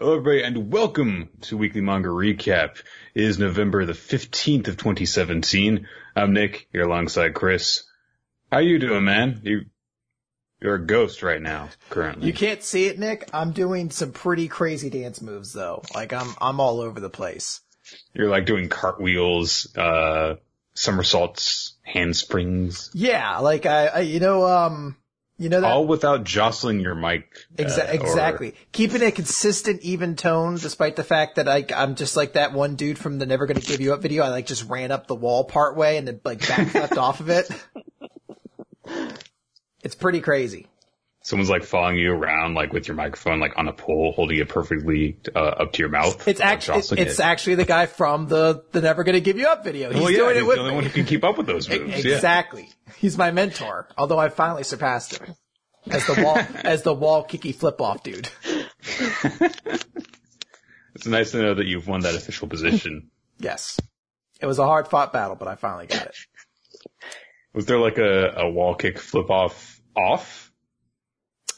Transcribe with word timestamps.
Hello 0.00 0.16
everybody 0.16 0.42
and 0.42 0.72
welcome 0.72 1.28
to 1.42 1.58
Weekly 1.58 1.82
Manga 1.82 2.08
Recap. 2.08 2.78
It 3.14 3.22
is 3.22 3.38
November 3.38 3.84
the 3.84 3.92
15th 3.92 4.68
of 4.68 4.78
2017. 4.78 5.86
I'm 6.16 6.32
Nick, 6.32 6.68
here 6.72 6.84
alongside 6.84 7.34
Chris. 7.34 7.84
How 8.50 8.60
you 8.60 8.78
doing, 8.78 9.04
man? 9.04 9.42
You, 9.42 9.66
you're 10.58 10.76
a 10.76 10.86
ghost 10.86 11.22
right 11.22 11.42
now, 11.42 11.68
currently. 11.90 12.28
You 12.28 12.32
can't 12.32 12.62
see 12.62 12.86
it, 12.86 12.98
Nick. 12.98 13.28
I'm 13.34 13.52
doing 13.52 13.90
some 13.90 14.12
pretty 14.12 14.48
crazy 14.48 14.88
dance 14.88 15.20
moves 15.20 15.52
though. 15.52 15.82
Like 15.94 16.14
I'm, 16.14 16.34
I'm 16.40 16.60
all 16.60 16.80
over 16.80 16.98
the 16.98 17.10
place. 17.10 17.60
You're 18.14 18.30
like 18.30 18.46
doing 18.46 18.70
cartwheels, 18.70 19.76
uh, 19.76 20.36
somersaults, 20.72 21.74
handsprings. 21.82 22.90
Yeah, 22.94 23.40
like 23.40 23.66
I, 23.66 23.86
I 23.88 24.00
you 24.00 24.18
know, 24.18 24.46
um, 24.46 24.96
you 25.40 25.48
know 25.48 25.60
that 25.60 25.66
All 25.72 25.86
without 25.86 26.22
jostling 26.22 26.78
your 26.80 26.94
mic. 26.94 27.34
uh, 27.58 27.62
Exa- 27.62 27.88
or- 27.88 27.92
exactly. 27.92 28.54
Keeping 28.72 29.02
a 29.02 29.10
consistent, 29.10 29.80
even 29.82 30.14
tone, 30.14 30.54
despite 30.56 30.94
the 30.96 31.02
fact 31.02 31.36
that 31.36 31.48
I, 31.48 31.64
I'm 31.74 31.94
just 31.96 32.14
like 32.16 32.34
that 32.34 32.52
one 32.52 32.76
dude 32.76 32.98
from 32.98 33.18
the 33.18 33.26
Never 33.26 33.46
Gonna 33.46 33.60
Give 33.60 33.80
You 33.80 33.92
Up 33.94 34.02
video. 34.02 34.22
I 34.22 34.28
like 34.28 34.46
just 34.46 34.68
ran 34.68 34.92
up 34.92 35.06
the 35.08 35.14
wall 35.16 35.44
part 35.44 35.76
way 35.76 35.96
and 35.96 36.06
then 36.06 36.20
like 36.24 36.38
backflipped 36.40 36.96
off 36.98 37.20
of 37.20 37.30
it. 37.30 37.50
It's 39.82 39.94
pretty 39.94 40.20
crazy. 40.20 40.66
Someone's 41.22 41.50
like 41.50 41.64
following 41.64 41.96
you 41.98 42.12
around, 42.12 42.54
like 42.54 42.72
with 42.72 42.88
your 42.88 42.96
microphone, 42.96 43.40
like 43.40 43.52
on 43.58 43.68
a 43.68 43.74
pole, 43.74 44.12
holding 44.16 44.38
it 44.38 44.48
perfectly, 44.48 45.18
uh, 45.36 45.38
up 45.38 45.72
to 45.74 45.80
your 45.80 45.90
mouth. 45.90 46.26
It's 46.26 46.40
actually, 46.40 46.78
it's, 46.78 46.92
it. 46.92 47.20
actually 47.20 47.56
the 47.56 47.66
guy 47.66 47.84
from 47.86 48.26
the, 48.26 48.64
the 48.72 48.80
Never 48.80 49.04
Gonna 49.04 49.20
Give 49.20 49.36
You 49.36 49.48
Up 49.48 49.62
video. 49.62 49.90
He's 49.92 50.00
Well, 50.00 50.10
yeah, 50.10 50.16
doing 50.18 50.34
he's 50.36 50.42
it 50.44 50.46
with 50.46 50.56
the 50.56 50.60
only 50.62 50.70
me. 50.70 50.74
one 50.76 50.84
who 50.84 50.90
can 50.90 51.04
keep 51.04 51.22
up 51.22 51.36
with 51.36 51.46
those 51.46 51.68
moves. 51.68 52.04
Yeah. 52.04 52.14
Exactly. 52.14 52.70
He's 52.96 53.18
my 53.18 53.30
mentor. 53.32 53.86
Although 53.98 54.18
I 54.18 54.30
finally 54.30 54.62
surpassed 54.64 55.18
him 55.18 55.34
as 55.90 56.06
the 56.06 56.22
wall 56.22 56.38
as 56.64 56.82
the 56.84 56.94
wall 56.94 57.22
kicky 57.24 57.52
flip 57.52 57.80
off 57.82 58.02
dude. 58.02 58.28
It's 60.94 61.06
nice 61.06 61.30
to 61.30 61.40
know 61.40 61.54
that 61.54 61.66
you've 61.66 61.86
won 61.86 62.00
that 62.00 62.14
official 62.14 62.48
position. 62.48 63.10
Yes. 63.42 63.80
It 64.38 64.44
was 64.44 64.58
a 64.58 64.66
hard 64.66 64.86
fought 64.88 65.14
battle, 65.14 65.34
but 65.34 65.48
I 65.48 65.54
finally 65.54 65.86
got 65.86 66.04
it. 66.08 66.16
Was 67.54 67.64
there 67.64 67.78
like 67.78 67.96
a, 67.96 68.34
a 68.36 68.50
wall 68.50 68.74
kick 68.74 68.98
flip 68.98 69.30
off 69.30 69.80
off? 69.96 70.49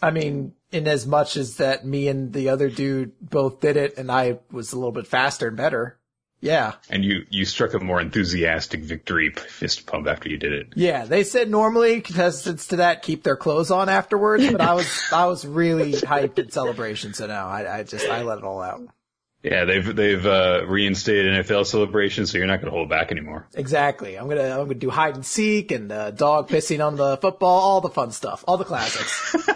I 0.02 0.10
mean, 0.10 0.54
in 0.72 0.88
as 0.88 1.06
much 1.06 1.36
as 1.36 1.58
that 1.58 1.86
me 1.86 2.08
and 2.08 2.32
the 2.32 2.48
other 2.48 2.68
dude 2.68 3.12
both 3.20 3.60
did 3.60 3.76
it 3.76 3.96
and 3.96 4.10
I 4.10 4.40
was 4.50 4.72
a 4.72 4.76
little 4.76 4.92
bit 4.92 5.06
faster 5.06 5.48
and 5.48 5.56
better. 5.56 5.98
Yeah. 6.40 6.72
And 6.90 7.04
you, 7.04 7.24
you 7.30 7.44
struck 7.44 7.72
a 7.72 7.78
more 7.78 8.00
enthusiastic 8.00 8.80
victory 8.80 9.30
fist 9.30 9.86
pump 9.86 10.08
after 10.08 10.28
you 10.28 10.38
did 10.38 10.52
it. 10.52 10.72
Yeah. 10.74 11.04
They 11.04 11.22
said 11.22 11.48
normally 11.48 12.00
contestants 12.00 12.66
to 12.68 12.76
that 12.76 13.02
keep 13.02 13.22
their 13.22 13.36
clothes 13.36 13.70
on 13.70 13.88
afterwards, 13.88 14.50
but 14.50 14.60
I 14.60 14.74
was, 14.74 15.02
I 15.12 15.26
was 15.26 15.46
really 15.46 15.92
hyped 15.92 16.40
in 16.40 16.50
celebration. 16.50 17.14
So 17.14 17.28
no, 17.28 17.34
I, 17.34 17.78
I 17.78 17.82
just, 17.84 18.08
I 18.08 18.22
let 18.22 18.38
it 18.38 18.44
all 18.44 18.60
out. 18.60 18.82
Yeah, 19.42 19.64
they've, 19.64 19.96
they've, 19.96 20.24
uh, 20.24 20.64
reinstated 20.66 21.44
NFL 21.44 21.66
celebration, 21.66 22.26
so 22.26 22.38
you're 22.38 22.46
not 22.46 22.60
gonna 22.60 22.70
hold 22.70 22.88
back 22.88 23.10
anymore. 23.10 23.48
Exactly. 23.54 24.16
I'm 24.16 24.28
gonna 24.28 24.50
I'm 24.50 24.66
gonna 24.66 24.74
do 24.74 24.88
hide 24.90 25.16
and 25.16 25.26
seek 25.26 25.72
and 25.72 25.90
uh, 25.90 26.12
dog 26.12 26.48
pissing 26.48 26.84
on 26.84 26.96
the 26.96 27.16
football, 27.16 27.58
all 27.58 27.80
the 27.80 27.90
fun 27.90 28.12
stuff, 28.12 28.44
all 28.46 28.56
the 28.56 28.64
classics. 28.64 29.34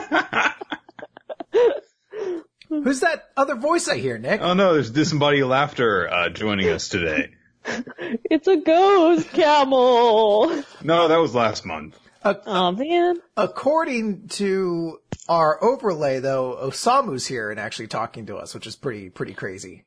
Who's 2.69 3.01
that 3.01 3.31
other 3.37 3.55
voice 3.55 3.89
I 3.89 3.97
hear, 3.99 4.19
Nick? 4.19 4.41
Oh 4.41 4.55
no, 4.55 4.75
there's 4.75 4.91
disembodied 4.91 5.45
laughter, 5.45 6.09
uh, 6.13 6.29
joining 6.31 6.69
us 6.69 6.89
today. 6.89 7.31
It's 8.29 8.47
a 8.47 8.57
ghost 8.57 9.29
camel. 9.31 10.63
No, 10.83 11.09
that 11.09 11.17
was 11.17 11.35
last 11.35 11.65
month. 11.65 11.99
Oh 12.47 12.73
man. 12.73 13.17
According 13.37 14.29
to 14.29 14.99
our 15.29 15.63
overlay, 15.63 16.19
though, 16.21 16.57
Osamu's 16.63 17.27
here 17.27 17.51
and 17.51 17.61
actually 17.61 17.89
talking 17.89 18.27
to 18.27 18.37
us, 18.37 18.55
which 18.55 18.67
is 18.67 18.77
pretty 18.77 19.11
pretty 19.11 19.33
crazy. 19.35 19.85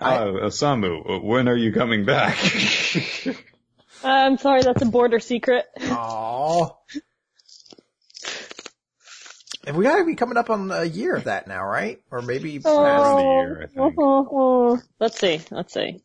I- 0.00 0.16
Uh, 0.16 0.26
Osamu, 0.46 1.22
when 1.22 1.48
are 1.48 1.56
you 1.56 1.72
coming 1.72 2.04
back? 2.04 2.38
Uh, 4.04 4.08
I'm 4.08 4.36
sorry, 4.36 4.62
that's 4.62 4.82
a 4.82 4.86
border 4.86 5.20
secret. 5.20 5.64
Aww. 5.78 6.74
And 9.64 9.76
we 9.76 9.84
gotta 9.84 10.04
be 10.04 10.16
coming 10.16 10.36
up 10.36 10.50
on 10.50 10.72
a 10.72 10.82
year 10.84 11.14
of 11.14 11.24
that 11.24 11.46
now, 11.46 11.64
right? 11.64 12.00
Or 12.10 12.20
maybe 12.20 12.56
uh, 12.58 12.62
Past 12.62 12.74
the 12.74 12.82
past. 12.82 13.22
year, 13.22 13.62
I 13.62 13.66
think. 13.66 13.94
Oh, 13.98 14.28
oh. 14.32 14.80
Let's 14.98 15.20
see. 15.20 15.40
Let's 15.52 15.72
see. 15.72 16.00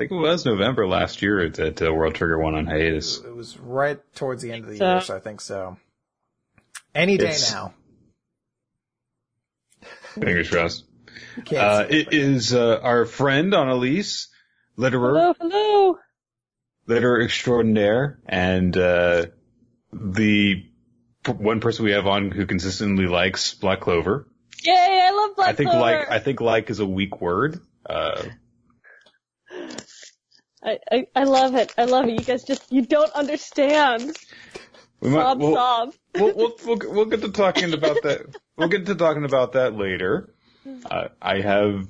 I 0.00 0.04
think 0.08 0.12
it 0.12 0.14
was 0.14 0.46
November 0.46 0.86
last 0.88 1.20
year 1.20 1.50
that 1.50 1.82
uh, 1.82 1.92
World 1.92 2.14
Trigger 2.14 2.38
went 2.38 2.56
on 2.56 2.64
hiatus. 2.64 3.18
It 3.18 3.34
was 3.36 3.58
right 3.58 3.98
towards 4.14 4.40
the 4.42 4.50
end 4.50 4.64
of 4.64 4.70
the 4.70 4.78
So- 4.78 4.92
year, 4.92 5.00
so 5.02 5.14
I 5.14 5.20
think 5.20 5.42
so. 5.42 5.76
Any 6.94 7.18
day 7.18 7.24
It's- 7.26 7.52
now. 7.52 7.74
Fingers 10.14 10.48
crossed. 10.48 10.84
Uh, 11.54 11.84
it 11.90 12.14
is 12.14 12.54
uh, 12.54 12.80
our 12.82 13.04
friend 13.04 13.52
Annaliese, 13.52 14.28
letterer, 14.78 15.34
Hello, 15.34 15.34
hello. 15.38 15.98
letterer 16.88 17.22
extraordinaire, 17.22 18.20
and 18.24 18.74
uh, 18.78 19.26
the 19.92 20.64
p- 21.24 21.32
one 21.32 21.60
person 21.60 21.84
we 21.84 21.90
have 21.92 22.06
on 22.06 22.30
who 22.30 22.46
consistently 22.46 23.06
likes 23.06 23.52
Black 23.52 23.80
Clover. 23.82 24.26
Yay, 24.64 24.72
I 24.72 25.10
love 25.10 25.36
Black 25.36 25.44
clover. 25.44 25.50
I 25.50 25.52
think 25.52 25.70
Clover. 25.70 25.80
like 25.98 26.10
I 26.10 26.18
think 26.20 26.40
like 26.40 26.70
is 26.70 26.80
a 26.80 26.86
weak 26.86 27.20
word. 27.20 27.60
Uh, 27.84 28.22
I, 30.62 30.78
I, 30.90 31.06
I 31.16 31.24
love 31.24 31.54
it. 31.54 31.72
I 31.78 31.84
love 31.84 32.06
it. 32.06 32.18
You 32.18 32.24
guys 32.24 32.44
just, 32.44 32.70
you 32.70 32.82
don't 32.82 33.10
understand. 33.12 34.16
we 35.00 35.08
might 35.10 35.22
Sob, 35.22 35.38
we'll, 35.40 35.54
sob. 35.54 35.94
we'll, 36.14 36.34
we'll 36.34 36.56
we'll 36.66 36.78
we'll 36.94 37.04
get 37.06 37.22
to 37.22 37.30
talking 37.30 37.72
about 37.72 38.02
that. 38.02 38.36
We'll 38.56 38.68
get 38.68 38.86
to 38.86 38.94
talking 38.94 39.24
about 39.24 39.52
that 39.52 39.74
later. 39.74 40.34
Uh, 40.84 41.08
I 41.20 41.40
have 41.40 41.88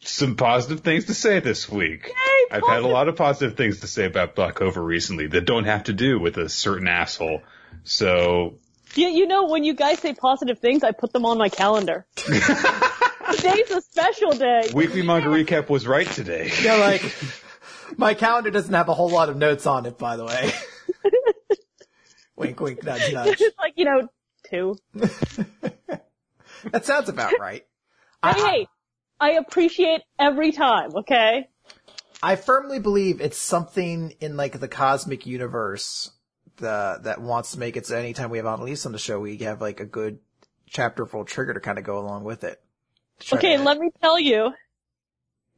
some 0.00 0.36
positive 0.36 0.80
things 0.80 1.06
to 1.06 1.14
say 1.14 1.40
this 1.40 1.68
week. 1.68 2.06
Yay, 2.06 2.56
I've 2.56 2.66
had 2.66 2.82
a 2.82 2.86
lot 2.88 3.08
of 3.08 3.16
positive 3.16 3.56
things 3.56 3.80
to 3.80 3.86
say 3.86 4.04
about 4.04 4.34
Black 4.34 4.54
Clover 4.54 4.82
recently 4.82 5.26
that 5.28 5.46
don't 5.46 5.64
have 5.64 5.84
to 5.84 5.92
do 5.92 6.20
with 6.20 6.36
a 6.36 6.48
certain 6.48 6.86
asshole. 6.88 7.42
So 7.84 8.58
You, 8.94 9.08
you 9.08 9.26
know, 9.26 9.46
when 9.46 9.64
you 9.64 9.74
guys 9.74 9.98
say 9.98 10.14
positive 10.14 10.58
things, 10.58 10.84
I 10.84 10.92
put 10.92 11.12
them 11.12 11.24
on 11.24 11.38
my 11.38 11.48
calendar. 11.48 12.06
Today's 12.16 13.70
a 13.70 13.80
special 13.82 14.32
day. 14.32 14.70
Weekly 14.74 15.02
Manga 15.02 15.28
Recap 15.28 15.68
was 15.68 15.86
right 15.86 16.06
today. 16.06 16.50
Yeah, 16.62 16.76
like 16.76 17.02
my 17.96 18.14
calendar 18.14 18.50
doesn't 18.50 18.74
have 18.74 18.88
a 18.88 18.94
whole 18.94 19.10
lot 19.10 19.28
of 19.28 19.36
notes 19.36 19.66
on 19.66 19.86
it, 19.86 19.98
by 19.98 20.16
the 20.16 20.24
way. 20.24 20.52
wink, 22.36 22.60
wink, 22.60 22.84
nudge, 22.84 23.12
nudge. 23.12 23.40
It's 23.40 23.58
like, 23.58 23.74
you 23.76 23.84
know, 23.84 24.08
two. 24.48 24.76
That 26.72 26.84
sounds 26.84 27.08
about 27.08 27.38
right. 27.38 27.64
I, 28.22 28.32
Hey, 28.32 28.40
hey, 28.40 28.68
I 29.20 29.30
appreciate 29.32 30.02
every 30.18 30.52
time, 30.52 30.96
okay? 30.96 31.48
I 32.22 32.36
firmly 32.36 32.80
believe 32.80 33.20
it's 33.20 33.38
something 33.38 34.14
in 34.20 34.36
like 34.36 34.58
the 34.58 34.68
cosmic 34.68 35.26
universe 35.26 36.10
the, 36.56 36.98
that 37.02 37.20
wants 37.20 37.52
to 37.52 37.58
make 37.58 37.76
it 37.76 37.86
so 37.86 37.96
anytime 37.96 38.30
we 38.30 38.38
have 38.38 38.46
Annaliese 38.46 38.86
on 38.86 38.92
the 38.92 38.98
show, 38.98 39.20
we 39.20 39.36
have 39.38 39.60
like 39.60 39.80
a 39.80 39.84
good 39.84 40.18
chapter 40.68 41.06
full 41.06 41.24
trigger 41.24 41.54
to 41.54 41.60
kind 41.60 41.78
of 41.78 41.84
go 41.84 41.98
along 41.98 42.24
with 42.24 42.44
it. 42.44 42.60
Okay, 43.32 43.58
let 43.58 43.78
me 43.78 43.90
tell 44.00 44.18
you. 44.18 44.52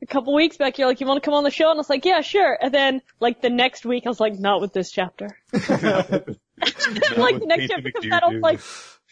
A 0.03 0.07
couple 0.07 0.35
weeks 0.35 0.57
back, 0.57 0.79
you're 0.79 0.89
like, 0.89 1.01
you 1.01 1.07
want 1.07 1.23
to 1.23 1.25
come 1.25 1.35
on 1.35 1.45
the 1.45 1.51
show? 1.51 1.71
And 1.71 1.77
I 1.77 1.81
was 1.81 1.91
like, 1.91 2.05
yeah, 2.05 2.23
sure. 2.23 2.57
And 2.61 2.73
then, 2.73 3.03
like, 3.21 3.43
the 3.43 3.51
next 3.51 3.85
week, 3.85 4.05
I 4.07 4.09
was 4.09 4.21
like, 4.21 4.39
not 4.39 4.61
with 4.61 4.73
this 4.73 4.91
chapter. 4.91 5.37
like, 5.53 5.69
the 5.69 7.45
next 7.47 7.69
chapter 7.69 7.91
comes 7.91 8.11
out, 8.11 8.23
I 8.23 8.29
was 8.29 8.41
like, 8.41 8.61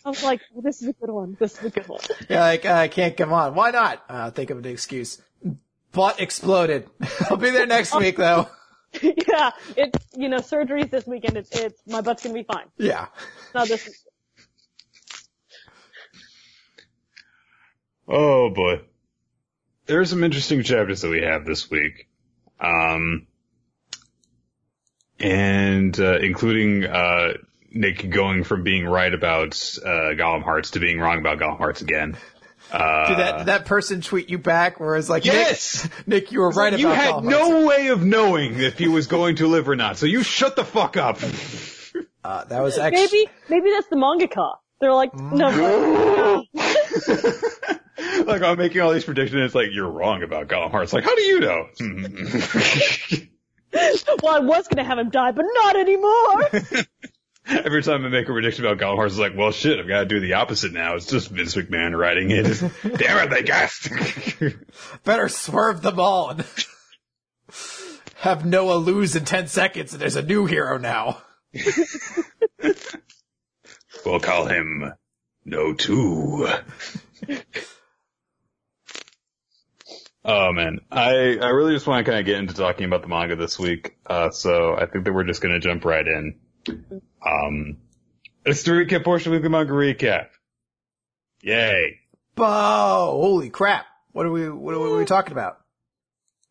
I 0.05 0.09
was 0.09 0.23
like, 0.23 0.41
well, 0.53 0.63
this 0.63 0.81
is 0.81 0.89
a 0.89 0.93
good 0.95 1.11
one. 1.11 1.37
This 1.39 1.59
is 1.59 1.65
a 1.65 1.71
good 1.71 1.89
one. 1.89 2.01
Yeah, 2.29 2.41
like, 2.41 2.65
uh, 2.65 2.73
I 2.73 2.89
can't 2.89 3.17
come 3.17 3.33
on. 3.33 3.55
Why 3.55 3.71
not? 3.71 4.03
Uh, 4.09 4.31
think 4.31 4.51
of 4.51 4.59
an 4.59 4.65
excuse. 4.65 5.21
Butt 5.93 6.21
exploded. 6.21 6.89
I'll 7.29 7.37
be 7.37 7.51
there 7.51 7.67
next 7.67 7.95
week 7.95 8.17
though. 8.17 8.49
yeah, 9.03 9.51
it's, 9.77 10.07
you 10.17 10.29
know, 10.29 10.39
surgeries 10.39 10.91
this 10.91 11.07
weekend. 11.07 11.37
It's, 11.37 11.51
it's, 11.51 11.81
my 11.87 12.01
butt's 12.01 12.23
gonna 12.23 12.35
be 12.35 12.43
fine. 12.43 12.67
Yeah. 12.77 13.09
No, 13.55 13.65
this 13.65 13.87
is, 13.87 14.05
Oh 18.09 18.49
boy. 18.51 18.81
There 19.89 20.01
are 20.01 20.05
some 20.05 20.23
interesting 20.23 20.63
chapters 20.63 21.01
that 21.01 21.09
we 21.11 21.23
have 21.23 21.45
this 21.47 21.71
week. 21.71 22.09
Um, 22.61 23.27
and, 25.19 25.99
uh, 25.99 26.19
including, 26.19 26.85
uh, 26.85 27.33
Nick 27.73 28.09
going 28.11 28.45
from 28.45 28.63
being 28.63 28.85
right 28.85 29.13
about, 29.13 29.55
uh, 29.85 30.15
Golem 30.15 30.43
Hearts 30.43 30.73
to 30.73 30.81
being 30.81 31.01
wrong 31.01 31.19
about 31.19 31.39
Golem 31.39 31.57
Hearts 31.59 31.81
again. 31.81 32.17
Uh, 32.71 33.09
Did 33.09 33.19
that, 33.19 33.39
did 33.39 33.47
that 33.47 33.65
person 33.65 34.03
tweet 34.03 34.29
you 34.29 34.37
back 34.37 34.79
where 34.79 34.95
it's 34.97 35.09
like, 35.09 35.25
Yes! 35.25 35.85
Nick, 35.85 35.93
Nick, 36.07 36.33
you 36.33 36.41
were 36.41 36.51
right 36.51 36.73
about 36.75 36.81
you 36.81 36.89
had 36.89 37.15
Gollum 37.15 37.25
no 37.25 37.67
way 37.67 37.89
of 37.89 38.05
knowing 38.05 38.61
if 38.61 38.77
he 38.79 38.89
was 38.89 39.07
going 39.07 39.37
to 39.37 39.47
live 39.47 39.71
or 39.71 39.77
not, 39.77 39.97
so 39.97 40.05
you 40.05 40.23
shut 40.23 40.55
the 40.55 40.65
fuck 40.65 40.97
up. 40.97 41.19
Uh, 42.25 42.45
that 42.45 42.61
was 42.61 42.77
actually, 42.77 43.05
maybe, 43.05 43.31
maybe 43.49 43.71
that's 43.71 43.87
the 43.89 43.97
mangaka. 43.97 44.57
They're 44.81 44.93
like, 44.93 45.15
no, 45.15 46.45
like 48.33 48.43
I'm 48.43 48.59
making 48.59 48.83
all 48.83 48.93
these 48.93 49.05
predictions, 49.05 49.43
it's 49.43 49.55
like 49.55 49.69
you're 49.73 49.91
wrong 49.91 50.23
about 50.23 50.49
Golem 50.49 50.71
Hearts. 50.71 50.93
Like, 50.93 51.05
how 51.05 51.15
do 51.15 51.23
you 51.23 51.41
know? 51.41 51.67
well, 54.23 54.35
I 54.35 54.41
was 54.41 54.69
gonna 54.69 54.85
have 54.85 54.99
him 54.99 55.09
die, 55.09 55.33
but 55.33 55.47
not 55.51 55.77
anymore. 55.77 56.51
Every 57.65 57.83
time 57.83 58.05
I 58.05 58.11
make 58.11 58.29
a 58.29 58.33
prediction 58.33 58.67
about 58.67 58.77
Galahorn, 58.77 59.07
it's 59.07 59.17
like, 59.17 59.33
well, 59.35 59.53
shit, 59.53 59.79
I've 59.79 59.89
got 59.89 60.01
to 60.01 60.05
do 60.07 60.21
the 60.21 60.35
opposite 60.35 60.75
now. 60.75 60.97
It's 60.97 61.07
just 61.07 61.31
Vince 61.31 61.55
McMahon 61.55 61.97
writing 61.99 62.31
it. 62.31 62.45
Damn 62.99 63.27
it, 63.27 63.31
they 63.31 63.43
guessed. 63.43 63.89
Better 65.05 65.31
swerve 65.31 65.81
them 65.81 65.99
all 65.99 66.29
and 66.29 66.45
have 68.17 68.45
Noah 68.45 68.77
lose 68.77 69.17
in 69.17 69.25
10 69.25 69.49
seconds 69.49 69.95
and 69.95 70.03
there's 70.03 70.17
a 70.17 70.23
new 70.23 70.45
hero 70.45 70.77
now. 70.77 71.23
we'll 74.05 74.21
call 74.21 74.45
him 74.45 74.93
No 75.47 75.73
Two. 75.73 76.51
Oh 80.31 80.53
man, 80.53 80.81
I 80.93 81.39
I 81.41 81.49
really 81.49 81.73
just 81.73 81.87
want 81.87 82.05
to 82.05 82.11
kind 82.11 82.21
of 82.21 82.27
get 82.27 82.37
into 82.37 82.53
talking 82.53 82.85
about 82.85 83.01
the 83.01 83.09
manga 83.09 83.35
this 83.35 83.59
week. 83.59 83.97
Uh, 84.05 84.29
so 84.29 84.75
I 84.77 84.85
think 84.85 85.07
that 85.07 85.15
we're 85.15 85.25
just 85.25 85.41
gonna 85.41 85.59
jump 85.59 85.87
right 85.87 86.07
in. 86.07 86.39
Um, 87.25 87.79
it's 88.45 88.63
the 88.63 88.73
recap 88.73 89.05
portion 89.05 89.33
of 89.33 89.43
the 89.43 89.49
manga 89.49 89.73
recap. 89.73 90.27
Yay! 91.41 92.01
Bo! 92.35 92.45
Holy 92.45 93.49
crap! 93.49 93.87
What 94.13 94.27
are 94.27 94.31
we? 94.31 94.51
What 94.51 94.75
are 94.75 94.99
we 94.99 95.07
talking 95.07 95.33
about? 95.33 95.61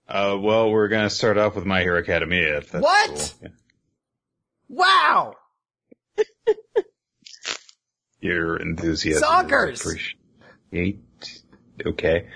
Uh, 0.07 0.37
well, 0.41 0.71
we're 0.71 0.87
gonna 0.87 1.11
start 1.11 1.37
off 1.37 1.53
with 1.53 1.65
My 1.65 1.81
Hero 1.81 1.99
Academia. 1.99 2.57
If 2.57 2.71
that's 2.71 2.83
What? 2.83 3.09
cool. 3.09 3.27
Yeah. 3.43 3.49
Wow! 4.69 5.35
Your 8.21 8.57
enthusiasm. 8.57 9.21
is 9.21 9.29
Zonkers! 9.29 10.15
Appreciate. 10.73 10.99
Okay. 11.85 12.27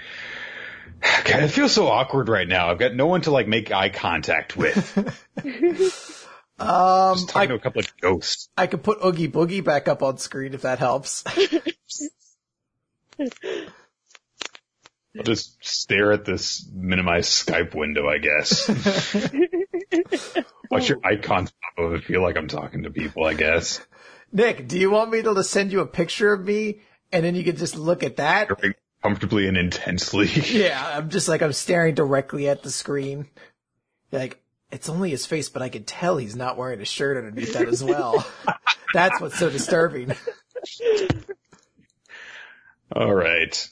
God, 1.02 1.44
it 1.44 1.50
feels 1.50 1.74
so 1.74 1.88
awkward 1.88 2.30
right 2.30 2.48
now. 2.48 2.70
I've 2.70 2.80
got 2.80 2.94
no 2.94 3.08
one 3.08 3.22
to 3.22 3.32
like 3.32 3.48
make 3.48 3.72
eye 3.72 3.90
contact 3.90 4.56
with. 4.56 5.18
Um, 6.62 7.16
Just 7.16 7.30
talking 7.30 7.42
I, 7.42 7.48
to 7.48 7.54
a 7.56 7.60
couple 7.60 7.80
of 7.80 7.98
ghosts. 7.98 8.50
I 8.56 8.68
could 8.68 8.84
put 8.84 9.04
Oogie 9.04 9.28
Boogie 9.28 9.64
back 9.64 9.88
up 9.88 10.04
on 10.04 10.20
screen 10.20 10.54
if 10.54 10.62
that 10.62 10.78
helps. 10.78 11.24
I'll 15.18 15.24
just 15.24 15.58
stare 15.66 16.12
at 16.12 16.24
this 16.24 16.70
minimized 16.72 17.48
Skype 17.48 17.74
window, 17.74 18.08
I 18.08 18.20
guess. 18.20 18.70
Watch 20.72 20.88
your 20.88 21.00
icons 21.04 21.52
pop 21.52 21.86
up 21.86 21.94
and 21.94 22.04
feel 22.04 22.22
like 22.22 22.38
I'm 22.38 22.48
talking 22.48 22.84
to 22.84 22.92
people, 22.92 23.26
I 23.26 23.34
guess. 23.34 23.82
Nick, 24.32 24.68
do 24.68 24.80
you 24.80 24.92
want 24.92 25.12
me 25.12 25.24
to 25.24 25.44
send 25.44 25.72
you 25.72 25.82
a 25.82 25.88
picture 25.88 26.32
of 26.32 26.46
me 26.46 26.82
and 27.12 27.26
then 27.26 27.36
you 27.36 27.44
can 27.44 27.58
just 27.58 27.76
look 27.76 28.04
at 28.04 28.18
that? 28.18 28.50
Comfortably 29.04 29.48
and 29.48 29.58
intensely. 29.58 30.28
Yeah, 30.52 30.98
I'm 30.98 31.10
just 31.10 31.28
like, 31.28 31.42
I'm 31.42 31.54
staring 31.54 31.96
directly 31.96 32.48
at 32.50 32.64
the 32.64 32.72
screen. 32.72 33.28
Like, 34.12 34.42
it's 34.72 34.90
only 34.90 35.10
his 35.10 35.26
face, 35.26 35.50
but 35.50 35.62
I 35.62 35.70
can 35.70 35.84
tell 35.84 36.18
he's 36.18 36.36
not 36.36 36.58
wearing 36.58 36.82
a 36.82 36.86
shirt 36.86 37.18
underneath 37.18 37.54
that 37.54 37.68
as 37.68 37.84
well. 37.84 38.26
That's 38.94 39.20
what's 39.20 39.38
so 39.38 39.50
disturbing. 39.50 40.14
All 42.96 43.14
right. 43.14 43.70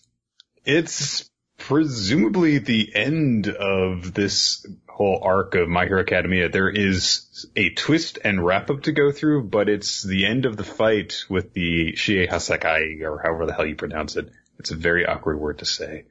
It's 0.66 1.30
presumably 1.58 2.58
the 2.58 2.96
end 2.96 3.48
of 3.48 4.14
this 4.14 4.66
whole 4.88 5.22
arc 5.24 5.56
of 5.56 5.68
My 5.68 5.86
Hero 5.86 6.02
Academia. 6.02 6.50
There 6.50 6.70
is 6.70 7.48
a 7.56 7.70
twist 7.70 8.20
and 8.24 8.46
wrap 8.46 8.70
up 8.70 8.84
to 8.84 8.92
go 8.92 9.12
through, 9.12 9.44
but 9.44 9.70
it's 9.70 10.04
the 10.04 10.26
end 10.26 10.46
of 10.46 10.58
the 10.58 10.64
fight 10.64 11.26
with 11.30 11.54
the 11.54 11.96
Shie 11.96 12.28
Hassaikai, 12.28 13.02
or 13.04 13.22
however 13.24 13.46
the 13.46 13.54
hell 13.54 13.66
you 13.66 13.76
pronounce 13.76 14.16
it. 14.16 14.30
It's 14.60 14.72
a 14.72 14.76
very 14.76 15.06
awkward 15.06 15.40
word 15.40 15.60
to 15.60 15.66
say. 15.66 16.06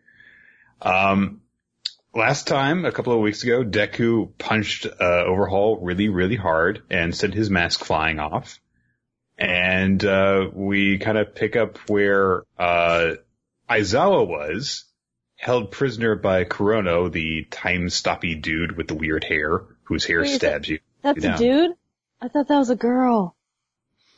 Um, 0.81 1.43
last 2.15 2.47
time, 2.47 2.85
a 2.85 2.93
couple 2.93 3.12
of 3.12 3.21
weeks 3.21 3.43
ago, 3.43 3.62
Deku 3.62 4.31
punched 4.39 4.87
uh, 4.87 5.25
Overhaul 5.25 5.79
really, 5.81 6.09
really 6.09 6.37
hard 6.37 6.83
and 6.91 7.15
sent 7.15 7.35
his 7.35 7.50
mask 7.50 7.85
flying 7.85 8.19
off. 8.19 8.59
And 9.37 10.05
uh, 10.05 10.49
we 10.53 10.99
kind 10.99 11.19
of 11.19 11.35
pick 11.35 11.55
up 11.55 11.79
where 11.89 12.43
uh, 12.59 13.12
Aizawa 13.71 14.27
was, 14.27 14.85
held 15.37 15.71
prisoner 15.71 16.17
by 16.17 16.44
Kurono, 16.44 17.12
the 17.12 17.44
time-stoppy 17.44 18.43
dude 18.43 18.77
with 18.77 18.89
the 18.89 18.97
weird 18.97 19.23
hair, 19.23 19.62
whose 19.85 20.05
hair 20.05 20.23
Wait, 20.23 20.35
stabs 20.35 20.69
you. 20.69 20.81
That's 21.03 21.23
down. 21.23 21.35
a 21.35 21.39
dude? 21.39 21.77
I 22.21 22.27
thought 22.27 22.49
that 22.49 22.59
was 22.59 22.71
a 22.71 22.77
girl. 22.77 23.37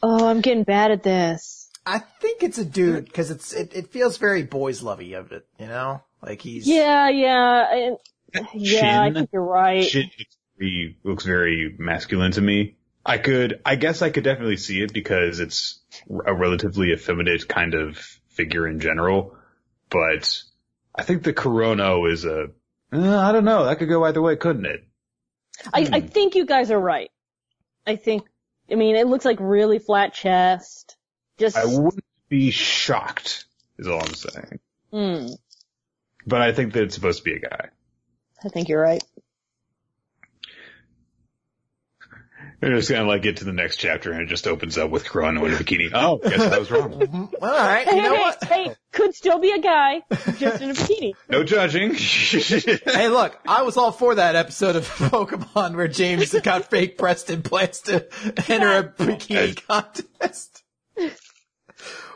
Oh, 0.02 0.26
I'm 0.26 0.40
getting 0.40 0.64
bad 0.64 0.90
at 0.92 1.02
this. 1.02 1.59
I 1.90 1.98
think 1.98 2.44
it's 2.44 2.58
a 2.58 2.64
dude 2.64 3.06
because 3.06 3.32
it's 3.32 3.52
it, 3.52 3.74
it 3.74 3.88
feels 3.88 4.16
very 4.16 4.44
boys 4.44 4.80
lovey 4.80 5.14
of 5.14 5.32
it, 5.32 5.44
you 5.58 5.66
know? 5.66 6.02
Like 6.22 6.40
he's 6.40 6.68
Yeah, 6.68 7.08
yeah, 7.08 7.66
I, 7.68 7.96
yeah, 8.54 9.02
I 9.02 9.12
think 9.12 9.30
you're 9.32 9.42
right. 9.42 9.84
Shit 9.84 10.06
he 10.56 10.96
looks 11.02 11.24
very 11.24 11.74
masculine 11.78 12.30
to 12.32 12.40
me. 12.40 12.76
I 13.04 13.18
could, 13.18 13.60
I 13.64 13.74
guess 13.74 14.02
I 14.02 14.10
could 14.10 14.22
definitely 14.22 14.58
see 14.58 14.80
it 14.82 14.92
because 14.92 15.40
it's 15.40 15.80
a 16.24 16.32
relatively 16.32 16.92
effeminate 16.92 17.48
kind 17.48 17.74
of 17.74 17.96
figure 18.28 18.68
in 18.68 18.78
general, 18.78 19.34
but 19.88 20.42
I 20.94 21.02
think 21.02 21.24
the 21.24 21.32
Kurono 21.32 22.08
is 22.12 22.24
a, 22.24 22.50
uh, 22.92 23.18
I 23.18 23.32
don't 23.32 23.44
know, 23.44 23.64
that 23.64 23.78
could 23.78 23.88
go 23.88 24.04
either 24.04 24.22
way, 24.22 24.36
couldn't 24.36 24.66
it? 24.66 24.84
I, 25.72 25.88
I 25.92 26.00
think 26.00 26.36
you 26.36 26.46
guys 26.46 26.70
are 26.70 26.78
right. 26.78 27.10
I 27.84 27.96
think, 27.96 28.28
I 28.70 28.76
mean, 28.76 28.94
it 28.94 29.08
looks 29.08 29.24
like 29.24 29.38
really 29.40 29.80
flat 29.80 30.14
chest. 30.14 30.96
Just, 31.40 31.56
I 31.56 31.64
wouldn't 31.64 32.04
be 32.28 32.50
shocked, 32.52 33.46
is 33.78 33.88
all 33.88 34.00
I'm 34.00 34.14
saying. 34.14 34.60
hmm, 34.92 35.26
But 36.26 36.42
I 36.42 36.52
think 36.52 36.74
that 36.74 36.84
it's 36.84 36.94
supposed 36.94 37.18
to 37.18 37.24
be 37.24 37.34
a 37.34 37.40
guy. 37.40 37.70
I 38.44 38.48
think 38.50 38.68
you're 38.68 38.80
right. 38.80 39.02
They're 42.60 42.76
just 42.76 42.90
gonna 42.90 43.08
like 43.08 43.22
get 43.22 43.38
to 43.38 43.44
the 43.44 43.54
next 43.54 43.78
chapter 43.78 44.12
and 44.12 44.20
it 44.20 44.26
just 44.28 44.46
opens 44.46 44.76
up 44.76 44.90
with 44.90 45.06
Kurono 45.06 45.46
in 45.46 45.54
a 45.54 45.56
bikini. 45.56 45.90
Oh, 45.94 46.18
guess 46.18 46.40
I 46.40 46.58
was 46.58 46.70
wrong. 46.70 46.90
Mhm. 47.00 47.32
all 47.40 47.48
right. 47.48 47.86
Hey, 47.88 47.96
You 47.96 48.02
know 48.02 48.14
hey, 48.16 48.20
what? 48.20 48.44
hey, 48.44 48.74
could 48.92 49.14
still 49.14 49.38
be 49.38 49.52
a 49.52 49.58
guy, 49.60 50.02
just 50.36 50.60
in 50.60 50.70
a 50.70 50.74
bikini. 50.74 51.14
No 51.30 51.42
judging. 51.42 51.94
Hey, 51.94 53.08
look, 53.08 53.38
I 53.48 53.62
was 53.62 53.78
all 53.78 53.92
for 53.92 54.16
that 54.16 54.36
episode 54.36 54.76
of 54.76 54.86
Pokemon 54.88 55.74
where 55.74 55.88
James 55.88 56.38
got 56.40 56.68
fake 56.68 56.98
breast 56.98 57.30
implants 57.30 57.80
to 57.82 58.06
enter 58.50 58.76
a 58.76 58.84
bikini 58.84 59.66
contest. 59.66 60.62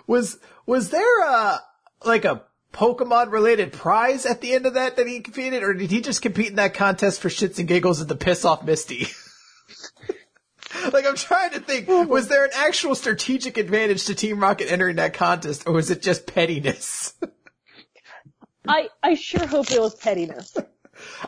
Was 0.06 0.38
was 0.66 0.90
there 0.90 1.20
a 1.20 1.60
like 2.04 2.24
a 2.24 2.42
Pokemon 2.72 3.30
related 3.30 3.72
prize 3.72 4.26
at 4.26 4.40
the 4.40 4.52
end 4.52 4.66
of 4.66 4.74
that 4.74 4.96
that 4.96 5.06
he 5.06 5.20
competed, 5.20 5.62
or 5.62 5.74
did 5.74 5.90
he 5.90 6.00
just 6.00 6.22
compete 6.22 6.48
in 6.48 6.56
that 6.56 6.74
contest 6.74 7.20
for 7.20 7.28
shits 7.28 7.58
and 7.58 7.68
giggles 7.68 8.00
and 8.00 8.08
to 8.08 8.16
piss 8.16 8.44
off 8.44 8.64
Misty? 8.64 9.06
like 10.92 11.06
I'm 11.06 11.14
trying 11.14 11.52
to 11.52 11.60
think, 11.60 11.86
oh 11.88 12.04
was 12.04 12.28
there 12.28 12.44
an 12.44 12.50
actual 12.54 12.94
strategic 12.94 13.58
advantage 13.58 14.06
to 14.06 14.14
Team 14.14 14.40
Rocket 14.40 14.70
entering 14.70 14.96
that 14.96 15.14
contest, 15.14 15.64
or 15.66 15.72
was 15.72 15.90
it 15.90 16.02
just 16.02 16.26
pettiness? 16.26 17.14
I, 18.66 18.88
I 19.02 19.14
sure 19.14 19.46
hope 19.46 19.70
it 19.70 19.80
was 19.80 19.94
pettiness. 19.94 20.56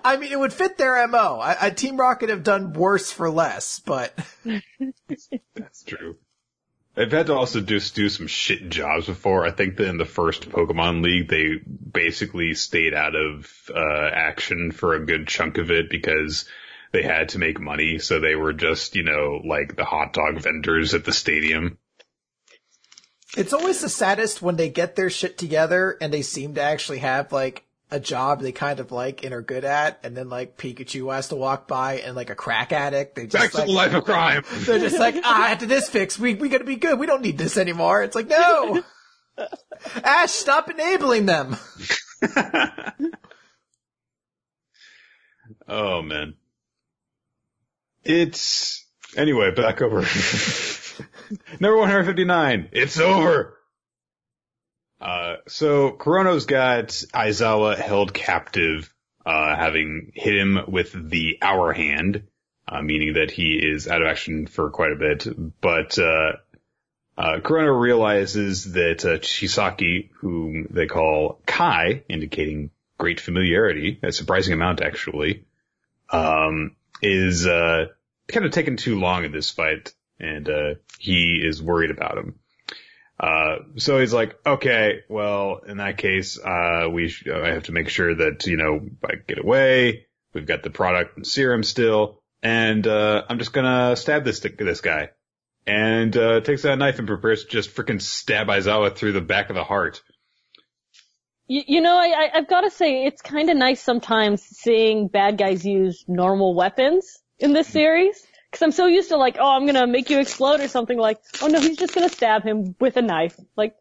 I 0.05 0.17
mean, 0.17 0.33
it 0.33 0.39
would 0.39 0.53
fit 0.53 0.79
their 0.79 1.07
MO. 1.07 1.39
I, 1.41 1.57
I, 1.61 1.71
Team 1.71 1.97
Rocket 1.97 2.31
have 2.31 2.45
done 2.45 2.73
worse 2.73 3.13
for 3.13 3.31
less, 3.31 3.81
but 3.81 4.19
That's 5.55 5.83
true. 5.85 6.17
They've 6.97 7.13
had 7.13 7.27
to 7.27 7.35
also 7.35 7.61
just 7.61 7.95
do 7.95 8.09
some 8.09 8.27
shit 8.27 8.71
jobs 8.71 9.05
before. 9.05 9.45
I 9.45 9.51
think 9.51 9.77
that 9.77 9.89
in 9.89 9.99
the 9.99 10.07
first 10.07 10.49
Pokemon 10.49 11.05
League, 11.05 11.29
they 11.29 11.61
basically 11.93 12.55
stayed 12.55 12.95
out 12.95 13.15
of 13.15 13.53
uh, 13.69 14.09
action 14.11 14.73
for 14.73 14.95
a 14.95 15.05
good 15.05 15.29
chunk 15.29 15.59
of 15.59 15.71
it 15.71 15.91
because 15.91 16.49
they 16.93 17.03
had 17.03 17.29
to 17.31 17.39
make 17.39 17.61
money. 17.61 17.99
So 17.99 18.19
they 18.19 18.35
were 18.35 18.55
just, 18.55 18.97
you 18.97 19.03
know, 19.03 19.43
like 19.45 19.77
the 19.77 19.85
hot 19.85 20.15
dog 20.15 20.41
vendors 20.41 20.95
at 20.95 21.05
the 21.05 21.13
stadium. 21.13 21.77
it's 23.37 23.53
always 23.53 23.83
the 23.83 23.91
saddest 23.91 24.41
when 24.41 24.57
they 24.57 24.71
get 24.71 24.97
their 24.97 25.11
shit 25.11 25.37
together 25.37 25.99
and 26.01 26.15
they 26.15 26.23
seem 26.23 26.55
to 26.55 26.63
actually 26.63 27.01
have 27.01 27.31
like 27.31 27.66
a 27.91 28.01
job 28.01 28.41
they 28.41 28.53
kind 28.53 28.81
of 28.81 28.91
like 28.91 29.25
and 29.25 29.33
are 29.33 29.43
good 29.43 29.65
at, 29.65 30.01
and 30.03 30.17
then 30.17 30.29
like 30.29 30.57
Pikachu 30.57 31.15
has 31.15 31.29
to 31.29 31.37
walk 31.37 31.69
by 31.69 31.99
and 31.99 32.17
like 32.17 32.31
a 32.31 32.35
crack 32.35 32.73
addict, 32.73 33.15
they 33.15 33.27
Back 33.27 33.43
just 33.43 33.53
to 33.53 33.59
like 33.59 33.67
the 33.67 33.73
life 33.73 33.95
of 33.95 34.05
crime. 34.05 34.43
they're 34.53 34.79
just 34.79 34.99
like 34.99 35.17
ah 35.23 35.49
after 35.49 35.67
this 35.67 35.89
fix 35.89 36.19
we 36.19 36.35
we 36.35 36.49
gotta 36.49 36.65
be 36.65 36.77
good 36.77 36.99
we 36.99 37.07
don't 37.07 37.23
need 37.23 37.39
this 37.39 37.57
anymore. 37.57 38.03
It's 38.03 38.17
like 38.17 38.29
no, 38.29 38.83
Ash 40.03 40.31
stop 40.31 40.69
enabling 40.69 41.27
them. 41.27 41.57
oh 45.69 46.03
man. 46.03 46.35
It's 48.05 48.85
anyway. 49.17 49.51
Back 49.53 49.83
over. 49.83 50.05
Number 51.61 51.77
159. 51.79 52.69
It's 52.73 52.99
over. 52.99 53.56
Uh, 55.01 55.37
so 55.47 55.93
Kurono's 55.93 56.47
got 56.47 56.89
Aizawa 56.89 57.77
held 57.77 58.15
captive, 58.15 58.93
uh, 59.25 59.57
having 59.57 60.13
hit 60.15 60.35
him 60.37 60.59
with 60.69 60.93
the 60.93 61.39
hour 61.43 61.73
hand, 61.73 62.29
uh, 62.67 62.81
meaning 62.81 63.15
that 63.15 63.31
he 63.31 63.55
is 63.55 63.89
out 63.89 64.03
of 64.03 64.09
action 64.09 64.47
for 64.47 64.71
quite 64.71 64.93
a 64.93 64.97
bit. 64.97 65.27
But, 65.61 65.99
uh, 65.99 66.33
uh, 67.19 67.41
Kurono 67.41 67.79
realizes 67.79 68.73
that, 68.73 69.05
uh, 69.05 69.19
Chisaki, 69.19 70.11
whom 70.21 70.67
they 70.71 70.87
call 70.87 71.41
Kai, 71.47 72.05
indicating 72.09 72.71
great 72.99 73.21
familiarity, 73.21 73.99
a 74.03 74.13
surprising 74.13 74.55
amount 74.55 74.81
actually, 74.81 75.45
um, 76.11 76.77
is, 77.03 77.47
uh, 77.47 77.87
kind 78.29 78.47
of 78.47 78.53
taking 78.53 78.77
too 78.77 78.99
long 78.99 79.25
in 79.25 79.33
this 79.33 79.51
fight 79.51 79.95
and, 80.19 80.49
uh, 80.49 80.75
he 80.99 81.43
is 81.45 81.63
worried 81.63 81.91
about 81.91 82.17
him. 82.17 82.39
Uh, 83.19 83.57
so 83.77 83.99
he's 83.99 84.13
like, 84.13 84.37
okay, 84.45 85.01
well, 85.09 85.61
in 85.67 85.79
that 85.79 85.97
case, 85.97 86.39
uh, 86.39 86.89
we, 86.91 87.09
sh- 87.09 87.27
I 87.29 87.49
have 87.49 87.65
to 87.65 87.73
make 87.73 87.89
sure 87.89 88.15
that, 88.15 88.47
you 88.47 88.59
know, 88.59 88.81
I 89.05 89.15
get 89.27 89.39
away. 89.39 90.07
We've 90.35 90.47
got 90.47 90.63
the 90.63 90.71
product 90.71 91.17
and 91.17 91.27
serum 91.27 91.63
still, 91.63 92.23
and, 92.43 92.87
uh, 92.87 93.23
I'm 93.29 93.39
just 93.39 93.55
gonna 93.55 93.97
stab 93.97 94.25
this, 94.25 94.41
this 94.41 94.81
guy. 94.83 95.11
And, 95.67 96.15
uh, 96.15 96.41
takes 96.43 96.65
a 96.65 96.77
knife 96.77 96.99
and 96.99 97.09
prepares 97.09 97.45
to 97.45 97.51
just 97.51 97.75
freaking 97.75 98.03
stab 98.03 98.49
Aizawa 98.49 98.95
through 98.95 99.13
the 99.13 99.23
back 99.23 99.49
of 99.49 99.57
the 99.57 99.65
heart. 99.65 100.03
You, 101.49 101.63
you 101.67 101.81
know, 101.81 101.97
I, 101.97 102.09
I, 102.09 102.31
I've 102.35 102.49
got 102.49 102.63
to 102.63 102.71
say, 102.71 103.07
it's 103.07 103.23
kind 103.23 103.49
of 103.49 103.57
nice 103.57 103.81
sometimes 103.81 104.43
seeing 104.43 105.09
bad 105.09 105.39
guys 105.39 105.65
use 105.65 106.05
normal 106.07 106.55
weapons 106.55 107.19
in 107.39 107.53
this 107.53 107.69
series. 107.69 108.26
Cause 108.57 108.63
I'm 108.63 108.73
so 108.73 108.87
used 108.87 109.11
to 109.11 109.19
like, 109.19 109.37
oh, 109.39 109.51
I'm 109.55 109.67
gonna 109.67 109.87
make 109.87 110.09
you 110.09 110.19
explode 110.19 110.61
or 110.61 110.69
something 110.69 110.97
like, 110.97 111.21
oh 111.43 111.47
no, 111.47 111.61
he's 111.61 111.77
just 111.77 111.95
gonna 111.95 112.09
stab 112.09 112.43
him 112.43 112.75
with 112.81 112.97
a 112.97 113.03
knife. 113.03 113.39
Like, 113.55 113.77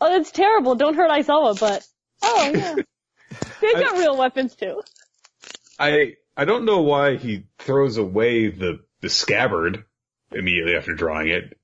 oh, 0.00 0.10
that's 0.10 0.32
terrible. 0.32 0.74
Don't 0.74 0.96
hurt 0.96 1.08
Aizawa, 1.08 1.58
but, 1.60 1.86
oh 2.22 2.50
yeah. 2.52 2.74
They've 3.60 3.74
got 3.74 3.96
real 3.96 4.16
weapons 4.16 4.56
too. 4.56 4.82
I, 5.78 6.14
I 6.36 6.46
don't 6.46 6.64
know 6.64 6.80
why 6.80 7.14
he 7.14 7.44
throws 7.60 7.96
away 7.96 8.50
the, 8.50 8.80
the 9.02 9.08
scabbard 9.08 9.84
immediately 10.32 10.74
after 10.74 10.94
drawing 10.94 11.28
it. 11.28 11.56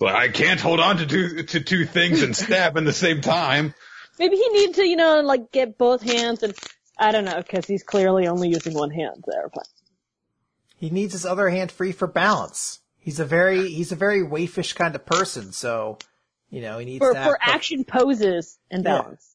Like, 0.00 0.16
I 0.16 0.28
can't 0.30 0.58
hold 0.58 0.80
on 0.80 0.96
to 0.96 1.06
two, 1.06 1.44
to 1.44 1.60
two 1.60 1.84
things 1.84 2.22
and 2.22 2.36
stab 2.36 2.76
in 2.76 2.86
the 2.86 2.92
same 2.92 3.20
time. 3.20 3.72
Maybe 4.18 4.34
he 4.34 4.48
needed 4.48 4.74
to, 4.74 4.84
you 4.84 4.96
know, 4.96 5.20
like 5.20 5.52
get 5.52 5.78
both 5.78 6.02
hands 6.02 6.42
and, 6.42 6.54
I 6.98 7.12
don't 7.12 7.24
know, 7.24 7.40
cause 7.48 7.66
he's 7.66 7.84
clearly 7.84 8.26
only 8.26 8.48
using 8.48 8.74
one 8.74 8.90
hand 8.90 9.22
there, 9.28 9.48
but. 9.54 9.68
He 10.78 10.90
needs 10.90 11.12
his 11.12 11.26
other 11.26 11.48
hand 11.48 11.72
free 11.72 11.92
for 11.92 12.06
balance. 12.06 12.80
He's 12.98 13.20
a 13.20 13.24
very, 13.24 13.68
he's 13.72 13.92
a 13.92 13.96
very 13.96 14.20
waifish 14.22 14.74
kind 14.74 14.94
of 14.94 15.04
person, 15.04 15.52
so, 15.52 15.98
you 16.50 16.60
know, 16.60 16.78
he 16.78 16.86
needs 16.86 16.98
For, 16.98 17.12
to 17.12 17.18
have 17.18 17.28
for 17.30 17.38
action 17.40 17.84
poses 17.84 18.58
and 18.70 18.84
Yeah. 18.84 19.02
balance. 19.02 19.34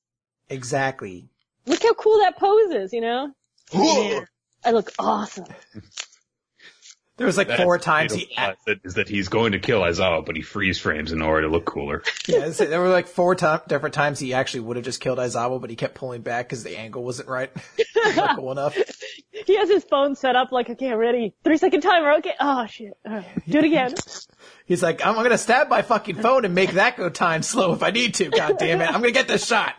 Exactly. 0.49 1.27
Look 1.65 1.83
how 1.83 1.93
cool 1.93 2.19
that 2.19 2.37
pose 2.37 2.71
is, 2.71 2.93
you 2.93 3.01
know? 3.01 3.33
Yeah. 3.73 4.21
I 4.65 4.71
look 4.71 4.91
awesome. 4.99 5.45
There 7.17 7.27
was 7.27 7.37
like 7.37 7.47
That's 7.47 7.61
four 7.61 7.77
times 7.77 8.13
he, 8.13 8.25
plot 8.25 8.57
that 8.65 8.79
is 8.83 8.95
that 8.95 9.07
he's 9.07 9.27
going 9.27 9.51
to 9.51 9.59
kill 9.59 9.81
Aizawa, 9.81 10.25
but 10.25 10.35
he 10.35 10.41
freeze 10.41 10.79
frames 10.79 11.11
in 11.11 11.21
order 11.21 11.43
to 11.43 11.47
look 11.47 11.65
cooler. 11.65 12.01
yeah, 12.27 12.47
there 12.49 12.81
were 12.81 12.89
like 12.89 13.07
four 13.07 13.35
ti 13.35 13.57
different 13.67 13.93
times 13.93 14.17
he 14.19 14.33
actually 14.33 14.61
would 14.61 14.77
have 14.77 14.85
just 14.85 14.99
killed 14.99 15.19
Aizawa, 15.19 15.61
but 15.61 15.69
he 15.69 15.75
kept 15.75 15.93
pulling 15.93 16.23
back 16.23 16.47
because 16.47 16.63
the 16.63 16.75
angle 16.75 17.03
wasn't 17.03 17.29
right. 17.29 17.51
Not 18.15 18.37
cool 18.37 18.51
enough. 18.51 18.75
He 19.45 19.57
has 19.57 19.67
his 19.67 19.83
phone 19.83 20.15
set 20.15 20.37
up 20.37 20.53
like, 20.53 20.69
okay, 20.69 20.89
I'm 20.89 20.97
ready. 20.97 21.33
Three 21.43 21.57
second 21.57 21.81
timer, 21.81 22.13
okay. 22.19 22.33
Oh 22.39 22.65
shit. 22.65 22.93
All 23.05 23.11
right. 23.11 23.25
Do 23.45 23.57
it 23.57 23.65
again. 23.65 23.93
He's 24.65 24.81
like, 24.81 25.05
I'm 25.05 25.15
gonna 25.15 25.37
stab 25.37 25.67
my 25.67 25.81
fucking 25.81 26.15
phone 26.15 26.45
and 26.45 26.55
make 26.55 26.71
that 26.73 26.95
go 26.95 27.09
time 27.09 27.43
slow 27.43 27.73
if 27.73 27.83
I 27.83 27.89
need 27.89 28.13
to. 28.15 28.29
God 28.29 28.57
damn 28.57 28.79
it. 28.79 28.87
I'm 28.87 29.01
gonna 29.01 29.11
get 29.11 29.27
this 29.27 29.45
shot. 29.45 29.75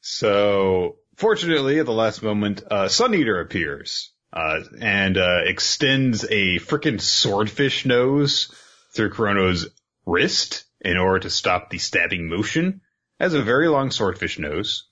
so, 0.00 0.96
fortunately, 1.16 1.78
at 1.80 1.86
the 1.86 1.92
last 1.92 2.22
moment, 2.22 2.62
uh, 2.70 2.88
Sun 2.88 3.14
Eater 3.14 3.40
appears, 3.40 4.12
uh, 4.32 4.60
and, 4.80 5.16
uh, 5.18 5.40
extends 5.44 6.24
a 6.24 6.58
frickin' 6.58 7.00
swordfish 7.00 7.84
nose 7.86 8.54
through 8.94 9.10
Chrono's 9.10 9.68
wrist 10.04 10.64
in 10.80 10.96
order 10.96 11.20
to 11.20 11.30
stop 11.30 11.70
the 11.70 11.78
stabbing 11.78 12.28
motion. 12.28 12.80
Has 13.18 13.34
a 13.34 13.42
very 13.42 13.68
long 13.68 13.90
swordfish 13.90 14.38
nose. 14.38 14.88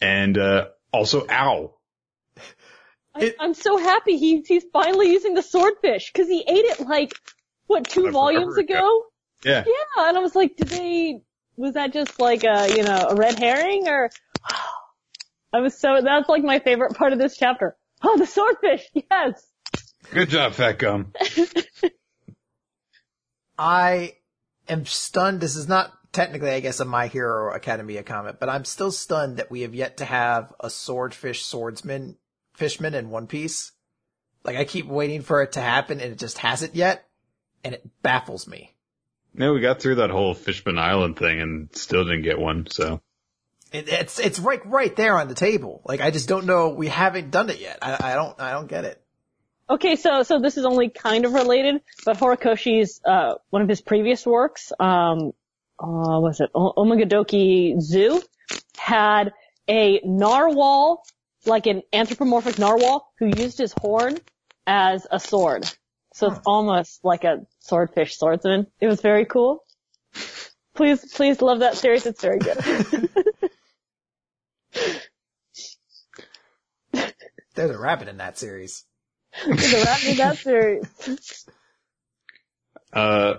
And, 0.00 0.38
uh, 0.38 0.68
also 0.92 1.26
ow. 1.28 1.74
I, 3.14 3.20
It- 3.24 3.36
I'm 3.40 3.54
so 3.54 3.76
happy 3.76 4.16
he, 4.16 4.42
he's 4.46 4.64
finally 4.72 5.10
using 5.10 5.34
the 5.34 5.42
swordfish 5.42 6.12
because 6.12 6.28
he 6.28 6.40
ate 6.46 6.64
it 6.64 6.80
like, 6.80 7.12
what, 7.66 7.88
two 7.88 8.10
volumes 8.10 8.56
ago. 8.56 8.74
ago? 8.74 9.04
Yeah. 9.44 9.64
Yeah, 9.66 10.08
and 10.08 10.16
I 10.16 10.20
was 10.20 10.34
like, 10.34 10.56
did 10.56 10.68
they, 10.68 11.22
was 11.56 11.74
that 11.74 11.92
just 11.92 12.20
like 12.20 12.44
a, 12.44 12.68
you 12.74 12.82
know, 12.82 13.08
a 13.10 13.14
red 13.14 13.38
herring 13.38 13.88
or, 13.88 14.10
I 15.52 15.60
was 15.60 15.78
so, 15.78 16.00
that's 16.02 16.28
like 16.28 16.44
my 16.44 16.60
favorite 16.60 16.94
part 16.94 17.12
of 17.12 17.18
this 17.18 17.36
chapter. 17.36 17.76
Oh, 18.02 18.16
the 18.16 18.26
swordfish, 18.26 18.86
yes! 19.10 19.46
Good 20.12 20.30
job, 20.30 20.54
Fat 20.54 20.78
Gum. 20.78 21.12
I 23.58 24.14
am 24.68 24.86
stunned. 24.86 25.40
This 25.40 25.56
is 25.56 25.68
not 25.68 25.92
technically, 26.12 26.50
I 26.50 26.60
guess, 26.60 26.80
a 26.80 26.84
My 26.84 27.08
Hero 27.08 27.54
Academia 27.54 28.02
comment, 28.02 28.38
but 28.40 28.48
I'm 28.48 28.64
still 28.64 28.90
stunned 28.90 29.36
that 29.36 29.50
we 29.50 29.62
have 29.62 29.74
yet 29.74 29.98
to 29.98 30.04
have 30.04 30.52
a 30.60 30.70
swordfish 30.70 31.44
swordsman, 31.44 32.16
fishman 32.54 32.94
in 32.94 33.10
One 33.10 33.26
Piece. 33.26 33.72
Like 34.44 34.56
I 34.56 34.64
keep 34.64 34.86
waiting 34.86 35.22
for 35.22 35.42
it 35.42 35.52
to 35.52 35.60
happen 35.60 36.00
and 36.00 36.12
it 36.12 36.18
just 36.18 36.38
hasn't 36.38 36.74
yet, 36.74 37.06
and 37.62 37.74
it 37.74 37.86
baffles 38.02 38.48
me. 38.48 38.74
No, 39.34 39.52
we 39.52 39.60
got 39.60 39.80
through 39.80 39.96
that 39.96 40.10
whole 40.10 40.34
Fishman 40.34 40.78
Island 40.78 41.18
thing 41.18 41.40
and 41.40 41.68
still 41.76 42.04
didn't 42.04 42.22
get 42.22 42.38
one, 42.38 42.66
so. 42.68 43.00
It, 43.72 43.88
it's 43.88 44.18
it's 44.18 44.38
right 44.38 44.64
right 44.66 44.94
there 44.96 45.18
on 45.18 45.28
the 45.28 45.34
table. 45.34 45.82
Like 45.84 46.00
I 46.00 46.10
just 46.10 46.28
don't 46.28 46.46
know. 46.46 46.70
We 46.70 46.88
haven't 46.88 47.30
done 47.30 47.50
it 47.50 47.60
yet. 47.60 47.78
I, 47.82 48.12
I 48.12 48.14
don't 48.14 48.40
I 48.40 48.52
don't 48.52 48.68
get 48.68 48.84
it. 48.84 49.00
Okay, 49.70 49.94
so, 49.94 50.24
so 50.24 50.40
this 50.40 50.58
is 50.58 50.64
only 50.64 50.88
kind 50.88 51.24
of 51.24 51.32
related, 51.32 51.80
but 52.04 52.16
Horikoshi's, 52.16 53.00
uh, 53.04 53.34
one 53.50 53.62
of 53.62 53.68
his 53.68 53.80
previous 53.80 54.26
works, 54.26 54.72
um, 54.80 55.32
uh, 55.78 56.18
was 56.18 56.40
it 56.40 56.50
o- 56.56 56.72
Omagadoki 56.76 57.80
Zoo, 57.80 58.20
had 58.76 59.32
a 59.68 60.00
narwhal, 60.02 61.04
like 61.46 61.66
an 61.66 61.82
anthropomorphic 61.92 62.58
narwhal, 62.58 63.12
who 63.20 63.26
used 63.26 63.58
his 63.58 63.72
horn 63.80 64.18
as 64.66 65.06
a 65.08 65.20
sword. 65.20 65.70
So 66.14 66.32
it's 66.32 66.40
almost 66.44 67.04
like 67.04 67.22
a 67.22 67.46
swordfish 67.60 68.18
swordsman. 68.18 68.66
It 68.80 68.88
was 68.88 69.00
very 69.00 69.24
cool. 69.24 69.62
Please, 70.74 71.12
please 71.14 71.40
love 71.40 71.60
that 71.60 71.76
series. 71.76 72.06
It's 72.06 72.20
very 72.20 72.40
good. 72.40 73.08
There's 77.54 77.70
a 77.70 77.78
rabbit 77.78 78.08
in 78.08 78.18
that 78.18 78.38
series. 78.38 78.84
There's 79.46 79.72
a 79.74 79.84
wrap 79.84 80.04
in 80.04 80.16
that 80.16 80.38
series. 80.38 81.46
Uh, 82.92 83.34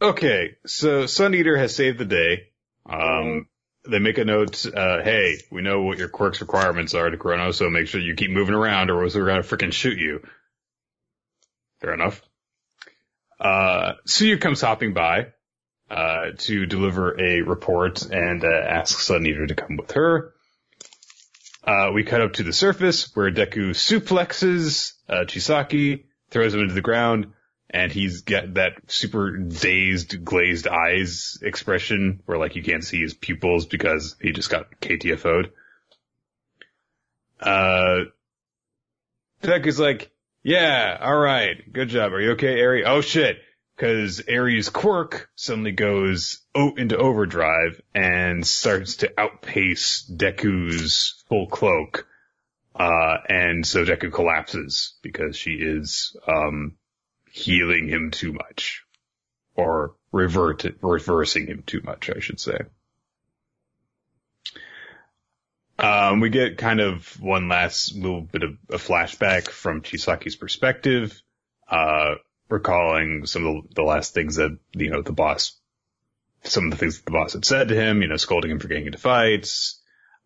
okay, 0.00 0.56
so 0.64 1.06
Sun 1.06 1.34
Eater 1.34 1.56
has 1.56 1.74
saved 1.74 1.98
the 1.98 2.04
day. 2.04 2.50
Um, 2.88 3.48
they 3.88 3.98
make 3.98 4.18
a 4.18 4.24
note, 4.24 4.64
uh, 4.64 5.02
hey, 5.02 5.38
we 5.50 5.60
know 5.60 5.82
what 5.82 5.98
your 5.98 6.08
quirk's 6.08 6.40
requirements 6.40 6.94
are 6.94 7.10
to 7.10 7.16
Chrono, 7.16 7.50
so 7.50 7.68
make 7.68 7.88
sure 7.88 8.00
you 8.00 8.14
keep 8.14 8.30
moving 8.30 8.54
around 8.54 8.90
or 8.90 9.02
else 9.02 9.16
we're 9.16 9.26
gonna 9.26 9.40
frickin' 9.42 9.72
shoot 9.72 9.98
you. 9.98 10.20
Fair 11.80 11.94
enough. 11.94 12.22
Uh, 13.40 13.94
Tsuyu 14.06 14.40
comes 14.40 14.60
hopping 14.60 14.94
by, 14.94 15.32
uh, 15.90 16.26
to 16.38 16.66
deliver 16.66 17.20
a 17.20 17.42
report 17.42 18.02
and, 18.02 18.44
uh, 18.44 18.48
asks 18.48 19.04
Sun 19.04 19.26
Eater 19.26 19.48
to 19.48 19.54
come 19.56 19.76
with 19.76 19.90
her. 19.92 20.32
Uh, 21.66 21.90
we 21.92 22.04
cut 22.04 22.20
up 22.20 22.34
to 22.34 22.44
the 22.44 22.52
surface 22.52 23.10
where 23.14 23.30
Deku 23.32 23.70
suplexes, 23.70 24.92
uh, 25.08 25.24
Chisaki, 25.24 26.04
throws 26.30 26.54
him 26.54 26.60
into 26.60 26.74
the 26.74 26.80
ground, 26.80 27.32
and 27.68 27.90
he's 27.90 28.22
got 28.22 28.54
that 28.54 28.74
super 28.86 29.36
dazed, 29.36 30.24
glazed 30.24 30.68
eyes 30.68 31.38
expression 31.42 32.22
where 32.26 32.38
like 32.38 32.54
you 32.54 32.62
can't 32.62 32.84
see 32.84 33.00
his 33.00 33.14
pupils 33.14 33.66
because 33.66 34.14
he 34.20 34.30
just 34.30 34.48
got 34.48 34.80
KTFO'd. 34.80 35.50
Uh, 37.40 38.04
Deku's 39.42 39.80
like, 39.80 40.10
yeah, 40.44 40.98
alright, 41.02 41.72
good 41.72 41.88
job. 41.88 42.12
Are 42.12 42.20
you 42.20 42.32
okay, 42.32 42.60
Eri? 42.60 42.84
Oh 42.84 43.00
shit. 43.00 43.38
Cause 43.76 44.22
Eri's 44.26 44.70
quirk 44.70 45.28
suddenly 45.34 45.72
goes 45.72 46.40
into 46.54 46.96
overdrive 46.96 47.80
and 47.94 48.46
starts 48.46 48.96
to 48.96 49.12
outpace 49.20 50.10
Deku's 50.10 51.22
full 51.28 51.46
cloak. 51.46 52.06
Uh, 52.74 53.18
and 53.28 53.66
so 53.66 53.84
Deku 53.84 54.12
collapses 54.12 54.94
because 55.02 55.36
she 55.36 55.52
is, 55.52 56.16
um, 56.26 56.76
healing 57.30 57.88
him 57.88 58.10
too 58.10 58.32
much. 58.32 58.82
Or 59.54 59.94
revert, 60.12 60.64
reversing 60.82 61.46
him 61.46 61.62
too 61.66 61.80
much, 61.82 62.10
I 62.10 62.20
should 62.20 62.40
say. 62.40 62.58
Um, 65.78 66.20
we 66.20 66.30
get 66.30 66.56
kind 66.56 66.80
of 66.80 67.20
one 67.20 67.48
last 67.48 67.94
little 67.94 68.22
bit 68.22 68.42
of 68.42 68.56
a 68.70 68.76
flashback 68.76 69.48
from 69.48 69.82
Chisaki's 69.82 70.36
perspective, 70.36 71.20
uh, 71.68 72.14
recalling 72.48 73.26
some 73.26 73.46
of 73.46 73.74
the, 73.74 73.82
last 73.82 74.14
things 74.14 74.36
that, 74.36 74.56
you 74.72 74.90
know, 74.90 75.02
the 75.02 75.12
boss, 75.12 75.56
some 76.44 76.66
of 76.66 76.70
the 76.70 76.76
things 76.76 76.96
that 76.96 77.06
the 77.06 77.12
boss 77.12 77.32
had 77.32 77.44
said 77.44 77.68
to 77.68 77.74
him, 77.74 78.02
you 78.02 78.08
know, 78.08 78.16
scolding 78.16 78.50
him 78.50 78.58
for 78.58 78.68
getting 78.68 78.86
into 78.86 78.98
fights, 78.98 79.80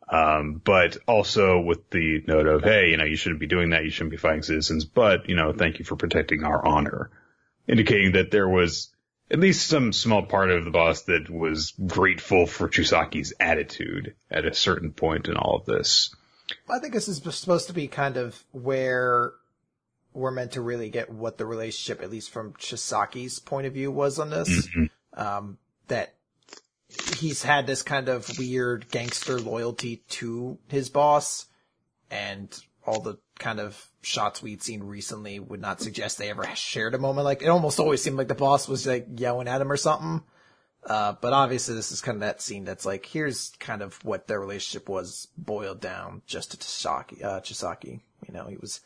um, 0.09 0.61
but 0.65 0.99
also 1.07 1.61
with 1.61 1.89
the 1.91 2.23
note 2.27 2.47
of, 2.47 2.63
hey, 2.63 2.91
you 2.91 2.97
know, 2.97 3.05
you 3.05 3.17
shouldn't 3.17 3.41
be 3.41 3.47
doing 3.47 3.71
that. 3.71 3.85
You 3.85 3.91
shouldn't 3.91 4.11
be 4.11 4.17
fighting 4.17 4.43
citizens, 4.43 4.85
but, 4.85 5.29
you 5.29 5.37
know, 5.37 5.53
thank 5.53 5.79
you 5.79 5.85
for 5.85 5.97
protecting 5.97 6.45
our 6.45 6.65
honor. 6.65 7.11
Indicating 7.69 8.13
that 8.13 8.31
there 8.31 8.49
was 8.49 8.93
at 9.31 9.39
least 9.39 9.69
some 9.69 9.93
small 9.93 10.23
part 10.23 10.51
of 10.51 10.65
the 10.65 10.71
boss 10.71 11.03
that 11.03 11.31
was 11.31 11.73
grateful 11.87 12.47
for 12.47 12.69
Chisaki's 12.69 13.33
attitude 13.39 14.15
at 14.31 14.45
a 14.45 14.55
certain 14.55 14.93
point 14.93 15.29
in 15.29 15.37
all 15.37 15.57
of 15.57 15.67
this. 15.67 16.15
I 16.69 16.81
think 16.81 16.93
this 16.93 17.07
is 17.07 17.23
supposed 17.33 17.69
to 17.69 17.73
be 17.73 17.87
kind 17.87 18.17
of 18.17 18.43
where 18.51 19.33
we're 20.13 20.31
meant 20.31 20.53
to 20.53 20.61
really 20.61 20.91
get 20.91 21.11
what 21.11 21.39
the 21.39 21.47
relationship, 21.47 22.03
at 22.03 22.11
least 22.11 22.31
from 22.31 22.53
Chisaki's 22.55 23.39
point 23.39 23.67
of 23.67 23.75
view, 23.75 23.91
was 23.91 24.19
on 24.19 24.31
this. 24.31 24.69
Mm-hmm. 24.69 25.21
Um, 25.21 25.59
that 25.89 26.15
he's 27.17 27.43
had 27.43 27.67
this 27.67 27.83
kind 27.83 28.09
of 28.09 28.39
weird 28.39 28.91
gangster 28.91 29.39
loyalty 29.39 30.03
to 30.09 30.59
his 30.69 30.89
boss, 30.89 31.47
and 32.11 32.49
all 32.87 33.01
the 33.01 33.19
kind 33.39 33.61
of 33.61 33.89
shots 34.03 34.43
we'd 34.43 34.63
seen 34.63 34.83
recently 34.83 35.39
would 35.39 35.61
not 35.61 35.81
suggest 35.81 36.19
they 36.19 36.31
ever 36.31 36.47
shared 36.55 36.95
a 36.95 36.99
moment 36.99 37.25
like 37.25 37.43
it 37.43 37.49
almost 37.49 37.79
always 37.79 38.03
seemed 38.03 38.17
like 38.17 38.29
the 38.29 38.35
boss 38.35 38.69
was 38.69 38.87
like 38.87 39.07
yelling 39.17 39.49
at 39.49 39.61
him 39.61 39.71
or 39.71 39.77
something. 39.77 40.23
Uh, 40.85 41.13
but 41.21 41.33
obviously 41.33 41.75
this 41.75 41.93
is 41.93 42.01
kind 42.01 42.17
of 42.17 42.21
that 42.21 42.41
scene 42.41 42.65
that's 42.65 42.87
like, 42.87 43.05
here's 43.05 43.51
kind 43.59 43.83
of 43.83 44.03
what 44.05 44.27
their 44.27 44.41
relationship 44.41 44.89
was 44.89 45.29
boiled 45.37 45.81
down 45.81 46.23
just 46.27 46.53
to 46.53 46.57
Chisaki, 46.57 47.23
uh, 47.23 47.41
Chisaki. 47.41 48.01
You 48.27 48.33
know, 48.33 48.47
he 48.47 48.57
was 48.57 48.81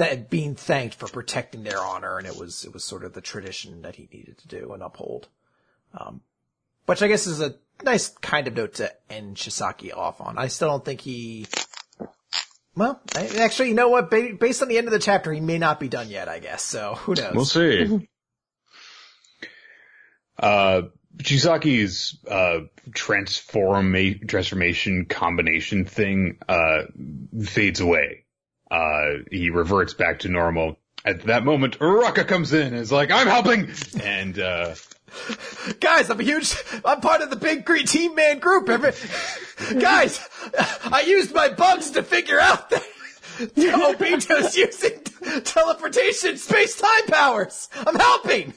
that 0.00 0.30
being 0.30 0.54
thanked 0.54 0.94
for 0.94 1.06
protecting 1.08 1.62
their 1.62 1.78
honor 1.78 2.16
and 2.16 2.26
it 2.26 2.34
was, 2.34 2.64
it 2.64 2.72
was 2.72 2.82
sort 2.82 3.04
of 3.04 3.12
the 3.12 3.20
tradition 3.20 3.82
that 3.82 3.96
he 3.96 4.08
needed 4.10 4.38
to 4.38 4.48
do 4.48 4.72
and 4.72 4.82
uphold. 4.82 5.28
Um, 5.92 6.22
which 6.86 7.02
I 7.02 7.08
guess 7.08 7.26
is 7.26 7.42
a 7.42 7.54
nice 7.84 8.08
kind 8.08 8.48
of 8.48 8.56
note 8.56 8.74
to 8.74 8.90
end 9.10 9.36
Chisaki 9.36 9.94
off 9.94 10.22
on. 10.22 10.38
I 10.38 10.48
still 10.48 10.68
don't 10.68 10.84
think 10.84 11.02
he, 11.02 11.46
well, 12.74 12.98
I, 13.14 13.26
actually, 13.40 13.68
you 13.68 13.74
know 13.74 13.90
what? 13.90 14.10
Ba- 14.10 14.32
based 14.40 14.62
on 14.62 14.68
the 14.68 14.78
end 14.78 14.86
of 14.86 14.92
the 14.92 14.98
chapter, 14.98 15.34
he 15.34 15.40
may 15.40 15.58
not 15.58 15.78
be 15.78 15.88
done 15.88 16.08
yet, 16.08 16.30
I 16.30 16.38
guess. 16.38 16.62
So 16.62 16.94
who 16.94 17.14
knows? 17.14 17.34
We'll 17.34 17.44
see. 17.44 18.08
uh, 20.38 20.82
Chisaki's, 21.18 22.18
uh, 22.26 22.60
transforma- 22.90 24.26
transformation 24.26 25.04
combination 25.04 25.84
thing, 25.84 26.38
uh, 26.48 26.84
fades 27.44 27.80
away. 27.80 28.24
Uh, 28.70 29.24
he 29.30 29.50
reverts 29.50 29.94
back 29.94 30.20
to 30.20 30.28
normal. 30.28 30.78
At 31.04 31.22
that 31.24 31.44
moment, 31.44 31.78
Uraka 31.78 32.28
comes 32.28 32.52
in 32.52 32.68
and 32.68 32.76
is 32.76 32.92
like, 32.92 33.10
I'm 33.10 33.26
helping! 33.26 33.70
And, 34.02 34.38
uh, 34.38 34.74
Guys, 35.80 36.10
I'm 36.10 36.20
a 36.20 36.22
huge, 36.22 36.54
I'm 36.84 37.00
part 37.00 37.20
of 37.20 37.30
the 37.30 37.36
big 37.36 37.64
green 37.64 37.86
team 37.86 38.14
man 38.14 38.38
group. 38.38 38.68
Every, 38.68 38.92
guys, 39.80 40.20
I 40.84 41.02
used 41.06 41.34
my 41.34 41.48
bugs 41.48 41.92
to 41.92 42.02
figure 42.02 42.38
out 42.38 42.70
that 42.70 42.84
Obito's 43.38 44.56
using 44.56 45.42
teleportation 45.42 46.36
space-time 46.36 47.06
powers. 47.08 47.68
I'm 47.74 47.96
helping! 47.96 48.54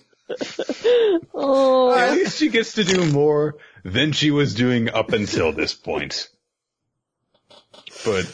Oh, 1.34 1.94
at 1.98 2.14
least 2.14 2.38
she 2.38 2.50
gets 2.50 2.74
to 2.74 2.84
do 2.84 3.12
more 3.12 3.56
than 3.84 4.12
she 4.12 4.32
was 4.32 4.54
doing 4.54 4.90
up 4.90 5.12
until 5.12 5.52
this 5.52 5.74
point. 5.74 6.30
But 8.06 8.32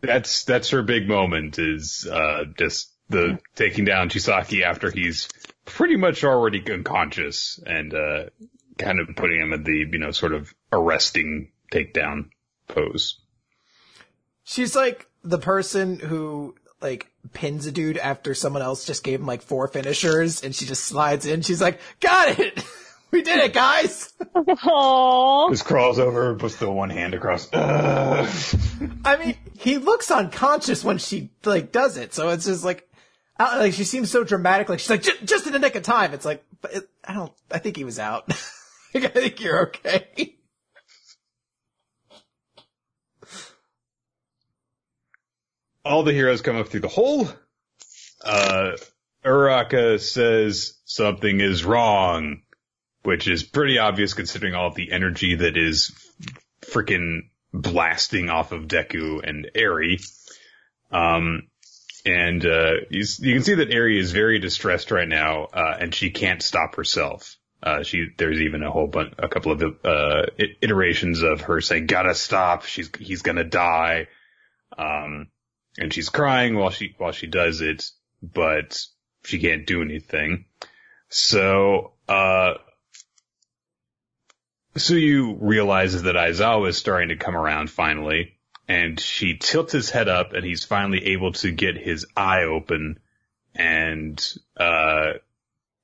that's, 0.00 0.44
that's 0.44 0.70
her 0.70 0.82
big 0.82 1.08
moment 1.08 1.58
is, 1.58 2.06
uh, 2.10 2.44
just 2.58 2.92
the 3.08 3.38
taking 3.56 3.84
down 3.84 4.08
Chisaki 4.08 4.62
after 4.62 4.90
he's 4.90 5.28
pretty 5.64 5.96
much 5.96 6.24
already 6.24 6.62
unconscious 6.70 7.58
and, 7.64 7.94
uh, 7.94 8.24
kind 8.78 9.00
of 9.00 9.14
putting 9.16 9.40
him 9.40 9.52
in 9.52 9.64
the, 9.64 9.86
you 9.90 9.98
know, 9.98 10.10
sort 10.10 10.32
of 10.32 10.54
arresting 10.72 11.50
takedown 11.72 12.30
pose. 12.68 13.18
She's 14.44 14.74
like 14.76 15.06
the 15.24 15.38
person 15.38 15.98
who 15.98 16.54
like 16.80 17.10
pins 17.32 17.66
a 17.66 17.72
dude 17.72 17.98
after 17.98 18.34
someone 18.34 18.62
else 18.62 18.84
just 18.84 19.02
gave 19.02 19.20
him 19.20 19.26
like 19.26 19.42
four 19.42 19.68
finishers 19.68 20.42
and 20.42 20.54
she 20.54 20.64
just 20.64 20.84
slides 20.84 21.26
in. 21.26 21.42
She's 21.42 21.60
like, 21.60 21.80
got 22.00 22.38
it! 22.38 22.62
We 23.10 23.22
did 23.22 23.38
it, 23.38 23.54
guys! 23.54 24.12
Aww. 24.36 25.50
Just 25.50 25.64
crawls 25.64 25.98
over, 25.98 26.34
puts 26.34 26.56
the 26.56 26.70
one 26.70 26.90
hand 26.90 27.14
across. 27.14 27.50
Uh, 27.50 28.30
I 29.02 29.16
mean, 29.16 29.34
he 29.58 29.78
looks 29.78 30.10
unconscious 30.10 30.84
when 30.84 30.98
she 30.98 31.30
like 31.44 31.72
does 31.72 31.96
it, 31.96 32.14
so 32.14 32.30
it's 32.30 32.46
just 32.46 32.64
like, 32.64 32.88
like 33.38 33.72
she 33.72 33.84
seems 33.84 34.10
so 34.10 34.24
dramatic. 34.24 34.68
Like 34.68 34.80
she's 34.80 34.90
like, 34.90 35.02
"Ju- 35.02 35.24
just 35.24 35.46
in 35.46 35.52
the 35.52 35.58
nick 35.58 35.74
of 35.74 35.82
time. 35.82 36.14
It's 36.14 36.24
like, 36.24 36.44
but 36.60 36.74
it, 36.74 36.88
I 37.04 37.14
don't. 37.14 37.32
I 37.50 37.58
think 37.58 37.76
he 37.76 37.84
was 37.84 37.98
out. 37.98 38.28
I 38.94 39.00
think 39.08 39.40
you're 39.40 39.68
okay. 39.68 40.36
all 45.88 46.02
the 46.02 46.12
heroes 46.12 46.42
come 46.42 46.56
up 46.56 46.68
through 46.68 46.80
the 46.80 46.88
hole. 46.88 47.28
Uh, 48.22 48.72
Uraka 49.24 50.00
says 50.00 50.74
something 50.84 51.40
is 51.40 51.64
wrong, 51.64 52.42
which 53.02 53.26
is 53.26 53.42
pretty 53.42 53.78
obvious 53.78 54.14
considering 54.14 54.54
all 54.54 54.70
the 54.70 54.92
energy 54.92 55.36
that 55.36 55.56
is 55.56 55.92
freaking 56.60 57.30
blasting 57.52 58.30
off 58.30 58.52
of 58.52 58.68
Deku 58.68 59.20
and 59.22 59.50
Eri. 59.54 59.98
Um, 60.90 61.48
and, 62.04 62.44
uh, 62.44 62.72
you, 62.90 63.04
you 63.18 63.34
can 63.34 63.42
see 63.42 63.54
that 63.54 63.70
Eri 63.70 63.98
is 63.98 64.12
very 64.12 64.38
distressed 64.38 64.90
right 64.90 65.08
now, 65.08 65.44
uh, 65.44 65.76
and 65.78 65.94
she 65.94 66.10
can't 66.10 66.42
stop 66.42 66.76
herself. 66.76 67.36
Uh, 67.62 67.82
she, 67.82 68.06
there's 68.16 68.40
even 68.40 68.62
a 68.62 68.70
whole 68.70 68.86
bunch, 68.86 69.14
a 69.18 69.28
couple 69.28 69.52
of, 69.52 69.62
uh, 69.84 70.26
iterations 70.62 71.22
of 71.22 71.42
her 71.42 71.60
saying, 71.60 71.86
gotta 71.86 72.14
stop, 72.14 72.64
she's, 72.64 72.90
he's 72.98 73.22
gonna 73.22 73.44
die. 73.44 74.06
Um, 74.76 75.28
and 75.78 75.94
she's 75.94 76.08
crying 76.08 76.56
while 76.56 76.70
she 76.70 76.94
while 76.98 77.12
she 77.12 77.26
does 77.26 77.60
it, 77.60 77.84
but 78.22 78.78
she 79.24 79.38
can't 79.38 79.66
do 79.66 79.80
anything. 79.80 80.44
So 81.08 81.92
uh 82.08 82.54
Tsuyu 84.78 85.36
realizes 85.40 86.04
that 86.04 86.16
Aizawa 86.16 86.68
is 86.68 86.78
starting 86.78 87.10
to 87.10 87.16
come 87.16 87.36
around 87.36 87.70
finally, 87.70 88.38
and 88.66 88.98
she 88.98 89.36
tilts 89.36 89.72
his 89.72 89.90
head 89.90 90.08
up 90.08 90.32
and 90.32 90.44
he's 90.44 90.64
finally 90.64 91.06
able 91.06 91.32
to 91.32 91.50
get 91.50 91.76
his 91.76 92.06
eye 92.16 92.44
open 92.44 92.98
and 93.54 94.34
uh 94.56 95.12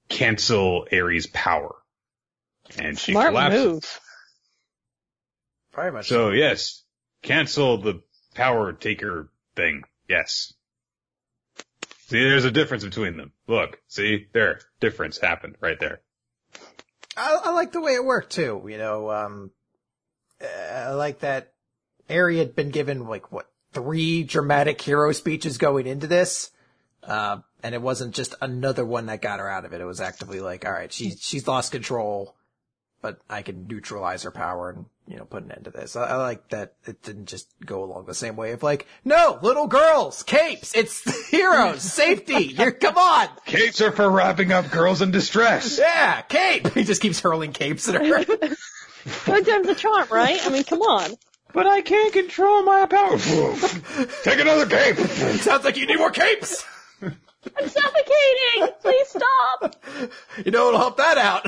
cancel 0.08 0.86
Eri's 0.90 1.26
power. 1.26 1.74
And 2.78 2.98
she 2.98 3.12
Smart 3.12 3.28
collapses. 3.30 3.64
move. 3.64 4.00
Very 5.74 5.92
much. 5.92 6.08
So 6.08 6.30
yes, 6.30 6.82
cancel 7.22 7.78
the 7.78 8.02
power 8.34 8.72
taker 8.72 9.30
thing. 9.56 9.84
Yes. 10.08 10.52
See, 12.06 12.22
there's 12.22 12.44
a 12.44 12.50
difference 12.50 12.84
between 12.84 13.16
them. 13.16 13.32
Look, 13.46 13.80
see, 13.88 14.26
there, 14.32 14.60
difference 14.78 15.18
happened 15.18 15.56
right 15.60 15.80
there. 15.80 16.00
I, 17.16 17.38
I 17.44 17.50
like 17.52 17.72
the 17.72 17.80
way 17.80 17.94
it 17.94 18.04
worked 18.04 18.32
too. 18.32 18.64
You 18.68 18.78
know, 18.78 19.10
um, 19.10 19.50
I 20.40 20.90
like 20.92 21.20
that 21.20 21.52
Eri 22.08 22.38
had 22.38 22.54
been 22.54 22.70
given 22.70 23.06
like 23.06 23.32
what 23.32 23.48
three 23.72 24.22
dramatic 24.22 24.80
hero 24.80 25.12
speeches 25.12 25.58
going 25.58 25.86
into 25.86 26.06
this, 26.06 26.50
uh, 27.02 27.38
and 27.62 27.74
it 27.74 27.82
wasn't 27.82 28.14
just 28.14 28.34
another 28.40 28.84
one 28.84 29.06
that 29.06 29.22
got 29.22 29.40
her 29.40 29.48
out 29.48 29.64
of 29.64 29.72
it. 29.72 29.80
It 29.80 29.86
was 29.86 30.00
actively 30.00 30.40
like, 30.40 30.64
all 30.64 30.72
right, 30.72 30.92
she 30.92 31.10
she's 31.10 31.48
lost 31.48 31.72
control, 31.72 32.36
but 33.04 33.18
I 33.28 33.42
can 33.42 33.66
neutralize 33.66 34.22
her 34.22 34.30
power 34.30 34.70
and 34.70 34.86
you 35.06 35.18
know 35.18 35.26
put 35.26 35.42
an 35.42 35.52
end 35.52 35.64
to 35.64 35.70
this. 35.70 35.94
I, 35.94 36.06
I 36.06 36.16
like 36.16 36.48
that 36.48 36.72
it 36.86 37.02
didn't 37.02 37.26
just 37.26 37.46
go 37.62 37.84
along 37.84 38.06
the 38.06 38.14
same 38.14 38.34
way 38.34 38.52
of 38.52 38.62
like, 38.62 38.86
no, 39.04 39.38
little 39.42 39.66
girls, 39.66 40.22
capes, 40.22 40.74
it's 40.74 41.28
heroes, 41.30 41.82
safety. 41.82 42.44
You're 42.44 42.72
come 42.72 42.96
on, 42.96 43.28
Capes 43.44 43.82
are 43.82 43.92
for 43.92 44.10
wrapping 44.10 44.52
up 44.52 44.70
girls 44.70 45.02
in 45.02 45.10
distress. 45.10 45.78
yeah, 45.78 46.22
cape. 46.22 46.68
He 46.74 46.84
just 46.84 47.02
keeps 47.02 47.20
hurling 47.20 47.52
capes 47.52 47.86
at 47.90 47.96
her. 47.96 48.24
Third 49.04 49.46
time's 49.46 49.68
a 49.68 49.74
charm, 49.74 50.08
right? 50.10 50.40
I 50.42 50.48
mean, 50.48 50.64
come 50.64 50.80
on. 50.80 51.10
But 51.52 51.66
I 51.66 51.82
can't 51.82 52.10
control 52.10 52.62
my 52.62 52.86
power. 52.86 53.18
Take 54.22 54.40
another 54.40 54.64
cape. 54.64 54.96
Sounds 54.96 55.62
like 55.62 55.76
you 55.76 55.86
need 55.86 55.98
more 55.98 56.10
capes. 56.10 56.64
I'm 57.02 57.68
suffocating! 57.68 58.74
Please 58.80 59.08
stop! 59.08 59.76
You 60.42 60.50
know 60.50 60.64
what'll 60.64 60.80
help 60.80 60.96
that 60.96 61.18
out? 61.18 61.46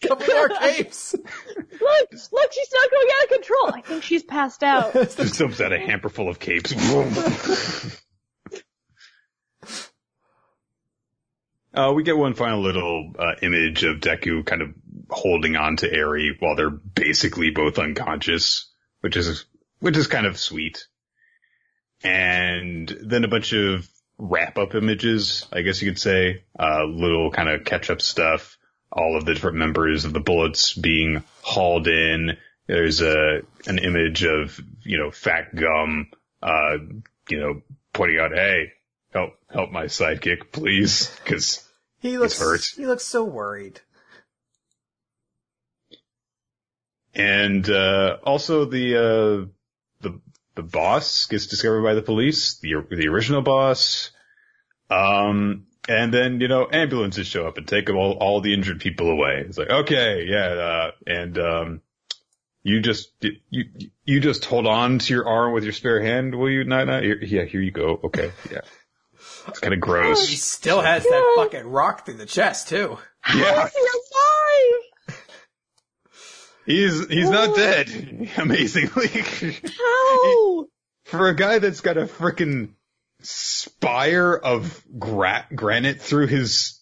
Couple 0.08 0.26
more 0.26 0.48
capes. 0.48 1.14
Look, 1.14 2.10
look, 2.32 2.52
she's 2.52 2.72
not 2.72 2.90
going 2.90 3.08
out 3.16 3.24
of 3.24 3.30
control. 3.30 3.72
I 3.74 3.80
think 3.80 4.02
she's 4.02 4.22
passed 4.22 4.62
out. 4.62 4.92
Just 4.92 5.38
dumps 5.38 5.60
out 5.60 5.72
a 5.72 5.78
hamper 5.78 6.08
full 6.08 6.28
of 6.28 6.38
capes. 6.38 6.74
Uh, 11.74 11.92
we 11.92 12.04
get 12.04 12.16
one 12.16 12.34
final 12.34 12.62
little 12.62 13.12
uh, 13.18 13.32
image 13.42 13.82
of 13.82 13.96
Deku 13.96 14.46
kind 14.46 14.62
of 14.62 14.68
holding 15.10 15.56
on 15.56 15.76
to 15.78 15.92
Eri 15.92 16.36
while 16.38 16.54
they're 16.54 16.70
basically 16.70 17.50
both 17.50 17.80
unconscious, 17.80 18.70
which 19.00 19.16
is 19.16 19.44
which 19.80 19.96
is 19.96 20.06
kind 20.06 20.26
of 20.26 20.38
sweet. 20.38 20.86
And 22.04 22.88
then 23.02 23.24
a 23.24 23.28
bunch 23.28 23.52
of 23.52 23.88
wrap 24.18 24.56
up 24.56 24.76
images, 24.76 25.46
I 25.52 25.62
guess 25.62 25.82
you 25.82 25.90
could 25.90 25.98
say, 25.98 26.44
uh, 26.56 26.84
little 26.84 27.32
kind 27.32 27.48
of 27.48 27.64
catch 27.64 27.90
up 27.90 28.00
stuff. 28.00 28.56
All 28.96 29.16
of 29.16 29.24
the 29.24 29.34
different 29.34 29.56
members 29.56 30.04
of 30.04 30.12
the 30.12 30.20
Bullets 30.20 30.72
being 30.72 31.24
hauled 31.42 31.88
in. 31.88 32.36
There's 32.68 33.00
a 33.02 33.40
an 33.66 33.78
image 33.78 34.24
of 34.24 34.58
you 34.84 34.98
know 34.98 35.10
Fat 35.10 35.54
Gum, 35.54 36.06
uh, 36.42 36.78
you 37.28 37.38
know, 37.40 37.62
pointing 37.92 38.20
out, 38.20 38.32
hey, 38.32 38.72
help 39.12 39.30
help 39.52 39.70
my 39.72 39.84
sidekick, 39.86 40.52
please, 40.52 41.10
because 41.22 41.68
He 42.00 42.16
looks 42.18 42.38
hurt. 42.38 42.62
he 42.76 42.86
looks 42.86 43.04
so 43.04 43.24
worried. 43.24 43.80
and 47.14 47.68
uh, 47.70 48.16
also 48.24 48.64
the 48.64 48.96
uh, 48.96 49.46
the 50.00 50.20
the 50.54 50.62
boss 50.62 51.26
gets 51.26 51.46
discovered 51.46 51.82
by 51.82 51.94
the 51.94 52.02
police, 52.02 52.58
the 52.58 52.74
the 52.90 53.08
original 53.08 53.42
boss. 53.42 54.10
Um, 54.90 55.66
and 55.88 56.12
then 56.12 56.40
you 56.40 56.48
know 56.48 56.68
ambulances 56.70 57.26
show 57.26 57.46
up 57.46 57.58
and 57.58 57.66
take 57.66 57.90
all 57.90 58.12
all 58.12 58.40
the 58.40 58.54
injured 58.54 58.80
people 58.80 59.10
away. 59.10 59.44
It's 59.46 59.58
like 59.58 59.70
okay, 59.70 60.26
yeah, 60.28 60.46
uh, 60.46 60.90
and 61.06 61.38
um, 61.38 61.82
you 62.62 62.80
just 62.80 63.10
you 63.50 63.64
you 64.04 64.20
just 64.20 64.44
hold 64.44 64.66
on 64.66 64.98
to 64.98 65.14
your 65.14 65.26
arm 65.28 65.52
with 65.52 65.64
your 65.64 65.72
spare 65.72 66.00
hand, 66.00 66.34
will 66.34 66.50
you? 66.50 66.64
Not, 66.64 66.86
not 66.86 67.02
yeah. 67.04 67.44
Here 67.44 67.60
you 67.60 67.70
go. 67.70 68.00
Okay, 68.04 68.32
yeah. 68.50 68.60
It's 69.48 69.60
kind 69.60 69.74
of 69.74 69.80
gross. 69.80 70.28
He 70.28 70.36
still 70.36 70.80
has 70.80 71.02
that 71.02 71.32
fucking 71.36 71.66
rock 71.66 72.04
through 72.04 72.14
the 72.14 72.26
chest 72.26 72.68
too. 72.68 72.98
Yeah. 73.34 73.54
How's? 73.54 73.72
He's 76.66 77.06
he's 77.08 77.30
not 77.30 77.54
dead. 77.54 78.30
Amazingly, 78.36 79.08
How? 79.78 80.66
for 81.04 81.28
a 81.28 81.34
guy 81.34 81.58
that's 81.58 81.80
got 81.80 81.96
a 81.98 82.06
freaking 82.06 82.70
spire 83.24 84.34
of 84.34 84.82
gra- 84.98 85.46
granite 85.54 86.00
through 86.00 86.26
his 86.26 86.80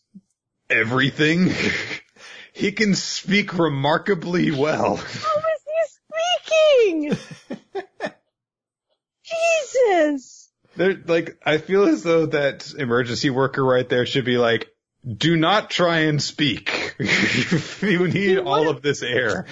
everything, 0.68 1.50
he 2.52 2.72
can 2.72 2.94
speak 2.94 3.59
remarkably 3.59 4.50
well. 4.50 4.96
How 4.96 5.02
is 5.02 5.62
he 5.66 7.11
speaking? 7.11 7.18
Jesus. 9.24 10.50
They're 10.76 11.00
like, 11.07 11.38
I 11.44 11.59
feel 11.59 11.85
as 11.85 12.02
though 12.02 12.26
that 12.26 12.72
emergency 12.78 13.31
worker 13.31 13.64
right 13.64 13.88
there 13.88 14.07
should 14.07 14.24
be 14.24 14.38
like, 14.38 14.68
do 15.07 15.37
not 15.37 15.70
try 15.70 16.00
and 16.00 16.22
speak. 16.22 16.94
you 17.83 18.09
need 18.09 18.38
all 18.38 18.68
of 18.68 18.83
this 18.83 19.02
air. 19.02 19.46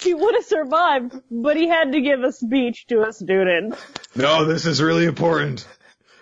He 0.00 0.14
would 0.14 0.34
have 0.34 0.44
survived, 0.44 1.14
but 1.30 1.56
he 1.56 1.68
had 1.68 1.92
to 1.92 2.00
give 2.00 2.22
a 2.22 2.32
speech 2.32 2.86
to 2.88 3.02
a 3.02 3.12
student. 3.12 3.74
No, 4.14 4.44
this 4.44 4.64
is 4.66 4.80
really 4.80 5.04
important. 5.04 5.66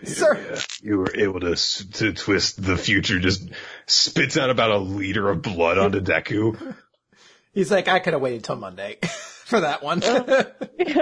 Sir, 0.05 0.59
You 0.83 0.99
were 0.99 1.15
able 1.17 1.41
to 1.41 1.55
to 1.55 2.12
twist 2.12 2.62
the 2.62 2.77
future. 2.77 3.19
Just 3.21 3.49
spits 3.87 4.37
out 4.37 4.51
about 4.51 4.71
a 4.71 4.79
liter 4.79 5.29
of 5.29 5.43
blood 5.43 5.79
onto 5.79 6.01
Deku. 6.01 6.75
he's 7.53 7.71
like, 7.71 7.88
I 7.88 7.99
could 8.01 8.12
have 8.12 8.23
waited 8.23 8.45
till 8.45 8.57
Monday 8.57 8.99
for 9.03 9.61
that 9.61 9.83
one. 9.83 10.01
Oh. 10.05 10.45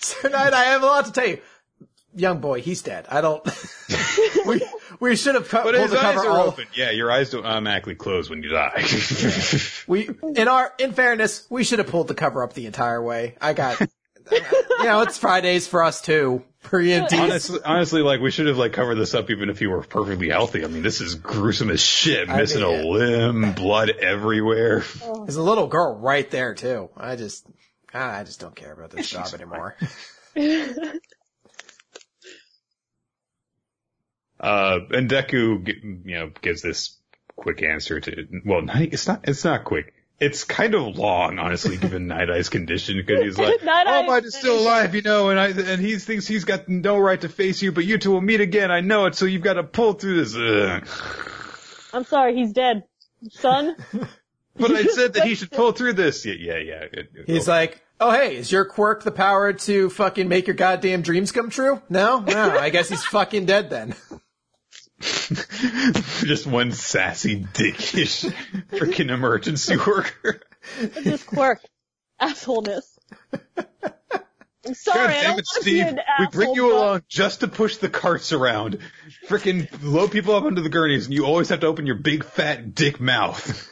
Sir 0.00 0.28
Knight, 0.28 0.52
I 0.52 0.64
have 0.64 0.82
a 0.82 0.86
lot 0.86 1.06
to 1.06 1.12
tell 1.12 1.26
you. 1.26 1.38
Young 2.16 2.38
boy, 2.40 2.60
he's 2.62 2.80
dead. 2.82 3.06
I 3.10 3.20
don't. 3.20 3.44
we 4.46 4.62
we 5.00 5.16
should 5.16 5.34
have 5.34 5.48
cut 5.48 5.64
But 5.64 5.74
pulled 5.74 5.90
his 5.90 5.90
the 5.90 5.98
eyes 6.06 6.14
cover 6.14 6.28
are 6.28 6.38
all. 6.38 6.46
open. 6.48 6.66
Yeah, 6.72 6.92
your 6.92 7.10
eyes 7.10 7.30
don't 7.30 7.44
automatically 7.44 7.96
close 7.96 8.30
when 8.30 8.42
you 8.44 8.50
die. 8.50 8.84
We 9.88 10.08
in 10.36 10.46
our 10.46 10.72
in 10.78 10.92
fairness, 10.92 11.44
we 11.50 11.64
should 11.64 11.80
have 11.80 11.88
pulled 11.88 12.06
the 12.06 12.14
cover 12.14 12.44
up 12.44 12.52
the 12.52 12.66
entire 12.66 13.02
way. 13.02 13.36
I 13.40 13.52
got. 13.52 13.80
you 14.30 14.38
know, 14.84 15.00
it's 15.02 15.18
Fridays 15.18 15.66
for 15.66 15.82
us 15.82 16.00
too. 16.00 16.44
E 16.72 16.98
honestly, 16.98 17.60
honestly, 17.64 18.02
like 18.02 18.20
we 18.20 18.30
should 18.30 18.46
have 18.46 18.56
like 18.56 18.72
covered 18.72 18.96
this 18.96 19.14
up 19.14 19.30
even 19.30 19.50
if 19.50 19.58
he 19.58 19.66
were 19.66 19.82
perfectly 19.82 20.30
healthy. 20.30 20.64
I 20.64 20.68
mean, 20.68 20.82
this 20.82 21.00
is 21.00 21.14
gruesome 21.14 21.70
as 21.70 21.80
shit. 21.80 22.28
I 22.28 22.38
Missing 22.38 22.62
mean, 22.62 22.80
a 22.80 22.88
limb, 22.88 23.52
blood 23.52 23.90
everywhere. 23.90 24.84
There's 25.00 25.36
a 25.36 25.42
little 25.42 25.66
girl 25.68 25.96
right 25.96 26.28
there 26.30 26.54
too. 26.54 26.90
I 26.96 27.16
just, 27.16 27.46
I 27.92 28.24
just 28.24 28.40
don't 28.40 28.56
care 28.56 28.72
about 28.72 28.90
this 28.90 29.08
job 29.08 29.28
anymore. 29.34 29.76
Uh, 34.40 34.80
and 34.90 35.08
Deku, 35.08 35.66
you 36.04 36.14
know, 36.16 36.30
gives 36.42 36.60
this 36.60 36.98
quick 37.34 37.62
answer 37.62 37.98
to, 38.00 38.26
well, 38.44 38.62
it's 38.68 39.06
not, 39.06 39.20
it's 39.24 39.44
not 39.44 39.64
quick. 39.64 39.93
It's 40.20 40.44
kind 40.44 40.74
of 40.74 40.96
long, 40.96 41.38
honestly, 41.38 41.76
given 41.76 42.06
Night 42.08 42.30
Eye's 42.30 42.48
condition, 42.48 42.96
because 42.96 43.22
he's 43.24 43.38
like, 43.38 43.62
Night 43.64 43.86
oh, 43.86 43.90
Eye- 43.90 44.06
Might 44.06 44.24
is 44.24 44.34
still 44.36 44.58
alive, 44.60 44.94
you 44.94 45.02
know, 45.02 45.30
and 45.30 45.38
I, 45.40 45.48
and 45.48 45.80
he 45.82 45.98
thinks 45.98 46.26
he's 46.26 46.44
got 46.44 46.68
no 46.68 46.98
right 46.98 47.20
to 47.20 47.28
face 47.28 47.60
you, 47.62 47.72
but 47.72 47.84
you 47.84 47.98
two 47.98 48.12
will 48.12 48.20
meet 48.20 48.40
again, 48.40 48.70
I 48.70 48.80
know 48.80 49.06
it, 49.06 49.16
so 49.16 49.24
you've 49.26 49.42
got 49.42 49.54
to 49.54 49.64
pull 49.64 49.94
through 49.94 50.24
this. 50.24 50.36
Ugh. 50.36 50.88
I'm 51.92 52.04
sorry, 52.04 52.34
he's 52.36 52.52
dead. 52.52 52.84
Son? 53.30 53.76
But 54.56 54.70
I 54.70 54.84
said 54.84 55.14
that 55.14 55.24
he 55.26 55.34
should 55.34 55.50
pull 55.50 55.72
through 55.72 55.94
this. 55.94 56.24
Yeah, 56.24 56.34
yeah, 56.38 56.58
yeah. 56.58 56.82
It- 56.92 57.08
it- 57.12 57.26
He's 57.26 57.48
like, 57.48 57.82
oh 57.98 58.12
hey, 58.12 58.36
is 58.36 58.52
your 58.52 58.64
quirk 58.64 59.02
the 59.02 59.10
power 59.10 59.52
to 59.52 59.90
fucking 59.90 60.28
make 60.28 60.46
your 60.46 60.54
goddamn 60.54 61.02
dreams 61.02 61.32
come 61.32 61.50
true? 61.50 61.82
No? 61.88 62.20
No, 62.20 62.56
I 62.56 62.70
guess 62.70 62.88
he's 62.88 63.02
fucking 63.02 63.46
dead 63.46 63.68
then. 63.68 63.96
Just 65.00 66.46
one 66.46 66.72
sassy, 66.72 67.40
dickish, 67.40 68.30
freaking 68.70 69.10
emergency 69.10 69.76
worker. 69.76 70.40
It's 70.80 70.98
his 70.98 71.22
quirk. 71.22 71.60
Assholeness. 72.20 72.98
I'm 74.66 74.74
sorry, 74.74 74.98
God 74.98 75.10
I 75.10 75.12
don't 75.12 75.22
damn 75.22 75.30
want 75.32 75.38
it, 75.40 75.46
to 75.58 75.64
be 75.64 75.70
Steve. 75.82 75.86
an 75.86 76.00
We 76.20 76.26
bring 76.28 76.54
you 76.54 76.70
but 76.70 76.76
along 76.76 77.02
just 77.08 77.40
to 77.40 77.48
push 77.48 77.76
the 77.76 77.90
carts 77.90 78.32
around. 78.32 78.78
Freaking 79.28 79.68
load 79.82 80.10
people 80.10 80.34
up 80.34 80.44
onto 80.44 80.62
the 80.62 80.70
gurneys, 80.70 81.04
and 81.04 81.14
you 81.14 81.26
always 81.26 81.50
have 81.50 81.60
to 81.60 81.66
open 81.66 81.86
your 81.86 81.96
big 81.96 82.24
fat 82.24 82.74
dick 82.74 82.98
mouth. 83.00 83.70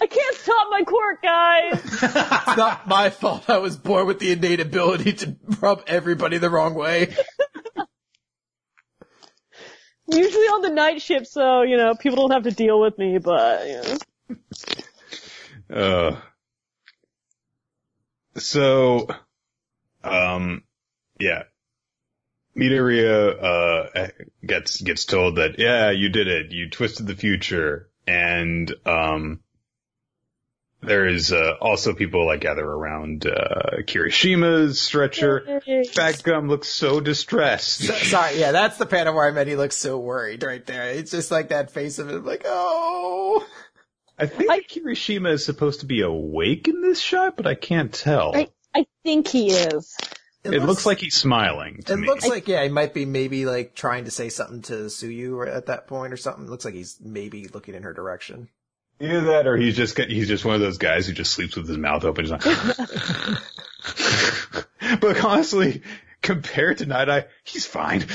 I 0.00 0.06
can't 0.06 0.36
stop 0.36 0.66
my 0.70 0.82
quirk, 0.82 1.22
guys! 1.22 1.80
It's 2.48 2.56
not 2.56 2.88
my 2.88 3.10
fault 3.10 3.48
I 3.48 3.58
was 3.58 3.76
born 3.76 4.06
with 4.06 4.18
the 4.18 4.32
innate 4.32 4.58
ability 4.60 5.12
to 5.12 5.36
rub 5.60 5.84
everybody 5.86 6.38
the 6.38 6.50
wrong 6.50 6.74
way. 6.74 7.14
Usually 10.08 10.44
on 10.44 10.62
the 10.62 10.70
night 10.70 11.02
shift, 11.02 11.26
so, 11.26 11.62
you 11.62 11.76
know, 11.76 11.94
people 11.94 12.16
don't 12.16 12.32
have 12.32 12.44
to 12.44 12.52
deal 12.52 12.80
with 12.80 12.96
me, 12.98 13.18
but, 13.18 13.66
you 13.66 13.82
know. 13.82 13.98
Uh, 15.68 16.20
so, 18.36 19.08
um, 20.04 20.62
yeah. 21.18 21.44
Midoriya, 22.56 23.42
uh, 23.42 24.08
gets, 24.46 24.80
gets 24.80 25.04
told 25.04 25.36
that, 25.36 25.58
yeah, 25.58 25.90
you 25.90 26.08
did 26.08 26.28
it. 26.28 26.52
You 26.52 26.70
twisted 26.70 27.06
the 27.06 27.16
future. 27.16 27.90
And, 28.06 28.72
um, 28.86 29.40
there 30.86 31.06
is, 31.06 31.32
uh, 31.32 31.52
also 31.60 31.94
people 31.94 32.26
like 32.26 32.40
gather 32.40 32.64
around, 32.64 33.26
uh, 33.26 33.82
Kirishima's 33.82 34.80
stretcher. 34.80 35.60
Fat 35.92 36.22
Gum 36.22 36.48
looks 36.48 36.68
so 36.68 37.00
distressed. 37.00 37.84
So- 37.86 37.94
Sorry, 37.94 38.38
yeah, 38.38 38.52
that's 38.52 38.78
the 38.78 38.86
panel 38.86 39.14
where 39.14 39.26
I 39.26 39.30
meant 39.32 39.48
he 39.48 39.56
looks 39.56 39.76
so 39.76 39.98
worried 39.98 40.42
right 40.42 40.64
there. 40.64 40.90
It's 40.90 41.10
just 41.10 41.30
like 41.30 41.48
that 41.48 41.70
face 41.70 41.98
of 41.98 42.08
him, 42.08 42.24
like, 42.24 42.42
oh. 42.46 43.46
I 44.18 44.26
think 44.26 44.50
I- 44.50 44.60
Kirishima 44.60 45.32
is 45.32 45.44
supposed 45.44 45.80
to 45.80 45.86
be 45.86 46.00
awake 46.00 46.68
in 46.68 46.80
this 46.82 47.00
shot, 47.00 47.36
but 47.36 47.46
I 47.46 47.54
can't 47.54 47.92
tell. 47.92 48.34
I, 48.34 48.48
I 48.74 48.86
think 49.04 49.28
he 49.28 49.50
is. 49.50 49.94
it 50.44 50.62
looks, 50.62 50.86
like 50.86 50.98
he's 51.00 51.14
smiling 51.16 51.82
to 51.86 51.92
It 51.94 51.96
me. 51.98 52.06
looks 52.06 52.26
like, 52.26 52.46
yeah, 52.48 52.62
he 52.62 52.68
might 52.68 52.94
be 52.94 53.04
maybe 53.04 53.46
like 53.46 53.74
trying 53.74 54.04
to 54.04 54.10
say 54.10 54.28
something 54.28 54.62
to 54.62 54.72
Tsuyu 54.86 55.46
at 55.52 55.66
that 55.66 55.86
point 55.88 56.12
or 56.12 56.16
something. 56.16 56.44
It 56.44 56.50
looks 56.50 56.64
like 56.64 56.74
he's 56.74 56.98
maybe 57.02 57.48
looking 57.48 57.74
in 57.74 57.82
her 57.82 57.92
direction. 57.92 58.48
Either 58.98 59.20
that, 59.26 59.46
or 59.46 59.56
he's 59.56 59.76
just 59.76 59.98
he's 59.98 60.28
just 60.28 60.44
one 60.44 60.54
of 60.54 60.60
those 60.60 60.78
guys 60.78 61.06
who 61.06 61.12
just 61.12 61.32
sleeps 61.32 61.56
with 61.56 61.68
his 61.68 61.76
mouth 61.76 62.04
open. 62.04 62.24
He's 62.24 62.32
like, 62.32 62.42
but 65.00 65.22
honestly, 65.22 65.82
compared 66.22 66.78
to 66.78 66.86
Night 66.86 67.10
Eye, 67.10 67.26
he's 67.44 67.66
fine. 67.66 68.00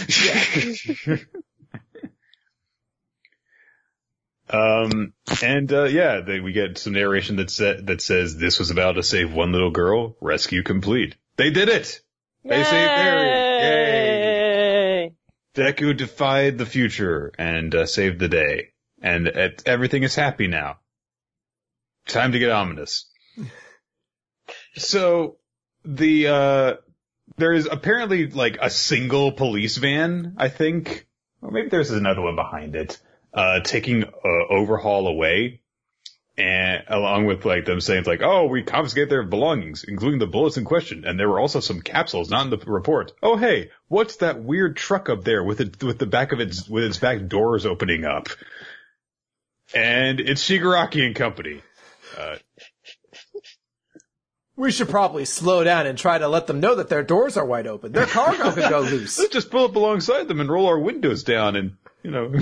um, 4.49 5.13
and 5.43 5.71
uh, 5.71 5.83
yeah, 5.83 6.21
they, 6.21 6.39
we 6.39 6.51
get 6.51 6.79
some 6.79 6.93
narration 6.93 7.35
that 7.35 7.51
sa- 7.51 7.79
that 7.83 8.01
says 8.01 8.37
this 8.37 8.57
was 8.57 8.71
about 8.71 8.93
to 8.93 9.03
save 9.03 9.31
one 9.31 9.51
little 9.51 9.71
girl. 9.71 10.17
Rescue 10.19 10.63
complete. 10.63 11.15
They 11.37 11.51
did 11.51 11.69
it. 11.69 12.01
They 12.43 12.63
saved 12.63 12.91
Eri. 12.91 13.61
Yay! 13.61 15.11
Deku 15.53 15.95
defied 15.95 16.57
the 16.57 16.65
future 16.65 17.31
and 17.37 17.75
uh, 17.75 17.85
saved 17.85 18.19
the 18.19 18.29
day, 18.29 18.70
and 19.01 19.27
it, 19.27 19.63
everything 19.65 20.03
is 20.03 20.15
happy 20.15 20.47
now. 20.47 20.77
Time 22.07 22.31
to 22.31 22.39
get 22.39 22.51
ominous. 22.51 23.05
so 24.75 25.37
the 25.83 26.27
uh 26.27 26.73
there 27.37 27.53
is 27.53 27.67
apparently 27.71 28.27
like 28.27 28.57
a 28.61 28.69
single 28.69 29.31
police 29.31 29.77
van, 29.77 30.35
I 30.37 30.49
think, 30.49 31.07
or 31.41 31.51
maybe 31.51 31.69
there's 31.69 31.91
another 31.91 32.21
one 32.21 32.35
behind 32.35 32.75
it, 32.75 32.99
uh 33.33 33.61
taking 33.61 34.03
uh, 34.03 34.47
overhaul 34.49 35.07
away. 35.07 35.61
And 36.37 36.83
along 36.87 37.25
with 37.25 37.45
like 37.45 37.65
them 37.65 37.81
saying 37.81 38.05
like, 38.07 38.21
oh, 38.23 38.45
we 38.45 38.63
confiscate 38.63 39.09
their 39.09 39.23
belongings, 39.23 39.83
including 39.83 40.17
the 40.17 40.27
bullets 40.27 40.57
in 40.57 40.63
question, 40.63 41.03
and 41.05 41.19
there 41.19 41.29
were 41.29 41.39
also 41.39 41.59
some 41.59 41.81
capsules 41.81 42.29
not 42.29 42.45
in 42.45 42.49
the 42.49 42.57
report. 42.65 43.11
Oh, 43.21 43.35
hey, 43.35 43.69
what's 43.89 44.15
that 44.17 44.41
weird 44.41 44.77
truck 44.77 45.09
up 45.09 45.23
there 45.23 45.43
with 45.43 45.59
it 45.59 45.83
with 45.83 45.99
the 45.99 46.05
back 46.05 46.31
of 46.31 46.39
its 46.39 46.67
with 46.69 46.85
its 46.85 46.97
back 46.97 47.27
doors 47.27 47.65
opening 47.65 48.05
up? 48.05 48.29
And 49.73 50.19
it's 50.19 50.43
Shigaraki 50.47 51.05
and 51.05 51.15
Company. 51.15 51.61
Uh, 52.17 52.35
We 54.57 54.71
should 54.71 54.89
probably 54.89 55.25
slow 55.25 55.63
down 55.63 55.87
and 55.87 55.97
try 55.97 56.17
to 56.19 56.27
let 56.27 56.45
them 56.45 56.59
know 56.59 56.75
that 56.75 56.89
their 56.89 57.03
doors 57.03 57.37
are 57.37 57.45
wide 57.45 57.65
open. 57.67 57.93
Their 57.93 58.05
cargo 58.05 58.51
could 58.55 58.69
go 58.69 58.81
loose. 58.81 59.17
let's 59.17 59.31
just 59.31 59.49
pull 59.49 59.65
up 59.65 59.75
alongside 59.75 60.27
them 60.27 60.39
and 60.39 60.51
roll 60.51 60.67
our 60.67 60.77
windows 60.77 61.23
down, 61.23 61.55
and 61.55 61.77
you 62.03 62.11
know. 62.11 62.31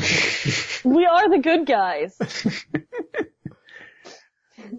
We 0.83 1.05
are 1.05 1.29
the 1.29 1.39
good 1.39 1.65
guys. 1.65 2.17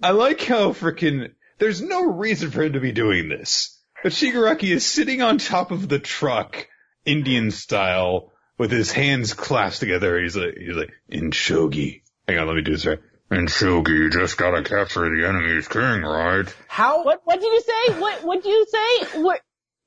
I 0.02 0.12
like 0.12 0.42
how 0.42 0.72
freaking 0.72 1.30
there's 1.58 1.82
no 1.82 2.04
reason 2.04 2.50
for 2.50 2.62
him 2.62 2.72
to 2.72 2.80
be 2.80 2.92
doing 2.92 3.28
this. 3.28 3.78
But 4.02 4.12
Shigaraki 4.12 4.74
is 4.74 4.84
sitting 4.84 5.20
on 5.20 5.38
top 5.38 5.72
of 5.72 5.88
the 5.88 5.98
truck, 5.98 6.66
Indian 7.04 7.50
style, 7.50 8.32
with 8.56 8.70
his 8.70 8.90
hands 8.90 9.34
clasped 9.34 9.80
together. 9.80 10.20
He's 10.20 10.36
like, 10.36 10.54
he's 10.58 10.76
like, 10.76 10.92
in 11.08 11.32
shogi. 11.32 12.02
Hang 12.30 12.38
on, 12.38 12.46
let 12.46 12.54
me 12.54 12.62
do 12.62 12.70
this 12.70 12.86
right. 12.86 13.00
In 13.32 13.46
shogi, 13.46 13.88
you 13.88 14.08
just 14.08 14.36
gotta 14.36 14.62
capture 14.62 15.00
the 15.00 15.26
enemy's 15.26 15.66
king, 15.66 16.02
right? 16.02 16.46
How? 16.68 17.02
What 17.02 17.22
what 17.24 17.40
did 17.40 17.52
you 17.52 17.60
say? 17.60 18.00
What 18.00 18.22
what 18.22 18.42
did 18.44 18.50
you 18.50 18.66
say? 18.70 19.20
What? 19.20 19.40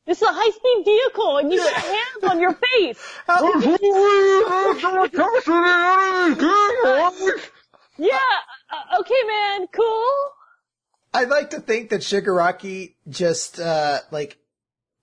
This 0.06 0.22
is 0.22 0.28
a 0.28 0.34
high 0.34 0.50
speed 0.50 0.84
vehicle, 0.84 1.38
and 1.38 1.54
you 1.54 1.60
got 1.60 1.74
hands 1.74 2.24
on 2.30 2.42
your 2.42 2.52
face. 2.52 3.00
how 3.26 3.40
Yeah. 7.98 8.18
Uh, 8.70 9.00
okay, 9.00 9.24
man. 9.26 9.68
Cool. 9.68 10.10
I'd 11.14 11.30
like 11.30 11.52
to 11.52 11.62
think 11.62 11.92
that 11.92 12.02
Shigaraki 12.02 12.96
just, 13.08 13.62
uh, 13.62 14.00
like, 14.12 14.38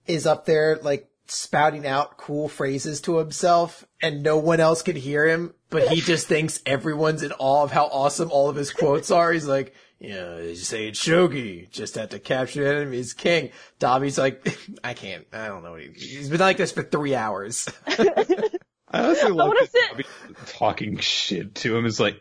is 0.07 0.27
up 0.27 0.45
there, 0.45 0.79
like, 0.83 1.09
spouting 1.27 1.87
out 1.87 2.19
cool 2.19 2.49
phrases 2.49 3.01
to 3.03 3.17
himself 3.17 3.87
and 4.03 4.23
no 4.23 4.37
one 4.37 4.61
else 4.61 4.83
can 4.83 4.97
hear 4.97 5.27
him, 5.27 5.55
but 5.71 5.89
he 5.89 6.01
just 6.01 6.27
thinks 6.27 6.61
everyone's 6.67 7.23
in 7.23 7.33
awe 7.39 7.63
of 7.63 7.71
how 7.71 7.87
awesome 7.87 8.31
all 8.31 8.49
of 8.49 8.57
his 8.57 8.73
quotes 8.73 9.11
are. 9.11 9.33
He's 9.33 9.47
like, 9.47 9.75
you 9.99 10.11
know, 10.11 10.39
you 10.39 10.57
say 10.57 10.89
it's 10.89 11.03
shogi, 11.03 11.71
just 11.71 11.95
have 11.95 12.11
to 12.11 12.19
capture 12.19 12.65
the 12.65 12.71
enemy's 12.71 13.13
king. 13.13 13.51
Dabi's 13.79 14.19
like, 14.19 14.57
I 14.85 14.95
can't, 14.95 15.27
I 15.33 15.49
don't 15.49 15.63
know. 15.63 15.77
He, 15.77 15.89
he's 15.95 16.29
been 16.29 16.41
like 16.41 16.57
this 16.57 16.73
for 16.73 16.83
three 16.83 17.15
hours. 17.15 17.69
I 17.87 19.05
honestly 19.05 19.31
love 19.31 19.49
wanna 19.49 19.61
that 19.61 19.71
sit- 19.71 20.07
Dabi 20.07 20.59
talking 20.59 20.99
shit 20.99 21.55
to 21.57 21.77
him 21.77 21.87
is 21.87 22.01
like, 22.01 22.21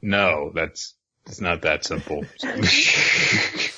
no, 0.00 0.52
that's, 0.54 0.94
it's 1.26 1.40
not 1.40 1.62
that 1.62 1.84
simple. 1.84 2.24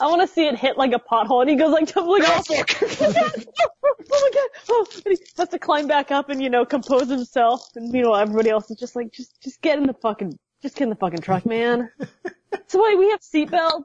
I 0.00 0.06
want 0.06 0.20
to 0.22 0.26
see 0.28 0.46
it 0.46 0.56
hit 0.56 0.76
like 0.76 0.92
a 0.92 0.98
pothole, 0.98 1.40
and 1.42 1.50
he 1.50 1.56
goes 1.56 1.72
like 1.72 1.86
tumbling 1.88 2.22
Oh, 2.24 2.32
off. 2.34 2.46
fuck. 2.46 2.70
oh 2.82 3.86
my 4.10 4.30
god! 4.34 4.48
Oh, 4.68 4.86
and 5.06 5.18
he 5.18 5.24
has 5.36 5.48
to 5.50 5.58
climb 5.58 5.86
back 5.86 6.10
up 6.10 6.28
and 6.30 6.42
you 6.42 6.50
know 6.50 6.64
compose 6.64 7.08
himself. 7.08 7.68
And 7.76 7.90
meanwhile, 7.90 8.16
everybody 8.20 8.50
else 8.50 8.70
is 8.70 8.78
just 8.78 8.96
like, 8.96 9.12
just 9.12 9.40
just 9.42 9.60
get 9.62 9.78
in 9.78 9.86
the 9.86 9.94
fucking, 9.94 10.38
just 10.62 10.76
get 10.76 10.84
in 10.84 10.90
the 10.90 10.96
fucking 10.96 11.20
truck, 11.20 11.46
man. 11.46 11.90
so 12.68 12.82
wait, 12.84 12.98
we 12.98 13.10
have 13.10 13.20
seatbelts. 13.20 13.84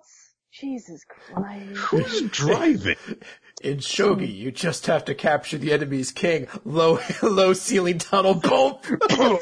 Jesus 0.52 1.06
Christ! 1.06 1.78
Who's 1.78 2.22
driving? 2.30 2.98
In 3.64 3.78
shogi, 3.78 4.34
you 4.36 4.52
just 4.52 4.88
have 4.88 5.06
to 5.06 5.16
capture 5.16 5.58
the 5.58 5.72
enemy's 5.72 6.12
king. 6.12 6.48
Low, 6.66 7.00
low 7.22 7.54
ceiling 7.54 8.00
tunnel, 8.00 8.34
boom. 8.34 8.76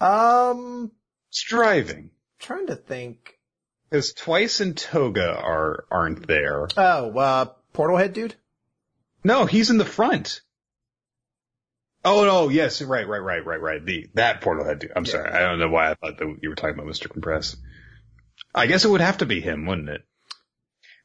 um, 0.00 0.90
Who's 1.30 1.44
driving? 1.48 2.10
Trying 2.44 2.66
to 2.68 2.76
think. 2.76 3.38
Because 3.90 4.12
Twice 4.12 4.60
and 4.60 4.76
Toga 4.76 5.36
are, 5.36 5.84
aren't 5.90 6.26
there. 6.26 6.68
Oh, 6.76 7.18
uh, 7.18 7.44
portal 7.72 7.96
head 7.96 8.12
dude? 8.12 8.34
No, 9.22 9.46
he's 9.46 9.70
in 9.70 9.78
the 9.78 9.84
front. 9.84 10.40
Oh 12.04 12.24
no, 12.24 12.48
yes, 12.50 12.82
right, 12.82 13.08
right, 13.08 13.18
right, 13.22 13.44
right, 13.46 13.60
right. 13.60 13.84
The 13.84 14.08
that 14.14 14.42
portal 14.42 14.64
head. 14.64 14.80
dude. 14.80 14.92
I'm 14.94 15.04
Yeah. 15.04 15.10
sorry, 15.12 15.30
I 15.30 15.40
don't 15.40 15.58
know 15.58 15.68
why 15.70 15.90
I 15.90 15.94
thought 15.94 16.18
that 16.18 16.36
you 16.42 16.48
were 16.50 16.54
talking 16.54 16.74
about 16.74 16.86
Mr. 16.86 17.08
Compress. 17.10 17.56
I 18.54 18.66
guess 18.66 18.84
it 18.84 18.88
would 18.90 19.00
have 19.00 19.18
to 19.18 19.26
be 19.26 19.40
him, 19.40 19.64
wouldn't 19.66 19.88
it? 19.88 20.02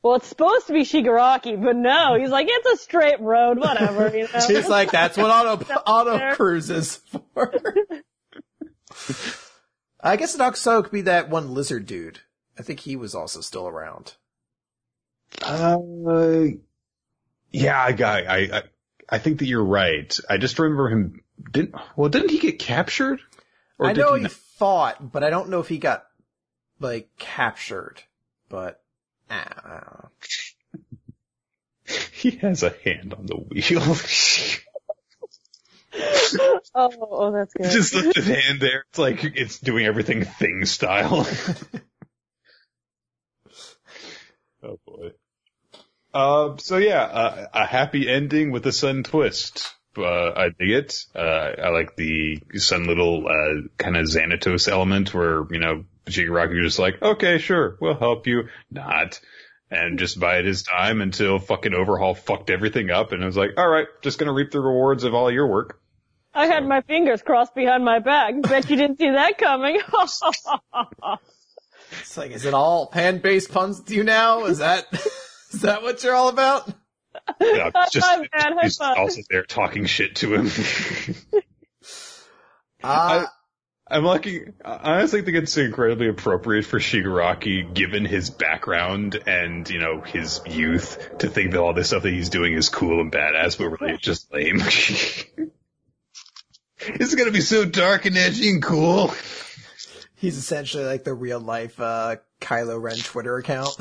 Well, 0.03 0.15
it's 0.15 0.27
supposed 0.27 0.67
to 0.67 0.73
be 0.73 0.81
Shigaraki, 0.81 1.61
but 1.61 1.75
no, 1.75 2.15
he's 2.19 2.29
like, 2.29 2.47
it's 2.49 2.67
a 2.81 2.83
straight 2.83 3.19
road, 3.21 3.59
whatever. 3.59 4.07
You 4.15 4.23
know? 4.33 4.47
He's 4.47 4.67
like, 4.67 4.91
that's 4.91 5.17
what 5.17 5.29
auto, 5.29 5.73
auto 5.85 6.17
there. 6.17 6.35
cruise 6.35 6.69
is 6.69 6.97
for. 7.35 7.53
I 10.01 10.15
guess 10.15 10.35
it 10.35 10.41
also 10.41 10.81
could 10.81 10.91
be 10.91 11.01
that 11.01 11.29
one 11.29 11.53
lizard 11.53 11.85
dude. 11.85 12.19
I 12.57 12.63
think 12.63 12.79
he 12.79 12.95
was 12.95 13.15
also 13.15 13.41
still 13.41 13.67
around. 13.67 14.13
Uh, 15.41 15.77
yeah, 17.51 17.81
I 17.81 17.91
got, 17.91 18.27
I, 18.27 18.37
I, 18.37 18.63
I 19.09 19.17
think 19.19 19.39
that 19.39 19.47
you're 19.47 19.63
right. 19.63 20.17
I 20.29 20.37
just 20.37 20.59
remember 20.59 20.89
him. 20.89 21.21
Didn't 21.51 21.75
well? 21.95 22.09
Didn't 22.09 22.31
he 22.31 22.39
get 22.39 22.59
captured? 22.59 23.21
I 23.79 23.93
know 23.93 24.15
he 24.15 24.23
he 24.23 24.27
fought, 24.27 25.11
but 25.11 25.23
I 25.23 25.29
don't 25.29 25.49
know 25.49 25.61
if 25.61 25.69
he 25.69 25.77
got, 25.77 26.05
like, 26.81 27.09
captured. 27.17 28.03
But, 28.49 28.81
ah, 29.29 29.47
I 29.63 29.69
don't 29.69 30.03
know. 30.03 30.09
He 32.11 32.31
has 32.31 32.61
a 32.61 32.75
hand 32.83 33.15
on 33.15 33.25
the 33.25 33.37
wheel. 33.37 33.95
oh, 35.93 36.59
oh, 36.75 37.31
that's 37.31 37.53
good. 37.53 37.71
just 37.71 37.95
left 37.95 38.15
his 38.15 38.27
hand 38.27 38.59
there. 38.59 38.85
It's 38.89 38.99
like 38.99 39.23
it's 39.23 39.59
doing 39.59 39.85
everything 39.85 40.25
thing 40.25 40.65
style. 40.65 41.25
oh 44.63 44.79
boy. 44.85 45.11
Uh, 46.13 46.57
so 46.57 46.77
yeah, 46.77 47.03
uh, 47.03 47.47
a 47.53 47.65
happy 47.65 48.09
ending 48.09 48.51
with 48.51 48.65
a 48.65 48.71
sun 48.71 49.03
twist. 49.03 49.67
Uh, 49.97 50.31
I 50.31 50.49
dig 50.49 50.71
it. 50.71 51.05
Uh, 51.15 51.19
I 51.19 51.69
like 51.69 51.95
the 51.95 52.39
sun 52.55 52.85
little, 52.85 53.27
uh, 53.27 53.67
kind 53.77 53.97
of 53.97 54.05
Xanatos 54.05 54.71
element 54.71 55.13
where, 55.13 55.45
you 55.51 55.59
know, 55.59 55.85
Shigaraki 56.05 56.63
just 56.63 56.79
like, 56.79 57.01
okay, 57.01 57.37
sure, 57.37 57.77
we'll 57.81 57.97
help 57.97 58.27
you. 58.27 58.43
Not. 58.71 59.19
And 59.71 59.99
just 59.99 60.19
bide 60.19 60.45
his 60.45 60.63
time 60.63 60.99
until 61.01 61.37
fucking 61.37 61.73
Overhaul 61.75 62.15
fucked 62.15 62.49
everything 62.49 62.89
up 62.89 63.11
and 63.11 63.21
I 63.21 63.27
was 63.27 63.37
like, 63.37 63.51
alright, 63.57 63.87
just 64.01 64.17
gonna 64.17 64.33
reap 64.33 64.49
the 64.51 64.59
rewards 64.59 65.03
of 65.03 65.13
all 65.13 65.29
your 65.31 65.45
work. 65.47 65.79
I 66.33 66.47
had 66.47 66.65
my 66.65 66.81
fingers 66.81 67.21
crossed 67.21 67.53
behind 67.55 67.83
my 67.85 67.99
back. 67.99 68.33
Bet 68.41 68.69
you 68.69 68.75
didn't 68.77 68.97
see 68.97 69.09
that 69.11 69.37
coming. 69.37 69.79
It's 72.01 72.17
like, 72.17 72.31
is 72.31 72.45
it 72.45 72.53
all 72.53 72.87
pan-based 72.87 73.51
puns 73.51 73.81
to 73.83 73.95
you 73.95 74.03
now? 74.03 74.45
Is 74.45 74.59
that, 74.59 74.85
is 75.51 75.61
that 75.61 75.81
what 75.81 76.03
you're 76.03 76.13
all 76.13 76.29
about? 76.29 76.71
Yeah, 77.41 77.71
High 77.73 77.87
just, 77.91 78.07
five, 78.07 78.19
man, 78.19 78.53
high 78.57 78.63
he's 78.63 78.77
five. 78.77 78.97
also 78.97 79.21
there 79.29 79.43
talking 79.43 79.85
shit 79.85 80.15
to 80.17 80.35
him. 80.35 80.51
Uh, 82.81 83.25
I'm 83.89 84.03
lucky. 84.03 84.45
I 84.63 84.97
honestly 84.97 85.23
think 85.23 85.37
it's 85.37 85.57
incredibly 85.57 86.09
appropriate 86.09 86.65
for 86.65 86.79
Shigaraki, 86.79 87.73
given 87.73 88.05
his 88.05 88.29
background 88.29 89.19
and 89.25 89.67
you 89.69 89.79
know 89.79 90.01
his 90.01 90.41
youth, 90.45 91.17
to 91.19 91.27
think 91.27 91.51
that 91.51 91.59
all 91.59 91.73
this 91.73 91.87
stuff 91.87 92.03
that 92.03 92.11
he's 92.11 92.29
doing 92.29 92.53
is 92.53 92.69
cool 92.69 93.01
and 93.01 93.11
badass, 93.11 93.57
but 93.57 93.69
really 93.69 93.95
it's 93.95 94.03
just 94.03 94.31
lame. 94.31 94.57
it's 96.79 97.15
gonna 97.15 97.31
be 97.31 97.41
so 97.41 97.65
dark 97.65 98.05
and 98.05 98.15
edgy 98.15 98.49
and 98.49 98.61
cool. 98.61 99.11
he's 100.15 100.37
essentially 100.37 100.83
like 100.83 101.03
the 101.03 101.13
real 101.13 101.39
life, 101.39 101.79
uh, 101.79 102.17
Kylo 102.39 102.79
Ren 102.79 102.97
Twitter 102.97 103.37
account. 103.37 103.75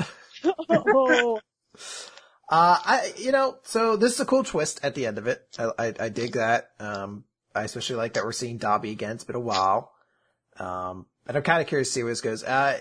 oh, 0.69 1.39
Uh, 2.51 2.77
I, 2.83 3.13
you 3.17 3.31
know, 3.31 3.59
so 3.61 3.95
this 3.95 4.13
is 4.13 4.19
a 4.19 4.25
cool 4.25 4.43
twist 4.43 4.79
at 4.81 4.95
the 4.95 5.05
end 5.05 5.19
of 5.19 5.27
it. 5.27 5.45
I, 5.59 5.69
I, 5.77 5.93
I 5.99 6.09
dig 6.09 6.33
that. 6.33 6.71
Um, 6.79 7.23
I 7.53 7.63
especially 7.63 7.97
like 7.97 8.13
that 8.13 8.25
we're 8.25 8.31
seeing 8.31 8.57
Dabi 8.57 8.91
again. 8.91 9.11
It's 9.11 9.23
been 9.23 9.35
a 9.35 9.39
while. 9.39 9.91
Um, 10.59 11.05
and 11.27 11.37
I'm 11.37 11.43
kind 11.43 11.61
of 11.61 11.67
curious 11.67 11.89
to 11.89 11.93
see 11.93 12.03
where 12.03 12.11
this 12.11 12.21
goes. 12.21 12.43
Uh, 12.43 12.79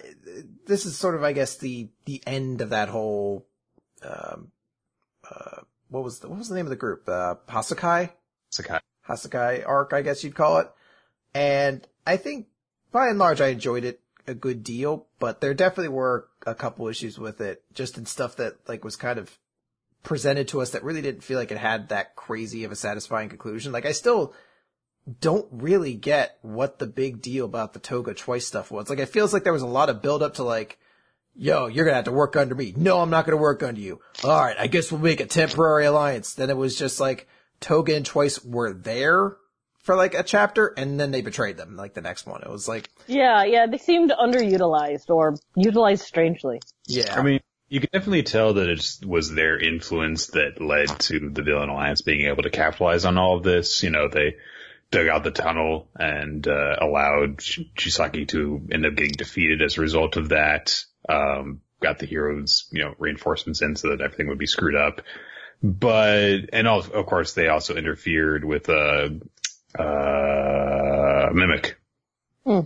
this 0.66 0.86
is 0.86 0.96
sort 0.96 1.14
of, 1.14 1.22
I 1.22 1.32
guess, 1.32 1.56
the, 1.56 1.88
the 2.06 2.22
end 2.26 2.60
of 2.60 2.70
that 2.70 2.88
whole, 2.88 3.46
um, 4.02 4.50
uh, 5.30 5.62
what 5.88 6.02
was 6.02 6.20
the, 6.20 6.28
what 6.28 6.38
was 6.38 6.48
the 6.48 6.54
name 6.54 6.66
of 6.66 6.70
the 6.70 6.76
group? 6.76 7.08
Uh, 7.08 7.36
Hassaikai? 7.48 8.10
Sakai. 8.50 8.80
Hassaikai 9.08 9.66
arc, 9.66 9.92
I 9.92 10.02
guess 10.02 10.24
you'd 10.24 10.34
call 10.34 10.58
it. 10.58 10.70
And 11.34 11.86
I 12.06 12.16
think 12.16 12.46
by 12.90 13.08
and 13.08 13.18
large 13.18 13.40
I 13.40 13.48
enjoyed 13.48 13.84
it 13.84 14.00
a 14.26 14.34
good 14.34 14.62
deal, 14.62 15.06
but 15.18 15.40
there 15.40 15.54
definitely 15.54 15.88
were 15.88 16.28
a 16.46 16.54
couple 16.54 16.88
issues 16.88 17.18
with 17.18 17.40
it, 17.40 17.62
just 17.74 17.98
in 17.98 18.06
stuff 18.06 18.36
that 18.36 18.56
like 18.68 18.84
was 18.84 18.96
kind 18.96 19.18
of 19.18 19.38
presented 20.02 20.48
to 20.48 20.60
us 20.60 20.70
that 20.70 20.84
really 20.84 21.02
didn't 21.02 21.22
feel 21.22 21.38
like 21.38 21.50
it 21.50 21.58
had 21.58 21.88
that 21.88 22.16
crazy 22.16 22.64
of 22.64 22.72
a 22.72 22.76
satisfying 22.76 23.28
conclusion. 23.28 23.72
Like 23.72 23.86
I 23.86 23.92
still 23.92 24.34
don't 25.20 25.46
really 25.50 25.94
get 25.94 26.38
what 26.42 26.78
the 26.78 26.86
big 26.86 27.22
deal 27.22 27.44
about 27.44 27.72
the 27.72 27.78
Toga 27.78 28.14
Twice 28.14 28.46
stuff 28.46 28.70
was. 28.70 28.90
Like 28.90 28.98
it 28.98 29.08
feels 29.08 29.32
like 29.32 29.44
there 29.44 29.52
was 29.52 29.62
a 29.62 29.66
lot 29.66 29.90
of 29.90 30.02
build 30.02 30.22
up 30.22 30.34
to 30.34 30.42
like, 30.42 30.78
yo, 31.34 31.66
you're 31.66 31.84
gonna 31.84 31.96
have 31.96 32.04
to 32.04 32.12
work 32.12 32.36
under 32.36 32.54
me. 32.54 32.74
No, 32.76 33.00
I'm 33.00 33.10
not 33.10 33.24
gonna 33.24 33.36
work 33.36 33.62
under 33.62 33.80
you. 33.80 34.00
Alright, 34.24 34.56
I 34.58 34.66
guess 34.66 34.92
we'll 34.92 35.00
make 35.00 35.20
a 35.20 35.26
temporary 35.26 35.86
alliance. 35.86 36.34
Then 36.34 36.50
it 36.50 36.56
was 36.56 36.76
just 36.76 37.00
like 37.00 37.28
Toga 37.60 37.96
and 37.96 38.04
Twice 38.06 38.44
were 38.44 38.72
there 38.72 39.36
for 39.82 39.96
like 39.96 40.14
a 40.14 40.22
chapter 40.22 40.74
and 40.76 41.00
then 41.00 41.10
they 41.10 41.22
betrayed 41.22 41.56
them 41.56 41.76
like 41.76 41.94
the 41.94 42.02
next 42.02 42.26
one. 42.26 42.42
It 42.42 42.50
was 42.50 42.68
like, 42.68 42.90
yeah, 43.06 43.44
yeah, 43.44 43.66
they 43.66 43.78
seemed 43.78 44.10
underutilized 44.10 45.08
or 45.08 45.36
utilized 45.56 46.04
strangely. 46.04 46.60
yeah. 46.86 47.18
I 47.18 47.22
mean, 47.22 47.40
you 47.70 47.80
can 47.80 47.90
definitely 47.92 48.22
tell 48.22 48.54
that 48.54 48.68
it 48.68 49.06
was 49.06 49.30
their 49.30 49.58
influence 49.58 50.28
that 50.28 50.60
led 50.60 50.88
to 51.00 51.30
the 51.30 51.42
Villain 51.42 51.68
Alliance 51.68 52.00
being 52.00 52.26
able 52.26 52.42
to 52.42 52.50
capitalize 52.50 53.04
on 53.04 53.18
all 53.18 53.36
of 53.36 53.42
this. 53.42 53.82
You 53.82 53.90
know, 53.90 54.08
they 54.08 54.36
dug 54.90 55.08
out 55.08 55.24
the 55.24 55.30
tunnel 55.30 55.88
and 55.96 56.46
uh, 56.46 56.76
allowed 56.80 57.38
Ch- 57.38 57.60
Chisaki 57.76 58.26
to 58.28 58.66
end 58.72 58.86
up 58.86 58.94
getting 58.94 59.12
defeated 59.12 59.62
as 59.62 59.76
a 59.76 59.82
result 59.82 60.16
of 60.16 60.30
that. 60.30 60.82
Um, 61.08 61.60
got 61.80 61.98
the 61.98 62.06
heroes, 62.06 62.68
you 62.72 62.82
know, 62.82 62.94
reinforcements 62.98 63.62
in 63.62 63.76
so 63.76 63.90
that 63.90 64.00
everything 64.00 64.28
would 64.28 64.38
be 64.38 64.46
screwed 64.46 64.74
up. 64.74 65.02
But, 65.62 66.50
and 66.52 66.66
also, 66.66 66.92
of 66.92 67.06
course, 67.06 67.34
they 67.34 67.48
also 67.48 67.76
interfered 67.76 68.44
with, 68.44 68.68
uh, 68.68 69.10
uh, 69.78 71.28
Mimic. 71.32 71.74
Hmm. 72.44 72.60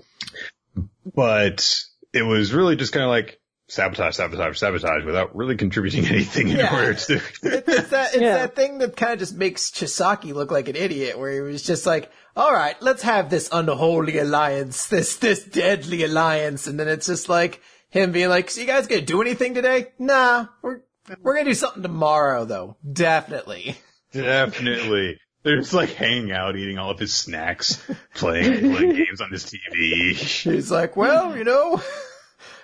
But 1.14 1.84
it 2.12 2.22
was 2.22 2.52
really 2.52 2.76
just 2.76 2.92
kind 2.92 3.04
of 3.04 3.10
like, 3.10 3.40
sabotage, 3.72 4.16
sabotage, 4.16 4.58
sabotage 4.58 5.02
without 5.06 5.34
really 5.34 5.56
contributing 5.56 6.04
anything 6.14 6.48
in 6.48 6.58
Yeah. 6.58 6.74
order 6.74 6.92
to. 6.94 7.14
It's, 7.14 7.38
it's 7.42 7.88
that, 7.88 8.12
it's 8.12 8.20
Yeah. 8.22 8.36
that 8.38 8.54
thing 8.54 8.78
that 8.78 8.96
kind 8.96 9.14
of 9.14 9.18
just 9.18 9.34
makes 9.34 9.70
Chisaki 9.70 10.34
look 10.34 10.50
like 10.50 10.68
an 10.68 10.76
idiot, 10.76 11.18
where 11.18 11.32
he 11.32 11.40
was 11.40 11.62
just 11.62 11.86
like, 11.86 12.10
all 12.36 12.52
right, 12.52 12.76
let's 12.82 13.02
have 13.02 13.30
this 13.30 13.48
unholy 13.50 14.18
alliance, 14.18 14.88
this, 14.88 15.16
this 15.16 15.42
deadly 15.44 16.04
alliance. 16.04 16.66
And 16.66 16.78
then 16.78 16.86
it's 16.86 17.06
just 17.06 17.30
like 17.30 17.62
him 17.88 18.12
being 18.12 18.28
like, 18.28 18.50
so 18.50 18.60
you 18.60 18.66
guys 18.66 18.86
gonna 18.86 19.00
do 19.00 19.22
anything 19.22 19.54
today? 19.54 19.86
Nah, 19.98 20.46
we're, 20.60 20.80
we're 21.22 21.34
gonna 21.34 21.48
do 21.48 21.54
something 21.54 21.82
tomorrow 21.82 22.44
though. 22.44 22.76
Definitely. 22.90 23.76
Definitely. 24.12 25.18
They're 25.44 25.58
just 25.58 25.72
like 25.74 25.90
hanging 25.94 26.30
out, 26.30 26.56
eating 26.56 26.78
all 26.78 26.90
of 26.90 26.98
his 26.98 27.12
snacks, 27.14 27.82
playing, 28.14 28.70
playing 28.72 28.94
games 28.96 29.20
on 29.20 29.30
his 29.30 29.44
TV. 29.46 30.12
He's 30.14 30.70
like, 30.70 30.96
well, 30.96 31.36
you 31.36 31.42
know, 31.44 31.82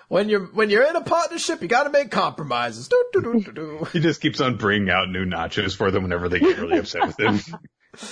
when 0.08 0.28
you're, 0.28 0.46
when 0.46 0.70
you're 0.70 0.88
in 0.88 0.96
a 0.96 1.02
partnership, 1.02 1.62
you 1.62 1.68
gotta 1.68 1.90
make 1.90 2.10
compromises. 2.10 2.88
Do, 2.88 3.04
do, 3.12 3.20
do, 3.22 3.40
do, 3.40 3.52
do. 3.52 3.84
He 3.92 4.00
just 4.00 4.20
keeps 4.20 4.40
on 4.40 4.56
bringing 4.56 4.90
out 4.90 5.08
new 5.08 5.24
nachos 5.24 5.76
for 5.76 5.90
them 5.90 6.02
whenever 6.02 6.28
they 6.28 6.40
get 6.40 6.58
really 6.58 6.78
upset 6.78 7.06
with 7.06 7.18
him. 7.20 7.40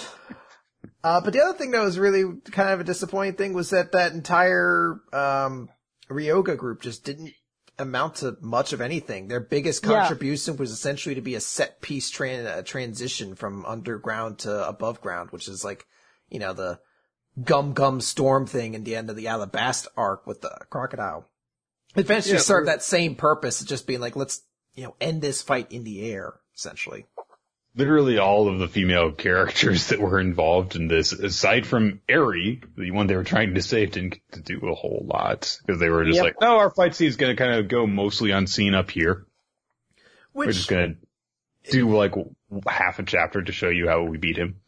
Uh, 1.05 1.21
but 1.21 1.33
the 1.33 1.41
other 1.41 1.57
thing 1.57 1.71
that 1.71 1.85
was 1.85 2.01
really 2.01 2.25
kind 2.51 2.71
of 2.71 2.81
a 2.81 2.85
disappointing 2.85 3.35
thing 3.35 3.53
was 3.53 3.71
that 3.71 3.93
that 3.93 4.11
entire, 4.13 5.01
um, 5.13 5.69
Ryukyu 6.11 6.57
group 6.57 6.83
just 6.83 7.05
didn't 7.05 7.33
amount 7.79 8.17
to 8.17 8.37
much 8.41 8.73
of 8.73 8.81
anything. 8.81 9.29
Their 9.29 9.39
biggest 9.39 9.85
Yeah. 9.85 10.01
contribution 10.01 10.57
was 10.57 10.73
essentially 10.73 11.15
to 11.15 11.21
be 11.21 11.37
a 11.37 11.41
set 11.41 11.81
piece 11.81 12.11
tran- 12.11 12.47
uh, 12.47 12.63
transition 12.63 13.37
from 13.37 13.65
underground 13.67 14.41
to 14.41 14.67
above 14.69 15.01
ground, 15.01 15.31
which 15.31 15.47
is 15.47 15.65
like, 15.65 15.87
you 16.29 16.41
know, 16.41 16.53
the 16.55 16.81
gum 17.41 17.73
gum 17.73 18.01
storm 18.01 18.47
thing 18.47 18.75
in 18.75 18.83
the 18.83 18.97
end 18.97 19.09
of 19.09 19.15
the 19.15 19.27
Alabasta 19.27 19.87
arc 19.97 20.27
with 20.27 20.41
the 20.41 20.59
crocodile. 20.71 21.29
Eventually 21.97 22.35
Yeah, 22.35 22.41
served 22.41 22.69
that 22.69 22.83
same 22.83 23.15
purpose, 23.15 23.63
just 23.63 23.87
being 23.87 24.01
like, 24.01 24.17
let's, 24.17 24.43
you 24.75 24.85
know, 24.85 24.95
end 25.01 25.23
this 25.23 25.43
fight 25.43 25.73
in 25.73 25.85
the 25.85 26.11
air, 26.11 26.35
essentially. 26.55 27.07
Literally 27.75 28.19
all 28.19 28.49
of 28.49 28.59
the 28.59 28.69
female 28.69 29.13
characters 29.13 29.89
that 29.89 30.01
were 30.01 30.19
involved 30.19 30.77
in 30.77 30.89
this, 30.89 31.13
aside 31.13 31.67
from 31.67 32.01
Eri, 32.09 32.63
the 32.77 32.91
one 32.91 33.07
they 33.07 33.17
were 33.17 33.25
trying 33.25 33.55
to 33.55 33.63
save, 33.63 33.93
didn't 33.93 34.11
get 34.11 34.33
to 34.33 34.41
do 34.41 34.67
a 34.69 34.75
whole 34.75 35.05
lot. 35.07 35.59
Because 35.67 35.79
they 35.81 35.91
were 35.91 36.05
just 36.05 36.17
Yep. 36.17 36.25
like, 36.25 36.41
no, 36.41 36.57
our 36.59 36.71
fight 36.71 36.95
scene 36.95 37.09
is 37.09 37.17
going 37.17 37.37
to 37.37 37.43
kind 37.43 37.59
of 37.59 37.69
go 37.69 37.87
mostly 37.87 38.31
unseen 38.31 38.75
up 38.75 38.91
here. 38.91 39.27
Which 40.33 40.47
We're 40.47 40.53
just 40.53 40.69
going 40.69 40.99
to 41.65 41.71
do 41.71 41.95
like 41.95 42.15
half 42.67 42.99
a 42.99 43.03
chapter 43.03 43.43
to 43.43 43.53
show 43.53 43.69
you 43.69 43.89
how 43.89 44.05
we 44.05 44.19
beat 44.19 44.37
him. 44.37 44.61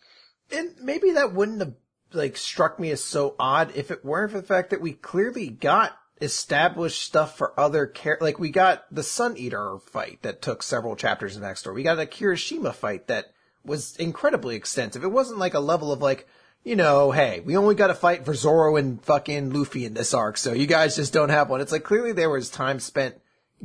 And 0.50 0.74
maybe 0.82 1.12
that 1.12 1.34
wouldn't 1.34 1.60
have 1.60 1.74
like 2.12 2.36
struck 2.38 2.78
me 2.80 2.90
as 2.90 3.04
so 3.04 3.34
odd 3.38 3.72
if 3.74 3.90
it 3.90 4.04
weren't 4.04 4.32
for 4.32 4.40
the 4.40 4.46
fact 4.46 4.70
that 4.70 4.80
we 4.80 4.92
clearly 4.92 5.48
got 5.48 5.96
established 6.20 7.02
stuff 7.02 7.37
for 7.37 7.59
other 7.59 7.87
char- 7.87 8.18
like 8.20 8.38
we 8.38 8.50
got 8.50 8.85
the 8.90 9.02
Sun 9.02 9.37
Eater 9.37 9.78
fight 9.78 10.20
that 10.22 10.42
took 10.42 10.62
several 10.62 10.96
chapters 10.96 11.37
in 11.37 11.42
Backstory. 11.42 11.74
We 11.74 11.83
got 11.83 11.98
a 11.98 12.07
Kirishima 12.07 12.74
fight 12.74 13.07
that 13.09 13.33
was 13.64 13.96
incredibly 13.96 14.57
extensive. 14.57 15.04
It 15.04 15.12
wasn't 15.12 15.38
like 15.38 15.54
a 15.54 15.61
level 15.61 15.92
of 15.92 16.00
like, 16.00 16.26
you 16.64 16.76
know, 16.76 17.12
hey, 17.12 17.40
we 17.40 17.57
only 17.57 17.74
got 17.74 17.88
to 17.88 17.94
fight 17.94 18.24
for 18.24 18.35
Zoro 18.35 18.76
and 18.76 19.02
fucking 19.02 19.50
Luffy 19.50 19.85
in 19.85 19.94
this 19.94 20.14
arc, 20.14 20.37
so 20.37 20.52
you 20.52 20.66
guys 20.66 20.96
just 20.96 21.12
don't 21.12 21.28
have 21.28 21.48
one. 21.48 21.61
It's 21.61 21.72
like 21.72 21.85
clearly 21.85 22.12
there 22.12 22.31
was 22.31 22.50
time 22.50 22.81
spent 22.81 23.16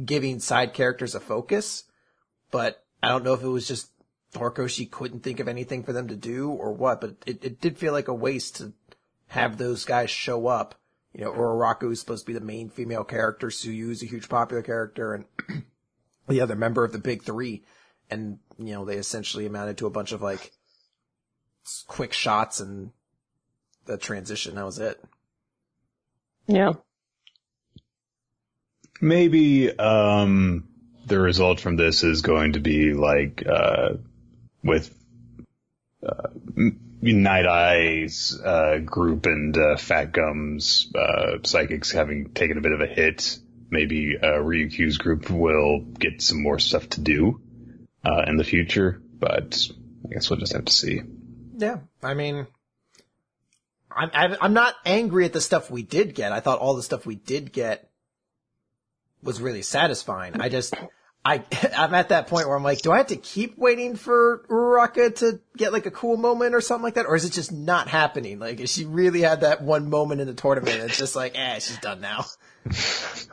giving 0.04 0.40
side 0.40 0.74
characters 0.74 1.16
a 1.16 1.20
focus, 1.20 1.84
but 2.52 2.84
I 3.02 3.10
don't 3.10 3.24
know 3.24 3.34
if 3.34 3.44
it 3.44 3.48
was 3.48 3.68
just 3.68 3.90
Horikoshi 4.34 4.90
couldn't 4.90 5.22
think 5.22 5.40
of 5.40 5.48
anything 5.48 5.84
for 5.84 5.94
them 5.94 6.08
to 6.08 6.16
do 6.16 6.50
or 6.50 6.72
what, 6.72 7.02
but 7.02 7.16
it, 7.26 7.44
it 7.44 7.62
did 7.62 7.78
feel 7.78 7.94
like 7.94 8.08
a 8.08 8.14
waste 8.14 8.58
to 8.58 8.74
have 9.28 9.58
those 9.58 9.86
guys 9.86 10.10
show 10.10 10.48
up. 10.48 10.76
You 11.14 11.26
know, 11.26 11.32
Uraraka 11.32 11.92
is 11.92 12.00
supposed 12.00 12.26
to 12.26 12.34
be 12.34 12.38
the 12.38 12.46
main 12.46 12.70
female 12.70 13.04
character, 13.04 13.48
Tsuyu 13.48 13.92
is 13.92 14.02
a 14.02 14.08
huge 14.08 14.30
popular 14.30 14.64
character, 14.64 15.14
and 15.14 15.26
the 16.28 16.42
other 16.42 16.56
member 16.56 16.84
of 16.84 16.92
the 16.92 16.98
big 16.98 17.22
three. 17.22 17.64
And, 18.10 18.40
you 18.58 18.74
know, 18.74 18.84
they 18.86 18.98
essentially 18.98 19.46
amounted 19.46 19.78
to 19.78 19.86
a 19.86 19.92
bunch 19.92 20.12
of 20.12 20.22
like 20.22 20.52
quick 21.88 22.14
shots 22.14 22.60
and 22.60 22.92
the 23.86 23.98
transition. 23.98 24.56
That 24.56 24.66
was 24.66 24.80
it. 24.80 25.04
Yeah. 26.48 26.74
Maybe, 29.00 29.78
um, 29.78 30.68
the 31.06 31.20
result 31.20 31.60
from 31.60 31.76
this 31.76 32.04
is 32.04 32.22
going 32.22 32.54
to 32.54 32.60
be 32.60 32.94
like, 32.94 33.44
uh, 33.46 33.96
with, 34.64 34.94
uh, 36.06 36.30
M- 36.58 36.80
Night 37.12 37.46
Eyes, 37.46 38.40
uh, 38.42 38.78
group 38.78 39.26
and, 39.26 39.58
uh, 39.58 39.76
Fat 39.76 40.14
Gums, 40.14 40.90
uh, 40.96 41.40
psychics 41.44 41.92
having 41.92 42.30
taken 42.34 42.58
a 42.58 42.62
bit 42.62 42.72
of 42.72 42.80
a 42.80 42.88
hit. 42.88 43.40
Maybe, 43.70 44.16
uh, 44.18 44.40
Ryukyu's 44.40 44.98
group 44.98 45.30
will 45.30 45.82
get 45.82 46.22
some 46.22 46.42
more 46.42 46.60
stuff 46.60 46.88
to 46.90 47.02
do, 47.02 47.42
uh, 48.06 48.24
in 48.28 48.38
the 48.38 48.46
future, 48.46 49.02
but 49.20 49.68
I 50.06 50.14
guess 50.14 50.30
we'll 50.30 50.40
just 50.40 50.54
have 50.54 50.66
to 50.66 50.72
see. 50.74 51.02
Yeah. 51.58 51.80
I 52.02 52.14
mean, 52.14 52.48
I'm, 53.92 54.10
I'm 54.14 54.38
I'm 54.42 54.54
not 54.54 54.76
angry 54.86 55.26
at 55.26 55.34
the 55.34 55.42
stuff 55.42 55.70
we 55.70 55.84
did 55.84 56.16
get. 56.16 56.32
I 56.32 56.40
thought 56.40 56.60
all 56.60 56.76
the 56.76 56.84
stuff 56.84 57.06
we 57.06 57.16
did 57.16 57.52
get 57.52 57.90
was 59.22 59.42
really 59.42 59.62
satisfying. 59.62 60.40
I 60.40 60.50
just, 60.50 60.74
I, 61.26 61.44
I'm 61.78 61.94
at 61.94 62.10
that 62.10 62.28
point 62.28 62.48
where 62.48 62.56
I'm 62.58 62.64
like, 62.64 62.82
do 62.82 62.92
I 62.92 62.98
have 62.98 63.08
to 63.08 63.16
keep 63.16 63.58
waiting 63.58 63.96
for 63.96 64.46
Uraraka 64.50 65.16
to 65.18 65.40
get 65.58 65.72
like 65.74 65.86
a 65.86 65.92
cool 65.92 66.18
moment 66.18 66.54
or 66.56 66.62
something 66.62 66.84
like 66.84 66.96
that? 66.96 67.06
Or 67.06 67.16
is 67.16 67.26
it 67.26 67.32
just 67.34 67.52
not 67.52 67.88
happening? 67.88 68.40
Like, 68.40 68.60
is 68.60 68.72
she 68.72 68.86
really 68.86 69.22
had 69.22 69.42
that 69.42 69.62
one 69.62 69.90
moment 69.90 70.22
in 70.22 70.28
the 70.28 70.34
tournament? 70.34 70.76
and 70.80 70.90
It's 70.90 70.98
just 70.98 71.16
like, 71.16 71.38
eh, 71.38 71.60
she's 71.60 71.78
done 71.80 72.02
now. 72.02 72.26
That's 72.66 73.28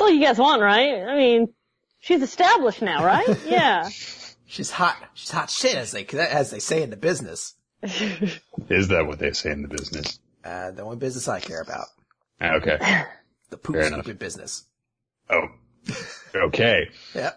all 0.00 0.10
you 0.10 0.24
guys 0.24 0.38
want, 0.38 0.60
right? 0.62 0.92
I 1.08 1.16
mean, 1.16 1.52
she's 2.00 2.22
established 2.22 2.82
now, 2.82 3.04
right? 3.04 3.26
Yeah. 3.46 3.88
She's 4.46 4.70
hot. 4.70 4.96
She's 5.14 5.30
hot 5.30 5.50
shit, 5.50 5.74
as 5.74 5.90
they, 5.90 6.04
as 6.06 6.50
they 6.52 6.60
say 6.60 6.82
in 6.82 6.90
the 6.90 6.96
business. 6.96 7.54
Is 7.82 8.88
that 8.88 9.04
what 9.06 9.18
they 9.18 9.32
say 9.32 9.50
in 9.50 9.62
the 9.62 9.68
business? 9.68 10.20
Uh, 10.44 10.70
the 10.70 10.82
only 10.82 10.96
business 10.96 11.26
I 11.26 11.40
care 11.40 11.60
about. 11.60 11.86
Ah, 12.40 12.54
Okay. 12.56 12.78
The 13.50 13.56
poop 13.56 13.76
Fair 13.76 13.86
enough. 13.86 14.06
business. 14.18 14.64
Oh. 15.28 15.48
Okay. 16.34 16.90
Yeah. 17.14 17.32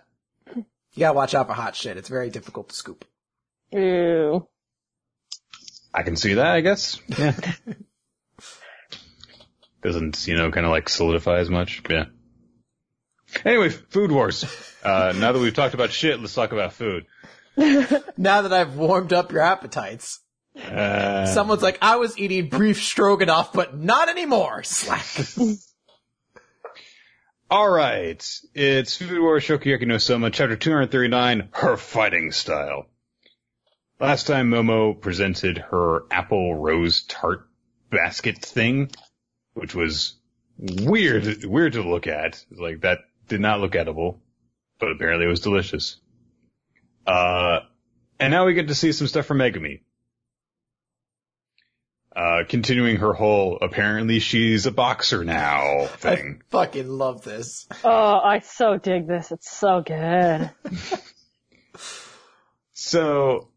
You 0.55 0.65
gotta 0.99 1.13
watch 1.13 1.35
out 1.35 1.47
for 1.47 1.53
hot 1.53 1.75
shit. 1.75 1.97
It's 1.97 2.09
very 2.09 2.29
difficult 2.29 2.69
to 2.69 2.75
scoop. 2.75 3.05
Ew. 3.71 4.47
I 5.93 6.03
can 6.03 6.15
see 6.15 6.35
that, 6.35 6.47
I 6.47 6.61
guess. 6.61 6.99
Yeah. 7.17 7.33
Doesn't, 9.83 10.27
you 10.27 10.35
know, 10.35 10.51
kind 10.51 10.65
of 10.65 10.71
like 10.71 10.89
solidify 10.89 11.39
as 11.39 11.49
much. 11.49 11.81
Yeah. 11.89 12.05
Anyway, 13.45 13.69
food 13.69 14.11
wars. 14.11 14.43
Uh, 14.83 15.13
now 15.17 15.31
that 15.31 15.39
we've 15.39 15.53
talked 15.53 15.73
about 15.73 15.91
shit, 15.91 16.19
let's 16.19 16.33
talk 16.33 16.51
about 16.51 16.73
food. 16.73 17.05
Now 18.17 18.43
that 18.43 18.53
I've 18.53 18.75
warmed 18.75 19.13
up 19.13 19.31
your 19.31 19.41
appetites, 19.41 20.19
Uh, 20.55 21.25
someone's 21.27 21.61
like, 21.61 21.77
I 21.81 21.97
was 21.97 22.17
eating 22.17 22.49
beef 22.49 22.81
stroganoff, 22.81 23.53
but 23.53 23.77
not 23.77 24.09
anymore. 24.09 24.63
Slack. 24.63 25.05
all 27.49 27.69
right. 27.69 28.41
It's 28.53 28.97
Food 28.97 29.21
Wars 29.21 29.43
Shokugeki 29.43 29.87
no 29.87 29.97
Soma, 29.97 30.31
chapter 30.31 30.55
239, 30.55 31.49
her 31.53 31.77
fighting 31.77 32.31
style. 32.31 32.87
Last 33.99 34.27
time 34.27 34.51
Momo 34.51 34.99
presented 34.99 35.57
her 35.57 36.03
apple 36.11 36.55
rose 36.55 37.03
tart 37.03 37.47
basket 37.89 38.43
thing, 38.43 38.91
which 39.53 39.73
was 39.73 40.15
weird, 40.57 41.45
weird 41.45 41.73
to 41.73 41.83
look 41.83 42.05
at. 42.05 42.43
Like 42.51 42.81
that 42.81 42.99
did 43.27 43.39
not 43.39 43.61
look 43.61 43.75
edible, 43.75 44.21
but 44.79 44.91
apparently 44.91 45.25
it 45.25 45.29
was 45.29 45.39
delicious. 45.39 45.99
Uh, 47.05 47.61
and 48.19 48.31
now 48.31 48.45
we 48.45 48.53
get 48.53 48.67
to 48.67 48.75
see 48.75 48.91
some 48.91 49.07
stuff 49.07 49.25
from 49.25 49.37
Megumi. 49.37 49.81
Uh, 52.17 52.43
continuing 52.49 52.95
her 52.95 53.13
whole, 53.13 53.59
apparently 53.61 54.17
she's 54.17 54.65
a 54.65 54.71
boxer 54.71 55.23
now 55.23 55.81
I 55.83 55.85
thing. 55.85 56.41
fucking 56.49 56.87
love 56.89 57.23
this. 57.23 57.67
Oh, 57.83 58.19
I 58.19 58.39
so 58.39 58.77
dig 58.77 59.07
this. 59.07 59.31
It's 59.31 59.51
so 59.55 59.83
good. 59.85 60.49
So, 62.79 63.49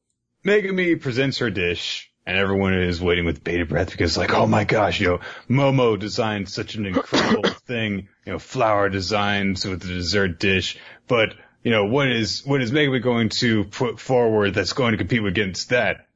Megumi 0.47 0.99
presents 0.99 1.39
her 1.39 1.51
dish, 1.51 2.11
and 2.27 2.39
everyone 2.39 2.73
is 2.73 3.03
waiting 3.03 3.27
with 3.27 3.45
bated 3.45 3.69
breath 3.69 3.91
because 3.91 4.17
like, 4.17 4.33
oh 4.33 4.47
my 4.47 4.65
gosh, 4.65 4.99
you 4.99 5.09
know, 5.09 5.21
Momo 5.49 5.99
designed 5.99 6.49
such 6.49 6.75
an 6.75 6.87
incredible 6.87 7.51
thing, 7.67 8.09
you 8.25 8.33
know, 8.33 8.39
flower 8.39 8.89
designs 8.89 9.67
with 9.67 9.83
the 9.83 9.89
dessert 9.89 10.41
dish, 10.41 10.79
but, 11.07 11.35
you 11.63 11.71
know, 11.71 11.85
what 11.85 12.11
is, 12.11 12.47
what 12.47 12.63
is 12.63 12.73
Megumi 12.73 13.03
going 13.03 13.29
to 13.29 13.65
put 13.65 14.01
forward 14.01 14.55
that's 14.55 14.73
going 14.73 14.93
to 14.93 14.99
compete 14.99 15.23
against 15.23 15.69
that? 15.69 16.07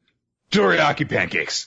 Dorayaki 0.50 1.06
pancakes! 1.06 1.66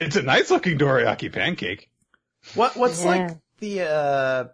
It's 0.00 0.16
a 0.16 0.22
nice 0.22 0.50
looking 0.50 0.78
Dorayaki 0.78 1.32
pancake. 1.32 1.88
What, 2.54 2.76
what's 2.76 3.02
Yeah. 3.02 3.10
like 3.10 3.30
the, 3.58 3.82
uh, 3.82 4.44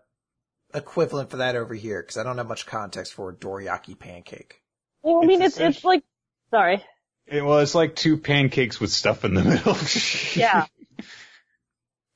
equivalent 0.74 1.30
for 1.30 1.36
that 1.38 1.56
over 1.56 1.74
here? 1.74 2.02
Cause 2.02 2.16
I 2.16 2.22
don't 2.24 2.38
have 2.38 2.48
much 2.48 2.66
context 2.66 3.14
for 3.14 3.30
a 3.30 3.34
dorayaki 3.34 3.98
pancake. 3.98 4.60
Well, 5.02 5.22
I 5.22 5.26
mean, 5.26 5.40
It's 5.42 5.56
it's, 5.58 5.76
it's 5.76 5.84
like, 5.84 6.02
sorry. 6.50 6.82
It 7.26 7.42
it's 7.42 7.74
like 7.74 7.96
two 7.96 8.18
pancakes 8.18 8.80
with 8.80 8.90
stuff 8.90 9.24
in 9.24 9.34
the 9.34 9.42
middle. 9.42 9.76
Yeah. 10.36 10.66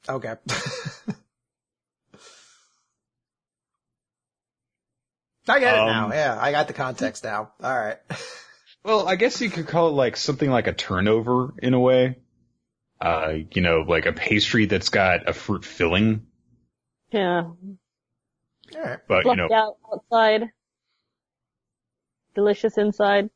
Okay. 0.08 0.34
I 5.48 5.60
get 5.60 5.74
it 5.74 5.86
now. 5.86 6.06
Um, 6.06 6.12
Yeah, 6.12 6.38
I 6.38 6.50
got 6.50 6.66
the 6.66 6.74
context 6.74 7.24
now. 7.24 7.52
All 7.62 7.78
right. 7.78 7.96
Well, 8.84 9.08
I 9.08 9.16
guess 9.16 9.40
you 9.40 9.50
could 9.50 9.66
call 9.66 9.88
it 9.88 9.92
like 9.92 10.16
something 10.16 10.50
like 10.50 10.66
a 10.66 10.72
turnover 10.72 11.52
in 11.58 11.74
a 11.74 11.80
way. 11.80 12.16
Uh, 13.00 13.34
you 13.52 13.62
know, 13.62 13.80
like 13.86 14.06
a 14.06 14.12
pastry 14.12 14.66
that's 14.66 14.88
got 14.88 15.28
a 15.28 15.32
fruit 15.32 15.64
filling, 15.64 16.26
Yeah. 17.12 17.42
All 17.44 17.56
right. 18.74 18.98
but 19.06 19.24
you 19.24 19.36
know, 19.36 19.48
out 19.52 19.76
outside. 19.92 20.50
Delicious 22.34 22.76
inside. 22.78 23.30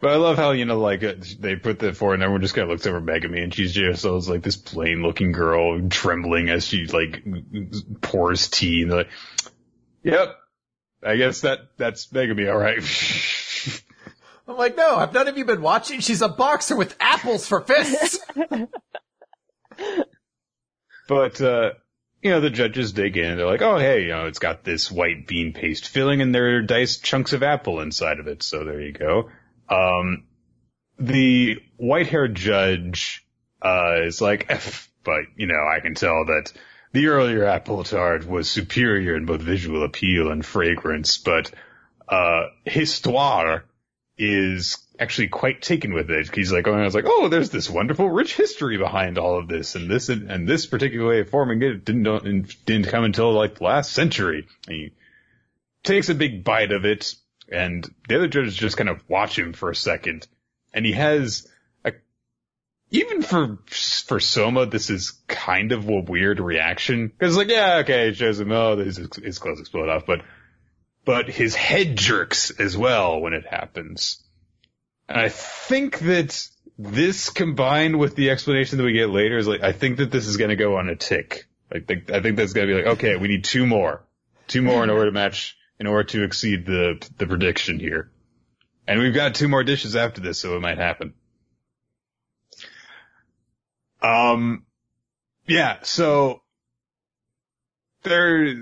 but 0.00 0.10
I 0.10 0.16
love 0.16 0.36
how, 0.36 0.50
you 0.52 0.64
know, 0.64 0.78
like 0.78 1.02
uh, 1.02 1.14
they 1.40 1.56
put 1.56 1.78
that 1.80 1.96
forward 1.96 2.14
and 2.14 2.22
everyone 2.22 2.42
just 2.42 2.54
kind 2.54 2.64
of 2.64 2.70
looks 2.70 2.86
over 2.86 3.00
Megumi 3.00 3.42
and 3.42 3.54
she's 3.54 3.72
just 3.72 4.04
always 4.04 4.28
like 4.28 4.42
this 4.42 4.56
plain 4.56 5.02
looking 5.02 5.32
girl 5.32 5.88
trembling 5.88 6.50
as 6.50 6.66
she 6.66 6.86
like 6.86 7.22
pours 8.00 8.48
tea 8.48 8.82
and 8.82 8.90
they're 8.90 8.98
like, 8.98 9.10
yep, 10.02 10.36
I 11.02 11.16
guess 11.16 11.40
that, 11.42 11.60
that's 11.76 12.06
Megumi, 12.08 12.48
alright. 12.50 12.82
I'm 14.46 14.56
like, 14.56 14.76
no, 14.76 14.98
have 14.98 15.14
none 15.14 15.28
of 15.28 15.38
you 15.38 15.44
been 15.44 15.62
watching? 15.62 16.00
She's 16.00 16.22
a 16.22 16.28
boxer 16.28 16.76
with 16.76 16.96
apples 17.00 17.46
for 17.46 17.60
fists. 17.62 18.18
But, 21.06 21.40
uh, 21.40 21.72
you 22.22 22.30
know, 22.30 22.40
the 22.40 22.50
judges 22.50 22.92
dig 22.92 23.16
in. 23.16 23.36
They're 23.36 23.46
like, 23.46 23.62
oh, 23.62 23.78
hey, 23.78 24.02
you 24.02 24.08
know, 24.08 24.26
it's 24.26 24.38
got 24.38 24.64
this 24.64 24.90
white 24.90 25.26
bean 25.26 25.52
paste 25.52 25.88
filling 25.88 26.22
and 26.22 26.34
there 26.34 26.56
are 26.56 26.62
diced 26.62 27.04
chunks 27.04 27.32
of 27.32 27.42
apple 27.42 27.80
inside 27.80 28.20
of 28.20 28.26
it. 28.26 28.42
So 28.42 28.64
there 28.64 28.80
you 28.80 28.92
go. 28.92 29.30
Um, 29.68 30.24
the 30.98 31.58
white 31.76 32.06
haired 32.06 32.34
judge, 32.34 33.26
uh, 33.60 34.02
is 34.04 34.20
like, 34.20 34.46
F, 34.48 34.90
but, 35.04 35.24
you 35.36 35.46
know, 35.46 35.54
I 35.54 35.80
can 35.80 35.94
tell 35.94 36.24
that 36.26 36.52
the 36.92 37.08
earlier 37.08 37.44
apple 37.44 37.84
tart 37.84 38.26
was 38.26 38.48
superior 38.48 39.16
in 39.16 39.26
both 39.26 39.40
visual 39.40 39.84
appeal 39.84 40.30
and 40.30 40.44
fragrance, 40.44 41.18
but, 41.18 41.50
uh, 42.08 42.44
histoire 42.64 43.64
is 44.16 44.78
actually 44.98 45.28
quite 45.28 45.60
taken 45.60 45.92
with 45.92 46.10
it. 46.10 46.34
He's 46.34 46.52
like, 46.52 46.68
oh, 46.68 46.74
I 46.74 46.84
was 46.84 46.94
like, 46.94 47.06
oh, 47.06 47.28
there's 47.28 47.50
this 47.50 47.68
wonderful, 47.68 48.08
rich 48.08 48.36
history 48.36 48.78
behind 48.78 49.18
all 49.18 49.38
of 49.38 49.48
this, 49.48 49.74
and 49.74 49.90
this 49.90 50.08
and, 50.08 50.30
and 50.30 50.48
this 50.48 50.66
particular 50.66 51.08
way 51.08 51.20
of 51.20 51.30
forming 51.30 51.62
it 51.62 51.84
didn't 51.84 52.64
didn't 52.64 52.88
come 52.88 53.04
until 53.04 53.32
like 53.32 53.56
the 53.56 53.64
last 53.64 53.92
century. 53.92 54.46
And 54.68 54.76
he 54.76 54.92
takes 55.82 56.08
a 56.08 56.14
big 56.14 56.44
bite 56.44 56.72
of 56.72 56.84
it, 56.84 57.14
and 57.50 57.88
the 58.08 58.16
other 58.16 58.28
judges 58.28 58.54
just 58.54 58.76
kind 58.76 58.88
of 58.88 59.02
watch 59.08 59.38
him 59.38 59.52
for 59.52 59.70
a 59.70 59.76
second, 59.76 60.26
and 60.72 60.86
he 60.86 60.92
has 60.92 61.48
a 61.84 61.92
even 62.90 63.22
for 63.22 63.58
for 63.66 64.20
Soma, 64.20 64.66
this 64.66 64.90
is 64.90 65.12
kind 65.26 65.72
of 65.72 65.88
a 65.88 66.00
weird 66.00 66.38
reaction 66.38 67.08
because 67.08 67.36
like, 67.36 67.48
yeah, 67.48 67.78
okay, 67.78 68.08
it 68.08 68.16
shows 68.16 68.38
him, 68.38 68.52
oh, 68.52 68.76
his 68.76 68.96
his 68.96 69.38
clothes 69.40 69.60
explode 69.60 69.88
off, 69.88 70.06
but 70.06 70.20
but 71.04 71.28
his 71.28 71.54
head 71.54 71.96
jerks 71.96 72.50
as 72.50 72.76
well 72.76 73.20
when 73.20 73.32
it 73.32 73.46
happens. 73.46 74.22
And 75.08 75.20
I 75.20 75.28
think 75.28 75.98
that 76.00 76.48
this 76.78 77.30
combined 77.30 77.98
with 77.98 78.16
the 78.16 78.30
explanation 78.30 78.78
that 78.78 78.84
we 78.84 78.94
get 78.94 79.10
later 79.10 79.38
is 79.38 79.46
like, 79.46 79.62
I 79.62 79.72
think 79.72 79.98
that 79.98 80.10
this 80.10 80.26
is 80.26 80.36
going 80.36 80.50
to 80.50 80.56
go 80.56 80.76
on 80.78 80.88
a 80.88 80.96
tick. 80.96 81.46
Think, 81.70 82.10
I 82.10 82.20
think 82.20 82.36
that's 82.36 82.52
going 82.52 82.68
to 82.68 82.74
be 82.74 82.82
like, 82.82 82.92
okay, 82.98 83.16
we 83.16 83.28
need 83.28 83.44
two 83.44 83.66
more, 83.66 84.04
two 84.46 84.62
more 84.62 84.84
in 84.84 84.90
order 84.90 85.06
to 85.06 85.12
match, 85.12 85.56
in 85.78 85.86
order 85.86 86.04
to 86.10 86.22
exceed 86.22 86.66
the, 86.66 87.04
the 87.18 87.26
prediction 87.26 87.78
here. 87.78 88.10
And 88.86 89.00
we've 89.00 89.14
got 89.14 89.34
two 89.34 89.48
more 89.48 89.64
dishes 89.64 89.96
after 89.96 90.20
this, 90.20 90.38
so 90.38 90.56
it 90.56 90.60
might 90.60 90.78
happen. 90.78 91.14
Um, 94.02 94.66
yeah, 95.46 95.78
so 95.82 96.42
they're, 98.02 98.54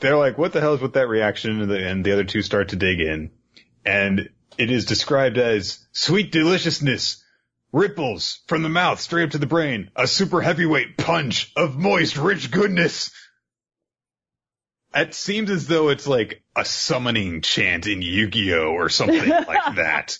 they're 0.00 0.16
like, 0.16 0.38
what 0.38 0.52
the 0.52 0.60
hell 0.60 0.74
is 0.74 0.80
with 0.80 0.94
that 0.94 1.08
reaction? 1.08 1.62
And 1.62 1.70
the, 1.70 1.88
and 1.88 2.04
the 2.04 2.12
other 2.12 2.24
two 2.24 2.42
start 2.42 2.70
to 2.70 2.76
dig 2.76 3.00
in. 3.00 3.30
And 3.84 4.28
it 4.58 4.70
is 4.70 4.84
described 4.84 5.38
as 5.38 5.86
sweet 5.92 6.32
deliciousness, 6.32 7.22
ripples 7.72 8.40
from 8.46 8.62
the 8.62 8.68
mouth 8.68 9.00
straight 9.00 9.24
up 9.24 9.30
to 9.30 9.38
the 9.38 9.46
brain, 9.46 9.90
a 9.96 10.06
super 10.06 10.40
heavyweight 10.40 10.96
punch 10.96 11.52
of 11.56 11.76
moist, 11.76 12.16
rich 12.16 12.50
goodness. 12.50 13.10
It 14.94 15.14
seems 15.14 15.50
as 15.50 15.66
though 15.66 15.90
it's 15.90 16.06
like 16.06 16.42
a 16.56 16.64
summoning 16.64 17.42
chant 17.42 17.86
in 17.86 18.00
Yu-Gi-Oh 18.00 18.70
or 18.70 18.88
something 18.88 19.28
like 19.46 19.76
that. 19.76 20.18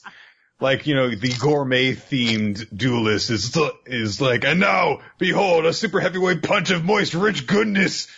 Like, 0.60 0.86
you 0.86 0.94
know, 0.94 1.14
the 1.14 1.34
gourmet 1.38 1.94
themed 1.94 2.66
duelist 2.76 3.30
is, 3.30 3.56
is 3.86 4.20
like, 4.20 4.44
and 4.44 4.60
now, 4.60 5.00
behold, 5.18 5.66
a 5.66 5.72
super 5.72 6.00
heavyweight 6.00 6.42
punch 6.42 6.70
of 6.70 6.84
moist, 6.84 7.14
rich 7.14 7.46
goodness. 7.46 8.08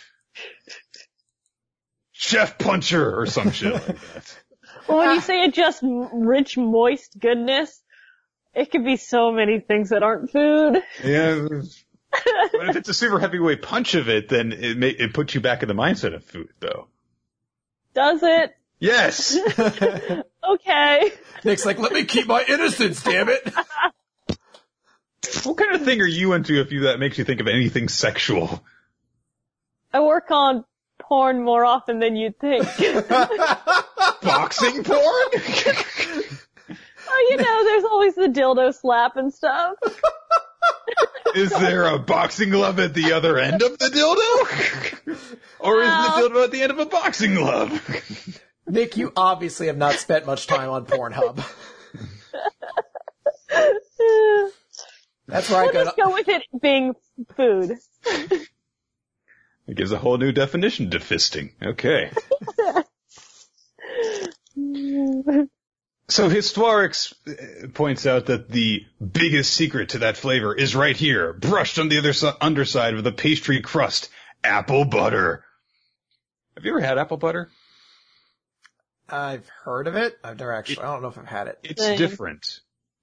Chef 2.21 2.57
puncher 2.57 3.17
or 3.17 3.27
some 3.27 3.51
shit 3.51 3.73
like 3.73 3.85
that. 3.85 4.37
Well, 4.87 4.97
when 4.97 5.15
you 5.15 5.21
say 5.21 5.43
it 5.43 5.53
just 5.53 5.81
rich, 5.83 6.57
moist 6.57 7.17
goodness, 7.19 7.79
it 8.55 8.71
could 8.71 8.83
be 8.83 8.97
so 8.97 9.31
many 9.31 9.59
things 9.59 9.89
that 9.89 10.01
aren't 10.01 10.31
food. 10.31 10.81
Yeah. 11.03 11.47
but 12.11 12.69
if 12.69 12.75
it's 12.75 12.89
a 12.89 12.93
super 12.93 13.19
heavyweight 13.19 13.61
punch 13.61 13.93
of 13.93 14.09
it, 14.09 14.29
then 14.29 14.51
it 14.51 14.77
may, 14.77 14.89
it 14.89 15.13
puts 15.13 15.35
you 15.35 15.41
back 15.41 15.61
in 15.61 15.67
the 15.67 15.75
mindset 15.75 16.15
of 16.15 16.23
food, 16.23 16.49
though. 16.59 16.87
Does 17.93 18.23
it? 18.23 18.55
Yes. 18.79 19.37
Okay. 20.49 21.11
Nick's 21.43 21.65
like, 21.65 21.77
let 21.77 21.91
me 21.91 22.05
keep 22.05 22.25
my 22.25 22.43
innocence, 22.47 23.03
damn 23.03 23.29
it. 23.29 23.53
what 25.43 25.57
kind 25.57 25.75
of 25.75 25.83
thing 25.83 26.01
are 26.01 26.07
you 26.07 26.33
into 26.33 26.59
if 26.59 26.71
you 26.71 26.81
that 26.81 26.99
makes 26.99 27.19
you 27.19 27.23
think 27.23 27.39
of 27.39 27.47
anything 27.47 27.87
sexual? 27.87 28.63
I 29.93 29.99
work 29.99 30.31
on 30.31 30.65
porn 31.09 31.43
more 31.43 31.65
often 31.65 31.99
than 31.99 32.15
you'd 32.15 32.39
think. 32.39 32.63
Boxing 34.21 34.83
porn? 34.83 34.97
oh, 37.09 37.27
you 37.29 37.37
know, 37.37 37.63
there's 37.65 37.83
always 37.83 38.15
the 38.15 38.27
dildo 38.27 38.73
slap 38.73 39.17
and 39.17 39.33
stuff. 39.33 39.75
is 41.35 41.49
there 41.49 41.85
a 41.85 41.97
boxing 41.97 42.51
glove 42.51 42.79
at 42.79 42.93
the 42.93 43.11
other 43.13 43.37
end 43.39 43.63
of 43.63 43.77
the 43.79 43.87
dildo? 43.87 45.17
or 45.59 45.81
is 45.81 45.89
the 45.89 46.29
dildo 46.29 46.43
at 46.43 46.51
the 46.51 46.61
end 46.61 46.71
of 46.71 46.79
a 46.79 46.85
boxing 46.85 47.33
glove? 47.35 48.39
Nick, 48.67 48.95
you 48.95 49.11
obviously 49.15 49.67
have 49.67 49.77
not 49.77 49.95
spent 49.95 50.27
much 50.27 50.45
time 50.45 50.69
on 50.69 50.85
Pornhub. 50.85 51.43
That's 55.27 55.49
where 55.49 55.59
I 55.59 55.63
We'll 55.63 55.73
go. 55.73 55.83
just 55.85 55.97
go 55.97 56.13
with 56.13 56.27
it 56.27 56.43
being 56.61 56.93
food. 57.35 57.77
It 59.69 59.77
gives 59.77 59.91
a 59.91 59.99
whole 59.99 60.17
new 60.17 60.31
definition 60.31 60.89
to 60.91 60.99
fisting. 60.99 61.51
Okay. 61.61 62.11
So 66.11 66.27
Historix 66.27 67.13
points 67.75 68.07
out 68.07 68.25
that 68.25 68.49
the 68.49 68.83
biggest 68.99 69.53
secret 69.53 69.89
to 69.89 69.99
that 69.99 70.17
flavor 70.17 70.55
is 70.55 70.75
right 70.75 70.97
here, 70.97 71.33
brushed 71.33 71.77
on 71.77 71.87
the 71.87 71.99
other 71.99 72.13
si- 72.13 72.31
underside 72.41 72.95
of 72.95 73.03
the 73.03 73.11
pastry 73.11 73.61
crust, 73.61 74.09
apple 74.43 74.85
butter. 74.85 75.45
Have 76.55 76.65
you 76.65 76.71
ever 76.71 76.81
had 76.81 76.97
apple 76.97 77.17
butter? 77.17 77.51
I've 79.07 79.47
heard 79.63 79.85
of 79.85 79.95
it. 79.95 80.17
I've 80.23 80.39
never 80.39 80.51
actually. 80.51 80.79
I 80.79 80.91
don't 80.91 81.03
know 81.03 81.09
if 81.09 81.17
I've 81.19 81.27
had 81.27 81.47
it. 81.47 81.59
It's 81.63 81.83
Same. 81.83 81.97
different. 81.99 82.59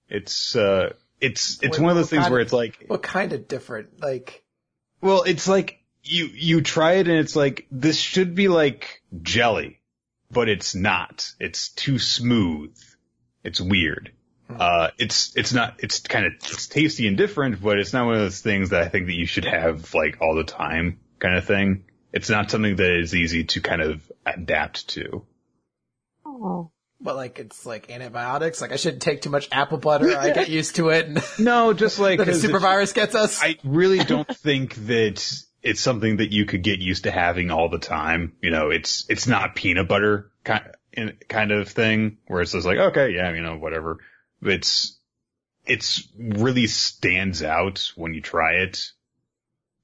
It's 0.09 0.57
uh, 0.57 0.93
it's 1.21 1.63
it's 1.63 1.79
Wait, 1.79 1.83
one 1.85 1.91
of 1.93 1.97
those 1.97 2.11
things 2.11 2.29
where 2.29 2.41
of- 2.41 2.47
it's 2.47 2.53
like, 2.53 2.87
What 2.89 3.05
kind 3.05 3.33
of 3.33 3.47
different? 3.47 4.01
Like, 4.01 4.43
well, 5.01 5.23
it's 5.23 5.47
like 5.47 5.81
you 6.07 6.27
you 6.27 6.61
try 6.63 6.95
it 6.95 7.09
and 7.09 7.19
it's 7.19 7.37
like 7.37 7.67
this 7.71 7.99
should 7.99 8.35
be 8.35 8.49
like 8.49 9.03
jelly, 9.23 9.81
but 10.31 10.49
it's 10.49 10.75
not. 10.75 11.31
It's 11.41 11.69
too 11.71 11.99
smooth. 11.99 12.77
It's 13.45 13.61
weird. 13.61 14.13
Uh, 14.49 14.91
it's, 14.97 15.37
it's 15.37 15.53
not, 15.53 15.75
it's 15.81 15.99
kind 16.01 16.25
of, 16.27 16.33
it's 16.35 16.69
tasty 16.69 17.09
and 17.09 17.17
different, 17.17 17.61
but 17.61 17.79
it's 17.81 17.93
not 17.93 18.07
one 18.07 18.15
of 18.15 18.21
those 18.21 18.41
things 18.41 18.71
that 18.71 18.81
I 18.83 18.89
think 18.89 19.07
that 19.07 19.15
you 19.15 19.27
should 19.27 19.45
have 19.45 19.93
like 19.93 20.19
all 20.21 20.37
the 20.37 20.45
time 20.45 21.01
kind 21.19 21.37
of 21.37 21.45
thing. 21.45 21.85
It's 22.13 22.31
not 22.31 22.49
something 22.51 22.77
that 22.77 22.99
is 22.99 23.13
easy 23.15 23.43
to 23.45 23.61
kind 23.61 23.83
of 23.83 24.01
adapt 24.25 24.89
to. 24.91 25.25
Oh. 26.25 26.71
but 27.01 27.17
like 27.17 27.39
it's 27.39 27.67
like 27.67 27.91
antibiotics. 27.91 28.61
Like 28.61 28.73
I 28.73 28.77
shouldn't 28.77 29.03
take 29.03 29.23
too 29.23 29.31
much 29.31 29.49
apple 29.53 29.79
butter. 29.79 30.17
I 30.17 30.31
get 30.31 30.49
used 30.61 30.77
to 30.77 30.91
it, 30.91 31.07
and 31.07 31.23
No, 31.39 31.73
just 31.73 31.99
like, 31.99 32.19
then 32.19 32.27
the 32.27 32.33
'cause 32.33 32.41
super 32.41 32.59
virus 32.61 32.93
gets 32.93 33.15
us. 33.15 33.41
I 33.43 33.57
really 33.65 33.99
don't 33.99 34.29
think 34.29 34.75
that 34.87 35.43
it's 35.67 35.81
something 35.81 36.19
that 36.19 36.33
you 36.33 36.45
could 36.45 36.63
get 36.63 36.79
used 36.79 37.05
to 37.05 37.11
having 37.11 37.51
all 37.51 37.69
the 37.69 37.79
time. 37.79 38.37
You 38.41 38.51
know, 38.51 38.71
it's, 38.71 39.05
it's 39.09 39.27
not 39.27 39.57
peanut 39.57 39.89
butter 39.89 40.31
kind, 40.45 40.73
kind 41.29 41.51
of 41.51 41.69
thing 41.69 42.19
where 42.29 42.41
it's 42.41 42.53
just 42.53 42.67
like, 42.67 42.79
okay, 42.79 43.11
yeah, 43.11 43.33
you 43.33 43.43
know, 43.43 43.57
whatever. 43.57 43.99
It's, 44.43 44.97
it's 45.65 46.09
really 46.17 46.69
stands 46.69 47.43
out 47.43 47.91
when 47.97 48.15
you 48.15 48.21
try 48.21 48.63
it. 48.63 48.93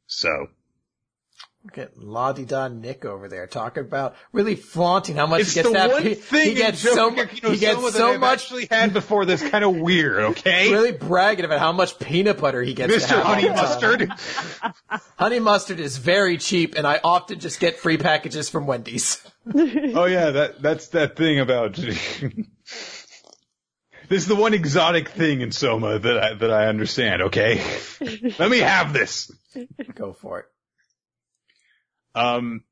So 0.07 0.47
Look 1.65 1.79
at 1.79 1.97
La 1.97 2.33
Di 2.33 2.45
Da 2.45 2.67
Nick 2.67 3.05
over 3.05 3.29
there 3.29 3.47
talking 3.47 3.85
about 3.85 4.17
really 4.33 4.57
flaunting 4.57 5.15
how 5.15 5.29
much 5.29 5.43
It's 5.43 5.55
he 5.55 5.63
gets 5.63 5.69
the 5.69 5.75
that. 5.75 5.93
one 5.93 6.03
he, 6.03 6.15
thing 6.15 6.49
he 6.49 6.55
gets 6.55 6.85
in 6.85 6.93
so 6.93 7.11
much. 7.11 7.31
He 7.39 7.57
gets 7.57 7.95
so 7.95 8.19
much. 8.19 8.33
actually 8.43 8.67
had 8.69 8.93
before 8.93 9.25
this 9.27 9.49
kind 9.49 9.63
of 9.65 9.77
weird, 9.77 10.19
okay? 10.31 10.73
Really 10.73 10.91
bragging 10.91 11.45
about 11.45 11.61
how 11.61 11.71
much 11.71 12.01
peanut 12.01 12.39
butter 12.39 12.63
he 12.63 12.75
gets. 12.75 12.93
Mr. 12.93 13.23
Honey. 13.23 13.49
Mustard. 13.49 14.11
Honey 15.17 15.39
mustard 15.39 15.79
is 15.79 15.99
very 15.99 16.37
cheap, 16.37 16.75
and 16.77 16.85
I 16.85 16.99
often 17.05 17.39
just 17.39 17.61
get 17.61 17.79
free 17.79 17.97
packages 17.97 18.51
from 18.51 18.67
Wendy's. 18.67 19.23
Oh 19.55 20.05
yeah, 20.05 20.31
that 20.31 20.63
that's 20.63 20.89
that 20.89 21.17
thing 21.17 21.41
about. 21.41 21.75
this 21.75 22.47
is 24.09 24.27
the 24.27 24.37
one 24.37 24.55
exotic 24.55 25.09
thing 25.09 25.41
in 25.41 25.51
Soma 25.51 25.99
that 25.99 26.19
I 26.19 26.35
that 26.35 26.51
I 26.53 26.67
understand. 26.67 27.23
Okay, 27.23 27.61
let 28.39 28.49
me 28.51 28.59
have 28.59 28.93
this. 28.93 29.33
Go 29.97 30.13
for 30.13 30.41
it. 30.41 30.47
Um, 32.15 32.65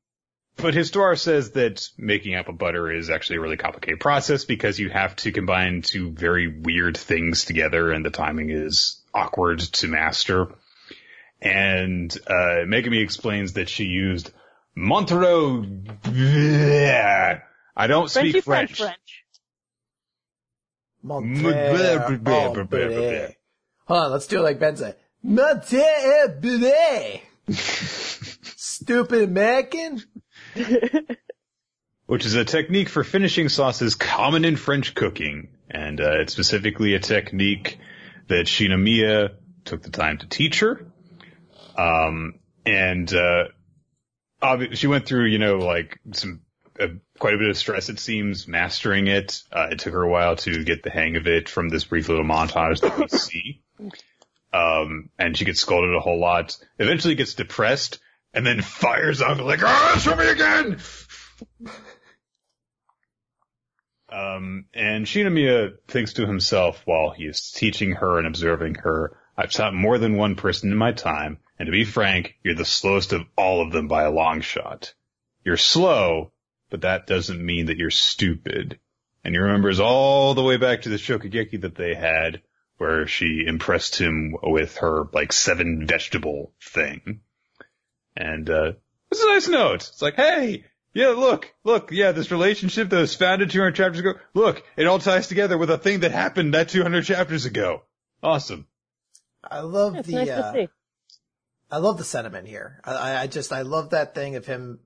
but 0.57 0.73
Histoire 0.73 1.15
says 1.15 1.51
that 1.51 1.87
making 1.97 2.35
apple 2.35 2.53
butter 2.53 2.91
is 2.91 3.09
actually 3.09 3.37
a 3.37 3.41
really 3.41 3.57
complicated 3.57 3.99
process 3.99 4.45
because 4.45 4.79
you 4.79 4.89
have 4.89 5.15
to 5.17 5.31
combine 5.31 5.81
two 5.81 6.11
very 6.11 6.47
weird 6.47 6.97
things 6.97 7.45
together, 7.45 7.91
and 7.91 8.05
the 8.05 8.11
timing 8.11 8.49
is 8.49 9.01
awkward 9.13 9.59
to 9.59 9.87
master. 9.87 10.47
And 11.41 12.15
uh, 12.27 12.65
Megami 12.67 13.03
explains 13.03 13.53
that 13.53 13.69
she 13.69 13.85
used 13.85 14.31
Montereau. 14.75 15.65
I 17.75 17.87
don't 17.87 18.09
speak 18.09 18.43
French 18.43 18.45
French. 18.45 18.77
French. 18.77 19.25
Monterey. 21.01 21.71
Oh, 21.71 22.53
bleh. 22.53 23.35
Hold 23.85 24.03
on, 24.03 24.11
let's 24.11 24.27
do 24.27 24.39
it 24.39 24.43
like 24.43 24.59
Ben 24.59 24.77
said. 24.77 24.97
Monterey. 25.23 27.23
Stupid 28.81 29.23
American. 29.23 30.03
which 32.07 32.25
is 32.25 32.35
a 32.35 32.43
technique 32.43 32.89
for 32.89 33.03
finishing 33.03 33.47
sauces 33.47 33.95
common 33.95 34.43
in 34.43 34.55
French 34.57 34.95
cooking. 34.95 35.49
And 35.69 36.01
uh, 36.01 36.19
it's 36.19 36.33
specifically 36.33 36.95
a 36.95 36.99
technique 36.99 37.79
that 38.27 38.47
Shinomiya 38.47 39.35
took 39.65 39.83
the 39.83 39.91
time 39.91 40.17
to 40.17 40.27
teach 40.27 40.59
her. 40.61 40.85
Um, 41.77 42.39
and 42.65 43.13
uh, 43.13 43.45
she 44.73 44.87
went 44.87 45.05
through, 45.05 45.27
you 45.27 45.37
know, 45.37 45.59
like 45.59 45.99
some 46.13 46.41
uh, 46.79 46.87
quite 47.19 47.35
a 47.35 47.37
bit 47.37 47.49
of 47.49 47.57
stress. 47.57 47.89
It 47.89 47.99
seems 47.99 48.47
mastering 48.47 49.07
it. 49.07 49.41
Uh, 49.51 49.67
it 49.71 49.79
took 49.79 49.93
her 49.93 50.01
a 50.01 50.09
while 50.09 50.35
to 50.37 50.63
get 50.63 50.83
the 50.83 50.89
hang 50.89 51.17
of 51.17 51.27
it 51.27 51.47
from 51.47 51.69
this 51.69 51.83
brief 51.83 52.09
little 52.09 52.25
montage 52.25 52.81
that 52.81 52.97
we 52.97 53.07
see. 53.07 53.61
Um, 54.53 55.09
and 55.17 55.37
she 55.37 55.45
gets 55.45 55.61
scolded 55.61 55.95
a 55.95 56.01
whole 56.01 56.19
lot. 56.19 56.57
Eventually 56.77 57.15
gets 57.15 57.35
depressed 57.35 57.99
and 58.33 58.45
then 58.45 58.61
fires 58.61 59.21
out 59.21 59.39
like, 59.39 59.63
"Ah, 59.63 59.99
show 60.01 60.15
me 60.15 60.27
again!" 60.27 60.79
Um, 64.11 64.65
and 64.73 65.05
Shinomiya 65.05 65.77
thinks 65.87 66.13
to 66.13 66.27
himself 66.27 66.81
while 66.85 67.11
he 67.11 67.23
is 67.25 67.51
teaching 67.51 67.93
her 67.93 68.17
and 68.17 68.27
observing 68.27 68.75
her, 68.75 69.17
I've 69.37 69.51
taught 69.51 69.73
more 69.73 69.97
than 69.97 70.17
one 70.17 70.35
person 70.35 70.71
in 70.71 70.77
my 70.77 70.91
time, 70.91 71.39
and 71.57 71.67
to 71.67 71.71
be 71.71 71.85
frank, 71.85 72.37
you're 72.43 72.55
the 72.55 72.65
slowest 72.65 73.13
of 73.13 73.21
all 73.37 73.61
of 73.61 73.71
them 73.71 73.87
by 73.87 74.03
a 74.03 74.11
long 74.11 74.41
shot. 74.41 74.93
You're 75.45 75.57
slow, 75.57 76.33
but 76.69 76.81
that 76.81 77.07
doesn't 77.07 77.43
mean 77.43 77.67
that 77.67 77.77
you're 77.77 77.89
stupid. 77.89 78.79
And 79.23 79.33
he 79.33 79.39
remembers 79.39 79.79
all 79.79 80.33
the 80.33 80.43
way 80.43 80.57
back 80.57 80.81
to 80.81 80.89
the 80.89 80.97
Shokugeki 80.97 81.61
that 81.61 81.75
they 81.75 81.95
had, 81.95 82.41
where 82.77 83.07
she 83.07 83.45
impressed 83.47 83.97
him 83.97 84.35
with 84.43 84.77
her, 84.77 85.05
like, 85.13 85.31
seven 85.31 85.87
vegetable 85.87 86.53
thing. 86.61 87.21
And, 88.15 88.49
uh, 88.49 88.73
it's 89.11 89.21
a 89.23 89.27
nice 89.27 89.47
note. 89.47 89.87
It's 89.89 90.01
like, 90.01 90.15
hey, 90.15 90.65
yeah, 90.93 91.09
look, 91.09 91.53
look, 91.63 91.91
yeah, 91.91 92.11
this 92.11 92.31
relationship 92.31 92.89
that 92.89 92.97
was 92.97 93.15
founded 93.15 93.49
200 93.51 93.75
chapters 93.75 93.99
ago, 93.99 94.13
look, 94.33 94.63
it 94.75 94.87
all 94.87 94.99
ties 94.99 95.27
together 95.27 95.57
with 95.57 95.69
a 95.69 95.77
thing 95.77 96.01
that 96.01 96.11
happened 96.11 96.53
that 96.53 96.69
200 96.69 97.03
chapters 97.05 97.45
ago. 97.45 97.83
Awesome. 98.23 98.67
I 99.43 99.61
love 99.61 99.95
It's 99.95 100.07
the. 100.07 100.15
nice 100.15 100.29
uh. 100.29 100.65
I 101.71 101.77
love 101.77 101.97
the 101.97 102.03
sentiment 102.03 102.47
here. 102.47 102.81
I- 102.83 102.93
I, 102.95 103.21
I 103.21 103.27
just, 103.27 103.53
I 103.53 103.61
love 103.61 103.91
that 103.91 104.13
thing 104.13 104.35
of 104.35 104.45
him 104.45 104.79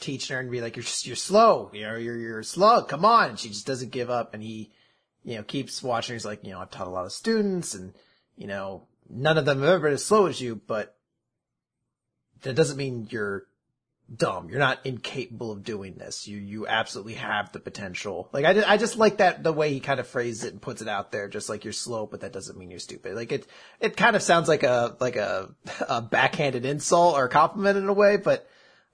teaching 0.00 0.34
her 0.34 0.40
and 0.40 0.50
be 0.50 0.60
like, 0.60 0.76
you're 0.76 0.82
just, 0.82 1.06
you're 1.06 1.16
slow. 1.16 1.70
You 1.72 1.82
know, 1.82 1.96
you're, 1.96 2.16
you're 2.16 2.42
slow. 2.42 2.82
Come 2.82 3.04
on. 3.04 3.30
And 3.30 3.38
she 3.38 3.48
just 3.50 3.66
doesn't 3.66 3.90
give 3.92 4.08
up. 4.10 4.34
And 4.34 4.42
he, 4.42 4.70
you 5.24 5.36
know, 5.36 5.42
keeps 5.42 5.82
watching. 5.82 6.14
He's 6.14 6.24
like, 6.24 6.44
you 6.44 6.52
know, 6.52 6.60
I've 6.60 6.70
taught 6.70 6.86
a 6.88 6.90
lot 6.90 7.04
of 7.04 7.12
students 7.12 7.74
and, 7.74 7.92
you 8.36 8.46
know, 8.46 8.88
none 9.08 9.36
of 9.38 9.44
them 9.44 9.60
have 9.60 9.68
ever 9.68 9.80
been 9.84 9.92
as 9.92 10.04
slow 10.04 10.26
as 10.26 10.40
you, 10.40 10.56
but 10.66 10.96
that 12.42 12.54
doesn't 12.54 12.76
mean 12.76 13.08
you're 13.10 13.44
dumb. 14.14 14.50
You're 14.50 14.58
not 14.58 14.84
incapable 14.84 15.52
of 15.52 15.64
doing 15.64 15.94
this. 15.94 16.28
You, 16.28 16.38
you 16.38 16.66
absolutely 16.66 17.14
have 17.14 17.52
the 17.52 17.60
potential. 17.60 18.28
Like, 18.32 18.44
I, 18.44 18.72
I 18.72 18.76
just 18.76 18.96
like 18.96 19.18
that, 19.18 19.42
the 19.42 19.52
way 19.52 19.72
he 19.72 19.80
kind 19.80 20.00
of 20.00 20.06
phrases 20.06 20.44
it 20.44 20.52
and 20.52 20.60
puts 20.60 20.82
it 20.82 20.88
out 20.88 21.12
there, 21.12 21.28
just 21.28 21.48
like 21.48 21.64
you're 21.64 21.72
slow, 21.72 22.06
but 22.06 22.20
that 22.20 22.32
doesn't 22.32 22.58
mean 22.58 22.70
you're 22.70 22.80
stupid. 22.80 23.14
Like 23.14 23.32
it, 23.32 23.46
it 23.80 23.96
kind 23.96 24.16
of 24.16 24.22
sounds 24.22 24.48
like 24.48 24.64
a, 24.64 24.96
like 25.00 25.16
a, 25.16 25.54
a 25.88 26.02
backhanded 26.02 26.66
insult 26.66 27.16
or 27.16 27.24
a 27.24 27.30
compliment 27.30 27.78
in 27.78 27.88
a 27.88 27.92
way, 27.92 28.16
but 28.16 28.46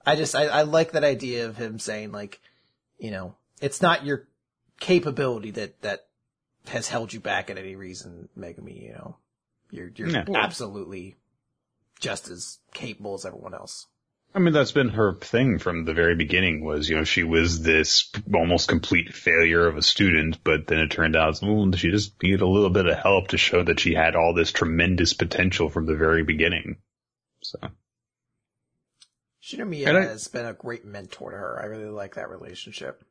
I 0.05 0.15
just, 0.15 0.35
I, 0.35 0.45
I 0.45 0.61
like 0.61 0.93
that 0.93 1.03
idea 1.03 1.47
of 1.47 1.57
him 1.57 1.79
saying 1.79 2.11
like, 2.11 2.39
you 2.97 3.11
know, 3.11 3.35
it's 3.61 3.81
not 3.81 4.05
your 4.05 4.27
capability 4.79 5.51
that, 5.51 5.81
that 5.81 6.05
has 6.67 6.87
held 6.87 7.11
you 7.11 7.19
back 7.19 7.49
at 7.49 7.57
any 7.57 7.75
reason, 7.75 8.29
Megumi, 8.37 8.83
you 8.83 8.93
know, 8.93 9.17
you're, 9.71 9.91
you're 9.95 10.09
Yeah. 10.09 10.25
absolutely 10.33 11.15
just 11.99 12.29
as 12.29 12.59
capable 12.73 13.13
as 13.15 13.25
everyone 13.25 13.53
else. 13.53 13.87
I 14.33 14.39
mean, 14.39 14.53
that's 14.53 14.71
been 14.71 14.89
her 14.89 15.15
thing 15.15 15.57
from 15.57 15.85
the 15.85 15.93
very 15.93 16.13
beginning 16.15 16.63
was, 16.63 16.87
you 16.87 16.95
know, 16.95 17.03
she 17.03 17.23
was 17.23 17.63
this 17.63 18.11
almost 18.31 18.69
complete 18.69 19.13
failure 19.13 19.65
of 19.65 19.75
a 19.75 19.81
student, 19.81 20.43
but 20.43 20.67
then 20.67 20.79
it 20.79 20.91
turned 20.91 21.15
out, 21.15 21.39
well, 21.41 21.71
she 21.71 21.89
just 21.89 22.21
needed 22.21 22.41
a 22.41 22.47
little 22.47 22.69
bit 22.69 22.85
of 22.85 22.95
help 22.95 23.29
to 23.29 23.39
show 23.39 23.63
that 23.63 23.79
she 23.79 23.95
had 23.95 24.15
all 24.15 24.35
this 24.35 24.51
tremendous 24.51 25.13
potential 25.13 25.69
from 25.69 25.87
the 25.87 25.95
very 25.95 26.23
beginning. 26.23 26.77
So, 27.41 27.57
Shinomiya 29.41 29.95
I- 29.95 30.01
has 30.01 30.27
been 30.27 30.45
a 30.45 30.53
great 30.53 30.85
mentor 30.85 31.31
to 31.31 31.37
her. 31.37 31.59
I 31.59 31.65
really 31.65 31.89
like 31.89 32.15
that 32.15 32.29
relationship. 32.29 33.03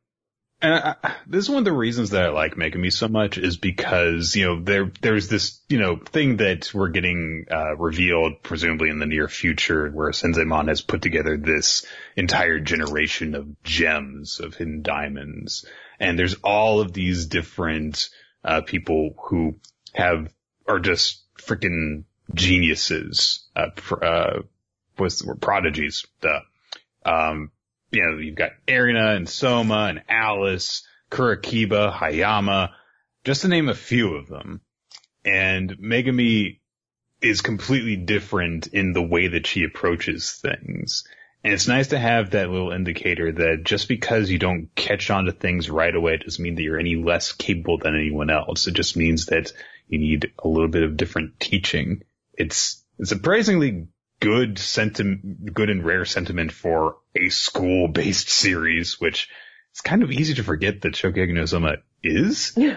And 0.60 0.74
I, 0.74 1.14
this 1.26 1.44
is 1.44 1.50
one 1.50 1.58
of 1.58 1.64
the 1.64 1.72
reasons 1.72 2.10
that 2.10 2.24
I 2.24 2.28
like 2.30 2.56
Megumi 2.56 2.92
so 2.92 3.06
much 3.06 3.38
is 3.38 3.56
because, 3.56 4.34
you 4.34 4.44
know, 4.46 4.60
there, 4.60 4.90
there's 5.00 5.28
this, 5.28 5.60
you 5.68 5.78
know, 5.78 5.96
thing 5.96 6.38
that 6.38 6.74
we're 6.74 6.88
getting, 6.88 7.46
uh, 7.48 7.76
revealed 7.76 8.42
presumably 8.42 8.90
in 8.90 8.98
the 8.98 9.06
near 9.06 9.28
future 9.28 9.88
where 9.88 10.10
Senzaemon 10.10 10.66
has 10.66 10.80
put 10.80 11.00
together 11.00 11.36
this 11.36 11.86
entire 12.16 12.58
generation 12.58 13.36
of 13.36 13.62
gems, 13.62 14.40
of 14.40 14.54
hidden 14.56 14.82
diamonds. 14.82 15.64
And 16.00 16.18
there's 16.18 16.34
all 16.42 16.80
of 16.80 16.92
these 16.92 17.26
different, 17.26 18.08
uh, 18.42 18.62
people 18.62 19.14
who 19.28 19.60
have, 19.92 20.28
are 20.66 20.80
just 20.80 21.22
freaking 21.38 22.02
geniuses, 22.34 23.46
uh, 23.54 23.68
pr- 23.76 24.04
uh, 24.04 24.42
prodigies, 25.40 26.04
duh. 26.20 26.40
Um, 27.06 27.52
you 27.90 28.02
know, 28.02 28.18
you've 28.18 28.34
got 28.34 28.52
Erina 28.66 29.16
and 29.16 29.28
Soma 29.28 29.86
and 29.88 30.02
Alice, 30.08 30.86
Kurokiba, 31.10 31.92
Hayama, 31.92 32.70
just 33.24 33.42
to 33.42 33.48
name 33.48 33.68
a 33.68 33.74
few 33.74 34.14
of 34.14 34.28
them. 34.28 34.60
And 35.24 35.78
Megumi 35.78 36.60
is 37.20 37.40
completely 37.40 37.96
different 37.96 38.68
in 38.68 38.92
the 38.92 39.02
way 39.02 39.28
that 39.28 39.46
she 39.46 39.64
approaches 39.64 40.32
things. 40.32 41.04
And 41.42 41.52
it's 41.52 41.68
nice 41.68 41.88
to 41.88 41.98
have 41.98 42.30
that 42.30 42.50
little 42.50 42.72
indicator 42.72 43.32
that 43.32 43.62
just 43.64 43.88
because 43.88 44.30
you 44.30 44.38
don't 44.38 44.74
catch 44.74 45.10
on 45.10 45.24
to 45.24 45.32
things 45.32 45.70
right 45.70 45.94
away 45.94 46.16
doesn't 46.16 46.42
mean 46.42 46.56
that 46.56 46.62
you're 46.62 46.78
any 46.78 46.96
less 46.96 47.32
capable 47.32 47.78
than 47.78 47.94
anyone 47.94 48.30
else. 48.30 48.66
It 48.66 48.74
just 48.74 48.96
means 48.96 49.26
that 49.26 49.52
you 49.88 49.98
need 49.98 50.32
a 50.38 50.48
little 50.48 50.68
bit 50.68 50.82
of 50.82 50.96
different 50.96 51.38
teaching. 51.38 52.02
It's, 52.34 52.84
it's 52.98 53.10
surprisingly 53.10 53.88
good 54.20 54.58
sentiment, 54.58 55.52
good 55.54 55.70
and 55.70 55.84
rare 55.84 56.04
sentiment 56.04 56.52
for 56.52 56.96
a 57.14 57.28
school-based 57.28 58.28
series, 58.28 59.00
which 59.00 59.28
it's 59.70 59.80
kind 59.80 60.02
of 60.02 60.10
easy 60.10 60.34
to 60.34 60.42
forget 60.42 60.82
that 60.82 60.94
Shokugeki 60.94 61.34
no 61.34 61.46
Soma 61.46 61.76
is 62.02 62.52
yeah. 62.56 62.76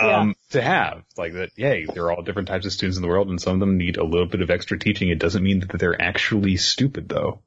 um, 0.00 0.34
to 0.50 0.62
have. 0.62 1.02
Like 1.16 1.32
that, 1.34 1.50
yay, 1.56 1.86
there 1.86 2.04
are 2.04 2.12
all 2.12 2.22
different 2.22 2.48
types 2.48 2.66
of 2.66 2.72
students 2.72 2.96
in 2.96 3.02
the 3.02 3.08
world 3.08 3.28
and 3.28 3.40
some 3.40 3.54
of 3.54 3.60
them 3.60 3.78
need 3.78 3.96
a 3.96 4.04
little 4.04 4.26
bit 4.26 4.42
of 4.42 4.50
extra 4.50 4.78
teaching. 4.78 5.08
It 5.08 5.18
doesn't 5.18 5.42
mean 5.42 5.60
that 5.60 5.78
they're 5.78 6.00
actually 6.00 6.56
stupid 6.56 7.08
though. 7.08 7.40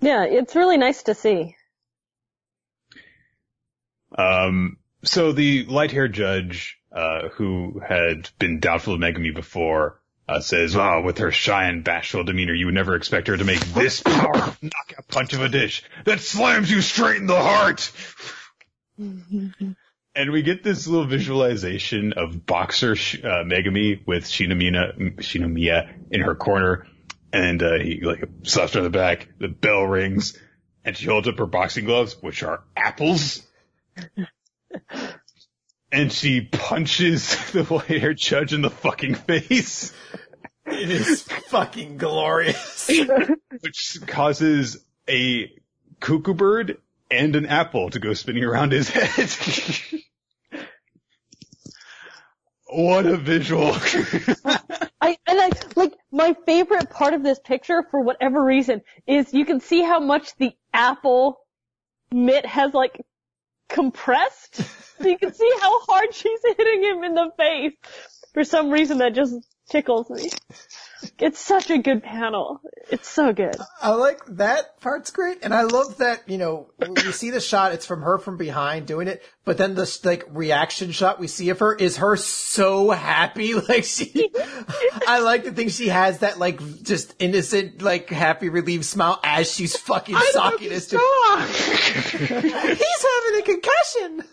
yeah, 0.00 0.24
it's 0.24 0.56
really 0.56 0.78
nice 0.78 1.04
to 1.04 1.14
see. 1.14 1.56
Um, 4.16 4.78
so 5.04 5.32
the 5.32 5.64
light-haired 5.66 6.12
judge, 6.12 6.78
uh, 6.92 7.28
who 7.34 7.80
had 7.86 8.28
been 8.38 8.58
doubtful 8.58 8.94
of 8.94 9.00
Megumi 9.00 9.32
before, 9.34 9.99
uh, 10.30 10.40
says, 10.40 10.76
"Oh, 10.76 11.02
with 11.02 11.18
her 11.18 11.32
shy 11.32 11.64
and 11.64 11.82
bashful 11.82 12.24
demeanor, 12.24 12.54
you 12.54 12.66
would 12.66 12.74
never 12.74 12.94
expect 12.94 13.26
her 13.28 13.36
to 13.36 13.44
make 13.44 13.60
this 13.60 14.00
powerful 14.00 14.54
knockout 14.62 15.08
punch 15.08 15.32
of 15.32 15.42
a 15.42 15.48
dish 15.48 15.82
that 16.04 16.20
slams 16.20 16.70
you 16.70 16.80
straight 16.80 17.16
in 17.16 17.26
the 17.26 17.40
heart." 17.40 17.90
And 20.12 20.32
we 20.32 20.42
get 20.42 20.64
this 20.64 20.88
little 20.88 21.06
visualization 21.06 22.14
of 22.14 22.44
boxer 22.44 22.92
uh, 22.92 23.44
Megumi 23.44 24.04
with 24.04 24.24
Shinomiya, 24.24 25.16
Shinomiya 25.18 25.88
in 26.10 26.20
her 26.20 26.34
corner, 26.34 26.88
And, 27.32 27.62
uh, 27.62 27.78
he 27.78 28.00
like 28.02 28.24
slaps 28.42 28.72
her 28.72 28.80
on 28.80 28.84
the 28.84 28.90
back, 28.90 29.28
the 29.38 29.46
bell 29.46 29.84
rings, 29.84 30.36
and 30.84 30.96
she 30.96 31.06
holds 31.06 31.28
up 31.28 31.38
her 31.38 31.46
boxing 31.46 31.84
gloves, 31.84 32.16
which 32.20 32.42
are 32.42 32.64
apples. 32.76 33.46
and 35.92 36.12
she 36.12 36.40
punches 36.40 37.50
the 37.52 37.64
white-haired 37.64 38.18
judge 38.18 38.52
in 38.52 38.62
the 38.62 38.70
fucking 38.70 39.14
face. 39.14 39.92
It 40.66 40.90
is 40.90 41.22
fucking 41.22 41.96
glorious. 41.96 42.88
which 43.60 43.98
causes 44.06 44.84
a 45.08 45.50
cuckoo 45.98 46.34
bird 46.34 46.78
and 47.10 47.34
an 47.34 47.46
apple 47.46 47.90
to 47.90 47.98
go 47.98 48.14
spinning 48.14 48.44
around 48.44 48.70
his 48.72 48.88
head. 48.88 49.30
what 52.66 53.06
a 53.06 53.16
visual. 53.16 53.72
I 55.00 55.16
and 55.26 55.40
I 55.40 55.50
like 55.74 55.94
my 56.12 56.36
favorite 56.46 56.90
part 56.90 57.14
of 57.14 57.24
this 57.24 57.40
picture 57.40 57.84
for 57.90 58.00
whatever 58.00 58.44
reason 58.44 58.82
is 59.06 59.34
you 59.34 59.44
can 59.44 59.60
see 59.60 59.82
how 59.82 59.98
much 59.98 60.36
the 60.36 60.52
apple 60.72 61.40
mitt 62.12 62.46
has 62.46 62.72
like 62.72 63.00
compressed. 63.70 64.56
so 65.00 65.08
you 65.08 65.18
can 65.18 65.32
see 65.32 65.50
how 65.60 65.80
hard 65.82 66.14
she's 66.14 66.40
hitting 66.56 66.82
him 66.84 67.04
in 67.04 67.14
the 67.14 67.30
face. 67.36 67.72
For 68.34 68.44
some 68.44 68.70
reason 68.70 68.98
that 68.98 69.14
just 69.14 69.34
tickles 69.70 70.10
me. 70.10 70.28
It's 71.18 71.38
such 71.38 71.70
a 71.70 71.78
good 71.78 72.02
panel. 72.02 72.60
It's 72.90 73.08
so 73.08 73.32
good. 73.32 73.56
I 73.80 73.92
like 73.92 74.20
that 74.36 74.78
part's 74.80 75.10
great, 75.10 75.38
and 75.42 75.54
I 75.54 75.62
love 75.62 75.96
that 75.98 76.28
you 76.28 76.36
know 76.36 76.68
we 76.78 77.12
see 77.12 77.30
the 77.30 77.40
shot. 77.40 77.72
It's 77.72 77.86
from 77.86 78.02
her 78.02 78.18
from 78.18 78.36
behind 78.36 78.86
doing 78.86 79.08
it, 79.08 79.22
but 79.44 79.56
then 79.56 79.74
the 79.74 79.98
like 80.04 80.24
reaction 80.28 80.92
shot 80.92 81.18
we 81.18 81.26
see 81.26 81.48
of 81.50 81.58
her 81.60 81.74
is 81.74 81.96
her 81.98 82.16
so 82.16 82.90
happy. 82.90 83.54
Like 83.70 83.84
she, 83.84 84.30
I 85.06 85.20
like 85.20 85.44
to 85.44 85.52
think 85.52 85.70
she 85.70 85.88
has 85.88 86.18
that 86.20 86.38
like 86.38 86.82
just 86.82 87.14
innocent 87.18 87.82
like 87.82 88.08
happy 88.10 88.48
relieved 88.48 88.84
smile 88.84 89.20
as 89.22 89.52
she's 89.52 89.76
fucking 89.76 90.16
I 90.16 90.30
socking 90.32 90.70
love 90.70 90.70
this 90.70 90.86
the 90.88 90.98
to. 90.98 91.00
He's 92.74 93.06
having 93.12 93.38
a 93.38 93.42
concussion. 93.42 94.24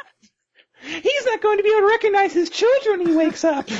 He's 1.02 1.26
not 1.26 1.40
going 1.40 1.58
to 1.58 1.62
be 1.62 1.70
able 1.70 1.80
to 1.80 1.86
recognize 1.86 2.32
his 2.32 2.50
children 2.50 2.98
when 3.00 3.08
he 3.08 3.16
wakes 3.16 3.44
up. 3.44 3.68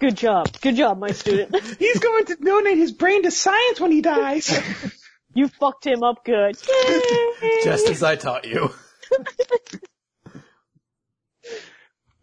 Good 0.00 0.16
job. 0.16 0.48
Good 0.60 0.76
job, 0.76 0.98
my 0.98 1.10
student. 1.10 1.54
He's 1.78 1.98
going 1.98 2.26
to 2.26 2.36
donate 2.36 2.78
his 2.78 2.92
brain 2.92 3.24
to 3.24 3.30
science 3.30 3.80
when 3.80 3.90
he 3.90 4.00
dies. 4.00 4.56
You 5.34 5.48
fucked 5.48 5.86
him 5.86 6.02
up 6.02 6.24
good. 6.24 6.56
Yay! 6.68 7.60
Just 7.62 7.88
as 7.88 8.02
I 8.02 8.16
taught 8.16 8.44
you. 8.44 8.72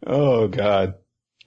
oh 0.05 0.47
god. 0.47 0.95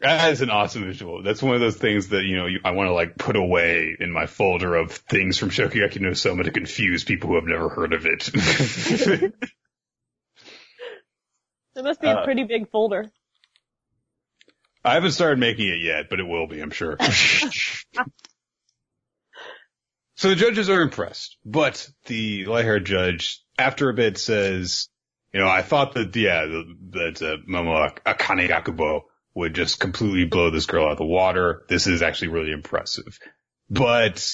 That 0.00 0.32
is 0.32 0.42
an 0.42 0.50
awesome 0.50 0.84
visual. 0.84 1.22
That's 1.24 1.42
one 1.42 1.56
of 1.56 1.60
those 1.60 1.76
things 1.76 2.08
that, 2.08 2.22
you 2.22 2.36
know, 2.36 2.46
you, 2.46 2.60
I 2.64 2.70
want 2.70 2.88
to 2.88 2.92
like 2.92 3.18
put 3.18 3.34
away 3.34 3.96
in 3.98 4.12
my 4.12 4.26
folder 4.26 4.76
of 4.76 4.92
things 4.92 5.38
from 5.38 5.50
Shokugeki 5.50 6.00
no 6.00 6.12
Soma 6.12 6.44
to 6.44 6.52
confuse 6.52 7.02
people 7.02 7.30
who 7.30 7.34
have 7.34 7.46
never 7.46 7.68
heard 7.68 7.92
of 7.92 8.06
it. 8.06 8.30
It 11.78 11.84
must 11.84 12.00
be 12.00 12.08
a 12.08 12.18
Uh, 12.18 12.24
pretty 12.24 12.42
big 12.42 12.68
folder. 12.70 13.08
I 14.84 14.94
haven't 14.94 15.12
started 15.12 15.38
making 15.38 15.68
it 15.68 15.80
yet, 15.80 16.10
but 16.10 16.18
it 16.18 16.26
will 16.26 16.48
be, 16.48 16.60
I'm 16.60 16.70
sure. 16.70 16.96
so 20.16 20.28
the 20.28 20.34
judges 20.34 20.68
are 20.70 20.80
impressed, 20.80 21.36
but 21.44 21.88
the 22.06 22.46
light-haired 22.46 22.84
judge, 22.84 23.40
after 23.56 23.88
a 23.90 23.94
bit, 23.94 24.18
says, 24.18 24.88
you 25.32 25.38
know, 25.40 25.46
I 25.48 25.62
thought 25.62 25.94
that, 25.94 26.16
yeah, 26.16 26.46
that 26.90 27.22
uh, 27.22 27.36
Momo 27.48 27.96
Akanegakubo 28.04 29.02
would 29.34 29.54
just 29.54 29.78
completely 29.78 30.24
blow 30.24 30.50
this 30.50 30.66
girl 30.66 30.86
out 30.86 30.92
of 30.92 30.98
the 30.98 31.04
water. 31.04 31.64
This 31.68 31.86
is 31.86 32.02
actually 32.02 32.28
really 32.28 32.50
impressive. 32.50 33.20
But 33.70 34.28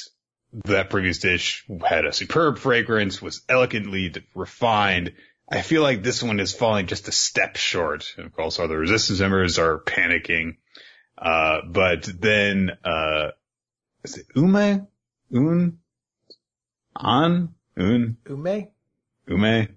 that 0.65 0.89
previous 0.89 1.19
dish 1.19 1.67
had 1.85 2.07
a 2.07 2.13
superb 2.13 2.57
fragrance, 2.59 3.21
was 3.21 3.43
elegantly 3.51 4.15
refined. 4.35 5.13
I 5.49 5.61
feel 5.61 5.83
like 5.83 6.03
this 6.03 6.23
one 6.23 6.41
is 6.41 6.55
falling 6.55 6.87
just 6.87 7.09
a 7.09 7.13
step 7.13 7.57
short. 7.57 8.15
Of 8.17 8.33
course, 8.33 8.59
all 8.59 8.69
the 8.69 8.77
resistance 8.77 9.21
members 9.21 9.59
are 9.59 9.79
panicking. 9.79 10.57
Uh, 11.19 11.59
but 11.69 12.05
then, 12.05 12.71
uh, 12.85 13.31
is 14.03 14.19
it 14.19 14.27
Ume? 14.35 14.89
Un? 15.35 15.79
An? 16.97 17.55
Un? 17.77 18.17
Ume? 18.29 18.69
Ume? 19.29 19.69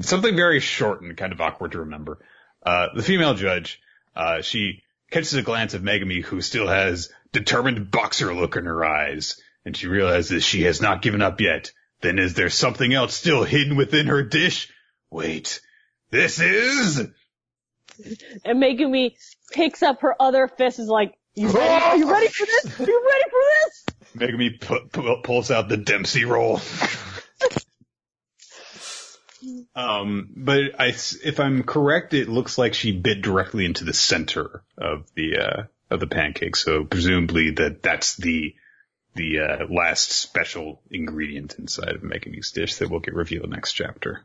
Something 0.00 0.36
very 0.36 0.60
short 0.60 1.02
and 1.02 1.16
kind 1.16 1.32
of 1.32 1.40
awkward 1.40 1.72
to 1.72 1.80
remember. 1.80 2.18
Uh, 2.62 2.88
the 2.94 3.02
female 3.02 3.34
judge, 3.34 3.80
uh, 4.16 4.40
she 4.40 4.82
catches 5.10 5.34
a 5.34 5.42
glance 5.42 5.74
of 5.74 5.82
Megumi 5.82 6.22
who 6.24 6.40
still 6.40 6.66
has 6.66 7.10
determined 7.32 7.90
boxer 7.90 8.34
look 8.34 8.56
in 8.56 8.64
her 8.64 8.84
eyes, 8.84 9.40
and 9.64 9.76
she 9.76 9.86
realizes 9.86 10.44
she 10.44 10.62
has 10.62 10.80
not 10.80 11.02
given 11.02 11.22
up 11.22 11.40
yet. 11.40 11.72
Then 12.02 12.18
is 12.18 12.34
there 12.34 12.50
something 12.50 12.92
else 12.92 13.14
still 13.14 13.44
hidden 13.44 13.76
within 13.76 14.08
her 14.08 14.22
dish? 14.22 14.68
Wait, 15.10 15.60
this 16.10 16.40
is? 16.40 16.98
And 18.44 18.62
Megumi 18.62 19.14
picks 19.52 19.82
up 19.82 20.02
her 20.02 20.14
other 20.20 20.48
fist 20.48 20.78
and 20.78 20.86
is 20.86 20.90
like, 20.90 21.14
you 21.34 21.48
ready? 21.48 21.84
Are 21.84 21.96
you 21.96 22.10
ready 22.10 22.28
for 22.28 22.44
this? 22.44 22.80
Are 22.80 22.84
you 22.84 23.08
ready 23.08 23.24
for 23.30 23.40
this? 23.64 23.84
Megumi 24.16 24.60
pu- 24.60 24.88
pu- 24.88 25.22
pulls 25.22 25.50
out 25.50 25.68
the 25.68 25.76
Dempsey 25.76 26.24
roll. 26.24 26.56
um, 29.74 30.28
but 30.36 30.78
I, 30.78 30.88
if 30.88 31.40
I'm 31.40 31.62
correct, 31.62 32.14
it 32.14 32.28
looks 32.28 32.58
like 32.58 32.74
she 32.74 32.92
bit 32.92 33.22
directly 33.22 33.64
into 33.64 33.84
the 33.84 33.94
center 33.94 34.62
of 34.76 35.06
the, 35.14 35.38
uh, 35.38 35.62
of 35.88 36.00
the 36.00 36.06
pancake. 36.06 36.56
So 36.56 36.84
presumably 36.84 37.52
that 37.52 37.82
that's 37.82 38.16
the, 38.16 38.54
the, 39.14 39.40
uh, 39.40 39.66
last 39.68 40.10
special 40.12 40.82
ingredient 40.90 41.56
inside 41.58 41.94
of 41.94 42.02
Megumi's 42.02 42.50
dish 42.52 42.76
that 42.76 42.90
we'll 42.90 43.00
get 43.00 43.14
revealed 43.14 43.50
next 43.50 43.72
chapter. 43.72 44.24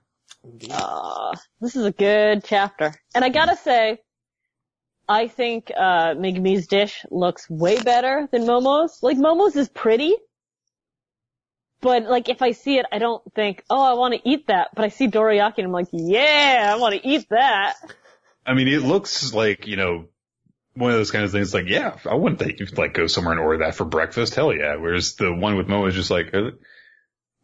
Uh, 0.72 1.36
this 1.60 1.76
is 1.76 1.86
a 1.86 1.92
good 1.92 2.44
chapter. 2.44 2.94
And 3.14 3.26
I 3.26 3.30
gotta 3.30 3.58
say, 3.58 4.00
I 5.10 5.28
think, 5.28 5.72
uh, 5.76 6.16
Megumi's 6.16 6.68
dish 6.68 7.06
looks 7.10 7.50
way 7.50 7.82
better 7.82 8.28
than 8.32 8.46
Momo's. 8.46 9.00
Like, 9.02 9.18
Momo's 9.18 9.56
is 9.56 9.70
pretty. 9.70 10.14
But, 11.80 12.04
like, 12.04 12.28
if 12.28 12.42
I 12.42 12.52
see 12.52 12.78
it, 12.78 12.86
I 12.92 12.98
don't 12.98 13.22
think, 13.36 13.64
oh, 13.70 13.82
I 13.82 13.94
want 13.94 14.16
to 14.16 14.30
eat 14.30 14.48
that. 14.48 14.70
But 14.76 14.86
I 14.86 14.90
see 14.90 15.08
Dorayaki 15.08 15.60
and 15.60 15.68
I'm 15.68 15.72
like, 15.72 15.90
yeah, 15.92 16.72
I 16.74 16.78
want 16.78 16.96
to 16.96 17.08
eat 17.08 17.28
that. 17.30 17.76
I 18.46 18.54
mean, 18.54 18.68
it 18.68 18.82
looks 18.82 19.34
like, 19.34 19.68
you 19.68 19.76
know, 19.76 20.08
one 20.78 20.92
of 20.92 20.98
those 20.98 21.12
kind 21.12 21.26
of 21.26 21.32
things 21.32 21.54
like, 21.54 21.68
yeah, 21.68 21.98
I 22.10 22.16
wouldn't 22.16 22.40
think 22.40 22.60
you'd 22.60 22.78
like 22.78 22.94
go 22.94 23.08
somewhere 23.08 23.34
and 23.34 23.42
order 23.42 23.66
that 23.66 23.76
for 23.76 23.86
breakfast. 23.86 24.36
Hell 24.36 24.54
yeah. 24.54 24.76
Whereas 24.78 25.16
the 25.16 25.34
one 25.34 25.58
with 25.58 25.68
Momo 25.68 25.88
is 25.90 25.96
just 25.96 26.12
like, 26.12 26.28
is 26.34 26.54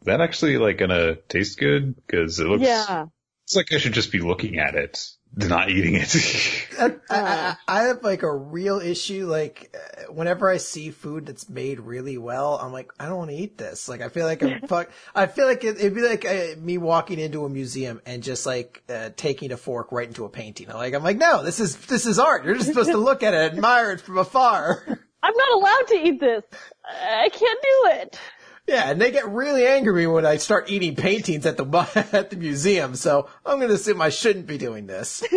that 0.03 0.21
actually 0.21 0.57
like 0.57 0.77
gonna 0.77 1.15
taste 1.15 1.57
good? 1.59 1.95
Cause 2.09 2.39
it 2.39 2.45
looks, 2.47 2.63
Yeah. 2.63 3.05
it's 3.45 3.55
like 3.55 3.73
I 3.73 3.77
should 3.77 3.93
just 3.93 4.11
be 4.11 4.19
looking 4.19 4.59
at 4.59 4.75
it, 4.75 5.05
not 5.35 5.69
eating 5.69 5.95
it. 5.95 6.15
I, 6.79 6.95
I, 7.09 7.55
I 7.67 7.83
have 7.83 8.03
like 8.03 8.23
a 8.23 8.35
real 8.35 8.79
issue. 8.79 9.25
Like 9.25 9.75
uh, 9.75 10.11
whenever 10.11 10.49
I 10.49 10.57
see 10.57 10.91
food 10.91 11.25
that's 11.25 11.49
made 11.49 11.79
really 11.79 12.17
well, 12.17 12.59
I'm 12.61 12.71
like, 12.71 12.91
I 12.99 13.07
don't 13.07 13.17
want 13.17 13.31
to 13.31 13.35
eat 13.35 13.57
this. 13.57 13.89
Like 13.89 14.01
I 14.01 14.09
feel 14.09 14.25
like 14.25 14.43
I'm 14.43 14.61
fuck. 14.67 14.91
I 15.15 15.25
feel 15.25 15.47
like 15.47 15.63
it, 15.63 15.77
it'd 15.77 15.95
be 15.95 16.01
like 16.01 16.25
uh, 16.25 16.59
me 16.59 16.77
walking 16.77 17.19
into 17.19 17.45
a 17.45 17.49
museum 17.49 18.01
and 18.05 18.21
just 18.21 18.45
like 18.45 18.83
uh, 18.89 19.09
taking 19.15 19.51
a 19.51 19.57
fork 19.57 19.91
right 19.91 20.07
into 20.07 20.25
a 20.25 20.29
painting. 20.29 20.69
I'm 20.69 20.77
like, 20.77 20.93
I'm 20.93 21.03
like, 21.03 21.17
no, 21.17 21.43
this 21.43 21.59
is 21.59 21.75
this 21.77 22.05
is 22.05 22.19
art. 22.19 22.45
You're 22.45 22.55
just 22.55 22.67
supposed 22.67 22.91
to 22.91 22.97
look 22.97 23.23
at 23.23 23.33
it, 23.33 23.53
admire 23.53 23.91
it 23.91 24.01
from 24.01 24.17
afar. 24.17 24.83
I'm 25.23 25.33
not 25.37 25.53
allowed 25.53 25.87
to 25.87 25.95
eat 25.95 26.19
this. 26.19 26.43
I 26.85 27.29
can't 27.29 27.59
do 27.61 28.01
it. 28.01 28.19
Yeah, 28.67 28.89
and 28.89 29.01
they 29.01 29.11
get 29.11 29.27
really 29.27 29.67
angry 29.67 30.07
when 30.07 30.25
I 30.25 30.37
start 30.37 30.69
eating 30.69 30.95
paintings 30.95 31.45
at 31.45 31.57
the 31.57 31.65
at 32.13 32.29
the 32.29 32.37
museum. 32.37 32.95
So 32.95 33.27
I'm 33.45 33.57
going 33.57 33.69
to 33.69 33.75
assume 33.75 34.01
I 34.01 34.09
shouldn't 34.09 34.47
be 34.47 34.57
doing 34.57 34.87
this. 34.87 35.23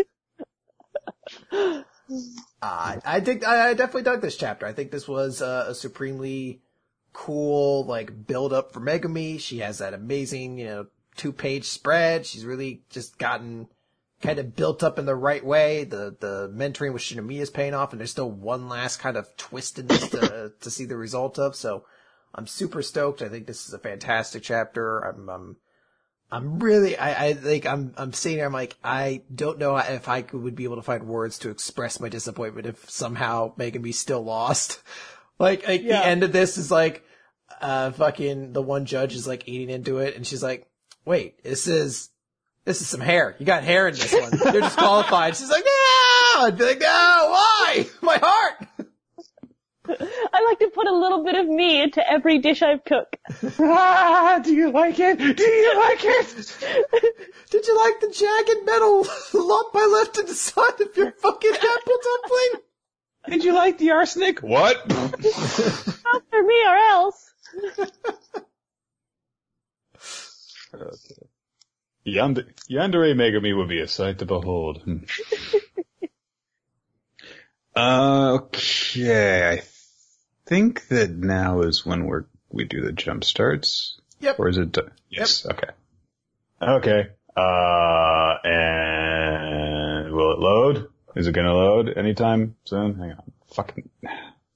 Uh, 2.62 2.96
I 3.04 3.18
think 3.20 3.46
I, 3.46 3.70
I 3.70 3.74
definitely 3.74 4.04
dug 4.04 4.20
this 4.20 4.36
chapter. 4.36 4.64
I 4.64 4.72
think 4.72 4.92
this 4.92 5.08
was 5.08 5.42
uh, 5.42 5.66
a 5.68 5.74
supremely 5.74 6.62
cool 7.12 7.84
like 7.84 8.26
build 8.26 8.52
up 8.52 8.72
for 8.72 8.80
Megumi. 8.80 9.40
She 9.40 9.58
has 9.58 9.78
that 9.78 9.92
amazing, 9.92 10.58
you 10.58 10.66
know, 10.66 10.86
two 11.16 11.32
page 11.32 11.64
spread. 11.64 12.24
She's 12.24 12.44
really 12.44 12.82
just 12.90 13.18
gotten 13.18 13.66
kind 14.22 14.38
of 14.38 14.54
built 14.54 14.82
up 14.82 14.98
in 14.98 15.06
the 15.06 15.14
right 15.14 15.44
way. 15.44 15.84
The 15.84 16.16
the 16.18 16.52
mentoring 16.54 16.92
with 16.92 17.02
Shinomiya 17.02 17.40
is 17.40 17.50
paying 17.50 17.74
off, 17.74 17.92
and 17.92 18.00
there's 18.00 18.10
still 18.10 18.30
one 18.30 18.68
last 18.68 18.98
kind 18.98 19.16
of 19.16 19.36
twist 19.36 19.78
in 19.78 19.86
this 19.86 20.08
to 20.10 20.52
to 20.60 20.70
see 20.70 20.84
the 20.84 20.96
result 20.96 21.38
of. 21.38 21.56
So 21.56 21.84
I'm 22.36 22.46
super 22.46 22.82
stoked. 22.82 23.22
I 23.22 23.28
think 23.28 23.46
this 23.46 23.66
is 23.66 23.74
a 23.74 23.78
fantastic 23.78 24.42
chapter. 24.44 25.00
I'm 25.00 25.28
I'm 25.28 25.56
I'm 26.30 26.58
really, 26.58 26.96
I, 26.98 27.26
I 27.28 27.34
think 27.34 27.66
I'm, 27.66 27.94
I'm 27.96 28.12
sitting 28.12 28.38
here. 28.38 28.46
I'm 28.46 28.52
like, 28.52 28.74
I 28.82 29.22
don't 29.32 29.58
know 29.58 29.76
if 29.76 30.08
I 30.08 30.22
could, 30.22 30.42
would 30.42 30.56
be 30.56 30.64
able 30.64 30.74
to 30.76 30.82
find 30.82 31.06
words 31.06 31.38
to 31.40 31.50
express 31.50 32.00
my 32.00 32.08
disappointment 32.08 32.66
if 32.66 32.90
somehow 32.90 33.52
Megan 33.56 33.80
be 33.82 33.92
still 33.92 34.22
lost. 34.22 34.82
Like, 35.38 35.68
like 35.68 35.82
Yeah. 35.82 36.00
the 36.00 36.06
end 36.06 36.22
of 36.22 36.32
this 36.32 36.56
is 36.56 36.70
like, 36.70 37.04
uh, 37.60 37.90
fucking, 37.90 38.54
the 38.54 38.62
one 38.62 38.86
judge 38.86 39.14
is 39.14 39.26
like 39.26 39.46
eating 39.46 39.68
into 39.68 39.98
it 39.98 40.16
and 40.16 40.26
she's 40.26 40.42
like, 40.42 40.66
wait, 41.04 41.44
this 41.44 41.66
is, 41.66 42.08
this 42.64 42.80
is 42.80 42.88
some 42.88 43.02
hair. 43.02 43.36
You 43.38 43.44
got 43.44 43.62
hair 43.62 43.86
in 43.86 43.94
this 43.94 44.14
one. 44.14 44.32
You're 44.52 44.62
disqualified. 44.62 45.36
She's 45.36 45.50
like, 45.50 45.62
no! 45.62 46.40
I'd 46.46 46.56
be 46.56 46.64
like, 46.64 46.80
no, 46.80 46.86
why? 46.88 47.86
My 48.00 48.16
heart! 48.16 48.66
I 49.88 50.44
like 50.48 50.58
to 50.60 50.68
put 50.74 50.86
a 50.86 50.96
little 50.96 51.24
bit 51.24 51.34
of 51.34 51.46
me 51.46 51.82
into 51.82 52.06
every 52.08 52.38
dish 52.38 52.62
I 52.62 52.78
cook. 52.78 53.16
Ah, 53.58 54.40
do 54.42 54.54
you 54.54 54.70
like 54.70 54.98
it? 54.98 55.18
Do 55.18 55.44
you 55.44 55.76
like 55.76 56.00
it? 56.02 56.56
Did 57.50 57.66
you 57.66 57.76
like 57.76 58.00
the 58.00 58.10
jagged 58.10 58.64
metal 58.66 59.06
lump 59.34 59.74
I 59.74 59.86
left 59.86 60.18
in 60.18 60.26
the 60.26 60.34
side 60.34 60.80
of 60.80 60.96
your 60.96 61.12
fucking 61.12 61.52
apple 61.54 61.98
dumpling? 62.02 62.62
Did 63.28 63.44
you 63.44 63.54
like 63.54 63.78
the 63.78 63.90
arsenic? 63.92 64.40
What? 64.40 64.88
Not 64.88 66.22
for 66.30 66.42
me 66.42 66.64
or 66.64 66.76
else. 66.76 67.32
Yand- 72.06 72.46
Yandere 72.70 73.14
Megumi 73.14 73.56
would 73.56 73.68
be 73.68 73.80
a 73.80 73.88
sight 73.88 74.18
to 74.18 74.26
behold. 74.26 74.82
Hmm. 74.82 74.98
okay, 77.76 79.58
I 79.58 79.62
think 80.46 80.88
that 80.88 81.10
now 81.10 81.60
is 81.60 81.84
when 81.84 82.06
we're 82.06 82.24
we 82.50 82.64
do 82.64 82.80
the 82.80 82.92
jump 82.92 83.24
starts. 83.24 84.00
Yep. 84.20 84.38
Or 84.38 84.48
is 84.48 84.56
it? 84.56 84.72
done? 84.72 84.90
Yes. 85.10 85.44
Okay. 85.44 85.68
Okay. 86.62 87.08
Uh, 87.36 88.34
and 88.44 90.12
will 90.14 90.32
it 90.32 90.38
load? 90.38 90.88
Is 91.14 91.26
it 91.26 91.32
gonna 91.32 91.52
load 91.52 91.92
anytime 91.96 92.56
soon? 92.64 92.94
Hang 92.94 93.10
on. 93.12 93.32
Fucking. 93.54 93.88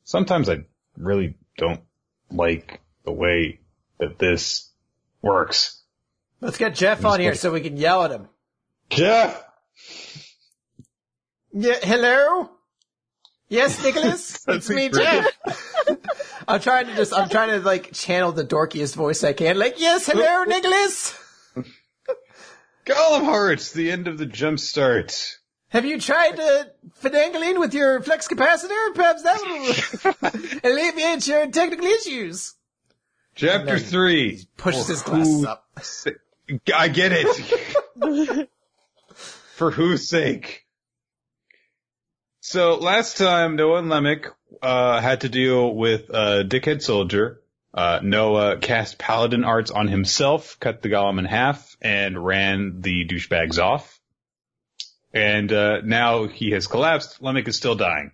Sometimes 0.04 0.48
I 0.48 0.64
really 0.96 1.36
don't 1.58 1.82
like 2.30 2.80
the 3.04 3.12
way 3.12 3.60
that 3.98 4.18
this 4.18 4.70
works. 5.22 5.82
Let's 6.40 6.58
get 6.58 6.74
Jeff 6.74 7.04
on 7.04 7.20
here 7.20 7.34
so 7.34 7.52
we 7.52 7.60
can 7.60 7.76
yell 7.76 8.02
at 8.02 8.10
him. 8.10 8.28
Jeff! 8.88 9.44
Yeah, 11.52 11.76
hello? 11.82 12.50
Yes, 13.50 13.82
Nicholas? 13.82 14.44
it's 14.48 14.70
me, 14.70 14.88
Jeff. 14.88 15.26
I'm 16.48 16.60
trying 16.60 16.86
to 16.86 16.94
just, 16.94 17.12
I'm 17.12 17.28
trying 17.28 17.50
to 17.50 17.58
like 17.58 17.92
channel 17.92 18.30
the 18.30 18.44
dorkiest 18.44 18.94
voice 18.94 19.24
I 19.24 19.32
can. 19.32 19.58
Like, 19.58 19.78
yes, 19.78 20.06
hello, 20.06 20.44
Nicholas? 20.44 21.18
Golem 22.86 23.24
Hearts, 23.24 23.72
the 23.72 23.90
end 23.90 24.06
of 24.06 24.18
the 24.18 24.26
jump 24.26 24.60
start. 24.60 25.36
Have 25.68 25.84
you 25.84 26.00
tried 26.00 26.38
uh, 26.38 26.64
finagling 27.02 27.58
with 27.58 27.74
your 27.74 28.00
flex 28.02 28.28
capacitor? 28.28 28.94
Perhaps 28.94 29.22
that 29.24 29.40
will 29.42 30.70
alleviate 30.70 31.26
your 31.26 31.48
technical 31.50 31.86
issues. 31.86 32.54
Chapter 33.34 33.78
three. 33.78 34.46
Pushes 34.56 34.88
his 34.88 35.02
glasses 35.02 35.44
up. 35.44 35.66
I 36.74 36.88
get 36.88 37.12
it. 37.14 38.48
For 39.54 39.70
whose 39.70 40.08
sake? 40.08 40.66
So 42.50 42.74
last 42.78 43.16
time 43.16 43.54
Noah 43.54 43.78
and 43.78 43.88
Lemick 43.88 44.26
uh, 44.60 45.00
had 45.00 45.20
to 45.20 45.28
deal 45.28 45.72
with 45.72 46.10
uh, 46.12 46.42
Dickhead 46.42 46.82
Soldier. 46.82 47.40
Uh, 47.72 48.00
Noah 48.02 48.58
cast 48.58 48.98
Paladin 48.98 49.44
arts 49.44 49.70
on 49.70 49.86
himself, 49.86 50.58
cut 50.58 50.82
the 50.82 50.88
golem 50.88 51.20
in 51.20 51.26
half, 51.26 51.76
and 51.80 52.18
ran 52.18 52.80
the 52.80 53.06
douchebags 53.06 53.60
off. 53.60 54.00
And 55.14 55.52
uh, 55.52 55.82
now 55.84 56.26
he 56.26 56.50
has 56.50 56.66
collapsed. 56.66 57.22
Lemick 57.22 57.46
is 57.46 57.56
still 57.56 57.76
dying. 57.76 58.10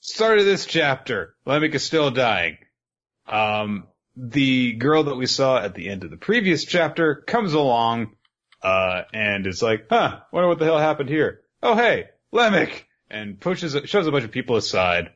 Start 0.00 0.38
of 0.38 0.44
this 0.44 0.66
chapter, 0.66 1.34
Lemick 1.46 1.74
is 1.74 1.82
still 1.82 2.10
dying. 2.10 2.58
Um, 3.26 3.86
the 4.14 4.74
girl 4.74 5.04
that 5.04 5.16
we 5.16 5.24
saw 5.24 5.56
at 5.56 5.74
the 5.74 5.88
end 5.88 6.04
of 6.04 6.10
the 6.10 6.18
previous 6.18 6.66
chapter 6.66 7.24
comes 7.26 7.54
along, 7.54 8.16
uh, 8.62 9.04
and 9.14 9.46
is 9.46 9.62
like, 9.62 9.86
huh, 9.88 10.18
wonder 10.30 10.46
what 10.46 10.58
the 10.58 10.66
hell 10.66 10.78
happened 10.78 11.08
here. 11.08 11.40
Oh 11.62 11.74
hey, 11.74 12.10
Lemick! 12.34 12.82
And 13.08 13.38
pushes, 13.38 13.76
shoves 13.88 14.06
a 14.06 14.10
bunch 14.10 14.24
of 14.24 14.32
people 14.32 14.56
aside, 14.56 15.10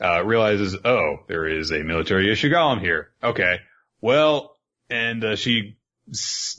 uh, 0.00 0.24
realizes, 0.24 0.76
oh, 0.84 1.18
there 1.26 1.48
is 1.48 1.72
a 1.72 1.82
military 1.82 2.30
issue 2.30 2.50
golem 2.50 2.80
here. 2.80 3.10
Okay. 3.22 3.58
Well, 4.00 4.56
and, 4.88 5.24
uh, 5.24 5.36
she, 5.36 5.76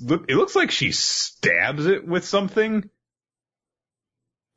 look, 0.01 0.25
it 0.27 0.35
looks 0.35 0.55
like 0.55 0.71
she 0.71 0.91
stabs 0.91 1.85
it 1.85 2.05
with 2.05 2.25
something. 2.25 2.89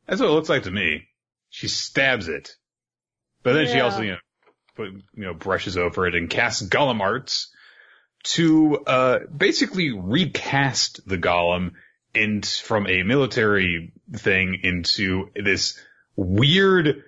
That's 0.06 0.20
what 0.20 0.30
it 0.30 0.32
looks 0.32 0.48
like 0.48 0.64
to 0.64 0.70
me. 0.70 1.06
She 1.50 1.68
stabs 1.68 2.28
it. 2.28 2.56
But 3.42 3.52
then 3.52 3.68
she 3.68 3.80
also, 3.80 4.00
you 4.00 4.12
know, 4.12 4.18
put, 4.74 4.88
you 4.88 5.02
know, 5.24 5.34
brushes 5.34 5.76
over 5.76 6.06
it 6.06 6.14
and 6.14 6.28
casts 6.28 6.62
Golem 6.62 7.00
arts 7.00 7.52
to, 8.24 8.78
uh, 8.86 9.18
basically 9.34 9.92
recast 9.92 11.06
the 11.06 11.18
Golem 11.18 11.72
in, 12.14 12.42
from 12.42 12.88
a 12.88 13.04
military 13.04 13.92
thing 14.12 14.58
into 14.62 15.30
this 15.36 15.78
weird, 16.18 17.04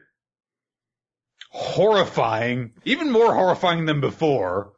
horrifying, 1.50 2.72
even 2.84 3.10
more 3.10 3.34
horrifying 3.34 3.84
than 3.84 4.00
before, 4.00 4.72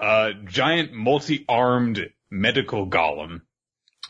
uh, 0.00 0.32
giant 0.44 0.92
multi-armed 0.92 2.10
medical 2.28 2.88
golem 2.88 3.42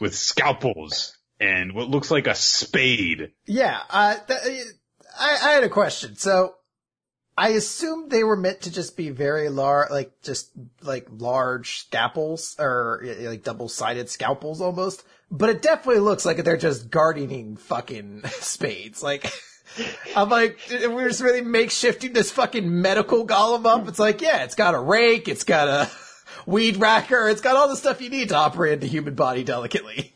with 0.00 0.16
scalpels 0.16 1.16
and 1.38 1.74
what 1.74 1.90
looks 1.90 2.10
like 2.10 2.26
a 2.26 2.34
spade. 2.34 3.32
Yeah, 3.46 3.78
uh, 3.90 4.16
th- 4.26 4.64
I, 5.18 5.38
I 5.42 5.52
had 5.52 5.64
a 5.64 5.68
question. 5.68 6.16
So, 6.16 6.54
I 7.38 7.50
assumed 7.50 8.10
they 8.10 8.24
were 8.24 8.36
meant 8.36 8.62
to 8.62 8.72
just 8.72 8.96
be 8.96 9.10
very 9.10 9.50
large, 9.50 9.90
like 9.90 10.22
just 10.22 10.52
like 10.80 11.06
large 11.10 11.80
scalpels 11.80 12.56
or 12.58 13.04
uh, 13.04 13.28
like 13.28 13.44
double-sided 13.44 14.08
scalpels 14.08 14.62
almost. 14.62 15.04
But 15.30 15.50
it 15.50 15.60
definitely 15.60 16.00
looks 16.00 16.24
like 16.24 16.42
they're 16.44 16.56
just 16.56 16.88
gardening 16.88 17.56
fucking 17.56 18.22
spades. 18.40 19.02
Like, 19.02 19.30
I'm 20.14 20.28
like, 20.28 20.58
we're 20.70 21.08
just 21.08 21.20
really 21.20 21.42
makeshifting 21.42 22.14
this 22.14 22.30
fucking 22.30 22.80
medical 22.80 23.26
golem 23.26 23.66
up. 23.66 23.88
It's 23.88 23.98
like, 23.98 24.20
yeah, 24.20 24.44
it's 24.44 24.54
got 24.54 24.74
a 24.74 24.80
rake, 24.80 25.28
it's 25.28 25.44
got 25.44 25.68
a 25.68 25.90
weed 26.46 26.76
whacker, 26.76 27.28
it's 27.28 27.40
got 27.40 27.56
all 27.56 27.68
the 27.68 27.76
stuff 27.76 28.00
you 28.00 28.10
need 28.10 28.30
to 28.30 28.36
operate 28.36 28.80
the 28.80 28.86
human 28.86 29.14
body 29.14 29.44
delicately. 29.44 30.14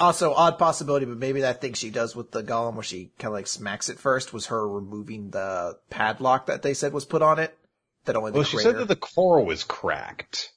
Also, 0.00 0.34
odd 0.34 0.58
possibility, 0.58 1.06
but 1.06 1.18
maybe 1.18 1.42
that 1.42 1.60
thing 1.60 1.72
she 1.72 1.88
does 1.88 2.16
with 2.16 2.32
the 2.32 2.42
golem 2.42 2.74
where 2.74 2.82
she 2.82 3.12
kind 3.18 3.28
of 3.28 3.34
like 3.34 3.46
smacks 3.46 3.88
it 3.88 3.98
first 3.98 4.32
was 4.32 4.46
her 4.46 4.68
removing 4.68 5.30
the 5.30 5.78
padlock 5.88 6.46
that 6.46 6.62
they 6.62 6.74
said 6.74 6.92
was 6.92 7.04
put 7.04 7.22
on 7.22 7.38
it. 7.38 7.56
That 8.04 8.16
only 8.16 8.32
the 8.32 8.38
Well, 8.38 8.44
she 8.44 8.58
said 8.58 8.76
that 8.76 8.88
the 8.88 8.96
core 8.96 9.44
was 9.44 9.62
cracked. 9.62 10.52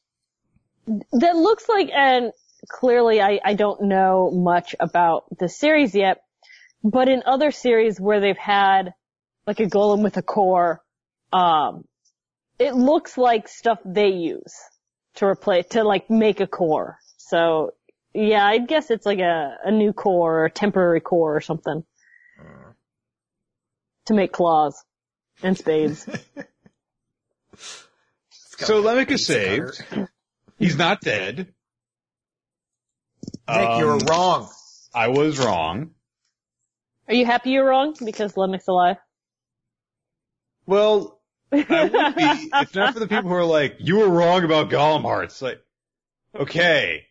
That 0.87 1.35
looks 1.35 1.69
like, 1.69 1.89
and 1.93 2.33
clearly 2.67 3.21
I, 3.21 3.39
I 3.43 3.53
don't 3.53 3.83
know 3.83 4.31
much 4.31 4.75
about 4.79 5.25
the 5.37 5.49
series 5.49 5.95
yet, 5.95 6.21
but 6.83 7.07
in 7.07 7.23
other 7.25 7.51
series 7.51 7.99
where 7.99 8.19
they've 8.19 8.37
had 8.37 8.93
like 9.45 9.59
a 9.59 9.65
golem 9.65 10.03
with 10.03 10.17
a 10.17 10.21
core, 10.21 10.81
um, 11.31 11.85
it 12.59 12.73
looks 12.75 13.17
like 13.17 13.47
stuff 13.47 13.79
they 13.85 14.09
use 14.09 14.55
to 15.15 15.25
replace, 15.25 15.67
to 15.67 15.83
like 15.83 16.09
make 16.09 16.39
a 16.39 16.47
core. 16.47 16.97
So 17.17 17.73
yeah, 18.13 18.45
I 18.45 18.57
guess 18.59 18.89
it's 18.89 19.05
like 19.05 19.19
a, 19.19 19.57
a 19.63 19.71
new 19.71 19.93
core 19.93 20.39
or 20.39 20.45
a 20.45 20.51
temporary 20.51 21.01
core 21.01 21.35
or 21.35 21.41
something. 21.41 21.83
To 24.05 24.13
make 24.13 24.31
claws 24.31 24.83
and 25.43 25.57
spades. 25.57 26.07
So 28.57 28.79
like 28.79 29.11
is 29.11 29.25
saved. 29.25 29.83
He's 30.57 30.77
not 30.77 31.01
dead. 31.01 31.53
Nick, 33.49 33.79
you 33.79 33.85
were 33.85 33.93
Um, 33.93 33.99
wrong. 33.99 34.49
I 34.93 35.07
was 35.09 35.37
wrong. 35.39 35.91
Are 37.07 37.13
you 37.13 37.25
happy 37.25 37.51
you're 37.51 37.65
wrong? 37.65 37.95
Because 38.03 38.33
Lemick's 38.33 38.67
alive? 38.67 38.97
Well, 40.65 41.21
I 41.51 41.55
would 41.57 41.65
be 42.15 42.49
if 42.53 42.75
not 42.75 42.93
for 42.93 42.99
the 42.99 43.07
people 43.07 43.29
who 43.29 43.35
are 43.35 43.45
like, 43.45 43.77
you 43.79 43.97
were 43.99 44.09
wrong 44.09 44.43
about 44.43 44.69
Golem 44.69 45.03
Hearts. 45.03 45.41
Like, 45.41 45.61
okay, 46.35 47.05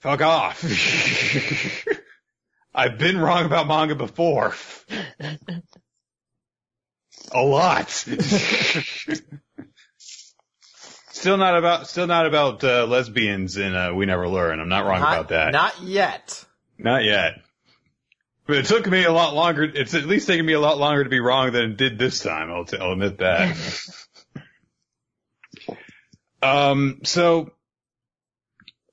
fuck 0.00 0.20
off. 0.20 0.62
I've 2.74 2.98
been 2.98 3.18
wrong 3.18 3.46
about 3.46 3.66
manga 3.66 3.94
before. 3.94 4.54
A 7.32 7.42
lot. 7.42 8.04
Still 11.18 11.36
not 11.36 11.56
about, 11.56 11.88
still 11.88 12.06
not 12.06 12.26
about 12.26 12.62
uh, 12.64 12.86
lesbians 12.86 13.56
in 13.56 13.74
uh, 13.74 13.92
We 13.92 14.06
Never 14.06 14.28
Learn. 14.28 14.60
I'm 14.60 14.68
not 14.68 14.84
wrong 14.84 15.00
Not, 15.00 15.12
about 15.12 15.28
that. 15.30 15.52
Not 15.52 15.82
yet. 15.82 16.44
Not 16.78 17.04
yet. 17.04 17.42
But 18.46 18.58
it 18.58 18.66
took 18.66 18.86
me 18.86 19.04
a 19.04 19.12
lot 19.12 19.34
longer. 19.34 19.64
It's 19.64 19.94
at 19.94 20.06
least 20.06 20.26
taken 20.26 20.46
me 20.46 20.54
a 20.54 20.60
lot 20.60 20.78
longer 20.78 21.04
to 21.04 21.10
be 21.10 21.20
wrong 21.20 21.52
than 21.52 21.72
it 21.72 21.76
did 21.76 21.98
this 21.98 22.20
time. 22.20 22.50
I'll, 22.50 22.64
t- 22.64 22.78
I'll 22.78 22.92
admit 22.92 23.18
that. 23.18 23.56
um, 26.42 27.00
so 27.04 27.50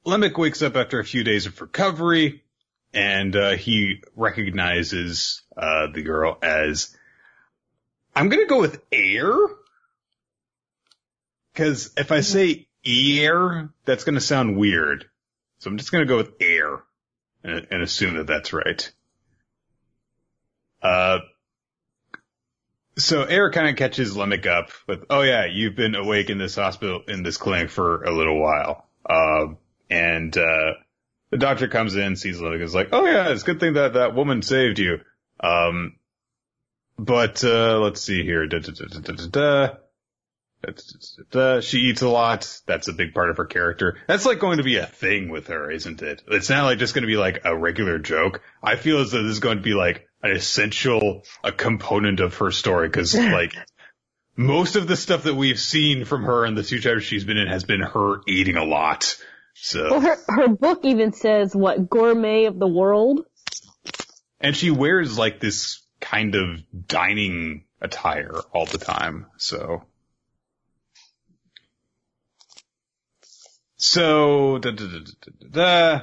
Lemick 0.06 0.38
wakes 0.38 0.62
up 0.62 0.76
after 0.76 1.00
a 1.00 1.06
few 1.06 1.24
days 1.24 1.46
of 1.46 1.62
recovery 1.62 2.44
and, 2.94 3.36
uh, 3.36 3.52
he 3.52 4.02
recognizes, 4.16 5.44
uh, 5.56 5.88
the 5.94 6.02
girl 6.02 6.38
as, 6.42 6.96
I'm 8.16 8.30
gonna 8.30 8.46
go 8.46 8.60
with 8.62 8.82
air. 8.92 9.34
Cause 11.56 11.92
if 11.98 12.12
I 12.12 12.22
say 12.22 12.68
ear, 12.84 13.70
that's 13.86 14.04
gonna 14.04 14.22
sound 14.22 14.58
weird. 14.58 15.06
So 15.60 15.70
I'm 15.70 15.78
just 15.78 15.92
gonna 15.92 16.06
go 16.06 16.18
with 16.18 16.34
air 16.40 16.84
and, 17.44 17.68
and 17.72 17.82
assume 17.82 18.16
that 18.16 18.28
that's 18.28 18.54
right. 18.54 18.92
Uh, 20.82 21.20
so 22.98 23.24
Air 23.24 23.52
kind 23.52 23.68
of 23.68 23.76
catches 23.76 24.16
Lemek 24.16 24.46
up 24.46 24.70
with, 24.88 25.06
oh 25.10 25.22
yeah, 25.22 25.46
you've 25.52 25.76
been 25.76 25.96
awake 25.96 26.30
in 26.30 26.38
this 26.38 26.56
hospital, 26.56 27.02
in 27.08 27.24
this 27.24 27.38
clinic 27.38 27.70
for 27.70 28.04
a 28.04 28.16
little 28.16 28.40
while. 28.40 28.88
Uh, 29.06 29.56
and, 29.90 30.36
uh, 30.38 30.74
the 31.32 31.38
doctor 31.38 31.68
comes 31.68 31.96
in, 31.96 32.16
sees 32.16 32.40
Lemek, 32.40 32.62
is 32.62 32.76
like, 32.76 32.90
oh 32.92 33.06
yeah, 33.06 33.30
it's 33.30 33.44
a 33.44 33.46
good 33.46 33.60
thing 33.60 33.74
that 33.74 33.94
that 33.94 34.16
woman 34.16 34.42
saved 34.42 34.80
you. 34.80 35.00
Um, 35.40 35.96
but, 36.98 37.44
uh, 37.44 37.80
let's 37.80 38.02
see 38.02 38.24
here. 38.24 38.48
Da, 38.48 38.60
da, 38.60 38.72
da, 38.72 39.74
da, 40.64 40.74
da. 41.32 41.62
She 41.62 41.80
eats 41.80 42.02
a 42.02 42.10
lot. 42.10 42.62
That's 42.66 42.88
a 42.88 42.94
big 42.94 43.14
part 43.14 43.30
of 43.30 43.38
her 43.38 43.46
character. 43.46 43.98
That's 44.08 44.26
like 44.26 44.40
going 44.40 44.58
to 44.58 44.64
be 44.64 44.78
a 44.78 44.86
thing 44.86 45.30
with 45.30 45.48
her, 45.48 45.72
isn't 45.72 46.02
it? 46.02 46.22
It's 46.28 46.50
not 46.50 46.66
like 46.66 46.80
just 46.80 46.94
going 46.94 47.04
to 47.04 47.08
be 47.08 47.18
like 47.18 47.42
a 47.46 47.56
regular 47.56 48.00
joke. 48.00 48.42
I 48.62 48.76
feel 48.76 49.00
as 49.00 49.12
though 49.12 49.24
this 49.24 49.34
is 49.34 49.40
going 49.40 49.58
to 49.58 49.64
be 49.64 49.74
like 49.74 50.08
an 50.22 50.32
essential, 50.32 51.24
a 51.44 51.52
component 51.52 52.20
of 52.20 52.36
her 52.38 52.52
story 52.52 52.88
because 52.88 53.16
like 53.18 53.54
most 54.36 54.76
of 54.76 54.88
the 54.88 54.96
stuff 54.96 55.24
that 55.24 55.36
we've 55.36 55.60
seen 55.60 56.06
from 56.06 56.24
her 56.24 56.46
in 56.46 56.56
the 56.56 56.64
two 56.64 56.80
chapters 56.80 57.04
she's 57.04 57.24
been 57.24 57.38
in 57.38 57.48
has 57.48 57.64
been 57.64 57.82
her 57.82 58.22
eating 58.28 58.58
a 58.58 58.66
lot. 58.66 59.18
So. 59.54 59.90
Well, 59.90 60.02
her, 60.02 60.18
her 60.28 60.48
book 60.50 60.82
even 60.84 61.14
says 61.14 61.56
what 61.56 61.90
gourmet 61.90 62.46
of 62.46 62.60
the 62.60 62.68
world. 62.68 63.22
And 64.40 64.56
she 64.56 64.70
wears 64.70 65.18
like 65.18 65.40
this 65.40 65.86
kind 66.02 66.36
of 66.36 66.60
dining 66.88 67.66
attire 67.82 68.38
all 68.54 68.66
the 68.66 68.78
time. 68.78 69.28
So. 69.38 69.84
So, 73.88 74.58
da, 74.58 74.72
da, 74.72 76.02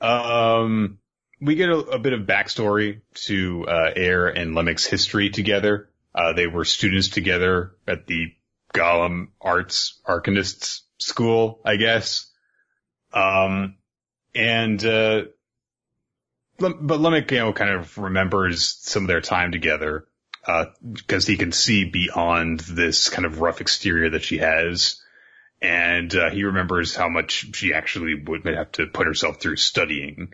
da, 0.00 0.62
um, 0.62 0.98
we 1.40 1.56
get 1.56 1.68
a, 1.68 1.76
a, 1.76 1.98
bit 1.98 2.12
of 2.12 2.26
backstory 2.26 3.00
to 3.26 3.66
uh, 3.66 3.90
Air 3.96 4.28
and 4.28 4.54
Lemek's 4.54 4.86
history 4.86 5.28
together. 5.28 5.90
Uh, 6.14 6.32
they 6.34 6.46
were 6.46 6.64
students 6.64 7.08
together 7.08 7.74
at 7.88 8.06
the 8.06 8.32
Golem 8.72 9.30
Arts 9.40 10.00
Arcanists 10.06 10.82
School, 10.98 11.60
I 11.64 11.74
guess. 11.74 12.30
Um, 13.12 13.78
and 14.32 14.82
uh, 14.84 15.22
but 16.56 16.84
Lemek, 16.84 17.32
you 17.32 17.38
know, 17.38 17.52
kind 17.52 17.70
of 17.70 17.98
remembers 17.98 18.76
some 18.80 19.02
of 19.02 19.08
their 19.08 19.20
time 19.20 19.50
together 19.50 20.06
uh 20.46 20.66
because 20.92 21.26
he 21.26 21.36
can 21.36 21.50
see 21.50 21.84
beyond 21.84 22.60
this 22.60 23.08
kind 23.08 23.26
of 23.26 23.40
rough 23.40 23.60
exterior 23.60 24.10
that 24.10 24.22
she 24.22 24.38
has 24.38 25.02
and 25.60 26.14
uh, 26.14 26.30
he 26.30 26.44
remembers 26.44 26.94
how 26.94 27.08
much 27.08 27.54
she 27.54 27.74
actually 27.74 28.14
would 28.14 28.44
have 28.46 28.72
to 28.72 28.86
put 28.86 29.06
herself 29.06 29.40
through 29.40 29.56
studying 29.56 30.32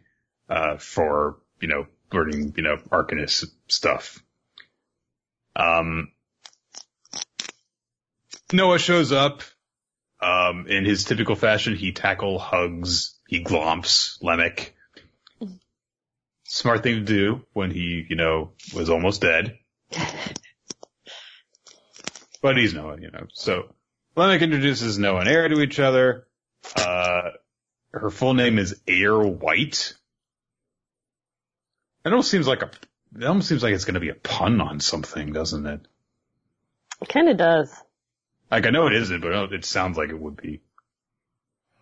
uh, 0.48 0.76
for 0.76 1.38
you 1.60 1.68
know 1.68 1.86
learning 2.12 2.54
you 2.56 2.62
know 2.62 2.76
Arcanist 2.90 3.46
stuff. 3.68 4.22
Um, 5.56 6.12
Noah 8.52 8.78
shows 8.78 9.12
up. 9.12 9.42
Um, 10.20 10.66
in 10.68 10.84
his 10.86 11.04
typical 11.04 11.34
fashion, 11.36 11.76
he 11.76 11.92
tackle 11.92 12.38
hugs, 12.38 13.18
he 13.28 13.44
glomps 13.44 14.18
Lemek. 14.22 14.70
Smart 16.44 16.82
thing 16.82 16.94
to 16.94 17.00
do 17.02 17.44
when 17.52 17.70
he, 17.70 18.06
you 18.08 18.16
know, 18.16 18.52
was 18.74 18.88
almost 18.88 19.20
dead. 19.20 19.58
but 22.40 22.56
he's 22.56 22.72
Noah, 22.72 22.98
you 22.98 23.10
know, 23.10 23.26
so 23.32 23.73
Lemek 24.16 24.40
introduces 24.40 24.98
Noah 24.98 25.20
and 25.20 25.28
Air 25.28 25.48
to 25.48 25.60
each 25.60 25.80
other. 25.80 26.26
Uh, 26.76 27.30
her 27.92 28.10
full 28.10 28.34
name 28.34 28.58
is 28.58 28.80
Air 28.86 29.18
White. 29.18 29.94
It 32.04 32.10
almost 32.10 32.30
seems 32.30 32.46
like 32.46 32.62
a, 32.62 32.70
it 33.18 33.24
almost 33.24 33.48
seems 33.48 33.62
like 33.62 33.74
it's 33.74 33.84
going 33.84 33.94
to 33.94 34.00
be 34.00 34.10
a 34.10 34.14
pun 34.14 34.60
on 34.60 34.78
something, 34.80 35.32
doesn't 35.32 35.66
it? 35.66 35.80
It 37.02 37.08
kind 37.08 37.28
of 37.28 37.36
does. 37.36 37.74
Like 38.50 38.66
I 38.66 38.70
know 38.70 38.86
it 38.86 38.94
isn't, 38.94 39.20
but 39.20 39.52
it 39.52 39.64
sounds 39.64 39.96
like 39.96 40.10
it 40.10 40.18
would 40.18 40.36
be. 40.36 40.60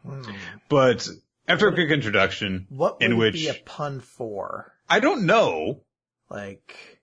Hmm. 0.06 0.22
But 0.68 1.06
after 1.46 1.68
a 1.68 1.74
quick 1.74 1.90
introduction, 1.90 2.66
what 2.70 3.00
would 3.00 3.10
in 3.10 3.16
which 3.18 3.34
be 3.34 3.48
a 3.48 3.54
pun 3.54 4.00
for? 4.00 4.72
I 4.88 5.00
don't 5.00 5.26
know. 5.26 5.82
Like 6.30 7.02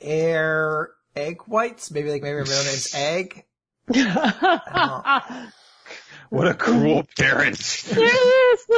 air 0.00 0.90
egg 1.16 1.42
whites, 1.46 1.90
maybe 1.90 2.10
like 2.10 2.22
maybe 2.22 2.38
her 2.38 2.44
middle 2.44 2.64
name's 2.64 2.94
egg. 2.94 3.44
what 6.30 6.48
a 6.48 6.54
cruel 6.54 7.06
parent. 7.18 7.58
Seriously, 7.58 8.14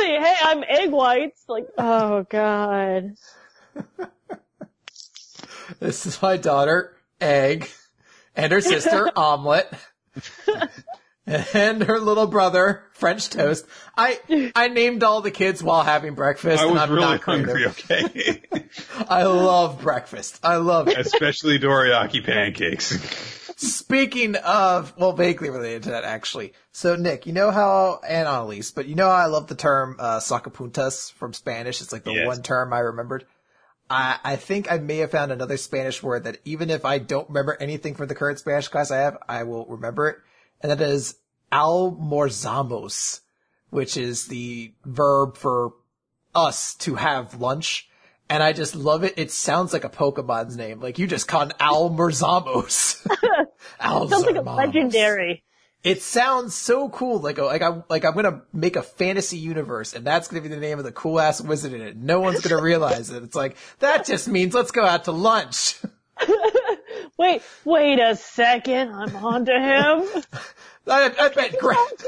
hey, 0.01 0.35
I'm 0.43 0.65
egg 0.67 0.91
whites. 0.91 1.45
Like, 1.47 1.69
oh 1.79 2.27
god. 2.29 3.15
this 5.79 6.07
is 6.07 6.21
my 6.21 6.37
daughter, 6.37 6.97
Egg, 7.21 7.71
and 8.35 8.51
her 8.51 8.61
sister, 8.61 9.09
Omelet. 9.17 9.73
and 11.27 11.85
her 11.85 12.01
little 12.01 12.27
brother, 12.27 12.83
French 12.93 13.31
toast. 13.31 13.65
I 13.97 14.19
I 14.57 14.67
named 14.67 15.05
all 15.05 15.21
the 15.21 15.31
kids 15.31 15.63
while 15.63 15.85
having 15.85 16.15
breakfast. 16.15 16.61
I 16.61 16.67
was 16.67 16.73
and 16.73 16.81
I'm 16.81 16.91
really 16.91 17.07
not 17.07 17.21
hungry. 17.23 17.67
Okay. 17.67 18.43
I 19.09 19.23
love 19.23 19.83
breakfast. 19.83 20.41
I 20.43 20.57
love 20.57 20.89
it. 20.89 20.99
Especially 20.99 21.61
dorayaki 21.61 22.25
pancakes. 22.25 23.46
Speaking 23.59 24.37
of, 24.37 24.93
well, 24.99 25.15
vaguely 25.15 25.49
related 25.49 25.85
to 25.85 25.91
that 25.91 26.05
actually. 26.05 26.53
So 26.73 26.95
Nick, 26.95 27.27
you 27.27 27.33
know 27.33 27.51
how, 27.51 28.01
and 28.07 28.29
Annalise, 28.29 28.71
but 28.71 28.87
you 28.87 28.95
know 28.95 29.09
how 29.09 29.15
I 29.15 29.27
love 29.27 29.47
the 29.47 29.55
term, 29.55 29.97
uh, 29.99 30.19
sacapuntas 30.19 31.11
from 31.13 31.33
Spanish? 31.33 31.81
It's 31.81 31.91
like 31.91 32.05
the 32.05 32.13
Yes. 32.13 32.27
one 32.27 32.43
term 32.43 32.75
I 32.75 32.81
remembered. 32.81 33.25
I, 33.89 34.19
I 34.23 34.37
think 34.37 34.71
I 34.71 34.77
may 34.77 34.99
have 34.99 35.11
found 35.11 35.33
another 35.33 35.57
Spanish 35.57 36.03
word 36.03 36.25
that 36.25 36.39
even 36.45 36.69
if 36.69 36.85
I 36.85 36.99
don't 36.99 37.29
remember 37.29 37.57
anything 37.59 37.95
from 37.95 38.09
the 38.09 38.15
current 38.15 38.39
Spanish 38.39 38.69
class 38.69 38.91
I 38.91 38.99
have, 38.99 39.17
I 39.27 39.45
will 39.45 39.65
remember 39.67 40.09
it. 40.09 40.19
And 40.61 40.71
that 40.71 40.81
is 40.83 41.17
almorzamos, 41.51 43.21
which 43.71 43.97
is 43.97 44.27
the 44.27 44.75
verb 44.85 45.37
for 45.39 45.73
us 46.35 46.75
to 46.77 46.97
have 46.97 47.41
lunch. 47.41 47.89
And 48.29 48.43
I 48.43 48.53
just 48.53 48.75
love 48.75 49.05
it. 49.05 49.15
It 49.17 49.31
sounds 49.31 49.73
like 49.73 49.85
a 49.85 49.89
Pokemon's 49.89 50.57
name. 50.57 50.81
Like 50.81 50.99
you 50.99 51.07
just 51.07 51.29
called 51.29 51.55
al 51.61 51.91
Almorzamos. 51.91 53.07
Sounds 53.81 54.11
like 54.11 54.37
a 54.37 54.43
legendary. 54.43 55.45
It 55.85 56.03
sounds 56.03 56.55
so 56.57 56.89
cool. 56.89 57.21
Like, 57.21 57.39
like 57.39 57.63
I'm, 57.63 57.85
like 57.89 58.05
I'm 58.05 58.15
gonna 58.15 58.43
make 58.53 58.75
a 58.75 58.83
fantasy 58.83 59.39
universe 59.39 59.95
and 59.95 60.05
that's 60.05 60.27
gonna 60.27 60.43
be 60.43 60.49
the 60.49 60.57
name 60.57 60.79
of 60.79 60.85
the 60.85 60.91
cool 60.91 61.21
ass 61.21 61.41
wizard 61.41 61.73
in 61.75 61.81
it. 61.81 61.97
No 61.97 62.21
one's 62.21 62.41
gonna 62.41 62.61
realize 62.61 63.11
it. 63.11 63.23
It's 63.23 63.37
like, 63.37 63.57
that 63.79 64.05
just 64.05 64.27
means 64.27 64.53
let's 64.55 64.73
go 64.73 64.85
out 64.85 65.05
to 65.05 65.13
lunch. 65.13 65.79
Wait, 67.19 67.43
wait 67.65 67.99
a 67.99 68.15
second. 68.17 68.93
I'm 68.93 69.17
onto 69.17 69.53
him. 69.53 70.23
I, 70.89 71.13
I 71.19 71.29
bet 71.31 71.59
Grand, 71.59 72.05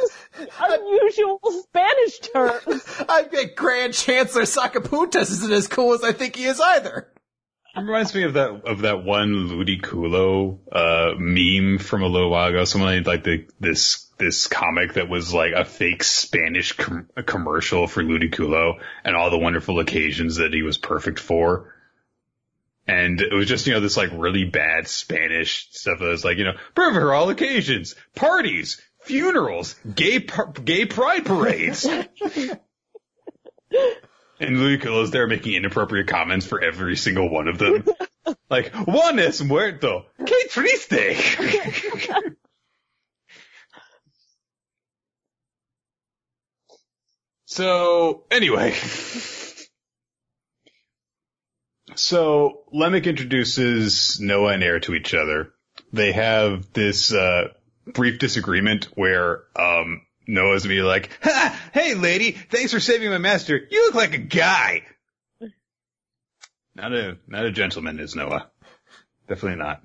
Unusual 0.60 1.40
Spanish 1.62 2.18
terms. 2.20 3.04
I 3.08 3.22
bet 3.22 3.56
Grand 3.56 3.94
Chancellor 3.94 4.42
Sacapuntas 4.42 5.30
isn't 5.30 5.52
as 5.52 5.66
cool 5.66 5.94
as 5.94 6.04
I 6.04 6.12
think 6.12 6.36
he 6.36 6.44
is 6.44 6.60
either. 6.60 7.08
It 7.76 7.80
reminds 7.80 8.14
me 8.14 8.24
of 8.24 8.34
that 8.34 8.62
of 8.66 8.80
that 8.80 9.04
one 9.04 9.48
Ludicolo 9.50 10.58
uh 10.72 11.14
meme 11.16 11.78
from 11.78 12.02
a 12.02 12.08
little 12.08 12.30
while 12.30 12.48
ago. 12.48 12.64
Someone 12.64 12.90
made 12.90 13.06
like 13.06 13.24
the 13.24 13.46
this 13.60 14.10
this 14.18 14.46
comic 14.48 14.94
that 14.94 15.08
was 15.08 15.32
like 15.32 15.52
a 15.52 15.64
fake 15.64 16.02
Spanish 16.02 16.72
com- 16.72 17.08
commercial 17.24 17.86
for 17.86 18.02
Ludicolo 18.02 18.74
and 19.04 19.14
all 19.14 19.30
the 19.30 19.38
wonderful 19.38 19.78
occasions 19.80 20.36
that 20.36 20.52
he 20.52 20.62
was 20.62 20.76
perfect 20.76 21.20
for. 21.20 21.74
And 22.88 23.20
it 23.20 23.34
was 23.34 23.46
just, 23.46 23.66
you 23.66 23.74
know, 23.74 23.80
this 23.80 23.98
like 23.98 24.10
really 24.14 24.44
bad 24.44 24.88
Spanish 24.88 25.68
stuff 25.70 25.98
that 25.98 26.06
was 26.06 26.24
like, 26.24 26.38
you 26.38 26.44
know, 26.44 26.56
perfect 26.74 27.02
for 27.02 27.12
all 27.12 27.28
occasions, 27.28 27.94
parties, 28.14 28.80
funerals, 29.02 29.74
gay, 29.94 30.20
par- 30.20 30.52
gay 30.52 30.86
pride 30.86 31.26
parades. 31.26 31.86
And 34.40 34.56
Ludicolo's 34.56 35.10
there 35.10 35.26
making 35.26 35.54
inappropriate 35.54 36.06
comments 36.06 36.46
for 36.46 36.62
every 36.62 36.96
single 36.96 37.28
one 37.28 37.48
of 37.48 37.58
them. 37.58 37.84
like, 38.50 38.72
Juan 38.72 39.18
es 39.18 39.42
muerto. 39.42 40.06
Que 40.24 40.48
triste. 40.48 40.94
so, 47.46 48.22
anyway. 48.30 48.76
So, 51.98 52.62
Lemek 52.72 53.06
introduces 53.06 54.20
Noah 54.20 54.52
and 54.52 54.62
Air 54.62 54.78
to 54.80 54.94
each 54.94 55.14
other. 55.14 55.52
They 55.92 56.12
have 56.12 56.72
this, 56.72 57.12
uh, 57.12 57.48
brief 57.92 58.18
disagreement 58.18 58.86
where, 58.94 59.42
um, 59.56 60.02
Noah's 60.26 60.66
be 60.66 60.82
like, 60.82 61.10
ha! 61.22 61.58
Hey 61.72 61.94
lady, 61.94 62.32
thanks 62.32 62.72
for 62.72 62.80
saving 62.80 63.10
my 63.10 63.18
master. 63.18 63.58
You 63.70 63.86
look 63.86 63.94
like 63.94 64.14
a 64.14 64.18
guy. 64.18 64.82
Not 66.74 66.92
a, 66.92 67.18
not 67.26 67.46
a 67.46 67.50
gentleman 67.50 67.98
is 67.98 68.14
Noah. 68.14 68.48
Definitely 69.26 69.58
not. 69.58 69.82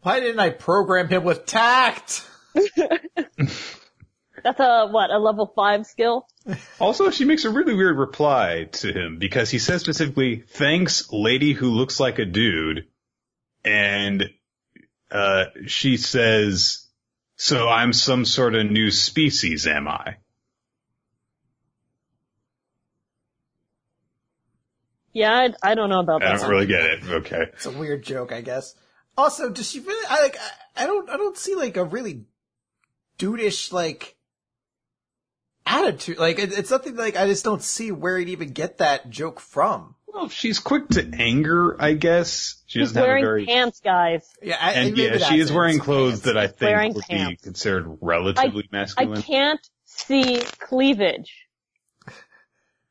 Why 0.00 0.20
didn't 0.20 0.40
I 0.40 0.50
program 0.50 1.08
him 1.08 1.24
with 1.24 1.44
tact? 1.44 2.26
That's 4.44 4.60
a, 4.60 4.86
what, 4.86 5.10
a 5.10 5.18
level 5.18 5.50
five 5.56 5.86
skill? 5.86 6.28
Also, 6.78 7.10
she 7.10 7.24
makes 7.24 7.46
a 7.46 7.50
really 7.50 7.74
weird 7.74 7.96
reply 7.96 8.68
to 8.72 8.92
him 8.92 9.18
because 9.18 9.50
he 9.50 9.58
says 9.58 9.80
specifically, 9.80 10.44
thanks 10.46 11.10
lady 11.10 11.54
who 11.54 11.70
looks 11.70 11.98
like 11.98 12.18
a 12.18 12.26
dude. 12.26 12.86
And, 13.64 14.30
uh, 15.10 15.46
she 15.66 15.96
says, 15.96 16.86
so 17.36 17.68
I'm 17.70 17.94
some 17.94 18.26
sort 18.26 18.54
of 18.54 18.70
new 18.70 18.90
species, 18.90 19.66
am 19.66 19.88
I? 19.88 20.18
Yeah, 25.14 25.32
I, 25.32 25.70
I 25.70 25.74
don't 25.74 25.88
know 25.88 26.00
about 26.00 26.22
I 26.22 26.26
that. 26.26 26.34
I 26.34 26.38
don't 26.38 26.50
really 26.50 26.66
get 26.66 26.82
it. 26.82 27.04
Okay. 27.04 27.46
It's 27.54 27.66
a 27.66 27.70
weird 27.70 28.02
joke, 28.02 28.30
I 28.30 28.42
guess. 28.42 28.74
Also, 29.16 29.48
does 29.48 29.70
she 29.70 29.80
really? 29.80 30.06
I 30.10 30.22
like. 30.22 30.36
I, 30.36 30.82
I 30.82 30.86
don't. 30.86 31.08
I 31.08 31.16
don't 31.16 31.38
see 31.38 31.54
like 31.54 31.76
a 31.76 31.84
really 31.84 32.24
dudeish 33.16 33.72
like 33.72 34.16
attitude. 35.66 36.18
Like 36.18 36.38
it, 36.38 36.56
it's 36.56 36.68
something 36.68 36.96
like 36.96 37.16
I 37.16 37.26
just 37.26 37.44
don't 37.44 37.62
see 37.62 37.92
where 37.92 38.18
he'd 38.18 38.28
even 38.28 38.50
get 38.50 38.78
that 38.78 39.10
joke 39.10 39.40
from. 39.40 39.94
Well, 40.06 40.28
she's 40.28 40.60
quick 40.60 40.88
to 40.90 41.10
anger, 41.12 41.76
I 41.80 41.94
guess. 41.94 42.62
She 42.66 42.78
She's 42.78 42.92
doesn't 42.92 42.96
have 42.96 43.04
a 43.04 43.08
wearing 43.08 43.24
very, 43.24 43.46
pants, 43.46 43.80
guys. 43.80 44.24
Yeah, 44.40 44.56
I, 44.60 44.72
and 44.74 44.96
yeah, 44.96 45.18
she 45.18 45.40
is 45.40 45.50
wearing 45.50 45.80
clothes 45.80 46.20
pants. 46.20 46.26
that 46.26 46.38
I 46.38 46.46
think 46.46 46.60
Wearing 46.60 46.94
would 46.94 47.04
be 47.08 47.36
considered 47.42 47.98
relatively 48.00 48.62
I 48.62 48.76
masculine. 48.76 49.18
I 49.18 49.22
can't 49.22 49.70
see 49.86 50.40
cleavage. 50.60 51.32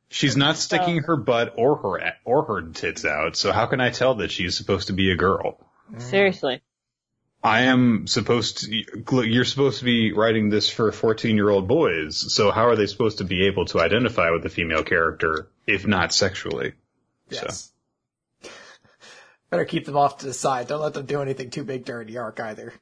She's 0.09 0.35
not 0.35 0.57
sticking 0.57 0.99
her 1.03 1.15
butt 1.15 1.53
or 1.57 1.77
her 1.77 2.13
or 2.25 2.43
her 2.45 2.61
tits 2.73 3.05
out, 3.05 3.37
so 3.37 3.51
how 3.51 3.67
can 3.67 3.79
I 3.79 3.89
tell 3.89 4.15
that 4.15 4.29
she's 4.29 4.57
supposed 4.57 4.87
to 4.87 4.93
be 4.93 5.09
a 5.11 5.15
girl? 5.15 5.65
Seriously. 5.97 6.61
I 7.43 7.63
am 7.63 8.07
supposed 8.07 8.59
to. 8.59 9.25
You're 9.25 9.43
supposed 9.43 9.79
to 9.79 9.85
be 9.85 10.13
writing 10.13 10.49
this 10.49 10.69
for 10.69 10.91
14 10.93 11.35
year 11.35 11.49
old 11.49 11.67
boys, 11.67 12.33
so 12.33 12.51
how 12.51 12.67
are 12.67 12.77
they 12.77 12.85
supposed 12.85 13.17
to 13.17 13.25
be 13.25 13.47
able 13.47 13.65
to 13.65 13.81
identify 13.81 14.29
with 14.31 14.43
the 14.43 14.49
female 14.49 14.83
character 14.83 15.49
if 15.67 15.85
not 15.85 16.13
sexually? 16.13 16.73
Yes. 17.29 17.71
Better 19.49 19.65
keep 19.65 19.85
them 19.85 19.97
off 19.97 20.19
to 20.19 20.25
the 20.25 20.33
side. 20.33 20.67
Don't 20.67 20.81
let 20.81 20.93
them 20.93 21.05
do 21.05 21.21
anything 21.21 21.49
too 21.49 21.65
big 21.65 21.83
during 21.83 22.07
the 22.07 22.17
arc 22.19 22.39
either. 22.39 22.73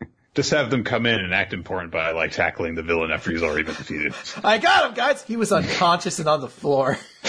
Just 0.34 0.52
have 0.52 0.70
them 0.70 0.84
come 0.84 1.04
in 1.04 1.18
and 1.18 1.34
act 1.34 1.52
important 1.52 1.92
by 1.92 2.12
like 2.12 2.30
tackling 2.30 2.76
the 2.76 2.82
villain 2.84 3.10
after 3.10 3.32
he's 3.32 3.42
already 3.42 3.64
been 3.64 3.74
defeated. 3.74 4.14
I 4.44 4.58
got 4.58 4.88
him, 4.88 4.94
guys. 4.94 5.24
He 5.24 5.36
was 5.36 5.50
unconscious 5.50 6.20
and 6.20 6.28
on 6.28 6.40
the 6.40 6.48
floor. 6.48 6.96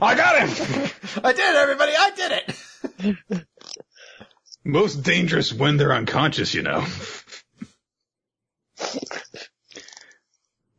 I 0.00 0.14
got 0.14 0.38
him. 0.38 0.90
I 1.24 1.32
did 1.32 1.50
it, 1.50 1.56
everybody. 1.56 1.92
I 1.98 2.10
did 2.14 2.32
it. 2.32 3.46
Most 4.64 5.02
dangerous 5.02 5.52
when 5.52 5.76
they're 5.76 5.92
unconscious, 5.92 6.54
you 6.54 6.62
know. 6.62 6.86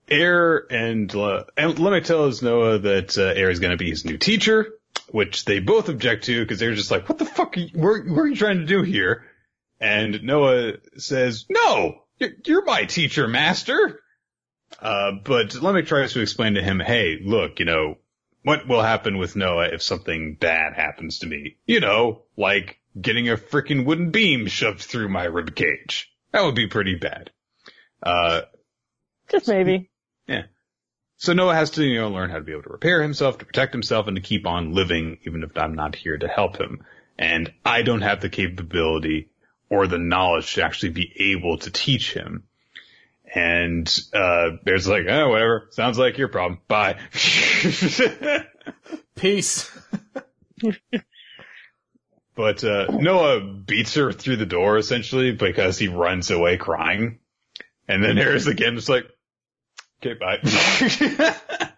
Air 0.10 0.66
and, 0.72 1.14
uh, 1.16 1.44
and 1.56 1.78
let 1.78 1.94
me 1.94 2.02
tell 2.02 2.32
Noah 2.42 2.80
that 2.80 3.16
uh, 3.18 3.22
Air 3.24 3.52
is 3.52 3.60
going 3.60 3.72
to 3.72 3.78
be 3.78 3.90
his 3.90 4.06
new 4.06 4.18
teacher, 4.18 4.74
which 5.10 5.46
they 5.46 5.60
both 5.60 5.90
object 5.90 6.26
to 6.26 6.42
because 6.44 6.60
they're 6.60 6.74
just 6.76 6.92
like, 6.92 7.08
"What 7.10 7.18
the 7.20 7.26
fuck? 7.26 7.58
Are 7.58 7.60
you, 7.60 7.70
what, 7.74 8.06
what 8.08 8.22
are 8.22 8.28
you 8.28 8.36
trying 8.36 8.60
to 8.60 8.66
do 8.66 8.82
here?" 8.82 9.26
And 9.80 10.24
Noah 10.24 10.74
says, 10.98 11.46
"No, 11.50 12.04
you're, 12.20 12.32
you're 12.46 12.66
my 12.66 12.86
teacher, 12.86 13.28
master." 13.28 14.00
Uh, 14.80 15.12
but 15.24 15.50
Lemek 15.50 15.88
tries 15.88 16.14
to 16.14 16.22
explain 16.22 16.56
to 16.56 16.64
him, 16.64 16.80
"Hey, 16.80 17.20
look, 17.24 17.60
you 17.60 17.66
know, 17.66 17.98
what 18.44 18.68
will 18.68 18.82
happen 18.82 19.18
with 19.18 19.36
Noah 19.36 19.70
if 19.74 19.82
something 19.82 20.36
bad 20.36 20.74
happens 20.74 21.20
to 21.20 21.28
me? 21.28 21.58
You 21.66 21.80
know, 21.80 22.24
like 22.38 22.80
getting 23.00 23.30
a 23.30 23.38
freaking 23.38 23.86
wooden 23.86 24.12
beam 24.12 24.48
shoved 24.48 24.82
through 24.82 25.10
my 25.10 25.24
rib 25.26 25.56
cage. 25.56 26.12
That 26.32 26.44
would 26.44 26.56
be 26.56 26.68
pretty 26.68 26.96
bad." 26.96 27.32
Uh, 28.02 28.42
Just 29.30 29.48
maybe. 29.48 29.90
Yeah. 30.28 30.44
So 31.18 31.34
Noah 31.34 31.56
has 31.56 31.72
to, 31.72 31.84
you 31.84 32.02
know, 32.02 32.10
learn 32.10 32.30
how 32.30 32.38
to 32.38 32.44
be 32.44 32.52
able 32.52 32.64
to 32.64 32.70
repair 32.70 33.02
himself, 33.02 33.38
to 33.38 33.46
protect 33.46 33.74
himself, 33.74 34.08
and 34.08 34.16
to 34.16 34.22
keep 34.22 34.46
on 34.46 34.74
living, 34.74 35.18
even 35.26 35.44
if 35.44 35.58
I'm 35.58 35.76
not 35.76 35.96
here 35.96 36.18
to 36.18 36.28
help 36.28 36.58
him. 36.58 36.84
And 37.18 37.54
I 37.64 37.84
don't 37.84 38.02
have 38.02 38.20
the 38.22 38.30
capability 38.30 39.30
or 39.70 39.88
the 39.88 39.98
knowledge 39.98 40.54
to 40.56 40.64
actually 40.64 40.90
be 40.90 41.32
able 41.34 41.58
to 41.60 41.72
teach 41.72 42.14
him. 42.14 42.44
And, 43.34 43.88
uh, 44.14 44.52
Bear's 44.64 44.88
like, 44.88 45.06
oh, 45.10 45.30
whatever. 45.30 45.68
Sounds 45.72 45.98
like 45.98 46.18
your 46.18 46.28
problem. 46.28 46.60
Bye. 46.68 47.00
Peace. 49.16 49.72
but, 52.36 52.64
uh, 52.64 52.88
Noah 52.92 53.42
beats 53.42 53.96
her 53.96 54.12
through 54.12 54.38
the 54.38 54.46
door 54.46 54.78
essentially 54.78 55.32
because 55.32 55.78
he 55.78 55.88
runs 55.88 56.32
away 56.32 56.58
crying. 56.58 57.20
And 57.88 58.04
then 58.04 58.18
Harris 58.18 58.48
again 58.48 58.76
just 58.76 58.90
like, 58.90 59.06
okay, 60.02 60.14
bye. 60.14 61.36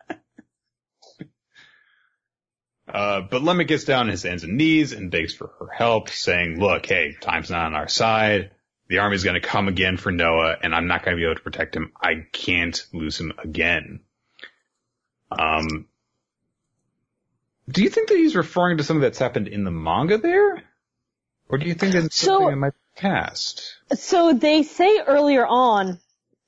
Uh, 2.87 3.21
but 3.29 3.43
Lemon 3.43 3.67
gets 3.67 3.83
down 3.83 4.01
on 4.01 4.07
his 4.07 4.23
hands 4.23 4.43
and 4.43 4.57
knees 4.57 4.93
and 4.93 5.11
begs 5.11 5.33
for 5.33 5.51
her 5.59 5.67
help, 5.67 6.09
saying, 6.09 6.59
look, 6.59 6.85
hey, 6.85 7.15
time's 7.19 7.49
not 7.49 7.65
on 7.65 7.75
our 7.75 7.87
side. 7.87 8.51
The 8.87 8.99
army's 8.99 9.25
gonna 9.25 9.41
come 9.41 9.67
again 9.67 9.97
for 9.97 10.11
Noah, 10.11 10.55
and 10.63 10.73
I'm 10.73 10.87
not 10.87 11.03
gonna 11.03 11.17
be 11.17 11.25
able 11.25 11.35
to 11.35 11.41
protect 11.41 11.75
him. 11.75 11.91
I 12.01 12.25
can't 12.31 12.81
lose 12.93 13.19
him 13.19 13.33
again. 13.37 13.99
Um, 15.29 15.87
do 17.69 17.83
you 17.83 17.89
think 17.89 18.09
that 18.09 18.17
he's 18.17 18.35
referring 18.35 18.77
to 18.77 18.83
something 18.83 19.01
that's 19.01 19.19
happened 19.19 19.47
in 19.47 19.63
the 19.63 19.71
manga 19.71 20.17
there? 20.17 20.63
Or 21.49 21.57
do 21.57 21.65
you 21.65 21.73
think 21.73 21.95
it's 21.95 22.15
So- 22.15 22.39
something 22.39 22.53
in 22.53 22.59
my 22.59 22.71
past? 22.95 23.75
So 23.93 24.33
they 24.33 24.63
say 24.63 24.99
earlier 25.05 25.45
on, 25.45 25.99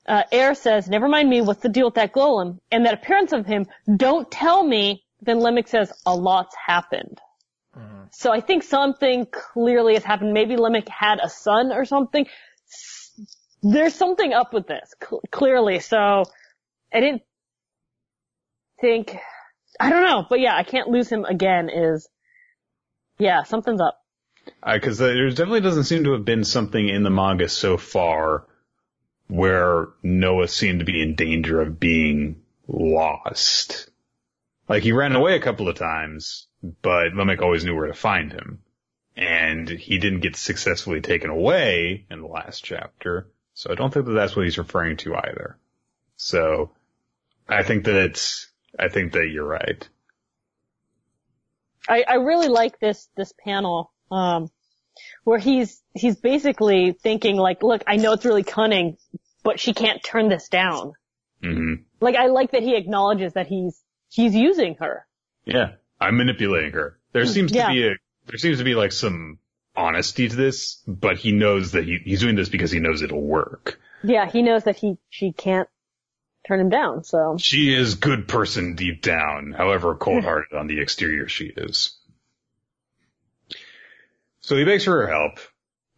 uh, 0.08 0.24
Air 0.32 0.56
says, 0.56 0.90
never 0.90 1.08
mind 1.08 1.30
me, 1.30 1.42
what's 1.42 1.62
the 1.62 1.70
deal 1.70 1.86
with 1.88 1.96
that 1.96 2.14
golem? 2.14 2.60
And 2.72 2.86
that 2.86 2.94
appearance 2.96 3.32
of 3.32 3.46
him, 3.46 3.68
don't 3.96 4.30
tell 4.30 4.64
me, 4.64 5.04
then 5.22 5.40
Lemek 5.40 5.68
says, 5.68 5.92
a 6.06 6.16
lot's 6.16 6.56
happened. 6.56 7.20
So 8.12 8.32
I 8.32 8.42
think 8.42 8.64
something 8.64 9.28
clearly 9.28 9.94
has 9.94 10.04
happened. 10.04 10.34
Maybe 10.34 10.56
Lemek 10.56 10.90
had 10.90 11.20
a 11.22 11.30
son 11.30 11.72
or 11.72 11.86
something. 11.86 12.26
There's 13.62 13.94
something 13.94 14.34
up 14.34 14.52
with 14.52 14.66
this, 14.68 14.94
cl- 15.00 15.22
clearly. 15.30 15.80
So 15.80 16.24
I 16.92 17.00
didn't 17.00 17.22
think, 18.82 19.16
I 19.80 19.90
don't 19.90 20.04
know, 20.04 20.26
but 20.30 20.40
yeah, 20.40 20.56
I 20.56 20.64
can't 20.64 20.90
lose 20.90 21.10
him 21.10 21.26
again 21.26 21.70
is, 21.70 22.10
yeah, 23.18 23.44
something's 23.44 23.82
up. 23.82 24.02
Uh, 24.62 24.74
because 24.74 24.98
there 24.98 25.30
definitely 25.30 25.62
doesn't 25.62 25.86
seem 25.86 26.04
to 26.04 26.14
have 26.14 26.26
been 26.26 26.44
something 26.44 26.90
in 26.90 27.04
the 27.04 27.10
manga 27.10 27.48
so 27.48 27.78
far 27.78 28.46
where 29.28 29.90
Noah 30.02 30.48
seemed 30.48 30.80
to 30.80 30.86
be 30.86 31.02
in 31.02 31.16
danger 31.16 31.62
of 31.62 31.80
being 31.80 32.42
lost. 32.68 33.90
Like 34.68 34.84
he 34.84 34.92
ran 34.92 35.16
away 35.16 35.36
a 35.36 35.42
couple 35.42 35.70
of 35.70 35.78
times, 35.78 36.48
but 36.82 37.14
Lemek 37.14 37.42
always 37.42 37.64
knew 37.64 37.76
where 37.76 37.88
to 37.88 37.94
find 37.94 38.32
him. 38.32 38.60
And 39.16 39.68
he 39.70 39.98
didn't 39.98 40.22
get 40.22 40.36
successfully 40.36 41.02
taken 41.02 41.30
away 41.30 42.06
in 42.10 42.22
the 42.22 42.28
last 42.28 42.64
chapter. 42.64 43.28
So 43.54 43.72
I 43.72 43.76
don't 43.76 43.94
think 43.94 44.06
that 44.06 44.14
that's 44.14 44.36
what 44.36 44.46
he's 44.46 44.58
referring 44.58 44.98
to 44.98 45.16
either. 45.16 45.58
So 46.16 46.72
I 47.48 47.64
think 47.64 47.86
that 47.86 47.96
it's, 47.96 48.48
I 48.78 48.90
think 48.90 49.14
that 49.14 49.28
you're 49.32 49.48
right. 49.48 49.88
I, 51.88 52.04
I 52.08 52.14
really 52.16 52.50
like 52.50 52.80
this 52.80 53.10
this 53.16 53.34
panel 53.44 53.92
um, 54.12 54.50
where 55.24 55.40
he's 55.40 55.82
he's 55.94 56.18
basically 56.18 56.92
thinking 57.02 57.36
like, 57.36 57.64
look, 57.64 57.84
I 57.88 57.96
know 57.98 58.14
it's 58.14 58.26
really 58.26 58.44
cunning, 58.44 58.98
but 59.44 59.60
she 59.60 59.74
can't 59.74 60.04
turn 60.04 60.30
this 60.30 60.50
down. 60.50 60.94
Mm-hmm. 61.44 61.84
Like 62.02 62.16
I 62.16 62.28
like 62.28 62.52
that 62.52 62.64
he 62.64 62.76
acknowledges 62.76 63.34
that 63.34 63.48
he's 63.48 63.82
he's 64.10 64.36
using 64.36 64.76
her. 64.76 65.08
Yeah, 65.46 65.74
I'm 66.00 66.18
manipulating 66.18 66.74
her. 66.74 67.00
There 67.14 67.26
seems 67.26 67.52
Yeah. 67.52 67.68
to 67.68 67.74
be 67.74 67.88
a 67.88 67.92
there 68.28 68.38
seems 68.38 68.60
to 68.60 68.64
be 68.64 68.76
like 68.76 68.92
some 68.92 69.40
honesty 69.76 70.28
to 70.28 70.36
this, 70.36 70.84
but 70.86 71.18
he 71.18 71.32
knows 71.32 71.72
that 71.72 71.86
he, 71.86 72.00
he's 72.04 72.20
doing 72.20 72.36
this 72.36 72.50
because 72.50 72.72
he 72.72 72.80
knows 72.80 73.02
it'll 73.02 73.22
work. 73.22 73.80
Yeah, 74.04 74.30
he 74.30 74.42
knows 74.42 74.66
that 74.66 74.76
he 74.76 74.98
she 75.10 75.32
can't 75.32 75.70
turn 76.50 76.60
him 76.60 76.70
down. 76.70 77.04
So 77.04 77.38
She 77.40 77.74
is 77.74 77.96
good 77.96 78.28
person 78.28 78.76
deep 78.76 79.02
down, 79.02 79.54
however 79.56 79.96
cold-hearted 79.96 80.58
on 80.58 80.68
the 80.68 80.82
exterior 80.82 81.28
she 81.28 81.46
is. 81.46 81.98
So 84.42 84.58
he 84.58 84.66
begs 84.66 84.84
for 84.84 85.04
her 85.04 85.08
help. 85.08 85.40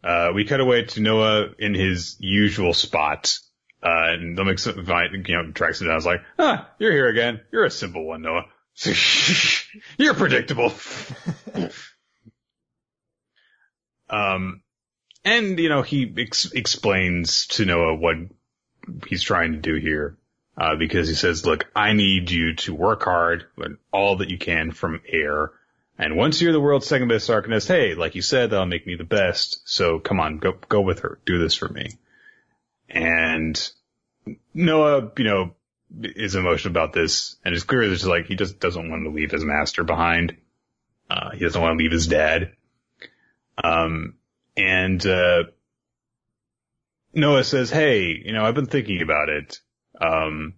Uh, 0.04 0.32
we 0.34 0.44
cut 0.44 0.60
away 0.60 0.84
to 0.84 1.00
Noah 1.00 1.46
in 1.58 1.74
his 1.74 2.16
usual 2.20 2.74
spot. 2.74 3.38
Uh, 3.82 4.12
and 4.12 4.36
the 4.36 4.44
mix, 4.44 4.66
you 4.66 4.74
know, 4.74 5.50
tracks 5.52 5.80
him 5.80 5.86
down. 5.86 5.92
I 5.92 5.96
was 5.96 6.06
like, 6.06 6.20
ah, 6.38 6.68
you're 6.78 6.92
here 6.92 7.08
again. 7.08 7.40
You're 7.50 7.64
a 7.64 7.70
simple 7.70 8.06
one, 8.06 8.20
Noah. 8.22 8.44
you're 9.98 10.14
predictable. 10.14 10.72
um, 14.10 14.62
and, 15.24 15.58
you 15.58 15.68
know, 15.70 15.82
he 15.82 16.12
ex- 16.18 16.52
explains 16.52 17.46
to 17.48 17.64
Noah 17.64 17.94
what 17.94 18.16
he's 19.06 19.22
trying 19.22 19.52
to 19.52 19.58
do 19.58 19.76
here. 19.76 20.18
Uh, 20.56 20.76
because 20.76 21.08
he 21.08 21.14
says, 21.14 21.46
look, 21.46 21.66
I 21.74 21.94
need 21.94 22.30
you 22.30 22.54
to 22.56 22.74
work 22.74 23.04
hard, 23.04 23.46
learn 23.56 23.78
all 23.90 24.16
that 24.18 24.28
you 24.28 24.36
can 24.36 24.70
from 24.70 25.00
air. 25.08 25.50
And 25.98 26.16
once 26.16 26.42
you're 26.42 26.52
the 26.52 26.60
world's 26.60 26.86
second 26.86 27.08
best 27.08 27.30
Arcanist, 27.30 27.68
hey, 27.68 27.94
like 27.94 28.14
you 28.14 28.22
said, 28.22 28.50
that'll 28.50 28.66
make 28.66 28.86
me 28.86 28.96
the 28.96 29.04
best. 29.04 29.62
So 29.64 29.98
come 29.98 30.20
on, 30.20 30.38
go, 30.38 30.52
go 30.68 30.82
with 30.82 31.00
her. 31.00 31.18
Do 31.24 31.38
this 31.38 31.54
for 31.54 31.68
me. 31.68 31.98
And 32.88 33.58
Noah, 34.52 35.10
you 35.16 35.24
know, 35.24 35.54
is 36.00 36.34
emotional 36.34 36.72
about 36.72 36.92
this, 36.92 37.36
and 37.44 37.54
it's 37.54 37.64
clear 37.64 37.86
that 37.86 37.94
it's 37.94 38.04
like 38.04 38.26
he 38.26 38.36
just 38.36 38.60
doesn't 38.60 38.90
want 38.90 39.04
to 39.04 39.10
leave 39.10 39.30
his 39.30 39.44
master 39.44 39.84
behind. 39.84 40.36
Uh, 41.10 41.30
he 41.32 41.40
doesn't 41.40 41.60
want 41.60 41.78
to 41.78 41.82
leave 41.82 41.92
his 41.92 42.06
dad. 42.06 42.52
Um, 43.62 44.14
and 44.56 45.04
uh, 45.04 45.44
Noah 47.12 47.44
says, 47.44 47.70
"Hey, 47.70 48.22
you 48.24 48.32
know, 48.32 48.44
I've 48.44 48.54
been 48.54 48.66
thinking 48.66 49.02
about 49.02 49.28
it. 49.28 49.60
Um, 50.02 50.54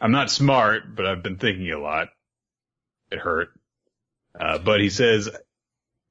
I'm 0.00 0.12
not 0.12 0.30
smart, 0.30 0.94
but 0.94 1.06
I've 1.06 1.22
been 1.22 1.38
thinking 1.38 1.70
a 1.70 1.78
lot. 1.78 2.08
It 3.10 3.18
hurt. 3.18 3.48
Uh, 4.38 4.58
but 4.58 4.80
he 4.80 4.90
says, 4.90 5.30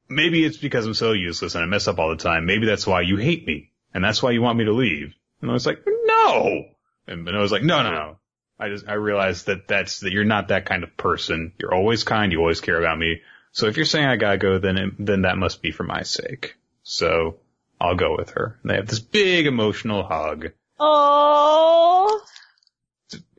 maybe 0.09 0.43
it's 0.43 0.57
because 0.57 0.86
I'm 0.86 0.93
so 0.93 1.11
useless 1.11 1.55
and 1.55 1.63
I 1.63 1.67
mess 1.67 1.88
up 1.88 1.99
all 1.99 2.09
the 2.09 2.15
time. 2.15 2.45
Maybe 2.45 2.65
that's 2.65 2.88
why 2.88 3.01
you 3.01 3.17
hate 3.17 3.45
me, 3.45 3.71
and 3.93 4.03
that's 4.03 4.24
why 4.24 4.32
you 4.32 4.41
want 4.41 4.57
me 4.57 4.65
to 4.65 4.74
leave." 4.74 5.13
And 5.41 5.49
I 5.49 5.53
was 5.53 5.65
like, 5.65 5.84
"No." 5.86 6.65
And 7.07 7.26
Noah's 7.26 7.51
like, 7.51 7.63
"No, 7.63 7.84
no, 7.84 7.91
no. 7.91 8.17
I 8.59 8.69
just 8.69 8.88
I 8.88 8.93
realized 8.93 9.47
that 9.47 9.67
that's 9.67 9.99
that 10.01 10.13
you're 10.13 10.24
not 10.24 10.47
that 10.47 10.65
kind 10.65 10.84
of 10.84 10.95
person. 10.95 11.53
You're 11.59 11.74
always 11.74 12.03
kind. 12.03 12.32
You 12.32 12.39
always 12.39 12.61
care 12.61 12.80
about 12.80 12.97
me. 12.97 13.21
So 13.51 13.67
if 13.67 13.78
you're 13.78 13.86
saying 13.86 14.07
I 14.07 14.15
gotta 14.15 14.38
go, 14.38 14.57
then 14.57 14.78
it, 14.78 14.93
then 14.99 15.24
that 15.24 15.38
must 15.38 15.61
be 15.61 15.71
for 15.71 15.84
my 15.84 16.03
sake. 16.03 16.55
So 16.84 17.39
I'll 17.80 17.95
go 17.95 18.15
with 18.17 18.32
her. 18.32 18.57
And 18.61 18.71
they 18.71 18.76
have 18.76 18.88
this 18.88 18.99
big 18.99 19.47
emotional 19.47 20.03
hug. 20.03 20.51
Oh, 20.80 22.21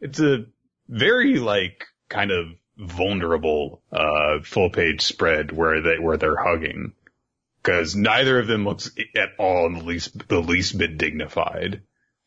It's, 0.04 0.20
a 0.20 0.46
very 0.88 1.38
like 1.38 1.86
kind 2.08 2.30
of 2.30 2.46
vulnerable 2.76 3.82
uh 3.92 4.40
full 4.42 4.68
page 4.68 5.02
spread 5.02 5.50
where 5.50 5.80
they 5.80 5.98
where 5.98 6.16
they're 6.16 6.36
hugging 6.36 6.92
because 7.62 7.96
neither 7.96 8.38
of 8.38 8.46
them 8.46 8.64
looks 8.64 8.90
at 9.16 9.30
all 9.38 9.66
in 9.66 9.74
the 9.74 9.84
least 9.84 10.28
the 10.28 10.40
least 10.40 10.76
bit 10.76 10.98
dignified. 10.98 11.82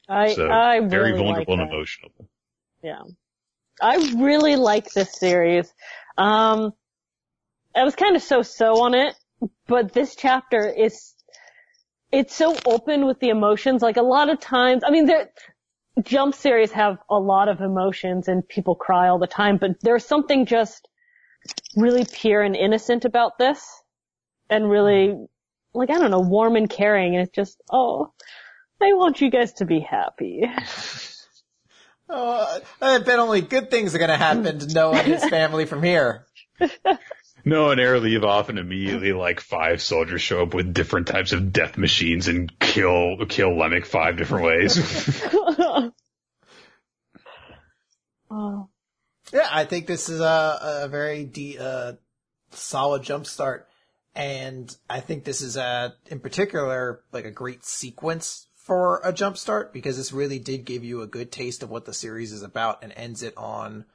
I 0.09 0.33
So 0.33 0.49
I 0.49 0.79
very 0.79 1.11
vulnerable 1.11 1.57
like 1.57 1.61
and 1.61 1.71
emotional. 1.71 2.11
Yeah. 2.81 3.03
I 3.81 3.95
really 4.17 4.55
like 4.55 4.91
this 4.91 5.13
series. 5.13 5.71
Um, 6.17 6.73
I 7.75 7.83
was 7.83 7.95
kind 7.95 8.15
of 8.15 8.23
so-so 8.23 8.81
on 8.83 8.95
it, 8.95 9.13
but 9.67 9.93
this 9.93 10.15
chapter 10.15 10.67
is, 10.67 11.13
it's 12.11 12.35
so 12.35 12.57
open 12.65 13.05
with 13.05 13.19
the 13.19 13.29
emotions. 13.29 13.83
Like 13.83 13.97
a 13.97 14.03
lot 14.03 14.29
of 14.29 14.39
times, 14.39 14.83
I 14.85 14.89
mean, 14.89 15.05
there, 15.05 15.29
jump 16.03 16.35
series 16.35 16.71
have 16.71 16.97
a 17.09 17.19
lot 17.19 17.49
of 17.49 17.61
emotions 17.61 18.27
and 18.27 18.47
people 18.47 18.75
cry 18.75 19.09
all 19.09 19.19
the 19.19 19.27
time, 19.27 19.57
but 19.57 19.71
there's 19.81 20.05
something 20.05 20.45
just 20.45 20.87
really 21.75 22.05
pure 22.05 22.41
and 22.41 22.55
innocent 22.55 23.05
about 23.05 23.37
this 23.37 23.65
and 24.49 24.69
really, 24.69 25.15
like, 25.73 25.89
I 25.89 25.97
don't 25.97 26.11
know, 26.11 26.21
warm 26.21 26.55
and 26.55 26.69
caring. 26.69 27.15
And 27.15 27.23
it's 27.23 27.35
just, 27.35 27.61
oh, 27.71 28.13
I 28.81 28.93
want 28.93 29.21
you 29.21 29.31
guys 29.31 29.53
to 29.53 29.65
be 29.65 29.79
happy. 29.79 30.43
Oh, 32.09 32.59
I 32.81 32.99
bet 32.99 33.19
only 33.19 33.41
good 33.41 33.69
things 33.69 33.93
are 33.93 33.99
gonna 33.99 34.15
happen 34.15 34.59
to 34.59 34.73
Noah 34.73 34.95
and 34.95 35.07
his 35.07 35.25
family 35.29 35.65
from 35.65 35.83
here. 35.83 36.25
No, 37.47 37.71
and 37.71 37.79
Air 37.79 37.97
leave 37.97 38.25
off 38.25 38.49
and 38.49 38.59
immediately 38.59 39.13
like 39.13 39.39
five 39.39 39.81
soldiers 39.81 40.21
show 40.21 40.43
up 40.43 40.53
with 40.53 40.73
different 40.73 41.07
types 41.07 41.31
of 41.31 41.53
death 41.53 41.77
machines 41.77 42.27
and 42.27 42.51
kill 42.59 43.25
kill 43.25 43.51
Lemek 43.51 43.85
five 43.85 44.17
different 44.17 44.43
ways. 44.43 44.77
oh. 48.29 48.67
Yeah, 49.31 49.47
I 49.49 49.63
think 49.63 49.87
this 49.87 50.09
is 50.09 50.19
a, 50.19 50.59
a 50.83 50.87
very 50.89 51.23
de- 51.23 51.57
uh, 51.57 51.93
solid 52.51 53.03
jump 53.03 53.25
start. 53.25 53.69
And 54.13 54.75
I 54.89 54.99
think 54.99 55.23
this 55.23 55.39
is 55.39 55.55
a, 55.55 55.95
in 56.07 56.19
particular, 56.19 57.01
like 57.13 57.23
a 57.23 57.31
great 57.31 57.63
sequence 57.63 58.47
for 58.57 58.99
a 59.05 59.13
jump 59.13 59.37
start 59.37 59.71
because 59.71 59.95
this 59.95 60.11
really 60.11 60.39
did 60.39 60.65
give 60.65 60.83
you 60.83 61.01
a 61.01 61.07
good 61.07 61.31
taste 61.31 61.63
of 61.63 61.69
what 61.69 61.85
the 61.85 61.93
series 61.93 62.33
is 62.33 62.43
about 62.43 62.83
and 62.83 62.91
ends 62.97 63.23
it 63.23 63.37
on 63.37 63.85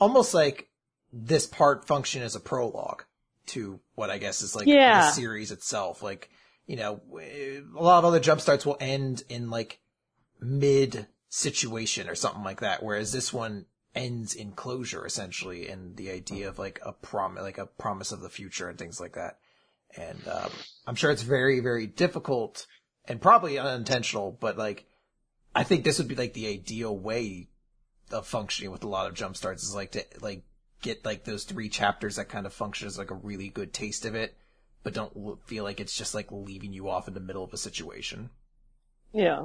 almost 0.00 0.34
like 0.34 0.69
this 1.12 1.46
part 1.46 1.86
function 1.86 2.22
as 2.22 2.34
a 2.36 2.40
prologue 2.40 3.04
to 3.46 3.80
what 3.94 4.10
I 4.10 4.18
guess 4.18 4.42
is 4.42 4.54
like 4.54 4.66
Yeah. 4.66 5.00
the 5.06 5.10
series 5.12 5.50
itself. 5.50 6.02
Like, 6.02 6.30
you 6.66 6.76
know, 6.76 7.00
a 7.18 7.62
lot 7.82 7.98
of 7.98 8.04
other 8.04 8.20
jump 8.20 8.40
starts 8.40 8.64
will 8.64 8.76
end 8.80 9.22
in 9.28 9.50
like 9.50 9.80
mid 10.40 11.06
situation 11.28 12.08
or 12.08 12.14
something 12.14 12.44
like 12.44 12.60
that, 12.60 12.82
whereas 12.82 13.12
this 13.12 13.32
one 13.32 13.66
ends 13.94 14.34
in 14.34 14.52
closure 14.52 15.04
essentially 15.04 15.68
and 15.68 15.96
the 15.96 16.10
idea 16.12 16.48
of 16.48 16.60
like 16.60 16.78
a 16.86 16.92
prom 16.92 17.34
like 17.34 17.58
a 17.58 17.66
promise 17.66 18.12
of 18.12 18.20
the 18.20 18.28
future 18.30 18.68
and 18.68 18.78
things 18.78 19.00
like 19.00 19.14
that. 19.14 19.38
And 19.96 20.20
um, 20.28 20.50
I'm 20.86 20.94
sure 20.94 21.10
it's 21.10 21.22
very, 21.22 21.58
very 21.58 21.88
difficult 21.88 22.66
and 23.06 23.20
probably 23.20 23.58
unintentional, 23.58 24.36
but 24.40 24.56
like 24.56 24.86
I 25.54 25.64
think 25.64 25.82
this 25.82 25.98
would 25.98 26.06
be 26.06 26.14
like 26.14 26.34
the 26.34 26.46
ideal 26.46 26.96
way 26.96 27.48
of 28.12 28.26
functioning 28.26 28.70
with 28.70 28.84
a 28.84 28.88
lot 28.88 29.08
of 29.08 29.14
jump 29.14 29.36
starts 29.36 29.64
is 29.64 29.74
like 29.74 29.92
to 29.92 30.04
like 30.20 30.44
get 30.80 31.04
like 31.04 31.24
those 31.24 31.44
three 31.44 31.68
chapters 31.68 32.16
that 32.16 32.28
kind 32.28 32.46
of 32.46 32.52
function 32.52 32.86
as 32.86 32.98
like 32.98 33.10
a 33.10 33.14
really 33.14 33.48
good 33.48 33.72
taste 33.72 34.04
of 34.04 34.14
it, 34.14 34.36
but 34.82 34.94
don't 34.94 35.12
l- 35.16 35.38
feel 35.46 35.64
like 35.64 35.80
it's 35.80 35.96
just 35.96 36.14
like 36.14 36.30
leaving 36.30 36.72
you 36.72 36.88
off 36.88 37.08
in 37.08 37.14
the 37.14 37.20
middle 37.20 37.44
of 37.44 37.52
a 37.52 37.58
situation. 37.58 38.30
Yeah. 39.12 39.44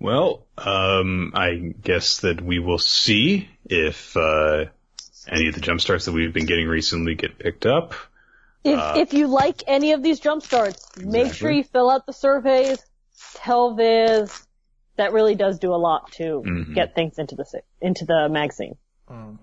well, 0.00 0.46
um, 0.58 1.32
I 1.34 1.74
guess 1.82 2.20
that 2.20 2.40
we 2.40 2.58
will 2.58 2.78
see 2.78 3.48
if 3.64 4.16
uh, 4.16 4.66
any 5.28 5.48
of 5.48 5.54
the 5.54 5.60
jump 5.60 5.80
starts 5.80 6.04
that 6.06 6.12
we've 6.12 6.32
been 6.32 6.46
getting 6.46 6.68
recently 6.68 7.14
get 7.14 7.38
picked 7.38 7.66
up. 7.66 7.94
If 8.62 8.78
Uh, 8.78 8.94
if 8.96 9.12
you 9.12 9.26
like 9.26 9.62
any 9.66 9.92
of 9.92 10.02
these 10.02 10.20
jump 10.20 10.42
starts, 10.42 10.96
make 10.96 11.34
sure 11.34 11.50
you 11.50 11.64
fill 11.64 11.90
out 11.90 12.06
the 12.06 12.12
surveys. 12.12 12.78
Tell 13.34 13.74
Viz. 13.74 14.43
That 14.96 15.12
really 15.12 15.34
does 15.34 15.58
do 15.58 15.74
a 15.74 15.76
lot 15.76 16.12
to 16.12 16.42
Mhm. 16.42 16.74
get 16.74 16.94
things 16.94 17.18
into 17.18 17.34
the 17.34 17.62
into 17.80 18.04
the 18.04 18.28
magazine. 18.28 18.76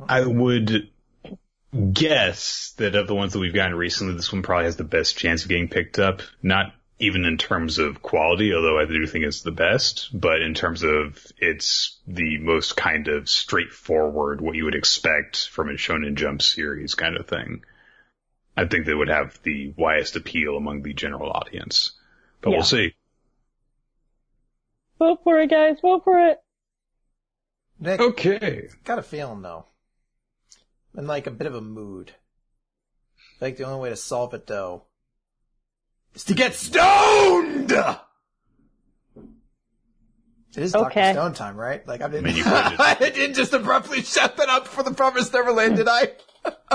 I 0.07 0.21
would 0.25 0.89
guess 1.93 2.73
that 2.77 2.95
of 2.95 3.07
the 3.07 3.15
ones 3.15 3.33
that 3.33 3.39
we've 3.39 3.53
gotten 3.53 3.75
recently, 3.75 4.15
this 4.15 4.31
one 4.31 4.41
probably 4.41 4.65
has 4.65 4.75
the 4.75 4.83
best 4.83 5.17
chance 5.17 5.43
of 5.43 5.49
getting 5.49 5.67
picked 5.69 5.99
up. 5.99 6.21
Not 6.41 6.73
even 6.99 7.25
in 7.25 7.37
terms 7.37 7.79
of 7.79 8.01
quality, 8.01 8.53
although 8.53 8.79
I 8.79 8.85
do 8.85 9.07
think 9.07 9.25
it's 9.25 9.41
the 9.41 9.51
best, 9.51 10.09
but 10.13 10.41
in 10.41 10.53
terms 10.53 10.83
of 10.83 11.25
it's 11.37 11.99
the 12.07 12.37
most 12.37 12.75
kind 12.77 13.07
of 13.07 13.27
straightforward, 13.29 14.39
what 14.41 14.55
you 14.55 14.65
would 14.65 14.75
expect 14.75 15.47
from 15.49 15.69
a 15.69 15.73
Shonen 15.73 16.15
Jump 16.15 16.41
series 16.41 16.93
kind 16.93 17.17
of 17.17 17.27
thing. 17.27 17.63
I 18.55 18.65
think 18.65 18.85
they 18.85 18.93
would 18.93 19.07
have 19.09 19.39
the 19.43 19.73
widest 19.77 20.15
appeal 20.15 20.57
among 20.57 20.83
the 20.83 20.93
general 20.93 21.31
audience. 21.31 21.91
But 22.41 22.51
Yeah. 22.51 22.57
we'll 22.57 22.65
see. 22.65 22.93
Vote 25.01 25.21
for 25.23 25.39
it, 25.39 25.49
guys. 25.49 25.77
Vote 25.81 26.03
for 26.03 26.27
it. 26.27 26.37
Nick, 27.79 27.99
Okay. 27.99 28.69
got 28.83 28.99
a 28.99 29.01
feeling 29.01 29.41
though. 29.41 29.65
In 30.95 31.07
like 31.07 31.25
a 31.25 31.31
bit 31.31 31.47
of 31.47 31.55
a 31.55 31.61
mood. 31.61 32.11
I 33.17 33.39
think 33.39 33.57
the 33.57 33.63
only 33.63 33.79
way 33.81 33.89
to 33.89 33.95
solve 33.95 34.35
it 34.35 34.45
though 34.45 34.83
is 36.13 36.23
to 36.25 36.35
get 36.35 36.53
stoned! 36.53 37.71
It 37.71 37.97
is 40.55 40.73
Dr. 40.73 40.85
Okay. 40.91 41.13
Stone 41.13 41.33
time, 41.33 41.57
right? 41.57 41.87
Like 41.87 42.03
I 42.03 42.07
didn't, 42.07 42.25
mean, 42.25 42.35
you 42.35 42.43
I 42.45 42.95
didn't 42.99 43.33
just 43.33 43.53
abruptly 43.53 44.03
shut 44.03 44.37
that 44.37 44.49
up 44.49 44.67
for 44.67 44.83
the 44.83 44.93
Promised 44.93 45.33
Neverland, 45.33 45.77
did 45.77 45.87
I? 45.87 46.11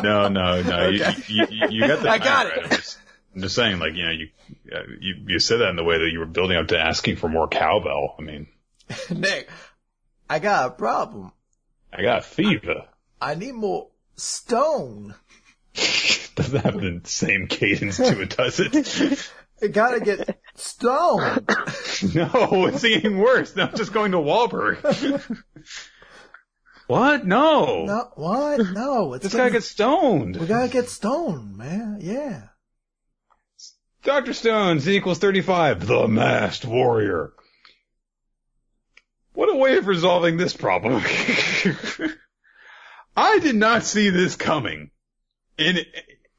No, 0.02 0.26
no, 0.26 0.62
no. 0.62 0.78
Okay. 0.88 1.14
You, 1.28 1.46
you, 1.48 1.68
you 1.70 1.86
got 1.86 2.02
that. 2.02 2.08
I 2.08 2.18
got 2.18 2.46
it. 2.46 2.64
I'm 2.64 2.70
just, 2.70 2.98
I'm 3.36 3.42
just 3.42 3.54
saying, 3.54 3.78
like, 3.78 3.92
you 3.94 4.04
know, 4.06 4.10
you, 4.12 4.28
uh, 4.74 4.82
you, 4.98 5.14
you 5.26 5.38
said 5.38 5.58
that 5.58 5.68
in 5.68 5.76
the 5.76 5.84
way 5.84 5.98
that 5.98 6.08
you 6.10 6.20
were 6.20 6.26
building 6.26 6.56
up 6.56 6.68
to 6.68 6.78
asking 6.80 7.16
for 7.16 7.28
more 7.28 7.46
cowbell. 7.46 8.16
I 8.18 8.22
mean, 8.22 8.46
Nick, 9.10 9.50
I 10.28 10.38
got 10.38 10.66
a 10.68 10.70
problem. 10.70 11.32
I 11.92 12.00
got 12.00 12.24
fever. 12.24 12.86
I 13.20 13.34
need 13.34 13.52
more 13.54 13.88
stone. 14.16 15.14
Doesn't 15.74 16.60
have 16.64 16.80
the 16.80 17.02
same 17.04 17.46
cadence 17.46 17.98
to 17.98 18.22
it, 18.22 18.36
does 18.36 18.58
it? 18.58 19.30
I 19.62 19.66
gotta 19.68 20.00
get 20.00 20.38
stoned. 20.54 21.46
no, 22.14 22.66
it's 22.66 22.82
getting 22.82 23.18
worse. 23.18 23.54
Now 23.56 23.68
I'm 23.68 23.76
just 23.76 23.92
going 23.92 24.12
to 24.12 24.18
Wahlberg. 24.18 25.42
what? 26.86 27.26
No. 27.26 27.84
No, 27.84 28.10
what? 28.16 28.60
No, 28.72 29.14
it's 29.14 29.24
This 29.24 29.32
guy 29.32 29.38
getting- 29.38 29.52
gets 29.54 29.68
stoned. 29.70 30.36
we 30.36 30.46
gotta 30.46 30.68
get 30.68 30.88
stoned, 30.88 31.56
man. 31.56 31.98
Yeah. 32.00 32.42
Dr. 34.06 34.32
Stone, 34.34 34.78
Z 34.78 34.96
equals 34.96 35.18
35. 35.18 35.84
The 35.84 36.06
masked 36.06 36.64
warrior. 36.64 37.32
What 39.32 39.52
a 39.52 39.56
way 39.56 39.76
of 39.78 39.88
resolving 39.88 40.36
this 40.36 40.52
problem. 40.52 41.02
I 43.16 43.40
did 43.40 43.56
not 43.56 43.82
see 43.82 44.10
this 44.10 44.36
coming 44.36 44.92
in 45.58 45.78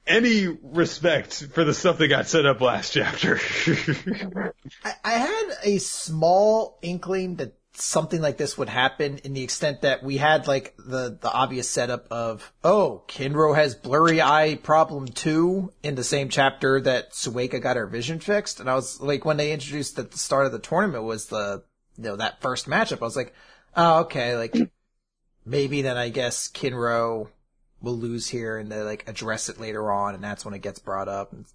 any 0.07 0.47
respect 0.47 1.43
for 1.51 1.65
the 1.65 1.73
stuff 1.73 1.97
that 1.97 2.07
got 2.07 2.27
set 2.27 2.45
up 2.45 2.61
last 2.61 2.93
chapter. 2.93 3.37
I, 4.85 4.93
I 5.03 5.11
had 5.11 5.49
a 5.63 5.79
small 5.79 6.79
inkling 6.81 7.35
that 7.35 7.56
something 7.79 8.21
like 8.21 8.37
this 8.37 8.57
would 8.57 8.69
happen 8.69 9.19
in 9.19 9.33
the 9.33 9.43
extent 9.43 9.81
that 9.81 10.03
we 10.03 10.17
had 10.17 10.47
like 10.47 10.75
the, 10.77 11.17
the 11.19 11.31
obvious 11.31 11.69
setup 11.69 12.07
of, 12.11 12.51
oh, 12.63 13.03
Kinro 13.07 13.55
has 13.55 13.75
blurry 13.75 14.21
eye 14.21 14.59
problem 14.61 15.07
too 15.07 15.71
in 15.83 15.95
the 15.95 16.03
same 16.03 16.29
chapter 16.29 16.81
that 16.81 17.11
Suika 17.11 17.61
got 17.61 17.77
her 17.77 17.85
vision 17.85 18.19
fixed. 18.19 18.59
And 18.59 18.69
I 18.69 18.75
was 18.75 18.99
like, 18.99 19.25
when 19.25 19.37
they 19.37 19.51
introduced 19.51 19.97
at 19.99 20.11
the 20.11 20.17
start 20.17 20.45
of 20.45 20.51
the 20.51 20.59
tournament 20.59 21.03
was 21.03 21.27
the, 21.27 21.63
you 21.97 22.03
know, 22.03 22.15
that 22.15 22.41
first 22.41 22.67
matchup, 22.67 23.01
I 23.01 23.05
was 23.05 23.15
like, 23.15 23.33
oh, 23.75 24.01
okay, 24.01 24.35
like, 24.37 24.55
maybe 25.45 25.81
then 25.81 25.97
I 25.97 26.09
guess 26.09 26.49
Kinro 26.49 27.29
will 27.81 27.97
lose 27.97 28.27
here 28.27 28.57
and 28.57 28.71
they 28.71 28.81
like 28.81 29.07
address 29.07 29.49
it 29.49 29.59
later 29.59 29.91
on 29.91 30.15
and 30.15 30.23
that's 30.23 30.43
when 30.43 30.53
it 30.53 30.61
gets 30.61 30.79
brought 30.79 31.07
up. 31.07 31.31
And, 31.31 31.45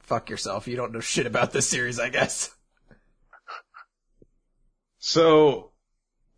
fuck 0.00 0.30
yourself. 0.30 0.66
You 0.66 0.76
don't 0.76 0.92
know 0.92 1.00
shit 1.00 1.26
about 1.26 1.52
this 1.52 1.68
series, 1.68 2.00
I 2.00 2.08
guess. 2.08 2.54
So, 5.04 5.72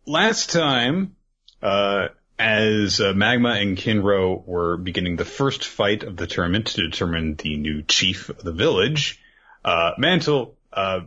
last 0.07 0.49
time, 0.49 1.15
uh, 1.61 2.07
as 2.39 2.99
uh, 2.99 3.13
Magma 3.13 3.51
and 3.51 3.77
Kinro 3.77 4.43
were 4.43 4.75
beginning 4.77 5.17
the 5.17 5.23
first 5.23 5.65
fight 5.65 6.01
of 6.01 6.17
the 6.17 6.25
tournament 6.25 6.65
to 6.65 6.81
determine 6.81 7.35
the 7.35 7.57
new 7.57 7.83
chief 7.83 8.29
of 8.29 8.39
the 8.39 8.51
village, 8.51 9.21
uh, 9.63 9.91
Mantle, 9.99 10.57
uh, 10.73 11.01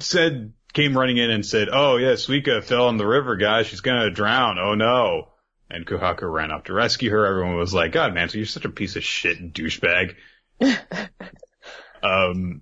said, 0.00 0.52
came 0.74 0.98
running 0.98 1.16
in 1.16 1.30
and 1.30 1.46
said, 1.46 1.70
oh 1.72 1.96
yeah, 1.96 2.12
Suika 2.12 2.62
fell 2.62 2.90
in 2.90 2.98
the 2.98 3.06
river, 3.06 3.36
guys. 3.36 3.68
She's 3.68 3.80
gonna 3.80 4.10
drown. 4.10 4.58
Oh 4.58 4.74
no. 4.74 5.28
And 5.70 5.86
Kohaku 5.86 6.30
ran 6.30 6.50
up 6.50 6.66
to 6.66 6.74
rescue 6.74 7.10
her. 7.10 7.24
Everyone 7.24 7.56
was 7.56 7.72
like, 7.72 7.92
God, 7.92 8.12
Mantle, 8.12 8.36
you're 8.36 8.46
such 8.46 8.66
a 8.66 8.70
piece 8.70 8.96
of 8.96 9.02
shit 9.02 9.54
douchebag. 9.54 10.14
um, 12.02 12.60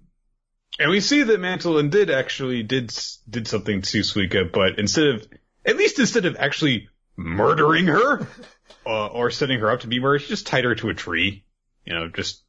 and 0.78 0.90
we 0.90 1.00
see 1.00 1.22
that 1.22 1.40
Mantle 1.40 1.78
and 1.78 1.90
did 1.90 2.10
actually 2.10 2.62
did, 2.62 2.92
did 3.28 3.48
something 3.48 3.82
to 3.82 4.00
Suika, 4.00 4.50
but 4.50 4.78
instead 4.78 5.06
of, 5.06 5.26
at 5.64 5.76
least 5.76 5.98
instead 5.98 6.26
of 6.26 6.36
actually 6.38 6.88
murdering 7.16 7.86
her, 7.86 8.26
uh, 8.86 9.06
or 9.06 9.30
setting 9.30 9.60
her 9.60 9.70
up 9.70 9.80
to 9.80 9.88
be 9.88 10.00
murdered, 10.00 10.22
he 10.22 10.28
just 10.28 10.46
tied 10.46 10.64
her 10.64 10.74
to 10.76 10.90
a 10.90 10.94
tree. 10.94 11.44
You 11.84 11.94
know, 11.94 12.08
just, 12.08 12.42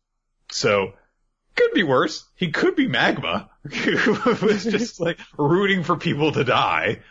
so, 0.52 0.94
could 1.56 1.74
be 1.74 1.84
worse. 1.84 2.26
He 2.36 2.52
could 2.52 2.76
be 2.76 2.88
Magma, 2.88 3.50
who 3.64 4.14
was 4.46 4.64
just 4.64 5.00
like 5.00 5.20
rooting 5.38 5.84
for 5.84 5.98
people 5.98 6.32
to 6.32 6.44
die. 6.44 7.02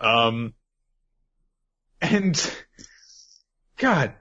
Um, 0.00 0.54
and, 2.00 2.54
God, 3.76 4.14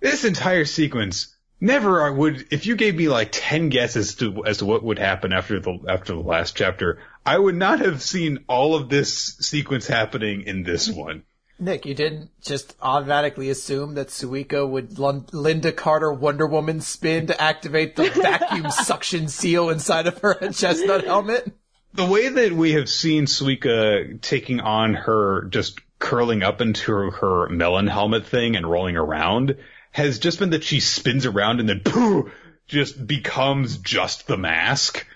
this 0.00 0.24
entire 0.24 0.64
sequence, 0.64 1.36
never 1.60 2.02
I 2.02 2.10
would, 2.10 2.46
if 2.50 2.66
you 2.66 2.76
gave 2.76 2.96
me 2.96 3.08
like 3.08 3.30
10 3.32 3.68
guesses 3.68 4.14
to, 4.16 4.44
as 4.46 4.58
to 4.58 4.66
what 4.66 4.82
would 4.82 4.98
happen 4.98 5.32
after 5.32 5.60
the, 5.60 5.78
after 5.88 6.14
the 6.14 6.20
last 6.20 6.56
chapter, 6.56 6.98
I 7.24 7.38
would 7.38 7.54
not 7.54 7.80
have 7.80 8.02
seen 8.02 8.44
all 8.48 8.74
of 8.74 8.88
this 8.88 9.36
sequence 9.40 9.86
happening 9.86 10.42
in 10.42 10.62
this 10.62 10.90
one. 10.90 11.24
Nick, 11.58 11.84
you 11.84 11.94
didn't 11.94 12.30
just 12.40 12.74
automatically 12.80 13.50
assume 13.50 13.94
that 13.94 14.08
Suika 14.08 14.66
would 14.66 14.98
L- 14.98 15.26
Lynda 15.30 15.76
Carter 15.76 16.10
Wonder 16.10 16.46
Woman 16.46 16.80
spin 16.80 17.26
to 17.26 17.40
activate 17.40 17.96
the 17.96 18.08
vacuum 18.08 18.70
suction 18.70 19.28
seal 19.28 19.68
inside 19.68 20.06
of 20.06 20.18
her 20.18 20.34
chestnut 20.52 21.04
helmet? 21.04 21.52
The 21.92 22.06
way 22.06 22.28
that 22.28 22.52
we 22.52 22.72
have 22.72 22.88
seen 22.88 23.26
Suika 23.26 24.20
taking 24.22 24.60
on 24.60 24.94
her 24.94 25.44
just 25.50 25.80
curling 25.98 26.42
up 26.42 26.62
into 26.62 26.90
her, 26.92 27.10
her 27.10 27.48
melon 27.50 27.88
helmet 27.88 28.26
thing 28.26 28.56
and 28.56 28.66
rolling 28.66 28.96
around 28.96 29.56
has 29.90 30.18
just 30.18 30.38
been 30.38 30.50
that 30.50 30.64
she 30.64 30.80
spins 30.80 31.26
around 31.26 31.60
and 31.60 31.68
then 31.68 31.80
pooh, 31.80 32.30
just 32.66 33.04
becomes 33.06 33.78
just 33.78 34.26
the 34.26 34.36
mask. 34.36 35.06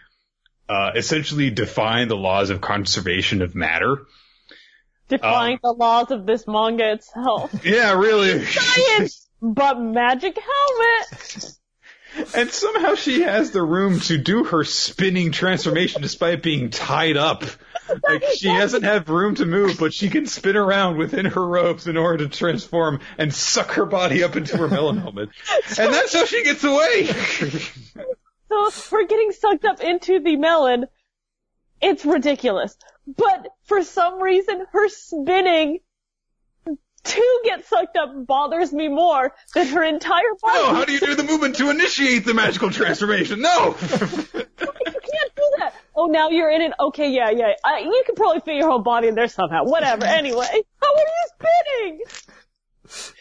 Uh, 0.66 0.92
essentially 0.96 1.50
defying 1.50 2.08
the 2.08 2.16
laws 2.16 2.48
of 2.48 2.60
conservation 2.60 3.42
of 3.42 3.54
matter. 3.54 4.06
Defying 5.08 5.58
the 5.62 5.72
laws 5.72 6.10
of 6.10 6.24
this 6.24 6.46
manga 6.46 6.92
itself. 6.92 7.54
Yeah, 7.64 7.92
really. 7.92 8.44
Science! 8.46 9.24
but 9.44 9.78
magic 9.78 10.38
helmet! 10.38 11.56
And 12.34 12.48
somehow 12.48 12.94
she 12.94 13.22
has 13.22 13.50
the 13.50 13.62
room 13.62 14.00
to 14.00 14.16
do 14.16 14.44
her 14.44 14.64
spinning 14.64 15.32
transformation 15.32 16.00
despite 16.00 16.42
being 16.42 16.70
tied 16.70 17.16
up. 17.16 17.44
Like 18.08 18.24
she 18.36 18.48
doesn't 18.48 18.82
have 18.82 19.08
room 19.08 19.34
to 19.36 19.46
move, 19.46 19.78
but 19.78 19.92
she 19.92 20.08
can 20.08 20.26
spin 20.26 20.56
around 20.56 20.96
within 20.96 21.26
her 21.26 21.46
robes 21.46 21.86
in 21.86 21.96
order 21.96 22.24
to 22.24 22.36
transform 22.36 23.00
and 23.18 23.32
suck 23.32 23.72
her 23.72 23.86
body 23.86 24.22
up 24.22 24.36
into 24.36 24.56
her 24.56 24.68
melon 24.68 24.98
helmet. 24.98 25.30
And 25.78 25.92
that's 25.92 26.12
how 26.12 26.24
she 26.24 26.42
gets 26.44 26.64
away. 26.64 27.06
So 28.48 28.70
for 28.70 29.04
getting 29.04 29.32
sucked 29.32 29.64
up 29.64 29.80
into 29.80 30.20
the 30.20 30.36
melon, 30.36 30.86
it's 31.80 32.04
ridiculous. 32.04 32.76
But 33.06 33.48
for 33.64 33.82
some 33.82 34.20
reason, 34.20 34.64
her 34.72 34.88
spinning 34.88 35.80
to 37.04 37.40
get 37.44 37.66
sucked 37.66 37.96
up 37.96 38.26
bothers 38.26 38.72
me 38.72 38.88
more 38.88 39.34
than 39.54 39.66
her 39.68 39.82
entire 39.82 40.22
body. 40.40 40.58
No, 40.58 40.74
how 40.74 40.84
do 40.84 40.92
you 40.92 41.00
do 41.00 41.14
the 41.14 41.24
movement 41.24 41.56
to 41.56 41.70
initiate 41.70 42.24
the 42.24 42.34
magical 42.34 42.70
transformation? 42.70 43.42
No! 43.42 43.76
you 45.14 45.18
can't 45.18 45.34
do 45.34 45.50
that. 45.58 45.74
Oh, 45.94 46.06
now 46.06 46.28
you're 46.30 46.50
in 46.50 46.62
it. 46.62 46.72
Okay, 46.78 47.10
yeah, 47.10 47.30
yeah. 47.30 47.52
I, 47.64 47.80
you 47.80 48.02
can 48.06 48.14
probably 48.14 48.40
fit 48.40 48.56
your 48.56 48.68
whole 48.68 48.82
body 48.82 49.08
in 49.08 49.14
there 49.14 49.28
somehow. 49.28 49.64
Whatever. 49.64 50.04
Anyway, 50.14 50.46
how 50.80 50.94
are 50.94 51.00
you 51.00 52.00
spinning? 52.86 53.12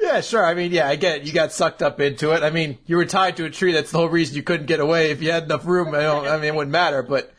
Yeah, 0.00 0.20
sure. 0.20 0.44
I 0.44 0.54
mean, 0.54 0.72
yeah, 0.72 0.88
I 0.88 0.96
get 0.96 1.20
it. 1.20 1.22
You 1.22 1.32
got 1.32 1.52
sucked 1.52 1.82
up 1.82 2.00
into 2.00 2.32
it. 2.32 2.42
I 2.42 2.50
mean, 2.50 2.78
you 2.86 2.96
were 2.96 3.06
tied 3.06 3.38
to 3.38 3.46
a 3.46 3.50
tree. 3.50 3.72
That's 3.72 3.90
the 3.90 3.98
whole 3.98 4.08
reason 4.08 4.36
you 4.36 4.42
couldn't 4.42 4.66
get 4.66 4.80
away. 4.80 5.10
If 5.10 5.22
you 5.22 5.32
had 5.32 5.44
enough 5.44 5.66
room, 5.66 5.94
I, 5.94 6.02
don't, 6.02 6.26
I 6.26 6.36
mean, 6.36 6.44
it 6.44 6.54
wouldn't 6.54 6.72
matter. 6.72 7.02
But 7.02 7.32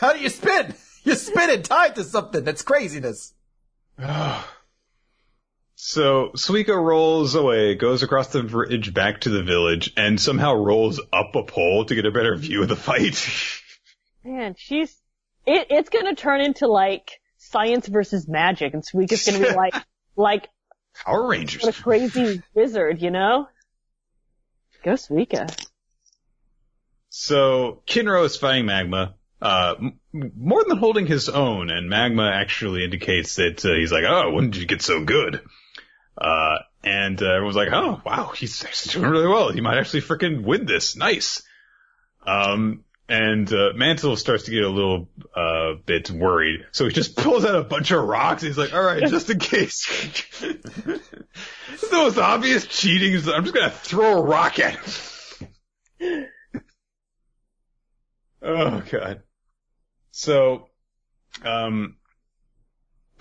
how 0.00 0.12
do 0.12 0.20
you 0.20 0.28
spin? 0.28 0.74
You 1.02 1.14
spin 1.14 1.50
it 1.50 1.64
tied 1.64 1.94
to 1.96 2.04
something. 2.04 2.44
That's 2.44 2.62
craziness. 2.62 3.34
So 5.86 6.30
Suika 6.34 6.74
rolls 6.74 7.34
away, 7.34 7.74
goes 7.74 8.02
across 8.02 8.28
the 8.28 8.42
bridge 8.42 8.94
back 8.94 9.20
to 9.20 9.28
the 9.28 9.42
village, 9.42 9.92
and 9.98 10.18
somehow 10.18 10.54
rolls 10.54 10.98
up 11.12 11.36
a 11.36 11.42
pole 11.42 11.84
to 11.84 11.94
get 11.94 12.06
a 12.06 12.10
better 12.10 12.34
view 12.36 12.62
of 12.62 12.70
the 12.70 12.74
fight. 12.74 13.22
Man, 14.24 14.54
she's, 14.56 14.96
it, 15.46 15.66
it's 15.68 15.90
gonna 15.90 16.14
turn 16.14 16.40
into 16.40 16.68
like 16.68 17.20
science 17.36 17.86
versus 17.86 18.26
magic 18.26 18.72
and 18.72 18.82
Suika's 18.82 19.26
gonna 19.26 19.46
be 19.46 19.54
like, 19.54 19.74
like, 20.16 20.48
Power 21.04 21.28
Rangers. 21.28 21.62
what 21.62 21.78
a 21.78 21.82
crazy 21.82 22.42
wizard, 22.54 23.02
you 23.02 23.10
know? 23.10 23.46
Go 24.84 24.92
Suika. 24.92 25.54
So 27.10 27.82
Kinro 27.86 28.24
is 28.24 28.38
fighting 28.38 28.64
Magma, 28.64 29.16
uh, 29.42 29.74
m- 29.78 30.00
more 30.34 30.64
than 30.64 30.78
holding 30.78 31.06
his 31.06 31.28
own, 31.28 31.68
and 31.68 31.90
Magma 31.90 32.30
actually 32.34 32.84
indicates 32.84 33.36
that 33.36 33.62
uh, 33.66 33.74
he's 33.74 33.92
like, 33.92 34.04
"Oh, 34.08 34.30
when 34.30 34.48
did 34.50 34.62
you 34.62 34.66
get 34.66 34.80
so 34.80 35.04
good?" 35.04 35.42
Uh, 36.16 36.58
and 36.82 37.20
uh, 37.22 37.26
everyone's 37.26 37.56
like, 37.56 37.72
"Oh, 37.72 38.00
wow, 38.04 38.32
he's 38.36 38.64
actually 38.64 39.00
doing 39.00 39.10
really 39.10 39.26
well. 39.26 39.50
He 39.50 39.60
might 39.60 39.78
actually 39.78 40.02
freaking 40.02 40.42
win 40.42 40.66
this. 40.66 40.96
Nice." 40.96 41.42
Um, 42.26 42.84
and 43.08 43.52
uh, 43.52 43.70
Mantle 43.74 44.16
starts 44.16 44.44
to 44.44 44.50
get 44.50 44.64
a 44.64 44.68
little 44.68 45.08
uh, 45.34 45.74
bit 45.84 46.10
worried, 46.10 46.66
so 46.72 46.86
he 46.86 46.92
just 46.92 47.16
pulls 47.16 47.44
out 47.44 47.54
a 47.54 47.64
bunch 47.64 47.90
of 47.90 48.02
rocks. 48.04 48.42
He's 48.42 48.58
like, 48.58 48.72
"All 48.72 48.82
right, 48.82 49.02
just 49.08 49.30
in 49.30 49.38
case." 49.38 49.86
the 50.40 51.88
most 51.92 52.18
obvious 52.18 52.66
cheating. 52.66 53.12
is 53.12 53.28
I'm 53.28 53.44
just 53.44 53.54
gonna 53.54 53.70
throw 53.70 54.18
a 54.18 54.22
rock 54.22 54.58
at 54.58 54.76
him. 54.76 56.26
oh 58.42 58.82
god. 58.90 59.22
So, 60.12 60.68
um, 61.44 61.96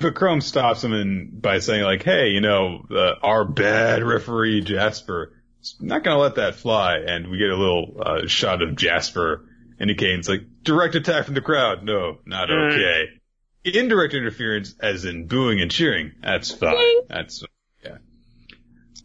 but 0.03 0.15
Chrome 0.15 0.41
stops 0.41 0.83
him 0.83 0.93
and 0.93 1.41
by 1.41 1.59
saying 1.59 1.83
like, 1.83 2.03
"Hey, 2.03 2.29
you 2.29 2.41
know, 2.41 2.85
uh, 2.91 3.13
our 3.23 3.45
bad 3.45 4.03
referee 4.03 4.61
Jasper 4.61 5.33
is 5.61 5.77
not 5.79 6.03
gonna 6.03 6.19
let 6.19 6.35
that 6.35 6.55
fly." 6.55 6.97
And 6.97 7.29
we 7.29 7.39
get 7.39 7.49
a 7.49 7.55
little 7.55 7.97
uh, 7.99 8.27
shot 8.27 8.61
of 8.61 8.75
Jasper 8.75 9.45
indicating 9.79 10.19
it's 10.19 10.29
like 10.29 10.43
direct 10.61 10.95
attack 10.95 11.25
from 11.25 11.33
the 11.33 11.41
crowd. 11.41 11.83
No, 11.83 12.19
not 12.25 12.51
okay. 12.51 13.05
Indirect 13.65 14.13
interference, 14.13 14.75
as 14.79 15.05
in 15.05 15.27
booing 15.27 15.61
and 15.61 15.71
cheering. 15.71 16.11
That's 16.21 16.51
fine. 16.51 17.07
That's 17.07 17.43
yeah. 17.83 17.97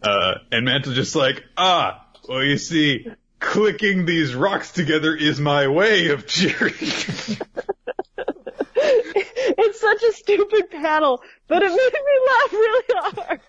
Uh, 0.03 0.35
and 0.51 0.65
Mantle 0.65 0.93
just 0.93 1.15
like, 1.15 1.45
ah, 1.57 2.05
well, 2.29 2.43
you 2.43 2.59
see, 2.59 3.07
clicking 3.41 4.05
these 4.05 4.35
rocks 4.35 4.73
together 4.73 5.15
is 5.15 5.39
my 5.41 5.69
way 5.69 6.09
of 6.09 6.27
cheering. 6.27 6.75
it's 9.59 9.81
such 9.81 10.03
a 10.03 10.13
stupid 10.13 10.71
panel, 10.71 11.21
but 11.49 11.63
it 11.63 11.69
made 11.69 11.77
me 11.77 12.27
laugh 12.27 12.53
really 12.53 12.85
hard. 12.89 13.41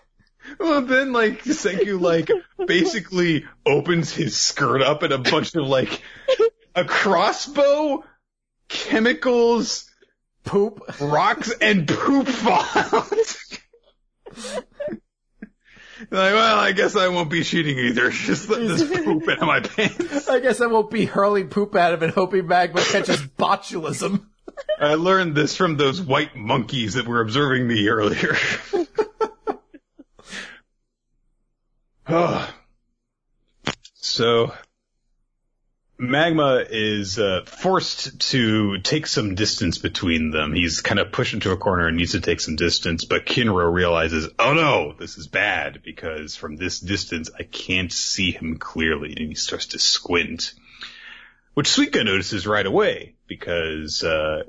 Well, 0.58 0.82
then 0.82 1.12
like 1.12 1.44
Senku 1.44 2.00
like 2.00 2.30
basically 2.66 3.44
opens 3.66 4.12
his 4.12 4.36
skirt 4.36 4.82
up 4.82 5.02
and 5.02 5.12
a 5.12 5.18
bunch 5.18 5.54
of 5.54 5.66
like 5.66 6.02
a 6.74 6.84
crossbow, 6.84 8.04
chemicals, 8.68 9.90
Poop. 10.44 10.80
rocks, 11.00 11.52
and 11.60 11.86
poop 11.86 12.26
fall 12.26 12.64
out. 12.74 13.12
like, 16.10 16.10
well, 16.10 16.58
I 16.58 16.72
guess 16.72 16.96
I 16.96 17.08
won't 17.08 17.30
be 17.30 17.44
cheating 17.44 17.78
either. 17.78 18.10
Just 18.10 18.48
let 18.48 18.60
this 18.60 18.82
poop 19.04 19.28
into 19.28 19.46
my 19.46 19.60
pants. 19.60 20.28
I 20.28 20.40
guess 20.40 20.60
I 20.60 20.66
won't 20.66 20.90
be 20.90 21.04
hurling 21.04 21.48
poop 21.48 21.74
at 21.76 21.92
him 21.92 22.02
and 22.02 22.12
hoping 22.12 22.46
Magma 22.46 22.80
catches 22.82 23.20
botulism. 23.20 24.26
I 24.80 24.94
learned 24.94 25.34
this 25.34 25.56
from 25.56 25.76
those 25.76 26.00
white 26.00 26.36
monkeys 26.36 26.94
that 26.94 27.06
were 27.06 27.20
observing 27.20 27.66
me 27.66 27.88
earlier. 27.88 28.36
Oh. 32.12 32.54
so, 33.94 34.52
Magma 35.96 36.64
is 36.68 37.18
uh, 37.18 37.42
forced 37.44 38.18
to 38.30 38.78
take 38.78 39.06
some 39.06 39.34
distance 39.34 39.78
between 39.78 40.30
them. 40.30 40.54
He's 40.54 40.80
kind 40.80 40.98
of 40.98 41.12
pushed 41.12 41.34
into 41.34 41.52
a 41.52 41.56
corner 41.56 41.86
and 41.86 41.96
needs 41.96 42.12
to 42.12 42.20
take 42.20 42.40
some 42.40 42.56
distance, 42.56 43.04
but 43.04 43.26
Kinro 43.26 43.72
realizes, 43.72 44.28
oh 44.38 44.54
no, 44.54 44.94
this 44.98 45.18
is 45.18 45.28
bad 45.28 45.82
because 45.84 46.36
from 46.36 46.56
this 46.56 46.80
distance 46.80 47.30
I 47.38 47.42
can't 47.42 47.92
see 47.92 48.32
him 48.32 48.56
clearly, 48.56 49.14
and 49.16 49.28
he 49.28 49.34
starts 49.34 49.66
to 49.66 49.78
squint. 49.78 50.54
Which 51.54 51.68
Suika 51.68 52.04
notices 52.04 52.46
right 52.46 52.64
away 52.64 53.14
because, 53.30 54.02
uh, 54.02 54.42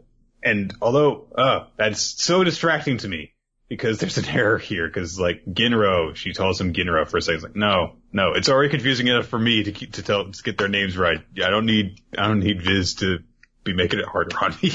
and 0.43 0.73
although, 0.81 1.27
uh, 1.37 1.67
that's 1.77 2.01
so 2.01 2.43
distracting 2.43 2.97
to 2.97 3.07
me 3.07 3.31
because 3.69 3.99
there's 3.99 4.17
an 4.17 4.25
error 4.37 4.57
here 4.57 4.87
because 4.87 5.17
like 5.17 5.45
Ginro, 5.45 6.13
she 6.13 6.33
calls 6.33 6.59
him 6.59 6.73
Ginro 6.73 7.07
for 7.07 7.17
a 7.17 7.21
second. 7.21 7.35
It's 7.35 7.43
like, 7.43 7.55
no, 7.55 7.93
no, 8.11 8.33
it's 8.33 8.49
already 8.49 8.69
confusing 8.69 9.07
enough 9.07 9.27
for 9.27 9.39
me 9.39 9.63
to 9.63 9.71
keep, 9.71 9.93
to 9.93 10.03
tell, 10.03 10.29
to 10.29 10.43
get 10.43 10.57
their 10.57 10.67
names 10.67 10.97
right. 10.97 11.19
I 11.41 11.49
don't 11.49 11.67
need, 11.67 12.01
I 12.17 12.27
don't 12.27 12.39
need 12.39 12.61
Viz 12.61 12.95
to 12.95 13.19
be 13.63 13.73
making 13.73 13.99
it 13.99 14.05
harder 14.05 14.35
on 14.41 14.55
me. 14.63 14.73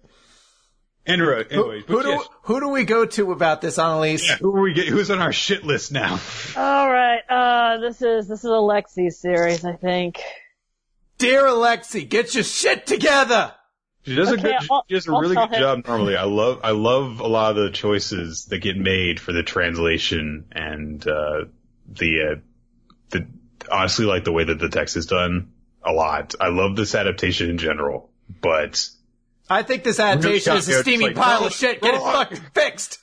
anyway, 1.06 1.44
who, 1.50 1.80
who 1.80 2.02
do, 2.02 2.24
who 2.42 2.60
do 2.60 2.68
we 2.68 2.84
go 2.84 3.06
to 3.06 3.32
about 3.32 3.60
this, 3.60 3.76
Annaliese? 3.76 4.26
Yeah, 4.26 4.36
who 4.36 4.56
are 4.56 4.62
we 4.62 4.72
get, 4.72 4.86
who's 4.86 5.10
on 5.10 5.20
our 5.20 5.32
shit 5.32 5.64
list 5.64 5.90
now? 5.90 6.20
All 6.56 6.88
right, 6.88 7.20
uh, 7.28 7.80
this 7.80 8.00
is, 8.02 8.28
this 8.28 8.38
is 8.44 8.50
a 8.50 8.54
Alexi's 8.54 9.18
series, 9.18 9.64
I 9.64 9.74
think. 9.74 10.20
Dear 11.20 11.42
Alexi, 11.42 12.08
get 12.08 12.34
your 12.34 12.44
shit 12.44 12.86
together! 12.86 13.52
She 14.06 14.14
does 14.14 14.32
okay, 14.32 14.40
a 14.40 14.42
good, 14.42 14.70
I'll, 14.70 14.84
she 14.88 14.94
does 14.94 15.06
a 15.06 15.10
really 15.10 15.36
good 15.36 15.52
him. 15.52 15.60
job 15.60 15.86
normally. 15.86 16.16
I 16.16 16.24
love, 16.24 16.60
I 16.64 16.70
love 16.70 17.20
a 17.20 17.26
lot 17.26 17.58
of 17.58 17.64
the 17.64 17.70
choices 17.72 18.46
that 18.46 18.60
get 18.60 18.78
made 18.78 19.20
for 19.20 19.32
the 19.32 19.42
translation 19.42 20.46
and, 20.50 21.06
uh, 21.06 21.44
the, 21.86 22.20
uh, 22.22 22.40
the, 23.10 23.26
honestly 23.70 24.06
like 24.06 24.24
the 24.24 24.32
way 24.32 24.44
that 24.44 24.58
the 24.58 24.70
text 24.70 24.96
is 24.96 25.04
done 25.04 25.52
a 25.84 25.92
lot. 25.92 26.34
I 26.40 26.48
love 26.48 26.74
this 26.74 26.94
adaptation 26.94 27.50
in 27.50 27.58
general, 27.58 28.10
but. 28.40 28.88
I 29.50 29.62
think 29.62 29.84
this 29.84 30.00
adaptation 30.00 30.56
is 30.56 30.68
a 30.70 30.80
steaming 30.80 31.08
like, 31.08 31.16
pile 31.16 31.44
of 31.44 31.52
shit. 31.52 31.82
Get 31.82 31.96
it 31.96 32.00
fucking 32.00 32.40
fixed! 32.54 32.98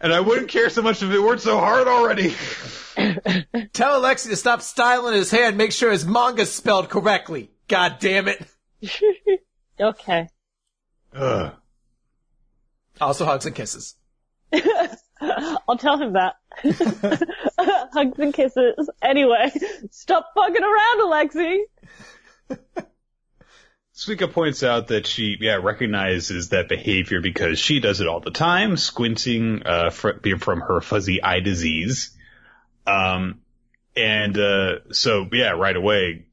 And 0.00 0.12
I 0.12 0.18
wouldn't 0.18 0.48
care 0.48 0.70
so 0.70 0.82
much 0.82 1.04
if 1.04 1.10
it 1.12 1.20
weren't 1.20 1.42
so 1.42 1.60
hard 1.60 1.86
already. 1.86 2.34
Tell 3.72 4.02
Alexi 4.02 4.30
to 4.30 4.36
stop 4.36 4.62
styling 4.62 5.14
his 5.14 5.30
hair 5.30 5.48
and 5.48 5.56
make 5.56 5.70
sure 5.70 5.92
his 5.92 6.04
manga's 6.04 6.52
spelled 6.52 6.88
correctly. 6.88 7.50
God 7.70 7.98
damn 8.00 8.26
it. 8.26 8.44
okay. 9.80 10.28
Ugh. 11.14 11.52
Also 13.00 13.24
hugs 13.24 13.46
and 13.46 13.54
kisses. 13.54 13.94
I'll 15.22 15.78
tell 15.78 15.96
him 15.96 16.14
that. 16.14 16.34
hugs 17.58 18.18
and 18.18 18.34
kisses. 18.34 18.90
Anyway, 19.00 19.52
stop 19.92 20.32
fucking 20.34 20.62
around, 20.62 21.00
Alexi. 21.00 21.60
Suika 23.94 24.32
points 24.32 24.64
out 24.64 24.88
that 24.88 25.06
she, 25.06 25.36
yeah, 25.40 25.60
recognizes 25.62 26.48
that 26.48 26.68
behavior 26.68 27.20
because 27.20 27.60
she 27.60 27.78
does 27.78 28.00
it 28.00 28.08
all 28.08 28.20
the 28.20 28.32
time, 28.32 28.76
squinting, 28.76 29.62
uh, 29.64 29.90
from 29.90 30.60
her 30.60 30.80
fuzzy 30.80 31.22
eye 31.22 31.40
disease. 31.40 32.10
Um, 32.84 33.42
and, 33.94 34.36
uh, 34.36 34.90
so, 34.90 35.28
yeah, 35.32 35.50
right 35.50 35.76
away, 35.76 36.26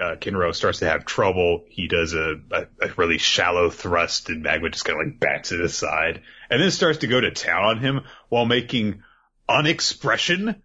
uh, 0.00 0.16
Kinro 0.16 0.54
starts 0.54 0.78
to 0.80 0.88
have 0.88 1.04
trouble. 1.04 1.64
He 1.68 1.88
does 1.88 2.14
a, 2.14 2.36
a, 2.50 2.66
a 2.80 2.92
really 2.96 3.18
shallow 3.18 3.70
thrust 3.70 4.28
and 4.28 4.42
Magma 4.42 4.70
just 4.70 4.84
kind 4.84 5.00
of 5.00 5.06
like 5.06 5.20
bats 5.20 5.52
it 5.52 5.60
aside 5.60 6.22
and 6.48 6.60
then 6.60 6.70
starts 6.70 6.98
to 6.98 7.06
go 7.06 7.20
to 7.20 7.30
town 7.30 7.64
on 7.64 7.78
him 7.78 8.00
while 8.28 8.46
making 8.46 9.02
unexpression. 9.48 10.60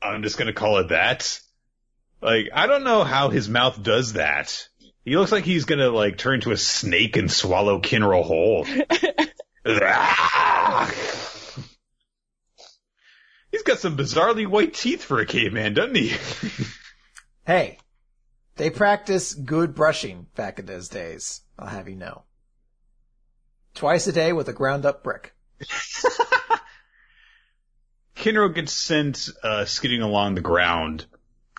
I'm 0.00 0.22
just 0.22 0.36
going 0.36 0.48
to 0.48 0.52
call 0.52 0.78
it 0.78 0.88
that. 0.88 1.40
Like, 2.20 2.48
I 2.52 2.66
don't 2.66 2.84
know 2.84 3.04
how 3.04 3.30
his 3.30 3.48
mouth 3.48 3.82
does 3.82 4.14
that. 4.14 4.68
He 5.04 5.16
looks 5.16 5.32
like 5.32 5.44
he's 5.44 5.64
going 5.64 5.80
to 5.80 5.90
like 5.90 6.18
turn 6.18 6.34
into 6.34 6.52
a 6.52 6.56
snake 6.56 7.16
and 7.16 7.30
swallow 7.30 7.80
Kinro 7.80 8.22
whole. 8.22 8.64
He's 13.50 13.62
got 13.64 13.78
some 13.78 13.96
bizarrely 13.96 14.46
white 14.46 14.74
teeth 14.74 15.02
for 15.04 15.20
a 15.20 15.26
caveman, 15.26 15.74
doesn't 15.74 15.94
he? 15.94 16.14
hey, 17.46 17.78
they 18.56 18.70
practice 18.70 19.34
good 19.34 19.74
brushing 19.74 20.26
back 20.34 20.58
in 20.58 20.66
those 20.66 20.88
days, 20.88 21.40
I'll 21.58 21.68
have 21.68 21.88
you 21.88 21.96
know. 21.96 22.22
Twice 23.74 24.06
a 24.06 24.12
day 24.12 24.32
with 24.32 24.48
a 24.48 24.52
ground 24.52 24.84
up 24.84 25.02
brick. 25.02 25.34
Kinro 28.16 28.54
gets 28.54 28.72
sent 28.72 29.30
uh, 29.42 29.64
skidding 29.64 30.02
along 30.02 30.34
the 30.34 30.42
ground, 30.42 31.06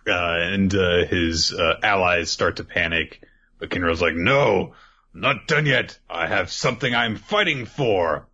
uh, 0.08 0.38
and 0.40 0.74
uh, 0.74 1.06
his 1.06 1.52
uh, 1.52 1.80
allies 1.82 2.32
start 2.32 2.58
to 2.58 2.64
panic. 2.64 3.22
But 3.60 3.70
Kinro's 3.70 4.02
like, 4.02 4.16
"No, 4.16 4.74
I'm 5.14 5.22
not 5.22 5.48
done 5.48 5.66
yet. 5.66 5.98
I 6.10 6.28
have 6.28 6.52
something 6.52 6.94
I'm 6.94 7.16
fighting 7.16 7.66
for." 7.66 8.28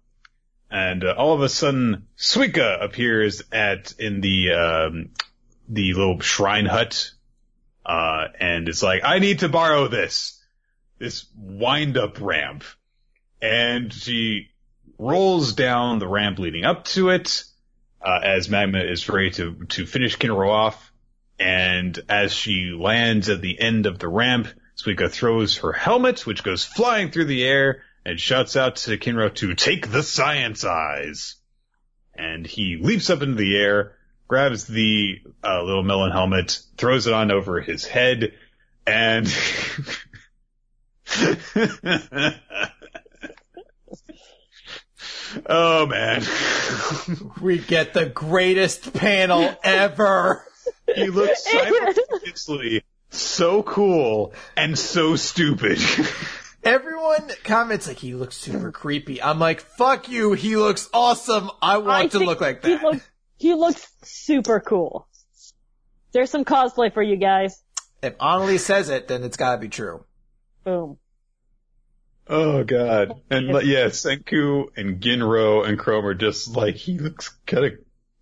And 0.70 1.04
uh, 1.04 1.16
all 1.18 1.34
of 1.34 1.42
a 1.42 1.50
sudden, 1.50 2.08
Suika 2.18 2.84
appears 2.84 3.42
at 3.52 3.94
in 3.98 4.22
the 4.22 4.52
um, 4.52 5.12
the 5.68 5.94
little 5.94 6.20
shrine 6.20 6.66
hut 6.66 7.12
uh, 7.90 8.28
and 8.40 8.70
it's 8.70 8.84
like, 8.84 9.02
I 9.04 9.18
need 9.18 9.40
to 9.40 9.50
borrow 9.50 9.88
this, 9.88 10.40
this 11.00 11.26
wind 11.36 11.98
up 11.98 12.22
ramp. 12.22 12.64
And 13.42 13.92
she 13.92 14.50
rolls 15.00 15.54
down 15.54 15.98
the 15.98 16.08
ramp 16.08 16.38
leading 16.38 16.66
up 16.66 16.86
to 16.86 17.10
it, 17.10 17.46
uh, 18.00 18.20
as 18.24 18.48
Magma 18.48 18.80
is 18.80 19.10
ready 19.10 19.32
to, 19.32 19.66
to 19.70 19.88
finish 19.88 20.18
Kinro 20.18 20.52
off. 20.52 20.94
And 21.40 22.00
as 22.08 22.32
she 22.32 22.78
lands 22.80 23.28
at 23.28 23.42
the 23.42 23.60
end 23.60 23.88
of 23.88 23.98
the 23.98 24.08
ramp, 24.08 24.50
Suika 24.78 25.10
throws 25.10 25.58
her 25.58 25.72
helmet, 25.72 26.28
which 26.28 26.44
goes 26.44 26.64
flying 26.64 27.10
through 27.10 27.26
the 27.26 27.44
air, 27.44 27.82
and 28.06 28.20
shouts 28.20 28.56
out 28.56 28.76
to 28.76 29.00
Kinro 29.00 29.34
to 29.36 29.56
take 29.56 29.90
the 29.90 30.04
science 30.04 30.64
eyes. 30.64 31.38
And 32.14 32.46
he 32.46 32.78
leaps 32.80 33.10
up 33.10 33.24
into 33.24 33.36
the 33.36 33.58
air, 33.58 33.96
grabs 34.30 34.66
the 34.66 35.20
uh, 35.44 35.62
little 35.64 35.84
melon 35.84 36.12
helmet, 36.12 36.60
throws 36.78 37.08
it 37.08 37.14
on 37.14 37.32
over 37.32 37.60
his 37.60 37.84
head, 37.86 38.32
and 38.88 39.28
oh 45.48 45.86
man, 45.88 46.24
we 47.42 47.58
get 47.58 47.94
the 47.94 48.06
greatest 48.06 48.94
panel 48.94 49.58
ever. 49.64 50.46
he 50.96 51.08
looks 51.08 51.44
simultaneously 51.44 52.84
so 53.10 53.64
cool 53.64 54.34
and 54.56 54.78
so 54.78 55.16
stupid. 55.16 55.80
Everyone 56.64 57.32
comments 57.44 57.88
like 57.88 57.98
he 57.98 58.14
looks 58.14 58.38
super 58.38 58.72
creepy. 58.72 59.24
I'm 59.24 59.40
like, 59.40 59.62
fuck 59.62 60.08
you. 60.10 60.34
He 60.34 60.56
looks 60.56 60.88
awesome. 60.94 61.50
I 61.62 61.78
want 61.78 61.90
I 61.90 62.08
to 62.08 62.20
look 62.20 62.42
like 62.42 62.62
that. 62.62 62.80
He 62.80 62.86
looks 62.86 63.10
super 64.04 64.60
cool. 64.60 65.08
There's 66.12 66.30
some 66.30 66.46
cosplay 66.46 66.94
for 66.94 67.04
you 67.04 67.16
guys. 67.16 67.62
If 68.02 68.18
Annaliese 68.18 68.62
says 68.62 68.90
it, 68.90 69.08
then 69.08 69.24
it's 69.24 69.38
gotta 69.38 69.60
be 69.60 69.70
true. 69.70 70.06
Boom. 70.64 70.98
Oh 72.28 72.64
god. 72.64 73.22
And 73.30 73.48
yeah, 73.66 73.88
Senku 73.88 74.68
and 74.78 75.02
Ginro 75.02 75.68
and 75.68 75.78
Chrome 75.78 76.06
are 76.06 76.14
just 76.14 76.56
like, 76.56 76.76
he 76.76 76.98
looks 76.98 77.36
kinda 77.46 77.72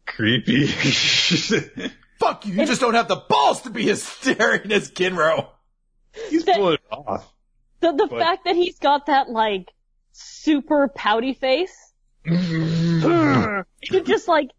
creepy. 0.05 0.67
Fuck 2.19 2.45
you, 2.45 2.53
you 2.53 2.65
just 2.65 2.81
don't 2.81 2.95
have 2.95 3.07
the 3.07 3.23
balls 3.29 3.61
to 3.61 3.69
be 3.69 3.89
as 3.89 4.01
staring 4.01 4.71
as 4.71 4.91
Ginro. 4.91 5.49
He's 6.29 6.45
the, 6.45 6.53
pulling 6.53 6.73
it 6.75 6.81
off. 6.91 7.31
The, 7.79 7.91
the 7.91 8.07
but... 8.07 8.19
fact 8.19 8.45
that 8.45 8.55
he's 8.55 8.79
got 8.79 9.05
that 9.05 9.29
like, 9.29 9.71
super 10.13 10.87
pouty 10.87 11.33
face. 11.33 11.75
it 12.25 14.05
just 14.05 14.27
like, 14.27 14.49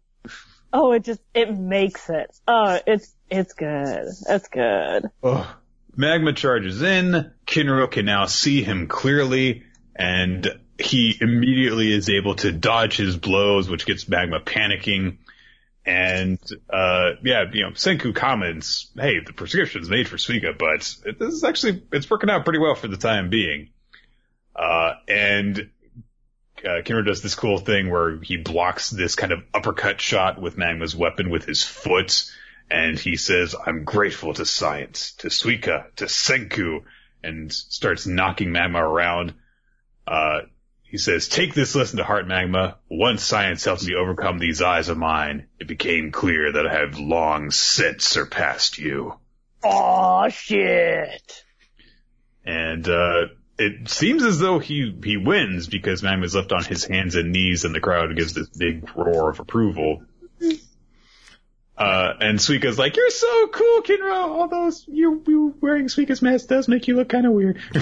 Oh, 0.71 0.91
it 0.91 1.03
just, 1.03 1.21
it 1.33 1.55
makes 1.57 2.09
it. 2.09 2.35
Oh, 2.47 2.79
it's, 2.85 3.13
it's 3.29 3.53
good. 3.53 4.07
It's 4.27 4.47
good. 4.47 5.09
Oh. 5.23 5.55
Magma 5.95 6.31
charges 6.31 6.81
in. 6.81 7.31
Kinro 7.45 7.91
can 7.91 8.05
now 8.05 8.25
see 8.25 8.63
him 8.63 8.87
clearly 8.87 9.63
and 9.95 10.47
he 10.77 11.17
immediately 11.19 11.91
is 11.91 12.09
able 12.09 12.35
to 12.35 12.53
dodge 12.53 12.95
his 12.95 13.17
blows, 13.17 13.69
which 13.69 13.85
gets 13.85 14.07
Magma 14.07 14.39
panicking. 14.39 15.17
And, 15.85 16.39
uh, 16.69 17.11
yeah, 17.23 17.43
you 17.51 17.63
know, 17.63 17.71
Senku 17.71 18.15
comments, 18.15 18.89
hey, 18.95 19.19
the 19.19 19.33
prescription's 19.33 19.89
made 19.89 20.07
for 20.07 20.15
Suika, 20.15 20.57
but 20.57 21.17
this 21.19 21.33
is 21.33 21.43
actually, 21.43 21.83
it's 21.91 22.09
working 22.09 22.29
out 22.29 22.45
pretty 22.45 22.59
well 22.59 22.75
for 22.75 22.87
the 22.87 22.95
time 22.95 23.29
being. 23.29 23.71
Uh, 24.55 24.93
and 25.07 25.69
uh, 26.65 26.81
Kinro 26.83 27.05
does 27.05 27.21
this 27.21 27.35
cool 27.35 27.57
thing 27.57 27.89
where 27.89 28.17
he 28.17 28.37
blocks 28.37 28.89
this 28.89 29.15
kind 29.15 29.31
of 29.31 29.43
uppercut 29.53 30.01
shot 30.01 30.41
with 30.41 30.57
Magma's 30.57 30.95
weapon 30.95 31.29
with 31.29 31.45
his 31.45 31.63
foot, 31.63 32.31
and 32.69 32.97
he 32.97 33.15
says, 33.15 33.55
I'm 33.65 33.83
grateful 33.83 34.33
to 34.33 34.45
science, 34.45 35.13
to 35.19 35.27
Suika, 35.27 35.93
to 35.97 36.05
Senku, 36.05 36.83
and 37.23 37.51
starts 37.51 38.05
knocking 38.07 38.51
Magma 38.51 38.83
around. 38.83 39.33
Uh, 40.05 40.41
he 40.83 40.97
says, 40.97 41.27
take 41.27 41.53
this 41.53 41.75
lesson 41.75 41.97
to 41.97 42.03
heart, 42.03 42.27
Magma. 42.27 42.77
Once 42.89 43.23
science 43.23 43.63
helped 43.63 43.85
me 43.85 43.95
overcome 43.95 44.39
these 44.39 44.61
eyes 44.61 44.89
of 44.89 44.97
mine, 44.97 45.47
it 45.59 45.67
became 45.67 46.11
clear 46.11 46.53
that 46.53 46.65
I 46.65 46.79
have 46.79 46.97
long 46.97 47.51
since 47.51 48.05
surpassed 48.05 48.77
you. 48.79 49.13
oh 49.63 50.29
shit. 50.29 51.43
And, 52.43 52.87
uh, 52.87 53.27
it 53.59 53.89
seems 53.89 54.23
as 54.23 54.39
though 54.39 54.59
he, 54.59 54.95
he 55.03 55.17
wins 55.17 55.67
because 55.67 56.01
Magma's 56.01 56.33
left 56.33 56.51
on 56.51 56.63
his 56.63 56.85
hands 56.85 57.15
and 57.15 57.31
knees 57.31 57.65
and 57.65 57.75
the 57.75 57.79
crowd 57.79 58.15
gives 58.15 58.33
this 58.33 58.49
big 58.49 58.89
roar 58.95 59.29
of 59.29 59.39
approval. 59.39 60.03
Uh, 61.77 62.13
and 62.19 62.39
Suika's 62.39 62.77
like, 62.77 62.95
you're 62.95 63.09
so 63.09 63.47
cool, 63.47 63.81
Kinro, 63.83 64.11
although 64.11 64.71
you, 64.87 65.23
you 65.27 65.55
wearing 65.61 65.87
Suika's 65.87 66.21
mask 66.21 66.47
does 66.47 66.67
make 66.67 66.87
you 66.87 66.95
look 66.95 67.09
kind 67.09 67.25
of 67.25 67.33
weird. 67.33 67.59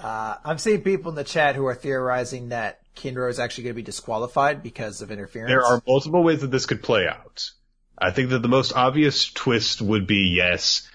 Uh, 0.00 0.36
I'm 0.44 0.58
seeing 0.58 0.82
people 0.82 1.10
in 1.10 1.16
the 1.16 1.24
chat 1.24 1.56
who 1.56 1.66
are 1.66 1.74
theorizing 1.74 2.50
that 2.50 2.80
Kinro 2.94 3.28
is 3.28 3.40
actually 3.40 3.64
going 3.64 3.74
to 3.74 3.76
be 3.78 3.82
disqualified 3.82 4.62
because 4.62 5.02
of 5.02 5.10
interference. 5.10 5.50
There 5.50 5.64
are 5.64 5.82
multiple 5.86 6.22
ways 6.22 6.42
that 6.42 6.50
this 6.52 6.66
could 6.66 6.82
play 6.82 7.08
out. 7.08 7.50
I 7.98 8.12
think 8.12 8.30
that 8.30 8.40
the 8.40 8.48
most 8.48 8.72
obvious 8.72 9.30
twist 9.30 9.82
would 9.82 10.06
be 10.06 10.32
yes, 10.36 10.88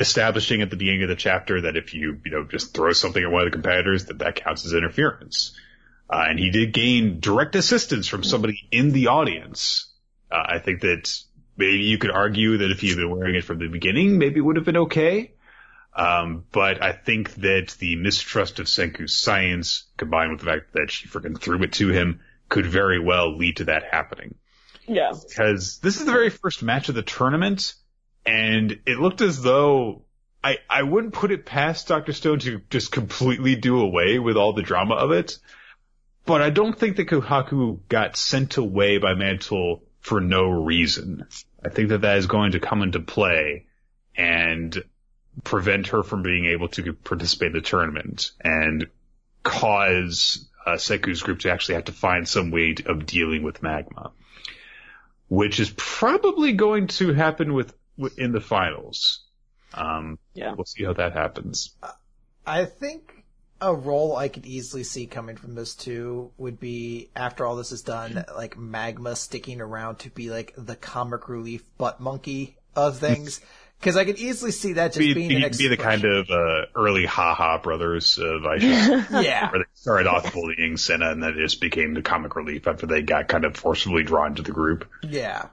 establishing 0.00 0.62
at 0.62 0.70
the 0.70 0.76
beginning 0.76 1.02
of 1.02 1.08
the 1.08 1.16
chapter 1.16 1.60
that 1.60 1.76
if 1.76 1.94
you, 1.94 2.20
you 2.24 2.30
know, 2.30 2.44
just 2.44 2.74
throw 2.74 2.92
something 2.92 3.22
at 3.22 3.30
one 3.30 3.42
of 3.42 3.46
the 3.46 3.52
competitors, 3.52 4.06
that 4.06 4.18
that 4.18 4.36
counts 4.36 4.64
as 4.64 4.72
interference. 4.72 5.52
Uh, 6.08 6.24
and 6.28 6.38
he 6.38 6.50
did 6.50 6.72
gain 6.72 7.20
direct 7.20 7.54
assistance 7.54 8.08
from 8.08 8.24
somebody 8.24 8.66
in 8.72 8.90
the 8.90 9.08
audience. 9.08 9.92
Uh, 10.32 10.42
I 10.44 10.58
think 10.58 10.80
that 10.80 11.16
maybe 11.56 11.84
you 11.84 11.98
could 11.98 12.10
argue 12.10 12.58
that 12.58 12.70
if 12.70 12.80
he 12.80 12.88
had 12.88 12.96
been 12.96 13.10
wearing 13.10 13.36
it 13.36 13.44
from 13.44 13.58
the 13.58 13.68
beginning, 13.68 14.18
maybe 14.18 14.38
it 14.38 14.42
would 14.42 14.56
have 14.56 14.64
been 14.64 14.78
okay. 14.78 15.32
Um, 15.94 16.44
but 16.50 16.82
I 16.82 16.92
think 16.92 17.34
that 17.36 17.76
the 17.78 17.96
mistrust 17.96 18.58
of 18.58 18.66
Senku's 18.66 19.12
science, 19.12 19.84
combined 19.96 20.32
with 20.32 20.40
the 20.40 20.46
fact 20.46 20.72
that 20.72 20.90
she 20.90 21.08
freaking 21.08 21.40
threw 21.40 21.62
it 21.62 21.74
to 21.74 21.88
him, 21.88 22.20
could 22.48 22.66
very 22.66 22.98
well 22.98 23.36
lead 23.36 23.58
to 23.58 23.64
that 23.64 23.84
happening. 23.90 24.34
Yeah. 24.86 25.12
Because 25.28 25.78
this 25.78 26.00
is 26.00 26.06
the 26.06 26.12
very 26.12 26.30
first 26.30 26.62
match 26.62 26.88
of 26.88 26.94
the 26.94 27.02
tournament, 27.02 27.74
and 28.26 28.80
it 28.86 28.98
looked 28.98 29.20
as 29.20 29.42
though 29.42 30.02
I, 30.42 30.58
I 30.68 30.82
wouldn't 30.82 31.14
put 31.14 31.30
it 31.30 31.44
past 31.44 31.88
Dr. 31.88 32.12
Stone 32.12 32.40
to 32.40 32.60
just 32.70 32.92
completely 32.92 33.56
do 33.56 33.80
away 33.80 34.18
with 34.18 34.36
all 34.36 34.52
the 34.52 34.62
drama 34.62 34.94
of 34.94 35.12
it. 35.12 35.38
But 36.24 36.42
I 36.42 36.50
don't 36.50 36.78
think 36.78 36.96
that 36.96 37.08
Kohaku 37.08 37.80
got 37.88 38.16
sent 38.16 38.56
away 38.56 38.98
by 38.98 39.14
Mantle 39.14 39.82
for 40.00 40.20
no 40.20 40.48
reason. 40.48 41.26
I 41.64 41.68
think 41.68 41.90
that 41.90 42.02
that 42.02 42.18
is 42.18 42.26
going 42.26 42.52
to 42.52 42.60
come 42.60 42.82
into 42.82 43.00
play 43.00 43.66
and 44.16 44.82
prevent 45.44 45.88
her 45.88 46.02
from 46.02 46.22
being 46.22 46.46
able 46.46 46.68
to 46.68 46.92
participate 46.92 47.48
in 47.48 47.52
the 47.54 47.60
tournament 47.60 48.32
and 48.40 48.88
cause 49.42 50.48
uh, 50.66 50.72
Senku's 50.72 51.22
group 51.22 51.40
to 51.40 51.50
actually 51.50 51.76
have 51.76 51.84
to 51.84 51.92
find 51.92 52.28
some 52.28 52.50
way 52.50 52.74
of 52.86 53.06
dealing 53.06 53.42
with 53.42 53.62
magma, 53.62 54.12
which 55.28 55.60
is 55.60 55.72
probably 55.76 56.52
going 56.52 56.88
to 56.88 57.12
happen 57.12 57.54
with, 57.54 57.72
with 57.72 57.79
in 58.16 58.32
the 58.32 58.40
finals. 58.40 59.20
Um, 59.74 60.18
Yeah. 60.34 60.54
we'll 60.54 60.64
see 60.64 60.84
how 60.84 60.92
that 60.94 61.12
happens. 61.12 61.70
I 62.46 62.64
think 62.64 63.24
a 63.60 63.74
role 63.74 64.16
I 64.16 64.28
could 64.28 64.46
easily 64.46 64.84
see 64.84 65.06
coming 65.06 65.36
from 65.36 65.54
this 65.54 65.74
too 65.74 66.32
would 66.38 66.58
be 66.58 67.10
after 67.14 67.44
all 67.44 67.56
this 67.56 67.72
is 67.72 67.82
done, 67.82 68.24
like 68.34 68.56
magma 68.56 69.14
sticking 69.16 69.60
around 69.60 70.00
to 70.00 70.10
be 70.10 70.30
like 70.30 70.54
the 70.56 70.76
comic 70.76 71.28
relief 71.28 71.62
butt 71.78 72.00
monkey 72.00 72.56
of 72.74 72.98
things. 72.98 73.40
Cause 73.82 73.96
I 73.96 74.04
could 74.04 74.18
easily 74.18 74.50
see 74.50 74.74
that 74.74 74.88
just 74.88 74.98
Be, 74.98 75.14
being 75.14 75.28
be, 75.30 75.42
an 75.42 75.52
be 75.56 75.68
the 75.68 75.78
kind 75.78 76.04
of 76.04 76.28
uh, 76.30 76.66
early 76.76 77.06
haha 77.06 77.56
brothers 77.62 78.18
of 78.18 78.42
Aisha, 78.42 79.22
yeah. 79.24 79.50
where 79.50 79.60
they 79.60 79.64
started 79.72 80.06
off 80.06 80.34
bullying 80.34 80.76
Senna 80.76 81.10
and 81.10 81.22
then 81.22 81.30
it 81.30 81.36
just 81.38 81.62
became 81.62 81.94
the 81.94 82.02
comic 82.02 82.36
relief 82.36 82.66
after 82.66 82.84
they 82.86 83.00
got 83.00 83.28
kind 83.28 83.46
of 83.46 83.56
forcibly 83.56 84.02
drawn 84.02 84.34
to 84.34 84.42
the 84.42 84.52
group. 84.52 84.86
Yeah. 85.02 85.46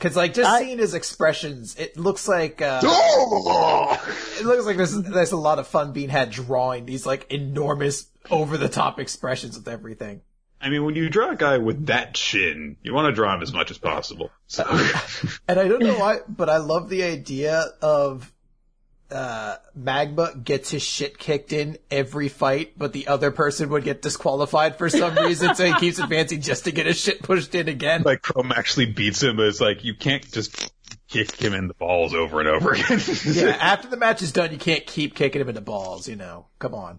Cause 0.00 0.16
like 0.16 0.34
just 0.34 0.50
I- 0.50 0.62
seeing 0.62 0.78
his 0.78 0.94
expressions, 0.94 1.76
it 1.78 1.96
looks 1.96 2.26
like, 2.26 2.62
uh, 2.62 2.80
it 4.40 4.46
looks 4.46 4.64
like 4.64 4.76
there's, 4.76 5.00
there's 5.02 5.32
a 5.32 5.36
lot 5.36 5.58
of 5.58 5.66
fun 5.66 5.92
being 5.92 6.08
had 6.08 6.30
drawing 6.30 6.86
these 6.86 7.04
like 7.06 7.30
enormous 7.30 8.06
over 8.30 8.56
the 8.56 8.68
top 8.68 8.98
expressions 8.98 9.56
with 9.58 9.68
everything. 9.68 10.22
I 10.60 10.68
mean, 10.68 10.84
when 10.84 10.94
you 10.94 11.08
draw 11.08 11.30
a 11.30 11.36
guy 11.36 11.58
with 11.58 11.86
that 11.86 12.14
chin, 12.14 12.76
you 12.82 12.92
want 12.92 13.06
to 13.06 13.12
draw 13.12 13.34
him 13.34 13.42
as 13.42 13.52
much 13.52 13.70
as 13.70 13.78
possible. 13.78 14.30
So, 14.46 14.64
And 15.48 15.58
I 15.58 15.68
don't 15.68 15.82
know 15.82 15.98
why, 15.98 16.20
but 16.28 16.50
I 16.50 16.58
love 16.58 16.88
the 16.90 17.02
idea 17.02 17.64
of, 17.80 18.30
uh, 19.10 19.56
Magma 19.74 20.34
gets 20.34 20.70
his 20.70 20.82
shit 20.82 21.18
kicked 21.18 21.52
in 21.52 21.78
every 21.90 22.28
fight, 22.28 22.78
but 22.78 22.92
the 22.92 23.08
other 23.08 23.30
person 23.30 23.68
would 23.70 23.84
get 23.84 24.02
disqualified 24.02 24.76
for 24.76 24.88
some 24.88 25.14
reason, 25.16 25.54
so 25.54 25.66
he 25.66 25.74
keeps 25.74 25.98
advancing 25.98 26.40
just 26.40 26.64
to 26.64 26.72
get 26.72 26.86
his 26.86 26.98
shit 26.98 27.22
pushed 27.22 27.54
in 27.54 27.68
again. 27.68 28.02
like 28.02 28.22
Chrome 28.22 28.52
actually 28.52 28.86
beats 28.86 29.22
him, 29.22 29.36
but 29.36 29.46
it's 29.46 29.60
like 29.60 29.84
you 29.84 29.94
can't 29.94 30.30
just 30.30 30.72
kick 31.08 31.32
him 31.36 31.54
in 31.54 31.68
the 31.68 31.74
balls 31.74 32.14
over 32.14 32.40
and 32.40 32.48
over 32.48 32.72
again. 32.72 33.00
Yeah, 33.24 33.56
after 33.60 33.88
the 33.88 33.96
match 33.96 34.22
is 34.22 34.32
done, 34.32 34.52
you 34.52 34.58
can't 34.58 34.86
keep 34.86 35.14
kicking 35.14 35.40
him 35.40 35.48
in 35.48 35.54
the 35.54 35.60
balls, 35.60 36.08
you 36.08 36.16
know. 36.16 36.46
Come 36.58 36.74
on. 36.74 36.98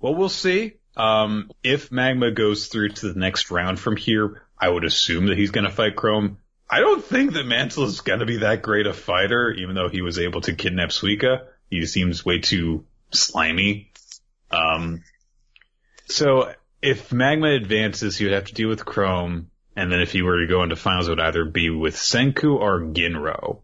Well, 0.00 0.14
we'll 0.14 0.28
see. 0.28 0.74
Um, 0.96 1.50
if 1.62 1.92
Magma 1.92 2.30
goes 2.30 2.68
through 2.68 2.90
to 2.90 3.12
the 3.12 3.18
next 3.18 3.50
round 3.50 3.78
from 3.78 3.96
here, 3.96 4.42
I 4.58 4.68
would 4.68 4.84
assume 4.84 5.26
that 5.26 5.38
he's 5.38 5.50
going 5.50 5.64
to 5.66 5.70
fight 5.70 5.96
Chrome. 5.96 6.38
I 6.68 6.80
don't 6.80 7.04
think 7.04 7.34
that 7.34 7.46
Mantle 7.46 7.84
is 7.84 8.00
going 8.00 8.20
to 8.20 8.26
be 8.26 8.38
that 8.38 8.62
great 8.62 8.86
a 8.86 8.92
fighter, 8.92 9.50
even 9.52 9.74
though 9.74 9.88
he 9.88 10.02
was 10.02 10.18
able 10.18 10.40
to 10.42 10.54
kidnap 10.54 10.90
Suika. 10.90 11.46
He 11.70 11.86
seems 11.86 12.24
way 12.24 12.40
too 12.40 12.84
slimy. 13.12 13.92
Um, 14.50 15.02
so 16.06 16.52
if 16.82 17.12
Magma 17.12 17.50
advances, 17.50 18.16
he 18.16 18.24
would 18.24 18.34
have 18.34 18.46
to 18.46 18.54
deal 18.54 18.68
with 18.68 18.84
Chrome, 18.84 19.50
and 19.76 19.90
then 19.90 20.00
if 20.00 20.12
he 20.12 20.22
were 20.22 20.40
to 20.40 20.46
go 20.46 20.62
into 20.62 20.76
finals, 20.76 21.08
it 21.08 21.12
would 21.12 21.20
either 21.20 21.44
be 21.44 21.70
with 21.70 21.94
Senku 21.94 22.58
or 22.58 22.80
Ginro. 22.80 23.60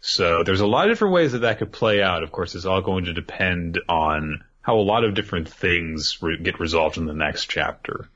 So 0.00 0.42
there's 0.42 0.60
a 0.60 0.66
lot 0.66 0.86
of 0.86 0.92
different 0.92 1.14
ways 1.14 1.32
that 1.32 1.40
that 1.40 1.58
could 1.58 1.72
play 1.72 2.02
out. 2.02 2.22
Of 2.22 2.32
course, 2.32 2.54
it's 2.54 2.66
all 2.66 2.82
going 2.82 3.06
to 3.06 3.14
depend 3.14 3.80
on 3.88 4.44
how 4.60 4.76
a 4.76 4.80
lot 4.80 5.04
of 5.04 5.14
different 5.14 5.48
things 5.48 6.18
re- 6.20 6.38
get 6.42 6.60
resolved 6.60 6.96
in 6.96 7.06
the 7.06 7.14
next 7.14 7.46
chapter. 7.46 8.08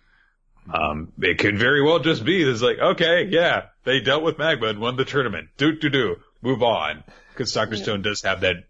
Um, 0.73 1.13
it 1.21 1.39
could 1.39 1.59
very 1.59 1.83
well 1.83 1.99
just 1.99 2.25
be 2.25 2.45
this 2.45 2.61
like, 2.61 2.79
okay, 2.79 3.25
yeah, 3.31 3.67
they 3.85 4.01
dealt 4.01 4.23
with 4.23 4.39
Magma 4.39 4.67
and 4.69 4.81
won 4.81 4.97
the 4.97 5.05
tournament. 5.05 5.49
Do 5.57 5.73
do 5.79 5.89
do, 5.89 6.17
move 6.43 6.63
on. 6.63 7.05
Because 7.33 7.53
Doctor 7.53 7.77
Stone 7.77 8.03
does 8.03 8.23
have 8.23 8.41
that 8.41 8.65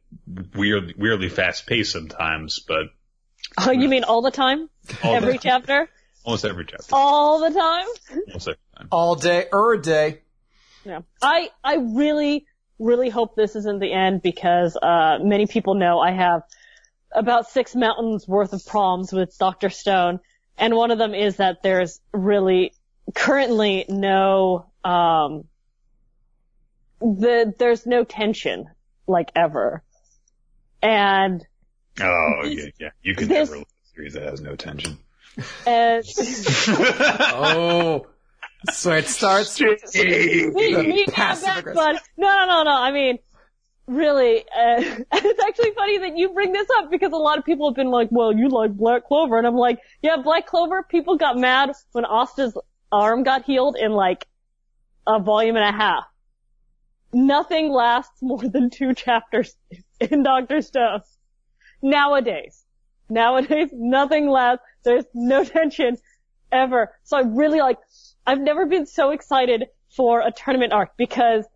weird, 0.54 0.94
weirdly 0.98 1.30
fast 1.30 1.66
pace 1.66 1.90
sometimes, 1.90 2.60
but 2.60 2.86
Oh, 3.66 3.70
you 3.70 3.88
mean 3.88 4.04
all 4.04 4.20
the 4.22 4.30
time? 4.30 4.68
all 5.02 5.14
Every 5.14 5.32
the, 5.32 5.38
chapter? 5.38 5.88
almost 6.24 6.44
every 6.44 6.66
chapter, 6.66 6.84
All 6.92 7.40
the 7.40 7.58
time? 7.58 7.86
almost 8.28 8.48
every 8.48 8.58
time. 8.76 8.88
All 8.92 9.14
day, 9.14 9.46
er 9.52 9.78
day. 9.78 10.20
Yeah. 10.84 11.00
I, 11.22 11.48
I 11.64 11.76
really, 11.76 12.46
really 12.78 13.08
hope 13.08 13.34
this 13.36 13.56
isn't 13.56 13.80
the 13.80 13.92
end 13.92 14.20
because, 14.22 14.76
uh, 14.76 15.18
many 15.22 15.46
people 15.46 15.74
know 15.74 15.98
I 15.98 16.12
have 16.12 16.42
about 17.12 17.48
six 17.48 17.74
mountains 17.74 18.28
worth 18.28 18.52
of 18.52 18.64
problems 18.66 19.12
with 19.12 19.36
Dr. 19.38 19.70
Stone. 19.70 20.20
And 20.58 20.74
one 20.74 20.90
of 20.90 20.98
them 20.98 21.14
is 21.14 21.36
that 21.36 21.62
there's 21.62 22.00
really 22.12 22.72
currently 23.14 23.84
no, 23.88 24.66
um, 24.84 25.44
the, 27.00 27.54
there's 27.58 27.86
no 27.86 28.04
tension, 28.04 28.66
like 29.06 29.30
ever. 29.36 29.82
And, 30.82 31.44
Oh 32.00 32.44
yeah, 32.44 32.66
yeah. 32.78 32.90
You 33.02 33.14
can 33.14 33.28
This- 33.28 33.48
never 33.50 33.58
look 33.60 33.68
at 33.68 33.90
a 33.90 33.94
series 33.94 34.12
that 34.14 34.22
has 34.24 34.40
no 34.40 34.56
tension. 34.56 34.98
and, 35.66 36.04
Oh. 36.68 38.06
so 38.72 38.92
it 38.92 39.06
starts 39.06 39.60
with 39.60 39.94
me, 39.94 40.50
me, 40.82 41.04
passive 41.06 41.46
back, 41.46 41.58
aggressive. 41.58 41.76
bud. 41.76 41.96
No, 42.16 42.26
no, 42.28 42.46
no, 42.46 42.62
no. 42.64 42.70
I 42.72 42.90
mean, 42.90 43.18
really, 43.88 44.40
uh, 44.40 44.82
it's 45.12 45.44
actually 45.44 45.72
funny 45.72 45.98
that 45.98 46.16
you 46.16 46.30
bring 46.30 46.52
this 46.52 46.68
up 46.78 46.90
because 46.90 47.12
a 47.12 47.16
lot 47.16 47.38
of 47.38 47.44
people 47.44 47.68
have 47.70 47.76
been 47.76 47.90
like, 47.90 48.08
well, 48.10 48.32
you 48.32 48.48
like 48.48 48.72
Black 48.72 49.06
Clover. 49.06 49.38
And 49.38 49.46
I'm 49.46 49.56
like, 49.56 49.80
yeah, 50.02 50.16
Black 50.22 50.46
Clover, 50.46 50.82
people 50.82 51.16
got 51.16 51.36
mad 51.36 51.72
when 51.92 52.04
Asta's 52.04 52.56
arm 52.92 53.22
got 53.22 53.44
healed 53.44 53.76
in 53.78 53.92
like 53.92 54.26
a 55.06 55.18
volume 55.18 55.56
and 55.56 55.64
a 55.64 55.76
half. 55.76 56.04
Nothing 57.12 57.72
lasts 57.72 58.20
more 58.20 58.42
than 58.42 58.70
two 58.70 58.94
chapters 58.94 59.56
in 60.00 60.22
Doctor 60.22 60.60
Stone. 60.60 61.00
Nowadays. 61.82 62.64
Nowadays, 63.08 63.70
nothing 63.72 64.28
lasts. 64.28 64.64
There's 64.84 65.04
no 65.14 65.44
tension 65.56 65.96
ever. 66.52 66.94
So 67.04 67.16
I 67.16 67.22
really 67.22 67.60
like, 67.60 67.78
I've 68.26 68.40
never 68.40 68.66
been 68.66 68.86
so 68.86 69.10
excited 69.10 69.64
for 69.96 70.20
a 70.20 70.30
tournament 70.30 70.72
arc 70.72 70.90
because 70.98 71.46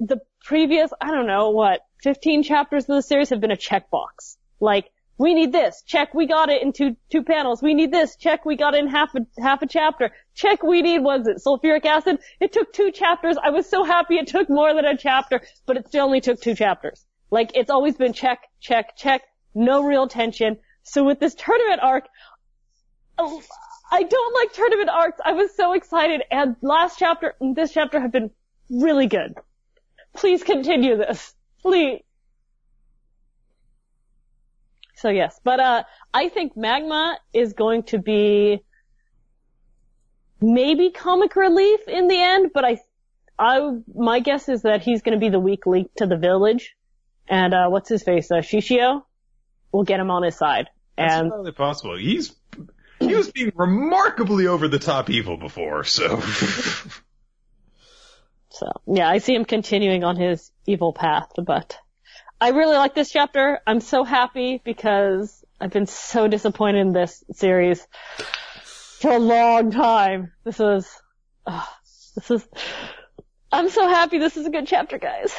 the 0.00 0.20
previous, 0.44 0.90
I 1.00 1.10
don't 1.10 1.26
know, 1.26 1.50
what, 1.50 1.80
15 2.02 2.42
chapters 2.42 2.84
of 2.84 2.96
the 2.96 3.02
series 3.02 3.30
have 3.30 3.40
been 3.40 3.50
a 3.50 3.56
checkbox. 3.56 4.36
Like, 4.58 4.90
we 5.18 5.34
need 5.34 5.52
this. 5.52 5.82
Check, 5.86 6.14
we 6.14 6.26
got 6.26 6.48
it 6.48 6.62
in 6.62 6.72
two, 6.72 6.96
two 7.10 7.22
panels. 7.22 7.62
We 7.62 7.74
need 7.74 7.92
this. 7.92 8.16
Check, 8.16 8.46
we 8.46 8.56
got 8.56 8.74
it 8.74 8.80
in 8.80 8.88
half 8.88 9.14
a, 9.14 9.26
half 9.40 9.60
a 9.60 9.66
chapter. 9.66 10.12
Check, 10.34 10.62
we 10.62 10.80
need, 10.80 11.00
was 11.00 11.26
it 11.26 11.42
sulfuric 11.44 11.84
acid? 11.84 12.20
It 12.40 12.52
took 12.52 12.72
two 12.72 12.90
chapters. 12.90 13.36
I 13.42 13.50
was 13.50 13.68
so 13.68 13.84
happy 13.84 14.16
it 14.16 14.28
took 14.28 14.48
more 14.48 14.72
than 14.72 14.86
a 14.86 14.96
chapter, 14.96 15.42
but 15.66 15.76
it 15.76 15.88
still 15.88 16.06
only 16.06 16.22
took 16.22 16.40
two 16.40 16.54
chapters. 16.54 17.04
Like, 17.30 17.52
it's 17.54 17.70
always 17.70 17.96
been 17.96 18.14
check, 18.14 18.40
check, 18.60 18.96
check. 18.96 19.22
No 19.54 19.82
real 19.84 20.08
tension. 20.08 20.56
So 20.84 21.04
with 21.04 21.20
this 21.20 21.34
tournament 21.34 21.80
arc, 21.82 22.06
I 23.92 24.02
don't 24.02 24.34
like 24.34 24.52
tournament 24.52 24.88
arcs. 24.88 25.18
I 25.24 25.32
was 25.32 25.54
so 25.54 25.72
excited, 25.72 26.22
and 26.30 26.56
last 26.62 26.98
chapter 26.98 27.34
and 27.40 27.54
this 27.54 27.72
chapter 27.72 28.00
have 28.00 28.12
been 28.12 28.30
really 28.70 29.06
good. 29.06 29.34
Please 30.14 30.42
continue 30.42 30.96
this. 30.96 31.34
Please. 31.62 32.02
So 34.96 35.08
yes, 35.08 35.40
but 35.42 35.60
uh, 35.60 35.84
I 36.12 36.28
think 36.28 36.56
Magma 36.56 37.18
is 37.32 37.54
going 37.54 37.84
to 37.84 37.98
be 37.98 38.60
maybe 40.42 40.90
comic 40.90 41.36
relief 41.36 41.80
in 41.88 42.08
the 42.08 42.20
end, 42.20 42.50
but 42.52 42.64
I, 42.64 42.78
I, 43.38 43.78
my 43.94 44.20
guess 44.20 44.48
is 44.48 44.62
that 44.62 44.82
he's 44.82 45.00
going 45.02 45.18
to 45.18 45.20
be 45.20 45.30
the 45.30 45.40
weak 45.40 45.64
link 45.64 45.90
to 45.96 46.06
the 46.06 46.18
village, 46.18 46.76
and 47.28 47.54
uh, 47.54 47.68
what's 47.68 47.88
his 47.88 48.02
face, 48.02 48.30
uh, 48.30 48.36
Shishio, 48.36 49.02
will 49.72 49.84
get 49.84 50.00
him 50.00 50.10
on 50.10 50.22
his 50.22 50.36
side. 50.36 50.68
That's 50.98 51.14
And 51.14 51.26
entirely 51.26 51.52
possible. 51.52 51.96
He's 51.96 52.34
he 52.98 53.14
was 53.14 53.30
being 53.30 53.52
remarkably 53.54 54.46
over 54.46 54.68
the 54.68 54.78
top 54.78 55.08
evil 55.08 55.38
before, 55.38 55.84
so 55.84 56.22
So 58.50 58.70
yeah, 58.86 59.08
I 59.08 59.18
see 59.18 59.34
him 59.34 59.44
continuing 59.44 60.04
on 60.04 60.16
his 60.16 60.50
evil 60.66 60.92
path, 60.92 61.30
but 61.44 61.78
I 62.40 62.50
really 62.50 62.76
like 62.76 62.94
this 62.94 63.10
chapter. 63.10 63.60
I'm 63.66 63.80
so 63.80 64.02
happy 64.04 64.60
because 64.64 65.44
I've 65.60 65.70
been 65.70 65.86
so 65.86 66.26
disappointed 66.26 66.80
in 66.80 66.92
this 66.92 67.22
series 67.32 67.86
for 68.98 69.12
a 69.12 69.18
long 69.18 69.70
time. 69.70 70.32
This 70.44 70.58
is, 70.58 70.90
uh, 71.46 71.64
this 72.14 72.30
is, 72.30 72.48
I'm 73.52 73.68
so 73.68 73.88
happy 73.88 74.18
this 74.18 74.36
is 74.36 74.46
a 74.46 74.50
good 74.50 74.66
chapter, 74.66 74.98
guys. 74.98 75.34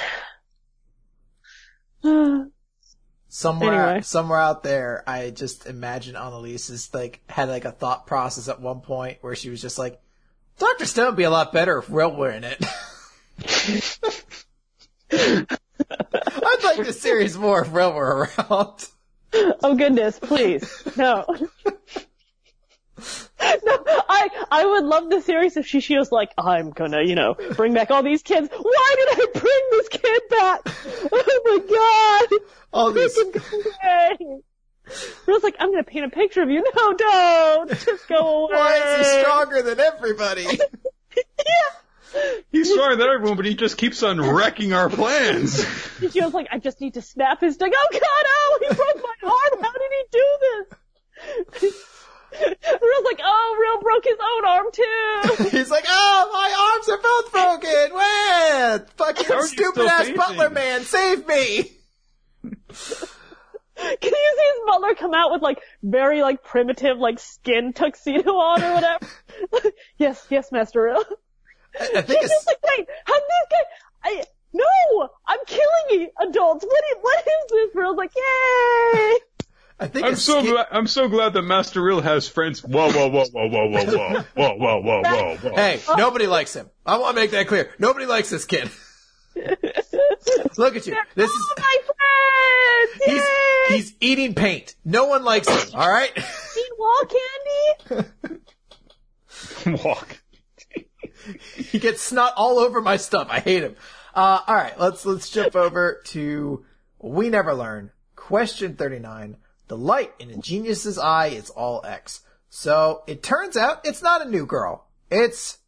Somewhere, 3.29 3.87
Anyway. 3.87 4.01
somewhere 4.01 4.39
out 4.39 4.61
there, 4.61 5.03
I 5.07 5.29
just 5.29 5.65
imagine 5.65 6.15
Annaliese 6.15 6.69
is 6.69 6.93
like, 6.93 7.21
had 7.29 7.49
like 7.49 7.65
a 7.65 7.71
thought 7.71 8.05
process 8.05 8.49
at 8.49 8.59
one 8.59 8.81
point 8.81 9.19
where 9.21 9.35
she 9.35 9.49
was 9.49 9.61
just 9.61 9.79
like, 9.79 10.01
Dr. 10.59 10.85
Stone 10.85 11.05
would 11.07 11.15
be 11.15 11.23
a 11.23 11.29
lot 11.29 11.53
better 11.53 11.79
if 11.79 11.89
were 11.89 12.29
in 12.29 12.43
it. 12.43 12.63
I'd 15.11 16.63
like 16.63 16.77
this 16.77 17.01
series 17.01 17.37
more 17.37 17.61
if 17.61 17.71
Will 17.71 17.93
were 17.93 18.29
around. 18.37 18.87
oh 19.33 19.75
goodness, 19.75 20.19
please. 20.19 20.83
No. 20.95 21.25
No, 23.63 23.77
I, 24.07 24.29
I 24.51 24.65
would 24.65 24.83
love 24.83 25.09
the 25.09 25.21
series 25.21 25.57
if 25.57 25.65
Shishio's 25.65 26.11
like, 26.11 26.31
I'm 26.37 26.69
gonna, 26.69 27.01
you 27.01 27.15
know, 27.15 27.35
bring 27.55 27.73
back 27.73 27.89
all 27.89 28.03
these 28.03 28.21
kids. 28.21 28.47
Why 28.51 28.95
did 28.97 29.07
I 29.19 29.39
bring 29.39 29.61
this 29.71 29.89
kid 29.89 30.21
back? 30.29 30.61
Oh 31.13 31.41
my 31.45 32.29
god! 32.29 32.39
All 32.71 32.91
these! 32.91 33.17
I 33.83 34.15
was 35.27 35.43
like, 35.43 35.55
I'm 35.59 35.71
gonna 35.71 35.83
paint 35.83 36.05
a 36.05 36.09
picture 36.09 36.43
of 36.43 36.49
you. 36.49 36.63
No, 36.75 36.93
don't! 36.93 37.69
Just 37.71 38.07
go 38.07 38.45
away! 38.45 38.55
why 38.57 38.99
is 38.99 39.07
he 39.07 39.21
stronger 39.21 39.61
than 39.63 39.79
everybody? 39.79 40.45
He's 42.51 42.71
stronger 42.71 42.95
than 42.95 43.07
everyone, 43.07 43.37
but 43.37 43.45
he 43.45 43.55
just 43.55 43.77
keeps 43.77 44.03
on 44.03 44.19
wrecking 44.21 44.73
our 44.73 44.89
plans. 44.89 45.63
Shishio's 45.99 46.33
like, 46.33 46.47
I 46.51 46.59
just 46.59 46.81
need 46.81 46.95
to 46.95 47.01
snap 47.01 47.41
his 47.41 47.57
dick. 47.57 47.73
Oh 47.75 47.87
god, 47.91 48.01
oh! 48.03 48.59
He 48.61 48.75
broke 48.75 48.97
my 48.97 49.29
arm! 49.29 49.63
How 49.63 49.71
did 49.71 49.91
he 49.91 50.03
do 50.11 50.25
this? 51.61 51.73
Real's 52.41 53.05
like, 53.05 53.19
oh, 53.23 53.57
Real 53.59 53.81
broke 53.81 54.05
his 54.05 54.17
own 54.19 54.45
arm 54.45 54.65
too! 54.71 55.49
He's 55.57 55.69
like, 55.69 55.85
oh, 55.87 56.29
my 56.31 56.71
arms 56.73 56.89
are 56.89 56.97
both 56.97 57.31
broken. 57.31 57.93
Where? 57.93 58.77
How 58.79 58.85
Fucking 58.95 59.25
you 59.29 59.45
stupid 59.47 59.85
ass 59.85 59.99
painting? 60.03 60.17
butler 60.17 60.49
man, 60.49 60.81
save 60.83 61.27
me! 61.27 61.71
Can 62.43 64.11
you 64.13 64.35
see 64.37 64.51
his 64.53 64.61
butler 64.67 64.95
come 64.95 65.13
out 65.13 65.31
with 65.31 65.41
like 65.41 65.59
very 65.83 66.21
like 66.21 66.43
primitive 66.43 66.97
like 66.97 67.19
skin 67.19 67.73
tuxedo 67.73 68.31
on 68.31 68.63
or 68.63 68.73
whatever? 68.73 69.07
yes, 69.97 70.25
yes, 70.29 70.51
Master 70.51 70.83
Real. 70.83 71.03
I, 71.79 71.83
I 71.97 72.01
think 72.01 72.23
it's, 72.23 72.33
just 72.33 72.47
like, 72.47 72.57
wait, 72.77 72.87
how 73.05 73.13
did 73.13 73.23
this 73.23 73.47
guy? 73.51 73.63
I 74.03 74.23
no, 74.53 75.09
I'm 75.27 75.39
killing 75.47 75.85
you, 75.91 76.09
adults. 76.19 76.65
What 76.65 76.83
is, 76.91 76.97
what 77.01 77.19
is 77.19 77.49
this? 77.49 77.75
Real's 77.75 77.95
like, 77.97 78.11
yay! 78.15 79.17
I 79.79 79.87
think 79.87 80.05
I'm 80.05 80.15
so 80.15 80.39
skin- 80.41 80.51
glad. 80.51 80.67
I'm 80.71 80.87
so 80.87 81.07
glad 81.07 81.33
that 81.33 81.41
Master 81.43 81.81
Real 81.81 82.01
has 82.01 82.27
friends. 82.27 82.61
Whoa, 82.63 82.91
whoa, 82.91 83.07
whoa, 83.09 83.25
whoa, 83.31 83.47
whoa, 83.47 83.67
whoa, 83.69 83.85
whoa, 83.85 84.23
whoa, 84.35 84.57
whoa, 84.57 84.81
whoa, 84.81 85.01
whoa, 85.01 85.35
whoa. 85.37 85.55
Hey, 85.55 85.79
nobody 85.97 86.27
likes 86.27 86.53
him. 86.53 86.69
I 86.85 86.97
want 86.97 87.15
to 87.15 87.21
make 87.21 87.31
that 87.31 87.47
clear. 87.47 87.71
Nobody 87.79 88.05
likes 88.05 88.29
this 88.29 88.45
kid. 88.45 88.69
Look 89.35 90.75
at 90.75 90.85
you. 90.85 90.95
This 91.15 91.29
is 91.31 91.49
Oh, 91.49 91.55
my 91.57 91.77
friends! 91.87 93.03
he's 93.05 93.23
he's 93.69 93.93
eating 94.01 94.35
paint. 94.35 94.75
No 94.83 95.05
one 95.05 95.23
likes 95.23 95.47
him. 95.47 95.79
All 95.79 95.89
right. 95.89 96.11
Eat 96.17 96.71
wall 96.77 97.05
candy. 97.87 99.81
Walk. 99.83 100.20
He 101.55 101.79
gets 101.79 102.01
snot 102.01 102.33
all 102.35 102.59
over 102.59 102.81
my 102.81 102.97
stuff. 102.97 103.27
I 103.29 103.39
hate 103.39 103.63
him. 103.63 103.75
Uh, 104.13 104.39
all 104.45 104.55
right. 104.55 104.79
Let's 104.79 105.05
let's 105.05 105.29
jump 105.29 105.55
over 105.55 106.01
to 106.05 106.65
we 106.99 107.29
never 107.29 107.53
learn. 107.53 107.91
Question 108.15 108.75
thirty 108.75 108.99
nine. 108.99 109.37
The 109.67 109.77
light 109.77 110.13
in 110.19 110.29
a 110.29 110.37
genius's 110.37 110.97
eye 110.97 111.27
is 111.27 111.49
all 111.49 111.81
X. 111.85 112.21
So 112.49 113.03
it 113.07 113.23
turns 113.23 113.55
out 113.55 113.81
it's 113.85 114.01
not 114.01 114.25
a 114.25 114.29
new 114.29 114.45
girl. 114.45 114.85
It's 115.09 115.59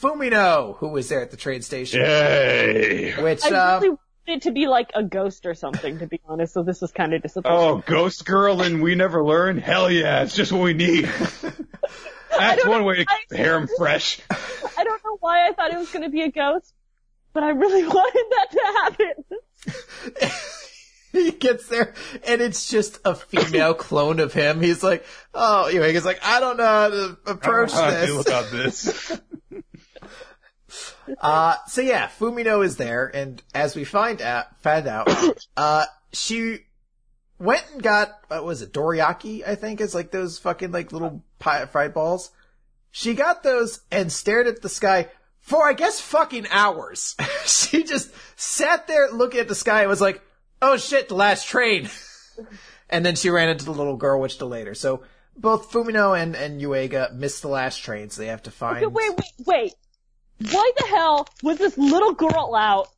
Fumino 0.00 0.76
who 0.78 0.88
was 0.88 1.08
there 1.08 1.20
at 1.20 1.30
the 1.30 1.36
train 1.36 1.62
station. 1.62 2.00
Yay. 2.00 3.12
Which 3.22 3.44
I 3.44 3.50
uh, 3.50 3.80
really 3.80 3.90
wanted 3.90 3.98
it 4.26 4.42
to 4.42 4.52
be 4.52 4.66
like 4.66 4.90
a 4.94 5.02
ghost 5.02 5.44
or 5.44 5.54
something, 5.54 5.98
to 5.98 6.06
be 6.06 6.20
honest. 6.26 6.54
So 6.54 6.62
this 6.62 6.80
was 6.80 6.92
kind 6.92 7.12
of 7.12 7.22
disappointing. 7.22 7.58
Oh, 7.58 7.82
Ghost 7.84 8.24
Girl 8.24 8.62
and 8.62 8.82
We 8.82 8.94
Never 8.94 9.22
Learn? 9.22 9.58
Hell 9.58 9.90
yeah, 9.90 10.22
it's 10.22 10.34
just 10.34 10.52
what 10.52 10.62
we 10.62 10.72
need. 10.72 11.10
That's 12.38 12.66
one 12.66 12.84
way 12.84 12.96
to 12.96 13.04
keep 13.04 13.28
the 13.28 13.36
harem 13.36 13.68
fresh. 13.76 14.20
I 14.30 14.84
don't 14.84 15.02
know 15.04 15.16
why 15.20 15.48
I 15.48 15.52
thought 15.52 15.72
it 15.72 15.78
was 15.78 15.90
going 15.90 16.04
to 16.04 16.10
be 16.10 16.22
a 16.22 16.30
ghost, 16.30 16.74
but 17.32 17.42
I 17.42 17.50
really 17.50 17.84
wanted 17.86 18.24
that 18.30 18.46
to 18.52 18.60
happen. 18.82 20.30
he 21.12 21.30
gets 21.32 21.66
there 21.66 21.94
and 22.24 22.40
it's 22.40 22.68
just 22.68 23.00
a 23.04 23.14
female 23.14 23.74
clone 23.88 24.20
of 24.20 24.32
him. 24.32 24.60
He's 24.60 24.82
like, 24.82 25.04
oh, 25.34 25.66
anyway, 25.66 25.92
he's 25.92 26.04
like, 26.04 26.20
I 26.24 26.40
don't 26.40 26.56
know 26.56 26.64
how 26.64 26.88
to 26.88 27.18
approach 27.26 27.72
I 27.74 27.76
don't 27.76 27.90
know 27.90 27.96
how 27.96 28.02
I 28.02 28.06
feel 28.06 28.16
this. 28.16 28.26
about 28.26 28.50
this. 28.50 29.20
Uh, 31.20 31.56
so 31.66 31.80
yeah, 31.80 32.08
Fumino 32.20 32.64
is 32.64 32.76
there, 32.76 33.10
and 33.12 33.42
as 33.52 33.74
we 33.74 33.82
find 33.84 34.22
out, 34.22 34.46
found 34.60 34.86
out, 34.86 35.08
uh, 35.56 35.84
she 36.12 36.60
went 37.40 37.64
and 37.72 37.82
got, 37.82 38.20
what 38.28 38.44
was 38.44 38.62
it, 38.62 38.72
doriyaki, 38.72 39.46
I 39.46 39.56
think, 39.56 39.80
is 39.80 39.94
like 39.94 40.12
those 40.12 40.38
fucking 40.38 40.70
like 40.70 40.92
little 40.92 41.24
pie, 41.38 41.66
fried 41.66 41.94
balls. 41.94 42.30
She 42.92 43.14
got 43.14 43.42
those 43.42 43.80
and 43.90 44.12
stared 44.12 44.46
at 44.46 44.62
the 44.62 44.68
sky 44.68 45.08
for, 45.40 45.66
I 45.66 45.72
guess, 45.72 46.00
fucking 46.00 46.46
hours. 46.50 47.16
she 47.46 47.82
just 47.82 48.12
sat 48.36 48.86
there 48.86 49.10
looking 49.10 49.40
at 49.40 49.48
the 49.48 49.54
sky 49.54 49.80
and 49.80 49.88
was 49.88 50.00
like, 50.00 50.22
oh 50.60 50.76
shit, 50.76 51.08
the 51.08 51.14
last 51.14 51.48
train. 51.48 51.88
and 52.90 53.04
then 53.04 53.16
she 53.16 53.30
ran 53.30 53.48
into 53.48 53.64
the 53.64 53.72
little 53.72 53.96
girl, 53.96 54.20
which 54.20 54.38
delayed 54.38 54.66
her. 54.66 54.74
So 54.74 55.02
both 55.34 55.72
Fumino 55.72 56.20
and, 56.20 56.36
and 56.36 56.60
Yuiga 56.60 57.14
missed 57.14 57.42
the 57.42 57.48
last 57.48 57.78
train, 57.78 58.10
so 58.10 58.20
they 58.20 58.28
have 58.28 58.42
to 58.42 58.50
find. 58.50 58.84
Okay, 58.84 58.86
wait, 58.86 59.10
wait, 59.10 59.46
wait. 59.46 59.74
Why 60.52 60.70
the 60.78 60.86
hell 60.86 61.28
was 61.42 61.58
this 61.58 61.78
little 61.78 62.12
girl 62.12 62.54
out 62.54 62.88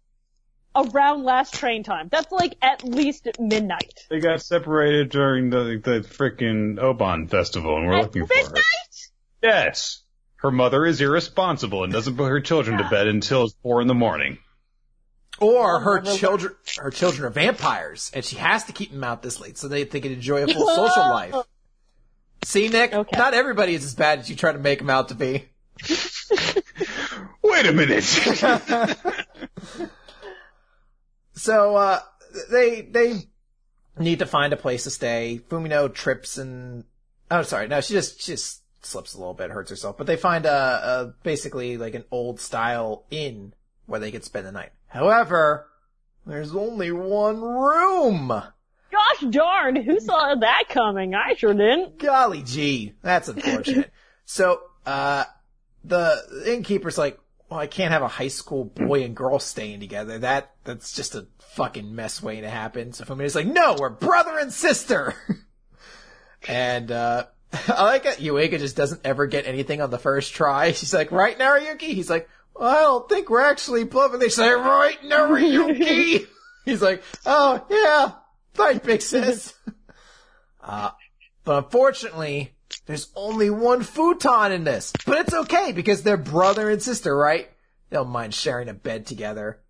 around 0.75 1.25
last 1.25 1.55
train 1.55 1.83
time? 1.83 2.09
That's 2.11 2.31
like 2.33 2.57
at 2.63 2.85
least 2.85 3.27
at 3.27 3.39
midnight. 3.41 4.07
They 4.11 4.21
got 4.21 4.43
separated 4.43 5.11
during 5.11 5.51
the 5.51 5.81
the 5.83 6.01
frickin' 6.07 6.77
Obon 6.79 7.29
festival, 7.31 7.77
and 7.77 7.87
we're 7.87 7.95
At 7.95 8.03
looking 8.03 8.27
for 8.27 8.35
her. 8.35 8.43
midnight? 8.45 8.65
Yes. 9.43 10.03
Her 10.37 10.51
mother 10.51 10.85
is 10.85 11.01
irresponsible 11.01 11.85
and 11.85 11.93
doesn't 11.93 12.17
put 12.17 12.29
her 12.29 12.41
children 12.41 12.79
to 12.79 12.89
bed 12.89 13.07
until 13.07 13.49
four 13.63 13.81
in 13.81 13.87
the 13.87 13.95
morning. 13.95 14.39
Or 15.39 15.81
her 15.81 16.01
children, 16.03 16.55
her 16.79 16.91
children 16.91 17.25
are 17.27 17.31
vampires, 17.31 18.11
and 18.15 18.25
she 18.25 18.37
has 18.37 18.65
to 18.65 18.73
keep 18.73 18.93
them 18.93 19.03
out 19.05 19.23
this 19.23 19.41
late 19.41 19.57
so 19.59 19.67
they, 19.69 19.85
they 19.85 20.01
can 20.01 20.13
enjoy 20.13 20.43
a 20.45 20.47
full 20.53 20.69
social 20.69 21.09
life. 21.09 21.35
See, 22.45 22.69
Nick, 22.69 22.93
Okay. 22.93 23.17
not 23.17 23.35
everybody 23.35 23.75
is 23.75 23.85
as 23.85 23.95
bad 23.95 24.19
as 24.21 24.29
you 24.31 24.37
try 24.37 24.53
to 24.53 24.59
make 24.59 24.79
them 24.81 24.91
out 24.91 25.09
to 25.09 25.15
be. 25.15 25.49
Wait 27.43 27.67
a 27.67 27.73
minute. 27.73 28.05
So, 31.43 31.75
uh, 31.75 31.99
they, 32.53 32.83
they 32.83 33.25
need 33.99 34.21
to 34.21 34.27
find 34.27 34.53
a 34.53 34.57
place 34.57 34.85
to 34.85 34.91
stay. 34.91 35.41
Fumino 35.49 35.93
trips 35.93 36.39
and, 36.39 36.85
oh, 37.33 37.43
sorry, 37.43 37.67
no, 37.67 37.81
she 37.81 37.95
just, 37.95 38.23
she 38.23 38.31
just 38.31 38.63
slips 38.81 39.15
a 39.15 39.19
little 39.19 39.35
bit, 39.35 39.51
hurts 39.51 39.71
herself, 39.71 39.99
but 39.99 40.07
they 40.07 40.15
find 40.15 40.47
a, 40.47 40.53
a 40.53 41.15
basically 41.25 41.79
like 41.79 41.97
an 41.97 42.05
old 42.13 42.39
style 42.39 43.07
inn 43.11 43.55
where 43.87 43.99
they 43.99 44.13
could 44.13 44.23
spend 44.23 44.47
the 44.47 44.53
night. 44.53 44.71
However, 44.87 45.67
there's 46.25 46.55
only 46.55 46.93
one 46.93 47.41
room. 47.43 48.29
Gosh 48.29 49.31
darn, 49.31 49.75
who 49.75 49.99
saw 49.99 50.37
that 50.37 50.65
coming? 50.69 51.17
I 51.17 51.35
sure 51.35 51.55
didn't. 51.55 51.99
Golly 51.99 52.45
gee, 52.45 52.93
that's 53.03 53.27
unfortunate. 53.27 53.91
so, 54.27 54.61
uh, 54.87 55.25
the 55.83 56.45
innkeeper's 56.47 56.99
like, 56.99 57.19
well, 57.53 57.61
I 57.61 57.67
can't 57.67 57.93
have 57.93 58.01
a 58.01 58.09
high 58.09 58.29
school 58.29 58.65
boy 58.65 59.03
and 59.03 59.15
girl 59.15 59.39
staying 59.39 59.81
together. 59.81 60.19
That, 60.21 60.53
that's 60.65 60.93
just 60.93 61.15
a 61.15 61.27
fucking 61.53 61.95
mess 61.95 62.23
waiting 62.23 62.45
to 62.45 62.51
happen. 62.51 62.93
So 62.93 63.05
Fumi's 63.05 63.35
like, 63.35 63.47
no, 63.47 63.77
we're 63.79 63.91
brother 63.91 64.39
and 64.39 64.53
sister. 64.53 65.15
and, 66.49 66.91
uh, 66.91 67.27
I 67.69 67.85
like 67.85 68.07
it. 68.07 68.19
Yuiga 68.19 68.59
just 68.59 68.77
doesn't 68.77 69.03
ever 69.05 69.27
get 69.27 69.47
anything 69.47 69.81
on 69.81 69.91
the 69.91 69.99
first 69.99 70.35
try. 70.35 70.73
She's 70.73 70.95
like, 70.95 71.13
right, 71.13 71.39
Nariyuki? 71.39 71.81
He's 71.81 72.11
like, 72.11 72.29
well, 72.55 72.69
I 72.69 72.81
don't 72.81 73.09
think 73.09 73.31
we're 73.31 73.43
actually 73.43 73.85
bluffing. 73.85 74.21
They 74.21 74.29
say, 74.29 74.51
right, 74.51 75.01
Nariyuki. 75.03 76.27
He's 76.65 76.83
like, 76.83 77.03
oh, 77.27 77.65
yeah, 77.69 78.13
right, 78.63 78.83
big 78.83 79.03
sis. 79.03 79.53
uh, 80.63 80.91
but 81.45 81.65
unfortunately, 81.65 82.55
there's 82.87 83.11
only 83.17 83.51
one 83.51 83.83
futon 83.83 84.53
in 84.53 84.65
this. 84.65 84.93
But 85.05 85.19
it's 85.19 85.35
okay 85.35 85.73
because 85.73 86.03
they're 86.03 86.17
brother 86.17 86.71
and 86.71 86.81
sister, 86.81 87.17
right? 87.17 87.51
They 87.91 87.97
don't 87.97 88.11
mind 88.11 88.33
sharing 88.33 88.69
a 88.69 88.75
bed 88.75 89.07
together. 89.07 89.61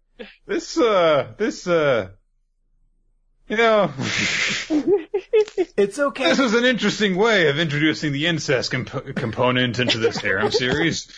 This, 0.47 0.79
uh, 0.79 1.33
this, 1.37 1.67
uh, 1.67 2.09
you 3.49 3.57
know, 3.57 3.91
It's 5.77 5.99
okay. 5.99 6.25
this 6.25 6.39
was 6.39 6.55
an 6.55 6.65
interesting 6.65 7.17
way 7.17 7.49
of 7.49 7.59
introducing 7.59 8.13
the 8.13 8.27
incest 8.27 8.71
comp- 8.71 9.15
component 9.17 9.79
into 9.79 9.99
this 9.99 10.17
harem 10.19 10.51
series. 10.51 11.11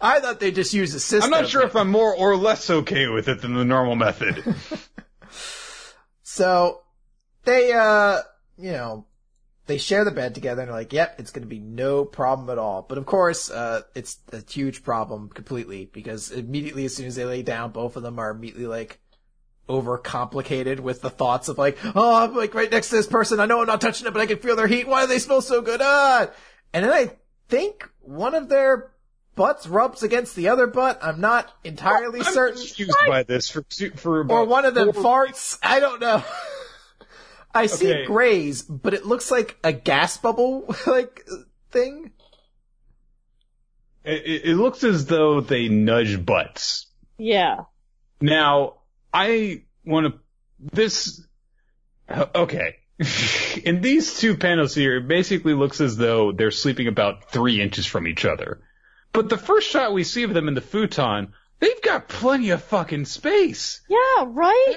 I 0.00 0.20
thought 0.20 0.40
they 0.40 0.50
just 0.50 0.72
used 0.72 0.94
a 0.94 1.00
system. 1.00 1.32
I'm 1.32 1.42
not 1.42 1.48
sure 1.48 1.62
if 1.62 1.76
I'm 1.76 1.90
more 1.90 2.14
or 2.14 2.36
less 2.36 2.70
okay 2.70 3.08
with 3.08 3.28
it 3.28 3.42
than 3.42 3.54
the 3.54 3.64
normal 3.64 3.96
method. 3.96 4.42
So 6.34 6.80
they, 7.44 7.72
uh, 7.72 8.20
you 8.56 8.72
know, 8.72 9.06
they 9.72 9.78
share 9.78 10.04
the 10.04 10.10
bed 10.10 10.34
together 10.34 10.60
and 10.60 10.68
they're 10.68 10.76
like, 10.76 10.92
yep, 10.92 11.18
it's 11.18 11.30
going 11.30 11.44
to 11.44 11.48
be 11.48 11.58
no 11.58 12.04
problem 12.04 12.50
at 12.50 12.58
all. 12.58 12.84
But 12.86 12.98
of 12.98 13.06
course, 13.06 13.50
uh, 13.50 13.80
it's 13.94 14.18
a 14.30 14.42
huge 14.46 14.84
problem 14.84 15.30
completely 15.30 15.88
because 15.90 16.30
immediately 16.30 16.84
as 16.84 16.94
soon 16.94 17.06
as 17.06 17.14
they 17.14 17.24
lay 17.24 17.40
down, 17.40 17.70
both 17.70 17.96
of 17.96 18.02
them 18.02 18.18
are 18.18 18.32
immediately 18.32 18.66
like 18.66 19.00
overcomplicated 19.70 20.80
with 20.80 21.00
the 21.00 21.08
thoughts 21.08 21.48
of 21.48 21.56
like, 21.56 21.78
oh, 21.94 22.22
I'm 22.22 22.36
like 22.36 22.52
right 22.52 22.70
next 22.70 22.90
to 22.90 22.96
this 22.96 23.06
person. 23.06 23.40
I 23.40 23.46
know 23.46 23.62
I'm 23.62 23.66
not 23.66 23.80
touching 23.80 24.06
it, 24.06 24.12
but 24.12 24.20
I 24.20 24.26
can 24.26 24.36
feel 24.36 24.56
their 24.56 24.66
heat. 24.66 24.86
Why 24.86 25.04
do 25.04 25.06
they 25.06 25.18
smell 25.18 25.40
so 25.40 25.62
good? 25.62 25.80
Ah! 25.82 26.28
And 26.74 26.84
then 26.84 26.92
I 26.92 27.12
think 27.48 27.88
one 28.02 28.34
of 28.34 28.50
their 28.50 28.92
butts 29.36 29.66
rubs 29.66 30.02
against 30.02 30.36
the 30.36 30.48
other 30.48 30.66
butt. 30.66 30.98
I'm 31.02 31.22
not 31.22 31.50
entirely 31.64 32.20
I'm 32.20 32.30
certain. 32.30 32.60
confused 32.60 32.94
by 33.08 33.22
this 33.22 33.48
for 33.48 33.64
for 33.96 34.30
Or 34.30 34.44
one 34.44 34.66
of 34.66 34.74
them 34.74 34.92
farts. 34.92 35.58
I 35.62 35.80
don't 35.80 35.98
know. 35.98 36.22
I 37.54 37.66
see 37.66 37.90
Okay. 37.92 38.04
grays, 38.06 38.62
but 38.62 38.94
it 38.94 39.04
looks 39.06 39.30
like 39.30 39.58
a 39.62 39.72
gas 39.72 40.16
bubble 40.16 40.74
like 40.86 41.26
thing. 41.70 42.12
It, 44.04 44.22
it- 44.26 44.44
it 44.50 44.56
looks 44.56 44.84
as 44.84 45.06
though 45.06 45.40
they 45.40 45.68
nudge 45.68 46.24
butts. 46.24 46.86
Yeah. 47.18 47.64
Now, 48.20 48.74
I 49.12 49.64
want 49.84 50.14
to, 50.14 50.20
this, 50.74 51.20
okay. 52.10 52.76
In 53.64 53.80
these 53.80 54.18
two 54.18 54.36
panels 54.36 54.74
here, 54.74 54.96
it 54.96 55.08
basically 55.08 55.54
looks 55.54 55.80
as 55.80 55.96
though 55.96 56.32
they're 56.32 56.50
sleeping 56.50 56.86
about 56.88 57.30
three 57.30 57.60
inches 57.60 57.84
from 57.86 58.06
each 58.06 58.24
other. 58.24 58.60
But 59.12 59.28
the 59.28 59.36
first 59.38 59.68
shot 59.68 59.92
we 59.92 60.04
see 60.04 60.22
of 60.22 60.34
them 60.34 60.48
in 60.48 60.54
the 60.54 60.60
futon, 60.60 61.32
they've 61.60 61.82
got 61.82 62.08
plenty 62.08 62.50
of 62.50 62.62
fucking 62.62 63.04
space. 63.04 63.82
Yeah, 63.88 64.24
right? 64.26 64.76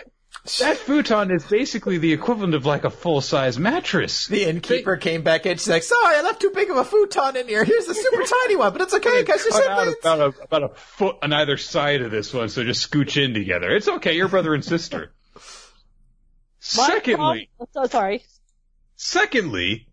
That 0.60 0.78
futon 0.78 1.32
is 1.32 1.44
basically 1.44 1.98
the 1.98 2.14
equivalent 2.14 2.54
of 2.54 2.68
like 2.68 2.84
a 2.84 2.92
full-size 2.92 3.58
mattress. 3.58 4.28
The 4.28 4.44
innkeeper 4.44 4.96
came 4.96 5.24
back 5.24 5.48
in. 5.48 5.58
She's 5.58 5.68
like, 5.68 5.82
"Sorry, 5.82 6.18
I 6.18 6.22
left 6.22 6.40
too 6.40 6.52
big 6.54 6.70
of 6.70 6.78
a 6.78 6.84
futon 6.86 7.36
in 7.36 7.48
here. 7.48 7.64
Here's 7.64 7.88
a 7.88 7.96
super 7.96 8.24
tiny 8.44 8.56
one, 8.56 8.72
but 8.72 8.82
it's 8.82 8.94
okay 8.94 9.22
because 9.22 9.44
you 9.44 9.52
Cut 9.52 9.64
said 9.64 9.72
out 9.72 9.88
about 9.88 10.20
a, 10.20 10.44
about 10.44 10.64
a 10.64 10.70
foot 10.76 11.16
on 11.24 11.34
either 11.34 11.58
side 11.58 12.04
of 12.04 12.12
this 12.12 12.32
one, 12.32 12.50
so 12.50 12.64
just 12.64 12.92
scooch 12.92 13.20
in 13.20 13.34
together. 13.34 13.72
It's 13.72 13.88
okay, 13.88 14.14
you're 14.16 14.28
brother 14.28 14.54
and 14.54 14.64
sister. 14.64 15.14
Secondly, 16.60 17.50
prob- 17.58 17.70
so 17.74 17.86
sorry. 17.88 18.24
secondly, 18.96 19.88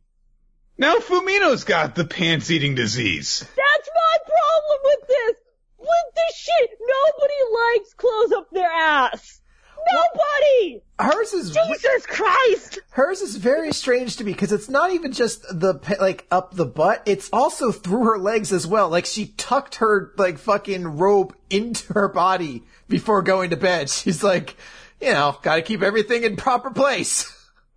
now 0.76 0.96
Fumino's 0.96 1.64
got 1.64 1.94
the 1.94 2.04
pants-eating 2.04 2.74
disease. 2.74 3.40
That's 3.40 3.56
my 3.94 4.16
problem 4.26 4.78
with 4.84 5.08
this. 5.08 5.36
With 5.78 6.14
this 6.14 6.36
shit, 6.36 6.70
nobody 6.80 7.34
likes 7.54 7.94
clothes 7.94 8.32
up 8.32 8.50
their 8.52 8.70
ass. 8.70 9.40
Nobody. 9.90 10.82
hers 10.98 11.32
is 11.32 11.50
Jesus 11.50 12.06
Christ. 12.06 12.80
hers 12.90 13.20
is 13.20 13.36
very 13.36 13.72
strange 13.72 14.16
to 14.16 14.24
me 14.24 14.32
because 14.32 14.52
it's 14.52 14.68
not 14.68 14.92
even 14.92 15.12
just 15.12 15.42
the 15.42 15.80
like 16.00 16.26
up 16.30 16.54
the 16.54 16.66
butt; 16.66 17.02
it's 17.06 17.28
also 17.32 17.72
through 17.72 18.04
her 18.04 18.18
legs 18.18 18.52
as 18.52 18.66
well. 18.66 18.88
Like 18.88 19.06
she 19.06 19.26
tucked 19.36 19.76
her 19.76 20.12
like 20.16 20.38
fucking 20.38 20.86
robe 20.86 21.34
into 21.50 21.92
her 21.94 22.08
body 22.08 22.64
before 22.88 23.22
going 23.22 23.50
to 23.50 23.56
bed. 23.56 23.90
She's 23.90 24.22
like, 24.22 24.56
you 25.00 25.12
know, 25.12 25.36
got 25.42 25.56
to 25.56 25.62
keep 25.62 25.82
everything 25.82 26.24
in 26.24 26.36
proper 26.36 26.70
place. 26.70 27.30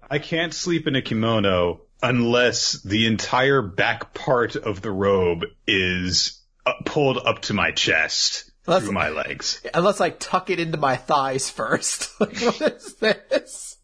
I 0.10 0.20
can't 0.20 0.54
sleep 0.54 0.88
in 0.88 0.96
a 0.96 1.02
kimono 1.02 1.82
unless 2.02 2.82
the 2.84 3.08
entire 3.08 3.62
back 3.62 4.14
part 4.14 4.56
of 4.56 4.82
the 4.82 4.92
robe 4.92 5.46
is 5.66 6.40
uh, 6.66 6.74
pulled 6.86 7.18
up 7.18 7.42
to 7.44 7.54
my 7.54 7.72
chest 7.72 8.52
That's- 8.66 8.84
through 8.84 8.94
my 8.94 9.10
legs. 9.10 9.62
Unless 9.74 10.02
I 10.02 10.10
tuck 10.10 10.50
it 10.50 10.60
into 10.60 10.78
my 10.78 10.96
thighs 10.96 11.50
first. 11.50 12.10
like, 12.20 12.40
what 12.40 12.62
is 12.62 12.96
this? 12.96 13.78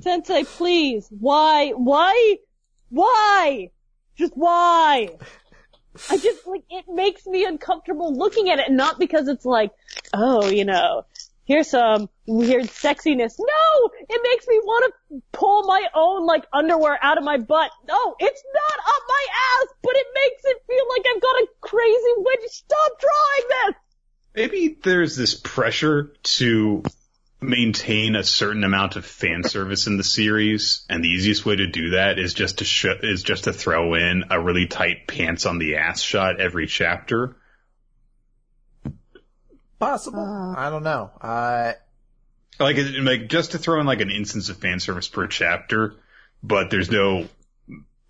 Sensei, 0.00 0.44
please. 0.44 1.08
Why? 1.10 1.70
Why? 1.70 2.38
Why? 2.88 3.70
Just 4.16 4.32
why? 4.34 5.10
I 6.08 6.16
just, 6.16 6.46
like, 6.46 6.64
it 6.70 6.84
makes 6.88 7.26
me 7.26 7.44
uncomfortable 7.44 8.14
looking 8.14 8.48
at 8.48 8.58
it, 8.60 8.70
not 8.70 8.98
because 8.98 9.28
it's 9.28 9.44
like, 9.44 9.72
oh, 10.14 10.48
you 10.48 10.64
know, 10.64 11.04
here's 11.44 11.68
some 11.68 12.08
weird 12.26 12.66
sexiness. 12.66 13.34
No! 13.38 13.90
It 14.08 14.20
makes 14.22 14.46
me 14.46 14.60
want 14.62 14.94
to 15.10 15.22
pull 15.32 15.64
my 15.64 15.82
own, 15.94 16.26
like, 16.26 16.44
underwear 16.52 16.98
out 17.02 17.18
of 17.18 17.24
my 17.24 17.38
butt. 17.38 17.72
No, 17.88 18.14
it's 18.20 18.44
not 18.54 18.78
up 18.78 19.02
my 19.08 19.26
ass, 19.34 19.74
but 19.82 19.96
it 19.96 20.06
makes 20.14 20.42
it 20.44 20.62
feel 20.66 20.84
like 20.88 21.04
I've 21.12 21.22
got 21.22 21.36
a 21.36 21.46
crazy 21.60 22.14
witch. 22.18 22.50
Stop 22.50 22.92
drawing 23.00 23.48
this! 23.48 23.74
Maybe 24.34 24.76
there's 24.82 25.16
this 25.16 25.34
pressure 25.34 26.12
to 26.22 26.82
maintain 27.40 28.16
a 28.16 28.22
certain 28.22 28.64
amount 28.64 28.96
of 28.96 29.04
fan 29.06 29.42
service 29.42 29.86
in 29.86 29.96
the 29.96 30.04
series, 30.04 30.84
and 30.88 31.02
the 31.02 31.08
easiest 31.08 31.44
way 31.46 31.56
to 31.56 31.66
do 31.66 31.90
that 31.90 32.18
is 32.18 32.34
just 32.34 32.58
to 32.58 32.64
sh- 32.64 32.86
is 33.02 33.22
just 33.22 33.44
to 33.44 33.52
throw 33.52 33.94
in 33.94 34.24
a 34.30 34.40
really 34.40 34.66
tight 34.66 35.06
pants 35.06 35.46
on 35.46 35.58
the 35.58 35.76
ass 35.76 36.00
shot 36.00 36.40
every 36.40 36.66
chapter. 36.66 37.36
Possible. 39.78 40.54
I 40.56 40.68
don't 40.70 40.82
know. 40.82 41.10
Uh, 41.20 41.72
Like, 42.58 42.76
like 43.00 43.28
just 43.28 43.52
to 43.52 43.58
throw 43.58 43.80
in 43.80 43.86
like 43.86 44.02
an 44.02 44.10
instance 44.10 44.50
of 44.50 44.58
fan 44.58 44.78
service 44.78 45.08
per 45.08 45.26
chapter, 45.26 45.94
but 46.42 46.70
there's 46.70 46.90
no. 46.90 47.26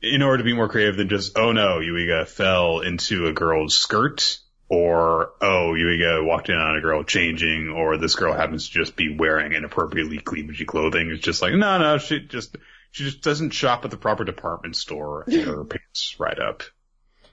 In 0.02 0.22
order 0.22 0.38
to 0.38 0.44
be 0.44 0.54
more 0.54 0.68
creative 0.68 0.96
than 0.96 1.08
just, 1.10 1.38
oh 1.38 1.52
no, 1.52 1.78
Yuiga 1.78 2.26
fell 2.26 2.80
into 2.80 3.26
a 3.26 3.32
girl's 3.32 3.78
skirt, 3.78 4.38
or 4.70 5.32
oh, 5.40 5.74
Yuiga 5.76 6.24
walked 6.24 6.48
in 6.48 6.56
on 6.56 6.76
a 6.76 6.80
girl 6.80 7.02
changing, 7.02 7.70
or 7.70 7.96
this 7.96 8.14
girl 8.14 8.32
happens 8.32 8.68
to 8.68 8.78
just 8.78 8.94
be 8.94 9.14
wearing 9.14 9.52
inappropriately 9.52 10.20
cleavagey 10.20 10.64
clothing. 10.64 11.10
It's 11.10 11.24
just 11.24 11.42
like, 11.42 11.52
no, 11.54 11.78
no, 11.78 11.98
she 11.98 12.20
just 12.20 12.56
she 12.92 13.04
just 13.04 13.20
doesn't 13.20 13.50
shop 13.50 13.84
at 13.84 13.90
the 13.90 13.96
proper 13.96 14.24
department 14.24 14.76
store, 14.76 15.24
and 15.26 15.34
her 15.44 15.64
pants 15.64 16.14
right 16.20 16.38
up 16.38 16.62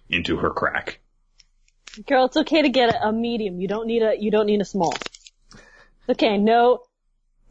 into 0.10 0.38
her 0.38 0.50
crack. 0.50 1.00
Girl, 2.08 2.26
it's 2.26 2.38
okay 2.38 2.64
to 2.64 2.70
get 2.70 2.90
a, 2.90 3.10
a 3.10 3.14
medium. 3.14 3.62
You 3.62 3.68
don't 3.68 3.86
need 3.86 4.02
a, 4.02 4.16
you 4.20 4.32
don't 4.32 4.48
need 4.48 4.62
a 4.62 4.66
small. 4.66 4.96
Okay, 6.10 6.40
no, 6.40 6.82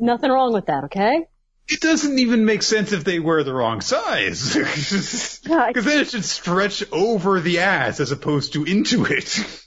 nothing 0.01 0.31
wrong 0.31 0.53
with 0.53 0.67
that, 0.67 0.85
okay? 0.85 1.27
It 1.69 1.81
doesn't 1.81 2.19
even 2.19 2.45
make 2.45 2.63
sense 2.63 2.93
if 2.93 3.05
they 3.05 3.19
wear 3.19 3.45
the 3.45 3.55
wrong 3.55 3.81
size. 3.81 4.57
Because 5.47 5.85
then 5.85 6.01
it 6.01 6.11
should 6.11 6.25
stretch 6.25 6.83
over 6.91 7.39
the 7.41 7.61
ass 7.61 8.01
as 8.01 8.11
opposed 8.11 8.55
to 8.55 8.65
into 8.65 9.05
it. 9.05 9.63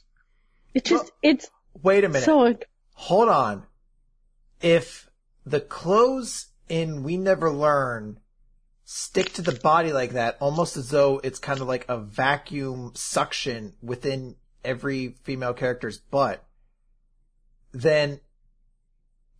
It 0.74 0.86
just, 0.86 1.12
it's 1.22 1.50
wait 1.82 2.04
a 2.04 2.10
minute. 2.10 2.26
so, 2.26 2.56
Hold 2.94 3.30
on. 3.30 3.64
If 4.62 5.10
the 5.46 5.62
clothes 5.62 6.48
in 6.68 7.04
We 7.04 7.18
Never 7.18 7.50
Learn 7.50 8.20
stick 8.84 9.32
to 9.34 9.42
the 9.42 9.54
body 9.54 9.94
like 9.94 10.12
that, 10.12 10.38
almost 10.40 10.76
as 10.76 10.90
though 10.90 11.20
it's 11.24 11.40
kind 11.40 11.62
of 11.62 11.68
like 11.68 11.86
a 11.88 11.98
vacuum 11.98 12.92
suction 12.96 13.74
within 13.82 14.36
every 14.66 15.16
female 15.24 15.54
character's 15.54 15.98
butt, 15.98 16.44
then 17.72 18.20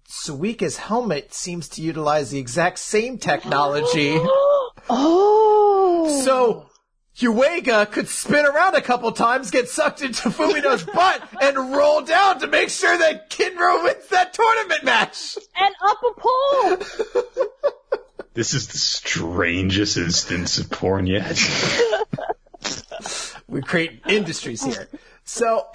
Suika's 0.08 0.78
helmet 0.78 1.34
seems 1.34 1.68
to 1.70 1.82
utilize 1.82 2.32
the 2.32 2.40
exact 2.40 2.80
same 2.80 3.18
technology. 3.18 4.16
oh! 4.90 6.22
So, 6.24 6.69
Yuiga 7.20 7.90
could 7.92 8.08
spin 8.08 8.46
around 8.46 8.76
a 8.76 8.82
couple 8.82 9.12
times, 9.12 9.52
get 9.52 9.68
sucked 9.70 10.02
into 10.02 10.30
Fumino's 10.30 10.84
butt, 10.94 11.22
and 11.42 11.76
roll 11.76 12.02
down 12.02 12.40
to 12.40 12.48
make 12.48 12.70
sure 12.70 12.98
that 12.98 13.30
Kinro 13.30 13.84
wins 13.84 14.08
that 14.08 14.34
tournament 14.34 14.84
match! 14.84 15.38
and 15.56 15.76
up 15.82 15.98
a 16.04 16.14
pole! 16.20 17.42
This 18.36 18.54
is 18.54 18.68
the 18.68 18.78
strangest 18.78 19.98
instance 19.98 20.60
of 20.60 20.70
porn 20.70 21.08
yet. 21.08 21.38
We 23.48 23.62
create 23.62 24.02
industries 24.08 24.64
here. 24.64 24.88
So, 25.24 25.68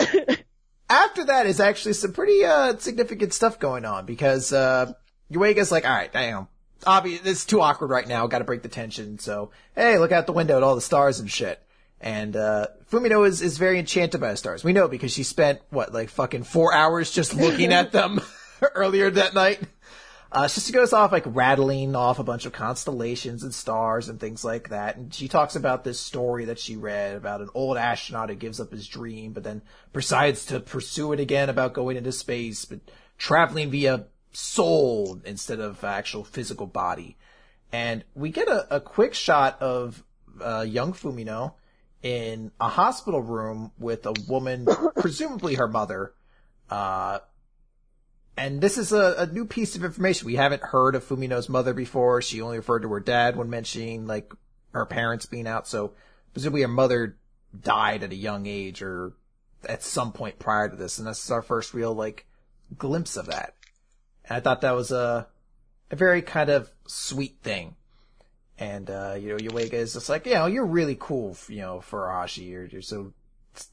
after 0.88 1.24
that 1.24 1.46
is 1.46 1.58
actually 1.58 1.94
some 1.94 2.12
pretty, 2.12 2.44
uh, 2.44 2.76
significant 2.78 3.34
stuff 3.34 3.58
going 3.58 3.84
on, 3.84 4.06
because, 4.06 4.52
uh, 4.52 4.92
Yuiga's 5.30 5.72
like, 5.72 5.84
alright, 5.84 6.12
damn. 6.12 6.46
Obvious, 6.86 7.22
it's 7.24 7.44
too 7.44 7.60
awkward 7.60 7.90
right 7.90 8.06
now, 8.06 8.26
gotta 8.26 8.44
break 8.44 8.62
the 8.62 8.68
tension, 8.68 9.18
so, 9.18 9.50
hey, 9.74 9.98
look 9.98 10.12
out 10.12 10.26
the 10.26 10.32
window 10.32 10.56
at 10.56 10.62
all 10.62 10.74
the 10.74 10.80
stars 10.80 11.20
and 11.20 11.30
shit. 11.30 11.60
And, 12.00 12.36
uh, 12.36 12.66
Fumino 12.90 13.26
is, 13.26 13.40
is 13.40 13.58
very 13.58 13.78
enchanted 13.78 14.20
by 14.20 14.30
the 14.30 14.36
stars. 14.36 14.62
We 14.62 14.72
know 14.72 14.88
because 14.88 15.12
she 15.12 15.22
spent, 15.22 15.60
what, 15.70 15.92
like 15.92 16.10
fucking 16.10 16.44
four 16.44 16.74
hours 16.74 17.10
just 17.10 17.34
looking 17.34 17.72
at 17.72 17.92
them 17.92 18.20
earlier 18.74 19.10
that 19.10 19.34
night. 19.34 19.60
Uh, 20.34 20.48
she 20.48 20.72
goes 20.72 20.92
off 20.92 21.12
like 21.12 21.22
rattling 21.26 21.94
off 21.94 22.18
a 22.18 22.24
bunch 22.24 22.44
of 22.44 22.52
constellations 22.52 23.44
and 23.44 23.54
stars 23.54 24.08
and 24.08 24.18
things 24.18 24.44
like 24.44 24.70
that. 24.70 24.96
And 24.96 25.14
she 25.14 25.28
talks 25.28 25.54
about 25.54 25.84
this 25.84 26.00
story 26.00 26.46
that 26.46 26.58
she 26.58 26.74
read 26.74 27.14
about 27.14 27.40
an 27.40 27.50
old 27.54 27.76
astronaut 27.76 28.30
who 28.30 28.34
gives 28.34 28.60
up 28.60 28.72
his 28.72 28.88
dream, 28.88 29.32
but 29.32 29.44
then 29.44 29.62
decides 29.92 30.46
to 30.46 30.58
pursue 30.58 31.12
it 31.12 31.20
again 31.20 31.48
about 31.48 31.72
going 31.72 31.96
into 31.96 32.10
space, 32.10 32.64
but 32.64 32.80
traveling 33.16 33.70
via 33.70 34.06
soul 34.36 35.20
instead 35.24 35.60
of 35.60 35.82
actual 35.84 36.24
physical 36.24 36.66
body. 36.66 37.16
And 37.72 38.04
we 38.14 38.30
get 38.30 38.48
a, 38.48 38.76
a 38.76 38.80
quick 38.80 39.14
shot 39.14 39.60
of 39.60 40.04
uh, 40.40 40.64
young 40.68 40.92
Fumino 40.92 41.54
in 42.02 42.52
a 42.60 42.68
hospital 42.68 43.22
room 43.22 43.72
with 43.78 44.06
a 44.06 44.14
woman, 44.28 44.66
presumably 44.96 45.54
her 45.54 45.68
mother. 45.68 46.14
Uh, 46.70 47.18
and 48.36 48.60
this 48.60 48.78
is 48.78 48.92
a, 48.92 49.14
a, 49.18 49.26
new 49.26 49.44
piece 49.44 49.76
of 49.76 49.84
information. 49.84 50.26
We 50.26 50.36
haven't 50.36 50.62
heard 50.62 50.94
of 50.94 51.04
Fumino's 51.04 51.48
mother 51.48 51.72
before. 51.72 52.20
She 52.20 52.40
only 52.42 52.58
referred 52.58 52.82
to 52.82 52.88
her 52.92 53.00
dad 53.00 53.36
when 53.36 53.48
mentioning 53.48 54.06
like 54.06 54.32
her 54.72 54.86
parents 54.86 55.26
being 55.26 55.46
out. 55.46 55.68
So 55.68 55.94
presumably 56.32 56.62
her 56.62 56.68
mother 56.68 57.16
died 57.58 58.02
at 58.02 58.12
a 58.12 58.16
young 58.16 58.46
age 58.46 58.82
or 58.82 59.12
at 59.68 59.82
some 59.82 60.12
point 60.12 60.38
prior 60.38 60.68
to 60.68 60.76
this. 60.76 60.98
And 60.98 61.06
this 61.06 61.24
is 61.24 61.30
our 61.30 61.42
first 61.42 61.74
real 61.74 61.94
like 61.94 62.26
glimpse 62.76 63.16
of 63.16 63.26
that. 63.26 63.54
And 64.28 64.36
I 64.36 64.40
thought 64.40 64.62
that 64.62 64.74
was 64.74 64.90
a, 64.90 65.26
a 65.90 65.96
very 65.96 66.22
kind 66.22 66.50
of 66.50 66.70
sweet 66.86 67.38
thing. 67.42 67.76
And, 68.58 68.88
uh, 68.88 69.16
you 69.18 69.30
know, 69.30 69.36
Yuiga 69.36 69.74
is 69.74 69.94
just 69.94 70.08
like, 70.08 70.26
you 70.26 70.34
know, 70.34 70.46
you're 70.46 70.66
really 70.66 70.96
cool, 70.98 71.36
you 71.48 71.60
know, 71.60 71.80
for 71.80 72.02
Arashi. 72.02 72.48
You're, 72.48 72.66
you're 72.66 72.82
so, 72.82 73.12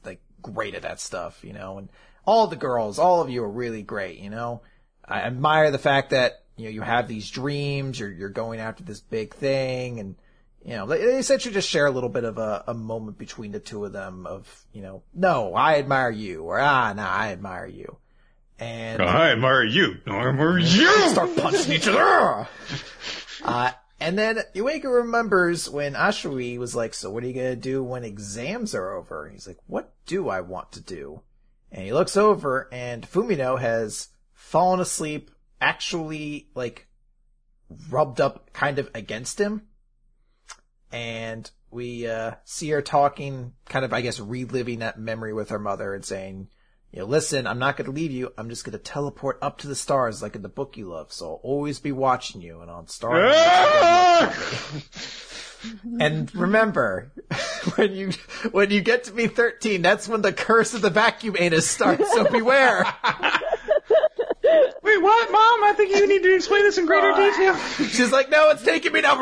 like, 0.04 0.20
great 0.42 0.74
at 0.74 0.82
that 0.82 1.00
stuff, 1.00 1.44
you 1.44 1.52
know, 1.52 1.78
and 1.78 1.88
all 2.24 2.46
the 2.48 2.56
girls, 2.56 2.98
all 2.98 3.20
of 3.20 3.30
you 3.30 3.42
are 3.44 3.50
really 3.50 3.82
great, 3.82 4.18
you 4.18 4.30
know. 4.30 4.62
I 5.04 5.20
admire 5.22 5.70
the 5.70 5.78
fact 5.78 6.10
that, 6.10 6.42
you 6.56 6.64
know, 6.64 6.70
you 6.70 6.80
have 6.80 7.08
these 7.08 7.30
dreams, 7.30 7.98
you're, 7.98 8.10
you're 8.10 8.28
going 8.28 8.60
after 8.60 8.82
this 8.82 9.00
big 9.00 9.34
thing, 9.34 10.00
and, 10.00 10.16
you 10.64 10.74
know, 10.74 10.86
they, 10.86 10.98
essentially 10.98 11.54
just 11.54 11.68
share 11.68 11.86
a 11.86 11.90
little 11.90 12.08
bit 12.08 12.24
of 12.24 12.38
a, 12.38 12.64
a 12.68 12.74
moment 12.74 13.18
between 13.18 13.52
the 13.52 13.60
two 13.60 13.84
of 13.84 13.92
them 13.92 14.26
of, 14.26 14.64
you 14.72 14.82
know, 14.82 15.02
no, 15.14 15.54
I 15.54 15.78
admire 15.78 16.10
you, 16.10 16.42
or 16.42 16.58
ah, 16.60 16.92
no, 16.92 17.02
I 17.02 17.32
admire 17.32 17.66
you. 17.66 17.96
And 18.58 19.02
I 19.02 19.30
admire 19.30 19.64
you. 19.64 19.96
I 20.06 20.28
admire 20.28 20.58
you. 20.58 21.08
Start 21.08 21.36
punching 21.36 21.72
each 21.72 21.88
other. 21.88 22.48
Uh, 23.44 23.72
and 23.98 24.16
then 24.16 24.38
Yuiga 24.54 24.84
remembers 24.84 25.68
when 25.68 25.94
Ashuri 25.94 26.58
was 26.58 26.76
like, 26.76 26.94
so 26.94 27.10
what 27.10 27.24
are 27.24 27.26
you 27.26 27.34
gonna 27.34 27.56
do 27.56 27.82
when 27.82 28.04
exams 28.04 28.74
are 28.74 28.94
over? 28.94 29.24
And 29.24 29.32
he's 29.32 29.46
like, 29.46 29.58
what 29.66 29.92
do 30.06 30.28
I 30.28 30.40
want 30.40 30.72
to 30.72 30.80
do? 30.80 31.22
And 31.72 31.84
he 31.84 31.92
looks 31.92 32.16
over 32.16 32.68
and 32.72 33.02
Fumino 33.08 33.60
has 33.60 34.08
fallen 34.32 34.80
asleep, 34.80 35.30
actually 35.60 36.48
like 36.54 36.86
rubbed 37.90 38.20
up 38.20 38.52
kind 38.52 38.78
of 38.78 38.90
against 38.94 39.40
him. 39.40 39.62
And 40.92 41.50
we, 41.70 42.06
uh, 42.06 42.32
see 42.44 42.68
her 42.70 42.82
talking, 42.82 43.54
kind 43.66 43.84
of, 43.84 43.92
I 43.92 44.02
guess, 44.02 44.20
reliving 44.20 44.80
that 44.80 44.98
memory 44.98 45.32
with 45.32 45.48
her 45.48 45.58
mother 45.58 45.94
and 45.94 46.04
saying, 46.04 46.48
you 46.92 47.00
know, 47.00 47.06
listen, 47.06 47.46
I'm 47.46 47.58
not 47.58 47.78
going 47.78 47.86
to 47.86 47.92
leave 47.92 48.12
you. 48.12 48.32
I'm 48.36 48.50
just 48.50 48.64
going 48.64 48.72
to 48.72 48.78
teleport 48.78 49.38
up 49.40 49.58
to 49.58 49.66
the 49.66 49.74
stars 49.74 50.20
like 50.20 50.36
in 50.36 50.42
the 50.42 50.50
book 50.50 50.76
you 50.76 50.90
love. 50.90 51.10
So 51.10 51.26
I'll 51.26 51.40
always 51.42 51.80
be 51.80 51.90
watching 51.90 52.42
you 52.42 52.60
and 52.60 52.70
on 52.70 52.86
stars. 52.86 53.34
and 55.98 56.34
remember, 56.34 57.10
when 57.76 57.94
you, 57.94 58.10
when 58.50 58.70
you 58.70 58.82
get 58.82 59.04
to 59.04 59.12
be 59.12 59.26
13, 59.26 59.80
that's 59.80 60.06
when 60.06 60.20
the 60.20 60.34
curse 60.34 60.74
of 60.74 60.82
the 60.82 60.90
vacuum 60.90 61.34
anus 61.38 61.66
starts. 61.66 62.12
So 62.12 62.24
beware. 62.30 62.84
Wait, 64.82 65.00
what, 65.00 65.32
mom? 65.32 65.64
I 65.64 65.72
think 65.74 65.94
you 65.94 66.06
need 66.06 66.22
to 66.24 66.34
explain 66.34 66.62
this 66.64 66.76
in 66.76 66.84
greater 66.84 67.12
detail. 67.14 67.56
She's 67.88 68.12
like, 68.12 68.28
no, 68.28 68.50
it's 68.50 68.64
taking 68.64 68.92
me 68.92 69.00
down. 69.00 69.16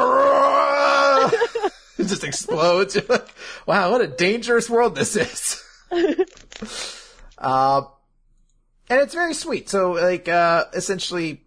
it 1.98 2.04
just 2.08 2.24
explodes. 2.24 2.96
You're 2.96 3.04
like, 3.08 3.28
wow, 3.64 3.92
what 3.92 4.00
a 4.00 4.08
dangerous 4.08 4.68
world 4.68 4.96
this 4.96 5.14
is. 5.14 5.62
Uh, 7.40 7.82
and 8.88 9.00
it's 9.00 9.14
very 9.14 9.34
sweet. 9.34 9.68
So 9.68 9.92
like, 9.92 10.28
uh, 10.28 10.66
essentially, 10.74 11.44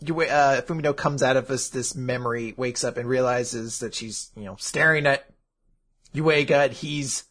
you, 0.00 0.20
uh, 0.20 0.60
Fumino 0.62 0.96
comes 0.96 1.22
out 1.22 1.36
of 1.36 1.48
this, 1.48 1.70
this 1.70 1.94
memory, 1.94 2.54
wakes 2.56 2.84
up 2.84 2.96
and 2.96 3.08
realizes 3.08 3.80
that 3.80 3.94
she's, 3.94 4.30
you 4.36 4.44
know, 4.44 4.56
staring 4.56 5.06
at 5.06 5.26
and 6.14 6.72
he's 6.72 7.24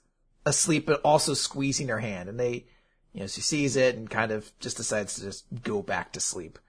asleep, 0.45 0.85
but 0.85 1.01
also 1.01 1.33
squeezing 1.33 1.87
her 1.87 1.99
hand. 1.99 2.27
And 2.27 2.39
they, 2.39 2.65
you 3.13 3.21
know, 3.21 3.27
she 3.27 3.41
sees 3.41 3.75
it 3.75 3.95
and 3.95 4.09
kind 4.09 4.31
of 4.31 4.51
just 4.59 4.77
decides 4.77 5.15
to 5.15 5.21
just 5.21 5.45
go 5.63 5.81
back 5.81 6.13
to 6.13 6.19
sleep. 6.19 6.59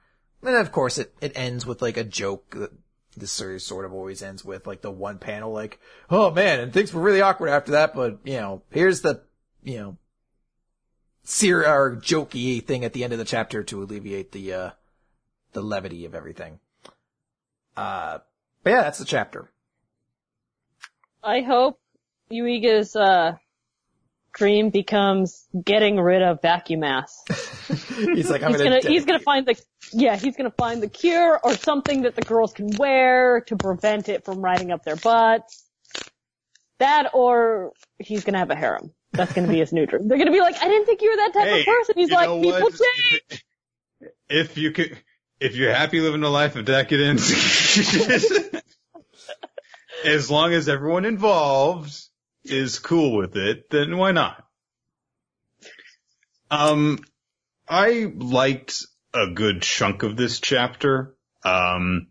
And 0.43 0.55
of 0.57 0.71
course 0.71 0.99
it, 0.99 1.15
it 1.21 1.33
ends 1.35 1.67
with 1.67 1.83
like 1.83 1.97
a 1.97 2.05
joke 2.05 2.51
that 2.51 2.73
this 3.17 3.33
series 3.33 3.65
sort 3.65 3.85
of 3.85 3.93
always 3.93 4.23
ends 4.23 4.45
with 4.45 4.67
like 4.67 4.83
the 4.83 4.91
one 4.91 5.19
panel 5.19 5.53
like, 5.53 5.81
oh 6.11 6.31
man, 6.31 6.61
and 6.61 6.73
things 6.73 6.93
were 6.93 7.01
really 7.01 7.23
awkward 7.23 7.49
after 7.49 7.73
that, 7.73 7.95
but 7.95 8.19
you 8.25 8.35
know, 8.35 8.63
here's 8.71 9.01
the, 9.01 9.23
you 9.63 9.79
know, 9.79 9.97
ser- 11.25 11.67
or 11.67 11.97
jokey 11.97 12.65
thing 12.65 12.85
at 12.85 12.93
the 12.93 13.05
end 13.05 13.13
of 13.13 13.19
the 13.19 13.25
chapter 13.25 13.63
to 13.65 13.83
alleviate 13.83 14.33
the, 14.33 14.53
uh, 14.53 14.71
the 15.53 15.63
levity 15.63 16.05
of 16.05 16.15
everything. 16.15 16.61
Uh, 17.77 18.19
but 18.63 18.71
yeah, 18.71 18.83
that's 18.83 18.99
the 18.99 19.05
chapter. 19.05 19.51
I 21.23 21.41
hope 21.41 21.81
Yuiga's, 22.31 22.95
uh, 22.95 23.37
dream 24.35 24.71
becomes 24.71 25.47
getting 25.65 25.97
rid 25.97 26.21
of 26.23 26.43
vacuum 26.43 26.81
mass. 26.81 27.23
he's 27.97 28.29
like, 28.29 28.43
I'm 28.43 28.51
he's 28.51 28.59
gonna, 28.59 28.81
gonna, 28.81 28.93
he's 28.93 29.05
gonna 29.05 29.21
find 29.21 29.47
the, 29.47 29.61
yeah, 29.93 30.17
he's 30.17 30.37
gonna 30.37 30.51
find 30.51 30.83
the 30.83 30.89
cure 30.89 31.41
or 31.43 31.55
something 31.55 32.03
that 32.03 32.17
the 32.17 32.23
girls 32.23 32.53
can 32.53 32.69
wear 32.77 33.41
to 33.43 33.57
prevent 33.57 34.09
it 34.09 34.25
from 34.25 34.43
riding 34.43 34.71
up 34.71 34.85
their 34.85 34.97
butts. 34.97 35.65
That 36.79 37.11
or 37.15 37.73
he's 37.99 38.25
gonna 38.25 38.39
have 38.39 38.51
a 38.51 38.57
harem. 38.57 38.93
That's 39.15 39.33
gonna 39.33 39.49
be 39.49 39.59
his 39.59 39.73
new 39.73 39.87
dream. 39.87 40.09
They're 40.09 40.19
gonna 40.19 40.31
be 40.33 40.41
like, 40.41 40.57
I 40.61 40.69
didn't 40.69 40.87
think 40.87 41.03
you 41.03 41.11
were 41.11 41.17
that 41.17 41.33
type 41.33 41.49
Hey, 41.49 41.61
of 41.61 41.67
person. 41.67 41.95
He's 41.97 42.11
like, 42.11 42.29
people 42.29 42.71
change. 42.71 43.45
If 44.29 44.59
you 44.59 44.73
could, 44.73 44.99
if 45.41 45.57
you're 45.57 45.73
happy 45.73 46.01
living 46.01 46.23
a 46.23 46.29
life 46.29 46.57
of 46.57 46.65
decadence, 46.65 47.31
as 50.05 50.31
long 50.31 50.53
as 50.53 50.69
everyone 50.69 51.05
involved 51.05 51.95
is 52.45 52.79
cool 52.79 53.17
with 53.17 53.37
it, 53.37 53.71
then 53.71 53.97
why 53.97 54.13
not? 54.13 54.45
Um, 56.51 56.99
I 57.69 58.13
liked 58.15 58.85
a 59.15 59.29
good 59.29 59.63
chunk 59.63 60.03
of 60.03 60.17
this 60.17 60.41
chapter. 60.41 61.15
Um, 61.45 62.09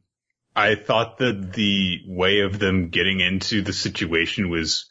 I 0.56 0.76
thought 0.76 1.18
that 1.20 1.54
the 1.54 2.02
way 2.08 2.42
of 2.42 2.60
them 2.60 2.90
getting 2.90 3.20
into 3.20 3.62
the 3.62 3.74
situation 3.74 4.50
was 4.50 4.90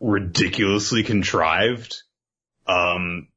ridiculously 0.00 1.02
contrived. 1.02 2.02
Um, 2.66 3.28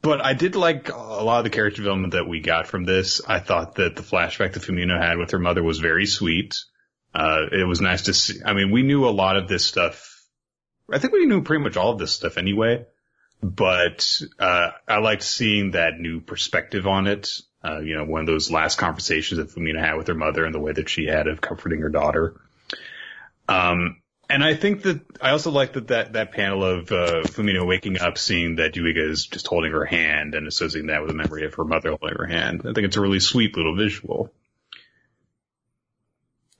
but 0.00 0.24
I 0.24 0.34
did 0.34 0.54
like 0.54 0.90
a 0.90 0.96
lot 0.96 1.38
of 1.38 1.44
the 1.44 1.50
character 1.50 1.82
development 1.82 2.12
that 2.12 2.28
we 2.28 2.40
got 2.40 2.66
from 2.66 2.84
this. 2.84 3.20
I 3.26 3.40
thought 3.40 3.76
that 3.76 3.96
the 3.96 4.02
flashback 4.02 4.52
that 4.52 4.62
Fumino 4.62 5.00
had 5.00 5.18
with 5.18 5.32
her 5.32 5.38
mother 5.38 5.62
was 5.62 5.78
very 5.80 6.06
sweet. 6.06 6.54
Uh, 7.14 7.46
it 7.50 7.66
was 7.66 7.80
nice 7.80 8.02
to 8.02 8.14
see. 8.14 8.40
I 8.44 8.52
mean, 8.52 8.70
we 8.70 8.82
knew 8.82 9.08
a 9.08 9.10
lot 9.10 9.36
of 9.36 9.48
this 9.48 9.64
stuff. 9.64 10.24
I 10.92 10.98
think 10.98 11.12
we 11.12 11.26
knew 11.26 11.42
pretty 11.42 11.64
much 11.64 11.76
all 11.76 11.92
of 11.92 11.98
this 11.98 12.12
stuff 12.12 12.38
anyway, 12.38 12.86
but, 13.42 14.08
uh, 14.38 14.70
I 14.86 14.98
liked 14.98 15.22
seeing 15.22 15.72
that 15.72 15.98
new 15.98 16.20
perspective 16.20 16.86
on 16.86 17.06
it. 17.06 17.30
Uh, 17.62 17.80
you 17.80 17.96
know, 17.96 18.04
one 18.04 18.20
of 18.20 18.26
those 18.26 18.50
last 18.50 18.78
conversations 18.78 19.38
that 19.38 19.50
Fumino 19.50 19.80
had 19.80 19.96
with 19.96 20.06
her 20.06 20.14
mother 20.14 20.44
and 20.44 20.54
the 20.54 20.60
way 20.60 20.72
that 20.72 20.88
she 20.88 21.06
had 21.06 21.26
of 21.26 21.40
comforting 21.40 21.80
her 21.80 21.88
daughter. 21.88 22.40
Um, 23.48 24.00
and 24.28 24.44
I 24.44 24.54
think 24.54 24.82
that 24.82 25.00
I 25.20 25.30
also 25.30 25.50
like 25.50 25.72
that 25.74 25.88
that, 25.88 26.12
that 26.12 26.32
panel 26.32 26.64
of 26.64 26.92
uh, 26.92 27.24
Fumino 27.26 27.66
waking 27.66 27.98
up, 27.98 28.18
seeing 28.18 28.56
that 28.56 28.74
Yuiga 28.74 29.08
is 29.08 29.26
just 29.26 29.46
holding 29.46 29.72
her 29.72 29.84
hand 29.84 30.34
and 30.34 30.46
associating 30.46 30.88
that 30.88 31.00
with 31.02 31.10
a 31.10 31.14
memory 31.14 31.46
of 31.46 31.54
her 31.54 31.64
mother 31.64 31.90
holding 31.90 32.18
her 32.18 32.26
hand. 32.26 32.60
I 32.60 32.72
think 32.72 32.86
it's 32.86 32.96
a 32.96 33.00
really 33.00 33.20
sweet 33.20 33.56
little 33.56 33.74
visual. 33.76 34.32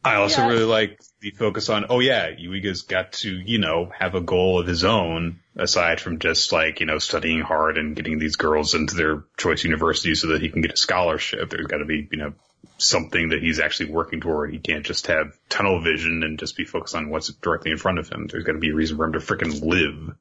I 0.05 0.15
also 0.15 0.43
Yeah. 0.43 0.49
really 0.49 0.65
like 0.65 1.01
the 1.21 1.33
focus 1.33 1.69
on, 1.69 1.87
oh 1.91 2.01
yeah, 2.01 2.31
Yuiga's 2.31 2.83
got 2.83 3.13
to, 3.15 3.31
you 3.31 3.59
know, 3.59 3.91
have 3.99 4.15
a 4.15 4.21
goal 4.21 4.61
of 4.61 4.67
his 4.67 4.85
own 4.85 5.41
aside 5.57 6.01
from 6.01 6.21
just 6.21 6.53
like, 6.53 6.81
you 6.81 6.87
know, 6.87 6.99
studying 6.99 7.41
hard 7.41 7.77
and 7.77 7.97
getting 7.97 8.19
these 8.19 8.37
girls 8.37 8.75
into 8.75 8.95
their 8.95 9.25
choice 9.37 9.65
universities 9.65 10.21
so 10.23 10.29
that 10.29 10.41
he 10.41 10.49
can 10.51 10.63
get 10.63 10.73
a 10.73 10.77
scholarship. 10.77 11.51
There's 11.51 11.67
got 11.67 11.79
to 11.79 11.85
be, 11.85 12.09
you 12.11 12.19
know, 12.19 12.33
something 12.79 13.31
that 13.31 13.43
he's 13.43 13.61
actually 13.61 13.91
working 13.91 14.21
toward. 14.21 14.53
He 14.53 14.59
can't 14.59 14.87
just 14.87 15.09
have 15.09 15.39
tunnel 15.49 15.81
vision 15.83 16.23
and 16.23 16.39
just 16.39 16.57
be 16.57 16.65
focused 16.65 16.95
on 16.95 17.11
what's 17.11 17.29
directly 17.29 17.73
in 17.73 17.77
front 17.77 17.99
of 17.99 18.09
him. 18.09 18.27
There's 18.27 18.45
got 18.45 18.53
to 18.53 18.59
be 18.59 18.71
a 18.71 18.75
reason 18.75 18.97
for 18.97 19.05
him 19.05 19.13
to 19.13 19.19
frickin' 19.19 19.63
live. 19.63 20.17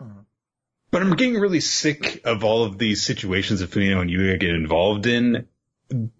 Uh-huh. 0.00 0.20
But 0.90 1.02
I'm 1.02 1.14
getting 1.14 1.38
really 1.38 1.60
sick 1.60 2.22
of 2.24 2.42
all 2.42 2.64
of 2.64 2.78
these 2.78 3.02
situations 3.02 3.60
that 3.60 3.70
Fumino 3.70 4.00
and 4.00 4.10
Yuiga 4.10 4.40
get 4.40 4.50
involved 4.50 5.06
in. 5.06 5.46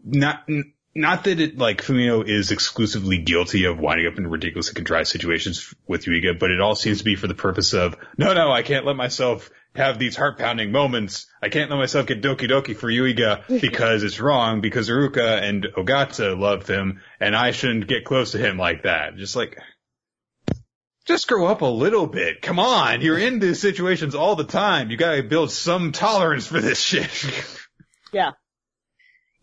Not, 0.05 0.49
not 0.95 1.25
that 1.25 1.41
it 1.41 1.57
like 1.57 1.83
Fumino 1.83 2.29
is 2.29 2.51
exclusively 2.51 3.19
guilty 3.19 3.65
of 3.65 3.79
winding 3.79 4.07
up 4.07 4.19
in 4.19 4.27
ridiculously 4.27 4.75
contrived 4.75 5.09
situations 5.09 5.75
with 5.87 6.05
Yuiga, 6.05 6.39
but 6.39 6.51
it 6.51 6.61
all 6.61 6.75
seems 6.75 6.99
to 6.99 7.05
be 7.05 7.17
for 7.17 7.27
the 7.27 7.35
purpose 7.35 7.73
of 7.73 7.97
no, 8.19 8.35
no, 8.35 8.51
I 8.53 8.63
can't 8.63 8.85
let 8.85 8.97
myself 8.97 9.51
have 9.75 9.99
these 9.99 10.17
heart 10.17 10.39
pounding 10.39 10.73
moments. 10.73 11.27
I 11.43 11.49
can't 11.49 11.71
let 11.71 11.77
myself 11.77 12.07
get 12.07 12.23
doki 12.23 12.49
doki 12.49 12.77
for 12.77 12.89
Yuiga 12.89 13.47
because 13.61 14.03
it's 14.03 14.21
wrong 14.21 14.61
because 14.61 14.89
Uruka 14.89 15.43
and 15.43 15.65
Ogata 15.77 16.39
love 16.39 16.67
him 16.67 17.01
and 17.21 17.37
I 17.37 17.53
shouldn't 17.53 17.87
get 17.87 18.05
close 18.05 18.33
to 18.33 18.39
him 18.39 18.59
like 18.59 18.83
that. 18.83 19.17
Just 19.17 19.37
like, 19.37 19.59
just 21.07 21.29
grow 21.29 21.47
up 21.47 21.63
a 21.63 21.67
little 21.67 22.07
bit. 22.07 22.43
Come 22.43 22.59
on. 22.59 23.01
You're 23.01 23.19
in 23.19 23.39
these 23.39 23.61
situations 23.61 24.15
all 24.15 24.37
the 24.37 24.45
time. 24.45 24.91
You 24.91 24.97
gotta 24.97 25.23
build 25.23 25.51
some 25.51 25.93
tolerance 25.93 26.47
for 26.47 26.61
this 26.61 26.81
shit. 26.81 27.11
Yeah. 28.13 28.33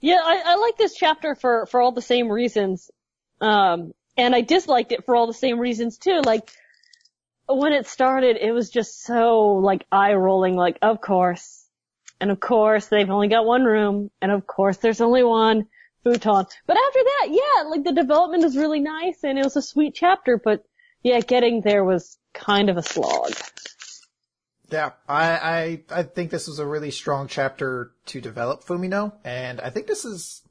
Yeah, 0.01 0.19
I, 0.23 0.43
I 0.45 0.55
like 0.55 0.77
this 0.77 0.93
chapter 0.93 1.35
for, 1.35 1.65
for 1.67 1.79
all 1.79 1.93
the 1.93 2.01
same 2.01 2.29
reasons. 2.29 2.91
Um, 3.39 3.93
and 4.17 4.35
I 4.35 4.41
disliked 4.41 4.91
it 4.91 5.05
for 5.05 5.15
all 5.15 5.25
the 5.27 5.33
same 5.33 5.57
reasons 5.57 5.97
too. 5.97 6.21
Like, 6.23 6.51
when 7.55 7.73
it 7.73 7.87
started, 7.87 8.37
it 8.37 8.51
was 8.51 8.69
just 8.69 9.03
so, 9.03 9.53
like, 9.53 9.85
eye 9.91 10.13
rolling, 10.13 10.55
like, 10.55 10.77
of 10.81 11.01
course. 11.01 11.65
And 12.19 12.31
of 12.31 12.39
course, 12.39 12.87
they've 12.87 13.09
only 13.09 13.27
got 13.27 13.45
one 13.45 13.63
room, 13.63 14.09
and 14.21 14.31
of 14.31 14.47
course 14.47 14.77
there's 14.77 15.01
only 15.01 15.23
one 15.23 15.67
futon. 16.03 16.45
But 16.65 16.77
after 16.77 16.99
that, 17.03 17.27
yeah, 17.29 17.69
like, 17.69 17.83
the 17.83 17.93
development 17.93 18.43
is 18.43 18.57
really 18.57 18.79
nice, 18.79 19.23
and 19.23 19.37
it 19.37 19.43
was 19.43 19.55
a 19.55 19.61
sweet 19.61 19.93
chapter, 19.95 20.41
but 20.43 20.63
yeah, 21.03 21.19
getting 21.19 21.61
there 21.61 21.83
was 21.83 22.17
kind 22.33 22.69
of 22.69 22.77
a 22.77 22.83
slog. 22.83 23.33
Yeah, 24.69 24.91
I, 25.07 25.83
I, 25.91 25.99
I 25.99 26.03
think 26.03 26.31
this 26.31 26.47
was 26.47 26.59
a 26.59 26.65
really 26.65 26.91
strong 26.91 27.27
chapter 27.27 27.93
to 28.07 28.19
develop 28.19 28.65
Fumino, 28.65 29.13
and 29.23 29.61
I 29.61 29.69
think 29.69 29.87
this 29.87 30.03
is, 30.03 30.41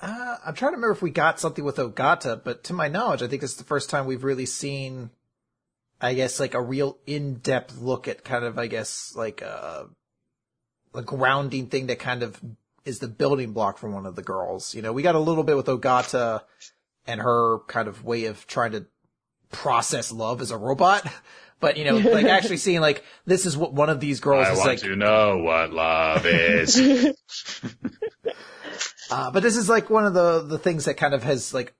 uh, 0.00 0.36
I'm 0.44 0.54
trying 0.54 0.72
to 0.72 0.76
remember 0.76 0.92
if 0.92 1.02
we 1.02 1.10
got 1.10 1.40
something 1.40 1.64
with 1.64 1.76
Ogata, 1.76 2.44
but 2.44 2.62
to 2.64 2.72
my 2.72 2.88
knowledge, 2.88 3.22
I 3.22 3.26
think 3.26 3.40
this 3.40 3.52
is 3.52 3.56
the 3.56 3.64
first 3.64 3.90
time 3.90 4.06
we've 4.06 4.22
really 4.22 4.46
seen, 4.46 5.10
I 6.00 6.14
guess, 6.14 6.40
like 6.40 6.54
a 6.54 6.62
real 6.62 6.98
in-depth 7.06 7.78
look 7.78 8.08
at 8.08 8.24
kind 8.24 8.44
of, 8.44 8.58
I 8.58 8.66
guess, 8.66 9.12
like 9.14 9.42
a, 9.42 9.88
a 10.94 11.02
grounding 11.02 11.66
thing 11.66 11.86
that 11.88 11.98
kind 11.98 12.22
of 12.22 12.40
is 12.84 12.98
the 12.98 13.08
building 13.08 13.52
block 13.52 13.78
for 13.78 13.90
one 13.90 14.06
of 14.06 14.16
the 14.16 14.22
girls. 14.22 14.74
You 14.74 14.82
know, 14.82 14.92
we 14.92 15.02
got 15.02 15.14
a 15.14 15.20
little 15.20 15.44
bit 15.44 15.56
with 15.56 15.66
Ogata 15.66 16.40
and 17.06 17.20
her 17.20 17.58
kind 17.66 17.88
of 17.88 18.04
way 18.04 18.24
of 18.24 18.46
trying 18.46 18.72
to 18.72 18.86
process 19.50 20.10
love 20.12 20.40
as 20.40 20.50
a 20.50 20.56
robot. 20.56 21.06
But 21.60 21.76
you 21.76 21.84
know, 21.84 21.98
like 21.98 22.24
actually 22.38 22.56
seeing 22.56 22.80
like 22.80 23.04
this 23.26 23.44
is 23.44 23.54
what 23.54 23.74
one 23.74 23.90
of 23.90 24.00
these 24.00 24.20
girls 24.20 24.46
I 24.46 24.52
is 24.52 24.56
want 24.56 24.68
like. 24.70 24.78
to 24.78 24.96
know 24.96 25.36
what 25.36 25.70
love 25.70 26.24
is. 26.24 26.80
Uh, 29.10 29.30
but 29.30 29.42
this 29.42 29.56
is 29.56 29.68
like 29.68 29.90
one 29.90 30.06
of 30.06 30.14
the 30.14 30.42
the 30.42 30.58
things 30.58 30.84
that 30.84 30.94
kind 30.96 31.14
of 31.14 31.24
has 31.24 31.52
like 31.52 31.74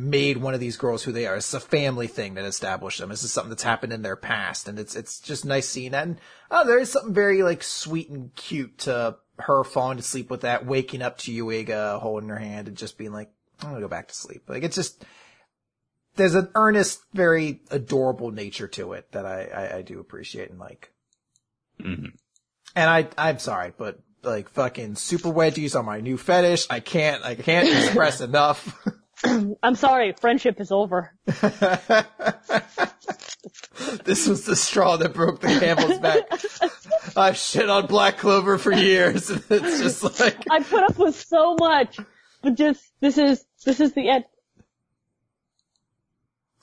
made 0.00 0.38
one 0.38 0.54
of 0.54 0.60
these 0.60 0.76
girls 0.76 1.02
who 1.02 1.12
they 1.12 1.26
are. 1.26 1.36
It's 1.36 1.52
a 1.54 1.60
family 1.60 2.06
thing 2.06 2.34
that 2.34 2.44
established 2.44 2.98
them. 2.98 3.10
This 3.10 3.22
is 3.22 3.32
something 3.32 3.50
that's 3.50 3.62
happened 3.62 3.92
in 3.92 4.02
their 4.02 4.16
past, 4.16 4.68
and 4.68 4.78
it's 4.78 4.96
it's 4.96 5.20
just 5.20 5.44
nice 5.44 5.68
seeing 5.68 5.92
that. 5.92 6.06
And 6.06 6.20
oh, 6.50 6.66
there 6.66 6.78
is 6.78 6.90
something 6.90 7.14
very 7.14 7.42
like 7.42 7.62
sweet 7.62 8.08
and 8.08 8.34
cute 8.34 8.78
to 8.78 9.16
her 9.38 9.64
falling 9.64 9.98
to 9.98 10.02
sleep 10.02 10.30
with 10.30 10.42
that, 10.42 10.66
waking 10.66 11.02
up 11.02 11.18
to 11.18 11.32
Yuiga 11.32 12.00
holding 12.00 12.28
her 12.28 12.38
hand 12.38 12.68
and 12.68 12.76
just 12.76 12.98
being 12.98 13.12
like, 13.12 13.30
"I'm 13.60 13.70
gonna 13.70 13.80
go 13.80 13.88
back 13.88 14.08
to 14.08 14.14
sleep." 14.14 14.42
Like 14.48 14.62
it's 14.62 14.76
just 14.76 15.04
there's 16.16 16.34
an 16.34 16.50
earnest, 16.54 17.00
very 17.12 17.62
adorable 17.70 18.30
nature 18.30 18.68
to 18.68 18.94
it 18.94 19.12
that 19.12 19.26
I 19.26 19.44
I, 19.44 19.76
I 19.78 19.82
do 19.82 20.00
appreciate 20.00 20.50
and 20.50 20.58
like. 20.58 20.92
Mhm. 21.80 22.12
And 22.74 22.90
I 22.90 23.08
I'm 23.18 23.38
sorry, 23.38 23.72
but 23.76 24.00
like 24.22 24.48
fucking 24.50 24.96
super 24.96 25.30
wedgies 25.30 25.74
are 25.74 25.82
my 25.82 26.00
new 26.00 26.16
fetish. 26.16 26.66
I 26.70 26.80
can't 26.80 27.24
I 27.24 27.34
can't 27.34 27.68
express 27.68 28.20
enough. 28.22 28.76
I'm 29.62 29.74
sorry, 29.74 30.12
friendship 30.12 30.60
is 30.60 30.72
over. 30.72 31.14
this 34.04 34.26
was 34.26 34.44
the 34.44 34.56
straw 34.56 34.96
that 34.96 35.12
broke 35.14 35.40
the 35.40 35.48
camel's 35.58 35.98
back. 35.98 36.22
I've 37.16 37.36
shit 37.36 37.68
on 37.68 37.86
Black 37.86 38.18
Clover 38.18 38.58
for 38.58 38.72
years. 38.72 39.30
It's 39.50 39.80
just 39.80 40.20
like 40.20 40.36
I 40.50 40.62
put 40.62 40.82
up 40.84 40.98
with 40.98 41.14
so 41.14 41.56
much, 41.58 41.98
but 42.42 42.54
just, 42.54 42.82
this 43.00 43.18
is, 43.18 43.44
this 43.64 43.80
is 43.80 43.92
the 43.92 44.08
end. 44.08 44.24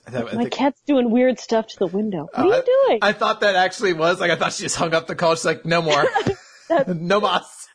I 0.06 0.22
My 0.22 0.30
think- 0.30 0.52
cat's 0.52 0.80
doing 0.86 1.10
weird 1.10 1.38
stuff 1.38 1.66
to 1.68 1.78
the 1.78 1.86
window. 1.86 2.28
What 2.32 2.38
are 2.38 2.44
oh, 2.44 2.56
you 2.56 2.62
doing? 2.86 2.98
I 3.02 3.12
thought 3.12 3.40
that 3.40 3.56
actually 3.56 3.92
was 3.92 4.20
like 4.20 4.30
I 4.30 4.36
thought 4.36 4.54
she 4.54 4.62
just 4.62 4.76
hung 4.76 4.94
up 4.94 5.06
the 5.06 5.14
call. 5.14 5.34
She's 5.34 5.44
like, 5.44 5.66
no 5.66 5.82
more, 5.82 6.06
no 6.88 7.20
mas. 7.20 7.68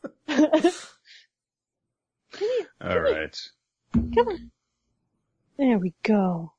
All 2.81 2.99
right. 2.99 3.37
Come 3.93 4.27
on. 4.27 4.51
There 5.63 5.79
we 5.79 5.93
go. 6.03 6.51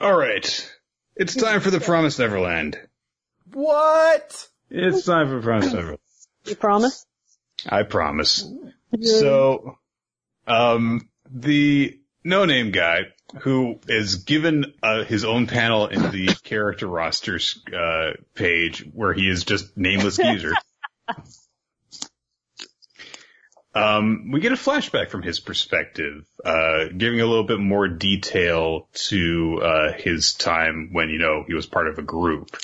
All 0.00 0.16
right. 0.16 0.72
It's 1.16 1.34
time 1.34 1.60
for 1.60 1.72
the 1.72 1.80
Promised 1.80 2.20
Neverland. 2.20 2.78
What? 3.52 4.48
It's 4.70 5.04
time 5.04 5.26
for 5.26 5.42
Promised 5.42 5.74
Neverland. 5.74 5.98
You 6.44 6.54
promise? 6.54 7.04
I 7.68 7.82
promise. 7.82 8.48
So, 9.02 9.76
um, 10.46 11.08
the 11.28 11.98
no-name 12.22 12.70
guy 12.70 13.06
who 13.40 13.80
is 13.88 14.22
given 14.22 14.74
uh, 14.80 15.02
his 15.02 15.24
own 15.24 15.48
panel 15.48 15.88
in 15.88 16.12
the 16.12 16.28
character 16.44 16.86
rosters 16.86 17.60
uh, 17.76 18.12
page 18.34 18.86
where 18.92 19.12
he 19.12 19.28
is 19.28 19.42
just 19.42 19.76
nameless 19.76 20.18
geezer. 20.18 20.52
Um, 23.78 24.30
we 24.32 24.40
get 24.40 24.52
a 24.52 24.56
flashback 24.56 25.10
from 25.10 25.22
his 25.22 25.40
perspective, 25.40 26.24
uh, 26.44 26.86
giving 26.96 27.20
a 27.20 27.26
little 27.26 27.44
bit 27.44 27.60
more 27.60 27.88
detail 27.88 28.88
to 29.08 29.60
uh, 29.62 29.92
his 29.92 30.34
time 30.34 30.90
when 30.92 31.10
you 31.10 31.18
know 31.18 31.44
he 31.46 31.54
was 31.54 31.66
part 31.66 31.88
of 31.88 31.98
a 31.98 32.02
group 32.02 32.56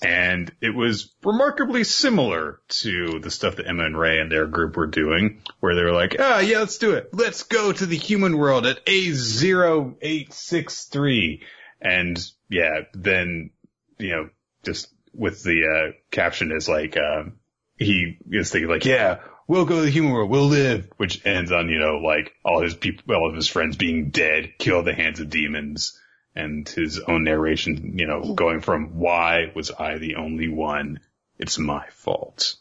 and 0.00 0.50
it 0.60 0.72
was 0.74 1.12
remarkably 1.24 1.82
similar 1.84 2.60
to 2.68 3.20
the 3.20 3.30
stuff 3.30 3.56
that 3.56 3.66
Emma 3.66 3.84
and 3.84 3.98
Ray 3.98 4.20
and 4.20 4.30
their 4.30 4.46
group 4.46 4.76
were 4.76 4.86
doing, 4.86 5.42
where 5.60 5.74
they 5.74 5.82
were 5.82 5.92
like, 5.92 6.16
ah, 6.18 6.38
yeah, 6.38 6.60
let's 6.60 6.78
do 6.78 6.92
it. 6.92 7.10
Let's 7.12 7.42
go 7.42 7.72
to 7.72 7.86
the 7.86 7.96
human 7.96 8.38
world 8.38 8.64
at 8.66 8.86
A0863. 8.86 11.40
And 11.80 12.24
yeah, 12.48 12.82
then, 12.94 13.50
you 13.98 14.10
know, 14.10 14.30
just 14.62 14.86
with 15.14 15.42
the, 15.42 15.64
uh, 15.64 15.90
caption 16.10 16.52
is 16.52 16.68
like, 16.68 16.96
um, 16.96 17.32
he 17.76 18.18
is 18.30 18.52
thinking 18.52 18.70
like, 18.70 18.84
yeah, 18.84 19.18
we'll 19.48 19.64
go 19.64 19.76
to 19.76 19.82
the 19.82 19.90
human 19.90 20.12
world, 20.12 20.30
we'll 20.30 20.46
live, 20.46 20.88
which 20.98 21.26
ends 21.26 21.50
on, 21.50 21.68
you 21.68 21.80
know, 21.80 21.96
like 21.96 22.34
all 22.44 22.62
his 22.62 22.74
people, 22.74 23.14
all 23.14 23.28
of 23.28 23.34
his 23.34 23.48
friends 23.48 23.76
being 23.76 24.10
dead, 24.10 24.52
killed 24.58 24.84
the 24.84 24.94
hands 24.94 25.18
of 25.18 25.30
demons 25.30 25.98
and 26.36 26.68
his 26.68 27.00
own 27.00 27.24
narration, 27.24 27.98
you 27.98 28.06
know, 28.06 28.34
going 28.34 28.60
from 28.60 28.98
why 28.98 29.50
was 29.54 29.72
I 29.72 29.98
the 29.98 30.16
only 30.16 30.48
one? 30.48 31.00
It's 31.38 31.58
my 31.58 31.86
fault. 31.90 32.56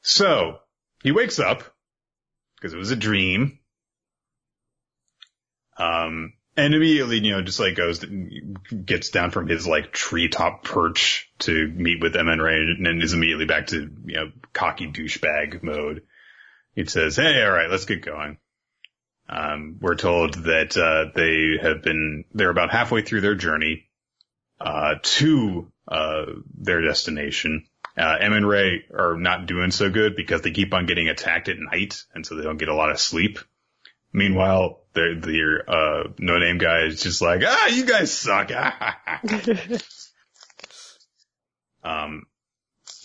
So 0.00 0.60
he 1.02 1.12
wakes 1.12 1.38
up 1.38 1.64
because 2.56 2.72
it 2.72 2.78
was 2.78 2.90
a 2.90 2.96
dream. 2.96 3.58
Um, 5.76 6.34
and 6.56 6.74
immediately, 6.74 7.18
you 7.18 7.32
know, 7.32 7.42
just 7.42 7.60
like 7.60 7.76
goes, 7.76 8.04
gets 8.84 9.10
down 9.10 9.30
from 9.30 9.48
his 9.48 9.66
like 9.66 9.92
treetop 9.92 10.64
perch 10.64 11.30
to 11.40 11.68
meet 11.68 12.00
with 12.02 12.14
and 12.14 12.42
Ray 12.42 12.56
and 12.56 12.84
then 12.84 13.00
is 13.00 13.14
immediately 13.14 13.46
back 13.46 13.68
to, 13.68 13.90
you 14.04 14.14
know, 14.14 14.32
cocky 14.52 14.86
douchebag 14.86 15.62
mode. 15.62 16.02
He 16.74 16.84
says, 16.86 17.16
Hey, 17.16 17.42
all 17.42 17.50
right, 17.50 17.70
let's 17.70 17.86
get 17.86 18.04
going. 18.04 18.38
Um, 19.28 19.78
we're 19.80 19.96
told 19.96 20.34
that 20.44 20.76
uh, 20.76 21.10
they 21.14 21.56
have 21.62 21.82
been 21.82 22.24
they're 22.34 22.50
about 22.50 22.70
halfway 22.70 23.02
through 23.02 23.22
their 23.22 23.34
journey 23.34 23.88
uh, 24.60 24.96
to 25.02 25.72
uh, 25.88 26.26
their 26.54 26.82
destination. 26.82 27.64
Uh, 27.96 28.16
Em 28.20 28.32
and 28.32 28.46
Ray 28.46 28.84
are 28.94 29.16
not 29.16 29.46
doing 29.46 29.70
so 29.70 29.90
good 29.90 30.16
because 30.16 30.42
they 30.42 30.50
keep 30.50 30.74
on 30.74 30.86
getting 30.86 31.08
attacked 31.08 31.48
at 31.48 31.58
night, 31.58 32.02
and 32.14 32.26
so 32.26 32.34
they 32.34 32.42
don't 32.42 32.58
get 32.58 32.68
a 32.68 32.74
lot 32.74 32.90
of 32.90 33.00
sleep. 33.00 33.38
Meanwhile, 34.12 34.80
the 34.92 35.18
their 35.18 35.70
uh, 35.70 36.08
no 36.18 36.38
name 36.38 36.58
guy 36.58 36.84
is 36.84 37.02
just 37.02 37.22
like, 37.22 37.42
ah, 37.44 37.66
you 37.68 37.86
guys 37.86 38.12
suck. 38.12 38.50
um, 41.82 42.26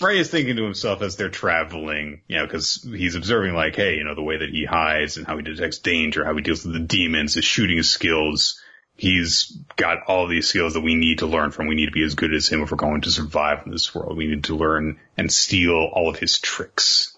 Ray 0.02 0.20
is 0.20 0.30
thinking 0.30 0.58
to 0.58 0.64
himself 0.64 1.02
as 1.02 1.16
they're 1.16 1.30
traveling, 1.30 2.22
you 2.28 2.38
know, 2.38 2.46
because 2.46 2.84
he's 2.84 3.16
observing 3.16 3.56
like, 3.56 3.76
hey, 3.76 3.96
you 3.96 4.04
know, 4.04 4.16
the 4.16 4.22
way 4.22 4.38
that 4.38 4.50
he 4.50 4.66
hides 4.66 5.18
and 5.18 5.26
how 5.26 5.38
he 5.38 5.44
detects 5.44 5.80
danger, 5.80 6.24
how 6.24 6.36
he 6.36 6.42
deals 6.42 6.66
with 6.66 6.74
the 6.74 6.80
demons, 6.80 7.34
his 7.34 7.46
shooting 7.46 7.82
skills. 7.84 8.62
He's 8.96 9.58
got 9.76 10.04
all 10.08 10.28
these 10.28 10.48
skills 10.48 10.74
that 10.74 10.82
we 10.82 10.96
need 10.96 11.20
to 11.20 11.28
learn 11.28 11.52
from. 11.52 11.68
We 11.68 11.76
need 11.76 11.86
to 11.86 11.92
be 11.92 12.04
as 12.04 12.16
good 12.16 12.34
as 12.34 12.48
him 12.48 12.62
if 12.62 12.72
we're 12.72 12.78
going 12.78 13.02
to 13.02 13.12
survive 13.12 13.64
in 13.66 13.72
this 13.72 13.94
world. 13.94 14.18
We 14.18 14.28
need 14.28 14.46
to 14.46 14.56
learn 14.56 15.00
and 15.16 15.32
steal 15.32 15.90
all 15.94 16.10
of 16.10 16.18
his 16.18 16.40
tricks. 16.40 17.17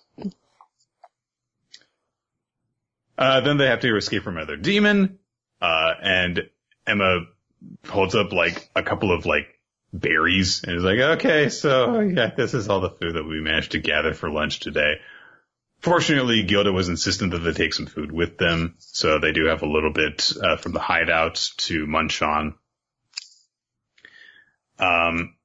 Uh, 3.19 3.41
then 3.41 3.57
they 3.57 3.67
have 3.67 3.81
to 3.81 3.97
escape 3.97 4.23
from 4.23 4.37
another 4.37 4.55
demon, 4.55 5.19
uh, 5.61 5.93
and 6.01 6.49
Emma 6.87 7.25
holds 7.85 8.15
up 8.15 8.31
like 8.31 8.69
a 8.77 8.81
couple 8.81 9.11
of 9.11 9.25
like 9.25 9.59
berries 9.91 10.63
and 10.63 10.77
is 10.77 10.83
like, 10.83 10.99
okay, 10.99 11.49
so 11.49 11.99
yeah, 11.99 12.31
this 12.33 12.53
is 12.53 12.69
all 12.69 12.79
the 12.79 12.91
food 12.91 13.15
that 13.15 13.25
we 13.25 13.41
managed 13.41 13.73
to 13.73 13.79
gather 13.79 14.13
for 14.13 14.29
lunch 14.29 14.61
today. 14.61 15.01
fortunately, 15.81 16.43
Gilda 16.43 16.71
was 16.71 16.87
insistent 16.87 17.31
that 17.31 17.39
they 17.39 17.51
take 17.51 17.73
some 17.73 17.87
food 17.87 18.09
with 18.09 18.37
them, 18.37 18.75
so 18.77 19.19
they 19.19 19.33
do 19.33 19.47
have 19.47 19.63
a 19.63 19.69
little 19.69 19.91
bit 19.91 20.31
uh, 20.41 20.55
from 20.55 20.71
the 20.71 20.79
hideout 20.79 21.45
to 21.57 21.85
munch 21.85 22.21
on. 22.21 22.55
Um, 24.79 25.35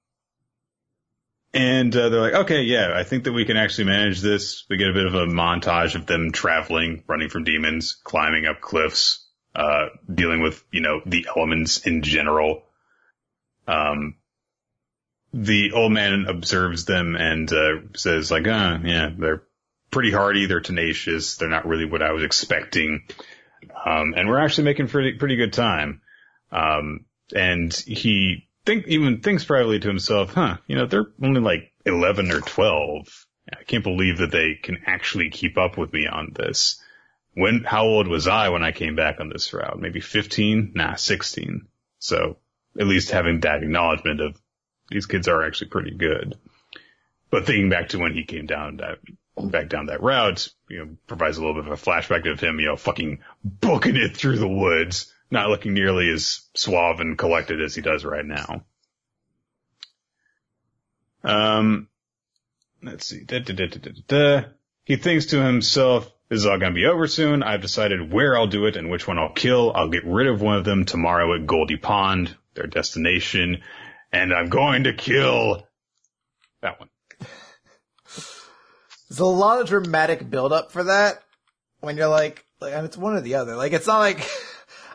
and 1.54 1.94
uh, 1.94 2.08
they're 2.08 2.20
like, 2.20 2.34
okay, 2.34 2.62
yeah, 2.62 2.92
I 2.94 3.04
think 3.04 3.24
that 3.24 3.32
we 3.32 3.44
can 3.44 3.56
actually 3.56 3.84
manage 3.84 4.20
this. 4.20 4.64
We 4.68 4.76
get 4.76 4.90
a 4.90 4.92
bit 4.92 5.06
of 5.06 5.14
a 5.14 5.26
montage 5.26 5.94
of 5.94 6.04
them 6.04 6.32
traveling, 6.32 7.04
running 7.06 7.28
from 7.28 7.44
demons, 7.44 7.96
climbing 8.02 8.46
up 8.46 8.60
cliffs, 8.60 9.24
uh, 9.54 9.86
dealing 10.12 10.42
with, 10.42 10.62
you 10.72 10.80
know, 10.80 11.00
the 11.06 11.28
elements 11.34 11.86
in 11.86 12.02
general. 12.02 12.64
Um, 13.68 14.16
the 15.32 15.72
old 15.72 15.92
man 15.92 16.26
observes 16.28 16.86
them 16.86 17.14
and, 17.14 17.52
uh, 17.52 17.80
says 17.94 18.32
like, 18.32 18.48
uh, 18.48 18.78
yeah, 18.84 19.10
they're 19.16 19.44
pretty 19.92 20.10
hardy. 20.10 20.46
They're 20.46 20.60
tenacious. 20.60 21.36
They're 21.36 21.48
not 21.48 21.66
really 21.66 21.84
what 21.84 22.02
I 22.02 22.12
was 22.12 22.24
expecting. 22.24 23.04
Um, 23.86 24.14
and 24.16 24.28
we're 24.28 24.40
actually 24.40 24.64
making 24.64 24.88
pretty, 24.88 25.18
pretty 25.18 25.36
good 25.36 25.52
time. 25.52 26.00
Um, 26.50 27.04
and 27.32 27.72
he 27.72 28.48
think, 28.64 28.86
even 28.88 29.20
thinks 29.20 29.44
privately 29.44 29.78
to 29.80 29.88
himself, 29.88 30.34
huh, 30.34 30.58
you 30.66 30.76
know, 30.76 30.86
they're 30.86 31.06
only 31.22 31.40
like 31.40 31.72
11 31.84 32.30
or 32.30 32.40
12. 32.40 33.26
I 33.52 33.62
can't 33.64 33.84
believe 33.84 34.18
that 34.18 34.30
they 34.30 34.54
can 34.62 34.82
actually 34.86 35.30
keep 35.30 35.58
up 35.58 35.76
with 35.76 35.92
me 35.92 36.06
on 36.06 36.32
this. 36.34 36.82
When, 37.34 37.64
how 37.64 37.84
old 37.84 38.08
was 38.08 38.26
I 38.26 38.48
when 38.48 38.62
I 38.62 38.72
came 38.72 38.96
back 38.96 39.20
on 39.20 39.28
this 39.28 39.52
route? 39.52 39.78
Maybe 39.78 40.00
15? 40.00 40.72
Nah, 40.74 40.94
16. 40.94 41.66
So 41.98 42.38
at 42.78 42.86
least 42.86 43.10
having 43.10 43.40
that 43.40 43.62
acknowledgement 43.62 44.20
of 44.20 44.40
these 44.90 45.06
kids 45.06 45.28
are 45.28 45.44
actually 45.44 45.68
pretty 45.68 45.94
good. 45.96 46.36
But 47.30 47.46
thinking 47.46 47.70
back 47.70 47.88
to 47.90 47.98
when 47.98 48.14
he 48.14 48.24
came 48.24 48.46
down 48.46 48.76
that, 48.76 48.98
back 49.36 49.68
down 49.68 49.86
that 49.86 50.02
route, 50.02 50.48
you 50.68 50.78
know, 50.78 50.96
provides 51.06 51.36
a 51.36 51.40
little 51.40 51.60
bit 51.60 51.70
of 51.70 51.78
a 51.78 51.82
flashback 51.82 52.30
of 52.30 52.40
him, 52.40 52.60
you 52.60 52.66
know, 52.66 52.76
fucking 52.76 53.20
booking 53.42 53.96
it 53.96 54.16
through 54.16 54.38
the 54.38 54.48
woods, 54.48 55.12
not 55.34 55.50
looking 55.50 55.74
nearly 55.74 56.08
as 56.08 56.40
suave 56.54 57.00
and 57.00 57.18
collected 57.18 57.60
as 57.60 57.74
he 57.74 57.82
does 57.82 58.04
right 58.04 58.24
now. 58.24 58.64
Um, 61.22 61.88
let's 62.82 63.06
see. 63.06 63.24
Da, 63.24 63.40
da, 63.40 63.66
da, 64.06 64.44
he 64.84 64.96
thinks 64.96 65.26
to 65.26 65.42
himself, 65.42 66.10
this 66.28 66.38
is 66.38 66.46
all 66.46 66.58
going 66.58 66.72
to 66.72 66.74
be 66.74 66.86
over 66.86 67.06
soon. 67.06 67.42
I've 67.42 67.60
decided 67.60 68.12
where 68.12 68.36
I'll 68.36 68.46
do 68.46 68.66
it 68.66 68.76
and 68.76 68.90
which 68.90 69.06
one 69.06 69.18
I'll 69.18 69.32
kill. 69.32 69.72
I'll 69.74 69.88
get 69.88 70.06
rid 70.06 70.26
of 70.26 70.40
one 70.40 70.56
of 70.56 70.64
them 70.64 70.84
tomorrow 70.84 71.34
at 71.34 71.46
Goldie 71.46 71.76
Pond, 71.76 72.34
their 72.54 72.66
destination, 72.66 73.62
and 74.12 74.32
I'm 74.32 74.48
going 74.48 74.84
to 74.84 74.94
kill 74.94 75.66
that 76.62 76.80
one. 76.80 76.88
There's 79.08 79.20
a 79.20 79.26
lot 79.26 79.60
of 79.60 79.68
dramatic 79.68 80.28
buildup 80.28 80.72
for 80.72 80.84
that 80.84 81.22
when 81.80 81.96
you're 81.96 82.08
like, 82.08 82.44
like, 82.60 82.72
it's 82.72 82.96
one 82.96 83.14
or 83.14 83.20
the 83.20 83.36
other. 83.36 83.54
Like, 83.54 83.72
it's 83.72 83.86
not 83.86 83.98
like, 83.98 84.28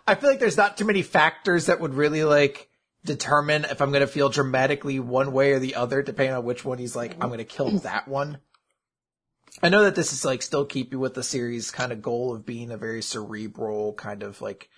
I 0.09 0.15
feel 0.15 0.29
like 0.29 0.39
there's 0.39 0.57
not 0.57 0.77
too 0.77 0.85
many 0.85 1.03
factors 1.03 1.67
that 1.67 1.79
would 1.79 1.93
really 1.93 2.23
like 2.23 2.67
determine 3.05 3.65
if 3.65 3.81
I'm 3.81 3.91
going 3.91 4.01
to 4.01 4.07
feel 4.07 4.29
dramatically 4.29 4.99
one 4.99 5.31
way 5.31 5.51
or 5.51 5.59
the 5.59 5.75
other, 5.75 6.01
depending 6.01 6.35
on 6.35 6.43
which 6.43 6.65
one 6.65 6.79
he's 6.79 6.95
like, 6.95 7.13
I'm 7.21 7.29
going 7.29 7.37
to 7.37 7.45
kill 7.45 7.69
that 7.79 8.07
one. 8.07 8.39
I 9.61 9.69
know 9.69 9.83
that 9.83 9.95
this 9.95 10.11
is 10.11 10.25
like 10.25 10.41
still 10.41 10.65
keep 10.65 10.91
you 10.91 10.99
with 10.99 11.13
the 11.13 11.23
series 11.23 11.71
kind 11.71 11.91
of 11.91 12.01
goal 12.01 12.33
of 12.33 12.45
being 12.45 12.71
a 12.71 12.77
very 12.77 13.01
cerebral 13.01 13.93
kind 13.93 14.23
of 14.23 14.41
like 14.41 14.69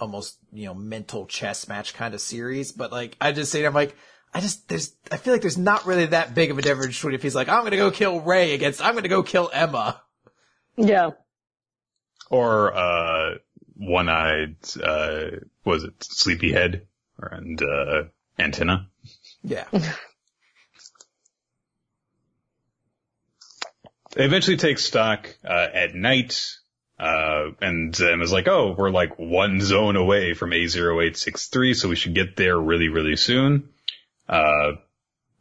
almost, 0.00 0.38
you 0.52 0.64
know, 0.64 0.74
mental 0.74 1.26
chess 1.26 1.68
match 1.68 1.94
kind 1.94 2.14
of 2.14 2.20
series, 2.20 2.72
but 2.72 2.92
like, 2.92 3.16
I 3.20 3.32
just 3.32 3.52
say, 3.52 3.64
I'm 3.64 3.74
like, 3.74 3.94
I 4.34 4.40
just, 4.40 4.68
there's, 4.68 4.94
I 5.10 5.18
feel 5.18 5.34
like 5.34 5.42
there's 5.42 5.58
not 5.58 5.86
really 5.86 6.06
that 6.06 6.34
big 6.34 6.50
of 6.50 6.58
a 6.58 6.62
difference 6.62 6.96
between 6.96 7.14
if 7.14 7.22
he's 7.22 7.34
like, 7.34 7.48
I'm 7.48 7.62
gonna 7.64 7.76
go 7.76 7.90
kill 7.90 8.20
Ray 8.20 8.54
against, 8.54 8.82
I'm 8.82 8.94
gonna 8.94 9.08
go 9.08 9.22
kill 9.22 9.50
Emma. 9.52 10.00
Yeah. 10.76 11.10
Or, 12.30 12.74
uh, 12.74 13.34
one-eyed, 13.76 14.56
uh, 14.82 15.30
was 15.64 15.84
it 15.84 15.94
Sleepyhead 16.00 16.86
and, 17.18 17.62
uh, 17.62 18.04
Antenna? 18.38 18.88
Yeah. 19.42 19.64
they 24.12 24.24
eventually 24.24 24.56
take 24.56 24.78
stock, 24.78 25.34
uh, 25.44 25.68
at 25.72 25.94
night, 25.94 26.56
uh, 26.98 27.50
and 27.60 28.00
um, 28.00 28.22
is 28.22 28.32
like, 28.32 28.48
oh, 28.48 28.74
we're 28.76 28.90
like 28.90 29.18
one 29.18 29.60
zone 29.60 29.96
away 29.96 30.34
from 30.34 30.50
A0863, 30.50 31.74
so 31.74 31.88
we 31.88 31.96
should 31.96 32.14
get 32.14 32.36
there 32.36 32.56
really, 32.56 32.88
really 32.88 33.16
soon. 33.16 33.70
Uh, 34.28 34.72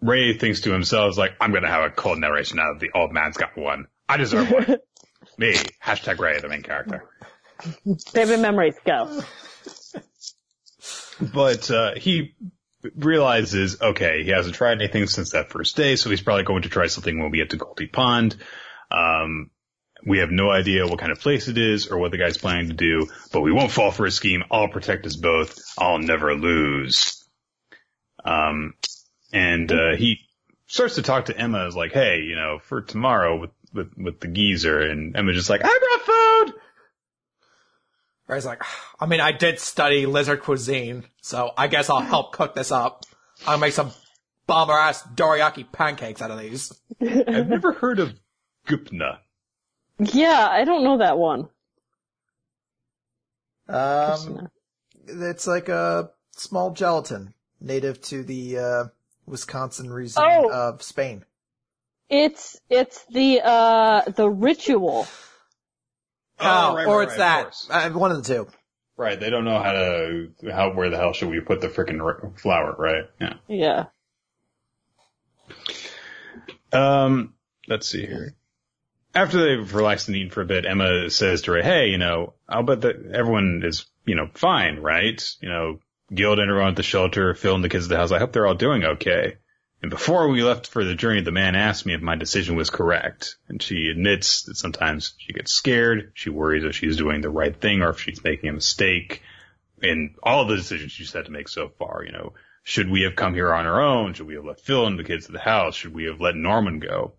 Ray 0.01 0.33
thinks 0.37 0.61
to 0.61 0.71
himself, 0.71 1.17
like, 1.17 1.33
I'm 1.39 1.53
gonna 1.53 1.69
have 1.69 1.83
a 1.83 1.91
cold 1.91 2.17
narration 2.19 2.57
now 2.57 2.73
that 2.73 2.79
the 2.79 2.91
old 2.97 3.11
man's 3.11 3.37
got 3.37 3.55
one. 3.55 3.87
I 4.09 4.17
deserve 4.17 4.49
one. 4.51 4.77
Me, 5.37 5.53
hashtag 5.83 6.19
Ray, 6.19 6.39
the 6.39 6.49
main 6.49 6.63
character. 6.63 7.03
Favorite 8.13 8.39
memories, 8.39 8.75
go. 8.85 9.21
But, 11.33 11.69
uh, 11.69 11.95
he 11.95 12.35
realizes, 12.95 13.81
okay, 13.81 14.23
he 14.23 14.31
hasn't 14.31 14.55
tried 14.55 14.81
anything 14.81 15.05
since 15.07 15.31
that 15.31 15.51
first 15.51 15.75
day, 15.75 15.95
so 15.95 16.09
he's 16.09 16.21
probably 16.21 16.43
going 16.43 16.63
to 16.63 16.69
try 16.69 16.87
something 16.87 17.19
when 17.19 17.31
we 17.31 17.37
get 17.37 17.51
to 17.51 17.57
Goldie 17.57 17.87
Pond. 17.87 18.35
Um, 18.89 19.51
we 20.05 20.17
have 20.19 20.31
no 20.31 20.49
idea 20.49 20.87
what 20.87 20.99
kind 20.99 21.11
of 21.11 21.19
place 21.19 21.47
it 21.47 21.57
is 21.57 21.87
or 21.87 21.99
what 21.99 22.11
the 22.11 22.17
guy's 22.17 22.37
planning 22.37 22.69
to 22.69 22.73
do, 22.73 23.07
but 23.31 23.41
we 23.41 23.51
won't 23.51 23.71
fall 23.71 23.91
for 23.91 24.05
his 24.05 24.15
scheme. 24.15 24.43
I'll 24.49 24.67
protect 24.69 25.05
us 25.05 25.15
both. 25.15 25.59
I'll 25.77 25.99
never 25.99 26.33
lose. 26.33 27.23
Um, 28.25 28.73
and, 29.31 29.71
uh, 29.71 29.95
he 29.95 30.19
starts 30.65 30.95
to 30.95 31.01
talk 31.03 31.25
to 31.25 31.37
Emma 31.37 31.67
as 31.67 31.75
like, 31.75 31.91
hey, 31.91 32.21
you 32.21 32.35
know, 32.35 32.59
for 32.59 32.81
tomorrow 32.81 33.37
with, 33.39 33.51
with, 33.73 33.91
with 33.95 34.19
the 34.19 34.27
geezer. 34.27 34.79
And 34.79 35.15
Emma's 35.15 35.35
just 35.35 35.49
like, 35.49 35.61
I 35.63 35.67
brought 35.67 36.05
food. 36.47 36.61
Ray's 38.27 38.45
like, 38.45 38.61
I 38.99 39.05
mean, 39.07 39.19
I 39.19 39.31
did 39.31 39.59
study 39.59 40.05
lizard 40.05 40.41
cuisine, 40.41 41.03
so 41.21 41.51
I 41.57 41.67
guess 41.67 41.89
I'll 41.89 41.99
help 42.01 42.31
cook 42.33 42.55
this 42.55 42.71
up. 42.71 43.03
I'll 43.45 43.57
make 43.57 43.73
some 43.73 43.91
bomber 44.47 44.73
ass 44.73 45.03
dorayaki 45.03 45.69
pancakes 45.71 46.21
out 46.21 46.31
of 46.31 46.39
these. 46.39 46.71
I've 47.01 47.49
never 47.49 47.73
heard 47.73 47.99
of 47.99 48.13
Gupna. 48.67 49.17
Yeah, 49.99 50.47
I 50.49 50.63
don't 50.63 50.83
know 50.83 50.97
that 50.99 51.17
one. 51.17 51.49
Um, 53.67 54.49
it's 55.07 55.47
like 55.47 55.69
a 55.69 56.11
small 56.31 56.71
gelatin 56.71 57.33
native 57.59 58.01
to 58.03 58.23
the, 58.23 58.57
uh, 58.57 58.83
Wisconsin 59.27 59.91
region 59.91 60.21
Oh. 60.25 60.51
of 60.51 60.81
Spain. 60.81 61.23
It's 62.09 62.59
it's 62.69 63.05
the 63.05 63.39
uh 63.41 64.01
the 64.09 64.29
ritual. 64.29 65.07
Oh, 66.41 66.75
right, 66.75 66.87
or 66.87 66.99
right, 66.99 67.03
it's 67.03 67.11
right, 67.11 67.17
that. 67.19 67.43
course. 67.43 67.67
Uh, 67.69 67.89
one 67.91 68.11
of 68.11 68.23
the 68.23 68.33
two. 68.33 68.47
Right. 68.97 69.19
They 69.19 69.29
don't 69.29 69.45
know 69.45 69.61
how 69.61 69.71
to, 69.71 70.29
how, 70.51 70.73
where 70.73 70.89
the 70.89 70.97
hell 70.97 71.13
should 71.13 71.29
we 71.29 71.39
put 71.39 71.61
the 71.61 71.69
freaking 71.69 72.01
r- 72.01 72.31
flour, 72.37 72.75
right? 72.77 73.05
Yeah. 73.19 73.33
Yeah. 73.47 73.85
Um, 76.71 77.33
let's 77.67 77.87
see 77.89 78.05
here. 78.05 78.35
After 79.13 79.43
they've 79.43 79.73
relaxed 79.73 80.07
and 80.07 80.15
eaten 80.17 80.31
for 80.31 80.41
a 80.41 80.45
bit, 80.45 80.65
Emma 80.65 81.09
says 81.09 81.41
to 81.43 81.51
Ray, 81.51 81.63
hey, 81.63 81.87
you 81.87 81.97
know, 81.97 82.33
I'll 82.47 82.63
bet 82.63 82.81
that 82.81 83.11
everyone 83.13 83.61
is, 83.65 83.85
you 84.05 84.15
know, 84.15 84.29
fine, 84.35 84.79
right? 84.79 85.21
You 85.41 85.49
know, 85.49 85.79
Gilda 86.13 86.43
and 86.43 86.49
everyone 86.51 86.71
at 86.71 86.75
the 86.77 86.83
shelter, 86.83 87.33
Phil 87.33 87.55
and 87.55 87.63
the 87.63 87.69
kids 87.69 87.85
at 87.85 87.89
the 87.89 87.97
house, 87.97 88.11
I 88.11 88.19
hope 88.19 88.31
they're 88.31 88.47
all 88.47 88.53
doing 88.55 88.83
okay. 88.83 89.37
And 89.81 89.89
before 89.89 90.27
we 90.27 90.43
left 90.43 90.67
for 90.67 90.83
the 90.83 90.93
journey, 90.93 91.21
the 91.21 91.31
man 91.31 91.55
asked 91.55 91.85
me 91.85 91.95
if 91.95 92.01
my 92.01 92.15
decision 92.15 92.55
was 92.55 92.69
correct. 92.69 93.37
And 93.47 93.61
she 93.61 93.89
admits 93.89 94.43
that 94.43 94.55
sometimes 94.55 95.13
she 95.17 95.33
gets 95.33 95.51
scared. 95.51 96.11
She 96.13 96.29
worries 96.29 96.63
if 96.63 96.75
she's 96.75 96.97
doing 96.97 97.21
the 97.21 97.31
right 97.31 97.55
thing 97.55 97.81
or 97.81 97.89
if 97.89 97.99
she's 97.99 98.23
making 98.23 98.49
a 98.49 98.53
mistake 98.53 99.23
in 99.81 100.15
all 100.21 100.43
of 100.43 100.49
the 100.49 100.55
decisions 100.55 100.91
she's 100.91 101.11
had 101.11 101.25
to 101.25 101.31
make 101.31 101.49
so 101.49 101.69
far. 101.79 102.03
You 102.05 102.11
know, 102.11 102.33
should 102.63 102.91
we 102.91 103.01
have 103.03 103.15
come 103.15 103.33
here 103.33 103.51
on 103.51 103.65
our 103.65 103.81
own? 103.81 104.13
Should 104.13 104.27
we 104.27 104.35
have 104.35 104.45
left 104.45 104.61
Phil 104.61 104.85
and 104.85 104.99
the 104.99 105.03
kids 105.03 105.25
at 105.25 105.31
the 105.31 105.39
house? 105.39 105.75
Should 105.75 105.95
we 105.95 106.03
have 106.05 106.21
let 106.21 106.35
Norman 106.35 106.79
go? 106.79 107.13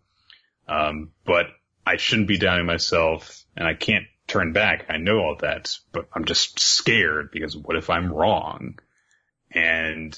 Um, 0.68 1.10
but 1.24 1.46
I 1.84 1.96
shouldn't 1.96 2.28
be 2.28 2.38
doubting 2.38 2.66
myself 2.66 3.44
and 3.56 3.66
I 3.66 3.74
can't 3.74 4.06
turn 4.28 4.52
back. 4.52 4.86
I 4.88 4.98
know 4.98 5.18
all 5.18 5.36
that, 5.40 5.76
but 5.90 6.08
I'm 6.12 6.26
just 6.26 6.60
scared 6.60 7.30
because 7.32 7.56
what 7.56 7.76
if 7.76 7.90
I'm 7.90 8.12
wrong? 8.12 8.78
And 9.50 10.16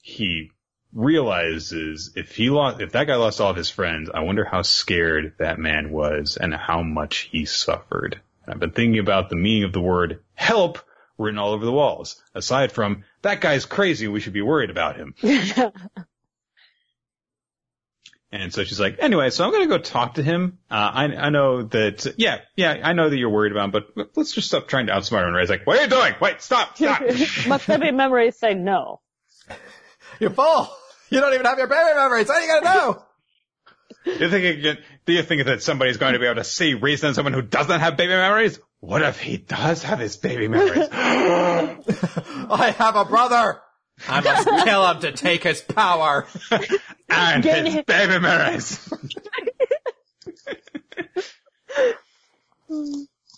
he 0.00 0.50
realizes 0.96 2.10
if 2.16 2.34
he 2.34 2.50
lost, 2.50 2.80
if 2.80 2.92
that 2.92 3.06
guy 3.06 3.16
lost 3.16 3.40
all 3.40 3.50
of 3.50 3.56
his 3.56 3.70
friends, 3.70 4.10
I 4.12 4.20
wonder 4.20 4.44
how 4.44 4.62
scared 4.62 5.34
that 5.38 5.58
man 5.58 5.90
was 5.90 6.36
and 6.36 6.54
how 6.54 6.82
much 6.82 7.28
he 7.30 7.44
suffered. 7.44 8.20
And 8.44 8.54
I've 8.54 8.60
been 8.60 8.72
thinking 8.72 8.98
about 8.98 9.28
the 9.28 9.36
meaning 9.36 9.64
of 9.64 9.72
the 9.72 9.80
word 9.80 10.22
help 10.34 10.78
written 11.18 11.38
all 11.38 11.52
over 11.52 11.64
the 11.64 11.72
walls. 11.72 12.22
Aside 12.34 12.72
from 12.72 13.04
that 13.22 13.40
guy's 13.40 13.66
crazy, 13.66 14.08
we 14.08 14.20
should 14.20 14.32
be 14.32 14.42
worried 14.42 14.70
about 14.70 14.96
him. 14.96 15.14
And 18.32 18.52
so 18.52 18.64
she's 18.64 18.80
like, 18.80 18.96
anyway, 18.98 19.30
so 19.30 19.44
I'm 19.44 19.50
going 19.50 19.68
to 19.68 19.78
go 19.78 19.82
talk 19.82 20.14
to 20.14 20.22
him. 20.22 20.58
Uh, 20.70 20.74
I, 20.74 21.04
I 21.04 21.30
know 21.30 21.62
that, 21.62 22.14
yeah, 22.18 22.40
yeah, 22.56 22.80
I 22.82 22.92
know 22.92 23.08
that 23.08 23.16
you're 23.16 23.30
worried 23.30 23.52
about 23.52 23.66
him, 23.66 23.84
but 23.94 24.08
let's 24.16 24.32
just 24.32 24.48
stop 24.48 24.66
trying 24.66 24.88
to 24.88 24.92
outsmart 24.92 25.20
him. 25.20 25.28
And 25.28 25.36
Ray's 25.36 25.48
like, 25.48 25.66
what 25.66 25.78
are 25.78 25.84
you 25.84 25.88
doing? 25.88 26.14
Wait, 26.20 26.42
stop, 26.42 26.76
stop. 26.76 27.00
My 27.46 27.58
favorite 27.58 27.94
memories 27.94 28.36
say 28.36 28.52
no. 28.52 29.00
You're 30.20 30.30
full. 30.30 30.68
You 31.10 31.20
don't 31.20 31.34
even 31.34 31.46
have 31.46 31.58
your 31.58 31.66
baby 31.68 31.94
memories. 31.94 32.28
How 32.28 32.38
do 32.40 32.46
you 32.46 32.60
gonna 32.60 32.74
know? 32.74 33.02
You 34.04 34.30
think 34.30 34.64
you 34.64 34.74
do 35.04 35.12
you 35.12 35.22
think 35.22 35.46
that 35.46 35.62
somebody's 35.62 35.96
going 35.96 36.12
to 36.14 36.18
be 36.18 36.26
able 36.26 36.36
to 36.36 36.44
see 36.44 36.74
reason 36.74 37.08
in 37.10 37.14
someone 37.14 37.32
who 37.32 37.42
doesn't 37.42 37.80
have 37.80 37.96
baby 37.96 38.12
memories? 38.12 38.58
What 38.80 39.02
if 39.02 39.18
he 39.20 39.36
does 39.36 39.82
have 39.82 39.98
his 39.98 40.16
baby 40.16 40.48
memories? 40.48 40.88
I 40.92 42.74
have 42.78 42.94
a 42.96 43.04
brother. 43.04 43.60
I 44.08 44.20
must 44.20 44.48
kill 44.64 44.86
him 44.90 45.00
to 45.00 45.12
take 45.12 45.42
his 45.42 45.60
power. 45.62 46.26
and 47.08 47.42
Get 47.42 47.64
his 47.66 47.74
it. 47.76 47.86
baby 47.86 48.18
memories. 48.20 48.88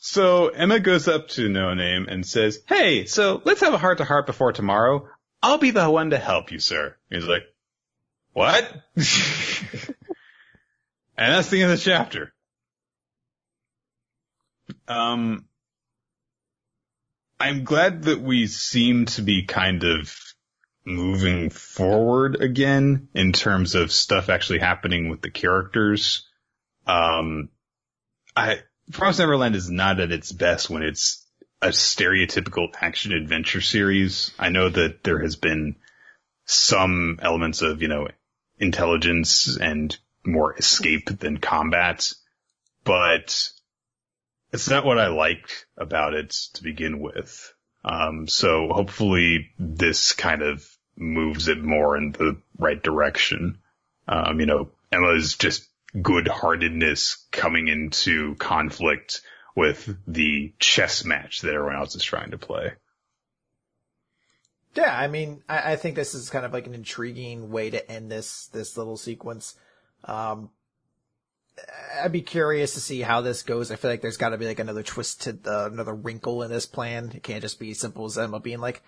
so 0.00 0.48
Emma 0.48 0.80
goes 0.80 1.08
up 1.08 1.28
to 1.28 1.48
No 1.48 1.74
Name 1.74 2.06
and 2.08 2.26
says, 2.26 2.60
"Hey, 2.66 3.04
so 3.06 3.40
let's 3.44 3.60
have 3.60 3.74
a 3.74 3.78
heart 3.78 3.98
to 3.98 4.04
heart 4.04 4.26
before 4.26 4.52
tomorrow. 4.52 5.08
I'll 5.42 5.58
be 5.58 5.70
the 5.70 5.88
one 5.88 6.10
to 6.10 6.18
help 6.18 6.50
you, 6.50 6.58
sir." 6.58 6.96
He's 7.10 7.24
like, 7.24 7.42
"What?" 8.39 8.70
and 8.94 9.05
that's 11.16 11.51
the 11.51 11.60
end 11.60 11.73
of 11.73 11.78
the 11.78 11.85
chapter. 11.85 12.32
Um, 14.86 15.47
I'm 17.40 17.65
glad 17.65 18.05
that 18.05 18.20
we 18.20 18.47
seem 18.47 19.06
to 19.06 19.23
be 19.23 19.44
kind 19.44 19.82
of 19.82 20.15
moving 20.85 21.51
forward 21.51 22.40
again 22.40 23.09
in 23.12 23.32
terms 23.32 23.74
of 23.74 23.90
stuff 23.90 24.28
actually 24.28 24.60
happening 24.60 25.09
with 25.09 25.20
the 25.20 25.32
characters. 25.32 26.24
Um, 26.86 27.48
I, 28.36 28.60
Promised 28.93 29.19
Neverland 29.19 29.56
is 29.56 29.69
not 29.69 29.98
at 29.98 30.12
its 30.12 30.31
best 30.31 30.70
when 30.70 30.85
it's 30.85 31.27
a 31.60 31.70
stereotypical 31.70 32.69
action 32.81 33.12
adventure 33.12 33.62
series. 33.62 34.31
I 34.39 34.51
know 34.51 34.69
that 34.69 35.02
there 35.02 35.19
has 35.19 35.35
been 35.35 35.74
some 36.44 37.19
elements 37.20 37.62
of, 37.62 37.82
you 37.82 37.89
know, 37.89 38.06
intelligence 38.59 39.56
and 39.56 39.97
more 40.24 40.56
escape 40.56 41.06
than 41.18 41.39
combat, 41.39 42.12
but 42.85 43.51
it's 44.52 44.68
not 44.68 44.85
what 44.85 44.98
I 44.98 45.09
liked 45.09 45.66
about 45.76 46.14
it 46.14 46.30
to 46.55 46.62
begin 46.62 47.01
with. 47.01 47.52
Um, 47.85 48.26
so 48.28 48.68
hopefully 48.68 49.51
this 49.59 50.12
kind 50.12 50.43
of 50.43 50.66
moves 50.97 51.48
it 51.48 51.62
more 51.62 51.97
in 51.97 52.12
the 52.12 52.40
right 52.59 52.82
direction. 52.82 53.59
Um, 54.06 54.40
you 54.40 54.47
know, 54.47 54.70
Emma's 54.90 55.36
just 55.36 55.68
good-heartedness 56.01 57.26
coming 57.30 57.68
into 57.68 58.35
conflict 58.35 59.22
with 59.55 59.97
the 60.06 60.52
chess 60.59 61.05
match 61.05 61.40
that 61.40 61.55
everyone 61.55 61.76
else 61.76 61.94
is 61.94 62.02
trying 62.02 62.32
to 62.32 62.39
play. 62.39 62.72
Yeah, 64.74 64.96
I 64.96 65.08
mean, 65.08 65.42
I, 65.48 65.72
I 65.72 65.76
think 65.76 65.96
this 65.96 66.14
is 66.14 66.30
kind 66.30 66.44
of 66.44 66.52
like 66.52 66.66
an 66.66 66.74
intriguing 66.74 67.50
way 67.50 67.70
to 67.70 67.90
end 67.90 68.10
this 68.10 68.46
this 68.48 68.76
little 68.76 68.96
sequence. 68.96 69.54
Um, 70.04 70.50
I'd 72.00 72.12
be 72.12 72.20
curious 72.22 72.74
to 72.74 72.80
see 72.80 73.00
how 73.00 73.20
this 73.20 73.42
goes. 73.42 73.70
I 73.72 73.76
feel 73.76 73.90
like 73.90 74.00
there's 74.02 74.16
got 74.16 74.28
to 74.30 74.38
be 74.38 74.46
like 74.46 74.60
another 74.60 74.82
twist 74.82 75.22
to 75.22 75.32
the 75.32 75.66
another 75.66 75.94
wrinkle 75.94 76.42
in 76.42 76.50
this 76.50 76.66
plan. 76.66 77.12
It 77.14 77.22
can't 77.22 77.42
just 77.42 77.58
be 77.58 77.70
as 77.72 77.80
simple 77.80 78.04
as 78.04 78.16
Emma 78.18 78.38
being 78.40 78.60
like, 78.60 78.82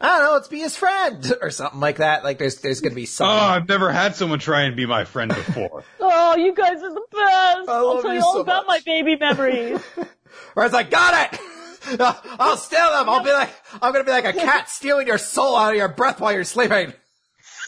I 0.00 0.08
don't 0.08 0.26
know, 0.26 0.32
let's 0.34 0.48
be 0.48 0.60
his 0.60 0.76
friend 0.76 1.32
or 1.42 1.50
something 1.50 1.80
like 1.80 1.98
that. 1.98 2.24
Like 2.24 2.38
there's 2.38 2.56
there's 2.60 2.80
gonna 2.80 2.94
be 2.94 3.06
something. 3.06 3.34
Oh. 3.34 3.46
I've 3.46 3.68
never 3.68 3.90
had 3.90 4.16
someone 4.16 4.38
try 4.38 4.62
and 4.62 4.76
be 4.76 4.86
my 4.86 5.04
friend 5.04 5.34
before. 5.34 5.84
Oh, 6.02 6.36
you 6.36 6.54
guys 6.54 6.80
are 6.82 6.94
the 6.94 7.02
best. 7.10 7.68
I 7.68 7.72
I'll 7.72 8.02
tell 8.02 8.12
you 8.12 8.18
you 8.20 8.24
all 8.24 8.34
so 8.34 8.40
about 8.40 8.66
much. 8.66 8.86
my 8.86 8.92
baby 8.92 9.16
memories. 9.16 9.80
Where 10.54 10.64
it's 10.64 10.72
like, 10.72 10.90
got 10.90 11.32
it. 11.34 11.40
I'll 11.98 12.56
steal 12.56 12.90
them. 12.90 13.08
I'll 13.08 13.22
be 13.22 13.32
like, 13.32 13.50
I'm 13.80 13.92
gonna 13.92 14.04
be 14.04 14.10
like 14.10 14.26
a 14.26 14.32
cat 14.32 14.68
stealing 14.70 15.06
your 15.06 15.18
soul 15.18 15.56
out 15.56 15.70
of 15.70 15.76
your 15.76 15.88
breath 15.88 16.20
while 16.20 16.32
you're 16.32 16.44
sleeping. 16.44 16.92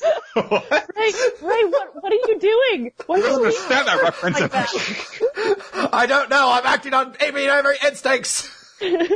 what? 0.34 0.88
Ray, 0.96 1.12
Ray, 1.42 1.64
what, 1.64 2.02
what 2.02 2.12
are 2.12 2.16
you 2.16 2.38
doing? 2.38 2.92
Why 3.06 3.16
I 3.16 3.20
don't 3.20 3.30
you 3.30 3.36
understand 3.36 3.88
that 3.88 4.02
reference. 4.02 4.40
like 4.40 4.50
that? 4.50 5.88
I 5.92 6.06
don't 6.06 6.28
know. 6.28 6.50
I'm 6.50 6.66
acting 6.66 6.94
on 6.94 7.14
baby 7.18 7.44
every 7.44 7.76
instincts. 7.84 8.48
this 8.80 9.10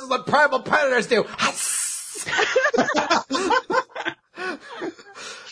is 0.00 0.08
what 0.08 0.26
primal 0.26 0.60
predators 0.60 1.08
do. 1.08 1.24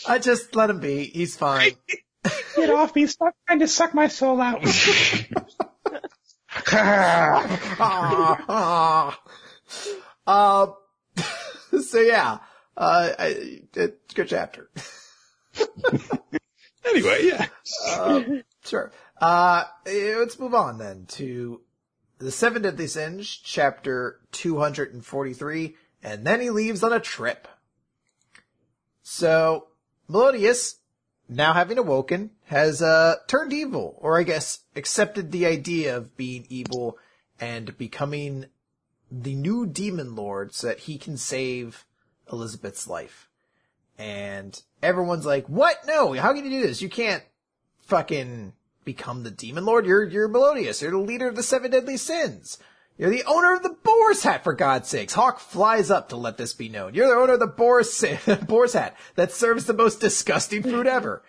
I 0.07 0.19
just 0.19 0.55
let 0.55 0.69
him 0.69 0.79
be. 0.79 1.05
He's 1.05 1.35
fine. 1.35 1.71
Get 2.55 2.69
off 2.69 2.95
me. 2.95 3.07
Stop 3.07 3.35
trying 3.47 3.59
to 3.59 3.67
suck 3.67 3.93
my 3.93 4.07
soul 4.07 4.39
out. 4.41 4.63
Um, 10.27 10.73
so 11.83 11.99
yeah, 11.99 12.39
uh, 12.77 13.09
I, 13.17 13.61
it, 13.75 14.13
good 14.13 14.27
chapter. 14.27 14.69
anyway, 16.85 17.25
yeah. 17.25 17.47
Um, 17.95 18.43
sure. 18.63 18.91
Uh, 19.21 19.63
eh, 19.85 20.15
let's 20.17 20.39
move 20.39 20.53
on 20.53 20.77
then 20.77 21.05
to 21.09 21.61
the 22.17 22.31
Seven 22.31 22.63
Deadly 22.63 22.87
Sins, 22.87 23.27
chapter 23.27 24.19
243, 24.31 25.75
and 26.03 26.25
then 26.25 26.41
he 26.41 26.49
leaves 26.49 26.83
on 26.83 26.91
a 26.91 26.99
trip. 26.99 27.47
So, 29.03 29.67
Meliodas, 30.07 30.77
now 31.29 31.53
having 31.53 31.77
awoken, 31.77 32.31
has, 32.45 32.81
uh, 32.81 33.15
turned 33.27 33.53
evil, 33.53 33.97
or 33.99 34.19
I 34.19 34.23
guess 34.23 34.59
accepted 34.75 35.31
the 35.31 35.45
idea 35.45 35.95
of 35.95 36.15
being 36.15 36.45
evil 36.49 36.97
and 37.39 37.77
becoming 37.77 38.45
the 39.11 39.35
new 39.35 39.65
demon 39.65 40.15
lord 40.15 40.53
so 40.53 40.67
that 40.67 40.79
he 40.79 40.97
can 40.97 41.17
save 41.17 41.85
Elizabeth's 42.31 42.87
life. 42.87 43.29
And 43.97 44.59
everyone's 44.81 45.25
like, 45.25 45.47
what? 45.47 45.77
No, 45.87 46.13
how 46.13 46.33
can 46.33 46.43
you 46.43 46.49
do 46.49 46.67
this? 46.67 46.81
You 46.81 46.89
can't 46.89 47.23
fucking 47.79 48.53
become 48.83 49.23
the 49.23 49.31
demon 49.31 49.65
lord. 49.65 49.85
You're, 49.85 50.03
you're 50.03 50.27
Meliodas. 50.27 50.81
You're 50.81 50.91
the 50.91 50.97
leader 50.97 51.27
of 51.27 51.35
the 51.35 51.43
seven 51.43 51.71
deadly 51.71 51.97
sins. 51.97 52.57
You're 52.97 53.09
the 53.09 53.25
owner 53.25 53.53
of 53.53 53.63
the 53.63 53.75
boar's 53.83 54.23
hat, 54.23 54.43
for 54.43 54.53
God's 54.53 54.87
sakes. 54.87 55.13
Hawk 55.13 55.39
flies 55.39 55.91
up 55.91 56.09
to 56.09 56.15
let 56.15 56.37
this 56.37 56.53
be 56.53 56.69
known. 56.69 56.93
You're 56.93 57.09
the 57.09 57.15
owner 57.15 57.33
of 57.33 57.39
the 57.39 57.47
boar's, 57.47 58.03
boar's 58.47 58.73
hat 58.73 58.95
that 59.15 59.33
serves 59.33 59.65
the 59.65 59.73
most 59.73 59.99
disgusting 59.99 60.63
food 60.63 60.87
ever. 60.87 61.21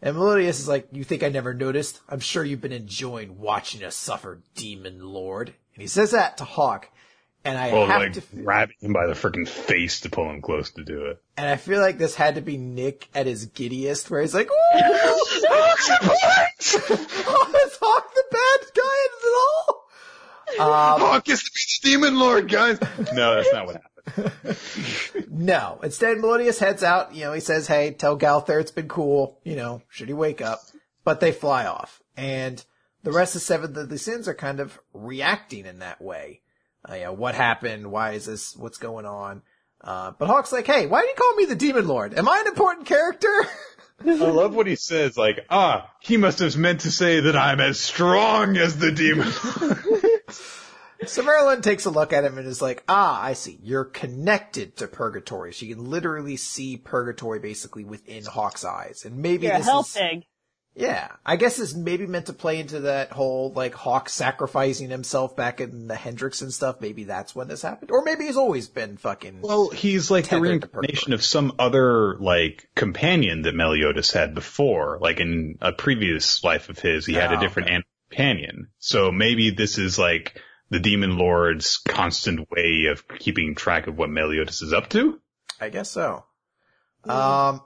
And 0.00 0.16
Meliodas 0.16 0.60
is 0.60 0.68
like, 0.68 0.88
you 0.92 1.02
think 1.04 1.22
I 1.22 1.28
never 1.28 1.52
noticed? 1.54 2.00
I'm 2.08 2.20
sure 2.20 2.44
you've 2.44 2.60
been 2.60 2.72
enjoying 2.72 3.38
watching 3.38 3.82
us 3.82 3.96
suffer, 3.96 4.40
demon 4.54 5.00
lord. 5.00 5.48
And 5.74 5.82
he 5.82 5.88
says 5.88 6.12
that 6.12 6.36
to 6.38 6.44
Hawk. 6.44 6.88
And 7.44 7.56
I 7.56 7.72
Well, 7.72 7.86
have 7.86 8.00
like 8.02 8.12
to, 8.14 8.22
grabbing 8.42 8.76
him 8.80 8.92
by 8.92 9.06
the 9.06 9.14
freaking 9.14 9.48
face 9.48 10.00
to 10.00 10.10
pull 10.10 10.28
him 10.28 10.40
close 10.42 10.70
to 10.72 10.84
do 10.84 11.06
it. 11.06 11.22
and 11.36 11.48
I 11.48 11.56
feel 11.56 11.80
like 11.80 11.96
this 11.98 12.14
had 12.14 12.34
to 12.34 12.40
be 12.40 12.56
Nick 12.58 13.08
at 13.14 13.26
his 13.26 13.46
giddiest 13.46 14.10
where 14.10 14.20
he's 14.20 14.34
like, 14.34 14.48
Ooh, 14.50 14.54
Hawk's 15.50 16.74
oh, 16.90 17.64
is 17.66 17.78
Hawk 17.80 18.14
the 18.14 18.24
bad 18.30 18.74
guy 18.74 18.82
in 19.04 19.28
it 19.28 19.36
all? 19.68 19.84
Um, 20.58 21.00
Hawk 21.02 21.28
is 21.28 21.42
the 21.42 21.88
demon 21.90 22.18
lord, 22.18 22.48
guys. 22.48 22.78
No, 23.12 23.34
that's 23.34 23.52
not 23.52 23.66
what 23.66 23.74
happened. 23.76 23.97
No. 25.30 25.78
Instead, 25.82 26.18
Meliodas 26.18 26.58
heads 26.58 26.82
out. 26.82 27.14
You 27.14 27.24
know, 27.24 27.32
he 27.32 27.40
says, 27.40 27.66
hey, 27.66 27.92
tell 27.92 28.16
Gowther 28.16 28.58
it's 28.58 28.70
been 28.70 28.88
cool. 28.88 29.38
You 29.44 29.56
know, 29.56 29.82
should 29.88 30.08
he 30.08 30.14
wake 30.14 30.40
up? 30.40 30.60
But 31.04 31.20
they 31.20 31.32
fly 31.32 31.66
off. 31.66 32.02
And 32.16 32.64
the 33.02 33.12
rest 33.12 33.36
of 33.36 33.42
Seven 33.42 33.72
Deadly 33.72 33.98
Sins 33.98 34.28
are 34.28 34.34
kind 34.34 34.60
of 34.60 34.78
reacting 34.92 35.66
in 35.66 35.78
that 35.78 36.02
way. 36.02 36.40
Uh, 36.88 36.94
you 36.94 37.04
know, 37.04 37.12
what 37.12 37.34
happened? 37.34 37.90
Why 37.90 38.12
is 38.12 38.26
this? 38.26 38.56
What's 38.56 38.78
going 38.78 39.06
on? 39.06 39.42
Uh, 39.80 40.12
but 40.18 40.26
Hawk's 40.26 40.52
like, 40.52 40.66
hey, 40.66 40.86
why 40.86 41.02
do 41.02 41.08
you 41.08 41.14
call 41.14 41.34
me 41.36 41.44
the 41.44 41.54
Demon 41.54 41.86
Lord? 41.86 42.14
Am 42.14 42.28
I 42.28 42.40
an 42.40 42.48
important 42.48 42.86
character? 42.86 43.28
I 44.06 44.12
love 44.12 44.54
what 44.54 44.66
he 44.66 44.76
says, 44.76 45.16
like, 45.16 45.44
ah, 45.50 45.90
he 46.00 46.16
must 46.16 46.38
have 46.38 46.56
meant 46.56 46.80
to 46.82 46.90
say 46.90 47.20
that 47.20 47.36
I'm 47.36 47.60
as 47.60 47.80
strong 47.80 48.56
as 48.56 48.78
the 48.78 48.92
demon. 48.92 49.30
So 49.30 49.76
Merlin 51.22 51.62
takes 51.62 51.84
a 51.84 51.90
look 51.90 52.12
at 52.12 52.24
him 52.24 52.38
and 52.38 52.46
is 52.46 52.60
like, 52.62 52.82
ah, 52.88 53.22
I 53.22 53.34
see. 53.34 53.58
You're 53.62 53.84
connected 53.84 54.76
to 54.78 54.88
Purgatory. 54.88 55.52
She 55.52 55.68
can 55.68 55.84
literally 55.90 56.36
see 56.36 56.76
Purgatory 56.76 57.38
basically 57.38 57.84
within 57.84 58.24
Hawk's 58.24 58.64
eyes. 58.64 59.04
And 59.04 59.18
maybe 59.18 59.46
You're 59.46 59.54
a 59.54 59.58
this 59.58 59.66
hell 59.66 59.80
is, 59.80 59.92
pig. 59.92 60.24
yeah, 60.74 61.08
I 61.24 61.36
guess 61.36 61.56
this 61.56 61.74
maybe 61.74 62.06
meant 62.06 62.26
to 62.26 62.32
play 62.32 62.58
into 62.60 62.80
that 62.80 63.12
whole, 63.12 63.52
like, 63.52 63.74
Hawk 63.74 64.08
sacrificing 64.08 64.90
himself 64.90 65.36
back 65.36 65.60
in 65.60 65.86
the 65.88 65.94
Hendrickson 65.94 66.50
stuff. 66.52 66.80
Maybe 66.80 67.04
that's 67.04 67.34
when 67.34 67.48
this 67.48 67.62
happened. 67.62 67.90
Or 67.92 68.02
maybe 68.02 68.24
he's 68.26 68.36
always 68.36 68.66
been 68.68 68.96
fucking, 68.96 69.40
well, 69.40 69.70
he's 69.70 70.10
like 70.10 70.28
the 70.28 70.40
reincarnation 70.40 71.12
of 71.12 71.22
some 71.24 71.52
other, 71.58 72.16
like, 72.18 72.68
companion 72.74 73.42
that 73.42 73.54
Meliodas 73.54 74.10
had 74.12 74.34
before. 74.34 74.98
Like 75.00 75.20
in 75.20 75.58
a 75.60 75.72
previous 75.72 76.42
life 76.42 76.68
of 76.68 76.78
his, 76.78 77.06
he 77.06 77.14
had 77.14 77.32
Oh, 77.32 77.38
a 77.38 77.40
different 77.40 77.68
okay. 77.68 77.82
companion. 78.10 78.68
So 78.78 79.12
maybe 79.12 79.50
this 79.50 79.78
is 79.78 79.98
like 79.98 80.40
the 80.70 80.80
demon 80.80 81.16
lord's 81.16 81.78
constant 81.78 82.50
way 82.50 82.86
of 82.90 83.06
keeping 83.08 83.54
track 83.54 83.86
of 83.86 83.96
what 83.96 84.10
Meliodas 84.10 84.62
is 84.62 84.72
up 84.72 84.88
to. 84.90 85.20
I 85.60 85.70
guess 85.70 85.90
so. 85.90 86.24
Um, 87.04 87.62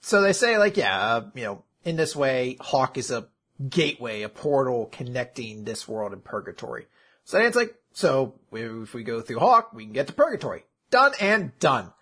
so 0.00 0.22
they 0.22 0.32
say 0.32 0.58
like, 0.58 0.76
yeah, 0.76 0.98
uh, 0.98 1.30
you 1.34 1.44
know, 1.44 1.64
in 1.84 1.96
this 1.96 2.16
way, 2.16 2.56
Hawk 2.60 2.98
is 2.98 3.10
a 3.10 3.28
gateway, 3.68 4.22
a 4.22 4.28
portal 4.28 4.86
connecting 4.90 5.64
this 5.64 5.86
world 5.86 6.12
and 6.12 6.24
purgatory. 6.24 6.86
So 7.24 7.36
then 7.36 7.46
it's 7.46 7.56
like, 7.56 7.74
so 7.92 8.34
if 8.52 8.94
we 8.94 9.02
go 9.02 9.20
through 9.20 9.38
Hawk, 9.38 9.72
we 9.72 9.84
can 9.84 9.92
get 9.92 10.06
to 10.06 10.12
purgatory. 10.12 10.64
Done 10.90 11.12
and 11.20 11.58
done. 11.58 11.92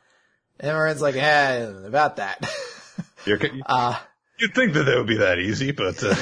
And 0.61 0.71
everyone's 0.71 1.03
like, 1.03 1.17
eh, 1.17 1.67
about 1.85 2.17
that. 2.17 2.49
You're, 3.27 3.41
uh, 3.67 3.99
You'd 4.39 4.55
think 4.55 4.75
that 4.75 4.85
that 4.85 4.97
would 4.97 5.07
be 5.09 5.19
that 5.19 5.39
easy, 5.39 5.73
but 5.73 6.03
uh, 6.03 6.15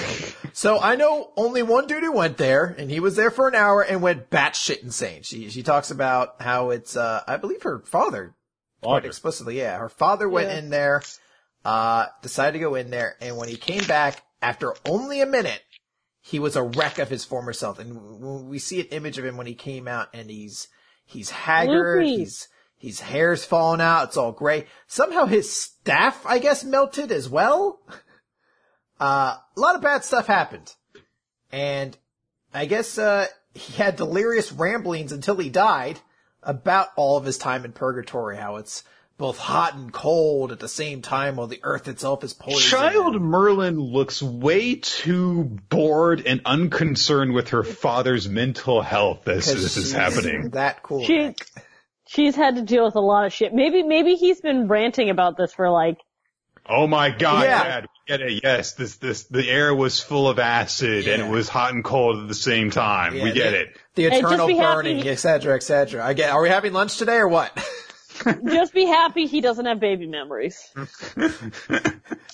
So 0.56 0.80
I 0.80 0.96
know 0.96 1.32
only 1.36 1.62
one 1.62 1.86
dude 1.86 2.02
who 2.02 2.12
went 2.12 2.38
there, 2.38 2.64
and 2.78 2.90
he 2.90 2.98
was 2.98 3.14
there 3.14 3.30
for 3.30 3.46
an 3.46 3.54
hour 3.54 3.82
and 3.82 4.00
went 4.00 4.30
batshit 4.30 4.82
insane. 4.82 5.22
She 5.22 5.50
she 5.50 5.62
talks 5.62 5.90
about 5.90 6.40
how 6.40 6.70
it's 6.70 6.96
uh 6.96 7.22
I 7.28 7.36
believe 7.36 7.62
her 7.64 7.80
father 7.80 8.34
quite 8.80 8.90
Father. 9.00 9.06
explicitly, 9.08 9.58
yeah. 9.58 9.76
Her 9.76 9.90
father 9.90 10.26
went 10.26 10.48
Yeah. 10.48 10.56
in 10.56 10.70
there, 10.70 11.02
uh, 11.62 12.06
decided 12.22 12.52
to 12.54 12.58
go 12.58 12.74
in 12.74 12.88
there, 12.90 13.16
and 13.20 13.36
when 13.36 13.50
he 13.50 13.56
came 13.56 13.84
back 13.84 14.22
after 14.40 14.74
only 14.86 15.20
a 15.20 15.26
minute, 15.26 15.60
he 16.22 16.38
was 16.38 16.56
a 16.56 16.62
wreck 16.62 16.98
of 16.98 17.10
his 17.10 17.22
former 17.26 17.52
self. 17.52 17.78
And 17.78 18.48
we 18.48 18.58
see 18.58 18.80
an 18.80 18.86
image 18.86 19.18
of 19.18 19.26
him 19.26 19.36
when 19.36 19.46
he 19.46 19.54
came 19.54 19.86
out, 19.86 20.08
and 20.14 20.30
he's 20.30 20.68
he's 21.04 21.28
haggard, 21.28 21.98
Loopy. 22.02 22.16
he's 22.16 22.48
his 22.78 23.00
hair's 23.00 23.44
falling 23.44 23.82
out, 23.82 24.04
it's 24.04 24.16
all 24.16 24.32
gray. 24.32 24.64
Somehow 24.86 25.26
his 25.26 25.52
staff, 25.52 26.24
I 26.24 26.38
guess, 26.38 26.64
melted 26.64 27.12
as 27.12 27.28
well. 27.28 27.80
Uh, 29.00 29.36
a 29.56 29.60
lot 29.60 29.74
of 29.76 29.82
bad 29.82 30.04
stuff 30.04 30.26
happened, 30.26 30.72
and 31.52 31.96
I 32.54 32.66
guess 32.66 32.96
uh, 32.98 33.26
he 33.54 33.74
had 33.74 33.96
delirious 33.96 34.52
ramblings 34.52 35.12
until 35.12 35.36
he 35.36 35.50
died 35.50 35.98
about 36.42 36.88
all 36.96 37.16
of 37.16 37.24
his 37.24 37.38
time 37.38 37.64
in 37.64 37.72
purgatory, 37.72 38.36
how 38.36 38.56
it's 38.56 38.84
both 39.18 39.38
hot 39.38 39.74
and 39.74 39.92
cold 39.92 40.52
at 40.52 40.60
the 40.60 40.68
same 40.68 41.00
time 41.02 41.36
while 41.36 41.46
the 41.46 41.60
earth 41.62 41.88
itself 41.88 42.22
is 42.22 42.34
poison. 42.34 42.60
Child 42.60 43.20
Merlin 43.20 43.78
looks 43.80 44.22
way 44.22 44.74
too 44.76 45.44
bored 45.70 46.22
and 46.26 46.42
unconcerned 46.44 47.32
with 47.32 47.48
her 47.48 47.62
father's 47.62 48.28
mental 48.28 48.82
health 48.82 49.26
as 49.26 49.46
'Cause 49.46 49.62
this 49.62 49.76
is 49.78 49.92
happening. 49.92 50.50
That 50.50 50.82
cool. 50.82 51.02
She, 51.04 51.34
she's 52.06 52.36
had 52.36 52.56
to 52.56 52.62
deal 52.62 52.84
with 52.84 52.94
a 52.94 53.00
lot 53.00 53.24
of 53.24 53.32
shit. 53.32 53.54
Maybe, 53.54 53.82
maybe 53.82 54.16
he's 54.16 54.40
been 54.42 54.68
ranting 54.68 55.08
about 55.08 55.38
this 55.38 55.54
for 55.54 55.70
like, 55.70 55.96
Oh 56.68 56.86
my 56.86 57.10
god, 57.10 57.44
Yeah. 57.44 57.64
Dad, 57.64 57.82
we 57.84 58.16
get 58.18 58.20
it. 58.20 58.40
Yes, 58.42 58.72
this, 58.72 58.96
this, 58.96 59.24
the 59.24 59.48
air 59.48 59.74
was 59.74 60.00
full 60.00 60.28
of 60.28 60.38
acid 60.38 61.06
and 61.06 61.22
it 61.22 61.28
was 61.30 61.48
hot 61.48 61.72
and 61.72 61.84
cold 61.84 62.22
at 62.22 62.28
the 62.28 62.34
same 62.34 62.70
time. 62.70 63.14
Yeah, 63.14 63.24
we 63.24 63.32
get 63.32 63.50
the- 63.50 63.60
it. 63.60 63.76
The 63.94 64.04
eternal 64.06 64.46
be 64.46 64.56
happy- 64.56 64.74
burning, 64.76 65.08
et 65.08 65.16
cetera, 65.16 65.54
et 65.54 65.62
cetera. 65.62 66.04
I 66.04 66.12
get, 66.12 66.30
are 66.30 66.42
we 66.42 66.48
having 66.48 66.72
lunch 66.72 66.96
today 66.98 67.16
or 67.16 67.28
what? 67.28 67.56
just 68.48 68.72
be 68.72 68.86
happy 68.86 69.26
he 69.26 69.40
doesn't 69.42 69.66
have 69.66 69.78
baby 69.78 70.06
memories. 70.06 70.58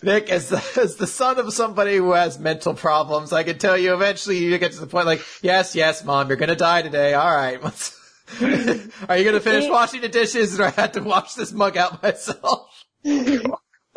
Nick, 0.02 0.30
as 0.30 0.48
the, 0.48 0.62
as 0.80 0.96
the 0.96 1.06
son 1.06 1.38
of 1.38 1.52
somebody 1.52 1.96
who 1.96 2.12
has 2.12 2.38
mental 2.38 2.74
problems, 2.74 3.32
I 3.32 3.42
can 3.42 3.58
tell 3.58 3.76
you 3.76 3.92
eventually 3.94 4.38
you 4.38 4.56
get 4.58 4.72
to 4.72 4.80
the 4.80 4.86
point 4.86 5.06
like, 5.06 5.22
yes, 5.42 5.74
yes, 5.74 6.04
mom, 6.04 6.28
you're 6.28 6.36
gonna 6.36 6.56
die 6.56 6.82
today. 6.82 7.14
All 7.14 7.34
right. 7.34 7.62
Let's- 7.62 7.98
Are 8.40 9.16
you 9.18 9.24
gonna 9.24 9.40
finish 9.40 9.68
washing 9.68 10.00
the 10.00 10.08
dishes 10.08 10.58
or 10.58 10.64
I 10.64 10.70
had 10.70 10.94
to 10.94 11.02
wash 11.02 11.34
this 11.34 11.52
mug 11.52 11.76
out 11.76 12.02
myself? 12.02 12.70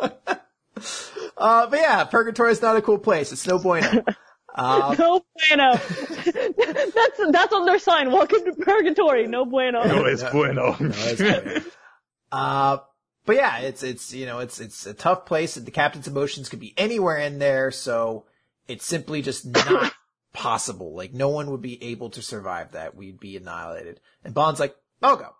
uh, 0.00 1.66
but 1.66 1.78
yeah, 1.78 2.04
purgatory 2.04 2.52
is 2.52 2.62
not 2.62 2.76
a 2.76 2.82
cool 2.82 2.98
place. 2.98 3.32
It's 3.32 3.46
no 3.46 3.58
bueno. 3.58 4.04
no 4.58 5.24
bueno. 5.48 5.74
that's, 5.76 7.20
that's 7.30 7.52
on 7.52 7.66
their 7.66 7.78
sign. 7.78 8.10
Welcome 8.10 8.44
to 8.44 8.52
purgatory. 8.54 9.26
No 9.26 9.44
bueno. 9.44 9.84
No 9.84 10.04
es 10.06 10.22
bueno. 10.32 10.76
Uh, 12.32 12.78
but 13.24 13.36
yeah, 13.36 13.58
it's, 13.58 13.82
it's, 13.82 14.12
you 14.12 14.26
know, 14.26 14.40
it's, 14.40 14.60
it's 14.60 14.86
a 14.86 14.94
tough 14.94 15.26
place. 15.26 15.54
The 15.54 15.70
captain's 15.70 16.08
emotions 16.08 16.48
could 16.48 16.60
be 16.60 16.74
anywhere 16.76 17.18
in 17.18 17.38
there. 17.38 17.70
So 17.70 18.24
it's 18.68 18.84
simply 18.84 19.22
just 19.22 19.46
not 19.46 19.92
possible. 20.32 20.94
Like 20.94 21.12
no 21.12 21.28
one 21.28 21.50
would 21.50 21.62
be 21.62 21.82
able 21.84 22.10
to 22.10 22.22
survive 22.22 22.72
that. 22.72 22.94
We'd 22.94 23.20
be 23.20 23.36
annihilated. 23.36 24.00
And 24.24 24.34
Ban's 24.34 24.60
like, 24.60 24.76
I'll 25.02 25.16
go. 25.16 25.34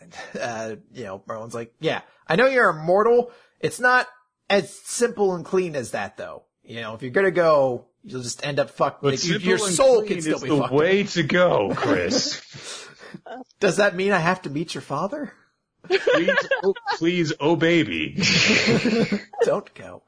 And, 0.00 0.14
uh, 0.40 0.76
you 0.92 1.04
know, 1.04 1.22
Merlin's 1.26 1.54
like, 1.54 1.74
yeah, 1.80 2.02
I 2.26 2.36
know 2.36 2.46
you're 2.46 2.70
immortal. 2.70 3.30
It's 3.60 3.80
not 3.80 4.06
as 4.48 4.74
simple 4.74 5.34
and 5.34 5.44
clean 5.44 5.76
as 5.76 5.90
that 5.92 6.16
though. 6.16 6.44
You 6.62 6.80
know, 6.80 6.94
if 6.94 7.02
you're 7.02 7.10
gonna 7.10 7.30
go, 7.30 7.86
you'll 8.04 8.22
just 8.22 8.44
end 8.44 8.60
up 8.60 8.70
fucked. 8.70 9.02
But 9.02 9.10
Like, 9.12 9.18
simple 9.18 9.42
your 9.48 9.56
and 9.64 9.74
soul 9.74 9.96
clean 9.98 10.08
can 10.08 10.22
still 10.22 10.36
is 10.36 10.42
be 10.42 10.48
the 10.50 10.58
fucked. 10.58 10.72
way 10.74 11.02
to 11.04 11.22
go, 11.22 11.72
Chris. 11.76 12.86
Does 13.60 13.76
that 13.78 13.96
mean 13.96 14.12
I 14.12 14.18
have 14.18 14.42
to 14.42 14.50
meet 14.50 14.74
your 14.74 14.82
father? 14.82 15.32
please, 15.88 16.30
oh, 16.62 16.74
please, 16.98 17.32
oh 17.40 17.56
baby. 17.56 18.14
don't 19.44 19.72
go. 19.74 20.02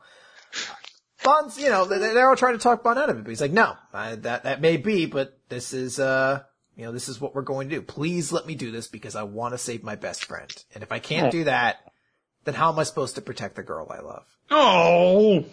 Ban's, 1.25 1.59
you 1.59 1.71
know, 1.71 1.85
they're, 1.87 1.99
they're 1.99 2.29
all 2.29 2.37
trying 2.37 2.55
to 2.55 2.59
talk 2.59 2.83
Ban 2.83 2.99
out 2.99 3.11
of 3.11 3.19
it, 3.19 3.23
but 3.25 3.29
he's 3.31 3.41
like, 3.41 3.53
no, 3.53 3.75
I, 3.93 4.15
that, 4.17 4.45
that 4.45 4.61
may 4.61 4.77
be, 4.77 5.07
but 5.07 5.39
this 5.49 5.73
is, 5.73 5.99
uh, 5.99 6.43
you 6.77 6.85
know, 6.85 6.93
this 6.93 7.09
is 7.09 7.21
what 7.21 7.35
we're 7.35 7.43
going 7.43 7.69
to 7.69 7.77
do. 7.77 7.83
Please 7.83 8.33
let 8.33 8.47
me 8.47 8.55
do 8.55 8.71
this 8.71 8.89
because 8.89 9.17
I 9.17 9.23
want 9.25 9.53
to 9.55 9.59
save 9.59 9.83
my 9.83 9.97
best 9.97 10.25
friend. 10.25 10.51
And 10.75 10.83
if 10.83 10.93
I 10.93 10.99
can't 10.99 11.31
do 11.31 11.45
that, 11.45 11.90
then 12.45 12.55
how 12.55 12.73
am 12.73 12.79
I 12.79 12.85
supposed 12.85 13.15
to 13.17 13.21
protect 13.21 13.57
the 13.57 13.63
girl 13.63 13.87
I 13.91 14.01
love? 14.01 14.27
Oh, 14.51 15.45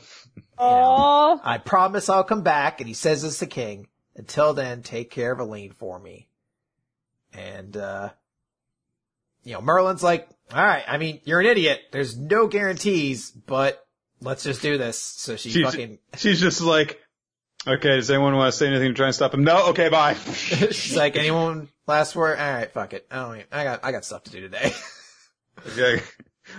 Oh, 0.57 1.39
I 1.43 1.57
promise 1.57 2.09
I'll 2.09 2.23
come 2.23 2.41
back. 2.41 2.79
And 2.81 2.87
he 2.87 2.93
says 2.93 3.21
this 3.21 3.39
to 3.39 3.45
King. 3.45 3.87
Until 4.15 4.53
then, 4.53 4.81
take 4.81 5.11
care 5.11 5.31
of 5.31 5.39
Elaine 5.39 5.73
for 5.73 5.99
me. 5.99 6.27
And, 7.33 7.77
uh, 7.77 8.09
you 9.43 9.53
know, 9.53 9.61
Merlin's 9.61 10.01
like, 10.01 10.27
all 10.51 10.63
right, 10.63 10.83
I 10.87 10.97
mean, 10.97 11.21
you're 11.23 11.39
an 11.39 11.45
idiot. 11.45 11.81
There's 11.91 12.17
no 12.17 12.47
guarantees, 12.47 13.29
but 13.29 13.85
let's 14.21 14.43
just 14.43 14.61
do 14.61 14.77
this. 14.77 14.97
So 14.99 15.35
she 15.35 15.51
she's, 15.51 15.65
fucking, 15.65 15.99
she's 16.15 16.39
just 16.39 16.61
like, 16.61 16.99
okay, 17.67 17.97
does 17.97 18.09
anyone 18.09 18.35
want 18.35 18.51
to 18.51 18.57
say 18.57 18.67
anything 18.67 18.89
to 18.89 18.93
try 18.95 19.07
and 19.07 19.15
stop 19.15 19.33
him? 19.33 19.43
No? 19.43 19.67
Okay, 19.69 19.89
bye. 19.89 20.13
she's 20.33 20.95
like, 20.95 21.15
anyone 21.15 21.67
last 21.85 22.15
word? 22.15 22.39
All 22.39 22.51
right, 22.53 22.71
fuck 22.71 22.93
it. 22.93 23.05
I 23.11 23.15
don't. 23.17 23.35
Even, 23.35 23.47
I 23.51 23.63
got. 23.63 23.79
I 23.83 23.91
got 23.91 24.05
stuff 24.05 24.23
to 24.23 24.31
do 24.31 24.41
today. 24.41 24.73
Okay. 25.73 26.03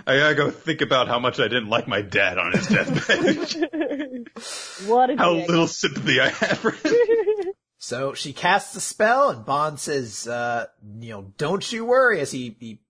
I 0.05 0.17
gotta 0.17 0.35
go 0.35 0.51
think 0.51 0.81
about 0.81 1.07
how 1.07 1.19
much 1.19 1.39
I 1.39 1.47
didn't 1.47 1.69
like 1.69 1.87
my 1.87 2.01
dad 2.01 2.37
on 2.37 2.51
his 2.53 2.67
deathbed. 2.67 4.29
what 4.87 5.09
a 5.09 5.17
how 5.17 5.35
dick. 5.35 5.49
little 5.49 5.67
sympathy 5.67 6.19
I 6.19 6.29
have 6.29 6.57
for 6.57 6.71
him. 6.71 6.93
so 7.77 8.13
she 8.13 8.33
casts 8.33 8.75
a 8.75 8.81
spell, 8.81 9.29
and 9.29 9.45
Ban 9.45 9.77
says, 9.77 10.27
uh, 10.27 10.67
"You 10.99 11.09
know, 11.11 11.33
don't 11.37 11.71
you 11.71 11.85
worry." 11.85 12.19
As 12.19 12.31
he 12.31 12.55
he 12.59 12.81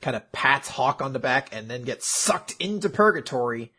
kind 0.00 0.16
of 0.16 0.30
pats 0.32 0.68
Hawk 0.68 1.02
on 1.02 1.12
the 1.12 1.18
back, 1.18 1.54
and 1.54 1.68
then 1.70 1.82
gets 1.82 2.06
sucked 2.06 2.54
into 2.58 2.88
purgatory. 2.88 3.72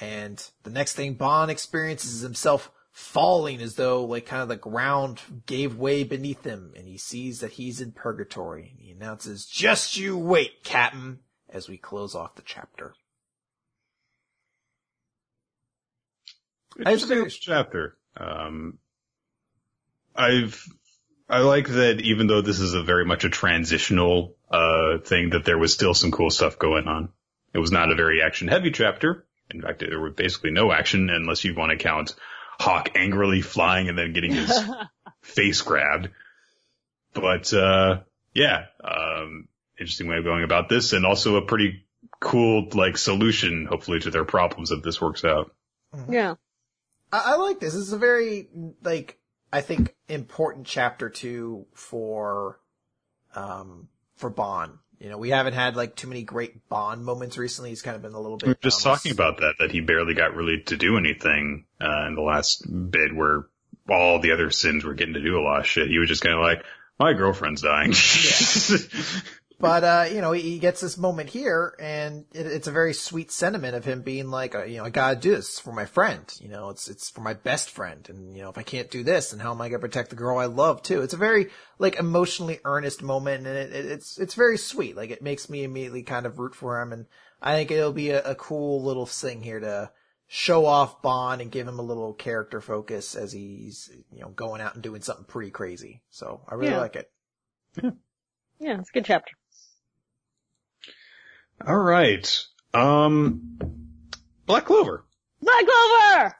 And 0.00 0.44
the 0.64 0.70
next 0.70 0.94
thing 0.94 1.14
Ban 1.14 1.50
experiences 1.50 2.14
is 2.14 2.20
himself 2.22 2.70
falling 2.90 3.62
as 3.62 3.76
though 3.76 4.04
like 4.04 4.26
kind 4.26 4.42
of 4.42 4.48
the 4.48 4.56
ground 4.56 5.20
gave 5.46 5.76
way 5.76 6.04
beneath 6.04 6.44
him, 6.44 6.72
and 6.76 6.86
he 6.86 6.98
sees 6.98 7.40
that 7.40 7.52
he's 7.52 7.80
in 7.80 7.92
purgatory. 7.92 8.70
And 8.70 8.80
he 8.80 8.90
announces, 8.92 9.46
"Just 9.46 9.96
you 9.96 10.16
wait, 10.18 10.64
Captain." 10.64 11.20
As 11.52 11.68
we 11.68 11.76
close 11.76 12.14
off 12.14 12.34
the 12.34 12.42
chapter. 12.42 12.94
Interesting 16.78 17.18
little 17.18 17.30
chapter. 17.30 17.96
Um, 18.16 18.78
I've, 20.16 20.66
I 21.28 21.40
like 21.40 21.68
that 21.68 22.00
even 22.00 22.26
though 22.26 22.40
this 22.40 22.60
is 22.60 22.72
a 22.72 22.82
very 22.82 23.04
much 23.04 23.24
a 23.24 23.28
transitional, 23.28 24.36
uh, 24.50 24.98
thing 24.98 25.30
that 25.30 25.44
there 25.44 25.58
was 25.58 25.72
still 25.72 25.94
some 25.94 26.10
cool 26.10 26.30
stuff 26.30 26.58
going 26.58 26.88
on. 26.88 27.10
It 27.54 27.58
was 27.58 27.70
not 27.72 27.90
a 27.90 27.96
very 27.96 28.22
action 28.22 28.48
heavy 28.48 28.70
chapter. 28.70 29.26
In 29.50 29.60
fact, 29.60 29.80
there 29.80 30.00
was 30.00 30.14
basically 30.14 30.50
no 30.50 30.72
action 30.72 31.10
unless 31.10 31.44
you 31.44 31.54
want 31.54 31.70
to 31.70 31.76
count 31.76 32.14
Hawk 32.58 32.90
angrily 32.94 33.42
flying 33.42 33.88
and 33.88 33.98
then 33.98 34.12
getting 34.12 34.32
his 34.32 34.58
face 35.22 35.60
grabbed. 35.60 36.08
But, 37.12 37.52
uh, 37.52 38.00
yeah, 38.34 38.66
um, 38.82 39.48
interesting 39.82 40.08
way 40.08 40.16
of 40.16 40.24
going 40.24 40.44
about 40.44 40.68
this 40.68 40.92
and 40.92 41.04
also 41.04 41.36
a 41.36 41.42
pretty 41.42 41.84
cool, 42.20 42.68
like, 42.72 42.96
solution, 42.96 43.66
hopefully, 43.66 44.00
to 44.00 44.10
their 44.10 44.24
problems 44.24 44.70
if 44.70 44.82
this 44.82 45.00
works 45.00 45.24
out. 45.24 45.52
yeah. 46.08 46.34
I, 47.12 47.32
I 47.32 47.36
like 47.36 47.60
this. 47.60 47.74
This 47.74 47.82
is 47.82 47.92
a 47.92 47.98
very 47.98 48.48
like 48.82 49.18
I 49.52 49.60
think 49.60 49.94
important 50.08 50.66
chapter 50.66 51.10
two 51.10 51.66
for 51.74 52.58
um 53.34 53.88
for 54.16 54.30
Ban. 54.30 54.78
You 54.98 55.10
know, 55.10 55.18
we 55.18 55.30
haven't 55.30 55.54
had 55.54 55.76
like 55.76 55.96
too 55.96 56.06
many 56.06 56.22
great 56.22 56.68
Ban 56.68 57.02
moments 57.02 57.36
recently. 57.36 57.70
He's 57.70 57.82
kind 57.82 57.96
of 57.96 58.02
been 58.02 58.14
a 58.14 58.20
little 58.20 58.36
bit. 58.36 58.46
We 58.46 58.52
were 58.52 58.58
just 58.62 58.82
talking 58.82 59.10
about 59.12 59.38
that, 59.38 59.54
that 59.58 59.72
he 59.72 59.80
barely 59.80 60.14
got 60.14 60.34
really 60.34 60.62
to 60.66 60.76
do 60.76 60.96
anything, 60.96 61.66
uh, 61.80 62.06
in 62.06 62.14
the 62.14 62.22
last 62.22 62.64
bid 62.68 63.12
where 63.12 63.46
all 63.90 64.20
the 64.20 64.30
other 64.30 64.50
sins 64.52 64.84
were 64.84 64.94
getting 64.94 65.14
to 65.14 65.20
do 65.20 65.40
a 65.40 65.42
lot 65.42 65.60
of 65.60 65.66
shit. 65.66 65.88
He 65.88 65.98
was 65.98 66.08
just 66.08 66.22
kind 66.22 66.36
of 66.36 66.40
like, 66.40 66.64
my 67.00 67.14
girlfriend's 67.14 67.62
dying. 67.62 67.92
But 69.62 69.84
uh, 69.84 70.06
you 70.12 70.20
know, 70.20 70.32
he, 70.32 70.42
he 70.42 70.58
gets 70.58 70.80
this 70.80 70.98
moment 70.98 71.30
here, 71.30 71.76
and 71.78 72.24
it, 72.34 72.46
it's 72.46 72.66
a 72.66 72.72
very 72.72 72.92
sweet 72.92 73.30
sentiment 73.30 73.76
of 73.76 73.84
him 73.84 74.02
being 74.02 74.28
like, 74.28 74.56
uh, 74.56 74.64
you 74.64 74.78
know, 74.78 74.84
I 74.84 74.90
gotta 74.90 75.14
do 75.14 75.36
this 75.36 75.60
for 75.60 75.70
my 75.72 75.84
friend. 75.86 76.24
You 76.40 76.48
know, 76.48 76.70
it's 76.70 76.88
it's 76.88 77.10
for 77.10 77.20
my 77.20 77.34
best 77.34 77.70
friend, 77.70 78.04
and 78.10 78.36
you 78.36 78.42
know, 78.42 78.50
if 78.50 78.58
I 78.58 78.64
can't 78.64 78.90
do 78.90 79.04
this, 79.04 79.30
then 79.30 79.38
how 79.38 79.52
am 79.52 79.60
I 79.60 79.68
gonna 79.68 79.78
protect 79.78 80.10
the 80.10 80.16
girl 80.16 80.38
I 80.38 80.46
love 80.46 80.82
too? 80.82 81.02
It's 81.02 81.14
a 81.14 81.16
very 81.16 81.50
like 81.78 81.94
emotionally 81.94 82.58
earnest 82.64 83.04
moment, 83.04 83.46
and 83.46 83.56
it, 83.56 83.72
it, 83.72 83.84
it's 83.86 84.18
it's 84.18 84.34
very 84.34 84.58
sweet. 84.58 84.96
Like 84.96 85.10
it 85.10 85.22
makes 85.22 85.48
me 85.48 85.62
immediately 85.62 86.02
kind 86.02 86.26
of 86.26 86.40
root 86.40 86.56
for 86.56 86.80
him, 86.82 86.92
and 86.92 87.06
I 87.40 87.54
think 87.54 87.70
it'll 87.70 87.92
be 87.92 88.10
a, 88.10 88.20
a 88.24 88.34
cool 88.34 88.82
little 88.82 89.06
thing 89.06 89.44
here 89.44 89.60
to 89.60 89.92
show 90.26 90.66
off 90.66 91.02
Ban 91.02 91.40
and 91.40 91.52
give 91.52 91.68
him 91.68 91.78
a 91.78 91.82
little 91.82 92.14
character 92.14 92.60
focus 92.60 93.14
as 93.14 93.30
he's 93.30 93.88
you 94.10 94.22
know 94.22 94.30
going 94.30 94.60
out 94.60 94.74
and 94.74 94.82
doing 94.82 95.02
something 95.02 95.24
pretty 95.26 95.52
crazy. 95.52 96.02
So 96.10 96.40
I 96.48 96.56
really 96.56 96.72
Yeah. 96.72 96.80
like 96.80 96.96
it. 96.96 97.12
Yeah, 98.58 98.78
it's 98.80 98.90
a 98.90 98.92
good 98.92 99.04
chapter. 99.04 99.32
All 101.66 101.76
right. 101.76 102.44
Um, 102.74 103.58
Black 104.46 104.64
Clover. 104.66 105.04
Black 105.40 105.64
Clover! 105.66 106.36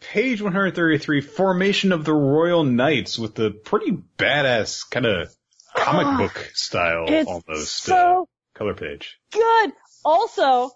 Page 0.00 0.40
133, 0.42 1.20
Formation 1.22 1.92
of 1.92 2.04
the 2.04 2.12
Royal 2.12 2.62
Knights 2.62 3.18
with 3.18 3.34
the 3.34 3.50
pretty 3.50 3.96
badass 4.18 4.88
kind 4.88 5.06
of 5.06 5.28
comic 5.74 6.06
Ah, 6.06 6.16
book 6.18 6.50
style 6.54 7.04
It's 7.08 7.28
almost 7.28 7.88
uh, 7.90 8.24
color 8.54 8.74
page. 8.74 9.18
good. 9.32 9.72
Also, 10.04 10.70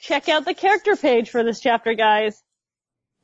check 0.00 0.28
out 0.28 0.44
the 0.44 0.52
character 0.54 0.96
page 0.96 1.30
for 1.30 1.42
this 1.44 1.60
chapter, 1.60 1.94
guys. 1.94 2.42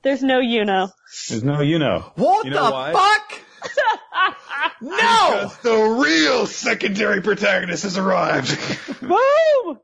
There's 0.03 0.23
no 0.23 0.39
Yuno. 0.41 0.91
There's 1.29 1.43
no, 1.43 1.61
you 1.61 1.79
know. 1.81 2.13
What 2.15 2.45
You 2.47 2.53
know 2.53 2.67
the 2.67 2.71
why? 2.73 2.93
fuck? 2.93 3.41
No! 4.81 5.53
the 5.63 5.99
real 6.03 6.47
secondary 6.47 7.21
protagonist 7.23 7.83
has 7.85 7.99
arrived. 7.99 8.59
Boom! 9.01 9.81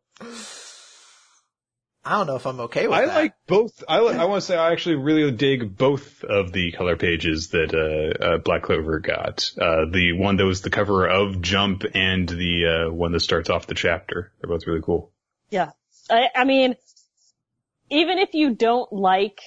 I 2.06 2.18
don't 2.18 2.26
know 2.26 2.36
if 2.36 2.46
I'm 2.46 2.60
okay 2.60 2.86
with 2.86 2.98
I 2.98 3.06
that. 3.06 3.14
like 3.14 3.34
both. 3.46 3.82
I, 3.88 4.00
li- 4.00 4.14
I 4.14 4.26
want 4.26 4.42
to 4.42 4.46
say 4.46 4.56
I 4.58 4.72
actually 4.72 4.96
really 4.96 5.30
dig 5.30 5.74
both 5.76 6.22
of 6.22 6.52
the 6.52 6.70
color 6.72 6.96
pages 6.96 7.48
that 7.50 7.72
uh, 7.74 8.24
uh, 8.24 8.38
Black 8.38 8.62
Clover 8.62 8.98
got. 9.00 9.50
Uh, 9.58 9.86
the 9.90 10.12
one 10.12 10.36
that 10.36 10.44
was 10.44 10.60
the 10.60 10.68
cover 10.68 11.06
of 11.08 11.40
Jump 11.40 11.84
and 11.94 12.28
the 12.28 12.88
uh, 12.88 12.92
one 12.92 13.12
that 13.12 13.20
starts 13.20 13.48
off 13.48 13.66
the 13.66 13.74
chapter. 13.74 14.32
They're 14.40 14.50
both 14.50 14.66
really 14.66 14.82
cool. 14.82 15.12
Yeah. 15.48 15.70
I, 16.10 16.28
I 16.36 16.44
mean, 16.44 16.74
even 17.88 18.18
if 18.18 18.34
you 18.34 18.54
don't 18.54 18.92
like 18.92 19.40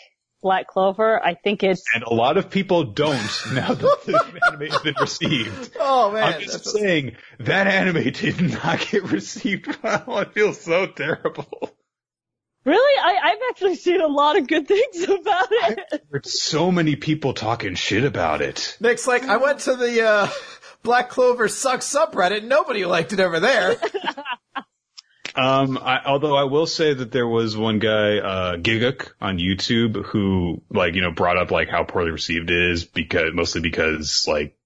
Black 0.48 0.68
Clover, 0.68 1.22
I 1.22 1.34
think 1.34 1.62
it's, 1.62 1.84
And 1.94 2.04
a 2.04 2.14
lot 2.14 2.38
of 2.38 2.50
people 2.50 2.86
don't 2.86 3.20
now 3.54 3.74
that 3.74 4.06
the 4.06 4.42
anime 4.48 4.72
has 4.72 4.82
been 4.82 4.96
received. 5.02 5.76
Oh 5.78 6.12
man, 6.14 6.24
I'm 6.36 6.40
just 6.42 6.64
that's- 6.64 6.72
saying 6.72 7.18
that 7.40 7.68
anime 7.68 8.14
did 8.14 8.40
not 8.54 8.80
get 8.90 9.04
received 9.12 9.78
well. 9.84 10.06
I 10.08 10.24
feel 10.24 10.54
so 10.54 10.86
terrible. 10.88 11.70
really, 12.64 13.00
I, 13.02 13.20
I've 13.32 13.40
actually 13.50 13.76
seen 13.76 14.00
a 14.00 14.08
lot 14.08 14.38
of 14.38 14.48
good 14.48 14.70
things 14.70 15.04
about 15.04 15.48
it. 15.52 16.04
There's 16.12 16.42
so 16.42 16.72
many 16.72 16.96
people 16.96 17.34
talking 17.34 17.76
shit 17.76 18.06
about 18.06 18.42
it. 18.42 18.78
Nick's 18.80 19.06
like, 19.06 19.24
I 19.26 19.36
went 19.36 19.60
to 19.62 19.76
the 19.76 20.02
uh, 20.08 20.30
Black 20.82 21.10
Clover 21.10 21.50
sucks 21.50 21.94
subreddit. 21.94 22.46
Nobody 22.46 22.86
liked 22.86 23.12
it 23.12 23.20
over 23.20 23.42
there. 23.42 23.76
Um, 25.38 25.78
I, 25.78 26.02
although 26.06 26.36
I 26.36 26.46
will 26.46 26.66
say 26.66 26.94
that 26.96 27.12
there 27.12 27.28
was 27.28 27.56
one 27.56 27.78
guy, 27.80 28.18
uh, 28.18 28.58
Giguk 28.58 29.12
on 29.22 29.38
YouTube 29.38 30.04
who, 30.06 30.64
like, 30.70 30.96
you 30.96 31.02
know, 31.02 31.12
brought 31.12 31.38
up, 31.38 31.52
like, 31.52 31.70
how 31.70 31.84
poorly 31.84 32.10
received 32.12 32.50
it 32.50 32.72
is 32.72 32.86
because, 32.86 33.32
mostly 33.34 33.62
because, 33.62 34.26
like, 34.28 34.58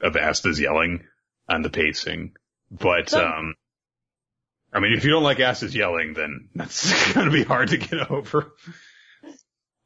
of 0.00 0.16
Asta's 0.16 0.60
yelling 0.60 1.04
and 1.48 1.64
the 1.64 1.70
pacing. 1.70 2.32
But, 2.70 3.10
So- 3.10 3.26
um, 3.26 3.54
I 4.72 4.78
mean, 4.78 4.92
if 4.92 5.04
you 5.04 5.10
don't 5.10 5.24
like 5.24 5.40
Asta's 5.40 5.74
yelling, 5.74 6.14
then 6.14 6.48
that's 6.54 7.12
gonna 7.12 7.32
be 7.32 7.42
hard 7.42 7.70
to 7.70 7.76
get 7.76 8.08
over. 8.08 8.52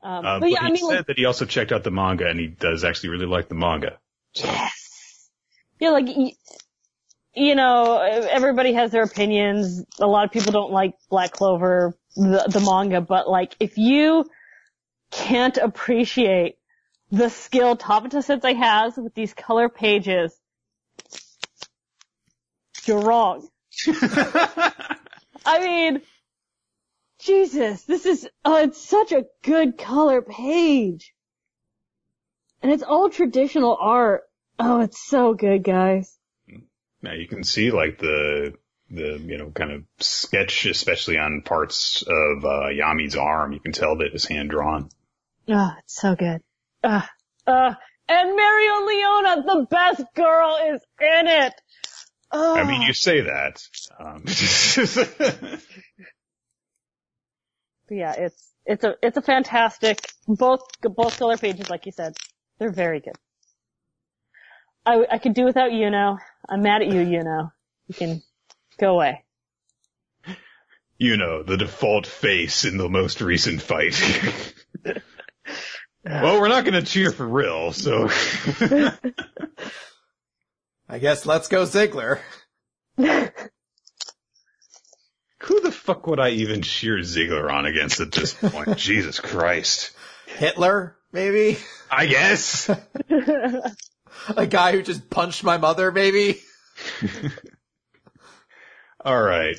Um, 0.03 0.27
Um, 0.27 0.41
but 0.41 0.51
yeah, 0.51 0.59
but 0.61 0.65
I 0.65 0.67
he 0.67 0.73
mean, 0.75 0.89
said 0.91 0.97
like, 0.99 1.07
that 1.07 1.17
he 1.19 1.25
also 1.25 1.47
checked 1.47 1.73
out 1.73 1.83
the 1.85 1.91
manga 1.91 2.27
and 2.29 2.39
he 2.39 2.49
does 2.49 2.85
actually 2.85 3.09
really 3.09 3.25
like 3.25 3.49
the 3.49 3.55
manga. 3.55 3.99
Yes. 4.35 5.31
yeah, 5.81 5.89
like, 5.91 6.07
you 7.35 7.55
know, 7.55 7.99
everybody 7.99 8.73
has 8.75 8.91
their 8.91 9.03
opinions. 9.03 9.85
A 10.01 10.07
lot 10.07 10.25
of 10.25 10.31
people 10.31 10.53
don't 10.53 10.73
like 10.73 10.95
Black 11.11 11.33
Clover, 11.33 11.97
the, 12.15 12.49
the 12.49 12.61
manga, 12.61 13.01
but 13.01 13.29
like, 13.29 13.57
if 13.61 13.77
you 13.77 14.25
can't 15.11 15.57
appreciate 15.57 16.57
the 17.11 17.29
skill 17.29 17.77
Tabata 17.77 18.23
Sensei 18.23 18.55
has 18.55 18.97
with 18.97 19.15
these 19.15 19.35
color 19.35 19.69
pages, 19.69 20.37
you're 22.85 23.01
wrong. 23.01 23.49
I 25.47 25.61
mean, 25.61 26.03
Jesus, 27.21 27.83
this 27.85 28.07
is, 28.07 28.29
oh, 28.45 28.57
it's 28.57 28.81
such 28.81 29.13
a 29.13 29.25
good 29.43 29.79
color 29.79 30.23
page. 30.23 31.15
And 32.63 32.73
it's 32.73 32.83
all 32.83 33.11
traditional 33.11 33.77
art. 33.81 34.23
Oh, 34.59 34.81
it's 34.81 35.07
so 35.07 35.35
good, 35.35 35.65
guys. 35.65 36.19
Now 37.05 37.13
you 37.13 37.29
can 37.29 37.45
see 37.45 37.71
like 37.71 37.99
the 37.99 38.55
the 38.91 39.19
you 39.25 39.39
know 39.39 39.51
kind 39.51 39.73
of 39.73 39.85
sketch, 40.01 40.67
especially 40.67 41.19
on 41.19 41.43
parts 41.43 42.03
of 42.03 42.45
uh, 42.45 42.69
Yami's 42.69 43.17
arm. 43.17 43.53
You 43.53 43.61
can 43.61 43.73
tell 43.73 43.97
that 43.99 44.11
it's 44.13 44.27
hand 44.27 44.51
drawn. 44.51 44.89
Oh, 45.49 45.73
it's 45.79 45.95
so 45.95 46.17
good. 46.17 46.43
Uh, 46.83 47.03
uh, 47.47 47.75
and 48.09 48.39
Mereoleona, 48.39 49.45
the 49.45 49.67
best 49.71 50.05
girl, 50.15 50.59
is 50.75 50.81
in 51.01 51.27
it. 51.27 51.55
Oh, 52.33 52.57
I 52.57 52.65
mean, 52.65 52.83
you 52.83 52.93
say 52.93 53.21
that. 53.21 53.63
Um, 53.99 54.25
But 57.89 57.97
yeah, 57.97 58.15
it's, 58.17 58.53
it's 58.65 58.85
a, 58.85 58.95
it's 59.03 59.17
a 59.17 59.23
fantastic, 59.23 59.99
both, 60.27 60.63
both 60.81 61.19
color 61.19 61.37
pages, 61.37 61.69
like 61.69 61.87
you 61.87 61.93
said, 61.93 62.17
they're 62.59 62.73
very 62.73 63.01
good. 63.01 63.17
I, 64.87 65.07
I 65.11 65.19
could 65.19 65.35
do 65.35 65.45
without 65.45 65.73
you 65.73 65.87
Yuno. 65.87 66.19
I'm 66.49 66.63
mad 66.63 66.83
at 66.83 66.89
you, 66.89 67.01
Yuno. 67.01 67.51
You 67.89 67.95
can 67.95 68.23
go 68.79 68.95
away. 68.95 69.25
you 70.99 71.17
know, 71.17 71.43
the 71.43 71.57
default 71.57 72.07
face 72.07 72.65
in 72.65 72.77
the 72.77 72.89
most 72.89 73.21
recent 73.21 73.63
fight. 73.63 74.01
well, 76.05 76.41
we're 76.41 76.49
not 76.49 76.65
going 76.65 76.75
to 76.75 76.83
cheer 76.83 77.11
for 77.11 77.27
real, 77.27 77.73
so 77.73 78.09
I 80.89 80.99
guess 80.99 81.27
let's 81.27 81.49
go 81.49 81.63
Ziggler. 81.65 82.21
who 82.97 83.31
the 85.61 85.73
fuck 85.73 86.07
would 86.07 86.21
I 86.21 86.31
even 86.31 86.63
cheer 86.63 86.99
Ziggler 86.99 87.51
on 87.51 87.67
against 87.67 88.01
at 88.01 88.13
this 88.13 88.35
point? 88.35 88.77
Jesus 88.77 89.19
Christ. 89.19 89.93
Hitler, 90.27 90.97
maybe? 91.13 91.59
I 91.91 92.07
guess. 92.07 92.71
A 94.37 94.47
guy 94.47 94.73
who 94.73 94.83
just 94.83 95.11
punched 95.11 95.45
my 95.45 95.59
mother, 95.59 95.93
maybe? 95.93 96.41
All 99.05 99.23
right. 99.23 99.57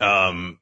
Um, 0.00 0.58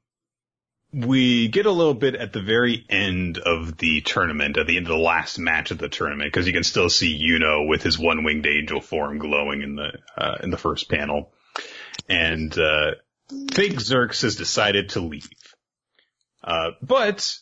we 0.92 1.48
get 1.48 1.66
a 1.66 1.70
little 1.70 1.94
bit 1.94 2.14
at 2.14 2.32
the 2.32 2.40
very 2.40 2.84
end 2.88 3.38
of 3.38 3.76
the 3.76 4.00
tournament, 4.00 4.56
at 4.56 4.66
the 4.66 4.76
end 4.76 4.86
of 4.86 4.90
the 4.90 5.02
last 5.02 5.38
match 5.38 5.70
of 5.70 5.78
the 5.78 5.88
tournament, 5.88 6.32
because 6.32 6.46
you 6.46 6.52
can 6.52 6.64
still 6.64 6.88
see 6.88 7.22
Yuno 7.22 7.68
with 7.68 7.82
his 7.82 7.98
one-winged 7.98 8.46
angel 8.46 8.80
form 8.80 9.18
glowing 9.18 9.62
in 9.62 9.76
the 9.76 9.92
uh, 10.16 10.38
in 10.42 10.50
the 10.50 10.56
first 10.56 10.88
panel, 10.88 11.32
and 12.08 12.56
uh, 12.58 12.92
Fake 13.52 13.74
Xerx 13.74 14.22
has 14.22 14.36
decided 14.36 14.90
to 14.90 15.00
leave. 15.00 15.28
Uh, 16.42 16.70
but 16.80 17.36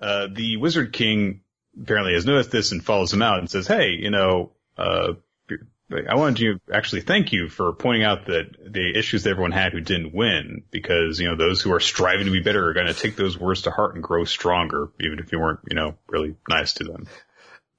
uh, 0.00 0.26
the 0.32 0.56
Wizard 0.56 0.92
King 0.92 1.42
apparently 1.80 2.14
has 2.14 2.26
noticed 2.26 2.50
this 2.50 2.72
and 2.72 2.84
follows 2.84 3.12
him 3.12 3.22
out 3.22 3.38
and 3.38 3.50
says, 3.50 3.66
"Hey, 3.66 3.90
you 3.90 4.10
know." 4.10 4.52
Uh, 4.76 5.14
I 6.06 6.16
wanted 6.16 6.36
to 6.36 6.74
actually 6.74 7.00
thank 7.00 7.32
you 7.32 7.48
for 7.48 7.72
pointing 7.72 8.04
out 8.04 8.26
that 8.26 8.72
the 8.72 8.92
issues 8.94 9.22
that 9.22 9.30
everyone 9.30 9.52
had 9.52 9.72
who 9.72 9.80
didn't 9.80 10.12
win, 10.12 10.62
because, 10.70 11.18
you 11.18 11.28
know, 11.28 11.36
those 11.36 11.62
who 11.62 11.72
are 11.72 11.80
striving 11.80 12.26
to 12.26 12.30
be 12.30 12.42
better 12.42 12.68
are 12.68 12.74
going 12.74 12.88
to 12.88 12.94
take 12.94 13.16
those 13.16 13.38
words 13.38 13.62
to 13.62 13.70
heart 13.70 13.94
and 13.94 14.04
grow 14.04 14.24
stronger, 14.24 14.90
even 15.00 15.18
if 15.18 15.32
you 15.32 15.40
weren't, 15.40 15.60
you 15.66 15.74
know, 15.74 15.94
really 16.06 16.36
nice 16.46 16.74
to 16.74 16.84
them. 16.84 17.06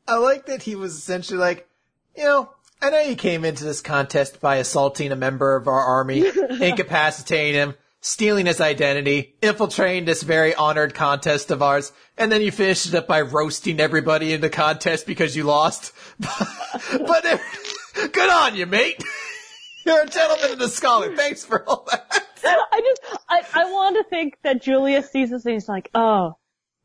I 0.07 0.17
like 0.17 0.47
that 0.47 0.63
he 0.63 0.75
was 0.75 0.95
essentially 0.95 1.37
like, 1.37 1.69
you 2.17 2.23
know, 2.23 2.49
I 2.81 2.89
know 2.89 2.99
you 2.99 3.15
came 3.15 3.45
into 3.45 3.63
this 3.63 3.81
contest 3.81 4.41
by 4.41 4.55
assaulting 4.55 5.11
a 5.11 5.15
member 5.15 5.55
of 5.55 5.67
our 5.67 5.79
army, 5.79 6.25
incapacitating 6.61 7.61
him, 7.61 7.75
stealing 8.01 8.45
his 8.45 8.61
identity, 8.61 9.35
infiltrating 9.41 10.05
this 10.05 10.23
very 10.23 10.55
honored 10.55 10.93
contest 10.93 11.51
of 11.51 11.61
ours, 11.61 11.91
and 12.17 12.31
then 12.31 12.41
you 12.41 12.51
finished 12.51 12.87
it 12.87 12.95
up 12.95 13.07
by 13.07 13.21
roasting 13.21 13.79
everybody 13.79 14.33
in 14.33 14.41
the 14.41 14.49
contest 14.49 15.05
because 15.05 15.35
you 15.35 15.43
lost. 15.43 15.91
but 16.19 17.25
uh, 17.25 17.37
good 18.11 18.29
on 18.29 18.55
you, 18.55 18.65
mate. 18.65 19.03
You're 19.85 20.03
a 20.03 20.07
gentleman 20.07 20.51
and 20.51 20.61
a 20.61 20.69
scholar. 20.69 21.15
Thanks 21.15 21.43
for 21.43 21.67
all 21.67 21.87
that. 21.89 22.25
I 22.43 22.81
just, 22.81 23.23
I, 23.27 23.61
I 23.61 23.71
want 23.71 23.95
to 23.97 24.03
think 24.09 24.37
that 24.43 24.61
Julius 24.61 25.11
sees 25.11 25.29
this 25.31 25.45
and 25.45 25.53
he's 25.53 25.67
like, 25.67 25.89
oh, 25.93 26.37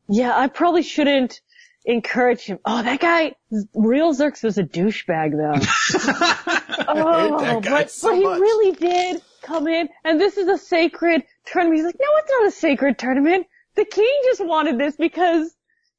yeah, 0.07 0.37
I 0.37 0.47
probably 0.47 0.83
shouldn't 0.83 1.41
encourage 1.85 2.41
him. 2.41 2.59
Oh, 2.65 2.81
that 2.81 2.99
guy, 2.99 3.35
real 3.73 4.13
Xerx 4.13 4.43
was 4.43 4.57
a 4.57 4.63
douchebag 4.63 5.31
though. 5.31 6.85
oh, 6.87 7.61
but, 7.61 7.91
so 7.91 8.09
but 8.09 8.15
he 8.15 8.23
much. 8.23 8.39
really 8.39 8.71
did 8.73 9.21
come 9.41 9.67
in 9.67 9.89
and 10.03 10.19
this 10.19 10.37
is 10.37 10.47
a 10.47 10.57
sacred 10.57 11.23
tournament. 11.45 11.77
He's 11.77 11.85
like, 11.85 11.97
no, 11.99 12.07
it's 12.17 12.31
not 12.31 12.47
a 12.47 12.51
sacred 12.51 12.97
tournament. 12.97 13.47
The 13.75 13.85
king 13.85 14.21
just 14.25 14.45
wanted 14.45 14.79
this 14.79 14.95
because 14.95 15.53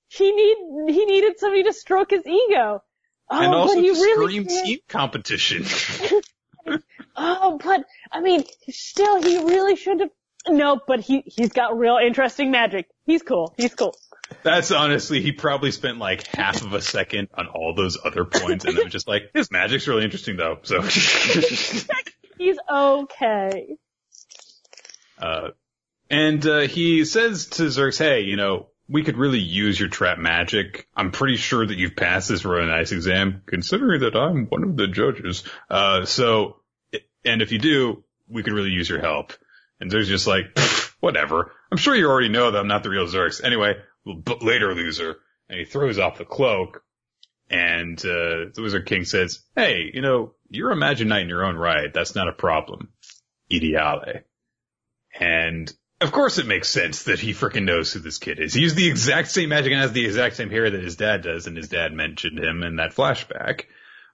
he 0.09 0.33
need, 0.33 0.95
he 0.95 1.05
needed 1.05 1.39
somebody 1.39 1.65
to 1.65 1.73
stroke 1.73 2.11
his 2.11 2.27
ego. 2.27 2.83
Oh, 3.29 3.41
and 3.43 3.55
also 3.55 3.75
but 3.75 3.83
he 3.83 3.91
the 3.91 3.95
really 3.95 4.45
did. 4.45 4.65
Team 4.65 4.79
competition. 4.89 5.65
Oh, 7.17 7.59
but 7.63 7.85
I 8.13 8.21
mean, 8.21 8.45
still, 8.69 9.23
he 9.23 9.39
really 9.39 9.77
should 9.77 10.01
have. 10.01 10.11
No, 10.49 10.79
but 10.87 11.01
he 11.01 11.23
he's 11.27 11.53
got 11.53 11.77
real 11.79 11.99
interesting 11.99 12.51
magic. 12.51 12.89
He's 13.05 13.23
cool. 13.23 13.55
He's 13.57 13.75
cool. 13.75 13.97
That's 14.43 14.71
honestly, 14.71 15.21
he 15.23 15.33
probably 15.33 15.71
spent 15.71 15.99
like 15.99 16.27
half 16.29 16.63
of 16.63 16.73
a 16.73 16.81
second 16.81 17.29
on 17.35 17.47
all 17.49 17.75
those 17.75 17.99
other 18.05 18.25
points 18.25 18.65
and 18.65 18.77
then 18.77 18.91
just 18.91 19.09
like, 19.09 19.31
his 19.35 19.51
magic's 19.51 19.87
really 19.89 20.05
interesting 20.05 20.37
though, 20.37 20.59
so. 20.63 20.83
He's 22.39 22.59
okay. 22.71 23.77
Uh, 25.19 25.49
And 26.11 26.47
uh, 26.47 26.61
he 26.61 27.05
says 27.05 27.47
to 27.47 27.65
Xerx, 27.65 27.99
hey, 27.99 28.21
you 28.21 28.37
know, 28.37 28.69
we 28.89 29.03
could 29.03 29.17
really 29.17 29.41
use 29.41 29.81
your 29.81 29.89
trap 29.89 30.19
magic. 30.19 30.87
I'm 30.95 31.11
pretty 31.11 31.37
sure 31.37 31.67
that 31.67 31.77
you've 31.77 31.97
passed 31.97 32.29
this 32.29 32.45
really 32.45 32.67
nice 32.67 32.93
exam, 32.93 33.43
considering 33.47 34.01
that 34.03 34.15
I'm 34.15 34.47
one 34.47 34.63
of 34.63 34.77
the 34.77 34.87
judges. 34.87 35.43
Uh, 35.69 36.05
so, 36.05 36.61
and 37.25 37.43
if 37.43 37.51
you 37.51 37.59
do, 37.59 38.05
we 38.29 38.43
could 38.45 38.53
really 38.53 38.71
use 38.71 38.89
your 38.89 39.01
help. 39.01 39.33
And 39.81 39.91
Xerx 39.91 40.05
just 40.07 40.27
like, 40.29 40.57
whatever. 41.01 41.53
I'm 41.73 41.79
sure 41.79 41.97
you 41.97 42.09
already 42.09 42.29
know 42.29 42.51
that 42.51 42.59
I'm 42.59 42.69
not 42.69 42.83
the 42.85 42.91
real 42.91 43.07
Xerx. 43.07 43.43
Anyway, 43.43 43.75
but 44.07 44.43
later 44.43 44.75
loser. 44.75 45.17
And 45.49 45.59
he 45.59 45.65
throws 45.65 45.99
off 45.99 46.19
the 46.19 46.25
cloak. 46.25 46.83
And, 47.49 47.99
uh, 48.01 48.51
the 48.55 48.61
Wizard 48.63 48.87
King 48.87 49.05
says, 49.05 49.41
hey, 49.55 49.91
you 49.93 50.01
know, 50.01 50.35
you're 50.49 50.73
a 50.73 50.77
Magic 50.77 51.07
Knight 51.07 51.23
in 51.23 51.29
your 51.29 51.45
own 51.45 51.57
right. 51.57 51.93
That's 51.93 52.15
not 52.15 52.29
a 52.29 52.33
problem. 52.33 52.89
Ideale. 53.53 54.23
And 55.19 55.73
of 56.01 56.13
course 56.13 56.39
it 56.39 56.47
makes 56.47 56.69
sense 56.69 57.05
that 57.05 57.21
he 57.21 57.33
freaking 57.33 57.65
knows 57.65 57.93
who 57.93 58.01
this 58.01 58.19
kid 58.19 58.39
is. 58.39 58.55
He 58.55 58.61
used 58.61 58.77
the 58.77 58.89
exact 58.89 59.31
same 59.31 59.49
magic 59.49 59.73
and 59.73 59.81
has 59.81 59.93
the 59.93 60.05
exact 60.05 60.37
same 60.37 60.51
hair 60.51 60.69
that 60.69 60.83
his 60.83 60.97
dad 60.97 61.23
does, 61.23 61.47
and 61.47 61.57
his 61.57 61.69
dad 61.69 61.93
mentioned 61.93 62.39
him 62.39 62.63
in 62.63 62.77
that 62.77 62.95
flashback. 62.95 63.65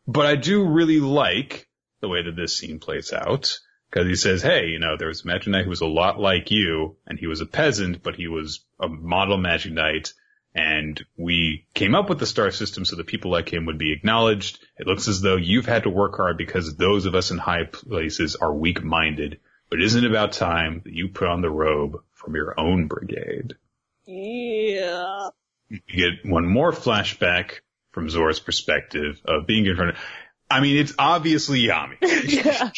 But 0.07 0.27
I 0.27 0.37
do 0.37 0.65
really 0.69 1.01
like 1.01 1.69
the 2.01 2.09
way 2.09 2.23
that 2.23 2.37
this 2.37 2.57
scene 2.57 2.79
plays 2.79 3.13
out. 3.13 3.59
Cause 3.93 4.07
he 4.07 4.17
says, 4.17 4.43
hey, 4.43 4.69
you 4.69 4.79
know, 4.79 4.97
there 4.97 5.09
was 5.09 5.23
a 5.23 5.27
magic 5.27 5.49
knight 5.49 5.65
who 5.65 5.71
was 5.71 5.83
a 5.83 5.87
lot 5.87 6.19
like 6.19 6.51
you, 6.51 6.97
and 7.07 7.19
he 7.19 7.27
was 7.27 7.41
a 7.41 7.47
peasant, 7.47 8.03
but 8.03 8.17
he 8.17 8.27
was 8.27 8.65
a 8.81 8.89
model 8.89 9.37
magic 9.37 9.73
knight, 9.73 10.15
and 10.55 11.01
we 11.17 11.67
came 11.75 11.95
up 11.95 12.09
with 12.09 12.19
the 12.19 12.27
star 12.27 12.51
system 12.51 12.85
so 12.85 12.97
that 12.97 13.07
people 13.07 13.31
like 13.31 13.53
him 13.53 13.67
would 13.67 13.79
be 13.79 13.93
acknowledged. 13.93 14.65
It 14.79 14.87
looks 14.87 15.09
as 15.09 15.21
though 15.21 15.37
you've 15.37 15.67
had 15.67 15.83
to 15.83 15.91
work 15.91 16.17
hard 16.17 16.39
because 16.39 16.75
those 16.75 17.05
of 17.05 17.15
us 17.15 17.31
in 17.31 17.39
high 17.39 17.65
places 17.65 18.37
are 18.37 18.53
weak-minded 18.53 19.41
but 19.73 19.81
isn't 19.81 20.05
it 20.05 20.11
about 20.11 20.33
time 20.33 20.83
that 20.85 20.93
you 20.93 21.09
put 21.09 21.29
on 21.29 21.41
the 21.41 21.49
robe 21.49 21.97
from 22.13 22.35
your 22.35 22.61
own 22.61 22.89
brigade? 22.89 23.55
Yeah. 24.05 25.31
You 25.71 25.81
get 25.89 26.31
one 26.31 26.47
more 26.47 26.73
flashback 26.73 27.61
from 27.93 28.11
Zora's 28.11 28.39
perspective 28.39 29.23
of 29.25 29.47
being 29.47 29.65
in 29.65 29.75
front 29.75 29.93
of, 29.93 29.97
I 30.53 30.61
mean, 30.61 30.77
it's 30.77 30.93
obviously 30.99 31.63
Yami. 31.63 31.97
yeah. 32.03 32.71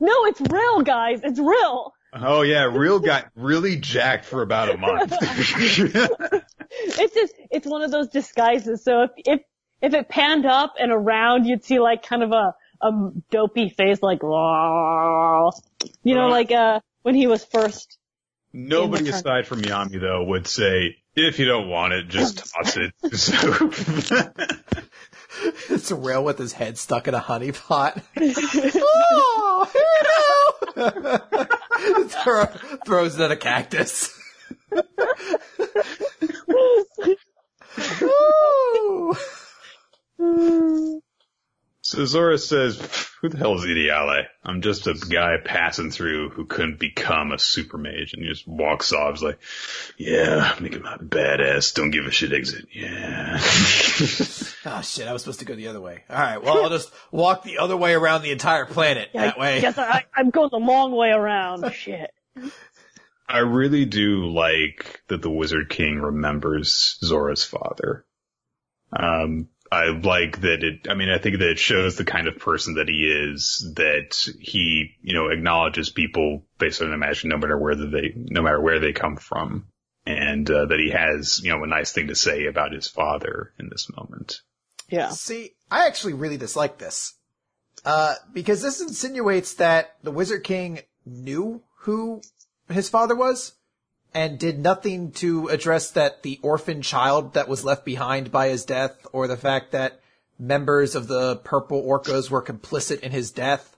No, 0.00 0.24
it's 0.24 0.40
real, 0.40 0.80
guys. 0.80 1.20
It's 1.22 1.38
real. 1.38 1.92
Oh 2.12 2.42
yeah, 2.42 2.64
real 2.64 2.98
guy, 2.98 3.24
really 3.36 3.76
jacked 3.76 4.24
for 4.24 4.42
about 4.42 4.70
a 4.70 4.78
month. 4.78 5.12
it's 5.20 7.14
just, 7.14 7.34
it's 7.50 7.66
one 7.66 7.82
of 7.82 7.90
those 7.90 8.08
disguises. 8.08 8.82
So 8.82 9.02
if, 9.02 9.10
if, 9.16 9.40
if 9.82 9.94
it 9.94 10.08
panned 10.08 10.46
up 10.46 10.74
and 10.78 10.90
around, 10.90 11.44
you'd 11.44 11.64
see 11.64 11.78
like 11.78 12.02
kind 12.02 12.22
of 12.22 12.32
a, 12.32 12.54
a 12.80 13.10
dopey 13.30 13.68
face 13.68 14.02
like, 14.02 14.22
you 14.22 14.28
know, 16.14 16.28
like, 16.28 16.50
uh, 16.50 16.80
when 17.02 17.14
he 17.14 17.26
was 17.26 17.44
first. 17.44 17.98
Nobody 18.52 19.08
aside 19.10 19.46
from 19.46 19.60
Yami 19.62 20.00
though 20.00 20.24
would 20.24 20.48
say, 20.48 20.96
if 21.14 21.38
you 21.38 21.44
don't 21.44 21.68
want 21.68 21.92
it, 21.92 22.08
just 22.08 22.38
toss 22.38 22.76
it. 22.76 22.92
So. 23.16 23.70
it's 25.68 25.90
a 25.90 25.94
rail 25.94 26.24
with 26.24 26.38
his 26.38 26.52
head 26.52 26.78
stuck 26.78 27.08
in 27.08 27.14
a 27.14 27.18
honey 27.18 27.52
pot. 27.52 28.00
oh, 28.20 29.70
here 29.72 29.82
Throw, 32.08 32.44
throws 32.84 33.18
it 33.18 33.24
at 33.24 33.30
a 33.30 33.36
cactus. 33.36 34.16
So 41.90 42.04
Zora 42.04 42.38
says, 42.38 42.78
who 43.20 43.28
the 43.28 43.36
hell 43.36 43.56
is 43.56 43.64
Ideale? 43.64 44.26
I'm 44.44 44.62
just 44.62 44.86
a 44.86 44.94
guy 44.94 45.38
passing 45.44 45.90
through 45.90 46.30
who 46.30 46.46
couldn't 46.46 46.78
become 46.78 47.32
a 47.32 47.38
super 47.40 47.78
mage. 47.78 48.12
And 48.12 48.22
he 48.22 48.28
just 48.28 48.46
walks 48.46 48.92
off. 48.92 49.14
He's 49.14 49.24
like, 49.24 49.40
yeah, 49.98 50.54
make 50.60 50.74
him 50.74 50.86
a 50.86 50.98
badass. 50.98 51.74
Don't 51.74 51.90
give 51.90 52.06
a 52.06 52.12
shit 52.12 52.32
exit. 52.32 52.66
Yeah. 52.72 53.38
oh 54.66 54.82
shit, 54.82 55.08
I 55.08 55.12
was 55.12 55.22
supposed 55.22 55.40
to 55.40 55.44
go 55.44 55.56
the 55.56 55.66
other 55.66 55.80
way. 55.80 56.04
Alright, 56.08 56.44
well 56.44 56.62
I'll 56.62 56.70
just 56.70 56.92
walk 57.10 57.42
the 57.42 57.58
other 57.58 57.76
way 57.76 57.92
around 57.92 58.22
the 58.22 58.30
entire 58.30 58.66
planet 58.66 59.08
yeah, 59.12 59.22
that 59.22 59.38
way. 59.40 59.60
Yes, 59.60 59.76
I, 59.76 60.04
I'm 60.14 60.30
going 60.30 60.50
the 60.52 60.60
long 60.60 60.92
way 60.92 61.10
around. 61.10 61.68
shit. 61.74 62.12
I 63.28 63.38
really 63.38 63.84
do 63.84 64.30
like 64.30 65.02
that 65.08 65.22
the 65.22 65.30
Wizard 65.30 65.68
King 65.68 65.98
remembers 65.98 66.98
Zora's 67.02 67.42
father. 67.42 68.04
Um, 68.92 69.48
I 69.72 69.90
like 69.90 70.40
that 70.40 70.64
it, 70.64 70.88
I 70.90 70.94
mean, 70.94 71.10
I 71.10 71.18
think 71.18 71.38
that 71.38 71.50
it 71.50 71.58
shows 71.58 71.96
the 71.96 72.04
kind 72.04 72.26
of 72.26 72.38
person 72.38 72.74
that 72.74 72.88
he 72.88 73.04
is, 73.04 73.72
that 73.76 74.26
he, 74.40 74.96
you 75.00 75.14
know, 75.14 75.28
acknowledges 75.28 75.90
people 75.90 76.44
based 76.58 76.82
on 76.82 76.92
imagine 76.92 77.30
no 77.30 77.36
matter 77.36 77.56
where 77.56 77.76
they, 77.76 78.12
no 78.16 78.42
matter 78.42 78.60
where 78.60 78.80
they 78.80 78.92
come 78.92 79.16
from. 79.16 79.66
And, 80.06 80.50
uh, 80.50 80.66
that 80.66 80.80
he 80.80 80.90
has, 80.90 81.40
you 81.44 81.50
know, 81.50 81.62
a 81.62 81.68
nice 81.68 81.92
thing 81.92 82.08
to 82.08 82.16
say 82.16 82.46
about 82.46 82.72
his 82.72 82.88
father 82.88 83.52
in 83.60 83.68
this 83.68 83.88
moment. 83.94 84.40
Yeah. 84.88 85.10
See, 85.10 85.52
I 85.70 85.86
actually 85.86 86.14
really 86.14 86.38
dislike 86.38 86.78
this. 86.78 87.14
Uh, 87.84 88.14
because 88.32 88.62
this 88.62 88.80
insinuates 88.80 89.54
that 89.54 89.96
the 90.02 90.10
Wizard 90.10 90.42
King 90.42 90.80
knew 91.06 91.62
who 91.80 92.22
his 92.68 92.88
father 92.88 93.14
was 93.14 93.52
and 94.14 94.38
did 94.38 94.58
nothing 94.58 95.12
to 95.12 95.48
address 95.48 95.92
that 95.92 96.22
the 96.22 96.38
orphan 96.42 96.82
child 96.82 97.34
that 97.34 97.48
was 97.48 97.64
left 97.64 97.84
behind 97.84 98.32
by 98.32 98.48
his 98.48 98.64
death 98.64 99.06
or 99.12 99.28
the 99.28 99.36
fact 99.36 99.72
that 99.72 100.00
members 100.38 100.94
of 100.94 101.06
the 101.06 101.36
purple 101.36 101.82
orcas 101.82 102.30
were 102.30 102.42
complicit 102.42 103.00
in 103.00 103.12
his 103.12 103.30
death 103.30 103.76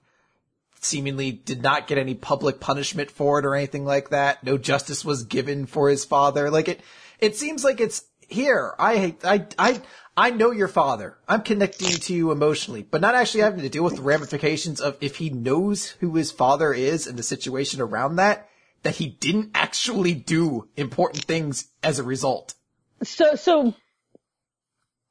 seemingly 0.81 1.33
did 1.33 1.63
not 1.63 1.87
get 1.87 1.99
any 1.99 2.15
public 2.15 2.61
punishment 2.61 3.11
for 3.11 3.39
it 3.39 3.45
or 3.45 3.55
anything 3.55 3.85
like 3.85 4.11
that. 4.11 4.43
No 4.43 4.59
justice 4.59 5.05
was 5.05 5.25
given 5.25 5.67
for 5.67 5.89
his 5.89 6.05
father. 6.05 6.51
Like 6.51 6.69
it, 6.69 6.81
it 7.19 7.37
seems 7.37 7.63
like 7.63 7.81
it's 7.81 8.05
here. 8.29 8.75
I, 8.79 9.15
I, 9.23 9.47
I, 9.59 9.83
I 10.17 10.31
know 10.31 10.51
your 10.51 10.69
father. 10.69 11.17
I'm 11.29 11.43
connecting 11.43 11.89
to 11.89 12.15
you 12.15 12.33
emotionally, 12.33 12.83
but 12.83 13.01
not 13.01 13.15
actually 13.15 13.43
having 13.43 13.61
to 13.61 13.69
deal 13.69 13.85
with 13.85 13.97
the 13.97 14.03
ramifications 14.03 14.81
of 14.81 14.97
if 15.01 15.17
he 15.17 15.31
knows 15.31 15.89
who 15.89 16.15
his 16.15 16.33
father 16.33 16.73
is 16.73 17.07
and 17.07 17.19
the 17.19 17.23
situation 17.23 17.81
around 17.81 18.17
that 18.17 18.49
that 18.83 18.97
he 18.97 19.09
didn't 19.09 19.51
actually 19.55 20.15
do 20.15 20.69
important 20.77 21.25
things 21.25 21.69
as 21.83 21.99
a 21.99 22.03
result. 22.03 22.55
So, 23.03 23.37
so 23.37 23.75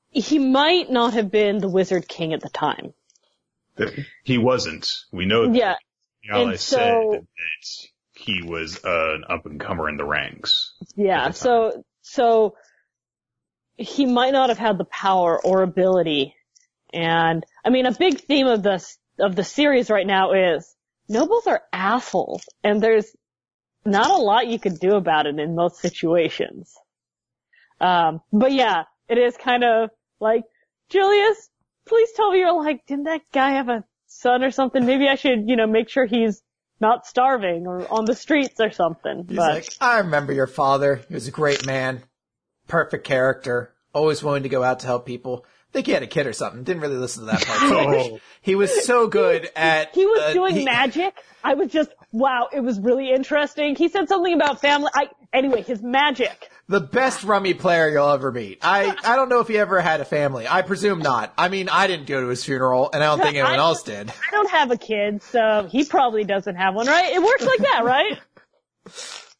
he 0.09 0.39
might 0.39 0.89
not 0.89 1.13
have 1.13 1.31
been 1.31 1.59
the 1.59 1.69
Wizard 1.69 2.07
King 2.07 2.33
at 2.33 2.41
the 2.41 2.49
time. 2.49 2.93
He 4.23 4.37
wasn't. 4.37 4.91
We 5.11 5.25
know. 5.25 5.47
That. 5.47 5.55
Yeah. 5.55 5.75
Yala 6.29 6.59
so, 6.59 6.77
said 6.77 7.21
that 7.21 7.87
he 8.13 8.41
was 8.43 8.79
an 8.83 9.23
up 9.27 9.45
and 9.45 9.59
comer 9.59 9.89
in 9.89 9.97
the 9.97 10.05
ranks. 10.05 10.73
Yeah. 10.95 11.29
The 11.29 11.33
so, 11.33 11.83
so 12.01 12.55
he 13.77 14.05
might 14.05 14.33
not 14.33 14.49
have 14.49 14.59
had 14.59 14.77
the 14.77 14.85
power 14.85 15.41
or 15.43 15.63
ability. 15.63 16.35
And 16.93 17.45
I 17.65 17.69
mean, 17.69 17.85
a 17.85 17.91
big 17.91 18.19
theme 18.19 18.47
of 18.47 18.61
this, 18.61 18.97
of 19.19 19.35
the 19.35 19.43
series 19.43 19.89
right 19.89 20.05
now 20.05 20.33
is 20.33 20.75
nobles 21.07 21.47
are 21.47 21.63
assholes, 21.73 22.43
and 22.63 22.81
there's 22.81 23.07
not 23.85 24.11
a 24.11 24.17
lot 24.17 24.47
you 24.47 24.59
could 24.59 24.79
do 24.79 24.95
about 24.95 25.25
it 25.25 25.39
in 25.39 25.55
most 25.55 25.77
situations. 25.77 26.73
Um, 27.79 28.21
but 28.31 28.51
yeah, 28.51 28.83
it 29.09 29.17
is 29.17 29.35
kind 29.37 29.63
of 29.63 29.89
like, 30.19 30.43
Julius, 30.89 31.49
please 31.85 32.09
tell 32.15 32.31
me 32.31 32.39
you're 32.39 32.53
like, 32.53 32.85
didn't 32.85 33.05
that 33.05 33.21
guy 33.33 33.51
have 33.51 33.69
a 33.69 33.83
son 34.07 34.43
or 34.43 34.51
something? 34.51 34.85
Maybe 34.85 35.07
I 35.07 35.15
should, 35.15 35.47
you 35.49 35.55
know, 35.55 35.67
make 35.67 35.89
sure 35.89 36.05
he's 36.05 36.41
not 36.79 37.05
starving 37.05 37.67
or 37.67 37.87
on 37.91 38.05
the 38.05 38.15
streets 38.15 38.59
or 38.59 38.71
something. 38.71 39.25
He's 39.27 39.37
but. 39.37 39.53
like, 39.53 39.69
I 39.79 39.99
remember 39.99 40.33
your 40.33 40.47
father. 40.47 41.01
He 41.07 41.13
was 41.13 41.27
a 41.27 41.31
great 41.31 41.65
man. 41.65 42.03
Perfect 42.67 43.05
character. 43.05 43.73
Always 43.93 44.23
willing 44.23 44.43
to 44.43 44.49
go 44.49 44.63
out 44.63 44.79
to 44.81 44.87
help 44.87 45.05
people. 45.05 45.45
I 45.71 45.73
think 45.73 45.85
he 45.85 45.93
had 45.93 46.03
a 46.03 46.07
kid 46.07 46.27
or 46.27 46.33
something. 46.33 46.63
Didn't 46.63 46.81
really 46.81 46.97
listen 46.97 47.25
to 47.25 47.31
that 47.31 47.45
part. 47.45 47.59
oh. 47.63 48.19
He 48.41 48.55
was 48.55 48.85
so 48.85 49.07
good 49.07 49.49
at. 49.55 49.95
He 49.95 50.05
was 50.05 50.21
uh, 50.21 50.33
doing 50.33 50.55
he, 50.55 50.65
magic. 50.65 51.13
I 51.45 51.53
was 51.53 51.71
just 51.71 51.91
wow. 52.11 52.49
It 52.51 52.59
was 52.59 52.77
really 52.77 53.09
interesting. 53.09 53.77
He 53.77 53.87
said 53.87 54.09
something 54.09 54.33
about 54.33 54.59
family. 54.59 54.89
I 54.93 55.07
anyway, 55.31 55.61
his 55.61 55.81
magic. 55.81 56.49
The 56.67 56.81
best 56.81 57.23
rummy 57.23 57.53
player 57.53 57.89
you'll 57.89 58.09
ever 58.09 58.33
meet. 58.33 58.59
I 58.61 58.93
I 59.05 59.15
don't 59.15 59.29
know 59.29 59.39
if 59.39 59.47
he 59.47 59.57
ever 59.57 59.79
had 59.79 60.01
a 60.01 60.05
family. 60.05 60.45
I 60.45 60.61
presume 60.61 60.99
not. 60.99 61.33
I 61.37 61.47
mean, 61.47 61.69
I 61.69 61.87
didn't 61.87 62.07
go 62.07 62.19
to 62.19 62.27
his 62.27 62.43
funeral, 62.43 62.89
and 62.93 63.01
I 63.01 63.05
don't 63.07 63.21
think 63.21 63.37
anyone 63.37 63.57
else 63.57 63.83
did. 63.83 64.09
I 64.09 64.31
don't 64.31 64.51
have 64.51 64.71
a 64.71 64.77
kid, 64.77 65.23
so 65.23 65.69
he 65.71 65.85
probably 65.85 66.25
doesn't 66.25 66.55
have 66.55 66.75
one, 66.75 66.87
right? 66.87 67.13
It 67.13 67.23
works 67.23 67.45
like 67.45 67.59
that, 67.59 67.85
right? 67.85 68.19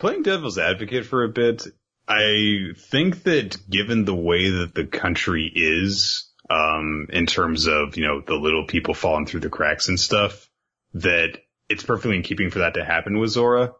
Playing 0.00 0.22
devil's 0.22 0.58
advocate 0.58 1.06
for 1.06 1.24
a 1.24 1.28
bit, 1.28 1.66
I 2.08 2.72
think 2.74 3.24
that 3.24 3.58
given 3.68 4.06
the 4.06 4.14
way 4.14 4.48
that 4.48 4.74
the 4.74 4.86
country 4.86 5.52
is, 5.54 6.26
um, 6.48 7.08
in 7.10 7.26
terms 7.26 7.66
of, 7.66 7.98
you 7.98 8.06
know, 8.06 8.22
the 8.22 8.34
little 8.34 8.66
people 8.66 8.94
falling 8.94 9.26
through 9.26 9.40
the 9.40 9.50
cracks 9.50 9.88
and 9.88 10.00
stuff, 10.00 10.48
that 10.94 11.38
it's 11.68 11.82
perfectly 11.82 12.16
in 12.16 12.22
keeping 12.22 12.50
for 12.50 12.60
that 12.60 12.74
to 12.74 12.84
happen 12.84 13.18
with 13.18 13.30
Zora. 13.30 13.74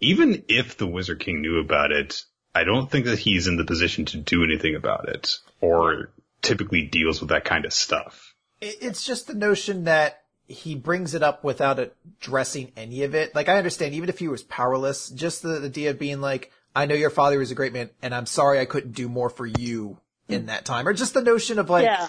Even 0.00 0.44
if 0.48 0.78
the 0.78 0.86
Wizard 0.86 1.20
King 1.20 1.42
knew 1.42 1.60
about 1.60 1.92
it, 1.92 2.24
I 2.54 2.64
don't 2.64 2.90
think 2.90 3.04
that 3.04 3.18
he's 3.18 3.48
in 3.48 3.58
the 3.58 3.64
position 3.64 4.06
to 4.06 4.16
do 4.16 4.44
anything 4.44 4.76
about 4.76 5.08
it 5.10 5.38
or 5.60 6.10
typically 6.40 6.86
deals 6.86 7.20
with 7.20 7.30
that 7.30 7.44
kind 7.44 7.66
of 7.66 7.72
stuff. 7.72 8.34
It's 8.60 9.04
just 9.04 9.26
the 9.26 9.34
notion 9.34 9.84
that 9.84 10.22
he 10.46 10.74
brings 10.74 11.14
it 11.14 11.22
up 11.22 11.44
without 11.44 11.78
addressing 11.78 12.72
any 12.76 13.02
of 13.02 13.14
it. 13.14 13.34
Like 13.34 13.48
I 13.48 13.58
understand, 13.58 13.94
even 13.94 14.08
if 14.08 14.18
he 14.18 14.28
was 14.28 14.42
powerless, 14.42 15.10
just 15.10 15.42
the, 15.42 15.60
the 15.60 15.66
idea 15.66 15.90
of 15.90 15.98
being 15.98 16.20
like, 16.20 16.50
I 16.74 16.86
know 16.86 16.94
your 16.94 17.10
father 17.10 17.38
was 17.38 17.50
a 17.50 17.54
great 17.54 17.72
man, 17.72 17.90
and 18.02 18.14
I'm 18.14 18.26
sorry 18.26 18.58
I 18.58 18.64
couldn't 18.64 18.92
do 18.92 19.08
more 19.08 19.30
for 19.30 19.46
you 19.46 19.98
in 20.28 20.42
hmm. 20.42 20.46
that 20.46 20.64
time, 20.64 20.88
or 20.88 20.92
just 20.92 21.14
the 21.14 21.22
notion 21.22 21.58
of 21.58 21.70
like, 21.70 21.84
Yeah. 21.84 22.08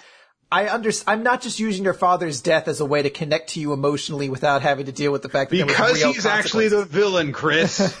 I 0.50 0.68
under, 0.68 0.92
I'm 1.08 1.24
not 1.24 1.42
just 1.42 1.58
using 1.58 1.82
your 1.82 1.92
father's 1.92 2.40
death 2.40 2.68
as 2.68 2.78
a 2.78 2.84
way 2.84 3.02
to 3.02 3.10
connect 3.10 3.50
to 3.50 3.60
you 3.60 3.72
emotionally 3.72 4.28
without 4.28 4.62
having 4.62 4.86
to 4.86 4.92
deal 4.92 5.10
with 5.10 5.22
the 5.22 5.28
fact 5.28 5.50
that 5.50 5.56
there 5.56 5.66
was 5.66 5.74
Because 5.74 5.96
real 5.96 6.12
he's 6.12 6.24
actually 6.24 6.68
the 6.68 6.84
villain, 6.84 7.32
Chris. 7.32 7.98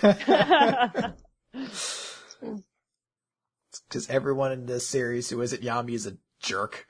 because 3.88 4.08
everyone 4.08 4.52
in 4.52 4.66
this 4.66 4.86
series 4.86 5.28
who 5.28 5.40
isn't 5.40 5.62
Yami 5.62 5.94
is 5.94 6.06
a 6.06 6.16
jerk. 6.40 6.86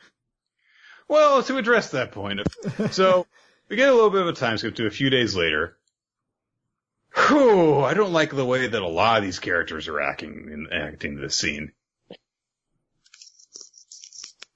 well, 1.08 1.42
to 1.42 1.56
address 1.56 1.90
that 1.92 2.12
point, 2.12 2.40
so 2.90 3.26
we 3.68 3.76
get 3.76 3.88
a 3.88 3.94
little 3.94 4.10
bit 4.10 4.22
of 4.22 4.28
a 4.28 4.32
time 4.32 4.58
skip 4.58 4.74
to 4.76 4.86
a 4.86 4.90
few 4.90 5.10
days 5.10 5.34
later. 5.34 5.76
Whew, 7.16 7.80
I 7.80 7.94
don't 7.94 8.12
like 8.12 8.34
the 8.34 8.44
way 8.44 8.66
that 8.66 8.82
a 8.82 8.88
lot 8.88 9.18
of 9.18 9.24
these 9.24 9.38
characters 9.38 9.88
are 9.88 10.00
acting 10.00 10.48
in 10.52 10.68
acting 10.72 11.16
this 11.16 11.36
scene. 11.36 11.72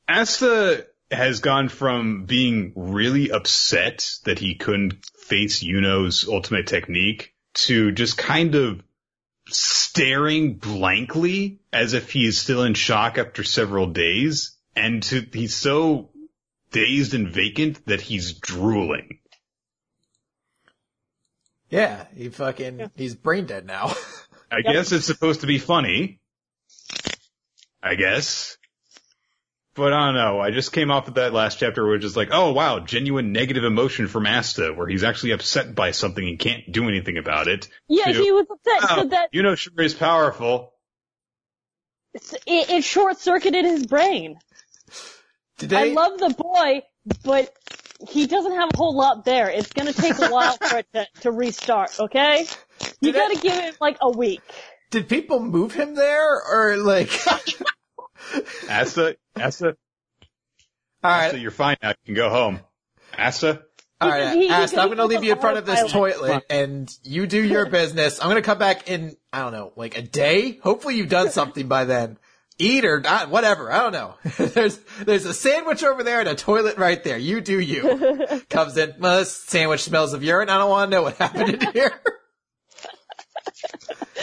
Asta 0.09 0.87
has 1.11 1.41
gone 1.41 1.69
from 1.69 2.24
being 2.24 2.73
really 2.77 3.31
upset 3.31 4.09
that 4.24 4.39
he 4.39 4.57
couldn't 4.57 5.05
face 5.19 5.62
Yuno's 5.62 6.28
ultimate 6.28 6.66
technique 6.66 7.35
to 7.55 7.93
just 7.93 8.19
kind 8.19 8.55
of 8.55 8.82
staring 9.49 10.55
blankly 10.55 11.61
as 11.73 11.95
if 11.95 12.11
he 12.11 12.27
is 12.27 12.39
still 12.39 12.62
in 12.62 12.74
shock 12.74 13.19
after 13.19 13.43
several 13.43 13.87
days. 13.87 14.57
And 14.77 15.03
to, 15.05 15.27
he's 15.32 15.55
so 15.55 16.11
dazed 16.70 17.15
and 17.15 17.28
vacant 17.28 17.85
that 17.87 18.01
he's 18.01 18.35
drooling. 18.35 19.20
Yeah, 21.71 22.05
he 22.17 22.29
fucking, 22.29 22.91
he's 22.97 23.15
brain 23.15 23.47
dead 23.47 23.65
now. 23.67 23.95
I 24.53 24.59
Yep. 24.65 24.65
guess 24.65 24.93
it's 24.93 25.07
supposed 25.07 25.43
to 25.43 25.47
be 25.47 25.59
funny. 25.59 26.19
I 27.83 27.95
guess. 27.95 28.57
But 29.77 29.93
I 29.93 30.07
don't 30.07 30.15
know. 30.17 30.41
I 30.41 30.51
just 30.51 30.73
came 30.73 30.91
off 30.91 31.07
of 31.07 31.15
that 31.15 31.33
last 31.33 31.61
chapter 31.61 31.87
where 31.87 31.95
it's 31.95 32.03
just 32.05 32.17
like, 32.17 32.31
oh 32.33 32.53
wow, 32.53 32.81
genuine 32.81 33.33
negative 33.33 33.63
emotion 33.65 34.09
from 34.09 34.27
Asta, 34.27 34.73
where 34.75 34.89
he's 34.89 35.05
actually 35.05 35.31
upset 35.31 35.75
by 35.77 35.93
something 35.93 36.27
and 36.27 36.39
can't 36.39 36.71
do 36.71 36.89
anything 36.89 37.17
about 37.19 37.47
it. 37.47 37.69
Yeah, 37.89 38.07
to, 38.07 38.21
he 38.21 38.33
was 38.33 38.47
upset 38.51 38.83
"Wow, 38.91 38.97
so 38.97 39.09
that 39.11 39.29
you 39.33 39.43
know 39.43 39.55
sure 39.55 39.81
is 39.81 39.95
powerful. 39.95 40.75
it, 42.15 42.71
it 42.71 42.85
short 42.85 43.19
circuited 43.19 43.65
his 43.65 43.87
brain. 43.87 44.39
Did 45.59 45.73
I 45.73 45.85
love 45.85 46.19
the 46.19 46.31
boy, 46.31 46.83
but 47.23 47.55
he 48.09 48.27
doesn't 48.27 48.52
have 48.55 48.70
a 48.72 48.77
whole 48.77 48.94
lot 48.97 49.24
there. 49.24 49.48
It's 49.51 49.72
gonna 49.72 49.93
take 49.93 50.18
a 50.18 50.28
while 50.31 50.56
for 50.56 50.78
it 50.78 50.86
to, 50.94 51.06
to 51.22 51.31
restart, 51.31 51.98
okay? 52.01 52.47
You 53.01 53.12
Did 53.12 53.14
gotta 53.14 53.39
give 53.39 53.55
it 53.55 53.81
like 53.81 53.98
a 54.01 54.10
week. 54.10 54.40
did 54.90 55.09
people 55.09 55.40
move 55.40 55.72
him 55.74 55.94
there 55.94 56.43
or 56.43 56.77
like, 56.78 57.10
Asa 58.70 59.16
Asa 59.36 59.66
All 61.02 61.10
right. 61.10 61.24
Asta, 61.27 61.32
right, 61.36 61.40
you're 61.43 61.51
fine 61.51 61.77
now. 61.82 61.90
You 61.90 61.94
can 62.06 62.14
go 62.14 62.31
home. 62.31 62.60
Asa 63.18 63.62
all 64.02 64.09
right, 64.09 64.20
He- 64.35 64.48
right, 64.48 64.68
he- 64.70 64.74
he 64.77 64.81
I'm 64.81 64.89
gonna 64.89 65.05
leave 65.05 65.24
you 65.24 65.32
in 65.32 65.39
front 65.39 65.59
of 65.59 65.66
this 65.66 65.81
autopilot. 65.82 66.14
toilet 66.16 66.44
and 66.48 66.90
you 67.02 67.27
do 67.27 67.43
your 67.43 67.66
business. 67.70 68.18
I'm 68.20 68.28
gonna 68.28 68.40
come 68.40 68.59
back 68.59 68.89
in, 68.89 69.14
I 69.32 69.40
don't 69.40 69.52
know, 69.52 69.72
like 69.77 69.98
a 69.98 70.02
day? 70.02 70.52
Hopefully 70.62 70.94
you've 70.97 71.10
done 71.10 71.31
something 71.31 71.68
by 71.68 71.85
then. 71.85 72.16
Eat 72.61 72.85
or 72.85 73.01
not, 73.01 73.31
whatever, 73.31 73.73
I 73.73 73.78
don't 73.78 73.93
know. 73.93 74.15
there's, 74.47 74.78
there's 75.05 75.24
a 75.24 75.32
sandwich 75.32 75.82
over 75.82 76.03
there 76.03 76.20
and 76.20 76.28
a 76.28 76.35
toilet 76.35 76.77
right 76.77 77.03
there. 77.03 77.16
You 77.16 77.41
do 77.41 77.59
you. 77.59 78.43
Comes 78.51 78.77
in, 78.77 78.95
well, 78.99 79.20
this 79.20 79.35
sandwich 79.35 79.82
smells 79.82 80.12
of 80.12 80.23
urine. 80.23 80.51
I 80.51 80.59
don't 80.59 80.70
want 80.70 80.91
to 80.91 80.97
know 80.97 81.03
what 81.03 81.16
happened 81.16 81.62
in 81.62 81.73
here. 81.73 82.01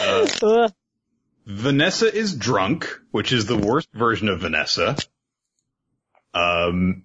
uh, 0.00 0.68
Vanessa 1.46 2.14
is 2.14 2.36
drunk, 2.36 2.88
which 3.10 3.32
is 3.32 3.46
the 3.46 3.58
worst 3.58 3.88
version 3.92 4.28
of 4.28 4.40
Vanessa. 4.40 4.96
Um, 6.32 7.04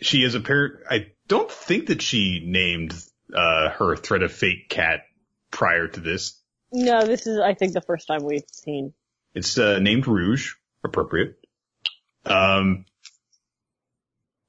she 0.00 0.22
is 0.22 0.34
a 0.34 0.38
apparent. 0.38 0.80
I 0.88 1.08
don't 1.28 1.50
think 1.50 1.88
that 1.88 2.00
she 2.00 2.42
named 2.46 2.94
uh, 3.34 3.70
her 3.70 3.96
threat 3.96 4.22
of 4.22 4.32
fate 4.32 4.68
cat 4.68 5.00
prior 5.50 5.88
to 5.88 6.00
this. 6.00 6.40
No, 6.72 7.04
this 7.04 7.26
is 7.26 7.38
I 7.38 7.54
think 7.54 7.74
the 7.74 7.80
first 7.80 8.06
time 8.06 8.24
we've 8.24 8.44
seen. 8.50 8.94
It's 9.34 9.58
uh, 9.58 9.78
named 9.78 10.06
Rouge, 10.06 10.54
appropriate. 10.84 11.38
Um, 12.24 12.84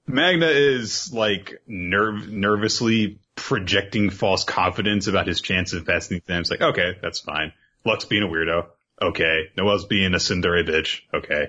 Magna 0.08 0.48
is 0.48 1.14
like 1.14 1.62
nerv- 1.70 2.28
nervously 2.28 3.20
projecting 3.36 4.10
false 4.10 4.44
confidence 4.44 5.08
about 5.08 5.28
his 5.28 5.42
chance 5.42 5.74
of 5.74 5.86
passing 5.86 6.16
the 6.16 6.18
exam. 6.20 6.42
It's 6.42 6.52
like, 6.52 6.62
okay, 6.62 6.98
that's 7.02 7.20
fine. 7.20 7.54
Lux 7.86 8.06
being 8.06 8.24
a 8.24 8.28
weirdo. 8.28 8.68
Okay. 9.02 9.50
Noel's 9.58 9.86
being 9.86 10.14
a 10.14 10.20
Cinderella 10.20 10.64
bitch. 10.64 11.02
Okay. 11.14 11.48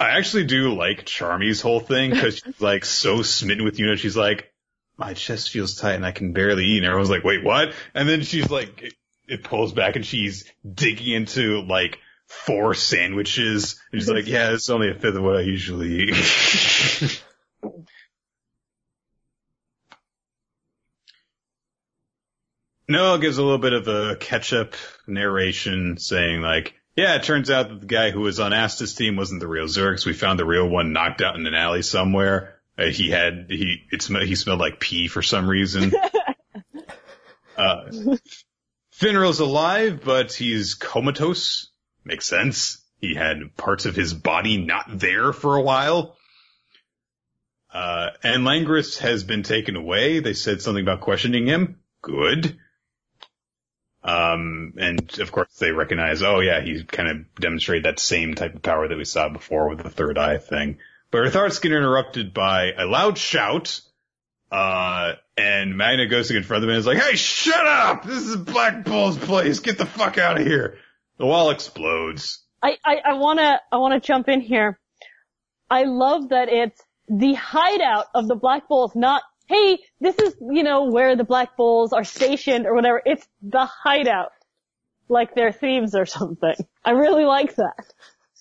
I 0.00 0.10
actually 0.18 0.44
do 0.44 0.74
like 0.74 1.04
Charmy's 1.04 1.60
whole 1.60 1.80
thing 1.80 2.10
because 2.10 2.38
she's 2.38 2.60
like 2.60 2.84
so 2.84 3.22
smitten 3.22 3.64
with 3.64 3.76
Yuno. 3.76 3.96
She's 3.96 4.16
like, 4.16 4.52
my 4.96 5.14
chest 5.14 5.50
feels 5.50 5.76
tight 5.76 5.94
and 5.94 6.06
I 6.06 6.12
can 6.12 6.32
barely 6.32 6.64
eat. 6.64 6.78
And 6.78 6.86
everyone's 6.86 7.10
like, 7.10 7.24
wait, 7.24 7.44
what? 7.44 7.72
And 7.94 8.08
then 8.08 8.22
she's 8.22 8.50
like, 8.50 8.82
it, 8.82 8.94
it 9.28 9.44
pulls 9.44 9.72
back 9.72 9.96
and 9.96 10.04
she's 10.04 10.50
digging 10.68 11.12
into 11.12 11.62
like 11.62 11.98
four 12.32 12.74
sandwiches. 12.74 13.80
And 13.92 14.00
she's 14.00 14.10
like, 14.10 14.26
yeah, 14.26 14.52
it's 14.52 14.70
only 14.70 14.90
a 14.90 14.94
fifth 14.94 15.14
of 15.14 15.22
what 15.22 15.36
I 15.36 15.42
usually 15.42 16.08
eat. 16.08 17.22
Noah 22.88 23.18
gives 23.20 23.38
a 23.38 23.42
little 23.42 23.58
bit 23.58 23.72
of 23.72 23.86
a 23.88 24.16
catch-up 24.16 24.74
narration 25.06 25.98
saying 25.98 26.42
like, 26.42 26.74
yeah, 26.96 27.14
it 27.14 27.22
turns 27.22 27.48
out 27.48 27.68
that 27.68 27.80
the 27.80 27.86
guy 27.86 28.10
who 28.10 28.20
was 28.20 28.40
on 28.40 28.52
Asta's 28.52 28.94
team 28.94 29.16
wasn't 29.16 29.40
the 29.40 29.48
real 29.48 29.66
Xerx. 29.66 30.04
We 30.04 30.12
found 30.12 30.38
the 30.38 30.44
real 30.44 30.68
one 30.68 30.92
knocked 30.92 31.22
out 31.22 31.36
in 31.36 31.46
an 31.46 31.54
alley 31.54 31.82
somewhere. 31.82 32.60
Uh, 32.76 32.86
he 32.86 33.08
had, 33.08 33.46
he, 33.48 33.82
it 33.90 34.02
sm- 34.02 34.16
he 34.16 34.34
smelled 34.34 34.60
like 34.60 34.80
pee 34.80 35.08
for 35.08 35.22
some 35.22 35.48
reason. 35.48 35.92
uh, 37.56 37.90
Finral's 38.94 39.40
alive, 39.40 40.02
but 40.04 40.32
he's 40.32 40.74
comatose. 40.74 41.71
Makes 42.04 42.26
sense. 42.26 42.82
He 42.98 43.14
had 43.14 43.56
parts 43.56 43.86
of 43.86 43.96
his 43.96 44.14
body 44.14 44.58
not 44.58 44.86
there 44.88 45.32
for 45.32 45.56
a 45.56 45.62
while. 45.62 46.16
Uh, 47.72 48.10
and 48.22 48.44
Langris 48.44 48.98
has 48.98 49.24
been 49.24 49.42
taken 49.42 49.76
away. 49.76 50.20
They 50.20 50.34
said 50.34 50.60
something 50.60 50.82
about 50.82 51.00
questioning 51.00 51.46
him. 51.46 51.80
Good. 52.02 52.58
Um, 54.04 54.74
and 54.78 55.18
of 55.20 55.30
course 55.30 55.54
they 55.58 55.70
recognize, 55.70 56.22
oh 56.22 56.40
yeah, 56.40 56.60
he 56.60 56.82
kind 56.84 57.08
of 57.08 57.34
demonstrated 57.36 57.84
that 57.84 58.00
same 58.00 58.34
type 58.34 58.54
of 58.54 58.62
power 58.62 58.88
that 58.88 58.98
we 58.98 59.04
saw 59.04 59.28
before 59.28 59.68
with 59.68 59.82
the 59.82 59.90
third 59.90 60.18
eye 60.18 60.38
thing. 60.38 60.78
But 61.10 61.24
her 61.24 61.30
thoughts 61.30 61.60
get 61.60 61.72
interrupted 61.72 62.34
by 62.34 62.72
a 62.72 62.84
loud 62.84 63.16
shout. 63.16 63.80
Uh, 64.50 65.14
and 65.36 65.76
Magna 65.76 66.06
goes 66.06 66.28
to 66.28 66.34
confront 66.34 66.60
them 66.60 66.70
and 66.70 66.78
is 66.78 66.86
like, 66.86 66.98
hey, 66.98 67.16
shut 67.16 67.66
up! 67.66 68.04
This 68.04 68.26
is 68.26 68.36
Black 68.36 68.84
Bull's 68.84 69.16
place! 69.16 69.60
Get 69.60 69.78
the 69.78 69.86
fuck 69.86 70.18
out 70.18 70.38
of 70.38 70.46
here! 70.46 70.78
The 71.22 71.28
wall 71.28 71.50
explodes. 71.50 72.42
I, 72.60 72.78
I, 72.84 72.96
I 73.10 73.14
wanna, 73.14 73.60
I 73.70 73.76
wanna 73.76 74.00
jump 74.00 74.28
in 74.28 74.40
here. 74.40 74.80
I 75.70 75.84
love 75.84 76.30
that 76.30 76.48
it's 76.48 76.82
the 77.06 77.34
hideout 77.34 78.06
of 78.12 78.26
the 78.26 78.34
Black 78.34 78.66
Bulls, 78.66 78.90
not, 78.96 79.22
hey, 79.46 79.78
this 80.00 80.18
is, 80.18 80.34
you 80.40 80.64
know, 80.64 80.90
where 80.90 81.14
the 81.14 81.22
Black 81.22 81.56
Bulls 81.56 81.92
are 81.92 82.02
stationed 82.02 82.66
or 82.66 82.74
whatever. 82.74 83.00
It's 83.06 83.24
the 83.40 83.66
hideout. 83.66 84.32
Like 85.08 85.36
their 85.36 85.52
thieves 85.52 85.94
or 85.94 86.06
something. 86.06 86.56
I 86.84 86.90
really 86.90 87.24
like 87.24 87.54
that. 87.54 87.84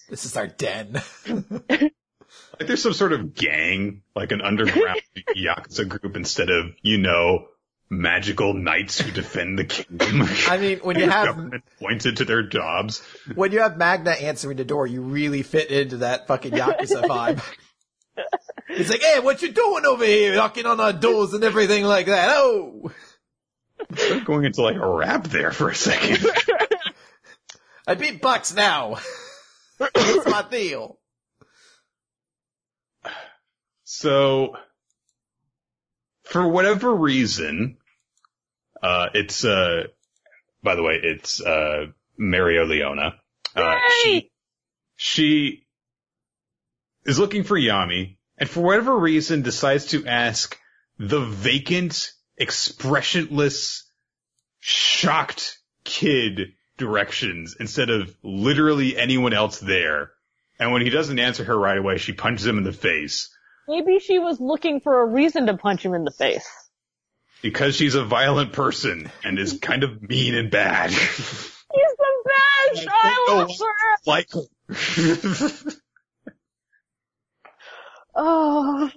This 0.09 0.25
is 0.25 0.35
our 0.35 0.47
den. 0.47 1.03
Like 2.59 2.67
there's 2.67 2.81
some 2.81 2.93
sort 2.93 3.13
of 3.13 3.35
gang, 3.35 4.01
like 4.15 4.31
an 4.31 4.41
underground 4.41 5.01
Yakuza 5.37 5.87
group 5.87 6.15
instead 6.15 6.49
of, 6.49 6.71
you 6.81 6.97
know, 6.97 7.45
magical 7.91 8.53
knights 8.53 8.99
who 9.01 9.11
defend 9.11 9.59
the 9.59 9.65
kingdom. 9.65 10.23
I 10.47 10.57
mean, 10.57 10.79
when 10.79 10.97
you 10.97 11.09
have 11.09 11.27
government 11.27 11.63
pointed 11.79 12.17
to 12.17 12.25
their 12.25 12.41
jobs. 12.41 13.03
when 13.35 13.51
you 13.51 13.59
have 13.59 13.77
Magna 13.77 14.11
answering 14.11 14.57
the 14.57 14.65
door, 14.65 14.87
you 14.87 15.01
really 15.01 15.43
fit 15.43 15.69
into 15.69 15.97
that 15.97 16.25
fucking 16.25 16.53
Yakuza 16.53 17.03
vibe. 17.03 17.43
He's 18.69 18.89
like, 18.89 19.01
hey, 19.01 19.19
what 19.19 19.41
you 19.41 19.51
doing 19.51 19.85
over 19.85 20.05
here, 20.05 20.35
knocking 20.35 20.65
on 20.65 20.79
our 20.79 20.93
doors 20.93 21.33
and 21.33 21.43
everything 21.43 21.83
like 21.83 22.05
that? 22.05 22.29
Oh, 22.31 22.91
Started 23.93 24.25
going 24.25 24.45
into 24.45 24.61
like 24.61 24.77
a 24.77 24.87
rap 24.87 25.25
there 25.25 25.51
for 25.51 25.69
a 25.69 25.75
second. 25.75 26.25
I 27.85 27.95
beat 27.95 28.21
Bucks 28.21 28.53
now. 28.53 28.99
That's 29.79 30.25
my 30.27 30.45
deal. 30.49 30.99
So, 33.83 34.55
for 36.23 36.47
whatever 36.47 36.93
reason, 36.93 37.77
uh, 38.81 39.09
it's, 39.13 39.45
uh, 39.45 39.83
by 40.63 40.75
the 40.75 40.83
way, 40.83 40.99
it's, 41.01 41.41
uh, 41.41 41.87
Mereoleona. 42.19 43.13
Uh, 43.55 43.77
she, 44.03 44.31
she 44.95 45.63
is 47.05 47.19
looking 47.19 47.43
for 47.43 47.57
Yami 47.57 48.17
and 48.37 48.49
for 48.49 48.61
whatever 48.61 48.97
reason 48.97 49.41
decides 49.41 49.87
to 49.87 50.05
ask 50.05 50.57
the 50.97 51.19
vacant, 51.19 52.11
expressionless, 52.37 53.89
shocked 54.59 55.57
kid 55.83 56.53
directions 56.77 57.55
instead 57.59 57.89
of 57.89 58.15
literally 58.23 58.97
anyone 58.97 59.33
else 59.33 59.59
there. 59.59 60.11
And 60.59 60.71
when 60.71 60.83
he 60.83 60.89
doesn't 60.89 61.17
answer 61.17 61.43
her 61.43 61.57
right 61.57 61.77
away, 61.77 61.97
she 61.97 62.13
punches 62.13 62.45
him 62.45 62.57
in 62.59 62.63
the 62.63 62.71
face. 62.71 63.35
Maybe 63.67 63.99
she 63.99 64.19
was 64.19 64.39
looking 64.39 64.79
for 64.79 65.01
a 65.01 65.05
reason 65.05 65.47
to 65.47 65.57
punch 65.57 65.83
him 65.83 65.93
in 65.93 66.03
the 66.03 66.11
face. 66.11 66.47
Because 67.41 67.75
she's 67.75 67.95
a 67.95 68.03
violent 68.05 68.53
person 68.53 69.11
and 69.23 69.39
is 69.39 69.57
kind 69.59 69.83
of 69.83 70.01
mean 70.01 70.35
and 70.35 70.51
bad. 70.51 70.91
He's 70.91 70.99
the 70.99 72.23
best! 72.25 72.87
I 72.91 73.25
love 73.29 73.49
her! 73.49 73.97
like, 74.05 74.29
Oh, 78.15 78.89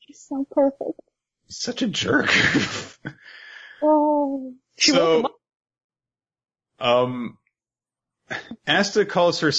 she's 0.00 0.20
so 0.28 0.46
perfect. 0.50 1.00
such 1.48 1.82
a 1.82 1.86
jerk. 1.88 2.30
Oh. 3.82 4.54
She 4.78 4.90
so, 4.90 5.24
up. 5.26 5.32
um, 6.80 7.38
Asta 8.66 9.04
calls 9.04 9.40
her 9.40 9.52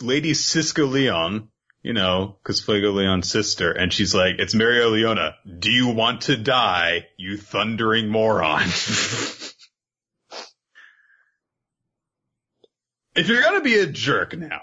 Lady 0.00 0.32
Siska 0.32 0.88
Leon, 0.88 1.48
you 1.84 1.92
know, 1.92 2.36
cause 2.42 2.62
Fuegoleon's 2.62 3.30
sister, 3.30 3.70
and 3.70 3.92
she's 3.92 4.14
like, 4.14 4.36
it's 4.38 4.54
Mereoleona. 4.54 5.34
Do 5.58 5.70
you 5.70 5.88
want 5.88 6.22
to 6.22 6.34
die, 6.34 7.08
you 7.18 7.36
thundering 7.36 8.08
moron? 8.08 8.62
if 13.14 13.28
you're 13.28 13.42
gonna 13.42 13.60
be 13.60 13.78
a 13.78 13.86
jerk 13.86 14.34
now, 14.34 14.62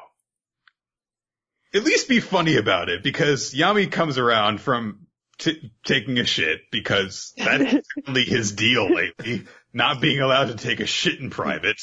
at 1.76 1.84
least 1.84 2.10
be 2.10 2.19
funny 2.19 2.57
about 2.57 2.89
it, 2.89 3.03
because 3.03 3.53
Yami 3.53 3.91
comes 3.91 4.18
around 4.18 4.60
from 4.60 5.06
t- 5.38 5.72
taking 5.85 6.18
a 6.18 6.26
shit, 6.26 6.61
because 6.72 7.34
that's 7.38 7.88
only 8.07 8.23
his 8.26 8.52
deal 8.53 8.91
lately, 8.91 9.43
not 9.72 10.02
being 10.02 10.22
allowed 10.22 10.48
to 10.48 10.56
take 10.56 10.80
a 10.80 10.88
shit 10.88 11.19
in 11.19 11.30
private. 11.30 11.80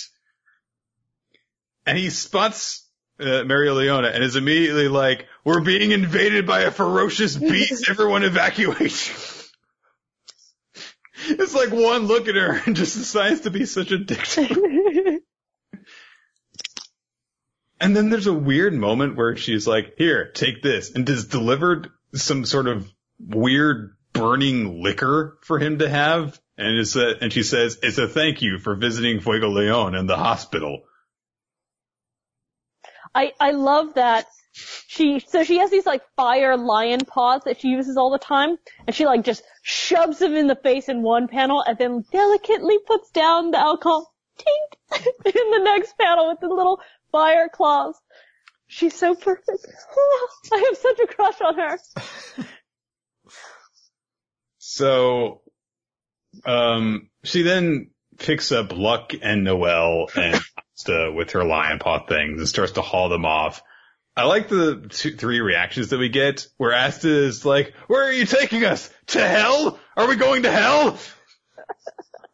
And 1.86 1.96
he 1.96 2.10
spots 2.10 2.87
uh, 3.20 3.44
Mereoleona 3.44 4.14
and 4.14 4.22
is 4.22 4.36
immediately 4.36 4.88
like, 4.88 5.26
we're 5.44 5.60
being 5.60 5.92
invaded 5.92 6.46
by 6.46 6.60
a 6.60 6.70
ferocious 6.70 7.36
beast, 7.36 7.88
everyone 7.90 8.24
evacuate. 8.24 9.14
it's 11.26 11.54
like 11.54 11.70
one 11.70 12.06
look 12.06 12.28
at 12.28 12.34
her 12.34 12.60
and 12.66 12.76
just 12.76 12.96
decides 12.96 13.40
to 13.42 13.50
be 13.50 13.66
such 13.66 13.90
a 13.90 13.98
dick. 13.98 14.26
And 17.80 17.94
then 17.94 18.10
there's 18.10 18.26
a 18.26 18.32
weird 18.32 18.74
moment 18.74 19.16
where 19.16 19.36
she's 19.36 19.66
like, 19.66 19.94
here, 19.98 20.30
take 20.32 20.62
this, 20.62 20.90
and 20.90 21.06
has 21.06 21.26
delivered 21.26 21.90
some 22.14 22.44
sort 22.44 22.66
of 22.66 22.90
weird 23.20 23.94
burning 24.12 24.82
liquor 24.82 25.38
for 25.42 25.58
him 25.58 25.78
to 25.78 25.88
have. 25.88 26.40
And 26.56 26.76
it's 26.78 26.96
a, 26.96 27.14
and 27.22 27.32
she 27.32 27.44
says, 27.44 27.78
it's 27.82 27.98
a 27.98 28.08
thank 28.08 28.42
you 28.42 28.58
for 28.58 28.74
visiting 28.74 29.20
Fuegoleon 29.20 29.98
in 29.98 30.06
the 30.06 30.16
hospital. 30.16 30.82
I, 33.18 33.32
I 33.40 33.50
love 33.50 33.94
that 33.94 34.26
she, 34.52 35.18
so 35.18 35.42
she 35.42 35.58
has 35.58 35.72
these 35.72 35.86
like 35.86 36.02
fire 36.14 36.56
lion 36.56 37.00
paws 37.04 37.42
that 37.46 37.60
she 37.60 37.66
uses 37.66 37.96
all 37.96 38.10
the 38.10 38.18
time, 38.18 38.56
and 38.86 38.94
she 38.94 39.06
like 39.06 39.24
just 39.24 39.42
shoves 39.62 40.22
him 40.22 40.36
in 40.36 40.46
the 40.46 40.54
face 40.54 40.88
in 40.88 41.02
one 41.02 41.26
panel 41.26 41.60
and 41.66 41.76
then 41.76 42.04
delicately 42.12 42.78
puts 42.86 43.10
down 43.10 43.50
the 43.50 43.58
alcohol, 43.58 44.14
tink, 44.38 45.02
in 45.24 45.50
the 45.50 45.62
next 45.64 45.98
panel 45.98 46.28
with 46.28 46.38
the 46.38 46.46
little 46.46 46.80
fire 47.10 47.48
claws. 47.52 47.96
She's 48.68 48.94
so 48.94 49.16
perfect. 49.16 49.66
I 50.52 50.58
have 50.68 50.76
such 50.78 51.00
a 51.00 51.06
crush 51.08 51.40
on 51.40 51.58
her. 51.58 51.78
So, 54.58 55.40
um, 56.44 57.10
she 57.24 57.42
then 57.42 57.90
picks 58.16 58.52
up 58.52 58.72
Luck 58.72 59.12
and 59.20 59.42
Noel 59.42 60.08
and 60.14 60.40
Asta 60.78 61.12
with 61.12 61.32
her 61.32 61.44
lion 61.44 61.78
paw 61.78 62.04
things 62.06 62.38
and 62.38 62.48
starts 62.48 62.72
to 62.72 62.82
haul 62.82 63.08
them 63.08 63.24
off. 63.24 63.62
I 64.16 64.24
like 64.24 64.48
the 64.48 64.86
two, 64.88 65.12
three 65.12 65.40
reactions 65.40 65.90
that 65.90 65.98
we 65.98 66.08
get 66.08 66.46
where 66.56 66.74
Asta 66.74 67.08
is 67.08 67.44
like, 67.44 67.74
where 67.86 68.04
are 68.04 68.12
you 68.12 68.26
taking 68.26 68.64
us? 68.64 68.90
To 69.08 69.26
hell? 69.26 69.78
Are 69.96 70.08
we 70.08 70.16
going 70.16 70.42
to 70.42 70.50
hell? 70.50 70.98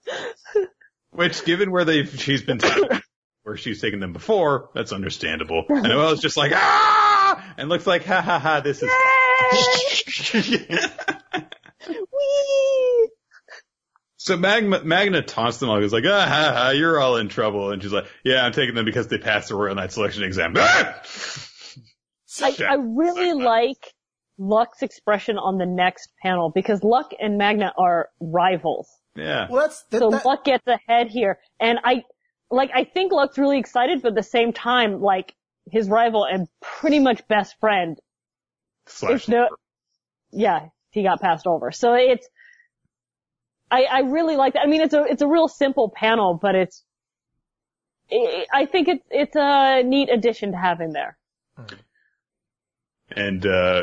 Which 1.10 1.44
given 1.44 1.70
where 1.70 1.84
they've, 1.84 2.20
she's 2.20 2.42
been 2.42 2.58
taken, 2.58 3.00
where 3.44 3.56
she's 3.56 3.80
taken 3.80 4.00
them 4.00 4.12
before, 4.12 4.70
that's 4.74 4.92
understandable. 4.92 5.64
And 5.68 5.84
Noel's 5.84 6.20
just 6.20 6.36
like, 6.36 6.52
ah! 6.54 7.54
And 7.56 7.68
looks 7.68 7.86
like, 7.86 8.04
ha 8.04 8.20
ha 8.20 8.38
ha, 8.38 8.60
this 8.60 8.82
is 8.82 8.90
So 14.24 14.38
Magma, 14.38 14.82
Magna 14.82 15.20
taunts 15.20 15.58
them 15.58 15.68
all. 15.68 15.78
He's 15.82 15.92
like, 15.92 16.04
ah, 16.06 16.24
ha, 16.26 16.52
ha, 16.56 16.70
you're 16.70 16.98
all 16.98 17.18
in 17.18 17.28
trouble. 17.28 17.72
And 17.72 17.82
she's 17.82 17.92
like, 17.92 18.06
yeah, 18.24 18.42
I'm 18.42 18.52
taking 18.52 18.74
them 18.74 18.86
because 18.86 19.06
they 19.06 19.18
passed 19.18 19.50
the 19.50 19.54
Royal 19.54 19.74
Knight 19.74 19.92
selection 19.92 20.22
exam. 20.22 20.54
I, 20.56 20.64
I 22.40 22.76
really 22.80 23.34
like 23.34 23.92
Luck's 24.38 24.80
expression 24.82 25.36
on 25.36 25.58
the 25.58 25.66
next 25.66 26.08
panel 26.22 26.50
because 26.54 26.82
Luck 26.82 27.10
and 27.20 27.36
Magna 27.36 27.74
are 27.76 28.08
rivals. 28.18 28.88
Yeah. 29.14 29.46
Well, 29.50 29.60
that's 29.60 29.82
that, 29.90 29.98
So 29.98 30.08
that- 30.08 30.24
Luck 30.24 30.42
gets 30.46 30.66
ahead 30.66 31.08
here. 31.08 31.38
And 31.60 31.78
I, 31.84 32.04
like, 32.50 32.70
I 32.74 32.84
think 32.84 33.12
Luck's 33.12 33.36
really 33.36 33.58
excited, 33.58 34.00
but 34.00 34.12
at 34.12 34.14
the 34.14 34.22
same 34.22 34.54
time, 34.54 35.02
like, 35.02 35.34
his 35.70 35.86
rival 35.86 36.24
and 36.24 36.48
pretty 36.62 36.98
much 36.98 37.28
best 37.28 37.56
friend, 37.60 37.98
Slash. 38.86 39.28
No- 39.28 39.50
yeah, 40.32 40.68
he 40.92 41.02
got 41.02 41.20
passed 41.20 41.46
over. 41.46 41.72
So 41.72 41.92
it's, 41.92 42.26
I, 43.74 43.82
I 43.90 44.00
really 44.00 44.36
like 44.36 44.52
that. 44.52 44.62
I 44.62 44.66
mean, 44.66 44.82
it's 44.82 44.94
a, 44.94 45.04
it's 45.04 45.22
a 45.22 45.26
real 45.26 45.48
simple 45.48 45.88
panel, 45.88 46.34
but 46.34 46.54
it's, 46.54 46.84
I 48.10 48.46
I 48.52 48.66
think 48.66 48.88
it's, 48.88 49.04
it's 49.10 49.36
a 49.36 49.82
neat 49.82 50.10
addition 50.10 50.52
to 50.52 50.58
have 50.58 50.80
in 50.80 50.92
there. 50.92 51.16
And, 53.10 53.44
uh, 53.44 53.82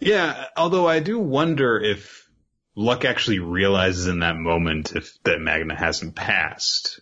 yeah, 0.00 0.46
although 0.56 0.88
I 0.88 1.00
do 1.00 1.18
wonder 1.18 1.78
if 1.78 2.28
Luck 2.74 3.04
actually 3.04 3.38
realizes 3.38 4.06
in 4.06 4.20
that 4.20 4.36
moment 4.36 4.92
if 4.96 5.22
that 5.24 5.40
Magna 5.40 5.76
hasn't 5.76 6.14
passed. 6.14 7.00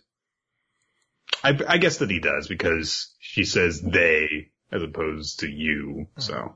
I, 1.43 1.57
I 1.67 1.77
guess 1.77 1.97
that 1.97 2.09
he 2.09 2.19
does 2.19 2.47
because 2.47 3.15
she 3.19 3.45
says 3.45 3.81
they 3.81 4.51
as 4.71 4.83
opposed 4.83 5.39
to 5.39 5.47
you, 5.47 6.07
so. 6.17 6.55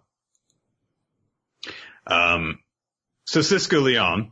Um, 2.05 2.59
so 3.25 3.41
Cisco 3.41 3.79
Leon, 3.79 4.31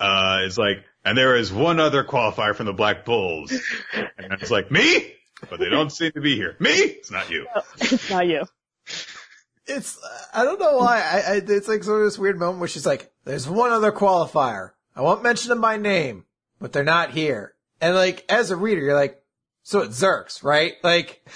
uh, 0.00 0.40
is 0.44 0.58
like, 0.58 0.84
and 1.04 1.16
there 1.16 1.36
is 1.36 1.52
one 1.52 1.80
other 1.80 2.04
qualifier 2.04 2.54
from 2.54 2.66
the 2.66 2.72
Black 2.72 3.04
Bulls. 3.04 3.52
And 3.92 4.32
it's 4.32 4.50
like, 4.50 4.70
me? 4.70 5.12
But 5.50 5.60
they 5.60 5.68
don't 5.68 5.90
seem 5.90 6.12
to 6.12 6.20
be 6.20 6.36
here. 6.36 6.56
Me? 6.58 6.70
It's 6.70 7.10
not 7.10 7.30
you. 7.30 7.46
It's 7.78 8.10
not 8.10 8.26
you. 8.26 8.44
it's 9.66 9.98
I 10.32 10.44
don't 10.44 10.60
know 10.60 10.78
why. 10.78 10.98
I, 10.98 11.34
I 11.34 11.42
it's 11.46 11.68
like 11.68 11.84
sort 11.84 12.00
of 12.00 12.06
this 12.06 12.18
weird 12.18 12.38
moment 12.38 12.60
where 12.60 12.68
she's 12.68 12.86
like, 12.86 13.12
"There's 13.24 13.48
one 13.48 13.70
other 13.70 13.92
qualifier. 13.92 14.70
I 14.96 15.02
won't 15.02 15.22
mention 15.22 15.50
them 15.50 15.60
by 15.60 15.76
name, 15.76 16.24
but 16.60 16.72
they're 16.72 16.84
not 16.84 17.10
here." 17.10 17.54
And 17.80 17.94
like 17.94 18.24
as 18.28 18.50
a 18.50 18.56
reader, 18.56 18.80
you're 18.80 18.94
like, 18.94 19.22
"So 19.62 19.80
it's 19.80 20.00
Xerx, 20.00 20.42
right?" 20.42 20.74
Like. 20.82 21.26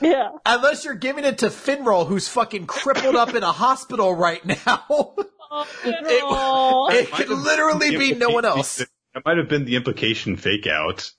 Yeah. 0.00 0.28
Unless 0.46 0.84
you're 0.84 0.94
giving 0.94 1.24
it 1.24 1.38
to 1.38 1.46
Finral, 1.46 2.06
who's 2.06 2.28
fucking 2.28 2.66
crippled 2.68 3.16
up 3.16 3.34
in 3.34 3.42
a 3.42 3.50
hospital 3.50 4.14
right 4.14 4.44
now. 4.46 5.16
Oh, 5.50 6.88
it 6.92 7.10
could 7.10 7.28
literally 7.28 7.96
be 7.96 8.14
no 8.14 8.30
one 8.30 8.44
else. 8.44 8.76
That 9.14 9.24
might 9.24 9.38
have 9.38 9.48
been 9.48 9.64
the 9.64 9.76
implication 9.76 10.36
fake 10.36 10.66
out, 10.66 11.10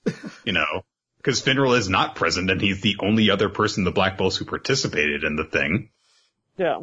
you 0.44 0.52
know, 0.52 0.84
because 1.18 1.42
Finral 1.42 1.76
is 1.76 1.88
not 1.88 2.14
present 2.14 2.50
and 2.50 2.60
he's 2.60 2.80
the 2.80 2.96
only 3.00 3.30
other 3.30 3.48
person 3.48 3.84
the 3.84 3.90
Black 3.90 4.16
Bulls 4.16 4.36
who 4.36 4.44
participated 4.44 5.24
in 5.24 5.36
the 5.36 5.44
thing. 5.44 5.90
yeah. 6.56 6.78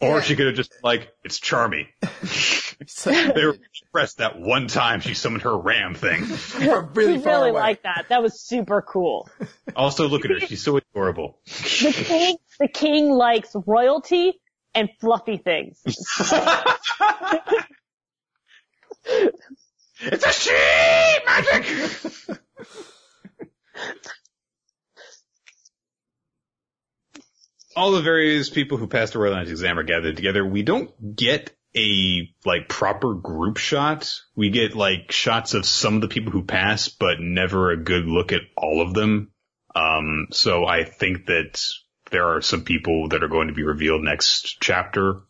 Or 0.00 0.16
Yeah. 0.16 0.20
she 0.22 0.34
could 0.36 0.46
have 0.46 0.56
just 0.56 0.72
like, 0.82 1.12
it's 1.24 1.38
Charmy. 1.40 1.86
They 3.06 3.46
were 3.46 3.56
impressed 3.86 4.18
that 4.18 4.38
one 4.38 4.66
time 4.66 5.00
she 5.00 5.14
summoned 5.14 5.42
her 5.44 5.56
ram 5.56 5.94
thing. 5.94 6.24
from 6.24 6.90
really 6.92 7.14
we 7.14 7.18
far 7.20 7.34
really 7.38 7.50
away. 7.50 7.60
like 7.60 7.82
that. 7.84 8.06
That 8.08 8.20
was 8.20 8.40
super 8.42 8.82
cool. 8.82 9.28
Also 9.76 10.08
look 10.08 10.24
at 10.24 10.32
her, 10.32 10.40
she's 10.40 10.60
so 10.62 10.76
adorable. 10.76 11.38
The 11.46 11.92
king, 11.94 12.36
the 12.58 12.66
king 12.68 13.10
likes 13.10 13.54
royalty 13.66 14.34
and 14.74 14.88
fluffy 15.00 15.36
things. 15.36 15.80
It's 20.06 20.24
a 20.24 20.32
she 20.32 20.50
magic! 21.26 22.40
All 27.76 27.92
the 27.92 28.02
various 28.02 28.50
people 28.50 28.78
who 28.78 28.86
passed 28.86 29.14
the 29.14 29.18
Royal 29.18 29.34
Knights 29.34 29.50
exam 29.50 29.78
are 29.78 29.84
gathered 29.84 30.16
together. 30.16 30.44
We 30.44 30.62
don't 30.62 31.16
get 31.16 31.56
a 31.76 32.28
like 32.44 32.68
proper 32.68 33.14
group 33.14 33.56
shot. 33.56 34.14
We 34.36 34.50
get 34.50 34.76
like 34.76 35.10
shots 35.10 35.54
of 35.54 35.66
some 35.66 35.96
of 35.96 36.00
the 36.02 36.08
people 36.08 36.32
who 36.32 36.44
pass, 36.44 36.88
but 36.88 37.20
never 37.20 37.70
a 37.70 37.82
good 37.82 38.06
look 38.06 38.32
at 38.32 38.42
all 38.56 38.80
of 38.80 38.94
them. 38.94 39.32
Um, 39.74 40.28
so 40.30 40.66
I 40.66 40.84
think 40.84 41.26
that 41.26 41.60
there 42.14 42.28
are 42.28 42.40
some 42.40 42.62
people 42.62 43.08
that 43.08 43.22
are 43.24 43.28
going 43.28 43.48
to 43.48 43.54
be 43.54 43.64
revealed 43.64 44.02
next 44.02 44.56
chapter. 44.60 45.20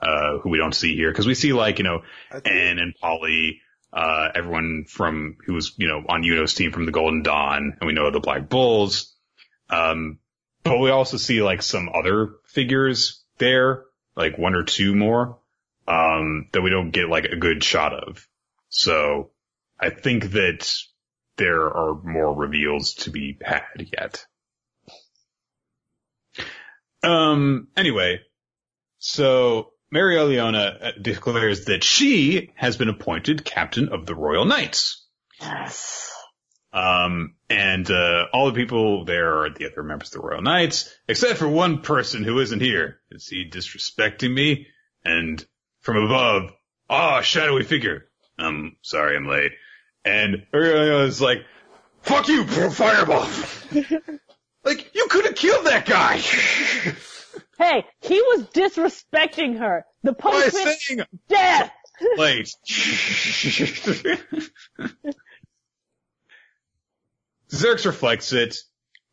uh, 0.00 0.38
who 0.38 0.50
we 0.50 0.58
don't 0.58 0.74
see 0.74 0.96
here 0.96 1.10
because 1.10 1.26
we 1.26 1.34
see 1.34 1.52
like 1.52 1.78
you 1.78 1.84
know 1.84 2.02
Anne 2.44 2.78
and 2.78 2.94
Polly, 3.00 3.60
uh, 3.92 4.28
everyone 4.34 4.84
from 4.88 5.36
who 5.46 5.54
was 5.54 5.74
you 5.76 5.86
know 5.88 6.02
on 6.08 6.22
Yuno's 6.22 6.54
team 6.54 6.72
from 6.72 6.86
the 6.86 6.92
Golden 6.92 7.22
Dawn, 7.22 7.76
and 7.80 7.86
we 7.86 7.92
know 7.92 8.10
the 8.10 8.20
Black 8.20 8.48
Bulls. 8.48 9.14
Um, 9.70 10.18
but 10.64 10.78
we 10.78 10.90
also 10.90 11.16
see 11.16 11.42
like 11.42 11.62
some 11.62 11.88
other 11.88 12.34
figures 12.46 13.22
there, 13.38 13.84
like 14.16 14.38
one 14.38 14.54
or 14.54 14.64
two 14.64 14.94
more, 14.94 15.38
um, 15.86 16.48
that 16.52 16.62
we 16.62 16.70
don't 16.70 16.90
get 16.90 17.08
like 17.08 17.24
a 17.26 17.36
good 17.36 17.62
shot 17.62 17.92
of. 17.92 18.26
So 18.68 19.30
I 19.78 19.90
think 19.90 20.32
that 20.32 20.72
there 21.36 21.66
are 21.66 21.94
more 22.02 22.34
reveals 22.34 22.94
to 22.94 23.10
be 23.10 23.38
had 23.42 23.88
yet. 23.92 24.26
Um, 27.02 27.68
anyway, 27.76 28.20
so 28.98 29.72
Mereoleona 29.92 30.84
uh, 30.84 30.90
declares 31.00 31.66
that 31.66 31.84
she 31.84 32.52
has 32.54 32.76
been 32.76 32.88
appointed 32.88 33.44
captain 33.44 33.88
of 33.88 34.06
the 34.06 34.14
Royal 34.14 34.44
Knights. 34.44 35.04
Yes. 35.40 36.10
Um, 36.72 37.34
and, 37.50 37.90
uh, 37.90 38.26
all 38.32 38.46
the 38.46 38.54
people 38.54 39.04
there 39.04 39.42
are 39.42 39.50
the 39.50 39.70
other 39.70 39.82
members 39.82 40.08
of 40.08 40.22
the 40.22 40.26
Royal 40.26 40.40
Knights, 40.40 40.94
except 41.06 41.38
for 41.38 41.48
one 41.48 41.82
person 41.82 42.24
who 42.24 42.38
isn't 42.38 42.60
here. 42.60 43.00
Is 43.10 43.28
he 43.28 43.50
disrespecting 43.50 44.32
me? 44.32 44.68
And 45.04 45.44
from 45.80 45.96
above, 45.96 46.52
ah, 46.88 47.20
shadowy 47.20 47.64
figure. 47.64 48.06
I'm 48.38 48.76
sorry 48.82 49.16
I'm 49.16 49.28
late. 49.28 49.52
And 50.04 50.46
Mary 50.52 51.06
is 51.06 51.20
like, 51.20 51.44
fuck 52.00 52.28
you, 52.28 52.44
fireball! 52.44 53.28
like, 54.64 54.94
you 54.94 55.06
could 55.08 55.24
have 55.26 55.34
killed 55.34 55.66
that 55.66 55.86
guy! 55.86 56.20
Hey, 57.58 57.84
he 58.00 58.20
was 58.20 58.46
disrespecting 58.48 59.58
her. 59.58 59.84
The 60.02 60.14
punishment, 60.14 60.80
saying 60.80 61.02
death. 61.28 61.70
late. 62.16 62.50
Xerx 67.50 67.86
reflects 67.86 68.32
it. 68.32 68.56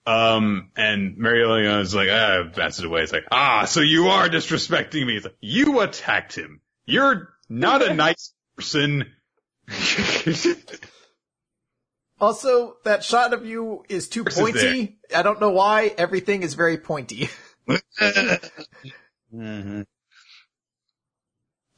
Um, 0.07 0.71
and 0.75 1.17
Mereoleona 1.17 1.81
is 1.81 1.93
like, 1.93 2.09
ah, 2.09 2.49
bats 2.55 2.79
it 2.79 2.85
away. 2.85 3.03
It's 3.03 3.11
like, 3.13 3.27
ah, 3.31 3.65
so 3.65 3.81
you 3.81 4.07
are 4.07 4.27
disrespecting 4.29 5.05
me. 5.05 5.17
It's 5.17 5.25
like, 5.25 5.37
you 5.41 5.81
attacked 5.81 6.33
him. 6.33 6.61
You're 6.85 7.29
not 7.49 7.83
a 7.83 7.93
nice 8.05 8.33
person. 8.57 9.05
Also, 12.19 12.75
that 12.83 13.03
shot 13.03 13.33
of 13.33 13.45
you 13.45 13.83
is 13.87 14.09
too 14.09 14.23
Chris 14.23 14.37
is 14.37 14.41
pointy. 14.41 14.99
I 15.15 15.21
don't 15.21 15.39
know 15.39 15.51
why. 15.51 15.93
Everything 15.97 16.43
is 16.43 16.53
very 16.53 16.77
pointy. 16.77 17.29
mm-hmm. 19.33 19.81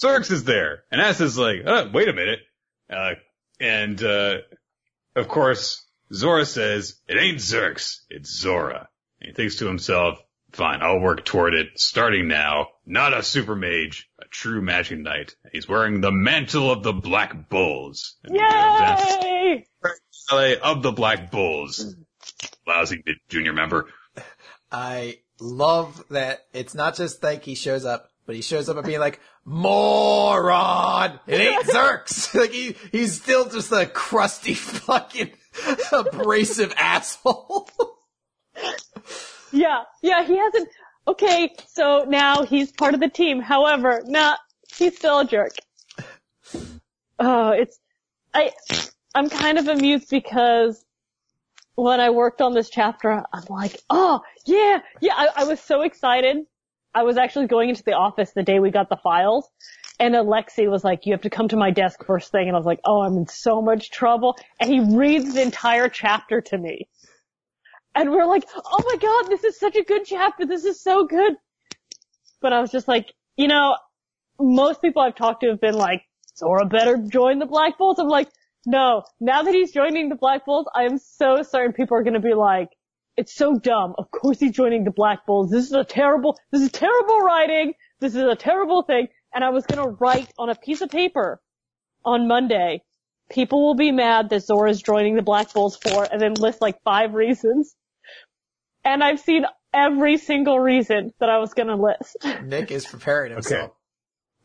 Zorx 0.02 0.32
is 0.32 0.44
there, 0.46 0.84
and 0.92 1.00
Ass 1.00 1.22
is 1.22 1.38
like, 1.38 1.58
uh, 1.66 1.90
wait 1.94 2.08
a 2.08 2.14
minute. 2.14 2.40
Uh, 2.90 3.14
and, 3.60 4.04
uh, 4.04 4.38
of 5.16 5.28
course, 5.28 5.86
Zora 6.12 6.46
says, 6.46 7.00
it 7.08 7.18
ain't 7.18 7.38
Xerx, 7.38 8.00
it's 8.10 8.36
Zora. 8.36 8.90
And 9.20 9.30
he 9.30 9.34
thinks 9.34 9.58
to 9.58 9.68
himself, 9.68 10.18
fine, 10.52 10.82
I'll 10.82 11.00
work 11.00 11.24
toward 11.24 11.54
it, 11.54 11.68
starting 11.76 12.28
now. 12.28 12.70
Not 12.86 13.14
a 13.14 13.22
super 13.22 13.56
mage, 13.56 14.10
a 14.20 14.26
true 14.26 14.62
magic 14.62 15.00
knight. 15.00 15.36
He's 15.52 15.70
wearing 15.70 16.02
the 16.02 16.12
mantle 16.12 16.72
of 16.72 16.82
the 16.82 16.94
Black 16.94 17.50
Bulls. 17.50 18.18
And 18.24 18.34
he 18.34 18.40
goes 18.40 18.50
down 18.50 18.98
to 18.98 19.28
Yay! 19.28 19.66
LA 20.32 20.54
of 20.62 20.84
the 20.84 20.92
Black 20.92 21.32
Bulls. 21.32 21.96
Lousy 22.68 23.04
junior 23.30 23.54
member. 23.54 23.88
I 24.72 25.20
love 25.40 26.04
that 26.10 26.46
it's 26.54 26.76
not 26.76 26.96
just 26.96 27.24
like 27.24 27.44
he 27.44 27.56
shows 27.56 27.86
up, 27.86 28.10
but 28.26 28.36
he 28.36 28.42
shows 28.42 28.70
up 28.70 28.78
and 28.78 28.86
being 28.86 29.00
like, 29.00 29.20
moron! 29.44 31.20
It 31.28 31.42
ain't 31.42 31.66
Xerx! 31.66 32.34
like 32.40 32.52
he, 32.52 32.76
he's 32.92 33.22
still 33.22 33.50
just 33.50 33.72
a 33.72 33.86
crusty 33.86 34.54
fucking 34.56 35.32
abrasive 35.92 36.74
asshole. 36.78 37.70
Yeah, 39.52 39.84
yeah, 40.02 40.24
he 40.24 40.38
hasn't. 40.38 40.70
Okay, 41.08 41.54
so 41.68 42.06
now 42.08 42.44
he's 42.44 42.72
part 42.72 42.94
of 42.94 43.00
the 43.00 43.10
team. 43.10 43.42
However, 43.42 44.02
nah, 44.06 44.36
he's 44.78 44.96
still 44.96 45.20
a 45.20 45.26
jerk. 45.26 45.52
Oh, 47.20 47.50
it's 47.50 47.80
I. 48.34 48.52
I'm 49.14 49.30
kind 49.30 49.58
of 49.58 49.68
amused 49.68 50.10
because 50.10 50.84
when 51.76 52.00
I 52.00 52.10
worked 52.10 52.42
on 52.42 52.54
this 52.54 52.70
chapter, 52.70 53.12
I'm 53.12 53.44
like, 53.50 53.78
oh 53.90 54.22
yeah, 54.46 54.80
yeah. 55.02 55.14
I, 55.16 55.28
I 55.38 55.44
was 55.46 55.60
so 55.60 55.82
excited. 55.82 56.38
I 56.94 57.04
was 57.04 57.18
actually 57.18 57.48
going 57.48 57.70
into 57.70 57.84
the 57.84 57.94
office 57.94 58.32
the 58.32 58.44
day 58.44 58.60
we 58.60 58.72
got 58.72 58.90
the 58.90 58.98
files, 58.98 59.50
and 60.00 60.14
Alexi 60.14 60.70
was 60.70 60.84
like, 60.84 61.06
"You 61.06 61.14
have 61.14 61.22
to 61.22 61.30
come 61.30 61.48
to 61.50 61.58
my 61.58 61.72
desk 61.72 62.06
first 62.06 62.32
thing," 62.32 62.48
and 62.48 62.56
I 62.56 62.60
was 62.60 62.66
like, 62.66 62.82
"Oh, 62.86 63.02
I'm 63.02 63.18
in 63.18 63.28
so 63.28 63.62
much 63.62 63.92
trouble." 63.92 64.38
And 64.60 64.70
he 64.70 64.80
reads 64.80 65.34
the 65.34 65.42
entire 65.42 65.88
chapter 65.90 66.42
to 66.42 66.58
me. 66.58 66.88
And 67.96 68.10
we're 68.12 68.26
like, 68.26 68.46
oh 68.56 68.84
my 68.86 68.96
god, 68.98 69.30
this 69.30 69.44
is 69.44 69.60
such 69.60 69.76
a 69.76 69.84
good 69.84 70.06
chapter, 70.06 70.46
this 70.46 70.64
is 70.64 70.82
so 70.82 71.06
good. 71.06 71.34
But 72.42 72.54
I 72.54 72.62
was 72.62 72.72
just 72.72 72.88
like, 72.88 73.14
you 73.36 73.48
know, 73.48 73.76
most 74.40 74.82
people 74.82 75.02
I've 75.02 75.16
talked 75.16 75.42
to 75.42 75.50
have 75.50 75.62
been 75.62 75.76
like, 75.76 76.04
Zora 76.38 76.66
better 76.66 76.98
join 76.98 77.40
the 77.40 77.46
Black 77.46 77.78
Bulls. 77.78 78.00
I'm 78.00 78.08
like, 78.08 78.30
no, 78.66 79.04
now 79.20 79.44
that 79.44 79.54
he's 79.54 79.72
joining 79.72 80.10
the 80.10 80.16
Black 80.16 80.46
Bulls, 80.46 80.68
I 80.74 80.84
am 80.84 80.98
so 80.98 81.44
certain 81.44 81.74
people 81.74 81.98
are 81.98 82.04
gonna 82.04 82.20
be 82.20 82.34
like, 82.34 82.70
it's 83.18 83.34
so 83.34 83.56
dumb. 83.56 83.94
Of 83.98 84.10
course 84.12 84.40
he's 84.40 84.52
joining 84.52 84.84
the 84.84 84.92
Black 84.92 85.26
Bulls. 85.26 85.50
This 85.50 85.66
is 85.66 85.74
a 85.74 85.84
terrible, 85.84 86.38
this 86.52 86.62
is 86.62 86.72
terrible 86.72 87.20
writing. 87.20 87.74
This 88.00 88.16
is 88.16 88.24
a 88.24 88.36
terrible 88.36 88.84
thing. 88.84 89.08
And 89.34 89.44
I 89.44 89.50
was 89.50 89.66
gonna 89.66 89.90
write 89.90 90.32
on 90.38 90.50
a 90.50 90.56
piece 90.56 90.82
of 90.82 90.90
paper 90.90 91.42
on 92.06 92.28
Monday, 92.28 92.84
people 93.30 93.66
will 93.66 93.76
be 93.76 93.92
mad 93.92 94.30
that 94.30 94.42
Zora's 94.42 94.82
joining 94.82 95.16
the 95.16 95.22
Black 95.22 95.54
Bulls 95.54 95.78
for, 95.78 96.08
and 96.12 96.22
then 96.22 96.34
list 96.34 96.62
like 96.62 96.82
five 96.84 97.14
reasons. 97.14 97.76
And 98.84 99.04
I've 99.04 99.20
seen 99.20 99.46
every 99.74 100.18
single 100.18 100.60
reason 100.60 101.12
that 101.20 101.30
I 101.30 101.38
was 101.38 101.54
gonna 101.54 101.76
list. 101.76 102.18
Nick 102.44 102.72
is 102.72 102.86
preparing 102.86 103.34
himself. 103.34 103.72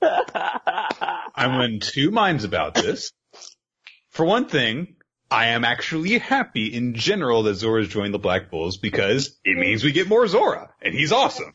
I'm 0.02 1.60
in 1.62 1.80
two 1.80 2.10
minds 2.10 2.44
about 2.44 2.74
this. 2.74 3.12
For 4.16 4.24
one 4.24 4.46
thing, 4.46 4.96
I 5.30 5.48
am 5.48 5.62
actually 5.62 6.16
happy 6.16 6.68
in 6.68 6.94
general 6.94 7.42
that 7.42 7.56
Zora's 7.56 7.86
joined 7.86 8.14
the 8.14 8.18
Black 8.18 8.50
Bulls 8.50 8.78
because 8.78 9.38
it 9.44 9.58
means 9.58 9.84
we 9.84 9.92
get 9.92 10.08
more 10.08 10.26
Zora, 10.26 10.70
and 10.80 10.94
he's 10.94 11.12
awesome. 11.12 11.52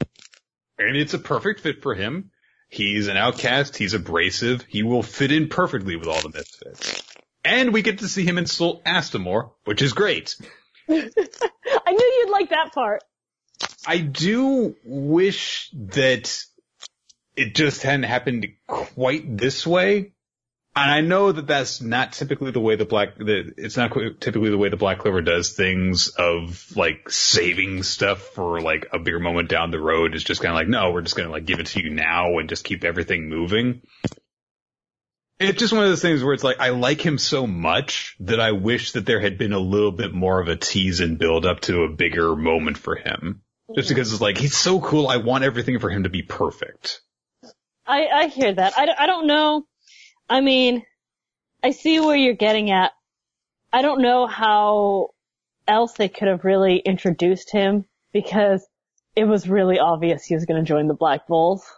And 0.78 0.96
it's 0.96 1.16
a 1.16 1.18
perfect 1.18 1.62
fit 1.62 1.82
for 1.82 1.96
him. 1.96 2.30
He's 2.70 3.08
an 3.08 3.18
outcast, 3.18 3.78
he's 3.78 3.96
abrasive, 3.96 4.64
he 4.70 4.84
will 4.84 5.02
fit 5.02 5.32
in 5.32 5.48
perfectly 5.48 5.96
with 5.96 6.08
all 6.08 6.22
the 6.22 6.30
misfits. 6.30 7.02
And 7.44 7.74
we 7.74 7.82
get 7.82 7.98
to 7.98 8.08
see 8.08 8.26
him 8.26 8.38
insult 8.38 8.86
Astamore, 8.86 9.54
which 9.64 9.82
is 9.82 9.94
great. 9.94 10.36
I 10.88 10.94
knew 10.94 12.14
you'd 12.20 12.30
like 12.30 12.52
that 12.52 12.74
part. 12.76 13.04
I 13.88 13.98
do 13.98 14.76
wish 14.86 15.72
that 15.74 16.46
it 17.36 17.56
just 17.56 17.82
hadn't 17.82 18.04
happened 18.04 18.50
quite 18.68 19.36
this 19.36 19.66
way. 19.66 20.12
And 20.74 20.90
I 20.90 21.02
know 21.02 21.34
that 21.34 21.48
that's 21.48 21.82
not 21.82 22.14
typically 22.14 22.52
the 22.52 22.62
way 22.62 22.78
the 22.78 22.86
black, 22.86 23.18
the, 23.18 23.54
it's 23.58 23.76
not 23.76 23.92
typically 23.92 24.52
the 24.52 24.58
way 24.58 24.70
the 24.70 24.78
Black 24.78 25.00
Clover 25.00 25.22
does 25.22 25.52
things 25.52 26.08
of 26.08 26.66
like 26.78 27.10
saving 27.10 27.84
stuff 27.84 28.22
for 28.22 28.62
like 28.62 28.88
a 28.94 29.00
bigger 29.00 29.20
moment 29.20 29.50
down 29.50 29.72
the 29.72 29.82
road. 29.82 30.16
It's 30.16 30.24
just 30.24 30.42
kind 30.42 30.54
of 30.54 30.56
like, 30.56 30.70
no, 30.70 30.92
we're 30.92 31.02
just 31.02 31.18
going 31.18 31.28
to 31.28 31.34
like 31.34 31.46
give 31.46 31.60
it 31.60 31.68
to 31.68 31.84
you 31.84 31.90
now 31.90 32.38
and 32.38 32.48
just 32.48 32.64
keep 32.64 32.86
everything 32.86 33.28
moving. 33.28 33.82
It's 35.40 35.60
just 35.60 35.74
one 35.74 35.84
of 35.84 35.90
those 35.90 36.02
things 36.02 36.24
where 36.24 36.34
it's 36.34 36.44
like, 36.44 36.62
I 36.62 36.70
like 36.70 37.02
him 37.02 37.18
so 37.18 37.46
much 37.46 38.16
that 38.22 38.40
I 38.40 38.54
wish 38.54 38.94
that 38.94 39.06
there 39.06 39.20
had 39.20 39.38
been 39.38 39.54
a 39.54 39.60
little 39.60 39.92
bit 39.92 40.14
more 40.14 40.40
of 40.40 40.48
a 40.48 40.56
tease 40.56 41.02
and 41.02 41.18
build 41.18 41.46
up 41.46 41.62
to 41.62 41.82
a 41.82 41.90
bigger 41.90 42.34
moment 42.36 42.78
for 42.78 42.96
him. 42.96 43.42
Just 43.76 43.90
because 43.90 44.14
it's 44.14 44.22
like, 44.22 44.38
he's 44.38 44.56
so 44.56 44.80
cool. 44.80 45.08
I 45.08 45.18
want 45.18 45.44
everything 45.44 45.80
for 45.80 45.90
him 45.90 46.04
to 46.04 46.10
be 46.10 46.22
perfect. 46.22 47.02
I, 47.86 48.08
I 48.08 48.28
hear 48.28 48.54
that. 48.54 48.74
I, 48.78 48.88
I 48.98 49.06
don't 49.06 49.28
know. 49.28 49.66
I 50.32 50.40
mean, 50.40 50.86
I 51.62 51.72
see 51.72 52.00
where 52.00 52.16
you're 52.16 52.36
getting 52.36 52.72
at. 52.72 52.94
I 53.74 53.82
don't 53.82 54.02
know 54.02 54.28
how 54.28 55.10
else 55.68 55.92
they 55.92 56.08
could 56.08 56.30
have 56.30 56.46
really 56.46 56.78
introduced 56.78 57.52
him 57.52 57.84
because 58.14 58.66
it 59.14 59.26
was 59.26 59.50
really 59.50 59.78
obvious 59.78 60.24
he 60.24 60.36
was 60.36 60.46
going 60.46 60.64
to 60.64 60.68
join 60.68 60.88
the 60.88 60.94
Black 60.94 61.28
Bulls. 61.28 61.70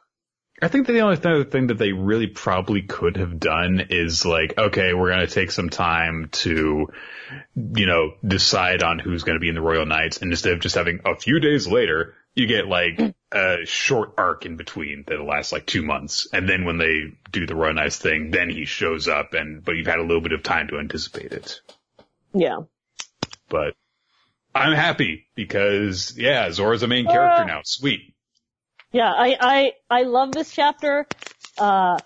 I 0.61 0.67
think 0.67 0.85
the 0.85 0.99
only 0.99 1.17
other 1.17 1.43
thing 1.43 1.67
that 1.67 1.80
they 1.80 1.93
really 1.93 2.27
probably 2.27 2.83
could 2.83 3.17
have 3.17 3.40
done 3.40 3.88
is 3.90 4.23
like, 4.23 4.56
okay, 4.56 4.93
we're 4.93 5.09
going 5.09 5.25
to 5.25 5.33
take 5.33 5.49
some 5.49 5.72
time 5.72 6.30
to, 6.33 6.90
you 7.56 7.85
know, 7.88 8.11
decide 8.23 8.83
on 8.83 8.99
who's 8.99 9.23
going 9.23 9.35
to 9.35 9.41
be 9.41 9.49
in 9.49 9.56
the 9.56 9.61
Royal 9.61 9.88
Knights. 9.88 10.22
And 10.22 10.32
instead 10.32 10.53
of 10.53 10.59
just 10.59 10.75
having 10.75 10.99
a 11.06 11.15
few 11.15 11.40
days 11.40 11.67
later, 11.67 12.14
you 12.36 12.48
get 12.48 12.68
like 12.68 13.00
a 13.32 13.66
short 13.66 14.14
arc 14.18 14.45
in 14.45 14.56
between 14.58 15.03
that'll 15.08 15.26
last 15.28 15.52
like 15.52 15.66
two 15.66 15.84
months. 15.84 16.28
And 16.34 16.50
then 16.50 16.66
when 16.66 16.78
they 16.78 17.14
do 17.32 17.45
the 17.45 17.56
Royal 17.56 17.74
Knights 17.76 17.98
thing, 17.98 18.32
then 18.32 18.50
he 18.50 18.66
shows 18.66 19.08
up 19.08 19.34
and, 19.34 19.64
but 19.64 19.74
you've 19.74 19.88
had 19.88 20.00
a 20.00 20.03
little 20.03 20.22
bit 20.22 20.32
of 20.34 20.42
time 20.44 20.68
to 20.70 20.80
anticipate 20.80 21.32
it. 21.32 21.62
Yeah. 22.34 22.62
But 23.50 23.76
I'm 24.56 24.74
happy 24.74 25.28
because 25.36 26.18
yeah, 26.18 26.52
Zora's 26.52 26.84
a 26.84 26.88
main 26.88 27.06
character 27.06 27.44
Uh. 27.44 27.45
now. 27.45 27.62
Sweet. 27.64 28.16
Yeah, 28.92 29.12
I, 29.12 29.38
I, 29.40 29.72
I 29.90 30.03
love 30.03 30.32
this 30.32 30.52
chapter. 30.52 31.08
Uh, 31.58 31.98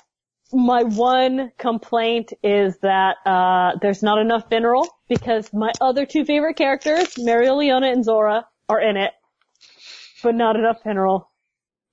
my 0.53 0.83
one 0.83 1.51
complaint 1.57 2.31
is 2.41 2.77
that, 2.79 3.17
uh, 3.25 3.77
there's 3.81 4.01
not 4.01 4.19
enough 4.19 4.49
Finral 4.49 4.87
because 5.09 5.51
my 5.53 5.71
other 5.81 6.05
two 6.05 6.23
favorite 6.23 6.55
characters, 6.55 7.15
Mario, 7.17 7.55
Leona, 7.55 7.91
and 7.91 8.05
Zora, 8.05 8.47
are 8.69 8.79
in 8.81 8.95
it. 8.95 9.11
But 10.23 10.35
not 10.35 10.55
enough 10.55 10.81
Finral. 10.83 11.25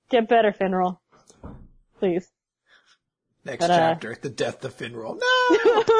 Get 0.09 0.27
better, 0.27 0.51
Finral. 0.51 0.99
Please. 1.99 2.27
Next 3.43 3.59
But, 3.59 3.71
uh, 3.71 3.77
chapter, 3.77 4.17
the 4.21 4.29
death 4.29 4.63
of 4.65 4.75
Finral. 4.77 5.19
No! 5.19 5.83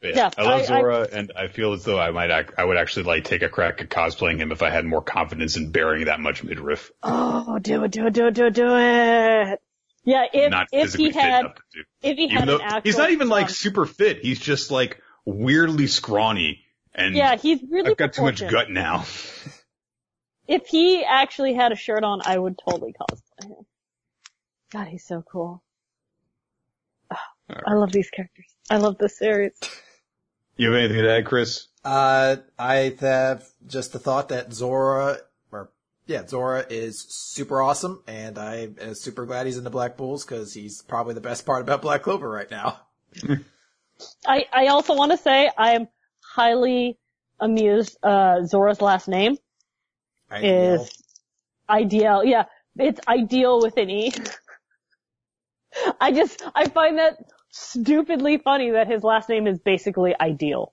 But 0.00 0.16
Yeah, 0.16 0.30
I 0.36 0.42
love 0.42 0.52
I- 0.52 0.62
I- 0.62 0.66
Zora, 0.66 1.08
and 1.12 1.32
I 1.36 1.46
feel 1.46 1.72
as 1.74 1.84
though 1.84 1.98
I 1.98 2.10
might, 2.10 2.30
ac- 2.30 2.54
I 2.58 2.64
would 2.64 2.76
actually 2.76 3.04
like 3.04 3.24
take 3.24 3.42
a 3.42 3.48
crack 3.48 3.80
at 3.80 3.88
cosplaying 3.88 4.38
him 4.38 4.50
if 4.50 4.62
I 4.62 4.70
had 4.70 4.84
more 4.84 5.02
confidence 5.02 5.56
in 5.56 5.70
bearing 5.70 6.06
that 6.06 6.18
much 6.18 6.42
midriff. 6.42 6.90
Oh, 7.04 7.58
do 7.60 7.84
it, 7.84 7.92
do 7.92 8.06
it, 8.06 8.12
do 8.12 8.26
it, 8.26 8.34
do 8.34 8.46
it, 8.46 8.54
do 8.54 8.76
it. 8.76 9.60
Yeah, 10.04 10.24
if, 10.32 10.50
not 10.50 10.66
if 10.72 10.94
he 10.94 11.10
had, 11.12 11.42
to 11.42 11.54
if 12.02 12.16
he 12.16 12.24
Even 12.24 12.36
had 12.36 12.48
though 12.48 12.56
an 12.56 12.62
actual 12.62 12.80
he's 12.82 12.96
not 12.98 13.10
even 13.10 13.28
like 13.28 13.48
super 13.50 13.86
fit, 13.86 14.18
he's 14.22 14.40
just 14.40 14.72
like 14.72 15.00
weirdly 15.24 15.86
scrawny, 15.86 16.61
and 16.94 17.14
yeah, 17.14 17.36
he's 17.36 17.62
really 17.68 17.90
I've 17.90 17.96
got 17.96 18.12
too 18.12 18.22
much 18.22 18.46
gut 18.46 18.70
now. 18.70 19.04
If 20.48 20.66
he 20.66 21.04
actually 21.04 21.54
had 21.54 21.72
a 21.72 21.76
shirt 21.76 22.04
on, 22.04 22.20
I 22.24 22.36
would 22.36 22.58
totally 22.58 22.92
cosplay 22.92 23.48
him. 23.48 23.66
God, 24.70 24.88
he's 24.88 25.06
so 25.06 25.22
cool. 25.22 25.62
Ah, 27.10 27.30
I 27.66 27.74
love 27.74 27.92
these 27.92 28.10
characters. 28.10 28.46
I 28.68 28.78
love 28.78 28.98
this 28.98 29.16
series. 29.16 29.52
You 30.56 30.72
have 30.72 30.78
anything 30.78 31.02
to 31.02 31.10
add, 31.10 31.26
Chris? 31.26 31.68
Uh, 31.84 32.36
I 32.58 32.96
have 33.00 33.46
just 33.66 33.92
the 33.92 33.98
thought 33.98 34.28
that 34.30 34.52
Zora, 34.52 35.18
or 35.50 35.70
yeah, 36.06 36.26
Zora 36.26 36.66
is 36.68 37.00
super 37.00 37.62
awesome, 37.62 38.02
and 38.06 38.38
I 38.38 38.68
am 38.80 38.94
super 38.94 39.26
glad 39.26 39.46
he's 39.46 39.58
in 39.58 39.64
the 39.64 39.70
Black 39.70 39.96
Bulls 39.96 40.24
because 40.24 40.52
he's 40.54 40.82
probably 40.82 41.14
the 41.14 41.20
best 41.20 41.46
part 41.46 41.62
about 41.62 41.82
Black 41.82 42.02
Clover 42.02 42.28
right 42.28 42.50
now. 42.50 42.80
I, 44.26 44.46
I 44.52 44.66
also 44.68 44.94
want 44.94 45.12
to 45.12 45.18
say 45.18 45.50
I 45.56 45.72
am 45.72 45.88
highly 46.34 46.98
amused, 47.40 47.96
uh, 48.02 48.44
Zora's 48.44 48.80
last 48.80 49.08
name 49.08 49.36
Ideal. 50.30 50.74
is 50.82 51.02
ideal. 51.68 52.24
Yeah, 52.24 52.44
it's 52.76 53.00
ideal 53.08 53.60
with 53.60 53.76
an 53.76 53.90
E. 53.90 54.12
I 56.00 56.12
just, 56.12 56.42
I 56.54 56.68
find 56.68 56.98
that 56.98 57.16
stupidly 57.50 58.38
funny 58.38 58.70
that 58.72 58.86
his 58.88 59.02
last 59.02 59.28
name 59.28 59.46
is 59.46 59.58
basically 59.58 60.14
ideal. 60.18 60.72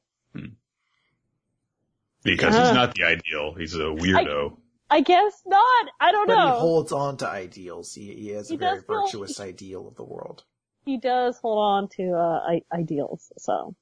Because 2.24 2.54
Uh. 2.56 2.66
he's 2.66 2.74
not 2.74 2.96
the 2.96 3.04
ideal. 3.06 3.54
He's 3.58 3.76
a 3.76 3.80
weirdo. 4.04 4.58
I 4.90 5.02
guess 5.02 5.42
not. 5.46 5.88
I 6.02 6.12
don't 6.12 6.28
But 6.28 6.36
know. 6.36 6.54
he 6.56 6.60
holds 6.60 6.92
on 6.92 7.18
to 7.18 7.28
ideals. 7.28 7.94
He, 7.94 8.14
he 8.16 8.28
has 8.30 8.50
He 8.50 8.56
a 8.56 8.58
very 8.58 8.76
does 8.78 8.86
feel- 8.86 9.02
virtuous 9.06 9.40
ideal 9.40 9.88
of 9.88 9.96
the 9.96 10.04
world. 10.04 10.44
he 10.86 10.98
does 10.98 11.38
hold 11.38 11.60
on 11.60 11.88
to 11.98 12.04
uh 12.14 12.40
I- 12.54 12.64
ideals. 12.74 13.32
So 13.38 13.76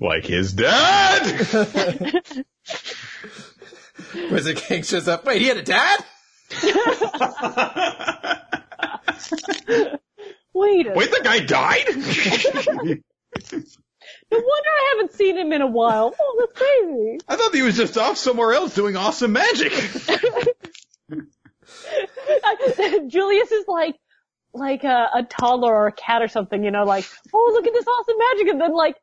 like 0.00 0.24
his 0.24 0.52
dad! 0.52 1.46
Wizard 4.30 4.56
King 4.56 4.82
shows 4.82 5.08
up. 5.08 5.24
Wait, 5.24 5.40
he 5.40 5.48
had 5.48 5.56
a 5.56 5.62
dad? 5.62 6.04
wait, 10.54 10.86
a 10.86 10.92
Wait, 10.92 11.10
the 11.10 11.20
guy 11.22 11.40
died? 11.40 11.86
no 11.92 12.00
wonder 14.30 14.30
I 14.30 14.94
haven't 14.96 15.14
seen 15.14 15.36
him 15.38 15.52
in 15.52 15.62
a 15.62 15.66
while. 15.66 16.14
Oh, 16.18 16.36
that's 16.38 16.52
crazy. 16.52 17.18
I 17.28 17.34
thought 17.36 17.54
he 17.54 17.62
was 17.62 17.76
just 17.76 17.98
off 17.98 18.18
somewhere 18.18 18.52
else 18.52 18.74
doing 18.74 18.96
awesome 18.96 19.32
magic. 19.32 19.72
Julius 23.08 23.52
is 23.52 23.64
like 23.66 23.96
like 24.52 24.84
a, 24.84 25.08
a 25.14 25.22
toddler 25.22 25.74
or 25.74 25.86
a 25.88 25.92
cat 25.92 26.20
or 26.22 26.28
something, 26.28 26.62
you 26.62 26.70
know, 26.70 26.84
like 26.84 27.06
oh 27.34 27.50
look 27.54 27.66
at 27.66 27.72
this 27.72 27.86
awesome 27.86 28.16
magic, 28.18 28.48
and 28.48 28.60
then 28.60 28.74
like 28.74 28.96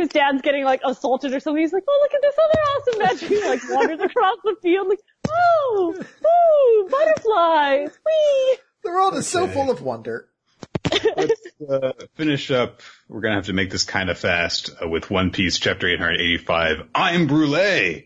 his 0.00 0.08
dad's 0.08 0.42
getting 0.42 0.64
like 0.64 0.80
assaulted 0.84 1.32
or 1.32 1.40
something. 1.40 1.60
He's 1.60 1.72
like, 1.72 1.84
oh 1.88 1.98
look 2.02 2.14
at 2.14 2.22
this 2.22 2.34
other 2.44 2.60
awesome 2.60 2.98
magic. 2.98 3.28
He 3.28 3.48
like 3.48 3.60
wanders 3.70 4.00
across 4.00 4.38
the 4.42 4.56
field 4.62 4.88
like 4.88 5.00
oh 5.28 5.94
ooh 5.98 6.88
butterflies 6.88 7.98
whee. 8.04 8.56
The 8.82 8.90
world 8.90 9.14
is 9.14 9.28
so 9.28 9.46
full 9.46 9.70
of 9.70 9.82
wonder. 9.82 10.28
Let's 11.16 11.40
uh, 11.68 11.92
finish 12.14 12.50
up. 12.50 12.80
We're 13.08 13.20
gonna 13.20 13.36
have 13.36 13.46
to 13.46 13.52
make 13.52 13.70
this 13.70 13.84
kind 13.84 14.10
of 14.10 14.18
fast 14.18 14.70
uh, 14.82 14.88
with 14.88 15.10
One 15.10 15.30
Piece, 15.30 15.58
Chapter 15.58 15.88
885. 15.88 16.88
I'm 16.94 17.26
Brule. 17.26 18.02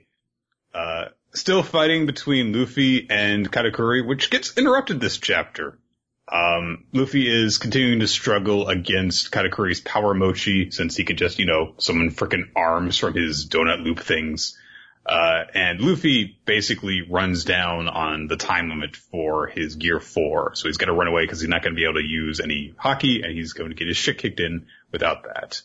Uh, 0.75 1.05
still 1.33 1.63
fighting 1.63 2.07
between 2.07 2.53
Luffy 2.53 3.07
and 3.09 3.51
Katakuri, 3.51 4.07
which 4.07 4.31
gets 4.31 4.57
interrupted 4.59 5.01
this 5.01 5.19
chapter. 5.19 5.79
Um, 6.27 6.85
Luffy 6.93 7.29
is 7.29 7.59
continuing 7.59 8.01
to 8.01 8.09
struggle 8.09 8.69
against 8.69 9.31
Katakuri's 9.31 9.81
power 9.81 10.15
mochi 10.15 10.71
since 10.71 10.97
he 10.97 11.05
can 11.05 11.17
just, 11.17 11.39
you 11.39 11.47
know, 11.47 11.75
summon 11.79 12.11
frickin' 12.11 12.49
arms 12.57 12.97
from 12.97 13.15
his 13.15 13.47
donut 13.49 13.85
loop 13.85 14.01
things. 14.01 14.59
Uh, 15.05 15.45
and 15.55 15.83
Luffy 15.83 16.39
basically 16.47 17.03
runs 17.03 17.45
down 17.45 17.89
on 17.89 18.27
the 18.27 18.37
time 18.37 18.71
limit 18.71 18.97
for 18.97 19.47
his 19.49 19.77
gear 19.77 20.01
four. 20.01 20.55
So 20.55 20.67
he's 20.69 20.79
got 20.79 20.87
to 20.87 20.95
run 20.95 21.09
away 21.09 21.25
because 21.25 21.41
he's 21.41 21.51
not 21.51 21.63
going 21.63 21.75
to 21.75 21.77
be 21.77 21.85
able 21.85 22.01
to 22.01 22.07
use 22.07 22.41
any 22.41 22.75
haki 22.83 23.23
and 23.23 23.33
he's 23.33 23.53
going 23.53 23.69
to 23.69 23.77
get 23.77 23.87
his 23.87 23.99
shit 23.99 24.17
kicked 24.17 24.41
in 24.41 24.67
without 24.91 25.25
that. 25.25 25.61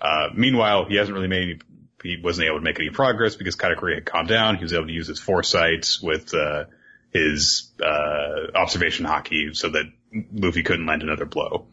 Uh, 0.00 0.28
meanwhile, 0.34 0.84
he 0.84 0.94
hasn't 0.94 1.14
really 1.14 1.28
made 1.28 1.42
any, 1.42 1.58
he 2.04 2.22
wasn't 2.22 2.46
able 2.46 2.58
to 2.58 2.64
make 2.64 2.78
any 2.78 2.90
progress 2.90 3.34
because 3.34 3.56
Katakuri 3.56 3.96
had 3.96 4.06
calmed 4.06 4.28
down. 4.28 4.56
He 4.56 4.62
was 4.62 4.72
able 4.72 4.86
to 4.86 4.92
use 4.92 5.08
his 5.08 5.18
foresight 5.18 5.88
with, 6.00 6.32
uh, 6.32 6.66
his, 7.12 7.70
uh, 7.82 8.50
observation 8.54 9.06
haki 9.06 9.56
so 9.56 9.70
that 9.70 9.84
Luffy 10.32 10.62
couldn't 10.62 10.86
land 10.86 11.02
another 11.02 11.26
blow. 11.26 11.66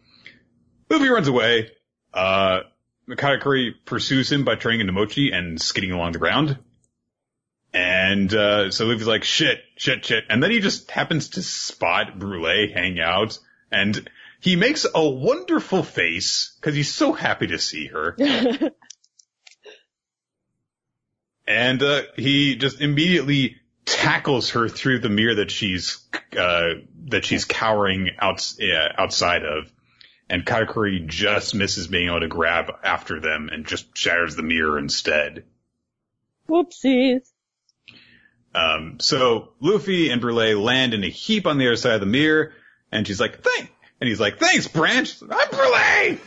Luffy 0.90 1.10
runs 1.10 1.28
away. 1.28 1.72
Uh, 2.14 2.62
Katakuri 3.10 3.72
pursues 3.86 4.32
him 4.32 4.44
by 4.44 4.56
turning 4.56 4.82
into 4.82 4.94
Mochi 4.94 5.32
and 5.32 5.62
skidding 5.62 5.92
along 5.92 6.12
the 6.14 6.20
ground. 6.20 6.58
And, 7.74 8.34
uh, 8.34 8.72
so 8.72 8.86
Luffy's 8.86 9.08
like, 9.08 9.24
shit, 9.24 9.60
shit, 9.76 10.06
shit. 10.06 10.26
And 10.30 10.42
then 10.42 10.52
he 10.52 10.60
just 10.60 10.90
happens 10.92 11.30
to 11.32 11.42
spot 11.44 12.18
Brule 12.18 12.68
hang 12.74 13.00
out 13.00 13.38
and 13.72 14.10
he 14.40 14.56
makes 14.56 14.86
a 14.94 15.10
wonderful 15.10 15.84
face 15.84 16.56
because 16.60 16.76
he's 16.76 16.94
so 16.94 17.12
happy 17.12 17.48
to 17.48 17.60
see 17.60 17.88
her. 17.88 18.16
and, 21.48 21.84
uh, 21.84 22.04
he 22.16 22.56
just 22.56 22.82
immediately 22.82 23.58
tackles 23.88 24.52
her 24.52 24.70
through 24.70 25.00
the 25.00 25.10
mirror 25.10 25.36
that 25.36 25.50
she's, 25.50 26.06
uh, 26.38 26.74
that 27.06 27.26
she's 27.26 27.46
cowering 27.46 28.12
out, 28.20 28.54
uh, 28.62 29.02
outside 29.02 29.44
of. 29.44 29.72
And 30.30 30.46
Katakuri 30.46 31.08
just 31.08 31.56
misses 31.56 31.88
being 31.88 32.10
able 32.10 32.20
to 32.20 32.28
grab 32.28 32.72
after 32.84 33.20
them 33.20 33.50
and 33.52 33.66
just 33.66 33.98
shatters 33.98 34.36
the 34.36 34.44
mirror 34.44 34.78
instead. 34.78 35.46
Whoopsies. 36.50 37.32
Um, 38.54 39.00
so 39.00 39.54
Luffy 39.62 40.10
and 40.10 40.20
Brule 40.20 40.60
land 40.62 40.94
in 40.94 41.04
a 41.04 41.10
heap 41.10 41.48
on 41.48 41.58
the 41.58 41.68
other 41.68 41.76
side 41.78 41.96
of 41.96 42.00
the 42.02 42.06
mirror, 42.08 42.54
and 42.92 43.06
she's 43.06 43.20
like, 43.20 43.42
"Thank," 43.42 43.72
and 44.02 44.08
he's 44.08 44.20
like, 44.20 44.40
"Thanks, 44.40 44.68
Branch. 44.68 45.16
I'm 45.22 45.50
Brule." 45.50 46.18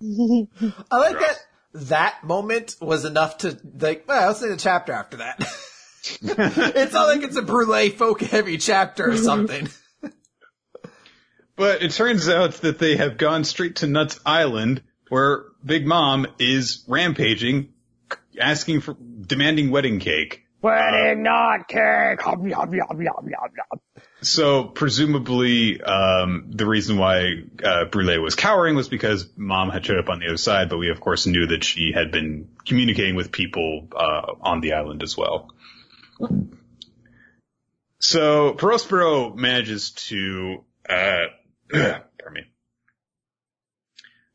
I 0.90 0.98
like 0.98 1.18
that 1.18 1.38
that 1.74 2.24
moment 2.24 2.76
was 2.80 3.04
enough 3.04 3.38
to 3.38 3.58
like, 3.78 4.04
well, 4.08 4.28
let's 4.28 4.40
say 4.40 4.48
the 4.48 4.56
chapter 4.56 4.92
after 4.92 5.18
that. 5.18 5.38
it's 6.22 6.92
not 6.92 7.08
like 7.08 7.22
it's 7.22 7.36
a 7.36 7.42
Brule 7.42 7.90
folk 7.90 8.20
heavy 8.20 8.58
chapter 8.58 9.10
or 9.10 9.16
something. 9.16 9.68
But 11.58 11.82
it 11.82 11.90
turns 11.90 12.28
out 12.28 12.54
that 12.60 12.78
they 12.78 12.96
have 12.96 13.18
gone 13.18 13.42
straight 13.42 13.76
to 13.76 13.88
Nuts 13.88 14.20
Island, 14.24 14.80
where 15.08 15.42
Big 15.64 15.84
Mom 15.84 16.28
is 16.38 16.84
rampaging, 16.86 17.70
asking 18.40 18.80
for, 18.80 18.96
demanding 19.26 19.72
wedding 19.72 19.98
cake. 19.98 20.44
Wedding 20.62 21.24
not 21.24 21.66
cake. 21.66 22.22
Hum, 22.22 22.46
yum, 22.46 22.72
yum, 22.72 23.02
yum, 23.02 23.02
yum, 23.02 23.28
yum. 23.28 23.80
So 24.20 24.64
presumably, 24.64 25.80
um, 25.80 26.46
the 26.50 26.66
reason 26.66 26.96
why 26.96 27.42
uh, 27.62 27.86
Brule 27.86 28.20
was 28.20 28.36
cowering 28.36 28.76
was 28.76 28.88
because 28.88 29.28
Mom 29.36 29.70
had 29.70 29.84
showed 29.84 29.98
up 29.98 30.08
on 30.08 30.20
the 30.20 30.26
other 30.26 30.36
side, 30.36 30.68
but 30.68 30.78
we 30.78 30.90
of 30.90 31.00
course 31.00 31.26
knew 31.26 31.48
that 31.48 31.64
she 31.64 31.92
had 31.92 32.12
been 32.12 32.50
communicating 32.64 33.16
with 33.16 33.32
people 33.32 33.88
uh, 33.96 34.34
on 34.40 34.60
the 34.60 34.74
island 34.74 35.02
as 35.02 35.16
well. 35.16 35.50
So 38.00 38.54
Prospero 38.54 39.34
manages 39.34 39.90
to, 39.90 40.64
uh, 40.88 41.26
pardon 41.70 42.02
me, 42.32 42.42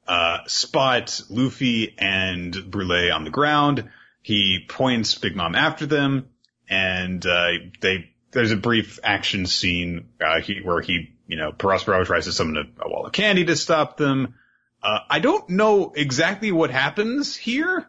uh, 0.07 0.39
spot 0.47 1.21
Luffy 1.29 1.95
and 1.97 2.53
Brule 2.69 3.11
on 3.11 3.23
the 3.23 3.31
ground. 3.31 3.89
He 4.21 4.65
points 4.67 5.15
Big 5.15 5.35
Mom 5.35 5.55
after 5.55 5.85
them, 5.85 6.29
and 6.69 7.25
uh, 7.25 7.47
they 7.81 8.11
there's 8.31 8.51
a 8.51 8.57
brief 8.57 8.99
action 9.03 9.45
scene 9.45 10.09
uh, 10.23 10.41
he, 10.41 10.59
where 10.61 10.81
he, 10.81 11.13
you 11.27 11.37
know, 11.37 11.51
Prospero 11.51 12.03
tries 12.03 12.25
to 12.25 12.31
summon 12.31 12.57
a, 12.57 12.85
a 12.85 12.89
wall 12.89 13.05
of 13.05 13.11
candy 13.11 13.45
to 13.45 13.55
stop 13.55 13.97
them. 13.97 14.35
Uh, 14.81 14.99
I 15.09 15.19
don't 15.19 15.49
know 15.49 15.93
exactly 15.95 16.51
what 16.51 16.69
happens 16.69 17.35
here. 17.35 17.87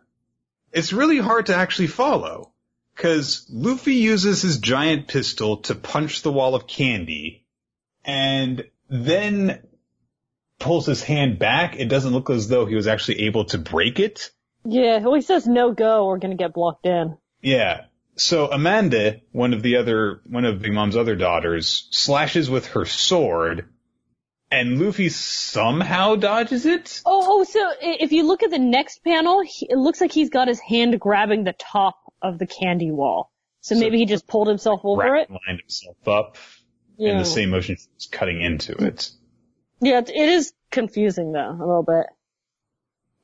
It's 0.73 0.93
really 0.93 1.19
hard 1.19 1.47
to 1.47 1.57
actually 1.57 1.89
follow 1.89 2.54
Cause 2.97 3.47
Luffy 3.51 3.95
uses 3.95 4.43
his 4.43 4.59
giant 4.59 5.09
pistol 5.09 5.59
to 5.63 5.75
punch 5.75 6.23
the 6.23 6.33
wall 6.33 6.55
of 6.55 6.67
candy 6.67 7.45
and 8.05 8.65
then 8.89 9.61
pulls 10.59 10.87
his 10.87 11.03
hand 11.03 11.39
back. 11.39 11.77
It 11.77 11.89
doesn't 11.89 12.13
look 12.13 12.31
as 12.31 12.49
though 12.49 12.67
he 12.67 12.77
was 12.77 12.87
actually 12.87 13.23
able 13.23 13.47
to 13.47 13.59
break 13.59 13.99
it. 13.99 14.31
Yeah, 14.65 15.01
well, 15.01 15.15
he 15.15 15.23
says 15.23 15.47
no 15.47 15.73
go, 15.73 16.07
we're 16.07 16.19
gonna 16.19 16.37
get 16.37 16.55
blocked 16.55 16.87
in. 16.87 17.17
Yeah. 17.43 17.87
So 18.17 18.51
Amanda, 18.51 19.21
one 19.33 19.53
of 19.53 19.63
the 19.63 19.77
other, 19.77 20.21
one 20.27 20.45
of 20.45 20.63
Big 20.63 20.73
Mom's 20.73 20.97
other 20.97 21.17
daughters, 21.17 21.89
slashes 21.91 22.49
with 22.49 22.69
her 22.69 22.85
sword, 22.85 23.69
and 24.51 24.81
Luffy 24.81 25.09
somehow 25.09 26.15
dodges 26.15 26.65
it. 26.65 27.03
Oh, 27.05 27.41
oh, 27.41 27.45
so 27.45 27.73
if 27.81 28.13
you 28.13 28.23
look 28.23 28.45
at 28.45 28.51
the 28.51 28.59
next 28.59 29.03
panel, 29.03 29.43
he, 29.45 29.67
it 29.69 29.77
looks 29.77 30.01
like 30.01 30.13
he's 30.13 30.31
got 30.31 30.47
his 30.47 30.61
hand 30.61 30.99
grabbing 31.01 31.43
the 31.43 31.55
top 31.55 31.97
of 32.25 32.39
the 32.39 32.47
candy 32.47 32.91
wall. 32.91 33.31
So, 33.61 33.75
So- 33.75 33.81
maybe 33.81 33.99
he 33.99 34.07
just 34.07 34.27
pulled 34.27 34.49
himself 34.49 34.81
over 34.85 35.15
it. 35.17 35.31
Lined 35.31 35.61
himself 35.61 36.09
up 36.09 36.37
in 36.99 37.19
the 37.19 37.25
same 37.25 37.51
motion 37.51 37.77
he's 37.95 38.07
cutting 38.07 38.41
into 38.41 38.73
it. 38.85 39.11
Yeah, 39.81 39.99
it 39.99 40.11
is 40.11 40.53
confusing 40.71 41.33
though, 41.33 41.51
a 41.51 41.67
little 41.67 41.83
bit. 41.83 42.07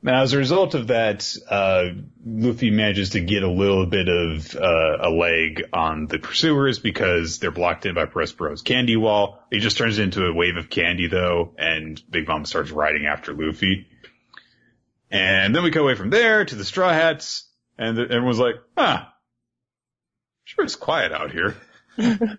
Now, 0.03 0.23
as 0.23 0.33
a 0.33 0.39
result 0.39 0.75
of 0.75 0.87
that, 0.87 1.37
uh, 1.49 1.91
Luffy 2.25 2.71
manages 2.71 3.11
to 3.11 3.21
get 3.21 3.43
a 3.43 3.51
little 3.51 3.85
bit 3.85 4.09
of 4.09 4.57
uh, 4.57 4.97
a 5.01 5.11
leg 5.11 5.65
on 5.75 6.07
the 6.07 6.19
pursuers 6.19 6.79
because 6.79 7.39
they're 7.39 7.51
blocked 7.51 7.85
in 7.85 7.95
by 7.95 8.07
Prospero's 8.07 8.63
candy 8.63 8.97
wall. 8.97 9.41
He 9.51 9.59
just 9.59 9.77
turns 9.77 9.99
it 9.99 10.05
into 10.05 10.25
a 10.25 10.33
wave 10.33 10.57
of 10.57 10.71
candy 10.71 11.07
though, 11.07 11.55
and 11.59 12.03
Big 12.09 12.27
Mom 12.27 12.47
starts 12.47 12.71
riding 12.71 13.05
after 13.05 13.35
Luffy. 13.35 13.89
And 15.11 15.55
then 15.55 15.65
we 15.65 15.71
go 15.71 15.83
away 15.83 15.97
from 15.97 16.09
there 16.11 16.45
to 16.47 16.55
the 16.55 16.65
Straw 16.65 16.91
Hats, 16.93 17.50
and 17.81 17.99
everyone's 17.99 18.39
like, 18.39 18.57
huh, 18.77 19.07
sure 20.45 20.65
it's 20.65 20.77
quiet 20.77 21.11
out 21.13 21.33
here." 21.33 21.57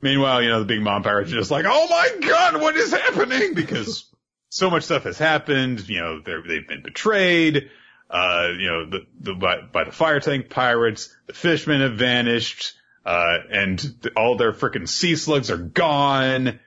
Meanwhile, 0.00 0.42
you 0.42 0.48
know, 0.48 0.60
the 0.60 0.64
Big 0.64 0.80
Mom 0.80 1.02
pirates 1.02 1.32
are 1.32 1.36
just 1.36 1.50
like, 1.50 1.66
"Oh 1.68 1.86
my 1.90 2.26
God, 2.26 2.60
what 2.60 2.76
is 2.76 2.92
happening?" 2.92 3.54
Because 3.54 4.08
so 4.48 4.70
much 4.70 4.84
stuff 4.84 5.04
has 5.04 5.18
happened. 5.18 5.88
You 5.88 6.00
know, 6.00 6.20
they're, 6.24 6.42
they've 6.46 6.66
been 6.66 6.82
betrayed. 6.82 7.70
Uh, 8.08 8.48
you 8.58 8.66
know, 8.68 8.88
the, 8.88 9.06
the, 9.20 9.34
by, 9.34 9.60
by 9.60 9.84
the 9.84 9.92
fire 9.92 10.20
tank 10.20 10.48
pirates, 10.48 11.14
the 11.26 11.34
fishmen 11.34 11.82
have 11.82 11.98
vanished, 11.98 12.72
uh, 13.04 13.36
and 13.50 14.10
all 14.16 14.36
their 14.36 14.52
frickin' 14.52 14.88
sea 14.88 15.14
slugs 15.14 15.50
are 15.50 15.58
gone. 15.58 16.58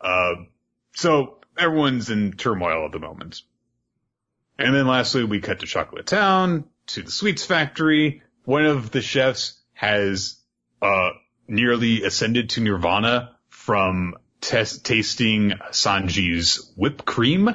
Uh, 0.00 0.34
so 0.96 1.38
everyone's 1.56 2.10
in 2.10 2.32
turmoil 2.32 2.86
at 2.86 2.92
the 2.92 2.98
moment. 2.98 3.42
And 4.60 4.74
then 4.74 4.86
lastly, 4.86 5.24
we 5.24 5.40
cut 5.40 5.60
to 5.60 5.66
Chocolate 5.66 6.06
Town, 6.06 6.64
to 6.88 7.02
the 7.02 7.10
sweets 7.10 7.44
factory. 7.44 8.22
One 8.44 8.64
of 8.66 8.90
the 8.90 9.00
chefs 9.00 9.60
has, 9.72 10.36
uh, 10.82 11.10
nearly 11.48 12.04
ascended 12.04 12.50
to 12.50 12.60
Nirvana 12.60 13.36
from 13.48 14.14
test 14.40 14.84
tasting 14.84 15.52
Sanji's 15.70 16.72
whipped 16.76 17.04
cream. 17.04 17.50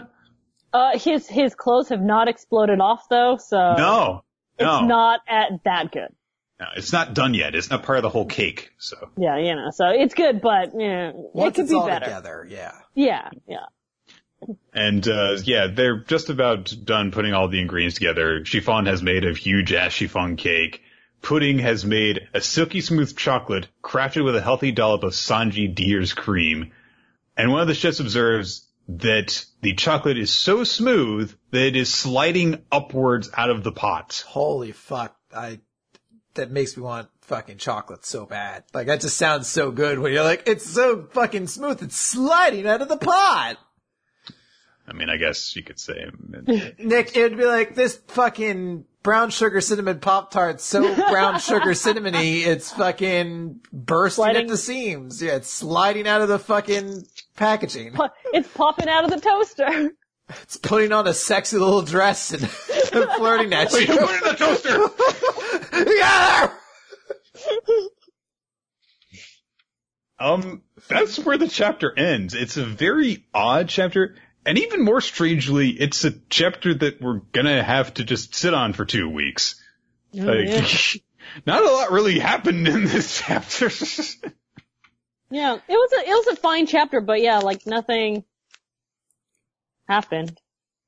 Uh, 0.74 0.98
his, 1.00 1.28
his 1.28 1.56
clothes 1.56 1.90
have 1.90 2.02
not 2.02 2.28
exploded 2.28 2.80
off 2.82 3.08
though, 3.10 3.38
so. 3.38 3.76
No, 3.78 4.24
It's 4.60 4.66
not 4.88 5.22
at 5.28 5.64
that 5.64 5.92
good. 5.92 6.14
no, 6.60 6.66
it's 6.76 6.92
not 6.92 7.14
done 7.14 7.34
yet. 7.34 7.56
It's 7.56 7.70
not 7.70 7.84
part 7.84 7.98
of 7.98 8.02
the 8.04 8.10
whole 8.10 8.26
cake. 8.26 8.72
So 8.78 9.10
Yeah, 9.18 9.38
you 9.38 9.56
know, 9.56 9.70
so 9.72 9.86
it's 9.88 10.14
good, 10.14 10.42
but, 10.42 10.72
yeah, 10.78 11.10
it 11.10 11.16
Once 11.16 11.56
could 11.56 11.64
it's 11.64 11.72
be 11.72 11.76
all 11.78 11.88
better. 11.88 12.06
together, 12.06 12.46
yeah. 12.50 12.74
Yeah, 12.94 13.30
yeah. 13.48 13.66
And 14.74 15.08
uh 15.08 15.38
yeah, 15.44 15.68
they're 15.68 16.00
just 16.00 16.30
about 16.30 16.74
done 16.84 17.12
putting 17.12 17.34
all 17.34 17.48
the 17.48 17.60
ingredients 17.60 17.96
together. 17.96 18.44
Chiffon 18.44 18.86
has 18.86 19.02
made 19.02 19.26
a 19.26 19.34
huge 19.34 19.74
ass 19.74 19.94
chiffon 19.94 20.36
cake. 20.36 20.82
Pudding 21.22 21.60
has 21.60 21.86
made 21.86 22.28
a 22.34 22.42
silky 22.42 22.82
smooth 22.82 23.16
chocolate 23.18 23.68
crafted 23.84 24.24
with 24.24 24.36
a 24.36 24.42
healthy 24.42 24.72
dollop 24.72 25.04
of 25.04 25.14
Sanji 25.14 25.74
Deer's 25.74 26.14
cream. 26.14 26.72
And 27.36 27.52
one 27.52 27.62
of 27.62 27.68
the 27.68 27.74
chefs 27.74 28.00
observes 28.00 28.68
that 28.88 29.46
the 29.62 29.74
chocolate 29.74 30.18
is 30.18 30.30
so 30.30 30.64
smooth 30.64 31.36
that 31.52 31.66
it 31.66 31.76
is 31.76 31.92
sliding 31.92 32.64
upwards 32.72 33.30
out 33.36 33.50
of 33.50 33.64
the 33.64 33.72
pot. 33.72 34.24
Holy 34.28 34.72
fuck. 34.72 35.16
I, 35.36 35.60
that 36.36 36.52
makes 36.52 36.78
me 36.78 36.84
want 36.84 37.10
fucking 37.22 37.58
chocolate 37.58 38.06
so 38.06 38.26
bad. 38.26 38.64
Like 38.74 38.88
that 38.88 39.02
just 39.02 39.18
sounds 39.18 39.48
so 39.48 39.72
good 39.72 39.98
when 39.98 40.14
you're 40.14 40.24
like, 40.24 40.44
it's 40.46 40.70
so 40.70 41.08
fucking 41.12 41.48
smooth, 41.48 41.82
it's 41.82 41.98
sliding 41.98 42.68
out 42.68 42.84
of 42.84 42.88
the 42.90 42.98
pot. 42.98 43.58
I 44.88 44.94
mean, 44.94 45.10
I 45.10 45.18
guess 45.18 45.56
you 45.56 45.64
could 45.64 45.80
say. 45.80 46.06
Nick, 46.78 47.16
it 47.16 47.24
would 47.24 47.38
be 47.38 47.46
like 47.46 47.76
this 47.76 47.98
fucking 48.08 48.86
brown 49.04 49.30
sugar 49.30 49.62
cinnamon 49.62 50.00
pop 50.00 50.32
tart 50.32 50.60
so 50.60 50.82
brown 50.96 51.40
sugar 51.40 51.72
cinnamony, 51.72 52.46
it's 52.46 52.72
fucking 52.72 53.62
bursting 53.72 54.24
Sliding. 54.24 54.42
at 54.44 54.48
the 54.48 54.58
seams. 54.58 55.22
Yeah, 55.22 55.36
it's 55.36 55.50
sliding 55.50 56.08
out 56.08 56.22
of 56.22 56.28
the 56.28 56.40
fucking 56.40 57.04
packaging. 57.36 57.96
It's 58.34 58.48
popping 58.50 58.90
out 58.90 59.04
of 59.04 59.12
the 59.12 59.20
toaster. 59.20 59.92
It's 60.42 60.58
putting 60.58 60.92
on 60.92 61.08
a 61.08 61.14
sexy 61.14 61.58
little 61.58 61.84
dress 61.84 62.34
and 62.34 62.50
flirting 63.18 63.54
at 63.54 63.72
you. 63.74 63.86
Put 63.86 63.98
it 63.98 64.24
in 64.24 64.28
the 64.28 64.36
toaster! 64.36 65.86
yeah! 65.96 66.52
Um, 70.18 70.64
that's 70.88 71.20
where 71.20 71.38
the 71.38 71.48
chapter 71.48 71.94
ends. 71.98 72.34
It's 72.34 72.58
a 72.58 72.66
very 72.66 73.26
odd 73.34 73.70
chapter, 73.70 74.16
and 74.46 74.58
even 74.58 74.84
more 74.84 75.02
strangely, 75.02 75.70
it's 75.70 76.04
a 76.06 76.12
chapter 76.30 76.74
that 76.74 77.02
we're 77.02 77.22
gonna 77.32 77.64
have 77.64 77.94
to 77.96 78.04
just 78.04 78.36
sit 78.36 78.54
on 78.54 78.74
for 78.74 78.86
two 78.86 79.10
weeks. 79.10 79.62
Like, 80.14 80.48
yeah. 80.48 80.68
not 81.46 81.64
a 81.64 81.72
lot 81.72 81.92
really 81.92 82.20
happened 82.20 82.68
in 82.68 82.86
this 82.86 83.22
chapter. 83.26 83.70
Yeah, 85.32 85.56
it 85.56 85.62
was 85.68 85.92
a, 85.94 86.10
it 86.10 86.14
was 86.14 86.28
a 86.28 86.36
fine 86.36 86.68
chapter, 86.68 87.02
but 87.02 87.22
yeah, 87.22 87.40
like 87.40 87.66
nothing 87.66 88.24
happened. 89.88 90.40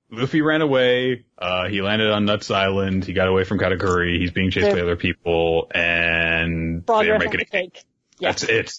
Luffy 0.09 0.41
ran 0.41 0.61
away. 0.61 1.25
Uh, 1.37 1.67
he 1.67 1.81
landed 1.81 2.09
on 2.11 2.25
Nuts 2.25 2.49
Island. 2.49 3.03
He 3.03 3.11
got 3.13 3.27
away 3.27 3.43
from 3.43 3.59
Katakuri. 3.59 4.19
He's 4.19 4.31
being 4.31 4.51
chased 4.51 4.67
by 4.69 4.75
They're- 4.75 4.83
other 4.83 4.95
people, 4.95 5.69
and 5.73 6.85
they're 6.85 7.19
making 7.19 7.41
a 7.41 7.45
cake. 7.45 7.83
Yeah. 8.19 8.29
That's 8.29 8.43
it. 8.43 8.73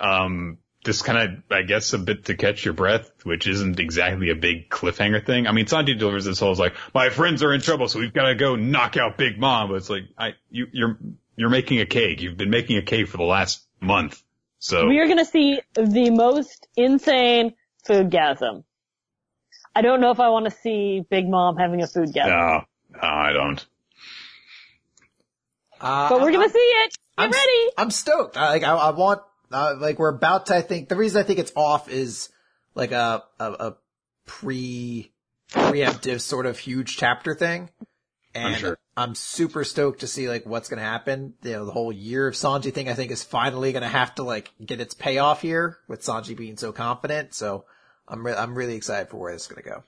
Um, 0.00 0.58
just 0.88 1.04
kind 1.04 1.18
of, 1.18 1.42
I 1.50 1.62
guess, 1.62 1.92
a 1.92 1.98
bit 1.98 2.24
to 2.24 2.34
catch 2.34 2.64
your 2.64 2.72
breath, 2.72 3.10
which 3.26 3.46
isn't 3.46 3.78
exactly 3.78 4.30
a 4.30 4.34
big 4.34 4.70
cliffhanger 4.70 5.24
thing. 5.24 5.46
I 5.46 5.52
mean, 5.52 5.66
Sanji 5.66 5.98
delivers 5.98 6.24
this 6.24 6.40
whole 6.40 6.54
like, 6.54 6.74
my 6.94 7.10
friends 7.10 7.42
are 7.42 7.52
in 7.52 7.60
trouble, 7.60 7.88
so 7.88 7.98
we've 7.98 8.14
got 8.14 8.28
to 8.28 8.34
go 8.34 8.56
knock 8.56 8.96
out 8.96 9.18
Big 9.18 9.38
Mom. 9.38 9.68
But 9.68 9.74
it's 9.74 9.90
like, 9.90 10.04
I, 10.16 10.30
you, 10.50 10.66
you're, 10.72 10.98
you're 11.36 11.50
making 11.50 11.80
a 11.80 11.84
cake. 11.84 12.22
You've 12.22 12.38
been 12.38 12.48
making 12.48 12.78
a 12.78 12.82
cake 12.82 13.08
for 13.08 13.18
the 13.18 13.24
last 13.24 13.66
month. 13.80 14.22
So 14.60 14.88
We 14.88 14.98
are 14.98 15.06
gonna 15.06 15.26
see 15.26 15.60
the 15.74 16.10
most 16.10 16.66
insane 16.74 17.54
foodgasm. 17.86 18.64
I 19.76 19.82
don't 19.82 20.00
know 20.00 20.10
if 20.10 20.20
I 20.20 20.30
want 20.30 20.46
to 20.46 20.50
see 20.50 21.04
Big 21.08 21.28
Mom 21.28 21.56
having 21.56 21.82
a 21.82 21.86
foodgasm, 21.86 22.28
no, 22.28 22.64
no, 22.94 22.98
I 23.00 23.32
don't. 23.32 23.66
Uh, 25.80 26.08
but 26.08 26.22
we're 26.22 26.32
gonna 26.32 26.48
see 26.48 26.58
it. 26.58 26.90
Get 26.90 27.24
I'm, 27.24 27.30
ready. 27.30 27.70
I'm 27.76 27.90
stoked. 27.90 28.36
I, 28.36 28.48
like, 28.48 28.64
I, 28.64 28.74
I 28.74 28.90
want, 28.90 29.20
uh, 29.52 29.74
like, 29.78 29.98
we're 29.98 30.14
about 30.14 30.46
to, 30.46 30.56
I 30.56 30.62
think, 30.62 30.88
the 30.88 30.96
reason 30.96 31.20
I 31.20 31.24
think 31.24 31.38
it's 31.38 31.52
off 31.56 31.88
is 31.88 32.28
like 32.74 32.92
a, 32.92 33.24
a, 33.38 33.44
a 33.44 33.76
pre, 34.26 35.12
preemptive 35.50 36.20
sort 36.20 36.46
of 36.46 36.58
huge 36.58 36.96
chapter 36.96 37.34
thing. 37.34 37.70
And 38.34 38.54
I'm 38.54 38.54
sure. 38.54 38.78
I'm 38.96 39.14
super 39.14 39.64
stoked 39.64 40.00
to 40.00 40.06
see 40.06 40.28
like 40.28 40.44
what's 40.44 40.68
going 40.68 40.78
to 40.78 40.84
happen. 40.84 41.34
You 41.42 41.52
know, 41.52 41.64
the 41.64 41.72
whole 41.72 41.92
year 41.92 42.28
of 42.28 42.34
Sanji 42.34 42.72
thing 42.72 42.88
I 42.88 42.94
think 42.94 43.10
is 43.10 43.22
finally 43.22 43.72
going 43.72 43.82
to 43.82 43.88
have 43.88 44.14
to 44.16 44.22
like 44.22 44.50
get 44.64 44.80
its 44.80 44.94
payoff 44.94 45.40
here 45.40 45.78
with 45.88 46.02
Sanji 46.02 46.36
being 46.36 46.56
so 46.56 46.72
confident. 46.72 47.32
So 47.32 47.64
I'm 48.06 48.24
re- 48.26 48.34
I'm 48.34 48.54
really 48.54 48.74
excited 48.74 49.08
for 49.08 49.16
where 49.16 49.32
this 49.32 49.42
is 49.42 49.48
going 49.48 49.62
to 49.62 49.70
go. 49.70 49.84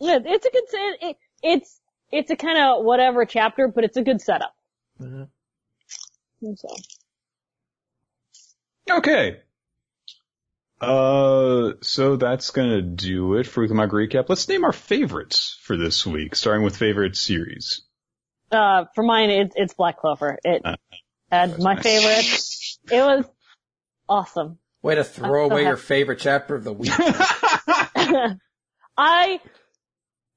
Yeah, 0.00 0.18
it's 0.24 0.46
a 0.46 0.50
good. 0.50 0.64
It, 0.72 0.98
it, 1.02 1.16
it's 1.42 1.80
it's 2.10 2.30
a 2.30 2.36
kind 2.36 2.58
of 2.58 2.84
whatever 2.84 3.24
chapter, 3.24 3.68
but 3.68 3.84
it's 3.84 3.96
a 3.96 4.02
good 4.02 4.20
setup. 4.20 4.54
Mhm. 5.00 5.28
So. 6.56 6.68
Okay. 8.90 9.40
Uh, 10.80 11.72
so 11.80 12.16
that's 12.16 12.50
gonna 12.50 12.82
do 12.82 13.34
it 13.34 13.46
for 13.46 13.62
Weekly 13.62 13.76
Manga 13.76 13.94
Recap. 13.96 14.26
Let's 14.28 14.48
name 14.48 14.64
our 14.64 14.72
favorites 14.72 15.58
for 15.62 15.76
this 15.76 16.04
week, 16.04 16.34
starting 16.34 16.62
with 16.64 16.76
favorite 16.76 17.16
series. 17.16 17.82
Uh, 18.50 18.84
for 18.94 19.02
mine, 19.02 19.30
it's 19.30 19.54
it's 19.56 19.74
Black 19.74 19.98
Clover. 19.98 20.38
It 20.44 20.62
Uh, 20.64 20.76
had 21.30 21.58
my 21.58 21.74
nice. 21.74 21.82
favorite. 21.82 22.96
It 22.98 23.02
was 23.02 23.24
awesome. 24.08 24.58
Way 24.82 24.96
to 24.96 25.04
throw 25.04 25.44
I'm 25.44 25.48
so 25.48 25.54
away 25.54 25.62
your 25.62 25.76
favorite 25.78 26.18
chapter 26.18 26.54
of 26.54 26.64
the 26.64 26.72
week. 26.74 26.90
I, 28.96 29.40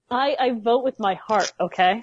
I, 0.09 0.35
I 0.39 0.51
vote 0.53 0.83
with 0.85 0.97
my 0.99 1.15
heart. 1.15 1.51
Okay. 1.59 2.01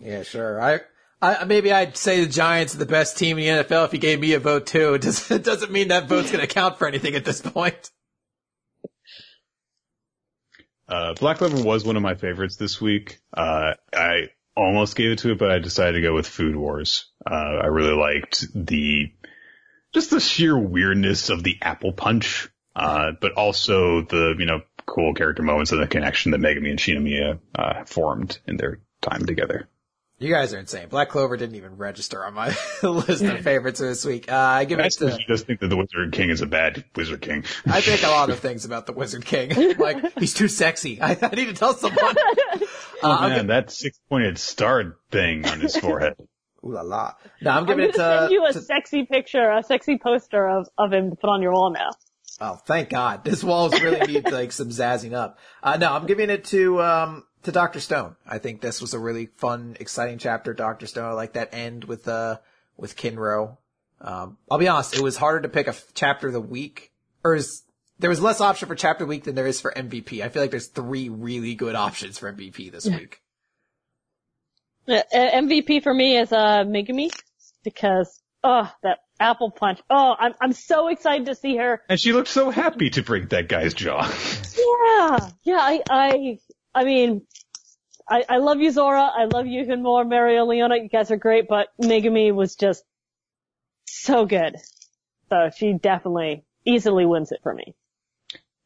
yeah, 0.00 0.24
sure. 0.24 0.60
I, 0.60 0.80
I, 1.22 1.44
maybe 1.44 1.72
I'd 1.72 1.96
say 1.96 2.24
the 2.24 2.30
Giants 2.30 2.74
are 2.74 2.78
the 2.78 2.86
best 2.86 3.16
team 3.16 3.38
in 3.38 3.56
the 3.56 3.64
NFL 3.64 3.86
if 3.86 3.92
you 3.92 4.00
gave 4.00 4.18
me 4.18 4.32
a 4.32 4.40
vote 4.40 4.66
too. 4.66 4.94
It 4.94 5.02
doesn't, 5.02 5.36
it 5.36 5.44
doesn't 5.44 5.70
mean 5.70 5.88
that 5.88 6.08
vote's 6.08 6.32
going 6.32 6.46
to 6.46 6.52
count 6.52 6.78
for 6.78 6.88
anything 6.88 7.14
at 7.14 7.24
this 7.24 7.40
point. 7.40 7.90
Uh, 10.88 11.14
Black 11.14 11.38
Clover 11.38 11.62
was 11.62 11.84
one 11.84 11.96
of 11.96 12.02
my 12.02 12.16
favorites 12.16 12.56
this 12.56 12.80
week. 12.80 13.20
Uh, 13.32 13.74
I, 13.94 14.28
almost 14.54 14.96
gave 14.96 15.12
it 15.12 15.18
to 15.20 15.32
it, 15.32 15.38
but 15.38 15.50
I 15.50 15.58
decided 15.58 15.92
to 15.92 16.02
go 16.02 16.14
with 16.14 16.26
Food 16.26 16.56
Wars. 16.56 17.06
Uh, 17.24 17.34
I 17.34 17.66
really 17.66 17.94
liked 17.94 18.46
the, 18.54 19.12
just 19.94 20.10
the 20.10 20.20
sheer 20.20 20.58
weirdness 20.58 21.30
of 21.30 21.42
the 21.42 21.56
apple 21.62 21.92
punch, 21.92 22.50
uh, 22.76 23.12
but 23.18 23.32
also 23.32 24.02
the, 24.02 24.34
you 24.38 24.44
know, 24.44 24.60
cool 24.84 25.14
character 25.14 25.42
moments 25.42 25.72
and 25.72 25.82
the 25.82 25.86
connection 25.86 26.32
that 26.32 26.40
Megumi 26.40 26.70
and 26.70 26.78
Shinomiya, 26.78 27.38
uh, 27.54 27.84
formed 27.84 28.38
in 28.46 28.56
their 28.56 28.80
time 29.00 29.24
together. 29.24 29.68
You 30.22 30.32
guys 30.32 30.54
are 30.54 30.58
insane. 30.58 30.88
Black 30.88 31.08
Clover 31.08 31.36
didn't 31.36 31.56
even 31.56 31.76
register 31.76 32.24
on 32.24 32.34
my 32.34 32.48
list 32.82 33.22
of 33.24 33.40
favorites 33.40 33.80
for 33.80 33.86
this 33.86 34.04
week. 34.04 34.30
Uh, 34.30 34.36
I 34.36 34.64
give 34.64 34.78
I 34.78 34.84
it 34.84 34.92
to. 34.92 35.06
you 35.10 35.18
just 35.26 35.46
think 35.46 35.60
that 35.60 35.68
the 35.68 35.76
Wizard 35.76 36.12
King 36.12 36.30
is 36.30 36.40
a 36.42 36.46
bad 36.46 36.84
Wizard 36.94 37.20
King. 37.22 37.44
I 37.66 37.80
think 37.80 38.02
a 38.04 38.08
lot 38.08 38.30
of 38.30 38.38
things 38.40 38.64
about 38.64 38.86
the 38.86 38.92
Wizard 38.92 39.24
King. 39.24 39.76
like 39.78 40.16
he's 40.18 40.32
too 40.32 40.46
sexy. 40.48 41.00
I, 41.00 41.18
I 41.22 41.34
need 41.34 41.46
to 41.46 41.54
tell 41.54 41.74
someone. 41.74 42.14
Oh 42.16 42.66
Uh, 43.02 43.16
I'm 43.20 43.30
man, 43.30 43.46
that 43.48 43.70
six 43.72 43.98
pointed 44.08 44.38
star 44.38 44.96
thing 45.10 45.44
on 45.46 45.58
his 45.60 45.76
forehead. 45.76 46.14
Ooh 46.64 46.72
la 46.72 46.82
la. 46.82 47.14
No, 47.40 47.50
I'm 47.50 47.58
I'm 47.58 47.66
giving 47.66 47.78
gonna 47.78 47.88
it 47.88 47.92
to. 47.94 48.18
send 48.20 48.30
you 48.32 48.44
a 48.46 48.52
to- 48.52 48.60
sexy 48.60 49.04
picture, 49.06 49.50
a 49.50 49.62
sexy 49.64 49.98
poster 50.00 50.48
of, 50.48 50.68
of 50.78 50.92
him 50.92 51.10
to 51.10 51.16
put 51.16 51.28
on 51.30 51.42
your 51.42 51.50
wall 51.52 51.72
now. 51.72 51.90
oh, 52.40 52.54
thank 52.64 52.90
God. 52.90 53.24
This 53.24 53.42
walls 53.42 53.72
really 53.80 54.06
need 54.06 54.30
like 54.30 54.52
some 54.52 54.68
zazzing 54.68 55.14
up. 55.14 55.38
Uh, 55.64 55.76
no, 55.78 55.92
I'm 55.92 56.06
giving 56.06 56.30
it 56.30 56.44
to, 56.46 56.80
um, 56.80 57.24
to 57.44 57.52
Dr. 57.52 57.80
Stone. 57.80 58.16
I 58.26 58.38
think 58.38 58.60
this 58.60 58.80
was 58.80 58.94
a 58.94 58.98
really 58.98 59.26
fun, 59.26 59.76
exciting 59.80 60.18
chapter, 60.18 60.54
Dr. 60.54 60.86
Stone. 60.86 61.04
I 61.04 61.12
like 61.12 61.34
that 61.34 61.54
end 61.54 61.84
with, 61.84 62.06
uh, 62.08 62.38
with 62.76 62.96
Kinro. 62.96 63.56
Um, 64.00 64.36
I'll 64.50 64.58
be 64.58 64.68
honest, 64.68 64.94
it 64.96 65.02
was 65.02 65.16
harder 65.16 65.40
to 65.42 65.48
pick 65.48 65.66
a 65.66 65.70
f- 65.70 65.86
chapter 65.94 66.26
of 66.28 66.32
the 66.32 66.40
week, 66.40 66.92
or 67.24 67.34
is, 67.34 67.62
there 67.98 68.10
was 68.10 68.20
less 68.20 68.40
option 68.40 68.66
for 68.66 68.74
chapter 68.74 69.06
week 69.06 69.24
than 69.24 69.34
there 69.34 69.46
is 69.46 69.60
for 69.60 69.72
MVP. 69.72 70.24
I 70.24 70.28
feel 70.28 70.42
like 70.42 70.50
there's 70.50 70.68
three 70.68 71.08
really 71.08 71.54
good 71.54 71.74
options 71.86 72.18
for 72.18 72.32
MVP 72.32 72.72
this 72.72 72.86
week. 72.86 73.20
Uh, 74.88 75.02
MVP 75.14 75.82
for 75.84 75.94
me 75.94 76.18
is 76.18 76.32
uh 76.32 76.64
Megumi 76.64 77.08
because 77.62 78.20
oh 78.42 78.68
that 78.82 78.98
apple 79.20 79.52
punch. 79.52 79.80
Oh, 79.88 80.16
I'm 80.18 80.34
I'm 80.40 80.52
so 80.52 80.88
excited 80.88 81.26
to 81.26 81.36
see 81.36 81.56
her. 81.56 81.82
And 81.88 82.00
she 82.00 82.12
looked 82.12 82.28
so 82.28 82.50
happy 82.50 82.90
to 82.90 83.02
break 83.02 83.28
that 83.28 83.48
guy's 83.48 83.74
jaw. 83.74 84.02
Yeah, 84.84 85.30
yeah. 85.44 85.58
I 85.58 85.82
I 85.88 86.38
I 86.74 86.84
mean, 86.84 87.22
I 88.08 88.24
I 88.28 88.36
love 88.38 88.60
you 88.60 88.70
Zora. 88.70 89.10
I 89.14 89.24
love 89.24 89.46
you 89.46 89.60
even 89.62 89.82
more, 89.82 90.04
Mereoleona. 90.04 90.82
You 90.82 90.88
guys 90.88 91.10
are 91.10 91.16
great, 91.16 91.48
but 91.48 91.68
Megumi 91.80 92.34
was 92.34 92.56
just 92.56 92.84
so 93.86 94.26
good. 94.26 94.56
So 95.28 95.50
she 95.56 95.72
definitely 95.74 96.44
easily 96.64 97.06
wins 97.06 97.32
it 97.32 97.40
for 97.42 97.54
me. 97.54 97.74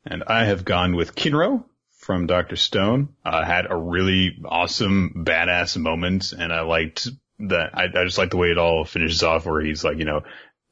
And 0.04 0.24
I 0.26 0.44
have 0.44 0.64
gone 0.64 0.94
with 0.94 1.14
Kinro 1.14 1.64
from 1.98 2.26
Dr. 2.26 2.56
Stone. 2.56 3.08
Uh, 3.24 3.44
had 3.44 3.66
a 3.68 3.76
really 3.76 4.38
awesome, 4.44 5.24
badass 5.26 5.76
moment, 5.76 6.32
and 6.32 6.52
I 6.52 6.60
liked 6.60 7.08
that. 7.40 7.70
I, 7.74 7.84
I 7.84 8.04
just 8.04 8.18
like 8.18 8.30
the 8.30 8.36
way 8.36 8.48
it 8.48 8.58
all 8.58 8.84
finishes 8.84 9.22
off, 9.22 9.46
where 9.46 9.60
he's 9.60 9.82
like, 9.82 9.98
you 9.98 10.04
know, 10.04 10.22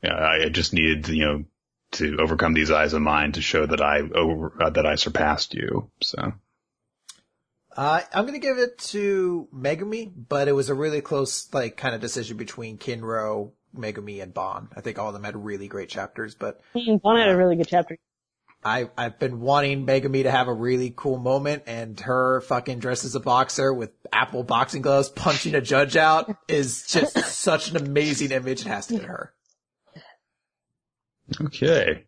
uh, 0.04 0.12
I 0.14 0.48
just 0.50 0.72
needed, 0.72 1.08
you 1.08 1.24
know, 1.24 1.44
to 1.92 2.18
overcome 2.20 2.54
these 2.54 2.70
eyes 2.70 2.92
of 2.92 3.02
mine 3.02 3.32
to 3.32 3.42
show 3.42 3.66
that 3.66 3.80
I 3.80 4.00
over 4.00 4.52
uh, 4.60 4.70
that 4.70 4.86
I 4.86 4.94
surpassed 4.94 5.54
you. 5.54 5.90
So 6.02 6.32
Uh, 7.76 8.00
I'm 8.12 8.26
gonna 8.26 8.38
give 8.38 8.58
it 8.58 8.78
to 8.78 9.48
Megumi, 9.54 10.12
but 10.28 10.48
it 10.48 10.52
was 10.52 10.68
a 10.68 10.74
really 10.74 11.00
close, 11.00 11.52
like, 11.52 11.76
kind 11.76 11.94
of 11.94 12.00
decision 12.00 12.36
between 12.36 12.78
Kinro, 12.78 13.50
Megumi, 13.76 14.22
and 14.22 14.32
Ban. 14.32 14.68
I 14.76 14.80
think 14.80 14.98
all 14.98 15.08
of 15.08 15.14
them 15.14 15.24
had 15.24 15.36
really 15.36 15.66
great 15.68 15.88
chapters, 15.88 16.34
but 16.34 16.60
Mm, 16.74 17.02
Ban 17.02 17.16
had 17.16 17.28
a 17.30 17.36
really 17.36 17.56
good 17.56 17.68
chapter. 17.68 17.98
I, 18.64 18.88
I've 18.96 19.18
been 19.18 19.40
wanting 19.40 19.84
Megumi 19.86 20.22
to 20.22 20.30
have 20.30 20.48
a 20.48 20.52
really 20.54 20.92
cool 20.96 21.18
moment 21.18 21.64
and 21.66 22.00
her 22.00 22.40
fucking 22.42 22.78
dressed 22.78 23.04
as 23.04 23.14
a 23.14 23.20
boxer 23.20 23.74
with 23.74 23.90
apple 24.10 24.42
boxing 24.42 24.80
gloves 24.80 25.10
punching 25.10 25.54
a 25.54 25.60
judge 25.60 25.96
out 25.96 26.34
is 26.48 26.86
just 26.86 27.18
such 27.26 27.70
an 27.70 27.76
amazing 27.76 28.30
image. 28.30 28.62
It 28.62 28.68
has 28.68 28.86
to 28.86 28.98
be 28.98 29.04
her. 29.04 29.34
Okay. 31.42 32.04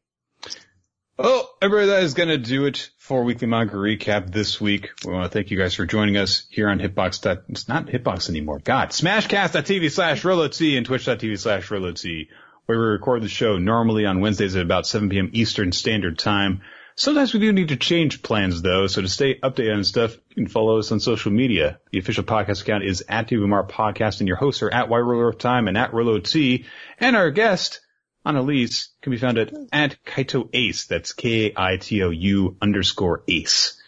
Well, 1.19 1.51
everybody, 1.63 1.87
that 1.87 2.03
is 2.03 2.13
going 2.13 2.29
to 2.29 2.37
do 2.37 2.67
it 2.67 2.91
for 2.99 3.25
Weekly 3.25 3.47
Manga 3.47 3.75
Recap 3.75 4.31
this 4.31 4.61
week. 4.61 4.91
We 5.03 5.15
want 5.15 5.25
to 5.25 5.31
thank 5.31 5.51
you 5.51 5.57
guys 5.57 5.75
for 5.75 5.87
joining 5.87 6.19
us 6.19 6.47
here 6.51 6.69
on 6.69 6.79
Hitbox. 6.79 7.43
It's 7.49 7.69
not 7.69 7.87
Hitbox 7.87 8.29
anymore. 8.29 8.59
God. 8.59 8.91
Smashcast.tv 8.91 9.91
slash 9.91 10.23
RoloT 10.25 10.77
and 10.77 10.85
Twitch.tv 10.85 11.39
slash 11.39 11.71
RoloT, 11.71 12.29
where 12.67 12.79
we 12.79 12.85
record 12.85 13.23
the 13.23 13.31
show 13.31 13.57
normally 13.57 14.05
on 14.05 14.21
Wednesdays 14.21 14.57
at 14.57 14.63
about 14.63 14.87
7 14.87 15.09
p.m. 15.09 15.31
Eastern 15.33 15.73
Standard 15.73 16.19
Time. 16.19 16.61
Sometimes 16.97 17.33
we 17.33 17.41
do 17.41 17.51
need 17.51 17.69
to 17.69 17.77
change 17.77 18.23
plans 18.23 18.61
though, 18.61 18.87
so 18.87 19.01
to 19.01 19.09
stay 19.09 19.39
updated 19.39 19.75
on 19.75 19.85
stuff, 19.85 20.15
you 20.29 20.35
can 20.35 20.49
follow 20.49 20.79
us 20.79 20.93
on 20.93 21.01
social 21.01 21.33
media. 21.33 21.81
The 21.93 21.99
official 21.99 22.25
podcast 22.25 22.61
account 22.61 22.85
is 22.85 23.03
at 23.09 23.29
TVMR 23.29 23.71
Podcast 23.71 24.21
and 24.21 24.29
your 24.29 24.37
hosts 24.37 24.63
are 24.63 24.71
at 24.71 24.91
YRoller 24.91 25.67
and 25.67 25.79
at 25.79 25.93
RoloT. 25.93 26.67
And 27.01 27.17
our 27.17 27.31
guest, 27.31 27.81
Annaliese 28.27 28.89
can 29.03 29.13
be 29.13 29.19
found 29.19 29.39
at, 29.39 29.53
at 29.73 29.97
Kaito 30.05 30.49
Ace. 30.53 30.87
That's 30.87 31.13
K-I-T-O-U 31.13 32.57
underscore 32.61 33.23
Ace. 33.29 33.81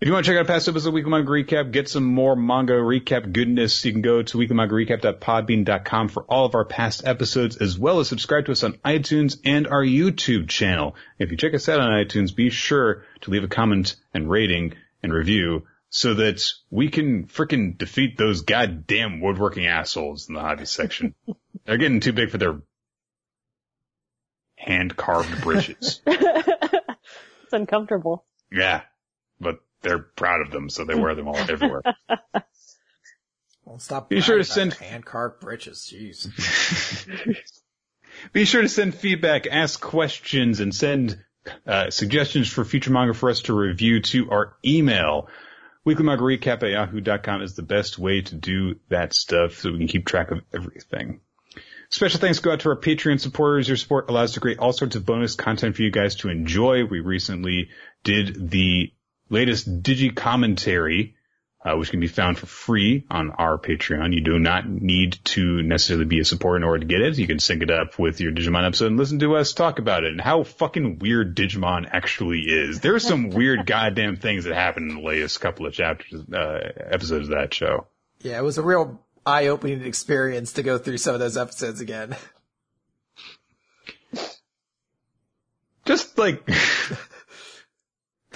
If 0.00 0.06
you 0.06 0.14
want 0.14 0.24
to 0.24 0.30
check 0.30 0.40
out 0.40 0.46
past 0.46 0.68
episodes 0.68 0.86
of 0.86 0.94
Weekly 0.94 1.10
Manga 1.10 1.28
Recap, 1.28 1.72
get 1.72 1.88
some 1.88 2.04
more 2.04 2.36
manga 2.36 2.74
recap 2.74 3.32
goodness, 3.32 3.84
you 3.84 3.90
can 3.90 4.00
go 4.00 4.22
to 4.22 4.38
weeklymangarecap.podbean.com 4.38 6.08
for 6.08 6.22
all 6.22 6.46
of 6.46 6.54
our 6.54 6.64
past 6.64 7.04
episodes, 7.04 7.56
as 7.56 7.76
well 7.76 7.98
as 7.98 8.08
subscribe 8.08 8.46
to 8.46 8.52
us 8.52 8.62
on 8.62 8.74
iTunes 8.84 9.38
and 9.44 9.66
our 9.66 9.82
YouTube 9.82 10.48
channel. 10.48 10.94
If 11.18 11.32
you 11.32 11.36
check 11.36 11.52
us 11.52 11.68
out 11.68 11.80
on 11.80 11.90
iTunes, 11.90 12.32
be 12.32 12.48
sure 12.48 13.04
to 13.22 13.32
leave 13.32 13.42
a 13.42 13.48
comment 13.48 13.96
and 14.14 14.30
rating 14.30 14.74
and 15.02 15.12
review 15.12 15.66
so 15.90 16.14
that 16.14 16.42
we 16.70 16.88
can 16.88 17.26
frickin' 17.26 17.78
defeat 17.78 18.18
those 18.18 18.42
goddamn 18.42 19.20
woodworking 19.20 19.66
assholes 19.66 20.28
in 20.28 20.34
the 20.34 20.40
hobby 20.40 20.66
section. 20.66 21.14
They're 21.64 21.78
getting 21.78 22.00
too 22.00 22.12
big 22.12 22.30
for 22.30 22.38
their 22.38 22.60
hand 24.56 24.96
carved 24.96 25.42
bridges. 25.42 26.00
it's 26.06 27.52
uncomfortable. 27.52 28.24
yeah, 28.50 28.82
but 29.40 29.60
they're 29.82 29.98
proud 29.98 30.40
of 30.40 30.50
them, 30.50 30.70
so 30.70 30.84
they 30.84 30.94
wear 30.94 31.14
them 31.14 31.28
all 31.28 31.36
everywhere. 31.36 31.82
Won't 33.64 33.82
stop. 33.82 34.08
Be 34.08 34.20
sure 34.20 34.38
to 34.38 34.44
send- 34.44 34.74
hand 34.74 35.04
carved 35.04 35.40
britches. 35.40 35.92
Jeez. 35.92 36.26
Be 38.32 38.44
sure 38.44 38.62
to 38.62 38.68
send 38.68 38.94
feedback, 38.94 39.46
ask 39.46 39.80
questions, 39.80 40.60
and 40.60 40.74
send 40.74 41.22
uh, 41.66 41.90
suggestions 41.90 42.48
for 42.48 42.64
future 42.64 42.90
manga 42.90 43.14
for 43.14 43.30
us 43.30 43.42
to 43.42 43.54
review 43.54 44.00
to 44.00 44.30
our 44.30 44.56
email. 44.64 45.28
Weeklymangarecap 45.88 46.62
at 46.62 46.70
yahoo.com 46.70 47.40
is 47.40 47.54
the 47.54 47.62
best 47.62 47.98
way 47.98 48.20
to 48.20 48.34
do 48.34 48.76
that 48.90 49.14
stuff 49.14 49.54
so 49.54 49.72
we 49.72 49.78
can 49.78 49.88
keep 49.88 50.04
track 50.04 50.30
of 50.30 50.42
everything. 50.52 51.20
Special 51.88 52.20
thanks 52.20 52.40
go 52.40 52.52
out 52.52 52.60
to 52.60 52.68
our 52.68 52.76
Patreon 52.76 53.18
supporters. 53.18 53.68
Your 53.68 53.78
support 53.78 54.10
allows 54.10 54.34
to 54.34 54.40
create 54.40 54.58
all 54.58 54.74
sorts 54.74 54.96
of 54.96 55.06
bonus 55.06 55.34
content 55.34 55.76
for 55.76 55.82
you 55.82 55.90
guys 55.90 56.16
to 56.16 56.28
enjoy. 56.28 56.84
We 56.84 57.00
recently 57.00 57.70
did 58.04 58.50
the 58.50 58.92
latest 59.30 59.82
Digi 59.82 60.14
commentary, 60.14 61.16
uh, 61.64 61.74
which 61.76 61.90
can 61.90 62.00
be 62.00 62.06
found 62.06 62.38
for 62.38 62.46
free 62.46 63.04
on 63.10 63.30
our 63.32 63.58
Patreon. 63.58 64.14
You 64.14 64.20
do 64.20 64.38
not 64.38 64.68
need 64.68 65.18
to 65.24 65.62
necessarily 65.62 66.04
be 66.04 66.20
a 66.20 66.24
supporter 66.24 66.56
in 66.56 66.64
order 66.64 66.80
to 66.80 66.86
get 66.86 67.00
it. 67.00 67.18
You 67.18 67.26
can 67.26 67.40
sync 67.40 67.62
it 67.62 67.70
up 67.70 67.98
with 67.98 68.20
your 68.20 68.32
Digimon 68.32 68.66
episode 68.66 68.86
and 68.86 68.96
listen 68.96 69.18
to 69.20 69.36
us 69.36 69.52
talk 69.52 69.78
about 69.78 70.04
it 70.04 70.12
and 70.12 70.20
how 70.20 70.44
fucking 70.44 70.98
weird 71.00 71.36
Digimon 71.36 71.88
actually 71.90 72.40
is. 72.40 72.80
There 72.80 72.94
are 72.94 73.00
some 73.00 73.30
weird 73.30 73.66
goddamn 73.66 74.16
things 74.16 74.44
that 74.44 74.54
happened 74.54 74.90
in 74.90 74.98
the 74.98 75.02
latest 75.02 75.40
couple 75.40 75.66
of 75.66 75.72
chapters, 75.72 76.22
uh, 76.32 76.60
episodes 76.90 77.28
of 77.28 77.34
that 77.34 77.52
show. 77.52 77.86
Yeah, 78.20 78.38
it 78.38 78.42
was 78.42 78.58
a 78.58 78.62
real 78.62 79.00
eye-opening 79.26 79.84
experience 79.84 80.54
to 80.54 80.62
go 80.62 80.78
through 80.78 80.98
some 80.98 81.14
of 81.14 81.20
those 81.20 81.36
episodes 81.36 81.80
again. 81.80 82.16
Just 85.84 86.18
like, 86.18 86.46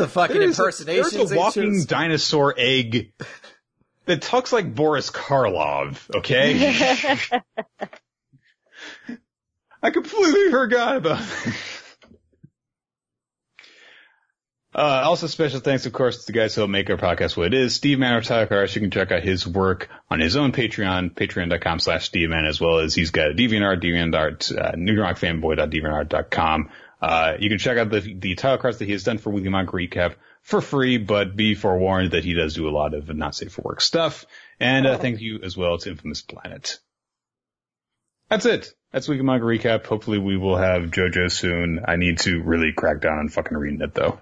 The 0.03 0.09
fucking 0.09 0.37
there's 0.37 0.59
a, 0.81 0.85
there's 0.85 1.15
a 1.15 1.37
walking 1.37 1.85
dinosaur 1.85 2.55
egg 2.59 3.13
that 4.07 4.21
talks 4.21 4.53
like 4.53 4.75
Boris 4.75 5.11
Karloff, 5.11 6.11
okay? 6.17 7.17
I 9.81 9.91
completely 9.91 10.51
forgot 10.51 10.97
about 10.97 11.19
that. 11.21 11.57
Uh, 14.75 15.03
also 15.05 15.29
special 15.29 15.61
thanks, 15.61 15.87
of 15.87 15.93
course, 15.93 16.25
to 16.25 16.33
the 16.33 16.37
guys 16.37 16.57
who 16.57 16.63
help 16.63 16.71
make 16.71 16.91
our 16.91 16.97
podcast 16.97 17.37
what 17.37 17.47
it 17.47 17.55
is. 17.55 17.77
Steve 17.77 18.01
Man 18.01 18.15
or 18.15 18.23
Tyler 18.23 18.47
Cars. 18.47 18.75
You 18.75 18.81
can 18.81 18.91
check 18.91 19.13
out 19.13 19.23
his 19.23 19.47
work 19.47 19.89
on 20.11 20.19
his 20.19 20.35
own 20.35 20.51
Patreon, 20.51 21.15
patreon.com 21.15 21.79
slash 21.79 22.07
Steve 22.07 22.31
Man, 22.31 22.45
as 22.45 22.61
well 22.61 22.79
as 22.79 22.93
he's 22.93 23.13
got 23.13 23.31
a 23.31 23.35
DeviantArt, 23.35 23.83
DeviantArt, 23.83 24.59
uh, 24.59 24.73
newrockfanboy.deviantart.com. 24.73 26.71
Uh, 27.03 27.37
you 27.41 27.49
can 27.49 27.59
check 27.59 27.79
out 27.79 27.91
the, 27.91 27.99
the 28.01 28.37
title 28.37 28.59
cards 28.59 28.79
that 28.79 28.85
he 28.85 28.93
has 28.93 29.03
done 29.03 29.19
for 29.19 29.31
Weekly 29.31 29.51
Manga 29.51 29.73
Recap 29.73 30.15
for 30.41 30.61
free, 30.61 30.99
but 30.99 31.35
be 31.35 31.57
forewarned 31.57 32.13
that 32.13 32.25
he 32.25 32.33
does 32.33 32.55
do 32.55 32.69
a 32.69 32.71
lot 32.71 32.95
of 32.95 33.13
not 33.15 33.35
safe 33.35 33.51
for 33.53 33.63
work 33.63 33.81
stuff. 33.81 34.25
And, 34.61 34.87
uh, 34.87 34.97
thank 34.99 35.21
you 35.21 35.41
as 35.43 35.57
well 35.57 35.79
to 35.79 35.91
Infamous 35.91 36.23
Planet. 36.23 36.79
That's 38.29 38.47
it. 38.47 38.73
That's 38.93 39.09
Weekly 39.09 39.25
Manga 39.25 39.45
Recap. 39.45 39.85
Hopefully 39.85 40.19
we 40.19 40.37
will 40.37 40.57
have 40.57 40.93
JoJo 40.93 41.31
soon. 41.33 41.81
I 41.89 41.97
need 41.97 42.19
to 42.21 42.41
really 42.41 42.73
crack 42.73 43.01
down 43.01 43.19
on 43.19 43.29
fucking 43.29 43.57
reading 43.59 43.81
it 43.81 43.95
though. 43.95 44.21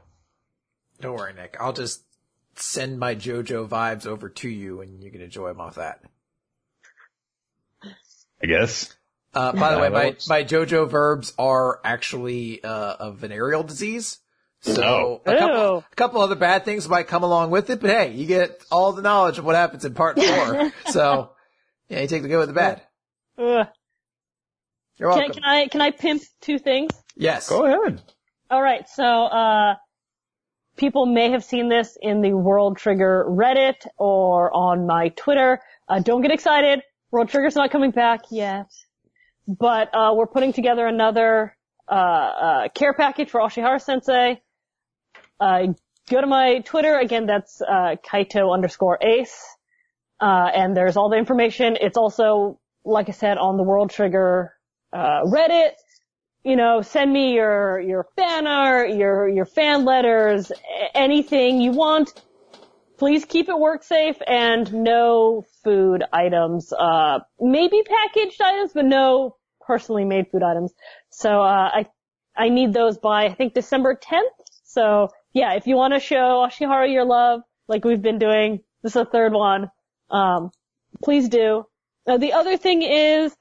Don't 1.03 1.17
worry, 1.17 1.35
Nick. 1.35 1.59
I'll 1.61 1.75
just 1.75 2.03
send 2.55 2.99
my 2.99 3.15
JoJo 3.15 3.69
vibes 3.69 4.07
over 4.07 4.31
to 4.31 4.49
you 4.49 4.81
and 4.81 5.05
you 5.05 5.11
can 5.11 5.21
enjoy 5.21 5.49
them 5.49 5.61
off 5.61 5.75
that. 5.75 6.01
I 8.43 8.47
guess. 8.47 8.97
Uh, 9.33 9.53
by 9.53 9.73
the 9.75 9.79
way, 9.81 9.89
my, 9.89 10.17
my 10.29 10.43
JoJo 10.45 10.89
verbs 10.91 11.33
are 11.39 11.81
actually, 11.85 12.63
uh, 12.65 12.97
a 12.99 13.13
venereal 13.13 13.63
disease. 13.63 14.19
So 14.63 14.83
Oh. 14.85 15.23
a 15.25 15.39
couple, 15.39 15.79
a 15.91 15.95
couple 15.97 16.21
other 16.21 16.35
bad 16.35 16.65
things 16.65 16.89
might 16.89 17.07
come 17.07 17.23
along 17.23 17.51
with 17.51 17.71
it, 17.71 17.81
but 17.81 17.91
hey, 17.91 18.13
you 18.13 18.27
get 18.27 18.63
all 18.71 18.93
the 18.93 19.03
knowledge 19.03 19.39
of 19.39 19.45
what 19.45 19.55
happens 19.57 19.85
in 19.85 19.95
part 19.95 20.21
four. 20.21 20.73
so 20.91 21.31
yeah, 21.89 22.01
you 22.01 22.09
take 22.09 22.23
the 22.23 22.29
good 22.29 22.39
with 22.41 22.49
the 22.49 22.55
bad. 22.55 22.83
Ugh. 23.39 23.67
You're 24.99 25.11
Can, 25.13 25.19
welcome. 25.19 25.35
can 25.35 25.45
I 25.45 25.69
can 25.69 25.81
I 25.81 25.91
pimp 25.93 26.23
two 26.43 26.59
things? 26.59 26.91
yes. 27.17 27.49
Go 27.49 27.65
ahead. 27.65 28.03
All 28.51 28.61
right, 28.61 28.87
so 28.89 29.05
uh, 29.05 29.77
people 30.77 31.07
may 31.07 31.31
have 31.31 31.45
seen 31.45 31.69
this 31.69 31.97
in 32.03 32.21
the 32.21 32.35
World 32.35 32.77
Trigger 32.77 33.25
Reddit 33.29 33.87
or 33.97 34.53
on 34.55 34.87
my 34.87 35.09
Twitter. 35.11 35.61
Uh, 35.89 36.01
don't 36.01 36.21
get 36.21 36.33
excited. 36.33 36.83
World 37.13 37.29
Trigger's 37.31 37.55
not 37.55 37.71
coming 37.71 37.93
back 37.93 38.23
yet, 38.31 38.67
but 39.59 39.95
uh, 39.95 40.13
we're 40.15 40.27
putting 40.27 40.53
together 40.53 40.87
another 40.87 41.57
uh, 41.89 41.95
uh, 41.95 42.69
care 42.69 42.95
package 42.95 43.31
for 43.31 43.41
Ashihara 43.41 43.81
Sensei. 43.81 44.41
Uh, 45.41 45.69
go 46.09 46.21
to 46.21 46.27
my 46.27 46.61
Twitter 46.61 46.99
again. 46.99 47.27
That's 47.27 47.61
uh, 47.61 47.97
Kaito 48.07 48.53
underscore 48.53 48.99
Ace, 49.03 49.45
uh, 50.21 50.49
and 50.55 50.77
there's 50.77 50.97
all 50.97 51.11
the 51.11 51.17
information. 51.17 51.77
It's 51.81 51.97
also, 51.97 52.61
like 52.85 53.09
I 53.09 53.13
said, 53.13 53.39
on 53.39 53.57
the 53.57 53.65
World 53.65 53.91
Trigger 53.91 54.55
uh, 54.93 55.23
Reddit 55.25 55.73
you 56.45 56.57
know, 56.57 56.81
send 56.81 57.13
me 57.13 57.35
your, 57.35 57.81
your 57.81 58.07
fan 58.17 58.47
art, 58.47 58.95
your, 58.95 59.29
your 59.29 59.45
fan 59.45 59.85
letters, 59.85 60.51
anything 60.95 61.61
you 61.61 61.73
want. 61.73 62.11
Please 62.99 63.25
keep 63.25 63.49
it 63.49 63.59
work 63.59 63.83
safe 63.83 64.17
and 64.27 64.73
no 64.73 65.45
food 65.65 66.03
items, 66.13 66.73
uh, 66.73 67.19
maybe 67.41 67.83
packaged 67.83 68.41
items, 68.41 68.73
but 68.75 68.85
no 68.85 69.37
personally 69.71 70.05
made 70.05 70.27
food 70.33 70.43
items. 70.43 70.73
So, 71.11 71.43
uh, 71.43 71.71
I, 71.79 71.87
I 72.37 72.49
need 72.49 72.73
those 72.73 72.99
by, 72.99 73.27
I 73.27 73.35
think 73.35 73.55
December 73.55 73.95
10th. 73.95 74.39
So, 74.65 75.11
yeah, 75.33 75.55
if 75.55 75.69
you 75.69 75.77
want 75.77 75.95
to 75.95 76.01
show 76.01 76.49
Ashihara 76.49 76.93
your 76.93 77.05
love, 77.05 77.43
like 77.69 77.85
we've 77.85 78.03
been 78.03 78.19
doing, 78.19 78.61
this 78.83 78.91
is 78.91 78.95
the 78.95 79.05
third 79.05 79.33
one, 79.33 79.71
um, 80.11 80.51
please 81.05 81.29
do. 81.29 81.67
Now, 82.05 82.17
the 82.17 82.33
other 82.33 82.57
thing 82.57 82.83
is, 82.83 83.37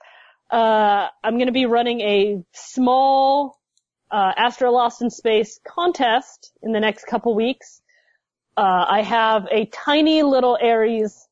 uh, 0.52 1.08
I'm 1.24 1.38
to 1.48 1.52
be 1.52 1.66
running 1.66 2.02
a 2.02 2.44
small 2.54 3.60
uh, 4.12 4.34
Astra 4.38 4.70
Lost 4.72 5.02
in 5.02 5.10
Space 5.10 5.60
contest 5.68 6.52
in 6.62 6.72
the 6.72 6.80
next 6.80 7.06
couple 7.06 7.34
weeks. 7.36 7.82
Uh, 8.56 8.86
I 8.88 9.02
have 9.02 9.48
a 9.52 9.66
tiny 9.66 10.22
little 10.22 10.58
Aries, 10.62 11.28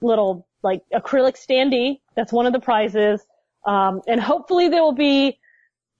little 0.00 0.46
like 0.62 0.82
acrylic 0.94 1.36
standee. 1.36 2.00
That's 2.14 2.32
one 2.32 2.46
of 2.46 2.52
the 2.52 2.60
prizes, 2.60 3.20
um, 3.64 4.00
and 4.06 4.20
hopefully 4.20 4.68
there 4.68 4.82
will 4.82 4.94
be 4.94 5.38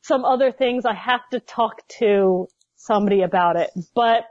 some 0.03 0.25
other 0.25 0.53
things. 0.53 0.85
I 0.85 0.95
have 0.95 1.21
to 1.31 1.41
talk 1.41 1.87
to 1.99 2.49
somebody 2.77 3.23
about 3.23 3.57
it, 3.57 3.71
but 3.95 4.25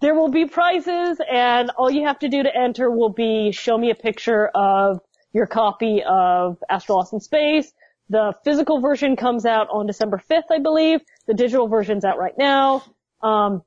there 0.00 0.14
will 0.14 0.30
be 0.30 0.46
prizes, 0.46 1.18
and 1.30 1.70
all 1.70 1.90
you 1.90 2.06
have 2.06 2.18
to 2.20 2.28
do 2.28 2.42
to 2.42 2.54
enter 2.54 2.90
will 2.90 3.12
be 3.12 3.50
show 3.52 3.78
me 3.78 3.90
a 3.90 3.94
picture 3.94 4.48
of 4.54 5.00
your 5.32 5.46
copy 5.46 6.02
of 6.06 6.58
Astra 6.68 6.96
Lost 6.96 7.12
in 7.12 7.20
Space. 7.20 7.72
The 8.08 8.34
physical 8.44 8.80
version 8.80 9.16
comes 9.16 9.44
out 9.44 9.68
on 9.70 9.86
December 9.86 10.22
5th, 10.30 10.50
I 10.50 10.60
believe. 10.60 11.00
The 11.26 11.34
digital 11.34 11.66
version's 11.66 12.04
out 12.04 12.18
right 12.18 12.36
now. 12.38 12.84
Um, 13.22 13.62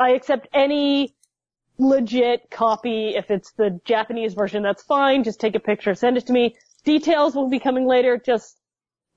I 0.00 0.10
accept 0.10 0.48
any 0.52 1.14
legit 1.78 2.50
copy. 2.50 3.14
If 3.14 3.30
it's 3.30 3.52
the 3.52 3.80
Japanese 3.84 4.34
version, 4.34 4.62
that's 4.62 4.82
fine. 4.82 5.22
Just 5.22 5.38
take 5.38 5.54
a 5.54 5.60
picture, 5.60 5.94
send 5.94 6.16
it 6.16 6.26
to 6.26 6.32
me. 6.32 6.56
Details 6.84 7.34
will 7.34 7.48
be 7.48 7.58
coming 7.58 7.86
later. 7.86 8.18
Just 8.24 8.56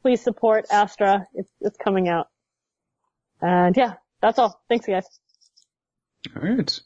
please 0.02 0.22
support 0.22 0.66
Astra. 0.72 1.26
It's, 1.34 1.50
it's 1.62 1.78
coming 1.78 2.08
out. 2.08 2.28
And 3.42 3.76
yeah, 3.76 3.94
that's 4.22 4.40
all. 4.40 4.62
Thanks 4.70 4.86
guys. 4.86 5.06
All 6.36 6.42
right. 6.42 6.80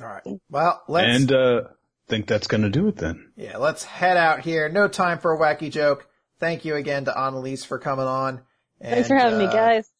All 0.00 0.06
right. 0.06 0.40
Well, 0.50 0.82
let's, 0.88 1.08
And, 1.08 1.32
uh, 1.32 1.60
think 2.08 2.26
that's 2.26 2.46
gonna 2.46 2.70
do 2.70 2.88
it 2.88 2.96
then. 2.96 3.32
yeah, 3.36 3.56
let's 3.56 3.82
head 3.82 4.16
out 4.16 4.40
here. 4.40 4.68
No 4.68 4.88
time 4.88 5.18
for 5.18 5.32
a 5.32 5.38
wacky 5.38 5.70
joke. 5.70 6.06
Thank 6.38 6.64
you 6.64 6.76
again 6.76 7.06
to 7.06 7.12
Annaliese 7.12 7.66
for 7.66 7.78
coming 7.78 8.06
on. 8.06 8.42
And, 8.80 8.94
Thanks 8.94 9.08
for 9.08 9.16
having 9.16 9.38
me 9.38 9.46
uh, 9.46 9.52
guys. 9.52 9.90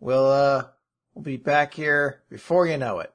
We'll, 0.00 0.26
uh, 0.26 0.64
we'll 1.14 1.22
be 1.24 1.36
back 1.36 1.74
here 1.74 2.22
before 2.30 2.66
you 2.66 2.78
know 2.78 3.00
it. 3.00 3.12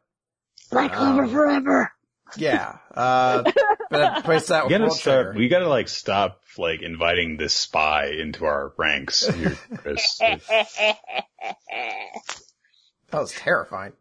Black 0.72 0.93
Clover 0.93 1.24
um, 1.24 1.30
forever. 1.32 1.92
Yeah. 2.38 2.77
Uh, 2.93 3.43
but 3.90 4.24
place 4.24 4.48
that 4.48 4.66
We 4.66 4.69
gotta 4.72 4.91
start, 4.91 5.27
Trigger. 5.27 5.40
we 5.40 5.48
gotta 5.48 5.67
like 5.69 5.88
stop 5.88 6.41
like 6.58 6.82
inviting 6.82 7.38
this 7.38 7.53
spy 7.53 8.08
into 8.08 8.45
our 8.45 8.74
ranks 8.77 9.27
here, 9.27 9.58
Chris. 9.75 10.19
That 13.11 13.22
was 13.22 13.32
terrifying. 13.32 13.93